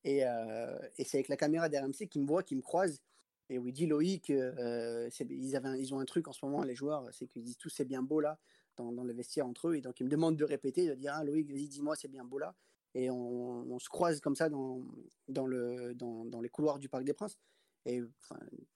Et, 0.05 0.27
euh, 0.27 0.79
c'est 0.97 1.19
avec 1.19 1.29
la 1.29 1.37
caméra 1.37 1.69
d'RMC 1.69 2.09
qui 2.09 2.19
me 2.19 2.27
voit, 2.27 2.43
qui 2.43 2.57
me 2.57 2.63
croise, 2.63 3.01
et 3.49 3.59
où 3.59 3.67
il 3.69 3.73
dit 3.73 3.87
Loïc, 3.87 4.31
euh, 4.31 5.09
ils, 5.29 5.57
avaient 5.57 5.81
ils 5.81 5.95
ont 5.95 6.01
un 6.01 6.05
truc 6.05 6.29
en 6.29 6.33
ce 6.33 6.45
moment, 6.45 6.63
les 6.63 6.75
joueurs, 6.75 7.09
c'est 7.13 7.27
qu'ils 7.27 7.43
disent 7.43 7.59
tout 7.59 7.69
c'est 7.69 7.85
bien 7.85 8.03
beau 8.03 8.21
là, 8.21 8.39
dans, 8.77 8.93
dans, 8.93 9.05
le 9.05 9.13
vestiaire 9.13 9.47
entre 9.47 9.69
eux. 9.69 9.77
Et 9.77 9.81
donc 9.81 10.01
ils 10.01 10.05
me 10.05 10.11
demandent 10.11 10.37
de 10.37 10.45
répéter, 10.45 10.89
de 10.89 10.95
dire 10.95 11.13
ah, 11.15 11.25
Loïc, 11.25 11.51
vas-y, 11.51 11.69
dis-moi, 11.69 11.95
c'est 11.97 12.09
bien 12.09 12.25
beau 12.25 12.39
là. 12.39 12.55
Et 12.95 13.11
on, 13.11 13.79
se 13.79 13.89
croise 13.89 14.21
comme 14.21 14.37
ça 14.37 14.51
dans, 14.51 14.83
dans, 15.29 15.47
le, 15.47 15.95
dans 15.95 16.41
les 16.43 16.51
couloirs 16.51 16.79
du 16.79 16.91
Parc 16.91 17.05
des 17.05 17.15
Princes. 17.15 17.39
Et 17.85 18.01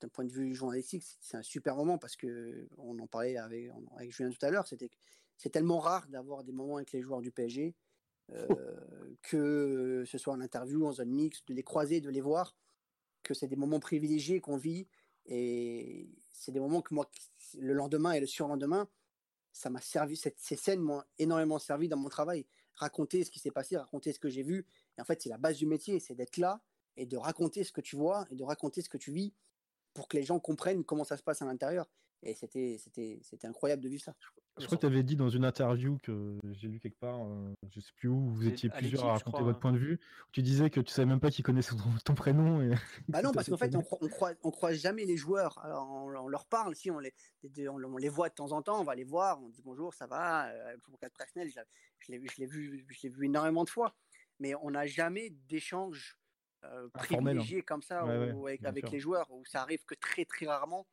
d'un 0.00 0.08
point 0.08 0.24
de 0.24 0.32
vue 0.32 0.54
journalistique, 0.54 1.04
c'est 1.20 1.36
un 1.36 1.42
super 1.42 1.76
moment 1.76 1.96
parce 1.96 2.16
que 2.16 2.66
on 2.76 2.98
en 2.98 3.06
parlait 3.06 3.36
avec, 3.36 3.70
avec 3.96 4.10
Julien 4.10 4.30
tout 4.30 4.44
à 4.44 4.50
l'heure. 4.50 4.66
C'était 4.66 4.90
c'est 5.36 5.50
tellement 5.50 5.78
rare 5.78 6.08
d'avoir 6.08 6.44
des 6.44 6.52
moments 6.52 6.76
avec 6.76 6.92
les 6.92 7.02
joueurs 7.02 7.20
du 7.20 7.30
PSG, 7.30 7.74
euh, 8.32 8.46
que 9.22 10.04
ce 10.06 10.18
soit 10.18 10.32
en 10.32 10.40
interview, 10.40 10.86
en 10.86 10.92
zone 10.92 11.10
mixte, 11.10 11.46
de 11.48 11.54
les 11.54 11.62
croiser, 11.62 12.00
de 12.00 12.10
les 12.10 12.20
voir, 12.20 12.56
que 13.22 13.34
c'est 13.34 13.48
des 13.48 13.56
moments 13.56 13.80
privilégiés 13.80 14.40
qu'on 14.40 14.56
vit. 14.56 14.88
Et 15.26 16.08
c'est 16.32 16.52
des 16.52 16.60
moments 16.60 16.82
que 16.82 16.94
moi, 16.94 17.10
le 17.58 17.72
lendemain 17.72 18.12
et 18.12 18.20
le 18.20 18.26
surlendemain, 18.26 18.88
ça 19.52 19.70
m'a 19.70 19.80
servi, 19.80 20.16
cette, 20.16 20.38
ces 20.38 20.56
scènes 20.56 20.80
m'ont 20.80 21.02
énormément 21.18 21.58
servi 21.58 21.88
dans 21.88 21.96
mon 21.96 22.08
travail. 22.08 22.46
Raconter 22.74 23.24
ce 23.24 23.30
qui 23.30 23.38
s'est 23.38 23.50
passé, 23.50 23.76
raconter 23.76 24.12
ce 24.12 24.18
que 24.18 24.28
j'ai 24.28 24.42
vu. 24.42 24.66
Et 24.96 25.00
en 25.00 25.04
fait, 25.04 25.22
c'est 25.22 25.30
la 25.30 25.38
base 25.38 25.56
du 25.56 25.66
métier, 25.66 25.98
c'est 25.98 26.14
d'être 26.14 26.36
là 26.36 26.60
et 26.96 27.06
de 27.06 27.16
raconter 27.16 27.64
ce 27.64 27.72
que 27.72 27.80
tu 27.80 27.96
vois 27.96 28.26
et 28.30 28.36
de 28.36 28.44
raconter 28.44 28.82
ce 28.82 28.88
que 28.88 28.98
tu 28.98 29.12
vis 29.12 29.34
pour 29.94 30.08
que 30.08 30.16
les 30.16 30.22
gens 30.22 30.38
comprennent 30.38 30.84
comment 30.84 31.04
ça 31.04 31.16
se 31.16 31.22
passe 31.22 31.42
à 31.42 31.46
l'intérieur. 31.46 31.88
Et 32.22 32.34
c'était, 32.34 32.76
c'était, 32.78 33.20
c'était 33.22 33.46
incroyable 33.46 33.82
de 33.82 33.88
vivre 33.88 34.02
ça. 34.02 34.14
Je 34.58 34.64
crois 34.64 34.78
que 34.78 34.80
tu 34.80 34.86
avais 34.86 35.02
dit 35.02 35.16
dans 35.16 35.28
une 35.28 35.44
interview 35.44 35.98
que 36.02 36.38
j'ai 36.52 36.68
lu 36.68 36.80
quelque 36.80 36.98
part, 36.98 37.26
euh, 37.26 37.52
je 37.68 37.78
sais 37.78 37.92
plus 37.94 38.08
où, 38.08 38.30
vous 38.30 38.48
étiez 38.48 38.70
plusieurs 38.70 39.04
à 39.04 39.12
raconter 39.12 39.42
votre 39.42 39.58
point 39.58 39.72
de 39.72 39.78
vue. 39.78 40.00
Tu 40.32 40.40
disais 40.40 40.70
que 40.70 40.80
tu 40.80 40.90
savais 40.90 41.06
même 41.06 41.20
pas 41.20 41.30
qu'ils 41.30 41.44
connaissaient 41.44 41.76
ton, 41.76 41.90
ton, 42.04 42.14
prénom. 42.14 42.62
Et... 42.62 42.70
Bah 43.08 43.20
non, 43.20 43.32
parce 43.32 43.50
qu'en 43.50 43.58
fait, 43.58 43.76
on, 43.76 43.84
on, 44.00 44.08
croise, 44.08 44.36
on 44.42 44.50
croise 44.50 44.76
jamais 44.76 45.04
les 45.04 45.18
joueurs. 45.18 45.58
Alors, 45.62 45.90
on, 45.90 46.08
on, 46.16 46.28
leur 46.28 46.46
parle, 46.46 46.74
si 46.74 46.90
on 46.90 46.98
les, 46.98 47.12
on, 47.68 47.96
les 47.98 48.08
voit 48.08 48.30
de 48.30 48.34
temps 48.34 48.52
en 48.52 48.62
temps, 48.62 48.80
on 48.80 48.84
va 48.84 48.94
les 48.94 49.04
voir, 49.04 49.42
on 49.42 49.50
dit 49.50 49.60
bonjour, 49.62 49.92
ça 49.92 50.06
va. 50.06 50.48
Euh, 50.48 50.76
pour 50.84 50.98
cas 50.98 51.08
de 51.08 51.14
personnel, 51.14 51.50
je, 51.50 51.60
je 52.00 52.12
l'ai 52.12 52.46
vu, 52.46 52.86
je 52.88 53.02
l'ai 53.02 53.08
vu 53.10 53.26
énormément 53.26 53.64
de 53.64 53.70
fois, 53.70 53.94
mais 54.40 54.54
on 54.62 54.70
n'a 54.70 54.86
jamais 54.86 55.30
d'échange 55.48 56.18
euh, 56.64 56.86
hein. 56.86 56.90
privilégié 56.94 57.62
comme 57.62 57.82
ça 57.82 58.06
ouais, 58.06 58.32
ou, 58.32 58.46
avec, 58.46 58.64
avec 58.64 58.90
les 58.90 59.00
joueurs, 59.00 59.30
où 59.30 59.44
ça 59.44 59.60
arrive 59.60 59.84
que 59.84 59.94
très 59.94 60.24
très 60.24 60.46
rarement. 60.46 60.86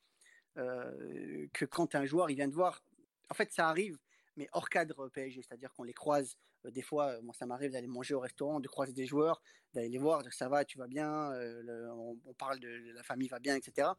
Euh, 0.58 1.48
que 1.54 1.66
quand 1.66 1.96
un 1.96 2.06
joueur 2.06 2.30
il 2.30 2.36
vient 2.36 2.48
de 2.48 2.54
voir, 2.54 2.84
en 3.30 3.34
fait 3.34 3.52
ça 3.52 3.70
arrive, 3.70 3.98
mais 4.38 4.48
hors 4.52 4.70
cadre 4.70 5.10
PSG, 5.10 5.42
c'est-à-dire 5.42 5.74
qu'on 5.74 5.84
les 5.84 5.94
croise 5.94 6.38
euh, 6.66 6.72
des 6.72 6.82
fois. 6.82 7.20
Moi 7.22 7.34
ça 7.34 7.46
m'arrive 7.46 7.72
d'aller 7.72 7.88
manger 7.88 8.14
au 8.14 8.20
restaurant, 8.20 8.60
de 8.60 8.68
croiser 8.68 8.94
des 8.94 9.06
joueurs, 9.06 9.42
d'aller 9.74 9.90
les 9.90 9.98
voir, 9.98 10.22
dire 10.22 10.34
ça 10.34 10.50
va, 10.50 10.64
tu 10.64 10.78
vas 10.78 10.88
bien, 10.88 11.32
euh, 11.34 11.90
on, 11.92 12.34
parle 12.34 12.60
de 12.60 12.92
la 12.94 13.04
famille 13.04 13.28
va 13.28 13.40
bien, 13.40 13.56
etc. 13.56 13.90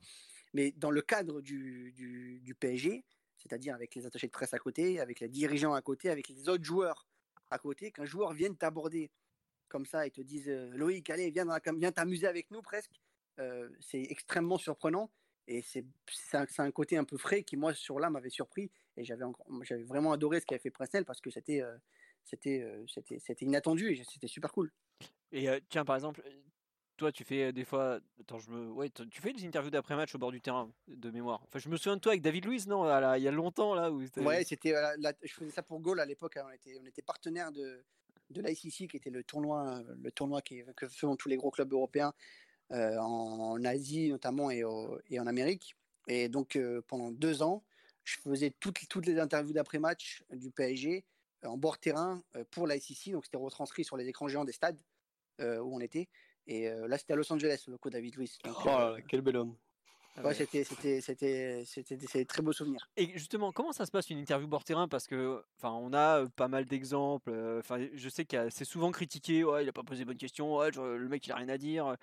Mais 0.52 0.72
dans 0.72 0.90
le 0.90 1.02
cadre 1.02 1.40
du, 1.40 1.93
du, 1.93 2.55
PSG, 2.55 3.05
c'est-à-dire 3.36 3.74
avec 3.74 3.94
les 3.97 4.06
attachés 4.06 4.28
de 4.28 4.32
presse 4.32 4.55
à 4.55 4.59
côté, 4.59 5.01
avec 5.01 5.20
les 5.20 5.28
dirigeants 5.28 5.74
à 5.74 5.82
côté, 5.82 6.10
avec 6.10 6.28
les 6.28 6.48
autres 6.48 6.64
joueurs 6.64 7.09
à 7.51 7.59
côté, 7.59 7.90
qu'un 7.90 8.05
joueur 8.05 8.32
vienne 8.32 8.56
t'aborder 8.56 9.10
comme 9.68 9.86
ça 9.86 10.06
et 10.06 10.10
te 10.12 10.20
dise 10.20 10.48
Loïc, 10.48 11.10
allez, 11.10 11.31
viens, 11.31 11.47
viens 11.76 11.90
t'amuser 11.90 12.28
avec 12.28 12.51
nous 12.52 12.62
presque, 12.62 12.93
euh, 13.40 13.68
c'est 13.81 14.02
extrêmement 14.02 14.59
surprenant. 14.59 15.10
Et 15.47 15.62
c'est 15.62 15.85
un, 16.33 16.47
un, 16.59 16.71
côté 16.71 16.97
un 16.97 17.05
peu 17.05 17.19
frais 17.19 17.43
qui, 17.43 17.57
moi, 17.57 17.75
sur 17.75 18.01
là, 18.01 18.09
m'avait 18.11 18.31
surpris. 18.31 18.71
Et 18.97 19.05
j'avais 19.05 19.83
vraiment 19.83 20.12
adoré 20.12 20.41
ce 20.41 20.47
qu'avait 20.47 20.61
fait 20.61 20.71
Presnel 20.71 21.05
parce 21.05 21.21
que 21.21 21.31
c'était 21.31 21.61
euh, 21.61 21.77
c'était 22.23 22.62
euh, 22.62 22.85
c'était 22.87 23.45
inattendu 23.45 23.91
et 23.91 24.03
c'était 24.05 24.29
super 24.29 24.53
cool. 24.53 24.73
Et 25.33 25.49
euh, 25.49 25.59
tiens, 25.69 25.85
par 25.85 25.97
exemple, 25.97 26.23
toi, 26.97 27.12
tu 27.12 27.25
fais 27.25 27.53
des 27.53 27.65
fois. 27.65 28.01
Attends, 28.21 28.39
je 28.39 28.51
me. 28.51 28.71
Ouais, 28.71 28.89
tu 28.89 29.21
fais 29.21 29.33
des 29.33 29.45
interviews 29.45 29.71
d'après-match 29.71 30.15
au 30.15 30.19
bord 30.19 30.31
du 30.31 30.41
terrain, 30.41 30.73
de 30.87 31.11
mémoire. 31.11 31.43
Enfin, 31.45 31.59
je 31.59 31.69
me 31.69 31.77
souviens 31.77 31.97
de 31.97 32.01
toi 32.01 32.12
avec 32.12 32.23
David 32.23 32.47
Luiz, 32.47 32.66
non 32.66 32.85
là, 32.85 33.19
Il 33.19 33.25
y 33.25 33.29
a 33.29 33.33
longtemps, 33.33 33.75
là 33.75 33.91
où 33.91 34.03
Ouais, 34.19 34.45
c'était. 34.45 34.75
Je 35.23 35.35
faisais 35.35 35.51
ça 35.51 35.62
pour 35.62 35.81
Gaulle 35.81 36.01
à 36.01 36.07
l'époque. 36.07 36.37
Hein, 36.37 36.47
on, 36.47 36.53
était, 36.53 36.79
on 36.81 36.87
était 36.87 37.03
partenaire 37.03 37.51
de, 37.51 37.85
de 38.31 38.41
l'ICC, 38.41 38.89
qui 38.89 38.97
était 38.97 39.11
le 39.11 39.25
tournoi, 39.25 39.83
le 40.01 40.12
tournoi 40.12 40.41
qui, 40.41 40.62
que 40.77 40.89
font 40.89 41.16
tous 41.16 41.29
les 41.29 41.37
gros 41.37 41.51
clubs 41.51 41.73
européens 41.73 42.15
euh, 42.74 42.98
en, 42.98 43.64
Asie 43.64 44.10
notamment 44.10 44.51
et, 44.51 44.64
au, 44.64 44.98
et, 45.09 45.20
en 45.20 45.26
Amérique. 45.28 45.76
Et 46.09 46.28
donc 46.28 46.56
euh, 46.56 46.82
pendant 46.88 47.10
deux 47.10 47.42
ans, 47.42 47.62
je 48.02 48.18
faisais 48.18 48.52
toutes, 48.59 48.88
toutes 48.88 49.06
les 49.06 49.20
interviews 49.20 49.52
d'après-match 49.52 50.24
du 50.32 50.51
PSG 50.51 51.05
euh, 51.44 51.48
en 51.48 51.56
bord 51.56 51.78
terrain 51.78 52.22
pour 52.51 52.66
la 52.66 52.78
SEC. 52.80 53.12
Donc 53.12 53.24
c'était 53.24 53.36
retranscrit 53.36 53.84
sur 53.84 53.96
les 53.96 54.09
écrans 54.09 54.26
géants 54.28 54.44
des 54.44 54.52
stades 54.52 54.78
où 55.40 55.76
on 55.76 55.80
était. 55.80 56.09
Et 56.46 56.68
là, 56.68 56.96
c'était 56.98 57.14
à 57.14 57.16
Los 57.16 57.32
Angeles, 57.32 57.64
le 57.66 57.76
co 57.76 57.90
David 57.90 58.16
Luiz. 58.16 58.38
Donc, 58.44 58.55
oh, 58.66 58.94
quel 59.09 59.20
bel 59.20 59.36
homme. 59.36 59.56
Ouais, 60.22 60.32
c'était, 60.32 60.62
c'était, 60.62 61.01
c'était, 61.01 61.64
c'était 61.66 61.96
des 61.96 62.24
très 62.24 62.40
beaux 62.40 62.52
souvenirs. 62.52 62.88
Et 62.96 63.18
justement, 63.18 63.51
comment 63.51 63.72
ça 63.72 63.84
se 63.84 63.90
passe 63.90 64.10
une 64.10 64.18
interview 64.18 64.46
bord 64.46 64.62
terrain? 64.62 64.86
Parce 64.86 65.09
que, 65.09 65.42
enfin, 65.59 65.72
on 65.72 65.92
a 65.92 66.26
pas 66.36 66.46
mal 66.46 66.66
d'exemples. 66.66 67.32
Enfin, 67.59 67.84
je 67.92 68.09
sais 68.09 68.24
que 68.24 68.48
c'est 68.51 68.64
souvent 68.64 68.92
critiqué. 68.92 69.42
Ouais, 69.42 69.64
il 69.64 69.68
a 69.68 69.72
pas 69.72 69.82
posé 69.82 70.05
bonne 70.05 70.18
question. 70.18 70.56
Ouais, 70.56 70.70
le 70.70 71.09
mec, 71.09 71.26
il 71.26 71.32
a 71.32 71.36
rien 71.36 71.48
à 71.48 71.59
dire 71.59 71.96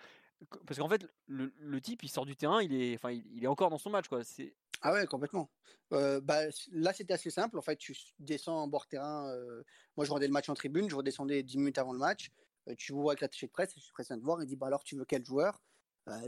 parce 0.66 0.80
qu'en 0.80 0.90
fait, 0.90 1.08
le, 1.28 1.54
le, 1.60 1.82
type, 1.82 2.04
il 2.04 2.10
sort 2.10 2.26
du 2.26 2.36
terrain, 2.36 2.62
il 2.62 2.74
est, 2.74 2.96
enfin, 2.96 3.12
il, 3.12 3.24
il 3.36 3.44
est 3.44 3.48
encore 3.48 3.70
dans 3.70 3.78
son 3.78 3.90
match, 3.90 4.08
quoi. 4.08 4.24
C'est 4.24 4.56
ah 4.82 4.94
ouais, 4.94 5.06
complètement. 5.06 5.52
Euh, 5.94 6.20
bah, 6.22 6.42
là, 6.72 6.92
c'était 6.94 7.14
assez 7.14 7.30
simple. 7.30 7.58
En 7.60 7.62
fait, 7.62 7.78
tu 7.78 7.96
descends 8.20 8.64
en 8.64 8.68
bord 8.68 8.88
terrain. 8.88 9.30
Euh, 9.30 9.64
moi, 9.96 10.06
je 10.06 10.10
regardais 10.10 10.28
le 10.28 10.34
match 10.34 10.50
en 10.50 10.56
tribune. 10.56 10.90
Je 10.90 10.96
redescendais 10.96 11.44
10 11.44 11.58
minutes 11.58 11.78
avant 11.78 11.94
le 11.94 12.00
match. 12.00 12.32
Euh, 12.68 12.74
tu 12.76 12.92
vois 12.92 13.12
avec 13.12 13.22
l'attaché 13.22 13.46
de 13.46 13.52
presse. 13.52 13.74
Je 13.76 13.82
suis 13.82 13.92
pressé 13.92 14.16
de 14.16 14.22
voir. 14.22 14.42
Il 14.42 14.48
dit 14.48 14.56
bah, 14.56 14.68
alors, 14.68 14.84
tu 14.84 14.96
veux 14.96 15.06
quel 15.06 15.24
joueur? 15.24 15.62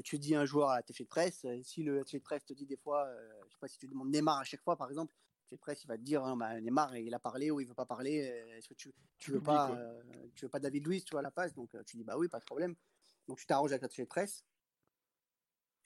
Tu 0.04 0.20
dis 0.20 0.36
un 0.36 0.46
joueur 0.46 0.70
à 0.70 0.78
l'attaché 0.78 1.04
de 1.04 1.10
presse. 1.10 1.46
si 1.64 1.82
le 1.82 2.00
attaché 2.00 2.20
de 2.20 2.24
presse 2.24 2.46
te 2.46 2.54
dit 2.54 2.68
des 2.68 2.78
fois, 2.78 3.10
je 3.48 3.54
sais 3.54 3.60
pas 3.60 3.68
si 3.68 3.80
tu 3.80 3.88
demandes 3.88 4.12
Neymar 4.12 4.38
à 4.38 4.44
chaque 4.44 4.62
fois, 4.62 4.78
par 4.78 4.88
exemple, 4.88 5.14
l'attaché 5.14 5.56
de 5.56 5.60
presse, 5.60 5.84
il 5.84 5.88
va 5.88 5.98
te 5.98 6.04
dire 6.04 6.24
hein, 6.24 6.38
bah, 6.38 6.62
Neymar, 6.62 6.96
il 6.96 7.14
a 7.14 7.20
parlé 7.20 7.50
ou 7.50 7.60
il 7.60 7.68
veut 7.68 7.74
pas 7.74 7.88
parler. 7.88 8.18
Est-ce 8.56 8.70
que 8.70 8.76
tu, 8.76 8.94
tu 9.18 9.32
veux 9.32 9.42
pas, 9.42 9.76
tu 10.36 10.46
veux 10.46 10.50
pas 10.50 10.60
David 10.60 10.86
Luiz, 10.86 11.04
tu 11.04 11.12
vois, 11.12 11.22
à 11.22 11.24
la 11.24 11.32
passe? 11.32 11.56
Donc, 11.56 11.72
tu 11.88 11.98
dis 11.98 12.04
bah 12.04 12.16
oui, 12.18 12.30
pas 12.30 12.40
de 12.40 12.46
problème. 12.46 12.76
Donc 13.28 13.40
tu 13.40 13.46
t'arranges 13.46 13.72
avec 13.72 13.82
l'attaché 13.82 14.04
de 14.04 14.08
presse. 14.08 14.44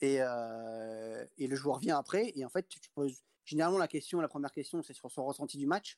Et, 0.01 0.17
euh, 0.21 1.25
et, 1.37 1.47
le 1.47 1.55
joueur 1.55 1.79
vient 1.79 1.97
après. 1.97 2.31
Et 2.35 2.45
en 2.45 2.49
fait, 2.49 2.67
tu, 2.69 2.79
poses 2.91 3.23
généralement 3.45 3.79
la 3.79 3.87
question, 3.87 4.21
la 4.21 4.27
première 4.27 4.51
question, 4.51 4.83
c'est 4.83 4.93
sur 4.93 5.09
son 5.11 5.25
ressenti 5.25 5.57
du 5.57 5.65
match. 5.65 5.97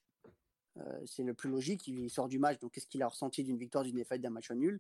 Euh, 0.78 1.06
c'est 1.06 1.24
le 1.24 1.34
plus 1.34 1.50
logique. 1.50 1.86
Il 1.88 2.10
sort 2.10 2.30
du 2.30 2.40
match, 2.40 2.60
donc 2.60 2.72
qu'est-ce 2.72 2.88
qu'il 2.88 3.04
a 3.04 3.08
ressenti 3.08 3.44
d'une 3.44 3.58
victoire, 3.58 3.84
d'une 3.84 3.98
défaite, 3.98 4.22
d'un 4.22 4.30
match 4.30 4.52
nul? 4.52 4.80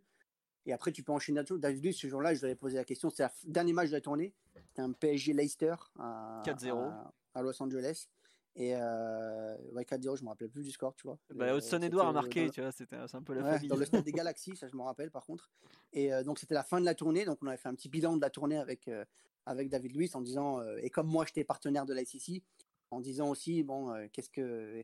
Et 0.65 0.73
après, 0.73 0.91
tu 0.91 1.03
peux 1.03 1.11
enchaîner 1.11 1.37
là-dessus. 1.37 1.59
David 1.59 1.83
Luiz, 1.83 1.97
ce 1.97 2.07
jour-là, 2.07 2.33
je 2.33 2.39
lui 2.39 2.45
avais 2.45 2.55
posé 2.55 2.77
la 2.77 2.85
question. 2.85 3.09
C'est 3.09 3.23
le 3.23 3.51
dernier 3.51 3.73
match 3.73 3.89
de 3.89 3.93
la 3.93 4.01
tournée. 4.01 4.33
C'était 4.67 4.81
un 4.81 4.91
PSG 4.91 5.33
Leicester 5.33 5.75
à, 5.97 6.41
à, 6.45 7.13
à, 7.33 7.41
Los 7.41 7.61
Angeles. 7.61 8.07
Et 8.55 8.75
euh, 8.75 9.55
4-0, 9.73 10.17
je 10.17 10.23
me 10.23 10.29
rappelle 10.29 10.49
plus 10.49 10.63
du 10.63 10.71
score, 10.71 10.93
tu 10.95 11.07
vois. 11.07 11.17
Bah, 11.33 11.55
Hudson 11.55 11.81
Edouard 11.81 12.07
a 12.07 12.13
marqué, 12.13 12.45
le... 12.45 12.51
tu 12.51 12.61
vois, 12.61 12.71
c'était 12.71 12.95
un 12.95 13.21
peu 13.21 13.33
la 13.33 13.43
ouais, 13.43 13.67
Dans 13.67 13.77
le 13.77 13.85
stade 13.85 14.03
des 14.03 14.11
Galaxies, 14.11 14.55
ça 14.55 14.67
je 14.67 14.75
me 14.75 14.81
rappelle 14.81 15.11
par 15.11 15.25
contre. 15.25 15.49
Et 15.93 16.13
euh, 16.13 16.23
donc 16.23 16.39
c'était 16.39 16.55
la 16.55 16.63
fin 16.63 16.79
de 16.79 16.85
la 16.85 16.95
tournée, 16.95 17.25
donc 17.25 17.39
on 17.41 17.47
avait 17.47 17.57
fait 17.57 17.69
un 17.69 17.75
petit 17.75 17.89
bilan 17.89 18.17
de 18.17 18.21
la 18.21 18.29
tournée 18.29 18.57
avec, 18.57 18.87
euh, 18.87 19.05
avec 19.45 19.69
David 19.69 19.95
Luiz 19.95 20.15
en 20.15 20.21
disant, 20.21 20.59
euh, 20.59 20.77
et 20.81 20.89
comme 20.89 21.07
moi 21.07 21.25
j'étais 21.25 21.43
partenaire 21.43 21.85
de 21.85 21.93
l'ICC, 21.93 22.43
en 22.91 22.99
disant 22.99 23.29
aussi, 23.29 23.63
bon, 23.63 23.93
euh, 23.93 24.07
qu'est-ce 24.11 24.29
que 24.29 24.83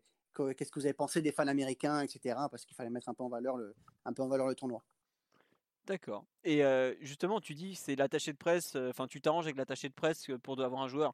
qu'est-ce 0.54 0.70
que 0.70 0.80
vous 0.80 0.86
avez 0.86 0.94
pensé 0.94 1.22
des 1.22 1.32
fans 1.32 1.48
américains, 1.48 2.02
etc. 2.02 2.36
Parce 2.52 2.66
qu'il 2.66 2.76
fallait 2.76 2.90
mettre 2.90 3.08
un 3.08 3.14
peu 3.14 3.24
en 3.24 3.30
valeur 3.30 3.56
le, 3.56 3.74
un 4.04 4.12
peu 4.12 4.22
en 4.22 4.28
valeur 4.28 4.48
le 4.48 4.56
tournoi. 4.56 4.84
D'accord. 5.86 6.26
Et 6.44 6.64
euh, 6.64 6.94
justement, 7.00 7.40
tu 7.40 7.54
dis 7.54 7.76
c'est 7.76 7.96
l'attaché 7.96 8.34
de 8.34 8.38
presse, 8.38 8.76
enfin 8.76 9.08
tu 9.08 9.22
t'arranges 9.22 9.46
avec 9.46 9.56
l'attaché 9.56 9.88
de 9.88 9.94
presse 9.94 10.28
pour 10.44 10.60
avoir 10.60 10.82
un 10.82 10.88
joueur. 10.88 11.14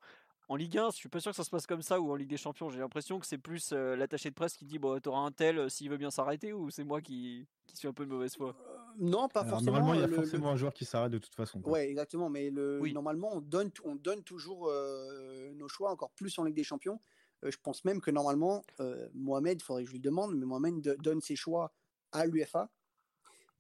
En 0.52 0.58
Ligue 0.58 0.78
1, 0.78 0.90
je 0.90 0.98
suis 0.98 1.08
pas 1.08 1.22
sûr 1.22 1.32
que 1.32 1.38
ça 1.38 1.46
se 1.46 1.50
passe 1.50 1.66
comme 1.66 1.82
ça 1.82 2.02
ou 2.02 2.12
en 2.12 2.16
Ligue 2.16 2.28
des 2.28 2.36
Champions. 2.36 2.70
J'ai 2.70 2.80
l'impression 2.80 3.22
que 3.22 3.26
c'est 3.26 3.38
plus 3.38 3.70
euh, 3.72 3.96
l'attaché 3.96 4.30
de 4.30 4.36
presse 4.36 4.58
qui 4.58 4.66
dit 4.66 4.80
bon, 4.80 5.00
t'auras 5.00 5.22
un 5.22 5.32
tel 5.32 5.58
euh, 5.58 5.70
s'il 5.70 5.90
veut 5.90 5.96
bien 5.96 6.12
s'arrêter 6.12 6.52
ou 6.52 6.70
c'est 6.70 6.84
moi 6.84 7.00
qui, 7.00 7.48
qui, 7.68 7.78
suis 7.78 7.88
un 7.88 7.94
peu 7.94 8.06
de 8.06 8.12
mauvaise 8.12 8.36
foi? 8.36 8.50
Euh, 8.50 8.78
non, 9.00 9.30
pas 9.30 9.44
Alors, 9.44 9.52
forcément. 9.52 9.78
Normalement, 9.78 9.94
il 9.94 10.02
y 10.02 10.04
a 10.04 10.08
le, 10.08 10.14
forcément 10.14 10.48
le... 10.48 10.52
un 10.52 10.56
joueur 10.58 10.74
qui 10.74 10.84
s'arrête 10.84 11.14
de 11.14 11.20
toute 11.20 11.34
façon. 11.36 11.62
Quoi. 11.62 11.72
Ouais, 11.72 11.90
exactement. 11.90 12.30
Mais 12.30 12.50
le, 12.50 12.82
oui. 12.82 12.92
normalement, 12.92 13.30
on 13.32 13.40
donne, 13.40 13.72
on 13.86 13.96
donne 13.96 14.24
toujours 14.24 14.68
euh, 14.68 15.54
nos 15.54 15.70
choix, 15.70 15.90
encore 15.90 16.12
plus 16.12 16.38
en 16.38 16.44
Ligue 16.44 16.58
des 16.58 16.66
Champions. 16.66 17.00
Euh, 17.46 17.50
je 17.50 17.58
pense 17.58 17.86
même 17.86 18.02
que 18.02 18.12
normalement, 18.12 18.66
Mohamed, 19.14 19.62
il 19.62 19.64
faudrait 19.64 19.84
que 19.84 19.88
je 19.88 19.94
lui 19.94 20.02
demande, 20.02 20.36
mais 20.36 20.46
Mohamed 20.46 20.98
donne 21.00 21.22
ses 21.22 21.38
choix 21.38 21.72
à 22.12 22.26
l'UFA. 22.26 22.70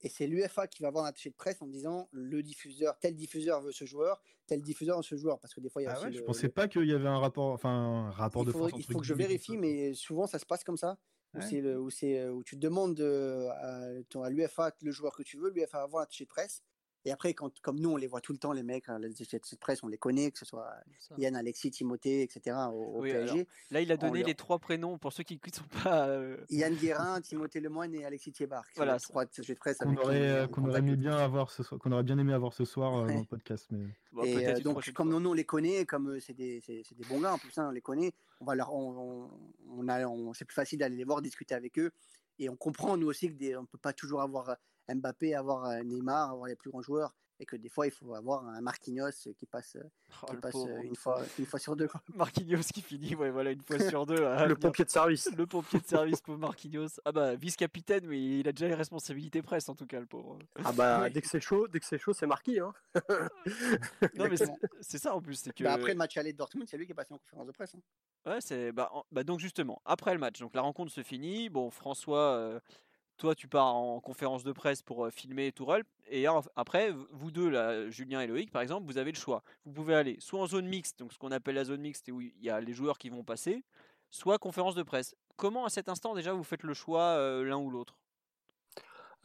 Et 0.03 0.09
c'est 0.09 0.27
l'UFA 0.27 0.67
qui 0.67 0.81
va 0.81 0.89
avoir 0.89 1.05
un 1.05 1.09
attaché 1.09 1.29
de 1.29 1.35
presse 1.35 1.61
en 1.61 1.67
disant 1.67 2.09
le 2.11 2.41
diffuseur, 2.41 2.97
tel 2.99 3.15
diffuseur 3.15 3.61
veut 3.61 3.71
ce 3.71 3.85
joueur, 3.85 4.21
tel 4.47 4.61
diffuseur 4.61 4.97
veut 4.97 5.03
ce 5.03 5.15
joueur. 5.15 5.39
Parce 5.39 5.53
que 5.53 5.59
des 5.59 5.69
fois, 5.69 5.81
il 5.81 5.85
y 5.85 5.87
a 5.87 5.91
ah 5.91 5.95
aussi 5.95 6.05
ouais, 6.05 6.11
le, 6.11 6.17
je 6.17 6.23
pensais 6.23 6.47
le... 6.47 6.53
pas 6.53 6.67
qu'il 6.67 6.85
y 6.85 6.93
avait 6.93 7.07
un 7.07 7.19
rapport, 7.19 7.51
enfin, 7.51 7.69
un 7.69 8.11
rapport 8.11 8.43
il 8.43 8.47
de 8.47 8.51
faut, 8.51 8.59
force. 8.59 8.73
Il 8.77 8.83
faut 8.83 8.99
que 8.99 9.05
je 9.05 9.13
vérifie, 9.13 9.57
mais 9.57 9.93
souvent 9.93 10.27
ça 10.27 10.39
se 10.39 10.45
passe 10.45 10.63
comme 10.63 10.77
ça. 10.77 10.97
Où, 11.33 11.39
ouais. 11.39 11.75
où, 11.75 11.89
où, 12.33 12.43
tu 12.43 12.57
demandes 12.57 12.99
à, 12.99 14.23
à 14.23 14.29
l'UFA 14.29 14.75
le 14.81 14.91
joueur 14.91 15.15
que 15.15 15.23
tu 15.23 15.37
veux, 15.37 15.49
l'UFA 15.49 15.77
va 15.77 15.83
avoir 15.83 16.01
un 16.01 16.03
attaché 16.03 16.25
de 16.25 16.29
presse, 16.29 16.61
Et 17.05 17.11
après, 17.11 17.33
quand, 17.33 17.59
comme 17.61 17.79
nous, 17.79 17.89
on 17.89 17.97
les 17.97 18.05
voit 18.07 18.21
tout 18.21 18.31
le 18.31 18.37
temps, 18.37 18.51
les 18.51 18.61
mecs, 18.61 18.87
hein, 18.87 18.99
les 18.99 19.09
de 19.09 19.55
presse, 19.59 19.81
on 19.83 19.87
les 19.87 19.97
connaît, 19.97 20.29
que 20.31 20.37
ce 20.37 20.45
soit. 20.45 20.71
Yann, 21.17 21.35
Alexis, 21.35 21.71
Timothée, 21.71 22.21
etc. 22.21 22.55
au, 22.71 22.97
au 22.97 23.01
Oui, 23.01 23.11
PSG. 23.11 23.31
alors, 23.31 23.45
Là, 23.71 23.81
il 23.81 23.91
a 23.91 23.95
On 23.95 23.97
donné 23.97 24.19
leur- 24.19 24.27
les 24.27 24.35
trois 24.35 24.59
prénoms 24.59 24.97
pour 24.99 25.11
ceux 25.11 25.23
qui 25.23 25.39
ne 25.43 25.51
sont 25.51 25.63
pas. 25.83 26.07
euh, 26.07 26.37
Yann 26.49 26.75
Guérin, 26.75 27.19
Timothée 27.21 27.59
Lemoine 27.59 27.93
et 27.95 28.05
Alexis 28.05 28.31
Thiebar. 28.31 28.63
Voilà, 28.75 28.93
les 28.93 28.99
trois 28.99 29.25
de 29.25 29.53
presse 29.55 29.77
Qu'on 29.79 29.95
on 29.95 29.97
aurait, 29.97 30.29
euh, 30.29 30.47
qu'on 30.47 30.67
aurait 30.69 30.79
aimé 30.79 30.95
bien 30.95 31.17
avoir 31.17 31.49
ce 31.49 31.63
soir, 31.63 31.79
qu'on 31.79 31.91
aurait 31.91 32.03
bien 32.03 32.17
aimé 32.19 32.33
avoir 32.33 32.53
ce 32.53 32.65
soir 32.65 32.95
euh, 32.95 33.05
Ouais. 33.07 33.13
dans 33.15 33.19
le 33.21 33.25
podcast. 33.25 33.67
Mais 33.71 33.87
bon, 34.11 34.23
Et 34.23 34.47
euh, 34.47 34.59
donc, 34.59 34.91
comme 34.93 35.09
nous, 35.09 35.29
on 35.29 35.33
les 35.33 35.43
connaît, 35.45 35.85
comme 35.85 36.19
c'est 36.19 36.33
des, 36.33 36.59
des 36.67 36.85
bons 37.09 37.19
gars 37.21 37.33
en 37.33 37.37
plus, 37.39 37.57
hein, 37.57 37.67
on 37.69 37.71
les 37.71 37.81
connaît, 37.81 38.11
on 38.39 38.45
va 38.45 38.53
leur, 38.55 38.73
on, 38.73 39.25
on, 39.25 39.29
on 39.69 39.87
a, 39.87 40.05
on- 40.05 40.33
c'est 40.33 40.45
plus 40.45 40.53
facile 40.55 40.77
d'aller 40.79 40.97
les 40.97 41.03
voir, 41.03 41.21
discuter 41.21 41.55
avec 41.55 41.79
eux. 41.79 41.91
Et 42.37 42.47
on 42.49 42.55
comprend, 42.55 42.95
nous 42.97 43.07
aussi, 43.07 43.27
qu'on 43.29 43.61
ne 43.61 43.65
peut 43.67 43.77
pas 43.79 43.93
toujours 43.93 44.21
avoir 44.21 44.55
Mbappé, 44.95 45.35
avoir 45.35 45.65
euh, 45.65 45.81
Neymar, 45.83 46.31
avoir 46.31 46.47
les 46.47 46.55
plus 46.55 46.69
grands 46.69 46.81
joueurs. 46.81 47.13
Et 47.39 47.45
que 47.47 47.55
des 47.55 47.69
fois, 47.69 47.87
il 47.87 47.91
faut 47.91 48.13
avoir 48.13 48.45
un 48.47 48.61
Marquinhos 48.61 49.09
qui 49.35 49.47
passe, 49.47 49.75
euh, 49.75 49.83
Oh, 50.21 50.27
qui 50.27 50.35
passe 50.37 50.55
euh, 50.57 50.81
une, 50.83 50.95
fois, 50.95 51.23
une 51.39 51.45
fois 51.47 51.57
sur 51.57 51.75
deux. 51.75 51.87
quoi. 51.87 51.99
Marquinhos 52.13 52.61
qui 52.71 52.83
finit, 52.83 53.15
ouais, 53.15 53.31
voilà, 53.31 53.49
une 53.49 53.63
fois 53.63 53.79
sur 53.89 54.05
deux. 54.05 54.23
à 54.23 54.45
Le 54.45 54.55
pompier 54.55 54.85
de 54.85 54.91
service. 54.91 55.27
Le 55.35 55.47
pompier 55.47 55.79
de 55.79 55.85
service 55.87 56.21
pour 56.21 56.37
Marquinhos. 56.37 56.99
Ah 57.03 57.11
bah, 57.11 57.33
vice-capitaine, 57.33 58.05
mais 58.05 58.21
il 58.41 58.47
a 58.47 58.51
déjà 58.51 58.67
les 58.67 58.75
responsabilités 58.75 59.41
presse, 59.41 59.67
en 59.69 59.73
tout 59.75 59.87
cas, 59.87 59.99
le 59.99 60.05
pauvre. 60.05 60.37
Ah 60.63 60.71
bah, 60.71 61.09
dès 61.09 61.19
que 61.21 61.27
c'est 61.27 61.39
chaud, 61.41 61.67
dès 61.67 61.79
que 61.79 61.85
c'est 61.87 61.97
chaud, 61.97 62.13
c'est 62.13 62.27
marqué. 62.27 62.59
Hein. 62.59 62.73
Non, 64.15 64.27
mais 64.29 64.35
c'est 64.81 64.97
ça 64.99 65.15
en 65.15 65.21
plus, 65.21 65.35
c'est 65.35 65.51
que. 65.53 65.63
Bah, 65.63 65.73
après 65.73 65.93
le 65.93 65.97
match 65.97 66.15
aller 66.17 66.33
de 66.33 66.37
Dortmund, 66.37 66.67
c'est 66.69 66.77
lui 66.77 66.85
qui 66.85 66.91
est 66.91 66.95
passé 66.95 67.13
en 67.13 67.17
conférence 67.17 67.47
de 67.47 67.51
presse. 67.53 67.73
hein. 67.75 68.29
Ouais, 68.29 68.37
c'est 68.41 68.71
bah, 68.71 68.89
en- 68.93 69.03
bah, 69.11 69.23
donc 69.23 69.39
justement, 69.39 69.81
après 69.85 70.13
le 70.13 70.19
match, 70.19 70.39
donc 70.39 70.53
la 70.53 70.61
rencontre 70.61 70.91
se 70.91 71.01
finit. 71.01 71.49
Bon, 71.49 71.71
François, 71.71 72.35
euh, 72.35 72.59
toi 73.21 73.35
tu 73.35 73.47
pars 73.47 73.75
en 73.75 74.01
conférence 74.01 74.43
de 74.43 74.51
presse 74.51 74.81
pour 74.81 75.07
filmer 75.11 75.51
Tourelle, 75.51 75.83
et 76.09 76.25
après 76.55 76.91
vous 77.11 77.29
deux, 77.29 77.49
là, 77.49 77.87
Julien 77.91 78.19
et 78.21 78.25
Loïc 78.25 78.51
par 78.51 78.63
exemple, 78.63 78.87
vous 78.87 78.97
avez 78.97 79.11
le 79.11 79.17
choix. 79.17 79.43
Vous 79.63 79.71
pouvez 79.71 79.93
aller 79.93 80.17
soit 80.19 80.41
en 80.41 80.47
zone 80.47 80.65
mixte, 80.67 80.97
donc 80.97 81.13
ce 81.13 81.19
qu'on 81.19 81.29
appelle 81.31 81.53
la 81.53 81.63
zone 81.63 81.81
mixte, 81.81 82.09
et 82.09 82.11
où 82.11 82.19
il 82.19 82.33
y 82.41 82.49
a 82.49 82.59
les 82.59 82.73
joueurs 82.73 82.97
qui 82.97 83.09
vont 83.09 83.23
passer, 83.23 83.63
soit 84.09 84.39
conférence 84.39 84.73
de 84.73 84.81
presse. 84.81 85.15
Comment 85.37 85.65
à 85.65 85.69
cet 85.69 85.87
instant 85.87 86.15
déjà 86.15 86.33
vous 86.33 86.43
faites 86.43 86.63
le 86.63 86.73
choix 86.73 87.01
euh, 87.01 87.43
l'un 87.43 87.57
ou 87.57 87.69
l'autre? 87.69 87.95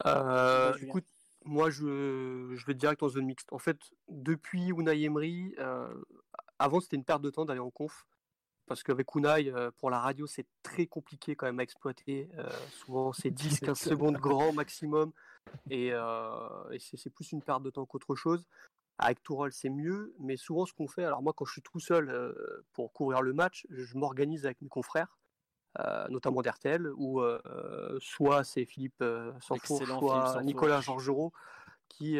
Euh, 0.05 0.75
écoute, 0.79 1.07
moi 1.43 1.71
je, 1.71 2.53
je 2.55 2.65
vais 2.67 2.75
direct 2.75 3.01
en 3.01 3.09
zone 3.09 3.25
mixte. 3.25 3.51
En 3.51 3.57
fait, 3.57 3.79
depuis 4.09 4.67
Unai 4.67 5.01
Emery, 5.01 5.55
euh, 5.57 5.91
avant 6.59 6.79
c'était 6.81 6.97
une 6.97 7.03
perte 7.03 7.23
de 7.23 7.31
temps 7.31 7.45
d'aller 7.45 7.59
en 7.59 7.71
conf. 7.71 8.05
Parce 8.67 8.83
qu'avec 8.83 9.15
Unai, 9.15 9.49
euh, 9.49 9.71
pour 9.77 9.89
la 9.89 9.99
radio, 9.99 10.27
c'est 10.27 10.45
très 10.61 10.87
compliqué 10.87 11.35
quand 11.35 11.45
même 11.45 11.59
à 11.59 11.63
exploiter. 11.63 12.29
Euh, 12.37 12.49
souvent, 12.71 13.13
c'est 13.13 13.29
10-15 13.31 13.75
secondes 13.75 14.17
grand 14.21 14.53
maximum. 14.53 15.11
Et, 15.69 15.91
euh, 15.93 16.69
et 16.71 16.79
c'est 16.79 17.09
plus 17.09 17.31
une 17.31 17.41
perte 17.41 17.63
de 17.63 17.69
temps 17.69 17.85
qu'autre 17.85 18.15
chose. 18.15 18.45
Avec 18.99 19.23
Tourelle, 19.23 19.53
c'est 19.53 19.69
mieux. 19.69 20.13
Mais 20.19 20.35
souvent, 20.35 20.65
ce 20.65 20.73
qu'on 20.73 20.87
fait, 20.87 21.05
alors 21.05 21.23
moi, 21.23 21.31
quand 21.33 21.45
je 21.45 21.53
suis 21.53 21.61
tout 21.61 21.79
seul 21.79 22.09
euh, 22.09 22.65
pour 22.73 22.91
couvrir 22.91 23.21
le 23.21 23.31
match, 23.31 23.65
je 23.69 23.97
m'organise 23.97 24.45
avec 24.45 24.61
mes 24.61 24.69
confrères, 24.69 25.17
notamment 26.09 26.41
d'RTL, 26.41 26.91
où 26.95 27.21
soit 27.99 28.43
c'est 28.43 28.65
Philippe 28.65 29.03
Excellent 29.53 29.99
soit 29.99 30.31
Philippe. 30.31 30.45
Nicolas 30.45 30.81
Georgerot, 30.81 31.31
qui, 31.87 32.19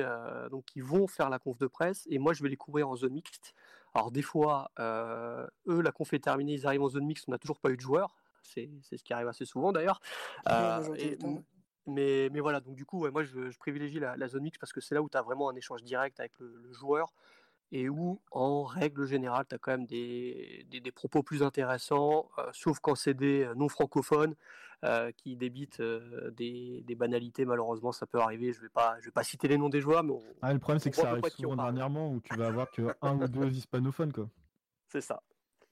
donc, 0.52 0.66
qui 0.66 0.80
vont 0.80 1.08
faire 1.08 1.32
la 1.32 1.40
conf 1.40 1.58
de 1.58 1.66
presse. 1.66 2.06
Et 2.12 2.20
moi, 2.20 2.34
je 2.34 2.44
vais 2.44 2.50
les 2.50 2.56
couvrir 2.56 2.88
en 2.88 2.96
zone 2.96 3.14
mixte. 3.14 3.56
Alors 3.98 4.12
des 4.12 4.22
fois, 4.22 4.70
euh, 4.80 5.48
eux, 5.68 5.82
la 5.82 5.92
conf 5.92 6.14
est 6.14 6.20
terminée, 6.20 6.54
ils 6.54 6.68
arrivent 6.68 6.84
en 6.84 6.90
zone 6.90 7.06
mixte, 7.06 7.26
on 7.28 7.32
n'a 7.32 7.40
toujours 7.40 7.60
pas 7.60 7.72
eu 7.72 7.76
de 7.78 7.82
joueurs. 7.82 8.16
C'est 8.44 8.70
c'est 8.84 8.96
ce 8.96 9.04
qui 9.04 9.12
arrive 9.12 9.28
assez 9.28 9.44
souvent 9.44 9.72
d'ailleurs. 9.72 10.00
Euh, 10.50 10.88
ouais. 10.90 11.18
mais, 11.88 12.30
mais 12.32 12.40
voilà, 12.40 12.60
donc 12.60 12.76
du 12.76 12.86
coup, 12.86 13.00
ouais, 13.00 13.10
moi 13.10 13.24
je, 13.24 13.50
je 13.50 13.58
privilégie 13.58 14.00
la, 14.00 14.16
la 14.16 14.28
zone 14.28 14.44
mixte 14.44 14.60
parce 14.62 14.72
que 14.72 14.82
c'est 14.82 14.94
là 14.94 15.02
où 15.02 15.10
tu 15.10 15.18
as 15.18 15.24
vraiment 15.24 15.50
un 15.50 15.56
échange 15.56 15.82
direct 15.82 16.20
avec 16.20 16.34
le, 16.38 16.56
le 16.62 16.72
joueur 16.74 17.12
et 17.72 17.90
où, 17.90 18.22
en 18.32 18.64
règle 18.64 19.06
générale, 19.06 19.46
tu 19.50 19.56
as 19.56 19.58
quand 19.58 19.72
même 19.72 19.86
des, 19.86 20.66
des, 20.70 20.80
des 20.80 20.92
propos 20.92 21.22
plus 21.24 21.44
intéressants, 21.44 22.30
euh, 22.40 22.50
sauf 22.54 22.80
quand 22.80 22.96
c'est 22.96 23.14
des 23.14 23.44
euh, 23.44 23.56
non 23.56 23.68
francophones 23.70 24.36
euh, 24.86 25.12
qui 25.12 25.36
débitent 25.36 25.80
euh, 25.80 26.32
des, 26.32 26.84
des 26.86 26.96
banalités, 26.96 27.44
malheureusement, 27.46 27.92
ça 27.92 28.06
peut 28.06 28.20
arriver. 28.20 28.54
Je 28.54 28.62
vais 28.62 28.70
pas, 28.70 28.98
je 29.02 29.06
vais 29.06 29.12
pas 29.12 29.24
citer 29.24 29.48
les 29.48 29.58
noms 29.58 29.70
des 29.70 29.82
joueurs, 29.82 30.04
mais 30.04 30.14
on- 30.14 30.24
Ah, 30.42 30.54
le 30.54 30.60
problème, 30.60 30.80
c'est 30.80 30.92
que 30.92 30.96
ça 30.96 31.10
arrive 31.12 31.24
souvent 31.30 31.56
dernièrement 31.56 32.12
où 32.12 32.22
tu 32.22 32.36
vas 32.36 32.48
avoir 32.48 32.70
que 32.72 32.96
un 33.02 33.16
ou 33.20 33.28
deux 33.28 33.50
hispanophones. 33.52 34.14
Quoi. 34.14 34.30
c'est 34.88 35.02
ça. 35.02 35.22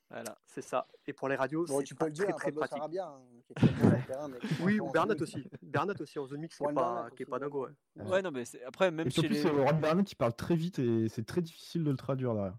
Voilà. 0.09 0.37
C'est 0.45 0.61
ça. 0.61 0.87
Et 1.07 1.13
pour 1.13 1.27
les 1.29 1.35
radios, 1.35 1.65
Bon, 1.65 1.79
c'est 1.79 1.83
tu 1.85 1.95
pas 1.95 2.05
peux 2.05 2.09
le 2.09 2.13
dire, 2.13 2.25
très 2.25 2.33
hein, 2.33 2.37
très 2.37 2.45
Pablo 2.51 2.59
pratique. 2.59 2.77
Sarabia, 2.77 3.05
hein, 3.07 3.21
qui 3.47 3.65
est 3.65 4.07
terrain, 4.07 4.27
mais 4.27 4.37
Oui, 4.61 4.79
ou 4.79 4.91
Bernat 4.91 5.15
mixte. 5.15 5.21
aussi. 5.23 5.47
Bernat 5.63 5.93
aussi 5.99 6.19
en 6.19 6.25
zone 6.27 6.41
mix, 6.41 6.55
qui 6.57 6.63
est 6.63 6.65
Juan 6.65 6.75
pas, 6.75 6.81
Bernat 6.93 7.09
qui 7.09 7.23
est 7.23 7.25
aussi, 7.25 7.29
pas 7.31 7.35
ouais. 7.37 7.39
dingo. 7.41 7.65
Ouais. 7.65 7.71
Ouais. 8.03 8.11
Ouais, 8.11 8.21
non, 8.21 8.31
mais 8.31 8.45
c'est- 8.45 8.63
après, 8.63 8.91
même 8.91 9.07
Et 9.07 9.09
chez 9.09 9.21
surtout, 9.21 9.33
les. 9.33 9.41
c'est 9.41 9.49
Ron 9.49 9.73
Bernard 9.79 10.05
qui 10.05 10.15
parle 10.15 10.33
très 10.35 10.55
vite 10.55 10.79
et 10.79 11.09
c'est 11.09 11.25
très 11.25 11.41
difficile 11.41 11.83
de 11.83 11.91
le 11.91 11.97
traduire 11.97 12.33
derrière. 12.35 12.55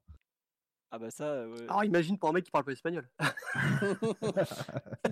Ah 0.91 0.99
bah 0.99 1.11
ça, 1.11 1.25
euh, 1.25 1.53
ouais. 1.53 1.63
Alors 1.65 1.85
imagine 1.85 2.17
pour 2.17 2.29
un 2.29 2.33
mec 2.33 2.45
qui 2.45 2.51
parle 2.51 2.65
pas 2.65 2.73
espagnol. 2.73 3.09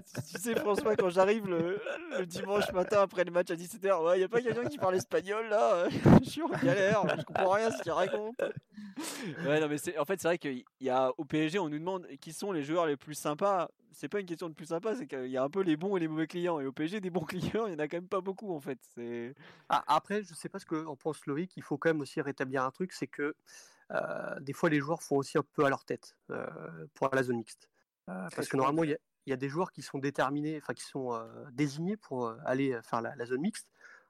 tu 0.06 0.40
sais, 0.40 0.54
François, 0.54 0.94
quand 0.94 1.10
j'arrive 1.10 1.48
le, 1.48 1.80
le 2.16 2.26
dimanche 2.26 2.70
matin 2.72 3.02
après 3.02 3.24
le 3.24 3.32
match 3.32 3.50
à 3.50 3.56
17h, 3.56 4.04
ouais, 4.04 4.20
y 4.20 4.24
a 4.24 4.28
pas 4.28 4.40
quelqu'un 4.40 4.66
qui 4.68 4.78
parle 4.78 4.94
espagnol 4.94 5.48
là? 5.48 5.88
Je 6.22 6.28
suis 6.30 6.42
en 6.42 6.48
galère, 6.48 7.02
je 7.18 7.24
comprends 7.24 7.50
rien 7.50 7.70
ce 7.72 7.82
qu'il 7.82 7.92
raconte. 7.92 8.40
Ouais, 9.44 9.60
non, 9.60 9.68
mais 9.68 9.78
c'est, 9.78 9.98
en 9.98 10.04
fait, 10.04 10.20
c'est 10.20 10.28
vrai 10.28 10.38
qu'il 10.38 10.64
y 10.80 10.90
a 10.90 11.12
au 11.18 11.24
PSG, 11.24 11.58
on 11.58 11.68
nous 11.68 11.78
demande 11.78 12.06
qui 12.20 12.32
sont 12.32 12.52
les 12.52 12.62
joueurs 12.62 12.86
les 12.86 12.96
plus 12.96 13.14
sympas. 13.14 13.68
C'est 13.90 14.08
pas 14.08 14.20
une 14.20 14.26
question 14.26 14.48
de 14.48 14.54
plus 14.54 14.66
sympa, 14.66 14.96
c'est 14.96 15.06
qu'il 15.06 15.28
y 15.28 15.36
a 15.36 15.42
un 15.42 15.50
peu 15.50 15.60
les 15.60 15.76
bons 15.76 15.96
et 15.96 16.00
les 16.00 16.08
mauvais 16.08 16.26
clients. 16.26 16.60
Et 16.60 16.66
au 16.66 16.72
PSG, 16.72 17.00
des 17.00 17.10
bons 17.10 17.20
clients, 17.24 17.66
il 17.66 17.72
y 17.72 17.76
en 17.76 17.78
a 17.78 17.88
quand 17.88 17.96
même 17.96 18.08
pas 18.08 18.20
beaucoup 18.20 18.54
en 18.54 18.60
fait. 18.60 18.78
C'est... 18.94 19.34
Ah, 19.68 19.84
après, 19.86 20.22
je 20.22 20.34
sais 20.34 20.48
pas 20.48 20.58
ce 20.58 20.66
qu'en 20.66 20.96
pense 20.96 21.26
Loïc, 21.26 21.56
il 21.56 21.62
faut 21.62 21.78
quand 21.78 21.90
même 21.90 22.00
aussi 22.00 22.20
rétablir 22.20 22.62
un 22.64 22.70
truc, 22.70 22.92
c'est 22.92 23.06
que 23.06 23.22
euh, 23.22 23.34
des 24.40 24.52
fois 24.52 24.68
les 24.70 24.80
joueurs 24.80 25.02
font 25.02 25.16
aussi 25.16 25.38
un 25.38 25.42
peu 25.52 25.64
à 25.64 25.68
leur 25.70 25.84
tête 25.84 26.16
euh, 26.30 26.46
pour 26.94 27.08
la 27.14 27.22
zone 27.22 27.36
mixte. 27.38 27.68
Euh, 28.08 28.12
parce 28.36 28.48
que 28.48 28.56
normalement, 28.56 28.84
il 28.84 28.90
y, 28.90 28.94
a- 28.94 28.98
il 29.26 29.30
y 29.30 29.32
a 29.32 29.36
des 29.36 29.48
joueurs 29.48 29.72
qui 29.72 29.82
sont 29.82 29.98
déterminés, 29.98 30.58
enfin 30.60 30.74
qui 30.74 30.84
sont 30.84 31.14
euh, 31.14 31.26
désignés 31.52 31.96
pour 31.96 32.26
euh, 32.26 32.36
aller 32.44 32.78
faire 32.82 33.00
la, 33.00 33.14
la 33.16 33.24
zone 33.26 33.40
mixte. 33.40 33.68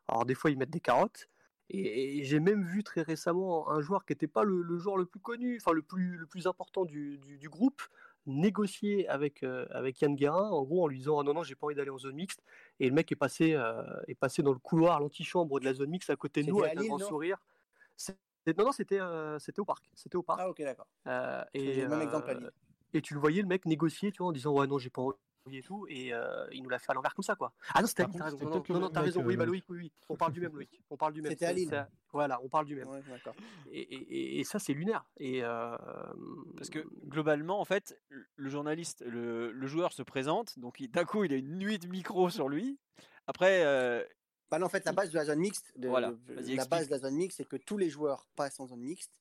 Alors 0.08 0.24
des 0.24 0.34
fois, 0.34 0.50
ils 0.50 0.58
mettent 0.58 0.70
des 0.70 0.80
carottes. 0.80 1.28
Et, 1.70 2.18
et 2.18 2.24
j'ai 2.24 2.40
même 2.40 2.62
vu 2.64 2.82
très 2.84 3.00
récemment 3.02 3.70
un 3.70 3.80
joueur 3.80 4.04
qui 4.04 4.12
n'était 4.12 4.26
pas 4.26 4.44
le, 4.44 4.60
le 4.62 4.76
joueur 4.78 4.96
le 4.98 5.06
plus 5.06 5.20
connu, 5.20 5.56
enfin 5.60 5.72
le 5.72 5.80
plus, 5.82 6.16
le 6.18 6.26
plus 6.26 6.46
important 6.46 6.84
du, 6.84 7.16
du- 7.18 7.38
du 7.38 7.48
groupe, 7.48 7.80
négocier 8.26 9.08
avec, 9.08 9.42
euh, 9.42 9.66
avec 9.70 10.00
Yann 10.00 10.14
Guérin, 10.14 10.50
en 10.50 10.62
gros 10.64 10.84
en 10.84 10.88
lui 10.88 10.98
disant 10.98 11.20
Ah 11.20 11.22
non, 11.24 11.32
non, 11.34 11.42
j'ai 11.42 11.54
pas 11.54 11.66
envie 11.66 11.74
d'aller 11.74 11.90
en 11.90 11.98
zone 11.98 12.16
mixte. 12.16 12.42
Et 12.80 12.88
le 12.88 12.94
mec 12.94 13.10
est 13.12 13.16
passé, 13.16 13.54
euh, 13.54 13.82
est 14.08 14.14
passé 14.14 14.42
dans 14.42 14.52
le 14.52 14.58
couloir, 14.58 15.00
l'antichambre 15.00 15.58
de 15.60 15.64
la 15.64 15.74
zone 15.74 15.90
mixte 15.90 16.10
à 16.10 16.16
côté 16.16 16.42
de 16.42 16.48
nous 16.50 16.58
avec 16.66 16.78
un 16.78 16.82
grand 16.88 16.98
sourire. 17.08 17.38
C'est- 17.96 18.18
Non, 18.52 18.64
non, 18.66 18.72
c'était 18.72 19.00
euh, 19.00 19.38
c'était 19.38 19.60
au 19.60 19.64
parc. 19.64 19.84
C'était 19.94 20.16
au 20.16 20.22
parc. 20.22 20.40
Ah, 20.42 20.48
ok, 20.50 20.60
d'accord. 20.62 20.86
Euh, 21.06 21.42
J'ai 21.54 21.78
et, 21.78 21.82
le 21.82 21.88
même 21.88 22.02
exemple 22.02 22.28
à 22.30 22.34
euh, 22.34 22.38
Lille. 22.40 22.50
et 22.92 23.00
tu 23.02 23.14
le 23.14 23.20
voyais 23.20 23.42
le 23.42 23.48
mec 23.48 23.64
négocier, 23.66 24.12
tu 24.12 24.18
vois, 24.18 24.28
en 24.28 24.32
disant 24.32 24.52
ouais 24.52 24.66
non 24.66 24.78
j'ai 24.78 24.90
pas 24.90 25.02
envie 25.02 25.16
et 25.52 25.62
tout, 25.62 25.86
et 25.90 26.12
euh, 26.14 26.46
il 26.52 26.62
nous 26.62 26.70
l'a 26.70 26.78
fait 26.78 26.90
à 26.90 26.94
l'envers 26.94 27.14
comme 27.14 27.22
ça 27.22 27.34
quoi. 27.34 27.52
Ah 27.74 27.82
non 27.82 27.86
c'était 27.86 28.02
à 28.04 28.06
Lille, 28.06 28.16
t'as 28.18 28.24
raison. 28.24 28.38
Non, 28.40 28.62
non, 28.68 28.80
non, 28.80 28.88
t'as 28.90 29.02
raison. 29.02 29.20
euh, 29.20 29.24
Oui 29.26 29.36
bah 29.36 29.44
Loïc. 29.44 29.64
Oui, 29.68 29.78
oui. 29.78 29.92
On 30.08 30.16
parle 30.16 30.32
du 30.32 30.40
même 30.40 30.54
Loïc. 30.54 30.82
On 30.90 30.96
parle 30.96 31.12
du 31.12 31.20
même. 31.22 31.30
C'était 31.32 31.44
à 31.46 31.52
Lille. 31.52 31.86
Voilà, 32.12 32.40
on 32.42 32.48
parle 32.48 32.64
du 32.66 32.76
même. 32.76 32.86
Ouais, 32.88 33.02
d'accord. 33.08 33.34
Et, 33.70 33.80
et- 33.80 34.40
et 34.40 34.44
ça 34.44 34.58
c'est 34.58 34.72
lunaire. 34.72 35.04
Et 35.18 35.42
euh, 35.44 35.76
Parce 36.56 36.70
que 36.70 36.86
globalement, 37.08 37.60
en 37.60 37.64
fait, 37.64 37.98
le 38.36 38.48
journaliste, 38.48 39.04
le, 39.06 39.50
le 39.52 39.66
joueur 39.66 39.92
se 39.92 40.02
présente, 40.02 40.58
donc 40.58 40.80
d'un 40.82 41.04
coup, 41.04 41.24
il 41.24 41.32
a 41.32 41.36
une 41.36 41.58
nuit 41.58 41.78
de 41.78 41.88
micro 41.88 42.30
sur 42.30 42.48
lui. 42.48 42.78
Après, 43.26 43.64
euh, 43.64 44.02
Bah 44.54 44.58
non, 44.60 44.66
en 44.66 44.68
fait, 44.68 44.84
la 44.84 44.92
base 44.92 45.10
de 45.10 45.16
la 45.16 45.24
zone 45.24 45.40
mixte, 45.40 45.72
de- 45.76 45.88
Voilà, 45.88 46.12
de- 46.12 46.34
la 46.34 46.40
explique. 46.42 46.70
base 46.70 46.86
de 46.86 46.92
la 46.92 46.98
zone 47.00 47.14
mixte, 47.16 47.38
c'est 47.38 47.44
que 47.48 47.56
tous 47.56 47.76
les 47.76 47.90
joueurs 47.90 48.28
passent 48.36 48.60
en 48.60 48.66
zone 48.68 48.80
mixte. 48.82 49.18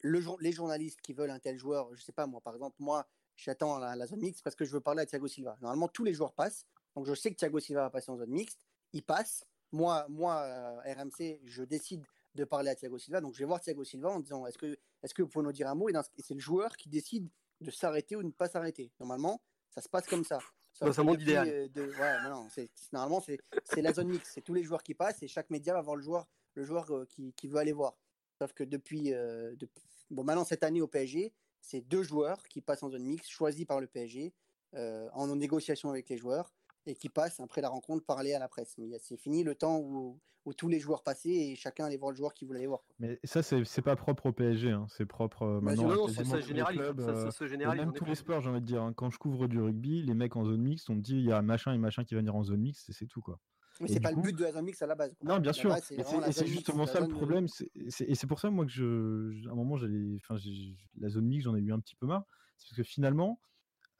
Le 0.00 0.20
les 0.40 0.50
journalistes 0.52 1.00
qui 1.02 1.12
veulent 1.12 1.30
un 1.30 1.38
tel 1.38 1.58
joueur, 1.58 1.94
je 1.94 2.02
sais 2.02 2.12
pas 2.12 2.26
moi, 2.26 2.40
par 2.40 2.54
exemple, 2.54 2.76
moi, 2.78 3.06
j'attends 3.36 3.78
la, 3.78 3.94
la 3.96 4.06
zone 4.06 4.20
mixte 4.20 4.42
parce 4.42 4.56
que 4.56 4.64
je 4.64 4.72
veux 4.72 4.80
parler 4.80 5.02
à 5.02 5.06
Thiago 5.06 5.28
Silva. 5.28 5.56
Normalement, 5.60 5.88
tous 5.88 6.04
les 6.04 6.14
joueurs 6.14 6.32
passent. 6.32 6.64
Donc, 6.96 7.06
je 7.06 7.14
sais 7.14 7.30
que 7.30 7.36
Thiago 7.36 7.60
Silva 7.60 7.82
va 7.82 7.90
passer 7.90 8.10
en 8.10 8.16
zone 8.16 8.30
mixte. 8.30 8.64
Il 8.94 9.02
passe. 9.02 9.44
Moi, 9.72 10.06
moi 10.08 10.40
euh, 10.42 10.80
RMC, 10.94 11.40
je 11.44 11.62
décide 11.64 12.04
de 12.34 12.44
parler 12.44 12.70
à 12.70 12.74
Thiago 12.74 12.98
Silva. 12.98 13.20
Donc, 13.20 13.34
je 13.34 13.38
vais 13.40 13.44
voir 13.44 13.60
Thiago 13.60 13.84
Silva 13.84 14.08
en 14.08 14.20
disant 14.20 14.46
est-ce 14.46 14.56
que, 14.58 14.78
est 15.02 15.12
que 15.12 15.22
vous 15.22 15.28
pouvez 15.28 15.44
nous 15.44 15.52
dire 15.52 15.68
un 15.68 15.74
mot? 15.74 15.88
Et, 15.88 15.92
dans 15.92 16.02
ce- 16.02 16.08
et 16.16 16.22
c'est 16.22 16.34
le 16.34 16.40
joueur 16.40 16.76
qui 16.78 16.88
décide 16.88 17.28
de 17.60 17.70
s'arrêter 17.70 18.16
ou 18.16 18.22
de 18.22 18.26
ne 18.28 18.32
pas 18.32 18.48
s'arrêter. 18.48 18.90
Normalement, 19.00 19.40
ça 19.70 19.80
se 19.82 19.88
passe 19.88 20.06
comme 20.06 20.24
ça. 20.24 20.38
Sauf 20.72 20.88
Dans 20.88 20.92
un 20.92 21.02
que 21.02 21.06
monde 21.06 21.16
depuis, 21.18 21.30
idéal. 21.32 21.70
de- 21.72 21.82
ouais, 21.82 22.22
mais 22.22 22.28
non, 22.30 22.48
c'est- 22.50 22.70
normalement, 22.92 23.20
c'est 23.20 23.38
c'est 23.64 23.82
la 23.82 23.92
zone 23.92 24.08
mixte. 24.08 24.32
C'est 24.34 24.40
tous 24.40 24.54
les 24.54 24.62
joueurs 24.64 24.82
qui 24.82 24.94
passent 24.94 25.22
et 25.22 25.28
chaque 25.28 25.50
média 25.50 25.74
va 25.74 25.82
voir 25.82 25.96
le 25.96 26.02
joueur, 26.02 26.26
le 26.54 26.64
joueur 26.64 26.90
euh, 26.90 27.04
qui, 27.06 27.32
qui 27.34 27.46
veut 27.48 27.58
aller 27.58 27.72
voir. 27.72 27.94
Sauf 28.40 28.52
que 28.54 28.64
depuis, 28.64 29.12
euh, 29.12 29.54
depuis- 29.56 29.82
bon, 30.10 30.24
maintenant 30.24 30.44
cette 30.44 30.62
année 30.64 30.80
au 30.80 30.88
PSG, 30.88 31.32
c'est 31.60 31.80
deux 31.82 32.02
joueurs 32.02 32.42
qui 32.48 32.60
passent 32.62 32.82
en 32.82 32.90
zone 32.90 33.04
mixte, 33.04 33.28
choisis 33.30 33.64
par 33.66 33.80
le 33.80 33.86
PSG, 33.86 34.32
euh, 34.74 35.08
en 35.12 35.34
négociation 35.36 35.90
avec 35.90 36.08
les 36.08 36.16
joueurs 36.16 36.52
et 36.86 36.94
qui 36.94 37.08
passent 37.08 37.40
après 37.40 37.60
la 37.60 37.68
rencontre 37.68 38.04
parler 38.04 38.34
à 38.34 38.38
la 38.38 38.48
presse. 38.48 38.74
Mais 38.78 38.98
c'est 38.98 39.16
fini 39.16 39.44
le 39.44 39.54
temps 39.54 39.78
où, 39.78 40.20
où 40.44 40.52
tous 40.54 40.68
les 40.68 40.80
joueurs 40.80 41.02
passaient 41.02 41.30
et 41.30 41.54
chacun 41.56 41.84
allait 41.86 41.96
voir 41.96 42.10
le 42.10 42.16
joueur 42.16 42.34
qui 42.34 42.44
voulait 42.44 42.58
aller 42.58 42.66
voir. 42.66 42.82
Mais 42.98 43.20
ça, 43.24 43.42
c'est 43.42 43.64
c'est 43.64 43.82
pas 43.82 43.94
propre 43.96 44.26
au 44.26 44.32
PSG, 44.32 44.70
hein. 44.70 44.86
c'est 44.88 45.06
propre 45.06 45.42
euh, 45.42 45.60
Bah, 45.60 45.70
maintenant. 45.70 45.84
non, 45.84 45.92
à 45.92 45.96
non, 45.96 46.08
ça, 46.08 46.40
généralise. 46.40 46.80
clubs, 46.80 47.00
ça, 47.00 47.08
euh, 47.10 47.30
ça 47.30 47.74
même 47.74 47.92
tous 47.92 48.04
les 48.04 48.14
sports, 48.16 48.40
j'ai 48.40 48.50
envie 48.50 48.60
de 48.60 48.66
dire. 48.66 48.82
hein. 48.82 48.92
Quand 48.92 49.10
je 49.10 49.18
couvre 49.18 49.46
du 49.46 49.60
rugby, 49.60 50.02
les 50.02 50.14
mecs 50.14 50.34
en 50.36 50.44
zone 50.44 50.60
mixte, 50.62 50.90
on 50.90 50.96
me 50.96 51.00
dit 51.00 51.14
il 51.16 51.24
y 51.24 51.32
a 51.32 51.40
machin 51.42 51.72
et 51.72 51.78
machin 51.78 52.04
qui 52.04 52.14
va 52.14 52.20
venir 52.20 52.34
en 52.34 52.42
zone 52.42 52.60
mixte 52.60 52.90
et 52.90 52.92
c'est 52.92 53.06
tout 53.06 53.20
quoi. 53.20 53.38
Mais 53.80 53.88
c'est 53.88 54.00
pas 54.00 54.10
le 54.12 54.20
but 54.20 54.36
de 54.36 54.42
la 54.44 54.52
zone 54.52 54.64
mix 54.66 54.82
à 54.82 54.86
la 54.86 54.94
base. 54.94 55.14
quoi. 55.14 55.28
Non, 55.28 55.40
bien 55.40 55.48
La 55.50 55.52
sûr. 55.54 55.70
base, 55.70 55.84
c'est 55.84 56.02
c'est 56.04 56.32
c'est 56.32 56.46
justement 56.46 56.86
ça 56.86 57.00
le 57.00 57.08
problème. 57.08 57.48
c'est- 57.48 57.70
c'est- 57.88 58.04
Et 58.04 58.14
c'est 58.14 58.26
pour 58.26 58.38
ça, 58.38 58.50
moi, 58.50 58.64
que 58.66 58.70
je, 58.70 59.30
je- 59.32 59.48
à 59.48 59.52
un 59.52 59.54
moment, 59.54 59.76
j'allais, 59.76 60.16
enfin, 60.16 60.36
j'ai- 60.36 60.76
la 60.98 61.08
zone 61.08 61.24
mix, 61.26 61.44
j'en 61.44 61.56
ai 61.56 61.60
eu 61.60 61.72
un 61.72 61.80
petit 61.80 61.94
peu 61.96 62.06
marre. 62.06 62.24
C'est 62.58 62.68
parce 62.68 62.76
que 62.76 62.82
finalement, 62.82 63.40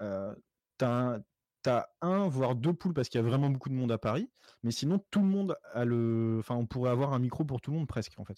euh, 0.02 0.34
t'as 0.78 1.14
un, 1.16 1.24
t'as 1.62 1.86
un, 2.00 2.28
voire 2.28 2.54
deux 2.54 2.72
poules 2.72 2.94
parce 2.94 3.08
qu'il 3.08 3.20
y 3.20 3.24
a 3.24 3.26
vraiment 3.26 3.48
beaucoup 3.50 3.68
de 3.68 3.74
monde 3.74 3.92
à 3.92 3.98
Paris. 3.98 4.28
Mais 4.62 4.70
sinon, 4.70 4.98
tout 5.10 5.20
le 5.20 5.26
monde 5.26 5.56
a 5.72 5.84
le, 5.84 6.36
enfin, 6.40 6.54
on 6.56 6.66
pourrait 6.66 6.90
avoir 6.90 7.12
un 7.12 7.18
micro 7.18 7.44
pour 7.44 7.60
tout 7.60 7.70
le 7.70 7.78
monde 7.78 7.86
presque, 7.88 8.12
en 8.18 8.24
fait. 8.24 8.36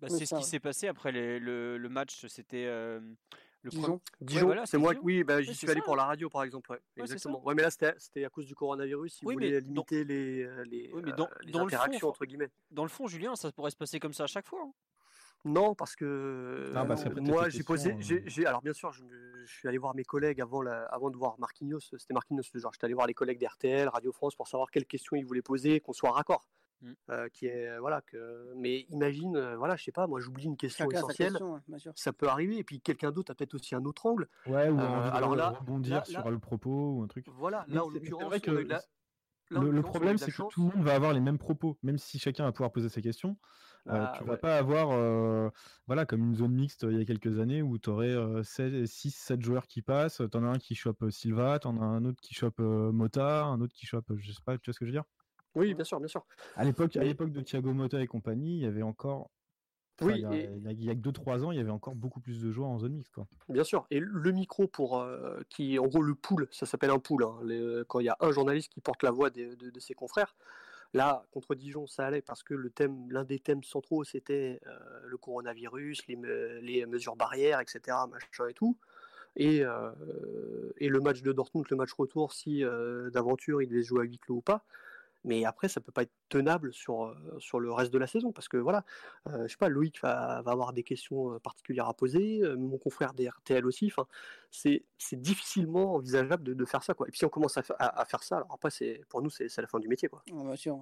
Bah, 0.00 0.08
c'est 0.08 0.26
ce 0.26 0.34
qui 0.34 0.42
s'est 0.44 0.58
passé 0.60 0.88
après 0.88 1.12
les- 1.12 1.38
le, 1.38 1.78
le 1.78 1.88
match. 1.88 2.26
C'était 2.26 2.64
euh, 2.66 2.98
le 3.62 3.70
Dijon. 3.70 4.00
Dijon, 4.20 4.46
voilà, 4.46 4.66
c'est 4.66 4.76
moi. 4.78 4.92
Dijon. 4.94 5.04
Oui, 5.04 5.22
bah, 5.22 5.40
j'y 5.42 5.50
Ouais, 5.50 5.54
suis 5.54 5.70
allé 5.70 5.78
ça. 5.80 5.84
pour 5.84 5.94
la 5.96 6.04
radio, 6.06 6.28
par 6.28 6.42
exemple. 6.42 6.70
Ouais, 6.72 6.80
exactement. 6.96 7.40
Ouais, 7.44 7.54
mais 7.54 7.62
là, 7.62 7.70
c'était 7.70 8.24
à 8.24 8.28
cause 8.28 8.46
du 8.46 8.54
coronavirus. 8.56 9.20
Ils 9.22 9.26
Oui, 9.26 9.34
voulaient 9.34 9.50
mais 9.52 9.60
dans- 9.60 9.66
limiter 9.68 10.04
les, 10.04 10.42
euh, 10.42 10.64
les, 10.64 10.90
Oui, 10.92 11.02
mais 11.04 11.12
euh, 11.12 11.16
dans- 11.16 11.28
les 11.42 11.52
dans 11.52 11.64
le 11.64 11.70
fond, 11.70 11.76
interactions, 11.76 12.08
entre 12.08 12.24
guillemets. 12.24 12.50
Dans 12.72 12.82
le 12.82 12.88
fond, 12.88 13.06
Julien, 13.06 13.36
ça 13.36 13.52
pourrait 13.52 13.70
se 13.70 13.76
passer 13.76 14.00
comme 14.00 14.12
ça 14.12 14.24
à 14.24 14.28
chaque 14.28 14.46
fois. 14.48 14.60
hein. 14.64 14.72
Non, 15.44 15.74
parce 15.74 15.96
que 15.96 16.70
Non, 16.72 16.88
euh, 16.88 17.20
moi, 17.20 17.48
j'ai 17.48 17.64
posé. 17.64 17.92
euh. 17.94 18.46
alors, 18.46 18.62
bien 18.62 18.72
sûr, 18.72 18.92
je, 18.92 19.02
suis 19.46 19.66
allé 19.68 19.76
voir 19.78 19.94
mes 19.94 20.04
collègues 20.04 20.40
avant, 20.40 20.62
la- 20.62 20.84
avant 20.86 21.10
de 21.10 21.16
voir 21.16 21.34
Marquinhos. 21.40 21.80
C'était 21.80 22.14
Marquinhos 22.14 22.42
le 22.54 22.60
genre. 22.60 22.72
J'étais 22.72 22.84
allé 22.84 22.94
voir 22.94 23.06
les 23.08 23.14
collègues 23.14 23.40
d'RTL, 23.40 23.88
Radio 23.88 24.12
France, 24.12 24.36
pour 24.36 24.46
savoir 24.46 24.70
quelles 24.70 24.86
questions 24.86 25.16
ils 25.16 25.26
voulaient 25.26 25.42
poser, 25.42 25.80
qu'on 25.80 25.92
soit 25.92 26.12
raccord. 26.12 26.46
Mm. 26.80 26.92
Euh, 27.10 27.28
qui 27.28 27.46
est 27.46 27.78
voilà 27.78 28.00
que. 28.02 28.52
Mais 28.56 28.86
imagine, 28.88 29.36
euh, 29.36 29.56
voilà, 29.56 29.76
je 29.76 29.84
sais 29.84 29.92
pas, 29.92 30.06
moi, 30.08 30.18
j'oublie 30.20 30.44
une 30.46 30.56
question 30.56 30.84
Chacun 30.86 30.98
essentielle. 30.98 31.28
question, 31.30 31.52
ouais. 31.54 31.78
Ça 31.94 32.12
peut 32.12 32.26
arriver, 32.28 32.58
et 32.58 32.64
puis 32.64 32.80
quelqu'un 32.80 33.12
d'autre 33.12 33.30
a 33.30 33.34
peut-être 33.36 33.54
aussi 33.54 33.74
un 33.76 33.84
autre 33.84 34.04
angle. 34.06 34.28
Ouais, 34.46 34.68
ou 34.68 34.78
Euh, 34.80 35.10
alors 35.12 35.36
là- 35.36 35.50
rebondir 35.50 35.98
là- 35.98 36.04
sur 36.04 36.24
là- 36.24 36.30
le 36.30 36.38
propos 36.40 36.94
ou 36.96 37.02
un 37.04 37.06
truc. 37.06 37.26
Voilà, 37.28 37.64
là, 37.68 37.84
en 37.84 37.88
l'occurrence, 37.88 38.32
Le, 39.50 39.70
le 39.70 39.82
problème, 39.82 40.18
c'est 40.18 40.30
que 40.32 40.42
tout 40.48 40.62
le 40.62 40.76
monde 40.76 40.84
va 40.84 40.94
avoir 40.94 41.12
les 41.12 41.20
mêmes 41.20 41.38
propos, 41.38 41.76
même 41.82 41.98
si 41.98 42.18
chacun 42.18 42.44
va 42.44 42.52
pouvoir 42.52 42.72
poser 42.72 42.88
ses 42.88 43.02
questions. 43.02 43.36
Bah, 43.84 44.12
tu 44.14 44.24
vas 44.24 44.32
ouais. 44.32 44.38
pas 44.38 44.58
avoir, 44.58 45.50
voilà, 45.86 46.06
comme 46.06 46.22
une 46.22 46.34
zone 46.36 46.52
mixte 46.54 46.84
il 46.88 46.98
y 46.98 47.00
a 47.00 47.04
quelques 47.04 47.38
années 47.40 47.62
où 47.62 47.78
tu 47.78 47.90
aurais 47.90 48.14
6-7 48.44 49.42
joueurs 49.42 49.66
qui 49.66 49.82
passent. 49.82 50.22
T'en 50.30 50.44
as 50.44 50.48
un 50.48 50.58
qui 50.58 50.74
chope 50.74 51.10
Silva, 51.10 51.58
t'en 51.58 51.80
as 51.80 51.84
un 51.84 52.04
autre 52.04 52.20
qui 52.20 52.34
chope 52.34 52.58
Mota, 52.60 53.44
un 53.44 53.60
autre 53.60 53.74
qui 53.74 53.86
chope, 53.86 54.12
je 54.16 54.32
sais 54.32 54.42
pas, 54.44 54.56
tu 54.58 54.70
vois 54.70 54.74
ce 54.74 54.78
que 54.78 54.84
je 54.86 54.90
veux 54.90 54.96
dire? 54.96 55.04
Oui, 55.54 55.74
bien 55.74 55.84
sûr, 55.84 55.98
bien 55.98 56.08
sûr. 56.08 56.26
À 56.54 56.64
l'époque, 56.64 56.96
à 56.96 57.04
l'époque 57.04 57.30
de 57.32 57.42
Thiago 57.42 57.74
Mota 57.74 58.00
et 58.02 58.06
compagnie, 58.06 58.56
il 58.56 58.62
y 58.62 58.66
avait 58.66 58.80
encore. 58.82 59.30
enfin, 60.00 60.14
Oui, 60.14 60.18
il 60.18 60.22
y 60.22 60.26
a, 60.26 60.42
et- 60.42 60.50
il 60.56 60.62
y 60.64 60.68
a- 60.68 60.72
il 60.72 60.84
y 60.84 60.90
a 60.90 60.94
que 60.96 61.00
2-3 61.00 61.44
ans, 61.44 61.52
il 61.52 61.58
y 61.58 61.60
avait 61.60 61.70
encore 61.70 61.96
beaucoup 61.96 62.20
plus 62.20 62.42
de 62.42 62.50
joueurs 62.52 62.70
en 62.70 62.78
zone 62.78 62.94
mixte. 62.94 63.14
Quoi. 63.14 63.28
Bien 63.48 63.64
sûr. 63.64 63.86
Et 63.90 63.98
le 64.00 64.30
micro 64.32 64.68
pour 64.68 64.98
euh, 65.00 65.40
qui, 65.50 65.78
en 65.78 65.86
gros, 65.86 66.02
le 66.02 66.14
pool, 66.14 66.48
ça 66.52 66.64
s'appelle 66.64 66.90
un 66.90 66.98
pool. 66.98 67.24
hein, 67.24 67.40
les- 67.44 67.82
quand 67.88 68.00
il 68.00 68.06
y 68.06 68.08
a 68.08 68.16
un 68.20 68.30
journaliste 68.30 68.72
qui 68.72 68.80
porte 68.80 69.02
la 69.02 69.10
voix 69.10 69.30
des- 69.30 69.56
de, 69.56 69.70
de 69.70 69.80
ses 69.80 69.94
confrères. 69.94 70.36
Là, 70.94 71.24
contre 71.32 71.54
Dijon, 71.54 71.86
ça 71.86 72.06
allait 72.06 72.20
parce 72.20 72.42
que 72.42 72.54
l'un 73.08 73.24
des 73.24 73.38
thèmes 73.38 73.62
centraux, 73.62 74.04
c'était 74.04 74.60
euh, 74.66 74.78
le 75.06 75.16
coronavirus, 75.16 76.06
les, 76.06 76.16
me- 76.16 76.58
les 76.60 76.84
mesures 76.84 77.16
barrières, 77.16 77.60
etc., 77.60 77.96
euh, 79.64 79.90
et 80.76 80.88
le 80.88 81.00
match 81.00 81.22
de 81.22 81.32
Dortmund, 81.32 81.66
le 81.70 81.76
match 81.76 81.92
retour, 81.94 82.32
si 82.32 82.62
euh, 82.62 83.08
d'aventure 83.10 83.62
il 83.62 83.68
devait 83.68 83.82
se 83.82 83.88
jouer 83.88 84.02
à 84.02 84.04
huis 84.04 84.18
clos 84.18 84.36
ou 84.36 84.40
pas. 84.42 84.64
Mais 85.24 85.44
après, 85.44 85.68
ça 85.68 85.80
peut 85.80 85.92
pas 85.92 86.02
être 86.02 86.12
tenable 86.28 86.72
sur, 86.74 87.04
euh, 87.04 87.14
sur 87.38 87.60
le 87.60 87.72
reste 87.72 87.92
de 87.92 87.98
la 87.98 88.06
saison 88.06 88.32
parce 88.32 88.48
que 88.48 88.56
voilà, 88.56 88.84
euh, 89.28 89.44
je 89.46 89.52
sais 89.52 89.56
pas, 89.56 89.68
Loïc 89.68 90.00
va, 90.02 90.42
va 90.42 90.50
avoir 90.52 90.72
des 90.72 90.82
questions 90.82 91.32
euh, 91.34 91.38
particulières 91.38 91.88
à 91.88 91.94
poser, 91.94 92.40
euh, 92.42 92.56
mon 92.56 92.76
confrère 92.78 93.14
des 93.14 93.28
RTL 93.28 93.64
aussi. 93.66 93.86
Enfin, 93.86 94.06
c'est 94.50 94.84
c'est 94.98 95.20
difficilement 95.20 95.94
envisageable 95.94 96.42
de, 96.42 96.54
de 96.54 96.64
faire 96.64 96.82
ça 96.82 96.94
quoi. 96.94 97.06
Et 97.06 97.10
puis 97.10 97.18
si 97.18 97.24
on 97.24 97.28
commence 97.28 97.56
à, 97.56 97.62
à- 97.78 98.00
à 98.00 98.04
faire 98.04 98.22
ça, 98.22 98.36
alors 98.38 98.52
après 98.52 98.70
c'est 98.70 99.00
pour 99.08 99.22
nous 99.22 99.30
c'est 99.30 99.48
c'est 99.48 99.60
la 99.62 99.68
fin 99.68 99.78
du 99.78 99.88
métier 99.88 100.08
quoi. 100.08 100.22
Ouais, 100.30 100.42
bien 100.44 100.56
sûr. 100.56 100.78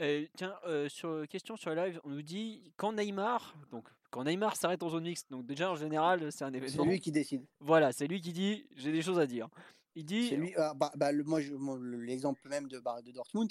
Euh, 0.00 0.24
tiens, 0.34 0.54
euh, 0.66 0.88
sur 0.88 1.26
question 1.28 1.56
sur 1.56 1.70
le 1.70 1.76
live, 1.76 2.00
on 2.04 2.10
nous 2.10 2.22
dit 2.22 2.72
quand 2.76 2.94
Neymar, 2.94 3.54
donc 3.70 3.86
quand 4.10 4.24
Neymar 4.24 4.56
s'arrête 4.56 4.82
en 4.82 4.88
zone 4.88 5.04
mixte, 5.04 5.30
donc 5.30 5.44
déjà 5.46 5.70
en 5.70 5.76
général 5.76 6.32
c'est 6.32 6.44
un 6.44 6.50
C'est 6.50 6.56
événement. 6.56 6.84
lui 6.84 7.00
qui 7.00 7.12
décide. 7.12 7.44
Voilà, 7.60 7.92
c'est 7.92 8.06
lui 8.06 8.20
qui 8.22 8.32
dit 8.32 8.66
j'ai 8.76 8.92
des 8.92 9.02
choses 9.02 9.18
à 9.18 9.26
dire. 9.26 9.48
Il 9.94 10.04
dit 10.04 10.36
ah, 10.56 10.74
bah, 10.74 10.92
bah, 10.96 11.12
moi, 11.12 11.40
l'exemple 11.80 12.48
même 12.48 12.68
de, 12.68 12.78
bah, 12.78 13.02
de 13.02 13.10
Dortmund, 13.10 13.50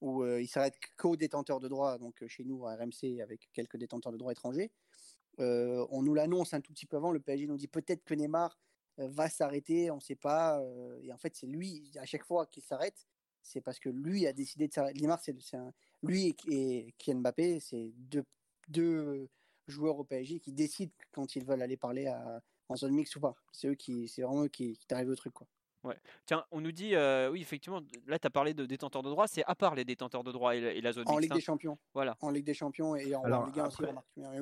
où 0.00 0.22
euh, 0.22 0.40
il 0.40 0.48
s'arrête 0.48 0.74
qu'aux 0.96 1.16
détenteurs 1.16 1.60
de 1.60 1.68
droit, 1.68 1.98
donc 1.98 2.26
chez 2.26 2.44
nous 2.44 2.66
à 2.66 2.76
RMC 2.76 3.20
avec 3.22 3.48
quelques 3.52 3.76
détenteurs 3.76 4.12
de 4.12 4.18
droit 4.18 4.32
étrangers. 4.32 4.70
Euh, 5.38 5.86
on 5.90 6.02
nous 6.02 6.14
l'annonce 6.14 6.54
un 6.54 6.60
tout 6.60 6.72
petit 6.72 6.86
peu 6.86 6.96
avant. 6.96 7.12
Le 7.12 7.20
PSG 7.20 7.46
nous 7.46 7.58
dit 7.58 7.68
peut-être 7.68 8.04
que 8.04 8.14
Neymar 8.14 8.58
euh, 8.98 9.08
va 9.08 9.28
s'arrêter, 9.28 9.90
on 9.90 9.96
ne 9.96 10.00
sait 10.00 10.16
pas. 10.16 10.62
et 11.02 11.12
en 11.12 11.18
fait, 11.18 11.34
c'est 11.36 11.46
lui 11.46 11.92
à 11.96 12.06
chaque 12.06 12.24
fois 12.24 12.46
qu'il 12.46 12.62
s'arrête, 12.62 13.06
c'est 13.42 13.60
parce 13.60 13.78
que 13.78 13.90
lui 13.90 14.26
a 14.26 14.32
décidé 14.32 14.68
de 14.68 14.72
s'arrêter. 14.72 15.00
Neymar, 15.00 15.20
c'est 15.20 15.36
lui 16.02 16.34
et, 16.48 16.94
et 17.06 17.14
Mbappé, 17.14 17.60
c'est 17.60 17.92
deux, 17.96 18.24
deux 18.68 19.28
joueurs 19.68 19.98
au 19.98 20.04
PSG 20.04 20.40
qui 20.40 20.52
décident 20.52 20.92
quand 21.12 21.36
ils 21.36 21.44
veulent 21.44 21.62
aller 21.62 21.76
parler 21.76 22.06
à, 22.06 22.42
en 22.68 22.76
zone 22.76 22.94
mixte 22.94 23.16
ou 23.16 23.20
pas. 23.20 23.34
C'est 23.52 23.68
eux 23.68 23.74
qui, 23.74 24.08
c'est 24.08 24.22
vraiment 24.22 24.44
eux 24.44 24.48
qui, 24.48 24.76
qui 24.76 24.86
t'arrivent 24.86 25.10
au 25.10 25.16
truc 25.16 25.34
quoi. 25.34 25.46
Tiens, 26.26 26.44
on 26.50 26.60
nous 26.60 26.72
dit, 26.72 26.94
euh, 26.94 27.30
oui, 27.30 27.40
effectivement, 27.40 27.80
là, 28.06 28.18
tu 28.18 28.26
as 28.26 28.30
parlé 28.30 28.54
de 28.54 28.66
détenteurs 28.66 29.02
de 29.02 29.10
droit, 29.10 29.26
c'est 29.26 29.44
à 29.46 29.54
part 29.54 29.74
les 29.74 29.84
détenteurs 29.84 30.24
de 30.24 30.32
droit 30.32 30.54
et 30.56 30.60
la, 30.60 30.72
et 30.72 30.80
la 30.80 30.92
zone 30.92 31.04
En 31.08 31.18
Ligue 31.18 31.32
hein. 31.32 31.36
des 31.36 31.40
Champions. 31.40 31.78
Voilà. 31.94 32.16
En 32.20 32.30
Ligue 32.30 32.44
des 32.46 32.54
Champions 32.54 32.96
et 32.96 33.14
en, 33.14 33.22
Alors, 33.24 33.46
Ligue 33.46 33.60
1 33.60 33.66
aussi, 33.66 33.82
après, 33.84 33.94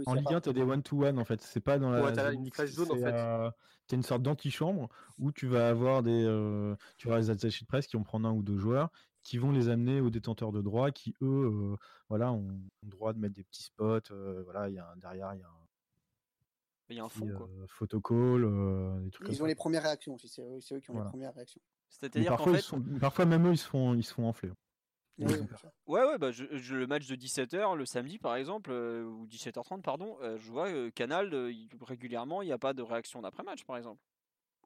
En 0.07 0.15
Ligue 0.15 0.25
pas- 0.25 0.35
1, 0.37 0.41
tu 0.41 0.49
as 0.49 0.53
des 0.53 0.63
one-to-one 0.63 1.19
en 1.19 1.25
fait. 1.25 1.41
C'est 1.43 1.61
pas 1.61 1.79
dans 1.79 1.91
la 1.91 2.03
Ouais, 2.03 2.15
zone 2.15 2.35
une 2.35 2.67
jaune, 2.67 2.91
en 2.93 2.95
fait. 2.95 3.13
euh, 3.13 3.51
t'as 3.87 3.97
une 3.97 4.03
sorte 4.03 4.23
d'antichambre 4.23 4.89
où 5.19 5.33
tu 5.33 5.47
vas 5.47 5.69
avoir 5.69 6.03
des, 6.03 6.25
euh, 6.27 6.75
tu 6.97 7.09
vas 7.09 7.21
des 7.21 7.31
attachés 7.31 7.65
de 7.65 7.69
presse 7.69 7.87
qui 7.87 7.97
vont 7.97 8.03
prendre 8.05 8.29
un 8.29 8.33
ou 8.33 8.43
deux 8.43 8.59
joueurs 8.59 8.91
qui 9.23 9.39
vont 9.39 9.53
les 9.53 9.71
amener 9.71 10.03
aux 10.03 10.11
détenteurs 10.11 10.53
de 10.53 10.61
droit 10.61 10.91
qui 10.91 11.15
eux, 11.23 11.27
euh, 11.73 11.77
voilà, 12.11 12.31
ont, 12.31 12.41
ont 12.47 12.61
le 12.83 12.91
droit 12.91 13.15
de 13.15 13.19
mettre 13.19 13.35
des 13.35 13.43
petits 13.45 13.63
spots. 13.63 14.01
euh, 14.11 14.43
voilà, 14.45 14.69
il 14.69 14.75
y 14.75 14.79
a 14.79 14.87
un- 14.91 14.97
derrière, 14.97 15.33
il 15.35 15.41
y 15.41 15.43
a 15.43 15.47
un 15.47 15.64
Il 16.91 16.97
y 16.97 17.01
a 17.01 17.05
un 17.05 17.09
fond, 17.09 17.27
quoi. 17.37 17.49
euh, 17.49 17.67
photocall, 17.67 18.45
euh, 18.45 19.01
des 19.01 19.11
trucs 19.11 19.29
Ils 19.29 19.43
ont 19.43 19.47
les 19.47 19.55
premières 19.55 19.83
réactions 19.83 20.15
aussi. 20.15 20.29
C'est 20.29 20.43
eux, 20.43 20.61
c'est 20.61 20.75
eux 20.75 20.81
qui 20.81 20.91
ont 20.91 20.95
Voilà. 20.95 21.07
les 21.09 21.11
premières 21.11 21.35
réactions. 21.35 21.61
Mais 21.65 21.71
C'est-à-dire 21.89 22.31
qu'en 22.31 22.37
parfois, 22.37 22.53
fait, 22.55 22.59
ils 22.61 22.63
sont- 22.63 22.83
parfois 23.01 23.25
même 23.25 23.47
eux, 23.47 23.53
ils 23.53 23.59
se 23.59 23.67
font, 23.67 23.95
ils 23.95 24.03
se 24.03 24.13
font 24.13 24.27
enfler. 24.29 24.51
Oui, 25.19 25.27
bien 25.27 25.57
sûr. 25.57 25.71
Ouais, 25.87 26.05
ouais, 26.05 26.19
bah, 26.19 26.33
je, 26.33 26.45
je- 26.57 26.75
le 26.75 26.87
match 26.89 27.07
de 27.07 27.15
17h, 27.15 27.77
le 27.77 27.87
samedi 27.87 28.19
par 28.19 28.35
exemple, 28.35 28.71
euh, 28.73 29.05
ou 29.05 29.27
17h30, 29.29 29.83
pardon, 29.83 30.19
euh, 30.23 30.37
je 30.39 30.51
vois 30.51 30.69
euh, 30.69 30.91
Canal, 30.91 31.33
euh, 31.33 31.53
il- 31.53 31.69
régulièrement, 31.81 32.43
il 32.43 32.47
n'y 32.47 32.53
a 32.53 32.59
pas 32.59 32.75
de 32.75 32.83
réaction 32.83 33.23
d'après-match 33.23 33.65
par 33.65 33.77
exemple. 33.77 34.01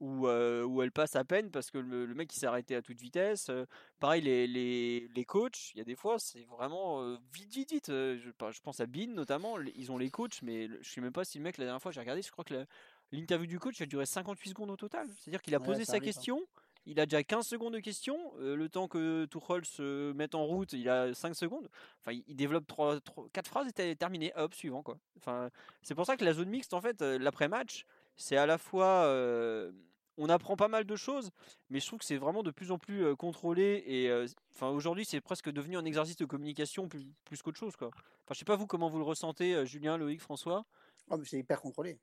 Euh, 0.01 0.63
où 0.65 0.83
elle 0.83 0.93
passe 0.93 1.17
à 1.17 1.25
peine 1.25 1.51
parce 1.51 1.71
que 1.71 1.79
le, 1.79 2.07
le 2.07 2.15
mec 2.15 2.33
il 2.35 2.39
s'est 2.39 2.47
arrêté 2.47 2.77
à 2.77 2.83
toute 2.83 3.01
vitesse. 3.01 3.49
euh, 3.51 3.67
pareil, 3.99 4.23
les, 4.23 4.47
les, 4.47 5.09
les 5.09 5.25
coachs, 5.25 5.73
il 5.75 5.79
y 5.79 5.81
a 5.81 5.85
des 5.85 5.97
fois, 5.97 6.19
c'est 6.19 6.45
vraiment 6.45 7.03
euh, 7.03 7.17
vite, 7.33 7.53
vite, 7.53 7.73
vite. 7.73 7.87
je, 7.89 8.31
pense 8.63 8.81
à 8.81 8.87
Bean 8.87 9.09
notamment, 9.09 9.59
ils 9.75 9.91
ont 9.91 9.99
les 9.99 10.11
coachs, 10.11 10.41
mais 10.43 10.69
je 10.81 10.89
sais 10.91 11.01
même 11.01 11.13
pas 11.13 11.25
si 11.25 11.39
le 11.39 11.45
mec, 11.45 11.59
la 11.59 11.65
dernière 11.65 11.83
fois, 11.83 11.91
j'ai 11.91 12.01
regardé, 12.01 12.23
je 12.23 12.31
crois 12.31 12.45
que 12.45 12.65
l'interview 13.13 13.47
du 13.47 13.59
coach 13.59 13.81
a 13.81 13.87
duré 13.87 14.07
58 14.07 14.51
secondes 14.51 14.71
au 14.71 14.77
total. 14.77 15.09
C'est-à-dire 15.19 15.43
qu'il 15.43 15.55
a 15.55 15.59
Ouais, 15.59 15.65
posé 15.65 15.85
sa 15.85 15.97
arrive, 15.97 16.05
hein. 16.17 16.25
question, 16.25 16.47
il 16.87 17.01
a 17.01 17.07
déjà 17.07 17.23
15 17.25 17.47
secondes 17.47 17.75
de 17.75 17.81
question, 17.81 18.33
le 18.39 18.69
temps 18.69 18.89
que 18.89 19.27
Tuchel 19.27 19.65
se 19.65 20.13
mette 20.13 20.35
en 20.35 20.45
route, 20.47 20.73
il 20.75 20.89
a 20.89 21.13
5 21.15 21.35
secondes. 21.35 21.69
Enfin, 22.01 22.19
il 22.27 22.37
développe 22.37 22.67
3, 22.67 23.01
4 23.33 23.49
phrases 23.49 23.69
et 23.79 23.97
terminé, 23.97 24.33
hop, 24.37 24.55
suivant 24.55 24.83
quoi. 24.83 24.99
Enfin, 25.17 25.51
c'est 25.83 25.95
pour 25.95 26.07
ça 26.07 26.17
que 26.17 26.25
la 26.25 26.33
zone 26.33 26.49
mixte, 26.51 26.73
en 26.75 26.81
fait, 26.81 27.01
l'après-match, 27.03 27.85
c'est 28.17 28.37
à 28.37 28.47
la 28.47 28.59
fois. 28.59 29.05
euh, 29.07 29.73
on 30.19 30.29
apprend 30.29 30.57
pas 30.57 30.69
mal 30.69 30.85
de 30.85 30.97
choses, 30.97 31.31
mais 31.71 31.81
je 31.81 31.87
trouve 31.87 32.01
que 32.01 32.05
c'est 32.05 32.17
vraiment 32.17 32.43
de 32.43 32.51
plus 32.51 32.71
en 32.71 32.79
plus 32.79 33.05
euh, 33.05 33.15
contrôlé. 33.15 33.83
Et 33.87 34.11
euh, 34.11 34.27
enfin, 34.55 34.69
aujourd'hui, 34.69 35.05
c'est 35.05 35.21
presque 35.21 35.51
devenu 35.51 35.77
un 35.77 35.85
exercice 35.85 36.17
de 36.17 36.25
communication 36.27 36.89
plus, 36.89 37.07
plus 37.25 37.41
qu'autre 37.41 37.59
chose. 37.59 37.77
Quoi. 37.77 37.89
Enfin, 37.89 38.33
je 38.33 38.39
sais 38.39 38.45
pas 38.45 38.57
vous 38.57 38.67
comment 38.67 38.91
vous 38.91 38.99
le 38.99 39.05
ressentez, 39.05 39.55
euh, 39.55 39.65
Julien, 39.65 39.97
Loïc, 39.97 40.21
François. 40.21 40.67
Oh, 41.11 41.17
mais 41.17 41.25
c'est 41.25 41.39
hyper 41.39 41.61
contrôlé. 41.61 41.99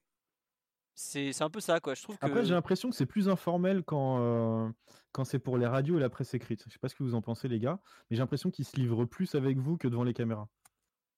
C'est 0.96 1.34
c'est 1.34 1.44
un 1.44 1.50
peu 1.50 1.60
ça, 1.60 1.82
quoi. 1.82 1.94
Je 1.94 2.02
trouve 2.02 2.18
que. 2.18 2.26
Après, 2.26 2.46
j'ai 2.46 2.54
l'impression 2.54 2.90
que 2.90 2.96
c'est 2.96 3.06
plus 3.06 3.28
informel 3.28 3.84
quand, 3.84 4.20
euh, 4.22 4.70
quand 5.12 5.26
c'est 5.26 5.40
pour 5.40 5.58
les 5.58 5.68
radios 5.68 5.98
et 5.98 6.00
la 6.00 6.10
presse 6.10 6.34
écrite. 6.34 6.64
Je 6.66 6.72
sais 6.72 6.80
pas 6.80 6.88
ce 6.88 6.96
que 6.96 7.04
vous 7.04 7.16
en 7.16 7.22
pensez, 7.22 7.50
les 7.50 7.60
gars, 7.60 7.80
mais 8.10 8.16
j'ai 8.16 8.22
l'impression 8.22 8.50
qu'ils 8.50 8.64
se 8.64 8.78
livrent 8.78 9.04
plus 9.04 9.36
avec 9.36 9.58
vous 9.58 9.76
que 9.78 9.90
devant 9.90 10.06
les 10.06 10.14
caméras. 10.14 10.48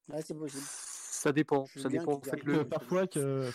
Ouais, 0.10 0.22
c'est 0.24 0.34
possible. 0.34 0.64
Ça 0.66 1.32
dépend, 1.32 1.66
ça 1.76 1.90
dépend. 1.90 2.14
En 2.14 2.22
fait, 2.22 2.40
Que 2.40 2.52
le, 2.52 2.66
parfois, 2.68 3.06
que, 3.06 3.52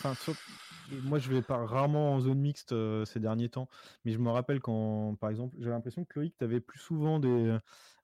moi 0.91 1.19
je 1.19 1.31
vais 1.31 1.43
pas 1.43 1.65
rarement 1.65 2.15
en 2.15 2.21
zone 2.21 2.39
mixte 2.41 2.73
euh, 2.73 3.05
ces 3.05 3.21
derniers 3.21 3.49
temps, 3.49 3.69
mais 4.05 4.13
je 4.13 4.19
me 4.19 4.31
rappelle 4.31 4.61
quand, 4.61 5.17
par 5.21 5.31
exemple, 5.31 5.57
j'avais 5.59 5.75
l'impression 5.75 6.05
que 6.05 6.19
Loïc, 6.19 6.37
tu 6.39 6.45
avais 6.45 6.61
plus 6.61 6.79
souvent 6.79 7.19
des, 7.19 7.57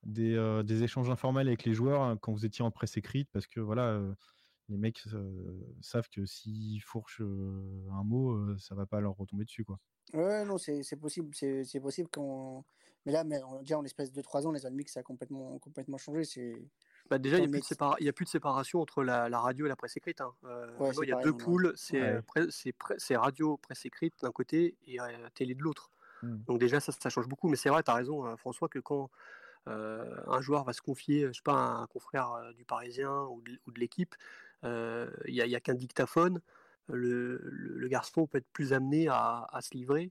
des, 0.05 0.35
euh, 0.35 0.63
des 0.63 0.83
échanges 0.83 1.11
informels 1.11 1.49
avec 1.49 1.65
les 1.65 1.75
joueurs 1.75 2.03
hein, 2.03 2.17
quand 2.17 2.33
vous 2.33 2.47
étiez 2.47 2.65
en 2.65 2.71
presse 2.71 2.97
écrite, 2.97 3.29
parce 3.33 3.47
que 3.47 3.61
voilà, 3.61 3.89
euh, 3.89 4.15
les 4.69 4.77
mecs 4.77 5.03
euh, 5.13 5.61
savent 5.81 6.09
que 6.11 6.27
s'ils 6.27 6.83
fourchent 6.83 7.23
euh, 7.23 7.89
un 7.93 8.05
mot, 8.05 8.33
euh, 8.33 8.57
ça 8.59 8.75
va 8.75 8.87
pas 8.87 9.01
leur 9.01 9.17
retomber 9.17 9.45
dessus, 9.45 9.65
quoi. 9.65 9.79
Ouais, 10.15 10.45
non, 10.45 10.59
c'est 10.59 10.83
possible. 10.97 11.35
C'est 11.35 11.81
possible. 11.81 12.09
Mais 13.07 13.13
là, 13.13 13.25
mais 13.25 13.43
on, 13.43 13.61
déjà 13.61 13.79
en 13.79 13.83
l'espace 13.83 14.13
de 14.13 14.21
3 14.23 14.47
ans, 14.47 14.53
les 14.53 14.61
zones 14.61 14.75
mixtes, 14.75 14.95
ça 14.95 15.01
a 15.01 15.03
complètement, 15.03 15.59
complètement 15.59 15.99
changé. 15.99 16.25
C'est. 16.25 16.55
Bah, 17.11 17.19
déjà, 17.19 17.39
il 17.39 17.41
n'y 17.41 17.47
a, 17.47 17.51
plus 17.51 17.61
de 17.61 17.65
sépara- 17.65 17.97
il 18.01 18.07
y 18.07 18.09
a 18.09 18.13
plus 18.13 18.25
de 18.25 18.31
séparation 18.31 18.81
entre 18.81 19.03
la, 19.03 19.29
la 19.29 19.41
radio 19.41 19.67
et 19.67 19.69
la 19.69 19.77
presse 19.77 19.97
écrite. 19.97 20.21
hein. 20.21 20.33
Euh, 20.45 20.67
Ouais, 20.79 20.91
il 21.03 21.09
y 21.09 21.13
a 21.13 21.17
pareil, 21.17 21.25
deux 21.25 21.37
poules, 21.37 21.73
c'est 21.77 22.01
Ouais. 22.01 22.23
euh, 22.37 22.49
c'est 22.99 23.17
radio, 23.17 23.57
presse 23.57 23.87
écrite 23.87 24.15
d'un 24.23 24.33
côté 24.33 24.77
et 24.87 25.01
euh, 25.01 25.05
télé 25.35 25.55
de 25.55 25.63
l'autre. 25.63 25.91
Hmm. 26.23 26.39
Donc 26.47 26.59
déjà, 26.59 26.81
ça, 26.81 26.93
ça 26.93 27.09
change 27.09 27.29
beaucoup. 27.29 27.49
Mais 27.49 27.57
c'est 27.57 27.71
vrai, 27.71 27.83
tu 27.83 27.91
as 27.91 27.95
raison, 27.95 28.27
hein, 28.27 28.37
François, 28.37 28.69
que 28.69 28.79
quand 28.79 29.11
un 29.67 30.41
joueur 30.41 30.65
va 30.65 30.73
se 30.73 30.81
confier, 30.81 31.27
je 31.27 31.33
sais 31.35 31.43
pas, 31.45 31.53
à 31.53 31.83
un 31.83 31.87
confrère 31.89 32.41
du 32.57 32.65
Parisien 32.65 33.25
ou 33.25 33.43
de, 33.43 33.79
l'équipe, 33.79 34.15
il 34.63 35.13
n'y 35.27 35.55
a, 35.55 35.61
qu'un 35.61 35.75
dictaphone, 35.75 36.41
le, 36.89 37.87
garçon 37.87 38.27
peut 38.27 38.39
être 38.39 38.49
plus 38.51 38.73
amené 38.73 39.09
à, 39.09 39.47
se 39.61 39.75
livrer 39.75 40.11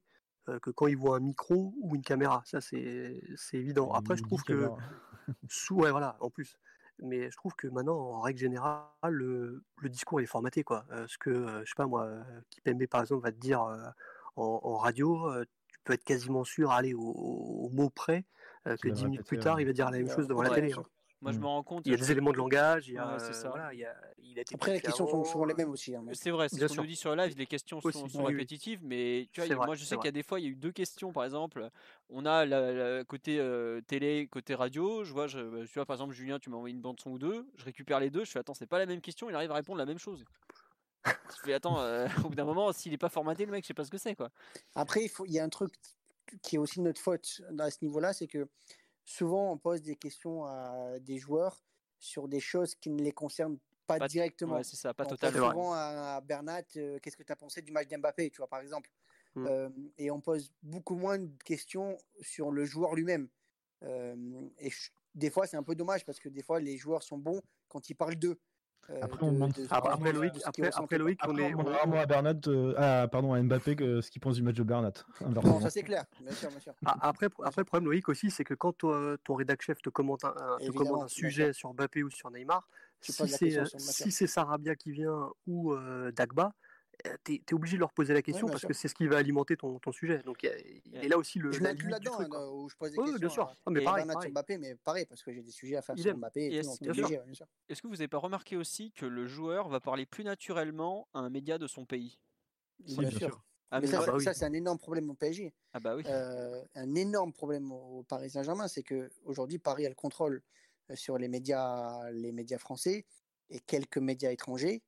que 0.61 0.69
quand 0.69 0.85
il 0.85 0.95
voit 0.95 1.17
un 1.17 1.21
micro 1.21 1.73
ou 1.81 1.95
une 1.95 2.03
caméra. 2.03 2.43
Ça, 2.45 2.61
c'est 2.61 3.19
évident. 3.53 3.91
Après, 3.93 4.15
je 4.15 4.21
trouve 4.21 4.43
que. 4.43 4.69
Sous, 5.49 5.75
ouais, 5.75 5.89
voilà, 5.89 6.17
en 6.19 6.29
plus. 6.29 6.59
Mais 6.99 7.29
je 7.29 7.37
trouve 7.37 7.53
que 7.55 7.67
maintenant, 7.67 7.97
en 7.97 8.21
règle 8.21 8.39
générale, 8.39 8.87
le, 9.09 9.63
discours 9.83 10.21
est 10.21 10.25
formaté. 10.25 10.63
Quoi. 10.63 10.85
ce 11.07 11.17
que, 11.17 11.61
je 11.63 11.69
sais 11.69 11.75
pas 11.75 11.87
moi, 11.87 12.09
Kipembe 12.49 12.85
par 12.87 13.01
exemple 13.01 13.23
va 13.23 13.31
te 13.31 13.37
dire 13.37 13.61
en, 14.35 14.77
radio, 14.77 15.29
tu 15.67 15.79
peux 15.83 15.93
être 15.93 16.03
quasiment 16.03 16.43
sûr, 16.43 16.71
aller 16.71 16.93
au, 16.93 17.69
mot 17.71 17.89
près, 17.89 18.25
que 18.65 18.89
dix 18.89 19.05
minutes 19.05 19.25
plus 19.25 19.39
tard, 19.39 19.61
il 19.61 19.67
va 19.67 19.73
dire 19.73 19.89
la 19.91 19.97
même 19.97 20.09
chose 20.09 20.27
devant 20.27 20.41
la 20.41 20.49
télé. 20.49 20.73
Hein. 20.73 20.83
Moi, 21.21 21.31
je 21.31 21.37
mmh. 21.37 21.41
me 21.41 21.45
rends 21.47 21.63
compte. 21.63 21.85
Il 21.87 21.91
y 21.91 21.95
a 21.95 21.97
des 21.97 22.11
éléments 22.11 22.31
de 22.31 22.37
langage. 22.37 22.89
Il 22.89 22.93
y 22.93 22.97
a, 22.97 23.17
ça. 23.17 23.49
Voilà, 23.49 23.73
il, 23.73 23.79
y 23.79 23.85
a, 23.85 23.95
il 24.19 24.39
a 24.39 24.43
Après, 24.53 24.73
les 24.73 24.81
questions 24.81 25.07
sont 25.07 25.23
souvent 25.23 25.45
les 25.45 25.55
mêmes 25.55 25.71
aussi. 25.71 25.95
Hein, 25.95 26.03
c'est 26.13 26.29
vrai, 26.29 26.47
c'est 26.47 26.67
ce 26.67 26.75
qu'on 26.75 26.81
nous 26.81 26.87
dit 26.87 26.95
sur 26.95 27.15
live. 27.15 27.35
Les 27.37 27.47
questions 27.47 27.81
sont, 27.81 28.23
répétitives, 28.23 28.81
mais 28.83 29.27
tu 29.31 29.41
vois, 29.41 29.65
moi, 29.65 29.75
je 29.75 29.83
sais 29.83 29.95
qu'il 29.95 30.05
y 30.05 30.09
a 30.09 30.11
des 30.11 30.23
fois, 30.23 30.39
il 30.39 30.43
y 30.43 30.47
a 30.47 30.51
eu 30.51 30.55
deux 30.55 30.71
questions, 30.71 31.11
par 31.11 31.25
exemple. 31.25 31.69
On 32.09 32.25
a 32.25 32.45
la, 32.45 33.03
côté 33.03 33.39
euh, 33.39 33.81
télé, 33.81 34.27
côté 34.27 34.53
radio. 34.53 35.03
Je 35.03 35.11
vois, 35.11 35.27
je, 35.27 35.39
bah, 35.39 35.65
tu 35.65 35.73
vois, 35.73 35.85
par 35.85 35.95
exemple, 35.95 36.13
Julien, 36.13 36.37
tu 36.39 36.49
m'as 36.49 36.57
envoyé 36.57 36.75
une 36.75 36.81
bande 36.81 36.99
son 36.99 37.11
ou 37.11 37.17
deux. 37.17 37.47
Je 37.55 37.65
récupère 37.65 37.99
les 37.99 38.11
deux. 38.11 38.23
Je 38.23 38.31
fais, 38.31 38.39
attends, 38.39 38.53
c'est 38.53 38.67
pas 38.67 38.79
la 38.79 38.85
même 38.85 39.01
question. 39.01 39.29
Il 39.29 39.35
arrive 39.35 39.51
à 39.51 39.55
répondre 39.55 39.79
la 39.79 39.85
même 39.85 39.99
chose. 39.99 40.23
je 41.05 41.11
fais, 41.43 41.53
attends, 41.53 41.79
euh, 41.81 42.07
au 42.25 42.29
bout 42.29 42.35
d'un 42.35 42.45
moment, 42.45 42.71
s'il 42.73 42.93
est 42.93 42.97
pas 42.97 43.09
formaté, 43.09 43.45
le 43.45 43.51
mec, 43.51 43.63
je 43.63 43.67
sais 43.67 43.73
pas 43.73 43.85
ce 43.85 43.91
que 43.91 43.97
c'est, 43.97 44.15
quoi. 44.15 44.29
Après, 44.75 45.03
il, 45.03 45.09
faut, 45.09 45.25
il 45.25 45.33
y 45.33 45.39
a 45.39 45.43
un 45.43 45.49
truc 45.49 45.73
qui 46.43 46.57
est 46.57 46.59
aussi 46.59 46.81
notre 46.81 47.01
faute 47.01 47.41
à 47.57 47.71
ce 47.71 47.77
niveau-là, 47.81 48.13
c'est 48.13 48.27
que 48.27 48.47
souvent 49.07 49.51
on 49.51 49.57
pose 49.57 49.81
des 49.81 49.95
questions 49.95 50.45
à 50.45 50.99
des 50.99 51.17
joueurs 51.17 51.63
sur 51.97 52.27
des 52.27 52.41
choses 52.41 52.75
qui 52.75 52.89
ne 52.89 53.01
les 53.01 53.13
concernent 53.13 53.57
pas, 53.87 54.07
directement. 54.07 54.61
c'est 54.63 54.75
ça, 54.75 54.93
pas 54.93 55.05
totalement. 55.05 55.49
Souvent 55.49 55.73
à 55.73 56.21
Bernat, 56.21 56.63
euh, 56.75 56.99
qu'est-ce 56.99 57.15
que 57.15 57.23
tu 57.23 57.31
as 57.31 57.37
pensé 57.37 57.61
du 57.61 57.71
match 57.71 57.87
d'Mbappé, 57.87 58.29
tu 58.29 58.37
vois, 58.37 58.47
par 58.47 58.59
exemple. 58.59 58.91
Hmm. 59.35 59.47
Euh, 59.47 59.69
et 59.97 60.11
on 60.11 60.19
pose 60.19 60.51
beaucoup 60.61 60.95
moins 60.95 61.17
de 61.17 61.31
questions 61.43 61.97
sur 62.21 62.51
le 62.51 62.65
joueur 62.65 62.95
lui-même. 62.95 63.29
Euh, 63.83 64.15
et 64.59 64.71
des 65.15 65.29
fois, 65.29 65.47
c'est 65.47 65.57
un 65.57 65.63
peu 65.63 65.73
dommage 65.73 66.05
parce 66.05 66.19
que 66.19 66.27
des 66.27 66.43
fois, 66.43 66.59
les 66.59 66.77
joueurs 66.77 67.01
sont 67.01 67.17
bons 67.17 67.41
quand 67.69 67.89
ils 67.89 67.95
parlent 67.95 68.15
d'eux. 68.15 68.37
Euh, 68.89 68.99
après, 69.01 69.25
on 69.25 69.31
demande 69.33 69.53
après, 69.69 70.13
Loïc, 70.13 70.33
après, 70.45 70.69
après 70.73 70.97
Loïc, 70.97 71.19
on 71.27 71.37
est. 71.37 71.53
On 71.53 71.93
à 71.93 72.05
Bernat, 72.05 72.35
euh, 72.47 73.07
pardon, 73.07 73.33
à 73.33 73.41
Mbappé 73.41 73.75
que 73.75 74.01
ce 74.01 74.09
qu'il 74.09 74.21
pense 74.21 74.35
du 74.35 74.43
match 74.43 74.55
de 74.55 74.63
Bernat. 74.63 74.93
Non, 75.29 75.59
ça 75.59 75.69
c'est 75.69 75.83
clair, 75.83 76.05
bien 76.21 76.31
sûr, 76.31 76.49
bien 76.49 76.59
sûr. 76.59 76.73
Ah, 76.85 76.95
après, 77.01 77.27
après, 77.43 77.61
le 77.61 77.65
problème, 77.65 77.89
Loïc 77.89 78.07
aussi, 78.07 78.31
c'est 78.31 78.43
que 78.43 78.53
quand 78.53 78.73
toi, 78.73 79.17
ton 79.23 79.35
rédac 79.35 79.61
chef 79.61 79.81
te 79.81 79.89
commente 79.89 80.23
un, 80.23 80.33
te 80.59 80.71
commente 80.71 81.03
un 81.03 81.07
sujet 81.07 81.53
sur 81.53 81.73
Mbappé 81.73 82.03
ou 82.03 82.09
sur 82.09 82.31
Neymar, 82.31 82.67
si 83.01 83.11
c'est 83.11 84.11
si 84.11 84.27
Sarabia 84.27 84.75
qui 84.75 84.91
vient 84.91 85.29
ou 85.45 85.73
euh, 85.73 86.11
Dagba, 86.11 86.45
euh, 86.45 86.66
tu 87.23 87.33
es, 87.35 87.53
obligé 87.53 87.77
de 87.77 87.79
leur 87.79 87.93
poser 87.93 88.13
la 88.13 88.21
question 88.21 88.47
parce 88.47 88.65
que 88.65 88.73
c'est 88.73 88.87
ce 88.87 88.95
qui 88.95 89.07
va 89.07 89.17
alimenter 89.17 89.55
ton, 89.57 89.79
ton 89.79 89.91
sujet. 89.91 90.19
Donc 90.19 90.43
il 90.43 90.95
est 90.95 91.07
là 91.07 91.17
aussi 91.17 91.39
le. 91.39 91.51
Je 91.51 91.59
plus 91.59 91.89
là-dedans, 91.89 92.19
hein, 92.19 92.49
où 92.51 92.69
je 92.69 92.75
pose 92.75 92.91
des 92.91 92.97
questions. 92.97 93.17
bien 93.17 93.29
sûr. 93.29 93.55
À, 93.65 93.71
mais 93.71 93.81
pareil, 93.81 94.05
Mbappé, 94.05 94.57
mais 94.57 94.75
pareil, 94.75 95.05
parce 95.05 95.23
que 95.23 95.31
j'ai 95.31 95.41
des 95.41 95.51
sujets 95.51 95.75
à 95.75 95.81
faire 95.81 95.97
sur 95.97 96.17
Mbappé. 96.17 96.53
Et 96.53 96.57
Est-ce 96.57 97.81
que 97.81 97.87
vous 97.87 97.95
n'avez 97.95 98.07
pas 98.07 98.17
remarqué 98.17 98.57
aussi 98.57 98.91
que 98.91 99.05
le 99.05 99.27
joueur 99.27 99.69
va 99.69 99.79
parler 99.79 100.05
plus 100.05 100.23
naturellement 100.23 101.07
à 101.13 101.19
un 101.19 101.29
média 101.29 101.57
de 101.57 101.67
son 101.67 101.85
pays? 101.85 102.19
Bien 102.79 103.09
sûr. 103.09 103.43
Ah, 103.69 103.81
mais 103.81 103.87
ça, 103.87 103.99
bah 104.05 104.19
ça 104.21 104.33
c'est 104.33 104.45
un 104.45 104.53
énorme 104.53 104.77
problème 104.77 105.09
au 105.09 105.13
PSG. 105.13 105.53
Ah 105.73 105.81
bah 105.81 105.95
oui. 105.95 106.03
Euh, 106.07 106.63
un 106.75 106.95
énorme 106.95 107.33
problème 107.33 107.71
au 107.71 108.03
Paris 108.03 108.29
Saint-Germain, 108.29 108.69
c'est 108.69 108.83
que 108.83 109.09
aujourd'hui 109.25 109.59
Paris 109.59 109.85
a 109.85 109.89
le 109.89 109.95
contrôle 109.95 110.41
euh, 110.89 110.95
sur 110.95 111.17
les 111.17 111.27
médias, 111.27 112.09
les 112.11 112.31
médias 112.31 112.59
français 112.59 113.05
et 113.49 113.59
quelques 113.59 113.97
médias 113.97 114.31
étrangers. 114.31 114.83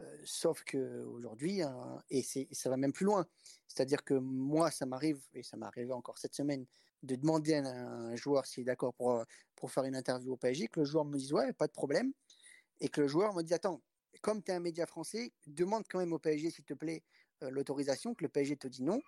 Euh, 0.00 0.16
sauf 0.24 0.64
que 0.64 1.04
aujourd'hui, 1.04 1.62
hein, 1.62 2.02
et, 2.10 2.22
ça 2.22 2.68
va 2.68 2.76
même 2.76 2.92
plus 2.92 3.04
loin, 3.04 3.26
c'est-à-dire 3.68 4.02
que 4.02 4.14
moi, 4.14 4.70
ça 4.72 4.86
m'arrive, 4.86 5.20
et 5.34 5.42
ça 5.44 5.56
m'est 5.56 5.66
arrivé 5.66 5.92
encore 5.92 6.18
cette 6.18 6.34
semaine, 6.34 6.66
de 7.04 7.14
demander 7.14 7.54
à 7.54 7.64
un, 7.64 8.16
joueur 8.16 8.44
s'il 8.46 8.62
est 8.62 8.66
d'accord 8.66 8.94
pour, 8.94 9.12
euh, 9.12 9.24
pour 9.54 9.70
faire 9.70 9.84
une 9.84 9.94
interview 9.94 10.32
au 10.32 10.36
PSG, 10.36 10.66
que 10.68 10.80
le 10.80 10.86
joueur 10.86 11.04
me 11.04 11.16
dise 11.16 11.32
ouais, 11.32 11.52
pas 11.52 11.68
de 11.68 11.72
problème, 11.72 12.12
et 12.80 12.88
que 12.88 13.02
le 13.02 13.08
joueur 13.08 13.34
me 13.34 13.42
dit 13.42 13.54
attends, 13.54 13.82
comme 14.20 14.42
tu 14.42 14.50
es 14.50 14.54
un 14.54 14.60
média 14.60 14.86
français, 14.86 15.32
demande 15.46 15.84
quand 15.88 15.98
même 15.98 16.12
au 16.12 16.18
PSG, 16.18 16.50
s'il 16.50 16.64
te 16.64 16.74
plaît, 16.74 17.04
euh, 17.44 17.50
l'autorisation, 17.50 18.14
que 18.14 18.24
le 18.24 18.30
PSG 18.30 18.56
te 18.56 18.68
dit 18.68 18.82
non. 18.82 19.00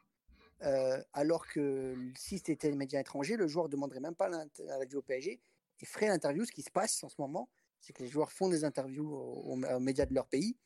alors 1.13 1.47
que 1.49 1.97
si 2.17 2.39
c'était 2.39 2.71
un 2.71 2.77
média 2.77 3.01
étranger, 3.01 3.37
le 3.37 3.49
joueur 3.49 3.67
ne 3.67 3.73
demanderait 3.73 4.01
même 4.01 4.15
pas 4.15 4.29
l'interview 4.29 5.01
au 5.01 5.03
PSG 5.03 5.41
et 5.81 5.87
ferait 5.87 6.09
l'interview. 6.09 6.45
Ce 6.45 6.53
qui 6.53 6.63
se 6.63 6.71
passe 6.71 7.03
en 7.03 7.09
ce 7.09 7.17
moment, 7.19 7.51
c'est 7.81 7.93
que 7.93 8.03
les 8.03 8.09
joueurs 8.09 8.33
font 8.33 8.49
des 8.49 8.65
interviews 8.65 9.13
aux 9.13 9.81
médias 9.81 10.07
de 10.07 10.15
leur 10.15 10.27
pays 10.27 10.57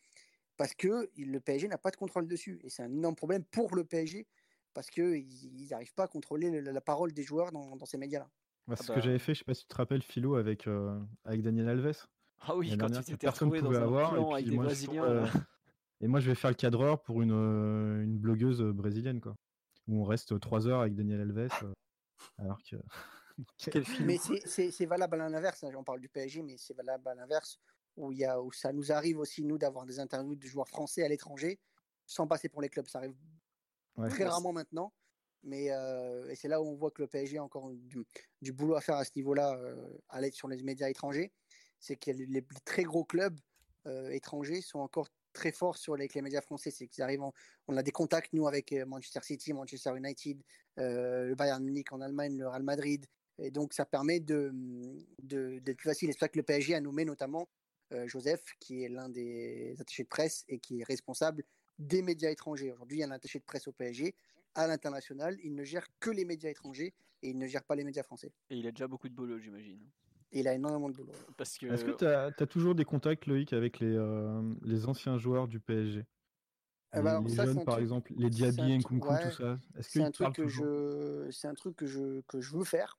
parce 0.61 0.75
que 0.75 1.09
le 1.17 1.41
PSG 1.41 1.69
n'a 1.69 1.79
pas 1.79 1.91
de 1.91 1.97
contrôle 1.97 2.29
dessus. 2.29 2.61
Et 2.63 2.69
c'est 2.69 2.83
un 2.83 2.93
énorme 2.93 3.17
problème 3.17 3.43
pour 3.45 3.75
le 3.75 3.83
PSG 3.83 4.27
parce 4.75 4.91
qu'ils 4.91 5.69
n'arrivent 5.71 5.95
pas 5.95 6.05
à 6.05 6.07
contrôler 6.07 6.61
la, 6.61 6.81
parole 6.83 7.15
des 7.15 7.23
joueurs 7.23 7.51
dans, 7.51 7.87
ces 7.87 7.97
médias-là. 7.97 8.29
Bah, 8.67 8.77
c'est 8.77 8.83
ce 8.83 8.89
que 8.89 8.97
bah 8.97 9.01
j'avais 9.01 9.19
fait, 9.19 9.33
je 9.33 9.39
sais 9.39 9.45
pas 9.47 9.55
si 9.55 9.63
tu 9.63 9.69
te 9.69 9.77
rappelles, 9.77 10.03
Philo, 10.03 10.35
avec, 10.35 10.67
euh, 10.67 11.01
avec 11.25 11.41
Daniel 11.41 11.67
Alves. 11.71 12.07
Ah 12.41 12.55
oui, 12.55 12.77
quand 12.77 12.91
tu 12.91 13.03
t'étais 13.03 13.31
retrouvé 13.31 13.63
dans 13.63 13.73
un 13.73 13.83
avoir, 13.85 14.13
plan 14.13 14.33
avec 14.33 14.51
des 14.51 14.55
Brésiliens. 14.55 15.03
Euh, 15.03 15.27
et 16.03 16.09
moi, 16.09 16.21
je 16.21 16.29
vais 16.29 16.35
faire 16.35 16.51
le 16.51 16.57
cadreur 16.57 17.01
pour 17.01 17.23
une, 17.23 17.33
euh, 17.33 18.05
une 18.05 18.19
blogueuse 18.19 18.61
brésilienne, 18.61 19.23
quoi. 19.23 19.35
Où 19.89 20.03
on 20.03 20.05
reste 20.05 20.39
trois 20.41 20.69
heures 20.69 20.83
avec 20.83 20.95
Daniel 20.95 21.23
Alves, 21.23 21.49
alors 22.37 22.59
que... 22.71 22.77
mais 24.03 24.19
c'est 24.19 24.87
valable 24.87 25.23
à 25.23 25.31
l'inverse, 25.31 25.65
hein, 25.65 25.71
on 25.75 25.85
parle 25.85 26.01
du 26.01 26.11
PSG, 26.11 26.43
mais 26.43 26.59
c'est 26.59 26.75
valable 26.75 27.09
à 27.09 27.15
l'inverse 27.15 27.59
où, 27.97 28.13
y 28.13 28.25
a, 28.25 28.41
où 28.41 28.53
ça 28.53 28.73
nous 28.73 28.93
arrive 28.93 29.19
aussi, 29.19 29.45
nous, 29.45 29.59
d'avoir 29.59 29.87
des 29.87 29.99
interviews 29.99 30.37
de 30.37 30.47
joueurs 30.47 30.69
français 30.69 31.03
à 31.03 31.09
l'étranger, 31.09 31.59
sans 32.07 32.27
passer 32.27 32.49
pour 32.49 32.63
les 32.63 32.69
clubs. 32.69 32.87
Ça 32.89 32.99
arrive 32.99 33.15
très 34.09 34.25
rarement 34.25 34.53
maintenant. 34.53 34.93
Mais 35.43 35.71
euh, 35.71 36.29
et 36.29 36.35
c'est 36.35 36.49
là 36.49 36.61
où 36.61 36.67
on 36.67 36.75
voit 36.75 36.91
que 36.91 37.01
le 37.01 37.09
PSG 37.09 37.39
a 37.39 37.45
encore 37.45 37.71
du, 37.73 38.53
boulot 38.53 38.75
à 38.77 38.81
faire 38.81 38.97
à 38.97 39.05
ce 39.05 39.13
niveau-là, 39.17 39.55
euh, 39.55 39.99
à 40.11 40.21
l'aide 40.21 40.35
sur 40.35 40.49
les 40.49 40.63
médias 40.63 40.89
étrangers. 40.89 41.33
C'est 41.79 41.97
que 41.97 42.11
les, 42.11 42.45
très 42.67 42.83
gros 42.83 43.05
clubs 43.05 43.39
euh, 43.87 44.11
étrangers 44.11 44.61
sont 44.61 44.81
encore 44.81 45.09
très 45.33 45.51
forts 45.51 45.79
sur 45.79 45.97
les, 45.97 46.09
les 46.15 46.23
médias 46.23 46.43
français. 46.43 46.71
C'est 46.71 46.89
qu'ils 46.89 47.03
arrivent, 47.03 47.23
on 47.69 47.77
a 47.77 47.83
des 47.83 47.91
contacts 47.91 48.35
nous 48.35 48.47
avec 48.47 48.73
Manchester 48.87 49.21
City, 49.23 49.55
Manchester 49.55 49.97
United, 49.97 50.43
le 50.77 51.35
Bayern 51.35 51.65
Munich 51.65 51.91
en 51.93 52.03
Allemagne, 52.03 52.37
le 52.37 52.47
Real 52.47 52.63
Madrid. 52.63 53.07
Et 53.39 53.51
donc 53.51 53.73
ça 53.73 53.87
permet 53.87 54.21
de, 54.21 54.53
d'être 55.23 55.77
plus 55.79 55.89
facile. 55.89 56.13
C'est 56.13 56.19
ça 56.19 56.29
que 56.29 56.37
le 56.37 56.43
PSG 56.43 56.75
a 56.75 56.81
nommé 56.81 57.07
notamment 57.07 57.49
euh, 57.49 57.60
Joseph, 58.07 58.43
qui 58.61 58.85
est 58.85 58.89
l'un 58.89 59.09
des 59.09 59.77
attachés 59.81 60.05
de 60.05 60.09
presse 60.09 60.45
et 60.49 60.59
qui 60.59 60.81
est 60.81 60.85
responsable 60.85 61.45
des 61.81 62.03
médias 62.03 62.31
étrangers. 62.31 62.71
Aujourd'hui, 62.71 62.99
il 62.99 63.01
y 63.01 63.05
a 63.05 63.07
un 63.07 63.11
attaché 63.11 63.39
de 63.39 63.45
presse 63.45 63.67
au 63.67 63.73
PSG. 63.73 64.15
À 64.55 64.67
l'international, 64.67 65.37
il 65.43 65.55
ne 65.55 65.65
gère 65.65 65.87
que 65.99 66.11
les 66.11 66.25
médias 66.25 66.51
étrangers 66.51 66.93
et 67.23 67.31
il 67.31 67.39
ne 67.39 67.47
gère 67.47 67.65
pas 67.65 67.75
les 67.75 67.85
médias 67.85 68.03
français. 68.03 68.33
Et 68.51 68.57
il 68.57 68.67
a 68.67 68.71
déjà 68.71 68.87
beaucoup 68.87 69.09
de 69.09 69.15
boulot, 69.15 69.39
j'imagine. 69.39 69.79
il 70.33 70.47
a 70.47 70.55
énormément 70.55 70.89
de 70.89 70.95
boulot. 70.95 71.13
Parce 71.37 71.57
que... 71.59 71.67
Est-ce 71.67 71.85
que 71.85 71.91
tu 71.93 72.05
as, 72.07 72.47
toujours 72.47 72.75
des 72.75 72.85
contacts, 72.85 73.27
Loïc, 73.27 73.53
avec 73.53 73.81
les, 73.81 73.95
euh, 73.95 74.43
les 74.63 74.87
anciens 74.87 75.19
joueurs 75.19 75.49
du 75.49 75.61
PSG 75.61 76.05
eh 76.93 77.03
ben, 77.03 77.23
les, 77.23 77.35
jeunes, 77.37 77.65
par 77.65 77.79
exemple, 77.79 78.13
les 78.17 78.29
Diaby, 78.31 78.79
Nkunku, 78.79 79.07
tout 79.07 79.31
ça. 79.31 79.59
C'est 79.81 80.03
un, 80.03 80.11
truc 80.11 80.35
que 80.35 80.49
je... 80.49 81.29
c'est 81.31 81.47
un 81.47 81.55
truc 81.55 81.77
que 81.77 81.87
je, 81.87 82.21
que 82.23 82.41
je 82.41 82.57
veux 82.57 82.65
faire 82.65 82.99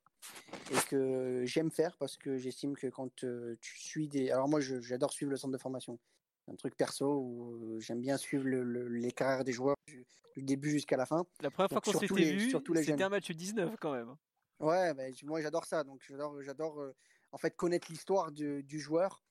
et 0.72 0.88
que 0.90 1.44
j'aime 1.46 1.72
faire 1.72 1.96
parce 1.98 2.18
que 2.18 2.38
j'estime 2.38 2.76
que 2.76 2.88
quand 2.88 3.24
euh, 3.24 3.58
tu 3.62 3.78
suis 3.80 4.08
des. 4.08 4.32
Alors, 4.32 4.48
moi, 4.48 4.60
j'adore 4.62 5.12
suivre 5.12 5.32
le 5.32 5.38
centre 5.38 5.54
de 5.54 5.58
formation. 5.58 6.00
C'est 6.46 6.52
un 6.52 6.56
truc 6.56 6.76
perso 6.76 7.06
où 7.06 7.76
euh, 7.76 7.80
j'aime 7.80 8.02
bien 8.02 8.18
suivre 8.18 8.46
les 8.48 9.12
carrières 9.12 9.44
des 9.44 9.52
joueurs 9.52 9.76
du, 9.88 10.06
début 10.38 10.72
jusqu'à 10.72 10.98
la 10.98 11.06
fin. 11.06 11.26
La 11.42 11.52
première 11.52 11.70
fois 11.70 11.82
qu'on 11.82 12.00
s'était 12.00 12.34
vu, 12.34 12.52
c'était 12.76 13.04
un 13.04 13.10
match 13.10 13.32
19 13.32 13.76
quand 13.80 13.94
même. 13.94 14.16
Ouais, 14.60 14.94
bah, 14.94 15.04
moi 15.24 15.42
j'adore 15.42 15.66
ça. 15.66 15.84
Donc 15.84 16.02
j'adore, 16.40 16.82
euh, 16.82 16.96
en 17.32 17.38
fait 17.38 17.56
connaître 17.56 17.88
l'histoire 17.92 18.32
du, 18.32 18.80
joueur 18.80 19.24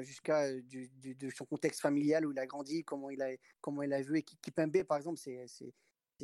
jusqu'à 0.00 0.52
de 0.52 1.30
son 1.30 1.44
contexte 1.44 1.80
familial 1.80 2.26
où 2.26 2.32
il 2.32 2.38
a 2.38 2.46
grandi, 2.46 2.84
comment 2.84 3.10
il 3.10 3.22
a, 3.22 3.30
comment 3.60 3.82
il 3.82 3.92
a 3.92 4.02
vu. 4.02 4.18
Et 4.18 4.22
Kipembe, 4.22 4.82
par 4.84 4.98
exemple, 4.98 5.18
c'est 5.18 5.46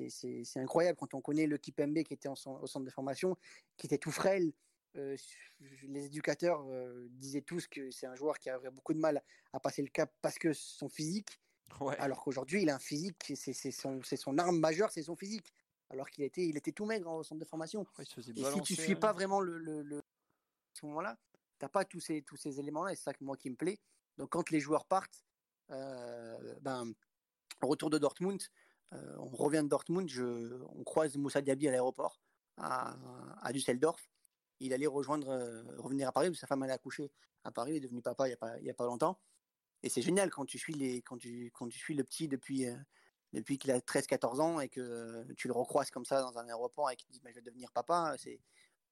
c'est 0.09 0.61
incroyable 0.61 0.99
quand 0.99 1.15
on 1.15 1.21
connaît 1.21 1.47
le 1.47 1.59
Kipembe 1.59 2.03
qui 2.03 2.15
était 2.15 2.29
au 2.29 2.37
centre 2.37 2.85
de 2.85 2.91
formation, 2.91 3.37
qui 3.77 3.87
était 3.87 3.99
tout 3.99 4.11
frêle. 4.11 4.53
Euh, 4.97 5.17
les 5.85 6.07
éducateurs 6.07 6.63
euh, 6.69 7.09
disaient 7.13 7.41
tous 7.41 7.67
que 7.67 7.91
c'est 7.91 8.07
un 8.07 8.15
joueur 8.15 8.39
qui 8.39 8.51
avait 8.51 8.71
beaucoup 8.71 8.93
de 8.93 8.99
mal 8.99 9.23
à 9.53 9.61
passer 9.61 9.81
le 9.81 9.89
cap 9.89 10.13
parce 10.21 10.39
que 10.39 10.53
son 10.53 10.89
physique. 10.89 11.41
Alors 11.99 12.23
qu'aujourd'hui, 12.23 12.63
il 12.63 12.71
a 12.71 12.75
un 12.75 12.79
physique, 12.79 13.33
c'est 13.35 13.71
son, 13.71 14.03
son, 14.03 14.39
arme 14.39 14.59
majeure, 14.59 14.91
c'est 14.91 15.03
son 15.03 15.17
physique. 15.17 15.55
Alors 15.89 16.11
qu'il 16.11 16.23
était, 16.25 16.47
il 16.47 16.57
était 16.57 16.73
tout 16.73 16.85
maigre 16.85 17.11
au 17.11 17.23
centre 17.23 17.41
de 17.41 17.47
formation. 17.47 17.87
Et 17.99 18.05
si 18.05 18.61
tu 18.63 18.75
suis 18.75 18.95
pas 18.95 19.13
vraiment 19.13 19.41
le, 19.41 19.59
le, 19.59 20.03
ce 20.75 20.85
moment-là, 20.87 21.19
t'as 21.59 21.69
pas 21.69 21.85
tous 21.85 22.01
ces, 22.01 22.23
tous 22.23 22.37
ces 22.37 22.61
éléments-là. 22.61 22.93
Et 22.93 22.97
c'est 22.97 23.05
ça 23.05 23.15
que 23.15 23.25
moi 23.25 23.37
qui 23.37 23.49
me 23.49 23.57
plaît. 23.57 23.79
Donc 24.19 24.31
quand 24.31 24.51
les 24.51 24.61
joueurs 24.61 24.85
partent, 24.85 25.25
euh, 25.71 26.55
ben, 26.61 26.93
retour 27.63 27.89
de 27.91 27.99
Dortmund, 27.99 28.43
euh, 28.93 29.17
on 29.19 29.37
revient 29.37 29.63
de 29.63 29.69
Dortmund, 29.69 30.11
on 30.75 30.85
croise 30.85 31.17
Moussa 31.17 31.41
Diaby 31.41 31.69
à 31.69 31.71
l'aéroport, 31.71 32.21
à, 32.59 33.53
Düsseldorf. 33.53 34.11
il 34.61 34.73
allait 34.73 34.87
rejoindre, 34.87 35.31
euh, 35.31 35.63
revenir 35.79 36.09
à 36.09 36.13
Paris, 36.13 36.31
que 36.31 36.37
sa 36.37 36.47
femme 36.47 36.63
allait 36.63 36.73
accoucher 36.73 37.11
à 37.45 37.51
Paris, 37.51 37.73
il 37.73 37.77
est 37.77 37.81
devenu 37.81 38.03
papa 38.03 38.27
il 38.27 38.31
n'y 38.31 38.35
a, 38.35 38.37
pas, 38.37 38.61
y 38.61 38.71
a 38.71 38.75
pas 38.75 38.87
longtemps. 38.87 39.19
Et 39.83 39.89
c'est 39.89 40.03
génial 40.03 40.31
quand 40.31 40.45
tu 40.45 40.59
suis, 40.59 40.75
les, 40.75 41.03
quand 41.03 41.17
tu, 41.19 41.51
quand 41.55 41.69
tu 41.69 41.79
suis 41.79 41.95
le 41.95 42.05
petit 42.05 42.29
depuis, 42.29 42.67
euh, 42.67 42.77
depuis 43.33 43.59
qu'il 43.59 43.71
a 43.71 43.79
13-14 43.81 44.41
ans 44.41 44.61
et 44.61 44.69
que 44.69 45.27
tu 45.37 45.49
le 45.49 45.55
recroises 45.55 45.91
comme 45.91 46.05
ça 46.05 46.21
dans 46.21 46.39
un 46.39 46.47
aéroport 46.47 46.91
et 46.91 46.97
qu'il 46.97 47.11
dit 47.11 47.21
je 47.25 47.35
vais 47.35 47.41
devenir 47.41 47.73
papa, 47.73 48.15
c'est, 48.19 48.41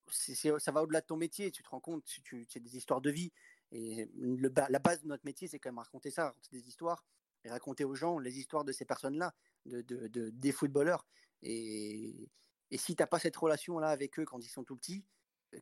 ça 0.09 0.72
va 0.72 0.82
au-delà 0.82 1.01
de 1.01 1.06
ton 1.06 1.16
métier, 1.16 1.52
tu 1.52 1.62
te 1.62 1.68
rends 1.68 1.81
compte, 1.81 2.02
c'est 2.48 2.60
des 2.60 2.77
histoires 2.77 3.01
de 3.01 3.10
vie. 3.10 3.32
Et 3.70 4.10
le, 4.16 4.52
la 4.68 4.78
base 4.81 5.02
de 5.02 5.06
notre 5.06 5.24
métier, 5.24 5.47
c'est 5.47 5.60
quand 5.60 5.70
même 5.70 5.78
raconter 5.78 6.10
ça, 6.10 6.24
raconter 6.24 6.51
des 6.51 6.66
histoires 6.66 7.05
et 7.44 7.50
raconter 7.50 7.84
aux 7.84 7.94
gens 7.94 8.18
les 8.18 8.38
histoires 8.38 8.64
de 8.64 8.72
ces 8.72 8.84
personnes-là, 8.84 9.34
de, 9.66 9.82
de, 9.82 10.08
de- 10.08 10.30
des 10.30 10.52
footballeurs. 10.52 11.06
Et, 11.42 12.30
et 12.70 12.78
si 12.78 12.94
tu 12.96 13.02
n'as 13.02 13.06
pas 13.06 13.18
cette 13.18 13.36
relation-là 13.36 13.88
avec 13.88 14.18
eux 14.18 14.24
quand 14.24 14.38
ils 14.44 14.48
sont 14.48 14.64
tout 14.64 14.76
petits, 14.76 15.04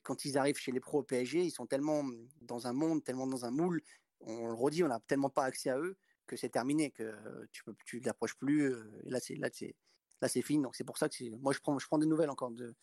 quand 0.02 0.24
ils 0.24 0.36
arrivent 0.38 0.58
chez 0.58 0.72
les 0.72 0.80
pros 0.80 0.98
au 1.00 1.02
PSG, 1.02 1.44
ils 1.44 1.50
sont 1.50 1.66
tellement 1.66 2.04
dans 2.42 2.66
un 2.66 2.72
monde, 2.72 3.02
tellement 3.04 3.26
dans 3.26 3.44
un 3.44 3.50
moule, 3.50 3.82
on 4.20 4.48
le 4.48 4.52
redit, 4.54 4.84
on 4.84 4.88
n'a 4.88 5.00
tellement 5.00 5.30
pas 5.30 5.44
accès 5.44 5.70
à 5.70 5.78
eux 5.78 5.96
que 6.26 6.36
c'est 6.36 6.50
terminé, 6.50 6.90
que 6.90 7.46
tu 7.52 7.64
peux, 7.64 7.74
tu 7.86 8.00
l'approches 8.00 8.36
plus. 8.36 8.62
euh, 8.72 9.00
là, 9.04 9.18
c'est 9.20 9.34
là, 9.36 9.48
c'est 9.52 9.76
là, 10.20 10.28
c'est 10.28 10.42
fini. 10.42 10.62
Donc 10.62 10.76
c'est 10.76 10.84
pour 10.84 10.98
ça 10.98 11.08
que 11.08 11.30
moi, 11.36 11.52
je 11.52 11.60
prends, 11.60 11.78
je 11.78 11.86
prends 11.86 11.98
des 11.98 12.06
nouvelles 12.06 12.30
encore 12.30 12.50
de, 12.50 12.74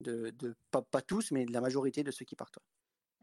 de, 0.00 0.56
pas 0.70 1.02
tous, 1.02 1.30
mais 1.32 1.44
de 1.44 1.52
la 1.52 1.60
majorité 1.60 2.02
de 2.02 2.10
ceux 2.10 2.24
qui 2.24 2.36
partent. 2.36 2.58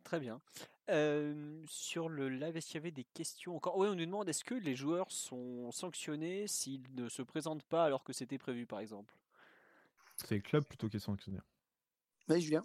Très 0.03 0.19
bien. 0.19 0.41
Euh, 0.89 1.63
sur 1.67 2.09
le 2.09 2.27
live, 2.29 2.57
est-ce 2.57 2.67
qu'il 2.67 2.75
y 2.75 2.77
avait 2.79 2.91
des 2.91 3.03
questions 3.03 3.55
encore 3.55 3.77
Oui, 3.77 3.87
on 3.87 3.95
nous 3.95 4.05
demande 4.05 4.27
est-ce 4.29 4.43
que 4.43 4.55
les 4.55 4.75
joueurs 4.75 5.11
sont 5.11 5.71
sanctionnés 5.71 6.47
s'ils 6.47 6.93
ne 6.95 7.07
se 7.07 7.21
présentent 7.21 7.63
pas 7.63 7.85
alors 7.85 8.03
que 8.03 8.13
c'était 8.13 8.37
prévu, 8.37 8.65
par 8.65 8.79
exemple? 8.79 9.15
C'est 10.15 10.35
le 10.35 10.41
club 10.41 10.65
plutôt 10.65 10.87
qui 10.89 10.97
est 10.97 10.99
sanctionné. 11.01 11.39
Oui, 12.29 12.41
Julien. 12.41 12.63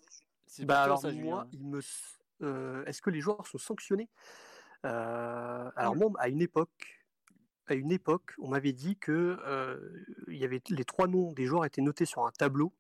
Bah 0.60 0.82
alors 0.82 0.98
ça, 1.00 1.12
moi, 1.12 1.46
Julien. 1.46 1.48
il 1.52 1.66
me, 1.66 1.78
s- 1.78 2.18
euh, 2.42 2.84
est-ce 2.84 3.02
que 3.02 3.10
les 3.10 3.20
joueurs 3.20 3.46
sont 3.46 3.58
sanctionnés? 3.58 4.08
Euh, 4.84 5.70
Alors 5.76 5.96
moi, 5.96 6.10
à 6.18 6.28
une 6.28 6.42
époque, 6.42 7.04
à 7.66 7.74
une 7.74 7.92
époque, 7.92 8.34
on 8.38 8.48
m'avait 8.48 8.72
dit 8.72 8.96
que 8.98 9.38
euh, 9.44 10.04
il 10.28 10.36
y 10.36 10.44
avait 10.44 10.62
les 10.70 10.84
trois 10.84 11.08
noms 11.08 11.32
des 11.32 11.46
joueurs 11.46 11.64
étaient 11.64 11.82
notés 11.82 12.06
sur 12.06 12.26
un 12.26 12.30
tableau 12.32 12.72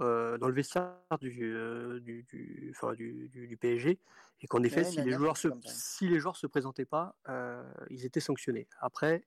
euh, 0.00 0.38
dans 0.38 0.48
le 0.48 0.54
vestiaire 0.54 0.94
du, 1.20 1.54
euh, 1.54 2.00
du, 2.00 2.22
du, 2.24 2.72
enfin, 2.76 2.94
du, 2.94 3.28
du- 3.28 3.56
PSG 3.56 3.98
et 4.40 4.46
qu'en 4.46 4.62
effet, 4.62 4.84
si 4.84 5.02
les 5.02 5.12
joueurs 5.12 5.36
se, 5.36 5.48
si 5.64 6.08
les 6.08 6.20
joueurs 6.20 6.36
se 6.36 6.46
présentaient 6.46 6.84
pas, 6.84 7.16
euh, 7.28 7.62
ils 7.90 8.04
étaient 8.04 8.20
sanctionnés. 8.20 8.68
Après. 8.80 9.24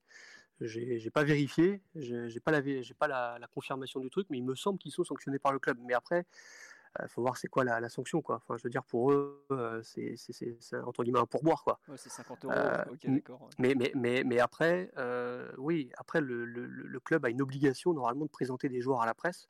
J'ai 0.63 1.09
pas 1.09 1.23
vérifié, 1.23 1.81
j'ai 1.95 2.39
pas, 2.39 2.51
la, 2.51 2.61
pas 2.99 3.07
la, 3.07 3.39
la 3.39 3.47
confirmation 3.47 3.99
du 3.99 4.11
truc, 4.11 4.27
mais 4.29 4.37
il 4.37 4.43
me 4.43 4.53
semble 4.53 4.77
qu'ils 4.77 4.91
sont 4.91 5.03
sanctionnés 5.03 5.39
par 5.39 5.51
le 5.53 5.57
club. 5.57 5.79
Mais 5.81 5.95
après, 5.95 6.27
il 7.01 7.07
faut 7.07 7.23
voir 7.23 7.35
c'est 7.35 7.47
quoi 7.47 7.63
la, 7.63 7.79
la 7.79 7.89
sanction 7.89 8.21
quoi. 8.21 8.35
Enfin, 8.35 8.57
je 8.57 8.63
veux 8.63 8.69
dire 8.69 8.83
pour 8.83 9.11
eux, 9.11 9.43
c'est 9.81 10.13
entre 10.85 11.03
guillemets 11.03 11.17
un 11.19 11.25
pourboire 11.25 11.63
quoi. 11.63 11.79
Ouais, 11.87 11.97
c'est 11.97 12.09
50 12.09 12.45
euros. 12.45 12.53
Ok, 12.91 13.07
d'accord. 13.07 13.49
Mais 13.57 13.73
mais 13.73 13.91
mais 13.95 14.23
mais 14.23 14.37
après, 14.39 14.91
oui, 15.57 15.89
après 15.97 16.21
le- 16.21 16.45
le 16.45 16.99
club 16.99 17.25
a 17.25 17.31
une 17.31 17.41
obligation 17.41 17.91
normalement 17.93 18.25
de 18.25 18.29
présenter 18.29 18.69
des 18.69 18.81
joueurs 18.81 19.01
à 19.01 19.07
la 19.07 19.15
presse. 19.15 19.49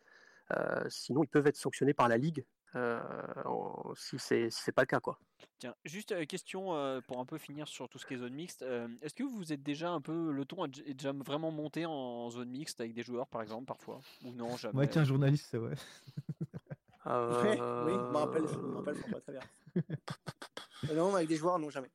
Euh, 0.53 0.84
sinon, 0.90 1.23
ils 1.23 1.28
peuvent 1.28 1.48
être 1.48 1.56
sanctionnés 1.57 1.94
par 1.94 2.07
la 2.07 2.18
ligue 2.18 2.45
euh, 2.76 2.99
en- 3.45 3.94
si 3.95 4.18
c'est 4.18 4.49
si 4.49 4.61
c'est 4.64 4.72
pas 4.72 4.82
le 4.84 4.88
cas 4.88 4.99
quoi. 4.99 5.19
Tiens, 5.60 5.76
juste 5.86 6.11
euh, 6.11 6.26
question 6.26 6.73
euh, 6.76 7.02
pour 7.02 7.19
un 7.19 7.26
peu 7.26 7.38
finir 7.38 7.68
sur 7.68 7.88
tout 7.90 7.99
ce 7.99 8.06
qui 8.06 8.14
est 8.15 8.18
zone 8.18 8.34
mixte. 8.34 8.61
euh, 8.64 8.88
Est-ce 9.02 9.14
que 9.14 9.23
vous 9.23 9.53
êtes 9.53 9.61
déjà 9.64 9.90
un 9.91 10.02
peu 10.02 10.32
le 10.32 10.45
ton 10.45 10.65
est 10.65 10.94
déjà 10.94 11.11
vraiment 11.14 11.52
monté 11.52 11.86
en 11.86 12.30
zone 12.30 12.49
mixte 12.49 12.80
avec 12.82 12.94
des 12.94 13.03
joueurs, 13.03 13.28
par 13.28 13.41
exemple, 13.41 13.65
parfois? 13.65 13.99
Ou 14.26 14.32
non, 14.32 14.56
jamais? 14.57 14.73
Moi, 14.73 14.88
qu'un 14.88 15.03
journaliste, 15.03 15.48
c'est. 15.52 15.60
Ouais, 17.06 17.60
oui, 17.84 17.94
je 18.07 18.14
me 18.14 18.18
rappelle, 18.18 18.48
je 18.48 18.56
me 18.60 18.76
rappelle, 18.76 18.95
rappelle 19.02 19.22
très 19.22 19.32
bien. 19.34 19.41
Non, 20.94 21.15
avec 21.15 21.28
des 21.28 21.36
joueurs, 21.36 21.57
non, 21.60 21.69
jamais. 21.69 21.90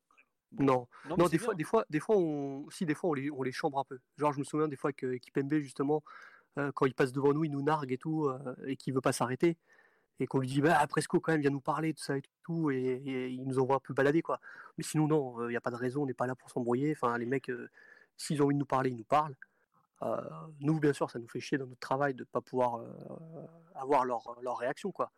Non, 0.53 0.87
Non, 1.05 1.28
des 1.28 1.39
fois, 1.39 1.55
des 1.55 1.65
fois, 1.65 1.85
des 1.91 2.01
fois, 2.01 2.16
on, 2.16 2.69
si 2.70 2.87
des 2.87 2.95
fois 2.95 3.11
on 3.11 3.15
les, 3.15 3.31
on 3.31 3.43
les 3.43 3.53
chambre 3.53 3.78
un 3.78 3.85
peu. 3.85 3.99
Genre, 4.16 4.33
je 4.33 4.39
me 4.39 4.45
souviens 4.45 4.69
des 4.69 4.77
fois 4.77 4.93
que 4.93 5.16
Kipembe 5.16 5.55
justement, 5.55 6.03
euh, 6.07 6.35
quand 6.74 6.87
il 6.87 6.95
passe 6.95 7.12
devant 7.12 7.33
nous, 7.33 7.45
il 7.45 7.51
nous 7.51 7.62
nargue 7.62 7.93
et 7.93 7.99
tout, 7.99 8.27
euh, 8.27 8.39
et 8.66 8.77
qu'il 8.77 8.95
veut 8.95 9.01
pas 9.01 9.12
s'arrêter, 9.12 9.57
et 10.20 10.27
qu'on 10.27 10.39
lui 10.41 10.49
dit, 10.49 10.61
bah 10.61 10.87
Presco 10.89 11.20
quand 11.20 11.33
même, 11.33 11.41
viens 11.43 11.51
nous 11.51 11.61
parler 11.61 11.93
de 11.93 11.99
ça 11.99 12.16
et 12.16 12.23
tout, 12.43 12.70
et, 12.70 12.77
et 13.05 13.28
il 13.28 13.45
nous 13.47 13.59
envoie 13.59 13.77
un 13.77 13.81
peu 13.81 13.93
balader 13.95 14.23
quoi. 14.23 14.41
Mais 14.78 14.85
sinon 14.85 15.07
non, 15.09 15.45
il 15.45 15.51
n'y 15.51 15.57
a 15.57 15.61
pas 15.61 15.70
de 15.70 15.77
raison, 15.77 16.03
on 16.03 16.07
n'est 16.07 16.15
pas 16.15 16.27
là 16.27 16.35
pour 16.35 16.51
s'embrouiller. 16.51 16.93
Enfin, 16.93 17.16
les 17.19 17.27
mecs, 17.27 17.51
euh, 17.51 17.69
s'ils 18.16 18.41
ont 18.43 18.47
envie 18.47 18.55
de 18.55 18.61
nous 18.61 18.65
parler, 18.66 18.91
ils 18.91 18.97
nous 18.97 19.05
parlent. 19.05 19.37
Euh, 20.03 20.16
nous, 20.61 20.78
bien 20.78 20.93
sûr, 20.93 21.11
ça 21.11 21.19
nous 21.19 21.28
fait 21.28 21.41
chier 21.41 21.57
dans 21.59 21.66
notre 21.66 21.81
travail 21.81 22.15
de 22.15 22.24
pas 22.24 22.41
pouvoir 22.43 22.77
euh, 22.77 22.87
avoir 23.74 24.05
leur, 24.05 24.37
leur 24.43 24.59
réaction 24.59 24.93
quoi. 24.93 25.11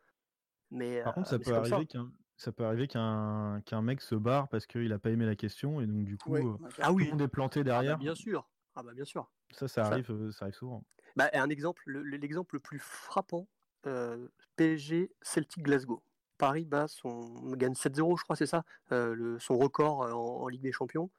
Mais, 0.70 1.02
Par 1.02 1.14
contre, 1.14 1.28
euh, 1.28 1.30
ça 1.30 1.38
peut 1.38 1.50
ça. 1.50 1.74
arriver 1.74 1.86
qu'un 1.86 2.10
ça 2.36 2.52
peut 2.52 2.64
arriver 2.64 2.86
qu'un 2.86 3.60
qu'un 3.66 3.82
mec 3.82 4.00
se 4.00 4.14
barre 4.14 4.46
parce 4.48 4.66
qu'il 4.66 4.92
a 4.92 4.98
pas 5.00 5.10
aimé 5.10 5.26
la 5.26 5.34
question 5.34 5.80
et 5.80 5.86
donc 5.88 6.04
du 6.04 6.16
coup 6.16 6.30
Ouais, 6.30 6.44
euh. 6.44 6.52
Ah 6.78 6.88
tout 6.88 6.94
oui, 6.94 7.04
le 7.06 7.10
monde 7.10 7.22
est 7.22 7.26
planté 7.28 7.60
ah 7.60 7.62
bah, 7.64 7.70
derrière. 7.70 7.98
bien 7.98 8.14
sûr. 8.14 8.48
Ah 8.76 8.82
bah 8.84 8.92
bien 8.94 9.04
sûr. 9.04 9.28
Ça, 9.50 9.66
ça 9.66 9.82
Ça- 9.82 9.90
arrive, 9.90 10.08
euh, 10.12 10.30
ça 10.30 10.44
arrive 10.44 10.54
souvent. 10.54 10.84
Bah, 11.18 11.28
un 11.32 11.50
exemple, 11.50 11.82
le- 11.86 12.02
le- 12.02 12.16
l'exemple 12.16 12.54
le 12.54 12.60
plus 12.60 12.78
frappant, 12.78 13.48
euh, 13.86 14.28
PSG 14.54 15.10
Celtic 15.20 15.64
Glasgow. 15.64 16.00
Paris 16.38 16.64
bat 16.64 16.86
son 16.86 17.50
gagne 17.56 17.74
7-0, 17.74 18.16
je 18.16 18.22
crois, 18.22 18.36
c'est 18.36 18.46
ça, 18.46 18.64
euh, 18.92 19.14
le, 19.16 19.38
son 19.40 19.58
record 19.58 20.04
euh, 20.04 20.12
en, 20.12 20.42
en 20.42 20.46
Ligue 20.48 20.62
des 20.62 20.70
Champions. 20.70 21.10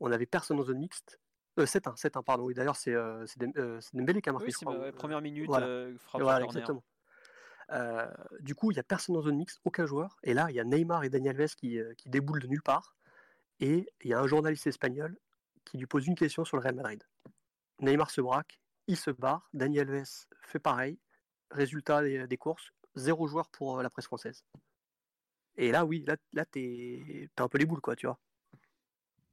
On 0.00 0.08
n'avait 0.08 0.26
personne 0.26 0.58
en 0.58 0.64
zone 0.64 0.78
mixte. 0.80 1.20
Euh, 1.60 1.66
7-1, 1.66 1.94
7-1, 1.96 2.22
pardon. 2.24 2.42
Oui, 2.46 2.54
d'ailleurs, 2.54 2.74
c'est 2.74 2.94
c'est 3.26 3.38
Dem- 3.38 3.80
c'est 3.80 3.94
Dembélé 3.96 4.20
qui 4.20 4.28
a 4.28 4.32
marqué, 4.32 4.46
Oui, 4.46 4.52
je 4.52 4.58
crois. 4.64 4.76
ma- 4.76 4.90
première 4.92 5.20
minute, 5.22 5.46
voilà. 5.46 5.88
frappe 6.00 6.22
Voilà, 6.22 6.44
exactement. 6.44 6.82
Du 8.40 8.54
coup, 8.56 8.70
il 8.72 8.74
n'y 8.74 8.80
a 8.80 8.84
personne 8.84 9.16
en 9.16 9.22
zone 9.22 9.36
mixte, 9.36 9.60
aucun 9.64 9.86
joueur. 9.86 10.16
Et 10.24 10.34
là, 10.34 10.46
il 10.50 10.56
y 10.56 10.60
a 10.60 10.64
Neymar 10.64 11.04
et 11.04 11.10
Daniel 11.10 11.40
Alves 11.40 11.54
qui, 11.54 11.78
qui 11.96 12.08
déboulent 12.08 12.40
de 12.42 12.46
nulle 12.48 12.62
part. 12.62 12.96
Et 13.60 13.88
il 14.02 14.10
y 14.10 14.14
a 14.14 14.20
un 14.20 14.26
journaliste 14.26 14.66
espagnol 14.66 15.16
qui 15.64 15.78
lui 15.78 15.86
pose 15.86 16.06
une 16.06 16.14
question 16.16 16.44
sur 16.44 16.56
le 16.56 16.62
Real 16.62 16.74
Madrid. 16.74 17.02
Neymar 17.80 18.10
se 18.10 18.20
braque, 18.20 18.60
il 18.88 18.96
se 18.96 19.10
barre, 19.10 19.48
Daniel 19.52 19.90
Alves 19.90 20.26
fait 20.42 20.58
pareil. 20.58 20.98
Résultat 21.50 22.02
des, 22.02 22.26
des 22.26 22.36
courses, 22.36 22.72
zéro 22.96 23.28
joueur 23.28 23.48
pour 23.50 23.78
euh, 23.78 23.82
la 23.82 23.90
presse 23.90 24.06
française. 24.06 24.44
Et 25.56 25.70
là, 25.70 25.84
oui, 25.84 26.04
là, 26.06 26.16
là 26.32 26.44
t'es 26.44 27.28
un 27.36 27.48
peu 27.48 27.58
les 27.58 27.66
boules, 27.66 27.80
quoi, 27.80 27.96
tu 27.96 28.06
vois. 28.06 28.18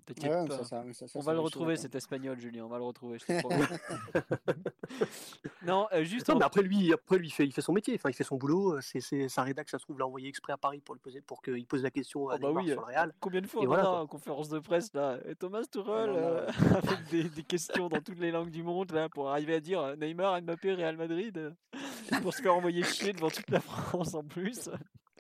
T'inquiète 0.06 0.32
Ouais, 0.32 0.48
pas. 0.48 0.58
ça, 0.58 0.64
ça, 0.64 0.84
ça, 0.94 1.08
ça, 1.08 1.20
on 1.20 1.22
ça 1.22 1.26
va 1.26 1.34
le 1.34 1.40
retrouver 1.40 1.76
souvent, 1.76 1.82
cet 1.84 1.96
espagnol, 1.96 2.40
Julien. 2.40 2.66
On 2.66 2.68
va 2.68 2.78
le 2.78 2.84
retrouver, 2.84 3.18
je 3.18 3.26
non, 5.66 5.88
euh, 5.94 6.04
juste. 6.04 6.28
Non, 6.30 6.36
en- 6.36 6.40
mais 6.40 6.46
après 6.46 6.62
lui, 6.62 6.94
après 6.94 7.18
lui, 7.18 7.28
il 7.28 7.32
fait, 7.32 7.46
il 7.46 7.52
fait 7.52 7.62
son 7.62 7.74
métier, 7.74 7.96
enfin, 7.96 8.10
il 8.10 8.14
fait 8.14 8.24
son 8.24 8.38
boulot. 8.38 8.80
C'est, 8.82 9.00
c'est 9.00 9.30
sa 9.30 9.44
rédac, 9.44 9.70
ça 9.70 9.80
se 9.80 9.84
trouve, 9.84 10.00
l'a 10.00 10.06
envoyé 10.06 10.28
exprès 10.30 10.54
à 10.54 10.58
Paris 10.58 10.82
pour 10.82 10.96
lui 10.96 11.02
poser, 11.02 11.22
pour 11.22 11.42
qu'il 11.42 11.66
pose 11.66 11.84
la 11.84 11.92
question 11.92 12.30
à 12.30 12.36
Oh 12.36 12.40
bah 12.40 12.52
oui, 12.52 12.68
sur 12.70 12.82
le 12.82 12.86
Real. 12.88 13.14
Combien 13.20 13.42
de 13.42 13.48
fois 13.48 13.64
Et 13.64 13.66
on 13.66 13.70
voilà, 13.70 13.84
en 13.84 13.88
a 13.88 13.92
quoi. 13.96 14.02
en 14.02 14.08
conférence 14.08 14.50
de 14.50 14.60
presse 14.60 14.94
là? 14.94 15.18
Et 15.28 15.36
Thomas 15.36 15.64
Tuchel 15.64 15.86
On 15.88 16.14
en 16.14 16.16
a, 16.16 16.20
euh, 16.20 16.48
avec 16.84 17.08
des, 17.10 17.24
des 17.24 17.44
questions 17.44 17.90
dans 17.90 18.02
toutes 18.02 18.20
les 18.20 18.32
langues 18.32 18.52
du 18.52 18.64
monde 18.64 18.92
là 18.92 19.10
pour 19.10 19.30
arriver 19.30 19.56
à 19.56 19.60
dire 19.60 19.82
euh, 19.82 19.96
Neymar, 19.96 20.42
Mbappé, 20.42 20.74
Real 20.76 20.98
Madrid 20.98 21.38
euh, 21.38 21.52
pour 22.22 22.34
se 22.34 22.42
faire 22.42 22.56
envoyer 22.56 22.84
chier 22.84 23.14
devant 23.14 23.30
toute 23.32 23.50
la 23.50 23.60
France 23.60 24.14
en 24.14 24.24
plus. 24.24 24.70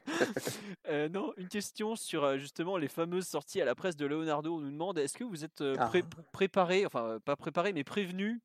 Euh, 0.87 1.09
non, 1.09 1.33
une 1.37 1.47
question 1.47 1.95
sur 1.95 2.23
euh, 2.23 2.37
justement 2.37 2.77
les 2.77 2.87
fameuses 2.87 3.25
sorties 3.27 3.59
à 3.59 3.65
la 3.65 3.73
presse 3.73 3.95
de 3.95 4.05
Leonardo. 4.05 4.55
On 4.55 4.59
nous 4.59 4.69
demande 4.71 4.99
est-ce 4.99 5.17
que 5.17 5.23
vous 5.23 5.43
êtes 5.43 5.61
euh, 5.61 5.75
pré- 5.75 6.03
Ah. 6.05 6.21
préparé, 6.31 6.85
enfin 6.85 7.17
pas 7.25 7.35
préparé, 7.35 7.73
mais 7.73 7.83
prévenu 7.83 8.39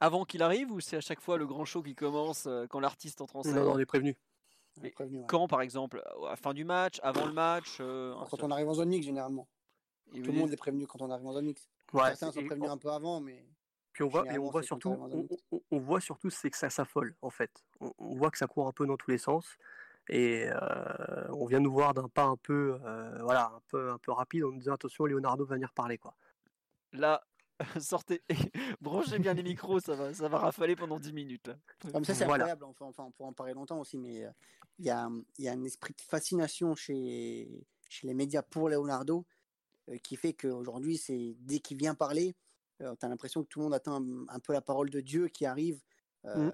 avant 0.00 0.24
qu'il 0.24 0.42
arrive 0.42 0.70
ou 0.70 0.78
c'est 0.80 0.96
à 0.96 1.00
chaque 1.00 1.20
fois 1.20 1.36
le 1.36 1.46
grand 1.46 1.64
show 1.64 1.82
qui 1.82 1.94
commence 1.96 2.48
quand 2.70 2.78
l'artiste 2.78 3.20
entre 3.20 3.34
en 3.36 3.42
scène 3.42 3.56
Non, 3.56 3.64
non, 3.64 3.72
on 3.72 3.78
est 3.78 3.86
prévenu. 3.86 4.16
On 4.80 4.84
est 4.84 4.90
prévenu, 4.90 5.18
ouais. 5.20 5.24
Quand 5.28 5.48
par 5.48 5.62
exemple 5.62 6.00
À 6.26 6.30
la 6.30 6.36
fin 6.36 6.54
du 6.54 6.64
match, 6.64 7.00
avant 7.02 7.26
le 7.26 7.32
match 7.32 7.78
euh, 7.80 8.14
Quand 8.30 8.42
on 8.44 8.50
arrive 8.52 8.68
en 8.68 8.74
zone 8.74 8.88
mixte, 8.88 9.06
généralement. 9.06 9.48
et 10.14 10.22
Tout 10.22 10.30
le 10.32 10.38
monde 10.38 10.52
est 10.52 10.56
prévenu 10.56 10.86
quand 10.86 11.02
on 11.02 11.10
arrive 11.10 11.26
en 11.26 11.32
zone 11.32 11.46
mixte. 11.46 11.68
Ouais, 11.92 12.02
Certains 12.14 12.30
sont 12.32 12.44
prévenus 12.46 12.70
un 12.70 12.78
peu 12.78 12.90
avant, 12.90 13.20
mais 13.20 13.44
Puis 13.92 14.04
on 14.04 14.08
voit, 14.08 14.32
et 14.32 14.38
on 14.38 14.48
voit 14.50 14.62
surtout, 14.62 14.90
on, 14.90 15.26
on- 15.52 15.60
on 15.72 15.78
voit 15.78 16.00
surtout 16.00 16.30
c'est 16.30 16.50
que 16.50 16.56
ça 16.56 16.70
s'affole 16.70 17.16
en 17.20 17.30
fait. 17.30 17.64
On, 17.80 17.92
on 17.98 18.14
voit 18.14 18.30
que 18.30 18.38
ça 18.38 18.46
court 18.46 18.68
un 18.68 18.72
peu 18.72 18.86
dans 18.86 18.96
tous 18.96 19.10
les 19.10 19.18
sens 19.18 19.44
et 20.08 20.46
euh, 20.48 21.26
on 21.30 21.46
vient 21.46 21.60
nous 21.60 21.72
voir 21.72 21.94
d'un 21.94 22.08
pas 22.08 22.24
un 22.24 22.36
peu, 22.36 22.78
euh, 22.84 23.18
voilà, 23.22 23.52
un 23.54 23.60
peu, 23.68 23.90
un 23.90 23.98
peu 23.98 24.12
rapide 24.12 24.44
en 24.44 24.50
nous 24.52 24.58
disant 24.58 24.74
attention, 24.74 25.06
Leonardo 25.06 25.44
va 25.44 25.54
venir 25.54 25.72
parler 25.72 25.98
quoi. 25.98 26.14
Là, 26.92 27.24
sortez, 27.80 28.22
branchez 28.80 29.18
bien 29.18 29.34
les 29.34 29.42
micros, 29.42 29.80
ça 29.80 29.94
va, 29.94 30.12
ça 30.12 30.28
va 30.28 30.38
rafaler 30.38 30.76
pendant 30.76 30.98
10 30.98 31.12
minutes. 31.12 31.48
là. 31.48 31.56
Comme 31.92 32.04
ça, 32.04 32.14
c'est 32.14 32.24
Voilà. 32.24 32.44
incroyable. 32.44 32.64
Enfin, 32.64 32.86
enfin, 32.86 33.04
on 33.04 33.10
pourra 33.12 33.28
en 33.28 33.32
parler 33.32 33.54
longtemps 33.54 33.80
aussi, 33.80 33.96
mais 33.98 34.24
euh, 34.24 34.30
il 34.78 34.84
y, 34.86 34.90
a, 34.90 35.08
il 35.38 35.44
y 35.44 35.48
a 35.48 35.52
un 35.52 35.62
esprit 35.64 35.94
de 35.94 36.00
fascination 36.00 36.74
chez, 36.74 37.66
chez 37.88 38.06
les 38.06 38.14
médias 38.14 38.42
pour 38.42 38.68
Leonardo 38.68 39.24
euh, 39.88 39.96
qui 39.98 40.16
fait 40.16 40.32
qu'aujourd'hui, 40.34 40.96
c'est 40.98 41.36
dès 41.40 41.60
qu'il 41.60 41.76
vient 41.76 41.94
parler, 41.94 42.34
tu 42.80 42.84
as 42.86 43.08
l'impression 43.08 43.42
que 43.44 43.48
tout 43.48 43.60
le 43.60 43.64
monde 43.64 43.74
attend 43.74 44.02
un, 44.02 44.26
un 44.28 44.40
peu 44.40 44.52
la 44.52 44.60
parole 44.60 44.90
de 44.90 45.00
Dieu 45.00 45.28
qui 45.28 45.46
arrive 45.46 45.80
euh, 46.26 46.50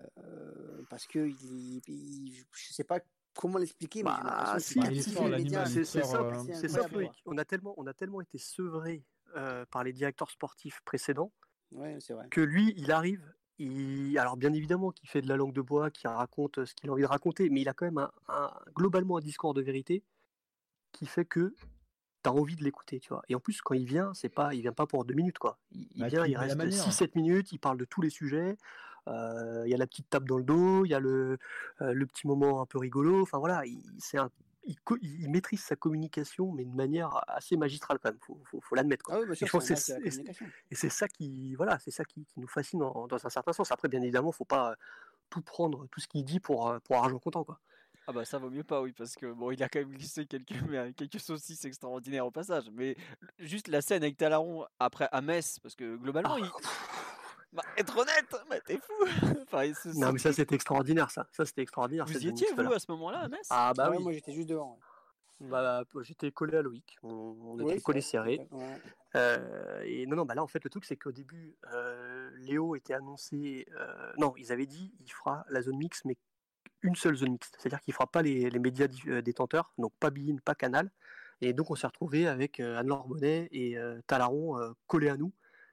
parce 0.90 1.06
que 1.06 1.18
il, 1.28 1.80
il- 1.88 2.44
je 2.52 2.72
sais 2.74 2.84
pas 2.84 3.00
comment 3.40 3.58
l'expliquer, 3.58 4.02
Bah, 4.02 4.56
si, 4.58 4.74
C'est 4.74 6.04
simple, 6.04 6.34
euh, 6.34 6.54
c'est 6.54 6.68
simple. 6.68 7.08
On 7.24 7.38
a 7.38 7.44
tellement, 7.44 7.74
on 7.78 7.86
a 7.86 7.94
tellement 7.94 8.20
été 8.20 8.36
sevré 8.36 9.02
euh, 9.34 9.64
par 9.70 9.82
les 9.82 9.92
directeurs 9.92 10.30
sportifs 10.30 10.80
précédents 10.84 11.32
Ouais, 11.72 11.96
c'est 12.00 12.12
vrai. 12.12 12.28
que 12.30 12.40
lui, 12.40 12.74
il 12.76 12.90
arrive, 12.90 13.32
il, 13.58 14.18
alors 14.18 14.36
bien 14.36 14.52
évidemment 14.52 14.90
qu'il 14.90 15.08
fait 15.08 15.22
de 15.22 15.28
la 15.28 15.36
langue 15.36 15.54
de 15.54 15.60
bois, 15.62 15.90
qu'il 15.90 16.08
raconte 16.08 16.64
ce 16.64 16.74
qu'il 16.74 16.90
a 16.90 16.92
envie 16.92 17.02
de 17.02 17.06
raconter, 17.06 17.48
mais 17.48 17.60
il 17.60 17.68
a 17.68 17.72
quand 17.72 17.86
même 17.86 18.08
un, 18.28 18.50
globalement 18.74 19.16
un 19.16 19.20
discours 19.20 19.54
de 19.54 19.62
vérité 19.62 20.02
qui 20.92 21.06
fait 21.06 21.24
que 21.24 21.54
tu 22.22 22.28
as 22.28 22.32
envie 22.32 22.56
de 22.56 22.64
l'écouter, 22.64 23.00
tu 23.00 23.10
vois. 23.10 23.22
Et 23.28 23.34
en 23.36 23.40
plus, 23.40 23.62
quand 23.62 23.74
il 23.74 23.86
vient, 23.86 24.12
c'est 24.14 24.28
pas, 24.28 24.52
il 24.52 24.60
vient 24.62 24.72
pas 24.72 24.86
pour 24.86 25.04
deux 25.04 25.14
minutes, 25.14 25.38
quoi. 25.38 25.58
Il, 25.70 25.88
bah, 25.96 26.08
vient, 26.08 26.26
il 26.26 26.36
reste 26.36 26.58
6-7 26.58 27.12
minutes, 27.14 27.52
il 27.52 27.58
parle 27.58 27.78
de 27.78 27.86
tous 27.86 28.02
les 28.02 28.10
sujets. 28.10 28.58
Il 29.64 29.70
y 29.70 29.74
a 29.74 29.76
la 29.76 29.86
petite 29.86 30.08
tape 30.10 30.24
dans 30.24 30.38
le 30.38 30.44
dos, 30.44 30.84
il 30.84 30.90
y 30.90 30.94
a 30.94 31.00
le, 31.00 31.38
le 31.80 32.06
petit 32.06 32.26
moment 32.26 32.62
un 32.62 32.66
peu 32.66 32.78
rigolo. 32.78 33.22
Enfin 33.22 33.38
voilà, 33.38 33.62
c'est 33.98 34.18
un 34.18 34.30
il, 34.64 35.30
maîtrise 35.30 35.60
sa 35.60 35.76
communication, 35.76 36.52
mais 36.52 36.64
de 36.64 36.74
manière 36.74 37.22
assez 37.28 37.56
magistrale 37.56 37.98
quand 37.98 38.10
même. 38.10 38.18
Faut, 38.20 38.60
faut, 38.60 38.74
l'admettre. 38.74 39.06
Ah 39.10 39.20
oui, 39.20 39.36
et 40.70 40.74
c'est 40.74 40.88
ça 40.88 41.08
qui, 41.08 41.54
voilà, 41.54 41.78
c'est 41.78 41.90
ça 41.90 42.04
qui, 42.04 42.26
nous 42.36 42.48
fascine 42.48 42.80
dans 42.80 43.08
un 43.26 43.30
certain 43.30 43.52
sens. 43.52 43.70
Après, 43.72 43.88
bien 43.88 44.02
évidemment, 44.02 44.32
faut 44.32 44.44
pas 44.44 44.74
tout 45.28 45.42
prendre, 45.42 45.86
tout 45.88 46.00
ce 46.00 46.08
qu'il 46.08 46.24
dit 46.24 46.40
pour 46.40 46.74
pour 46.84 46.96
argent 46.96 47.18
comptant, 47.18 47.44
quoi. 47.44 47.60
Ah 48.06 48.12
bah 48.12 48.24
ça 48.24 48.38
vaut 48.38 48.50
mieux 48.50 48.64
pas, 48.64 48.80
oui, 48.80 48.92
parce 48.92 49.14
que 49.14 49.32
bon, 49.32 49.52
il 49.52 49.62
a 49.62 49.68
quand 49.68 49.78
même 49.78 49.92
glissé 49.92 50.26
quelques, 50.26 50.48
quelques 50.96 51.20
saucisses 51.20 51.64
extraordinaires 51.64 52.26
au 52.26 52.30
passage. 52.30 52.64
Mais 52.72 52.96
juste 53.38 53.68
la 53.68 53.82
scène 53.82 54.02
avec 54.02 54.16
Talaron 54.16 54.66
après 54.80 55.08
à 55.12 55.20
Metz, 55.20 55.60
parce 55.60 55.76
que 55.76 55.96
globalement, 55.96 56.34
ah, 56.34 56.40
il, 56.40 56.50
bah, 57.52 57.62
être 57.76 57.96
honnête, 57.96 58.36
mais 58.48 58.60
t'es 58.60 58.78
fou. 58.78 58.92
enfin, 59.42 59.64
non, 59.96 60.12
mais 60.12 60.18
ça 60.18 60.32
c'était 60.32 60.54
extraordinaire, 60.54 61.10
ça. 61.10 61.26
Ça 61.32 61.44
c'était 61.44 61.62
extraordinaire. 61.62 62.06
Vous 62.06 62.24
y 62.24 62.28
étiez 62.28 62.46
vous 62.56 62.72
à 62.72 62.78
ce 62.78 62.90
moment-là 62.92 63.20
à 63.20 63.28
Metz? 63.28 63.46
Ah 63.50 63.72
bah 63.76 63.90
oui. 63.90 64.02
moi 64.02 64.12
j'étais 64.12 64.32
juste 64.32 64.48
devant. 64.48 64.78
Bah, 65.40 65.84
j'étais 66.02 66.30
collé 66.32 66.58
à 66.58 66.62
Loïc, 66.62 66.98
on, 67.02 67.58
était 67.60 67.80
collé 67.80 68.02
serré. 68.02 68.46
Euh, 69.16 69.82
et 69.84 70.06
non, 70.06 70.16
non, 70.16 70.24
bah 70.26 70.34
là 70.34 70.42
en 70.42 70.46
fait 70.46 70.62
le 70.62 70.70
truc 70.70 70.84
c'est 70.84 70.96
qu'au 70.96 71.12
début, 71.12 71.56
euh, 71.72 72.30
Léo 72.40 72.76
était 72.76 72.92
annoncé. 72.92 73.66
Euh, 73.72 74.12
non, 74.18 74.34
ils 74.36 74.52
avaient 74.52 74.66
dit 74.66 74.92
il 75.00 75.10
fera 75.10 75.44
la 75.48 75.62
zone 75.62 75.78
mix, 75.78 76.04
mais 76.04 76.16
une 76.82 76.94
seule 76.94 77.16
zone 77.16 77.32
mixte, 77.32 77.56
c'est-à-dire 77.58 77.80
qu'il 77.80 77.94
fera 77.94 78.06
pas 78.06 78.22
les, 78.22 78.50
les 78.50 78.58
médias 78.58 78.86
détenteurs, 79.22 79.72
donc 79.78 79.92
pas 79.98 80.10
Bein, 80.10 80.36
pas 80.44 80.54
Canal. 80.54 80.90
Et 81.40 81.54
donc 81.54 81.70
on 81.70 81.74
s'est 81.74 81.86
retrouvé 81.86 82.28
avec 82.28 82.60
Anne-Laure 82.60 83.08
Bonnet 83.08 83.48
et 83.50 83.76
Talaron 84.06 84.74
collés 84.86 85.08
à 85.08 85.16
nous 85.16 85.32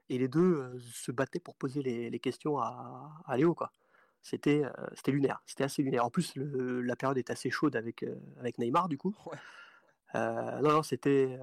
et 0.10 0.18
les 0.18 0.28
deux 0.28 0.80
se 0.80 1.12
battaient 1.12 1.40
pour 1.40 1.56
poser 1.56 1.82
les, 1.82 2.20
questions 2.20 2.60
à, 2.60 3.36
Léo. 3.36 3.54
Quoi. 3.54 3.72
C'était, 4.22 4.64
c'était 4.94 5.12
lunaire, 5.12 5.42
c'était 5.46 5.64
assez 5.64 5.84
lunaire. 5.84 6.06
En 6.06 6.10
plus, 6.10 6.34
la 6.36 6.96
période 6.96 7.18
est 7.18 7.30
assez 7.30 7.50
chaude 7.50 7.76
avec, 7.76 8.06
avec 8.40 8.58
Neymar, 8.58 8.90
du 8.90 8.98
coup. 8.98 9.16
non, 10.14 10.62
non, 10.62 10.84
c'était. 10.84 11.40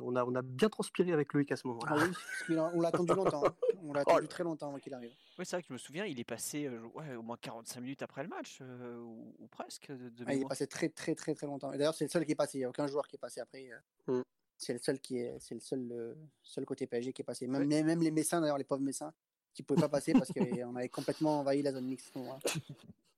on, 0.00 0.16
a, 0.16 0.24
on 0.24 0.34
a 0.34 0.42
bien 0.42 0.68
transpiré 0.68 1.12
avec 1.12 1.32
Loïc 1.32 1.52
à 1.52 1.56
ce 1.56 1.66
moment-là. 1.68 1.96
Ah 1.98 2.04
oui, 2.48 2.56
on 2.74 2.80
l'a 2.80 2.88
attendu 2.88 3.12
longtemps. 3.14 3.44
Hein. 3.46 3.54
On 3.82 3.92
l'a 3.92 4.02
oh 4.06 4.10
attendu 4.10 4.28
très 4.28 4.44
longtemps 4.44 4.68
avant 4.68 4.78
qu'il 4.78 4.94
arrive. 4.94 5.12
Oui, 5.38 5.44
c'est 5.44 5.56
vrai 5.56 5.62
que 5.62 5.68
je 5.68 5.72
me 5.72 5.78
souviens, 5.78 6.04
il 6.04 6.20
est 6.20 6.24
passé 6.24 6.68
au 6.68 7.22
moins 7.22 7.36
45 7.40 7.80
minutes 7.80 8.02
après 8.02 8.22
le 8.22 8.28
match, 8.28 8.60
ou, 8.60 9.48
presque. 9.50 9.90
De, 9.90 10.24
ah, 10.26 10.34
il 10.34 10.42
est 10.42 10.48
passé 10.48 10.66
très, 10.66 10.88
très, 10.88 11.14
très, 11.14 11.34
très 11.34 11.46
longtemps. 11.46 11.70
d'ailleurs, 11.70 11.94
c'est 11.94 12.04
le 12.04 12.10
seul 12.10 12.24
qui 12.24 12.32
est 12.32 12.36
passé. 12.36 12.58
Il 12.58 12.60
n'y 12.60 12.66
a 12.66 12.68
aucun 12.68 12.86
joueur 12.86 13.08
qui 13.08 13.16
est 13.16 13.18
passé 13.18 13.40
après. 13.40 13.68
Mmh 14.06 14.22
c'est 14.62 14.72
le 14.72 14.78
seul 14.78 15.00
qui 15.00 15.18
est, 15.18 15.36
c'est 15.40 15.54
le 15.54 15.60
seul, 15.60 16.16
seul 16.42 16.64
côté 16.64 16.86
PSG 16.86 17.12
qui 17.12 17.22
est 17.22 17.24
passé. 17.24 17.46
Même, 17.46 17.66
même 17.66 18.02
les 18.02 18.10
Messins, 18.10 18.40
d'ailleurs, 18.40 18.58
les 18.58 18.64
pauvres 18.64 18.82
Messins, 18.82 19.12
qui 19.54 19.62
pouvaient 19.62 19.80
pas 19.80 19.88
passer 19.88 20.12
parce 20.12 20.30
qu'on 20.32 20.76
avait 20.76 20.88
complètement 20.88 21.40
envahi 21.40 21.62
la 21.62 21.72
zone 21.72 21.86
mixte. 21.86 22.12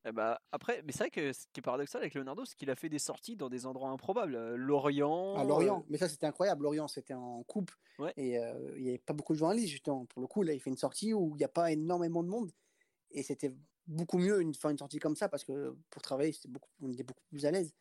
Eh 0.07 0.13
bah, 0.13 0.41
après, 0.53 0.83
mais 0.85 0.93
c'est 0.93 0.99
vrai 0.99 1.11
que 1.11 1.33
ce 1.33 1.47
qui 1.53 1.61
est 1.61 1.63
paradoxal 1.63 2.03
avec 2.03 2.15
Leonardo, 2.15 2.45
c'est 2.45 2.57
qu'il 2.57 2.71
a 2.71 2.75
fait 2.75 2.91
des 2.91 2.99
sorties 2.99 3.37
dans 3.37 3.49
des 3.49 3.65
endroits 3.65 3.89
improbables. 3.89 4.35
Euh, 4.35 4.55
Lorient. 4.55 5.35
Ah, 5.37 5.45
Lorient, 5.45 5.81
euh, 5.81 5.87
mais 5.89 5.97
ça 5.97 6.09
c'était 6.09 6.27
incroyable. 6.27 6.63
Lorient, 6.63 6.89
c'était 6.89 7.15
en 7.15 7.43
coupe. 7.45 7.71
Et 8.17 8.39
euh, 8.39 8.75
il 8.77 8.83
n'y 8.83 8.89
avait 8.91 8.99
pas 8.99 9.15
beaucoup 9.15 9.33
de 9.33 9.39
journalistes, 9.39 9.71
justement. 9.71 10.05
Pour 10.07 10.21
le 10.21 10.27
coup, 10.27 10.43
là, 10.43 10.53
il 10.53 10.61
fait 10.61 10.69
une 10.69 10.77
sortie 10.77 11.15
où 11.15 11.31
il 11.35 11.39
n'y 11.39 11.45
a 11.45 11.49
pas 11.49 11.73
énormément 11.73 12.23
de 12.23 12.29
monde. 12.29 12.53
Et 13.13 13.23
c'était 13.23 13.55
beaucoup 13.87 14.19
mieux 14.19 14.43
une, 14.43 14.55
faire 14.55 14.71
une 14.71 14.79
sortie 14.79 14.99
comme 14.99 15.17
ça 15.17 15.29
parce 15.29 15.45
que 15.45 15.75
pour 15.89 16.03
travailler, 16.03 16.35
beaucoup, 16.49 16.69
on 16.83 16.93
était 16.93 17.03
beaucoup 17.03 17.25
plus 17.31 17.47
à 17.47 17.51
l'aise. 17.51 17.75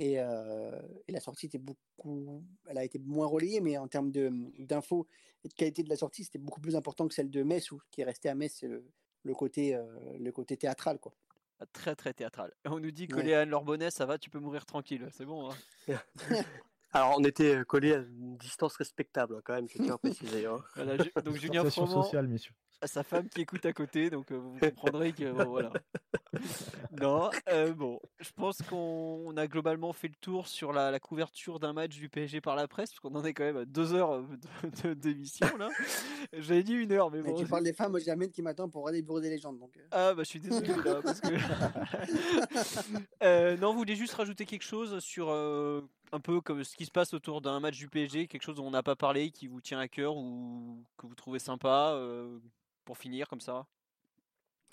Et, 0.00 0.14
et, 0.14 1.12
la 1.12 1.20
sortie 1.20 1.46
était 1.46 1.58
beaucoup, 1.58 2.42
elle 2.66 2.78
a 2.78 2.84
été 2.84 2.98
moins 2.98 3.26
relayée, 3.26 3.60
mais 3.60 3.76
en 3.76 3.86
termes 3.86 4.10
d'infos 4.10 5.06
et 5.44 5.48
de 5.48 5.52
qualité 5.52 5.82
de 5.82 5.90
la 5.90 5.96
sortie, 5.96 6.24
c'était 6.24 6.38
beaucoup 6.38 6.60
plus 6.60 6.74
important 6.74 7.06
que 7.06 7.14
celle 7.14 7.30
de 7.30 7.42
Metz, 7.42 7.70
où 7.70 7.80
qui 7.90 8.00
est 8.00 8.04
resté 8.04 8.30
à 8.30 8.34
Metz, 8.34 8.56
c'est 8.60 8.68
le, 8.68 9.34
côté, 9.34 9.78
le 10.18 10.32
côté 10.32 10.56
théâtral, 10.56 10.98
quoi. 10.98 11.12
Ah, 11.60 11.66
très 11.74 11.94
très 11.94 12.14
théâtral. 12.14 12.52
On 12.64 12.80
nous 12.80 12.90
dit 12.90 13.06
que 13.06 13.16
ouais. 13.16 13.22
Léa 13.22 13.44
Lorbonnet, 13.44 13.90
ça 13.90 14.06
va, 14.06 14.16
tu 14.16 14.30
peux 14.30 14.38
mourir 14.38 14.64
tranquille, 14.64 15.06
c'est 15.12 15.26
bon. 15.26 15.50
Hein. 15.50 15.56
Alors, 16.92 17.16
on 17.18 17.22
était 17.22 17.62
collés 17.66 17.92
à 17.92 17.98
une 17.98 18.38
distance 18.38 18.76
respectable, 18.76 19.36
hein, 19.36 19.42
quand 19.44 19.54
même, 19.54 19.68
je 19.68 19.76
tiens 19.76 19.94
à 19.94 19.98
préciser. 19.98 20.46
Hein. 20.46 20.58
donc, 21.24 21.36
Julien 21.36 21.68
Froment, 21.68 22.02
sociale, 22.02 22.26
messieurs 22.26 22.54
à 22.80 22.86
sa 22.86 23.02
femme 23.02 23.28
qui 23.28 23.42
écoute 23.42 23.64
à 23.66 23.72
côté, 23.72 24.10
donc 24.10 24.30
euh, 24.32 24.36
vous 24.36 24.58
comprendrez 24.58 25.12
que 25.12 25.24
voilà. 25.24 25.70
Non, 27.00 27.30
euh, 27.48 27.72
bon, 27.72 28.00
je 28.20 28.30
pense 28.36 28.62
qu'on 28.62 29.36
a 29.36 29.46
globalement 29.48 29.92
fait 29.92 30.08
le 30.08 30.14
tour 30.20 30.46
sur 30.46 30.72
la, 30.72 30.98
couverture 31.00 31.58
d'un 31.58 31.72
match 31.72 31.96
du 31.96 32.08
PSG 32.08 32.40
par 32.40 32.54
la 32.56 32.68
presse, 32.68 32.90
parce 32.90 33.00
qu'on 33.00 33.14
en 33.18 33.24
est 33.24 33.32
quand 33.34 33.44
même 33.44 33.56
à 33.56 33.64
deux 33.64 33.94
heures 33.94 34.22
d'émission 34.96 35.48
là. 35.58 35.68
J'avais 36.32 36.62
dit 36.62 36.74
une 36.74 36.92
heure, 36.92 37.10
mais 37.10 37.22
bon. 37.22 37.34
tu 37.34 37.46
parles 37.46 37.64
des 37.64 37.72
femmes, 37.72 37.90
moi 37.92 38.00
j'ai 38.00 38.14
qui 38.30 38.42
m'attend 38.42 38.68
pour 38.68 38.82
regarder 38.82 39.02
Bureau 39.02 39.20
des 39.20 39.30
légendes, 39.30 39.58
donc. 39.58 39.76
Euh. 39.76 39.86
Ah 39.90 40.14
bah 40.14 40.22
je 40.22 40.28
suis 40.28 40.40
désolé 40.40 40.68
là, 40.84 41.00
parce 41.04 41.20
que. 41.20 41.30
non, 43.60 43.72
vous 43.72 43.78
voulez 43.78 43.96
juste 43.96 44.14
rajouter 44.14 44.46
quelque 44.46 44.64
chose 44.64 44.98
sur 45.00 45.30
un 45.30 46.20
peu 46.20 46.40
comme 46.40 46.62
ce 46.64 46.76
qui 46.76 46.86
se 46.86 46.90
passe 46.90 47.12
autour 47.14 47.40
d'un 47.40 47.58
match 47.60 47.76
du 47.76 47.88
PSG, 47.88 48.28
quelque 48.28 48.42
chose 48.42 48.56
dont 48.56 48.66
on 48.66 48.70
n'a 48.70 48.82
pas 48.82 48.96
parlé, 48.96 49.30
qui 49.30 49.48
vous 49.48 49.60
tient 49.60 49.80
à 49.80 49.88
cœur 49.88 50.16
ou 50.16 50.84
que 50.96 51.06
vous 51.06 51.14
trouvez 51.14 51.40
sympa 51.40 52.00
pour 52.84 52.98
finir 52.98 53.28
comme 53.28 53.40
ça? 53.40 53.66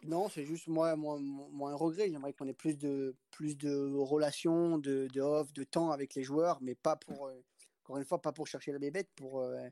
Non, 0.04 0.30
c'est 0.30 0.46
juste 0.46 0.68
moi, 0.68 0.96
moi, 0.96 1.20
moi 1.20 1.72
un 1.72 1.76
regret. 1.76 2.10
J'aimerais 2.10 2.34
qu'on 2.34 2.48
ait 2.48 2.54
plus 2.54 2.78
de, 2.78 3.16
plus 3.32 3.58
de 3.58 3.96
relations, 3.96 4.78
de, 4.78 5.08
de 5.08 5.22
off, 5.22 5.52
de 5.54 5.64
temps 5.64 5.92
avec 5.92 6.16
les 6.16 6.24
joueurs, 6.24 6.60
mais 6.62 6.76
pas 6.76 6.96
pour, 6.96 7.28
euh, 7.28 7.44
encore 7.84 7.98
une 7.98 8.06
fois, 8.06 8.22
pas 8.22 8.32
pour 8.32 8.48
chercher 8.48 8.72
la 8.72 8.80
bébête, 8.80 9.10
pour 9.16 9.42
euh, 9.42 9.68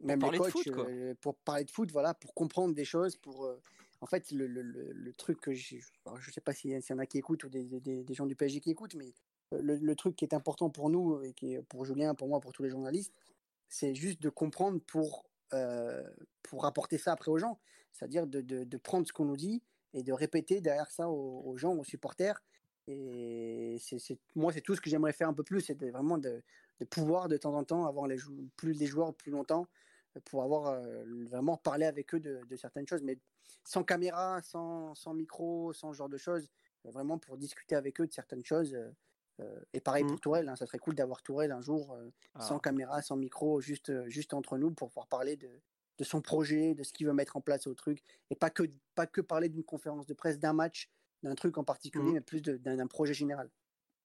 même 0.00 0.20
les 0.30 0.38
coachs, 0.38 0.68
euh, 0.68 1.14
pour 1.20 1.36
parler 1.36 1.64
de 1.64 1.70
foot, 1.70 1.90
voilà, 1.90 2.14
pour 2.14 2.32
comprendre 2.34 2.74
des 2.74 2.84
choses, 2.84 3.16
pour 3.16 3.50
en 4.00 4.06
fait, 4.06 4.30
le, 4.30 4.46
le, 4.46 4.62
le, 4.62 5.12
truc 5.14 5.40
que 5.40 5.52
je 5.52 5.76
ne 5.76 6.32
sais 6.32 6.40
pas 6.40 6.52
s'il 6.52 6.70
y 6.70 6.92
en 6.92 6.98
a 6.98 7.06
qui 7.06 7.18
écoutent 7.18 7.44
ou 7.44 7.48
des, 7.48 7.64
des, 7.64 8.04
des, 8.04 8.14
gens 8.14 8.26
du 8.26 8.36
PSG 8.36 8.60
qui 8.60 8.70
écoutent, 8.70 8.94
mais 8.94 9.14
le, 9.50 9.94
truc 9.94 10.14
qui 10.16 10.24
est 10.24 10.34
important 10.34 10.70
pour 10.70 10.90
nous 10.90 11.22
et 11.22 11.32
qui 11.32 11.54
est 11.54 11.62
pour 11.62 11.84
Julien, 11.84 12.14
pour 12.14 12.28
moi, 12.28 12.40
pour 12.40 12.52
tous 12.52 12.62
les 12.62 12.70
journalistes, 12.70 13.12
c'est 13.68 13.94
juste 13.94 14.22
de 14.22 14.28
comprendre 14.28 14.80
pour, 14.86 15.24
pour 16.42 16.62
rapporter 16.62 16.98
ça 16.98 17.12
après 17.12 17.30
aux 17.30 17.38
gens 17.38 17.58
c'est-à-dire 17.96 18.26
de, 18.26 18.40
de, 18.40 18.76
prendre 18.76 19.06
ce 19.06 19.12
qu'on 19.12 19.24
nous 19.24 19.36
dit 19.36 19.62
et 19.94 20.02
de 20.02 20.12
répéter 20.12 20.60
derrière 20.60 20.90
ça 20.90 21.08
aux, 21.08 21.56
gens, 21.56 21.74
aux 21.74 21.84
supporters. 21.84 22.42
Et 22.88 23.78
c'est, 23.80 24.18
moi, 24.34 24.52
c'est 24.52 24.60
tout 24.60 24.76
ce 24.76 24.80
que 24.80 24.90
j'aimerais 24.90 25.12
faire 25.12 25.28
un 25.28 25.34
peu 25.34 25.42
plus, 25.42 25.60
c'est 25.60 25.74
vraiment 25.90 26.18
de, 26.18 26.42
de, 26.80 26.84
pouvoir 26.84 27.28
de 27.28 27.36
temps 27.36 27.54
en 27.54 27.64
temps 27.64 27.86
avoir 27.86 28.06
les 28.06 28.18
plus 28.56 28.74
les 28.74 28.86
joueurs 28.86 29.14
plus 29.14 29.32
longtemps 29.32 29.66
pour 30.26 30.42
avoir 30.42 30.66
euh, 30.68 31.04
vraiment 31.28 31.56
parlé 31.56 31.86
avec 31.86 32.14
eux 32.14 32.20
de, 32.20 32.40
de, 32.48 32.56
certaines 32.56 32.86
choses, 32.86 33.02
mais 33.02 33.18
sans 33.64 33.82
caméra, 33.82 34.40
sans, 34.42 34.94
sans, 34.94 35.14
micro, 35.14 35.72
sans 35.72 35.92
ce 35.92 35.98
genre 35.98 36.08
de 36.08 36.16
choses, 36.16 36.48
vraiment 36.84 37.18
pour 37.18 37.36
discuter 37.36 37.74
avec 37.74 38.00
eux 38.00 38.06
de 38.06 38.12
certaines 38.12 38.44
choses. 38.44 38.78
Euh, 39.40 39.60
et 39.74 39.80
pareil 39.80 40.04
pour 40.04 40.14
mmh. 40.14 40.20
Tourelle, 40.20 40.48
hein, 40.48 40.56
ça 40.56 40.64
serait 40.64 40.78
cool 40.78 40.94
d'avoir 40.94 41.22
Tourelle 41.22 41.52
un 41.52 41.60
jour 41.60 41.92
euh, 41.92 42.10
sans 42.40 42.56
ah. 42.56 42.60
caméra, 42.60 43.02
sans 43.02 43.16
micro, 43.16 43.60
juste, 43.60 43.92
juste 44.08 44.32
entre 44.32 44.56
nous 44.56 44.70
pour 44.70 44.88
pouvoir 44.88 45.08
parler 45.08 45.36
de, 45.36 45.50
de 45.98 46.04
son 46.04 46.20
projet, 46.20 46.74
de 46.74 46.82
ce 46.82 46.92
qu'il 46.92 47.06
veut 47.06 47.12
mettre 47.12 47.36
en 47.36 47.40
place 47.40 47.66
au 47.66 47.74
truc, 47.74 48.02
et 48.30 48.36
pas 48.36 48.50
que, 48.50 48.64
pas 48.94 49.06
que 49.06 49.20
parler 49.20 49.48
d'une 49.48 49.64
conférence 49.64 50.06
de 50.06 50.14
presse, 50.14 50.38
d'un 50.38 50.52
match, 50.52 50.90
d'un 51.22 51.34
truc 51.34 51.58
en 51.58 51.64
particulier, 51.64 52.10
mmh. 52.10 52.14
mais 52.14 52.20
plus 52.20 52.42
d'un 52.42 52.86
projet 52.86 53.14
général. 53.14 53.50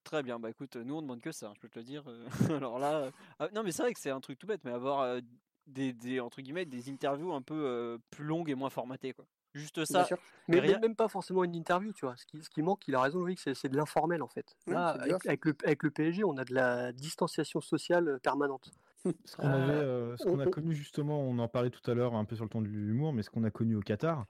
Très 0.03 0.23
bien, 0.23 0.39
bah 0.39 0.49
écoute, 0.49 0.75
nous 0.77 0.95
on 0.95 1.01
demande 1.01 1.21
que 1.21 1.31
ça, 1.31 1.47
hein, 1.47 1.53
je 1.55 1.59
peux 1.59 1.69
te 1.69 1.77
le 1.77 1.85
dire. 1.85 2.03
Euh, 2.07 2.27
alors 2.57 2.79
là, 2.79 3.01
euh, 3.01 3.11
ah, 3.39 3.49
non 3.53 3.63
mais 3.63 3.71
c'est 3.71 3.83
vrai 3.83 3.93
que 3.93 3.99
c'est 3.99 4.09
un 4.09 4.19
truc 4.19 4.39
tout 4.39 4.47
bête, 4.47 4.61
mais 4.63 4.71
avoir 4.71 5.01
euh, 5.01 5.19
des, 5.67 5.93
des, 5.93 6.19
entre 6.19 6.41
guillemets 6.41 6.65
des 6.65 6.89
interviews 6.89 7.33
un 7.33 7.41
peu 7.41 7.99
plus 8.09 8.25
longues 8.25 8.49
et 8.49 8.55
moins 8.55 8.69
formatées 8.69 9.13
quoi. 9.13 9.25
Juste 9.53 9.83
ça. 9.83 10.07
Mais, 10.47 10.61
même 10.61 10.95
pas 10.95 11.09
forcément 11.09 11.43
une 11.43 11.55
interview, 11.55 11.91
tu 11.91 12.05
vois. 12.05 12.15
Ce 12.15 12.25
qui, 12.25 12.41
ce 12.41 12.49
qui 12.49 12.61
manque, 12.61 12.87
il 12.87 12.95
a 12.95 13.01
raison, 13.01 13.19
Loïc, 13.19 13.37
c'est 13.37 13.67
de 13.67 13.75
l'informel 13.75 14.21
en 14.21 14.29
fait. 14.29 14.55
Là, 14.65 14.97
avec, 15.25 15.43
le, 15.43 15.53
avec 15.65 15.83
le 15.83 15.91
PSG, 15.91 16.23
on 16.23 16.37
a 16.37 16.45
de 16.45 16.53
la 16.53 16.93
distanciation 16.93 17.59
sociale 17.59 18.19
permanente. 18.23 18.71
Ce 19.25 19.35
qu'on 19.35 19.47
euh, 19.47 20.15
ce 20.17 20.23
qu'on 20.25 20.39
a 20.39 20.45
connu 20.45 20.73
justement, 20.73 21.21
on 21.21 21.39
en 21.39 21.47
parlait 21.47 21.69
tout 21.69 21.89
à 21.89 21.93
l'heure 21.93 22.15
un 22.15 22.25
peu 22.25 22.35
sur 22.35 22.45
le 22.45 22.49
ton 22.49 22.61
de 22.61 22.67
l'humour, 22.67 23.13
mais 23.13 23.23
ce 23.23 23.29
qu'on 23.29 23.43
a 23.43 23.51
connu 23.51 23.75
au 23.75 23.81
Qatar, 23.81 24.25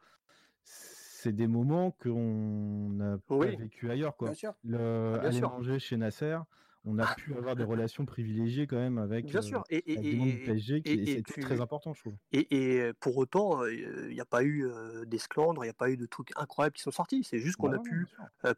c'est 0.63 1.33
des 1.33 1.47
moments 1.47 1.91
qu'on 1.91 2.89
n'a 2.89 3.17
pas 3.17 3.37
vécu 3.37 3.91
ailleurs. 3.91 4.15
Quoi. 4.15 4.29
Bien 4.29 4.35
sûr. 4.35 4.53
Le, 4.63 5.19
ah, 5.21 5.27
aller 5.27 5.41
manger 5.41 5.79
chez 5.79 5.97
Nasser, 5.97 6.37
on 6.85 6.97
a 6.99 7.13
pu 7.15 7.33
avoir 7.35 7.55
des 7.55 7.63
relations 7.63 8.05
privilégiées 8.05 8.65
quand 8.65 8.77
même 8.77 8.97
avec, 8.97 9.25
Bien 9.25 9.41
sûr. 9.41 9.63
Et, 9.69 9.93
et, 9.93 9.97
du 9.97 10.43
PSG, 10.45 10.81
qui 10.81 11.05
c'était 11.05 11.41
très 11.41 11.61
important, 11.61 11.93
je 11.93 12.01
trouve. 12.01 12.15
Et, 12.31 12.91
pour 12.99 13.17
autant, 13.17 13.65
il 13.65 14.09
n'y 14.09 14.21
a 14.21 14.25
pas 14.25 14.43
eu 14.43 14.65
d'esclandre, 15.05 15.63
il 15.63 15.67
n'y 15.67 15.71
a 15.71 15.75
pas 15.75 15.89
eu 15.89 15.97
de 15.97 16.05
trucs 16.05 16.31
incroyables 16.35 16.75
qui 16.75 16.81
sont 16.81 16.91
sortis. 16.91 17.23
C'est 17.23 17.39
juste 17.39 17.57
qu'on 17.57 17.69
bah 17.69 17.77
a 17.77 17.79
pu 17.79 18.07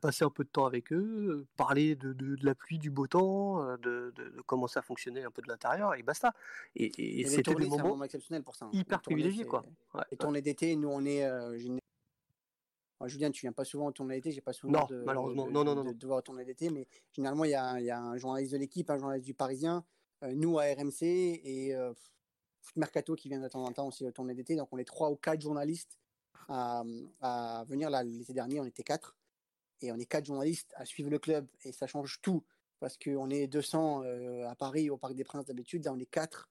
passer 0.02 0.24
un 0.24 0.30
peu 0.30 0.44
de 0.44 0.50
temps 0.50 0.66
avec 0.66 0.94
eux, 0.94 1.45
parler 1.58 1.95
de, 1.95 2.14
de, 2.14 2.38
la 2.45 2.56
pluie, 2.56 2.80
du 2.80 2.90
beau 2.90 3.08
temps, 3.08 3.64
de, 3.78 4.14
de, 4.16 4.41
comment 4.45 4.68
ça 4.68 4.82
fonctionnait 4.82 5.24
un 5.24 5.32
peu 5.32 5.41
de 5.41 5.50
l'intérieur, 5.50 5.95
et 5.95 6.04
basta. 6.04 6.34
Et, 6.76 7.26
c'était 7.28 7.56
des 7.56 7.68
moments 7.68 8.04
exceptionnels 8.04 8.44
pour 8.44 8.56
ça. 8.56 8.66
Hein. 8.66 8.72
Hyper 8.74 9.02
privilégiés, 9.02 9.45
quoi. 9.45 9.64
Ouais, 9.94 10.04
les 10.12 10.18
tournées 10.18 10.41
d'été, 10.41 10.76
nous 10.76 10.90
on 10.90 11.06
est 11.06 11.24
Alors, 12.99 13.10
Julien, 13.10 13.32
tu 13.32 13.41
viens 13.41 13.52
pas 13.52 13.65
souvent 13.65 13.88
au 13.88 13.91
tournoi 13.91 14.15
d'été, 14.15 14.32
j'ai 14.32 14.41
pas 14.41 14.53
souvent 14.53 14.80
Non, 14.82 14.86
de, 14.86 15.03
malheureusement. 15.03 15.48
de, 15.48 15.52
Non, 15.52 15.64
non, 15.64 15.76
non, 15.76 15.91
de 15.91 16.06
voir 16.06 16.20
au 16.20 16.22
tournoi 16.22 16.44
d'été, 16.44 16.70
mais 16.70 16.88
généralement, 17.11 17.44
il 17.45 17.52
y 17.52 17.56
a, 17.56 17.80
il 17.80 17.86
y 17.86 17.91
a 17.91 17.99
un 17.99 18.18
journaliste 18.18 18.53
de 18.53 18.57
l'équipe, 18.57 18.90
un 18.90 18.98
journaliste 18.98 19.26
du 19.26 19.34
Parisien, 19.34 19.84
euh, 20.24 20.34
nous 20.36 20.60
à 20.60 20.64
RMC 20.64 21.02
et 21.02 21.76
euh, 21.76 21.94
Foot 22.61 22.76
Mercato 22.78 23.15
qui 23.15 23.28
vient 23.30 23.41
de 23.41 23.48
temps 23.48 23.64
en 23.64 23.72
temps 23.74 23.88
aussi 23.88 24.06
au 24.06 24.11
tournoi 24.11 24.34
d'été. 24.34 24.56
Donc, 24.56 24.70
on 24.72 24.78
est 24.78 24.86
trois 24.86 25.10
ou 25.10 25.15
quatre 25.15 25.41
journalistes 25.41 25.98
à, 26.48 26.84
à 27.22 27.65
venir. 27.68 27.90
Là, 27.90 28.03
l'été 28.03 28.34
dernier, 28.34 28.60
on 28.60 28.65
était 28.65 28.84
quatre. 28.84 29.18
Et 29.82 29.91
on 29.91 29.98
est 29.98 30.06
quatre 30.06 30.26
journalistes 30.26 30.72
à 30.78 30.86
suivre 30.86 31.10
le 31.10 31.20
club. 31.20 31.45
Et 31.65 31.74
ça 31.74 31.88
change 31.88 32.22
tout. 32.22 32.44
Parce 32.80 32.98
qu'on 32.98 33.30
est 33.30 33.48
200 33.48 34.03
euh, 34.03 34.48
à 34.48 34.56
Paris, 34.56 34.90
au 34.90 34.98
Parc 34.98 35.14
des 35.14 35.24
Princes 35.26 35.45
d'habitude. 35.45 35.84
Là, 35.84 35.94
on 35.94 35.99
est 35.99 36.06
quatre. 36.06 36.49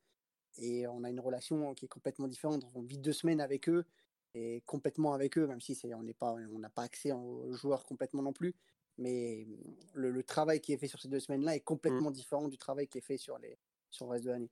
Et 0.59 0.87
on 0.87 1.03
a 1.03 1.09
une 1.09 1.21
relation 1.21 1.73
qui 1.75 1.87
est 1.87 1.89
complètement 1.89 2.29
différente. 2.29 2.63
On 2.75 2.83
vit 2.83 2.99
deux 2.99 3.13
semaines 3.15 3.41
avec 3.41 3.71
eux 3.71 3.87
et 4.35 4.63
complètement 4.67 5.15
avec 5.15 5.39
eux, 5.39 5.47
même 5.47 5.61
si 5.61 5.75
c'est, 5.75 5.95
on 5.95 6.03
n'est 6.03 6.15
pas, 6.15 6.33
on 6.33 6.59
n'a 6.59 6.71
pas 6.71 6.83
accès 6.83 7.13
aux 7.13 7.53
joueurs 7.53 7.85
complètement 7.85 8.23
non 8.23 8.33
plus. 8.33 8.55
Mais 8.99 9.47
le, 9.95 10.11
le 10.11 10.23
travail 10.23 10.61
qui 10.61 10.73
est 10.73 10.79
fait 10.79 10.89
sur 10.89 11.01
ces 11.01 11.09
deux 11.09 11.21
semaines-là 11.21 11.57
est 11.57 11.61
complètement 11.61 12.11
différent 12.11 12.49
du 12.49 12.59
travail 12.59 12.89
qui 12.89 12.99
est 12.99 13.03
fait 13.03 13.17
sur, 13.19 13.39
les, 13.39 13.59
sur 13.91 14.07
le 14.07 14.13
reste 14.13 14.25
de 14.25 14.31
l'année. 14.31 14.51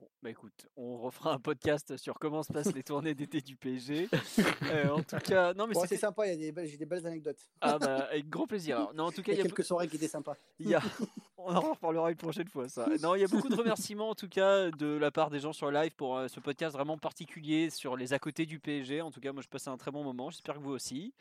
Bon, 0.00 0.08
bah 0.22 0.30
écoute, 0.30 0.66
on 0.76 0.96
refera 0.96 1.34
un 1.34 1.38
podcast 1.38 1.96
sur 1.98 2.18
comment 2.18 2.42
se 2.42 2.52
passent 2.52 2.72
les 2.74 2.82
tournées 2.82 3.14
d'été 3.14 3.40
du 3.40 3.56
PSG. 3.56 4.08
Euh, 4.70 4.88
en 4.88 5.02
tout 5.02 5.16
cas, 5.24 5.52
non 5.54 5.66
mais 5.66 5.74
Bon, 5.74 5.84
c'est 5.86 5.96
sympa, 5.98 6.26
il 6.26 6.30
y 6.30 6.32
a 6.32 6.36
des 6.36 6.52
belles- 6.52 6.66
j'ai 6.66 6.76
des 6.78 6.86
belles 6.86 7.06
anecdotes. 7.06 7.38
ah 7.60 7.78
bah 7.78 8.06
avec 8.10 8.28
grand 8.28 8.46
plaisir. 8.46 8.76
Alors, 8.76 8.94
non, 8.94 9.04
en 9.04 9.10
tout 9.12 9.20
Il 9.20 9.24
cas, 9.24 9.32
y 9.32 9.34
il 9.34 9.38
a 9.40 9.42
y 9.42 9.46
a, 9.46 9.48
quelques 9.48 9.64
soirées 9.64 9.88
qui 9.88 9.96
étaient 9.96 10.08
sympas. 10.08 10.34
il 10.58 10.68
y 10.68 10.74
a- 10.74 10.82
on 11.36 11.54
en 11.54 11.72
reparlera 11.72 12.10
une 12.10 12.16
prochaine 12.16 12.48
fois 12.48 12.68
ça. 12.68 12.86
Non, 13.02 13.14
il 13.16 13.20
y 13.20 13.24
a 13.24 13.28
beaucoup 13.28 13.48
de 13.48 13.56
remerciements 13.56 14.10
en 14.10 14.14
tout 14.14 14.28
cas 14.28 14.70
de 14.70 14.86
la 14.86 15.10
part 15.10 15.28
des 15.28 15.40
gens 15.40 15.52
sur 15.52 15.70
live 15.70 15.94
pour 15.96 16.16
euh, 16.16 16.28
ce 16.28 16.40
podcast 16.40 16.74
vraiment 16.74 16.96
particulier 16.96 17.68
sur 17.68 17.96
les 17.96 18.12
à 18.12 18.18
côté 18.18 18.46
du 18.46 18.60
PSG. 18.60 19.02
En 19.02 19.10
tout 19.10 19.20
cas, 19.20 19.32
moi 19.32 19.42
je 19.42 19.48
passais 19.48 19.68
un 19.70 19.76
très 19.76 19.90
bon 19.90 20.04
moment. 20.04 20.30
J'espère 20.30 20.54
que 20.54 20.60
vous 20.60 20.70
aussi. 20.72 21.12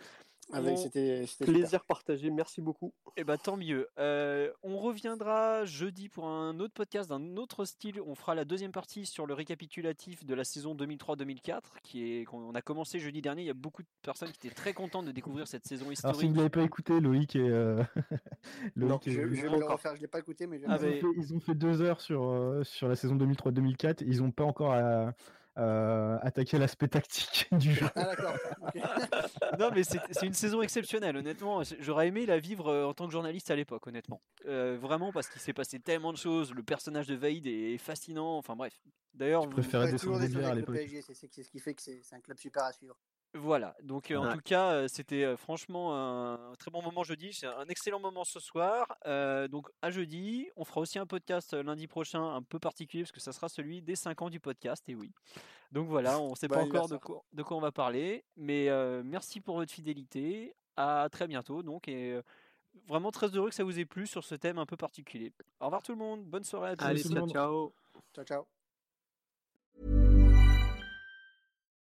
Avec, 0.54 0.78
c'était, 0.78 1.26
c'était 1.26 1.46
super. 1.46 1.48
Plaisir 1.48 1.86
partagé, 1.86 2.30
merci 2.30 2.62
beaucoup. 2.62 2.94
Eh 3.18 3.24
ben 3.24 3.38
tant 3.38 3.58
mieux. 3.58 3.88
Euh, 4.00 4.52
on 4.64 4.78
reviendra 4.78 5.66
jeudi 5.66 6.10
pour 6.10 6.26
un 6.28 6.60
autre 6.60 6.74
podcast 6.74 7.10
d'un 7.10 7.38
autre 7.38 7.66
style. 7.66 8.00
On 8.06 8.16
fera 8.16 8.36
la 8.36 8.46
deuxième 8.46 8.72
partie 8.72 9.06
sur 9.06 9.26
le 9.26 9.34
récapitulatif 9.34 10.26
de 10.26 10.34
la 10.34 10.44
saison 10.44 10.76
2003-2004, 10.76 11.62
qui 11.84 12.04
est 12.20 12.26
qu'on 12.26 12.54
a 12.54 12.62
commencé 12.62 13.00
jeudi 13.00 13.22
dernier. 13.22 13.44
Il 13.44 13.48
y 13.48 13.52
a 13.52 13.54
beaucoup 13.54 13.82
de 13.84 13.88
personnes 14.02 14.32
qui 14.32 14.48
étaient 14.48 14.56
très 14.56 14.74
contentes 14.74 15.06
de 15.06 15.12
découvrir 15.12 15.48
cette 15.48 15.66
saison 15.66 15.86
Alors 15.86 15.96
si 15.96 16.08
historique. 16.08 16.28
vous 16.30 16.34
ne 16.34 16.38
l'avez 16.38 16.50
pas 16.50 16.64
écouté, 16.64 17.00
Loïc 17.00 17.36
et 17.36 17.40
euh, 17.50 17.84
Loïc 18.76 19.08
et 19.08 19.12
Je, 19.12 19.22
je 19.22 19.42
vais 19.42 19.50
le 19.50 19.56
encore. 19.58 19.72
refaire, 19.74 19.96
je 19.96 20.02
l'ai 20.02 20.08
pas 20.08 20.20
écouté, 20.20 20.48
mais 20.48 20.58
je 20.58 20.64
vais 20.64 20.68
Ah 20.70 20.78
le 20.78 20.88
ils, 20.96 21.02
ben, 21.02 21.08
ont 21.08 21.14
fait, 21.14 21.20
ils 21.20 21.34
ont 21.36 21.40
fait 21.40 21.56
deux 21.56 21.82
heures 21.82 22.02
sur, 22.02 22.24
euh, 22.30 22.64
sur 22.64 22.88
la 22.88 22.96
saison 22.96 23.16
2003-2004. 23.16 24.04
Ils 24.06 24.22
n'ont 24.22 24.32
pas 24.32 24.44
encore 24.44 24.74
euh, 24.74 25.10
euh, 25.62 26.18
attaqué 26.22 26.58
l'aspect 26.58 26.88
tactique 26.88 27.48
du 27.52 27.74
jeu. 27.74 27.86
Ah 27.96 28.04
d'accord. 28.06 28.36
non, 29.60 29.70
mais 29.74 29.84
c'est 29.84 30.00
c'est 30.12 30.26
une 30.26 30.34
saison 30.34 30.62
exceptionnelle, 30.62 31.16
honnêtement. 31.18 31.62
J'aurais 31.80 32.08
aimé 32.08 32.26
la 32.26 32.40
vivre 32.40 32.68
euh, 32.70 32.86
en 32.86 32.94
tant 32.94 33.06
que 33.06 33.12
journaliste 33.12 33.52
à 33.52 33.56
l'époque, 33.56 33.86
honnêtement. 33.88 34.22
Euh, 34.48 34.78
vraiment, 34.82 35.12
parce 35.12 35.28
qu'il 35.30 35.42
s'est 35.42 35.54
passé 35.54 35.80
tellement 35.80 36.12
de 36.12 36.18
choses. 36.18 36.54
Le 36.54 36.64
personnage 36.64 37.08
de 37.08 37.16
Vaïd 37.16 37.46
est 37.48 37.78
fascinant. 37.78 38.38
Enfin 38.38 38.56
bref. 38.56 38.74
D'ailleurs, 39.14 39.44
Je 39.44 39.48
vous- 39.48 39.54
préférais 39.54 39.92
descendre 39.92 40.20
des 40.20 40.44
à 40.44 40.56
l'époque. 40.56 40.76
PSG, 40.76 41.02
c'est, 41.02 41.14
c'est- 41.14 41.30
c'est 41.32 41.44
ce 41.44 41.50
qui 41.52 41.60
fait 41.60 41.74
que 41.74 41.82
c'est, 41.82 42.02
c'est 42.04 42.16
un 42.16 42.22
club 42.22 42.38
super 42.38 42.64
à 42.64 42.72
suivre. 42.74 42.96
Voilà, 43.34 43.78
donc 43.82 44.12
euh, 44.12 44.18
en 44.18 44.28
Ouais. 44.28 44.34
tout 44.34 44.42
cas, 44.44 44.74
euh, 44.74 44.88
c'était 44.90 45.24
euh, 45.24 45.38
franchement 45.38 45.96
un, 45.96 46.52
un 46.52 46.56
très 46.56 46.70
bon 46.70 46.82
moment 46.82 47.04
jeudi. 47.04 47.32
C'est 47.32 47.48
un 47.48 47.66
excellent 47.68 48.00
moment 48.02 48.26
ce 48.26 48.42
soir. 48.42 48.86
Euh, 49.06 49.48
donc 49.48 49.70
à 49.82 49.90
jeudi, 49.90 50.50
on 50.58 50.66
fera 50.66 50.82
aussi 50.82 51.00
un 51.00 51.06
podcast 51.06 51.54
euh, 51.54 51.64
lundi 51.64 51.88
prochain 51.88 52.22
un 52.36 52.42
peu 52.42 52.60
particulier 52.60 53.04
parce 53.04 53.14
que 53.14 53.22
ça 53.22 53.32
sera 53.32 53.48
celui 53.48 53.82
des 53.82 53.96
5 53.96 54.22
ans 54.22 54.30
du 54.30 54.42
podcast. 54.42 54.84
Et 54.90 54.96
oui. 54.96 55.12
Donc 55.72 55.88
voilà, 55.88 56.20
on 56.20 56.32
ne 56.32 56.36
sait 56.36 56.50
pas 56.50 56.62
encore 56.64 56.90
de 56.90 56.98
quoi, 56.98 57.24
de 57.32 57.42
quoi 57.44 57.56
on 57.56 57.62
va 57.62 57.72
parler. 57.72 58.26
Mais 58.36 58.68
euh, 58.68 59.02
merci 59.06 59.40
pour 59.40 59.56
votre 59.56 59.72
fidélité. 59.72 60.54
À 60.76 61.08
très 61.12 61.28
bientôt. 61.28 61.64
Donc, 61.64 61.88
et 61.88 62.12
euh, 62.14 62.22
vraiment 62.88 63.12
très 63.12 63.28
heureux 63.28 63.50
que 63.50 63.56
ça 63.56 63.64
vous 63.64 63.80
ait 63.80 63.86
plu 63.86 64.08
sur 64.08 64.24
ce 64.26 64.36
thème 64.36 64.58
un 64.58 64.66
peu 64.66 64.78
particulier. 64.78 65.32
Au 65.60 65.66
revoir 65.66 65.84
tout 65.84 65.92
le 65.94 65.98
monde. 65.98 66.26
Bonne 66.26 66.44
soirée 66.44 66.72
à 66.72 66.76
tous. 66.76 66.86
Allez, 66.86 67.04
ciao, 67.04 67.28
ciao. 67.30 67.74
Ciao, 68.14 68.26
ciao. 68.26 68.61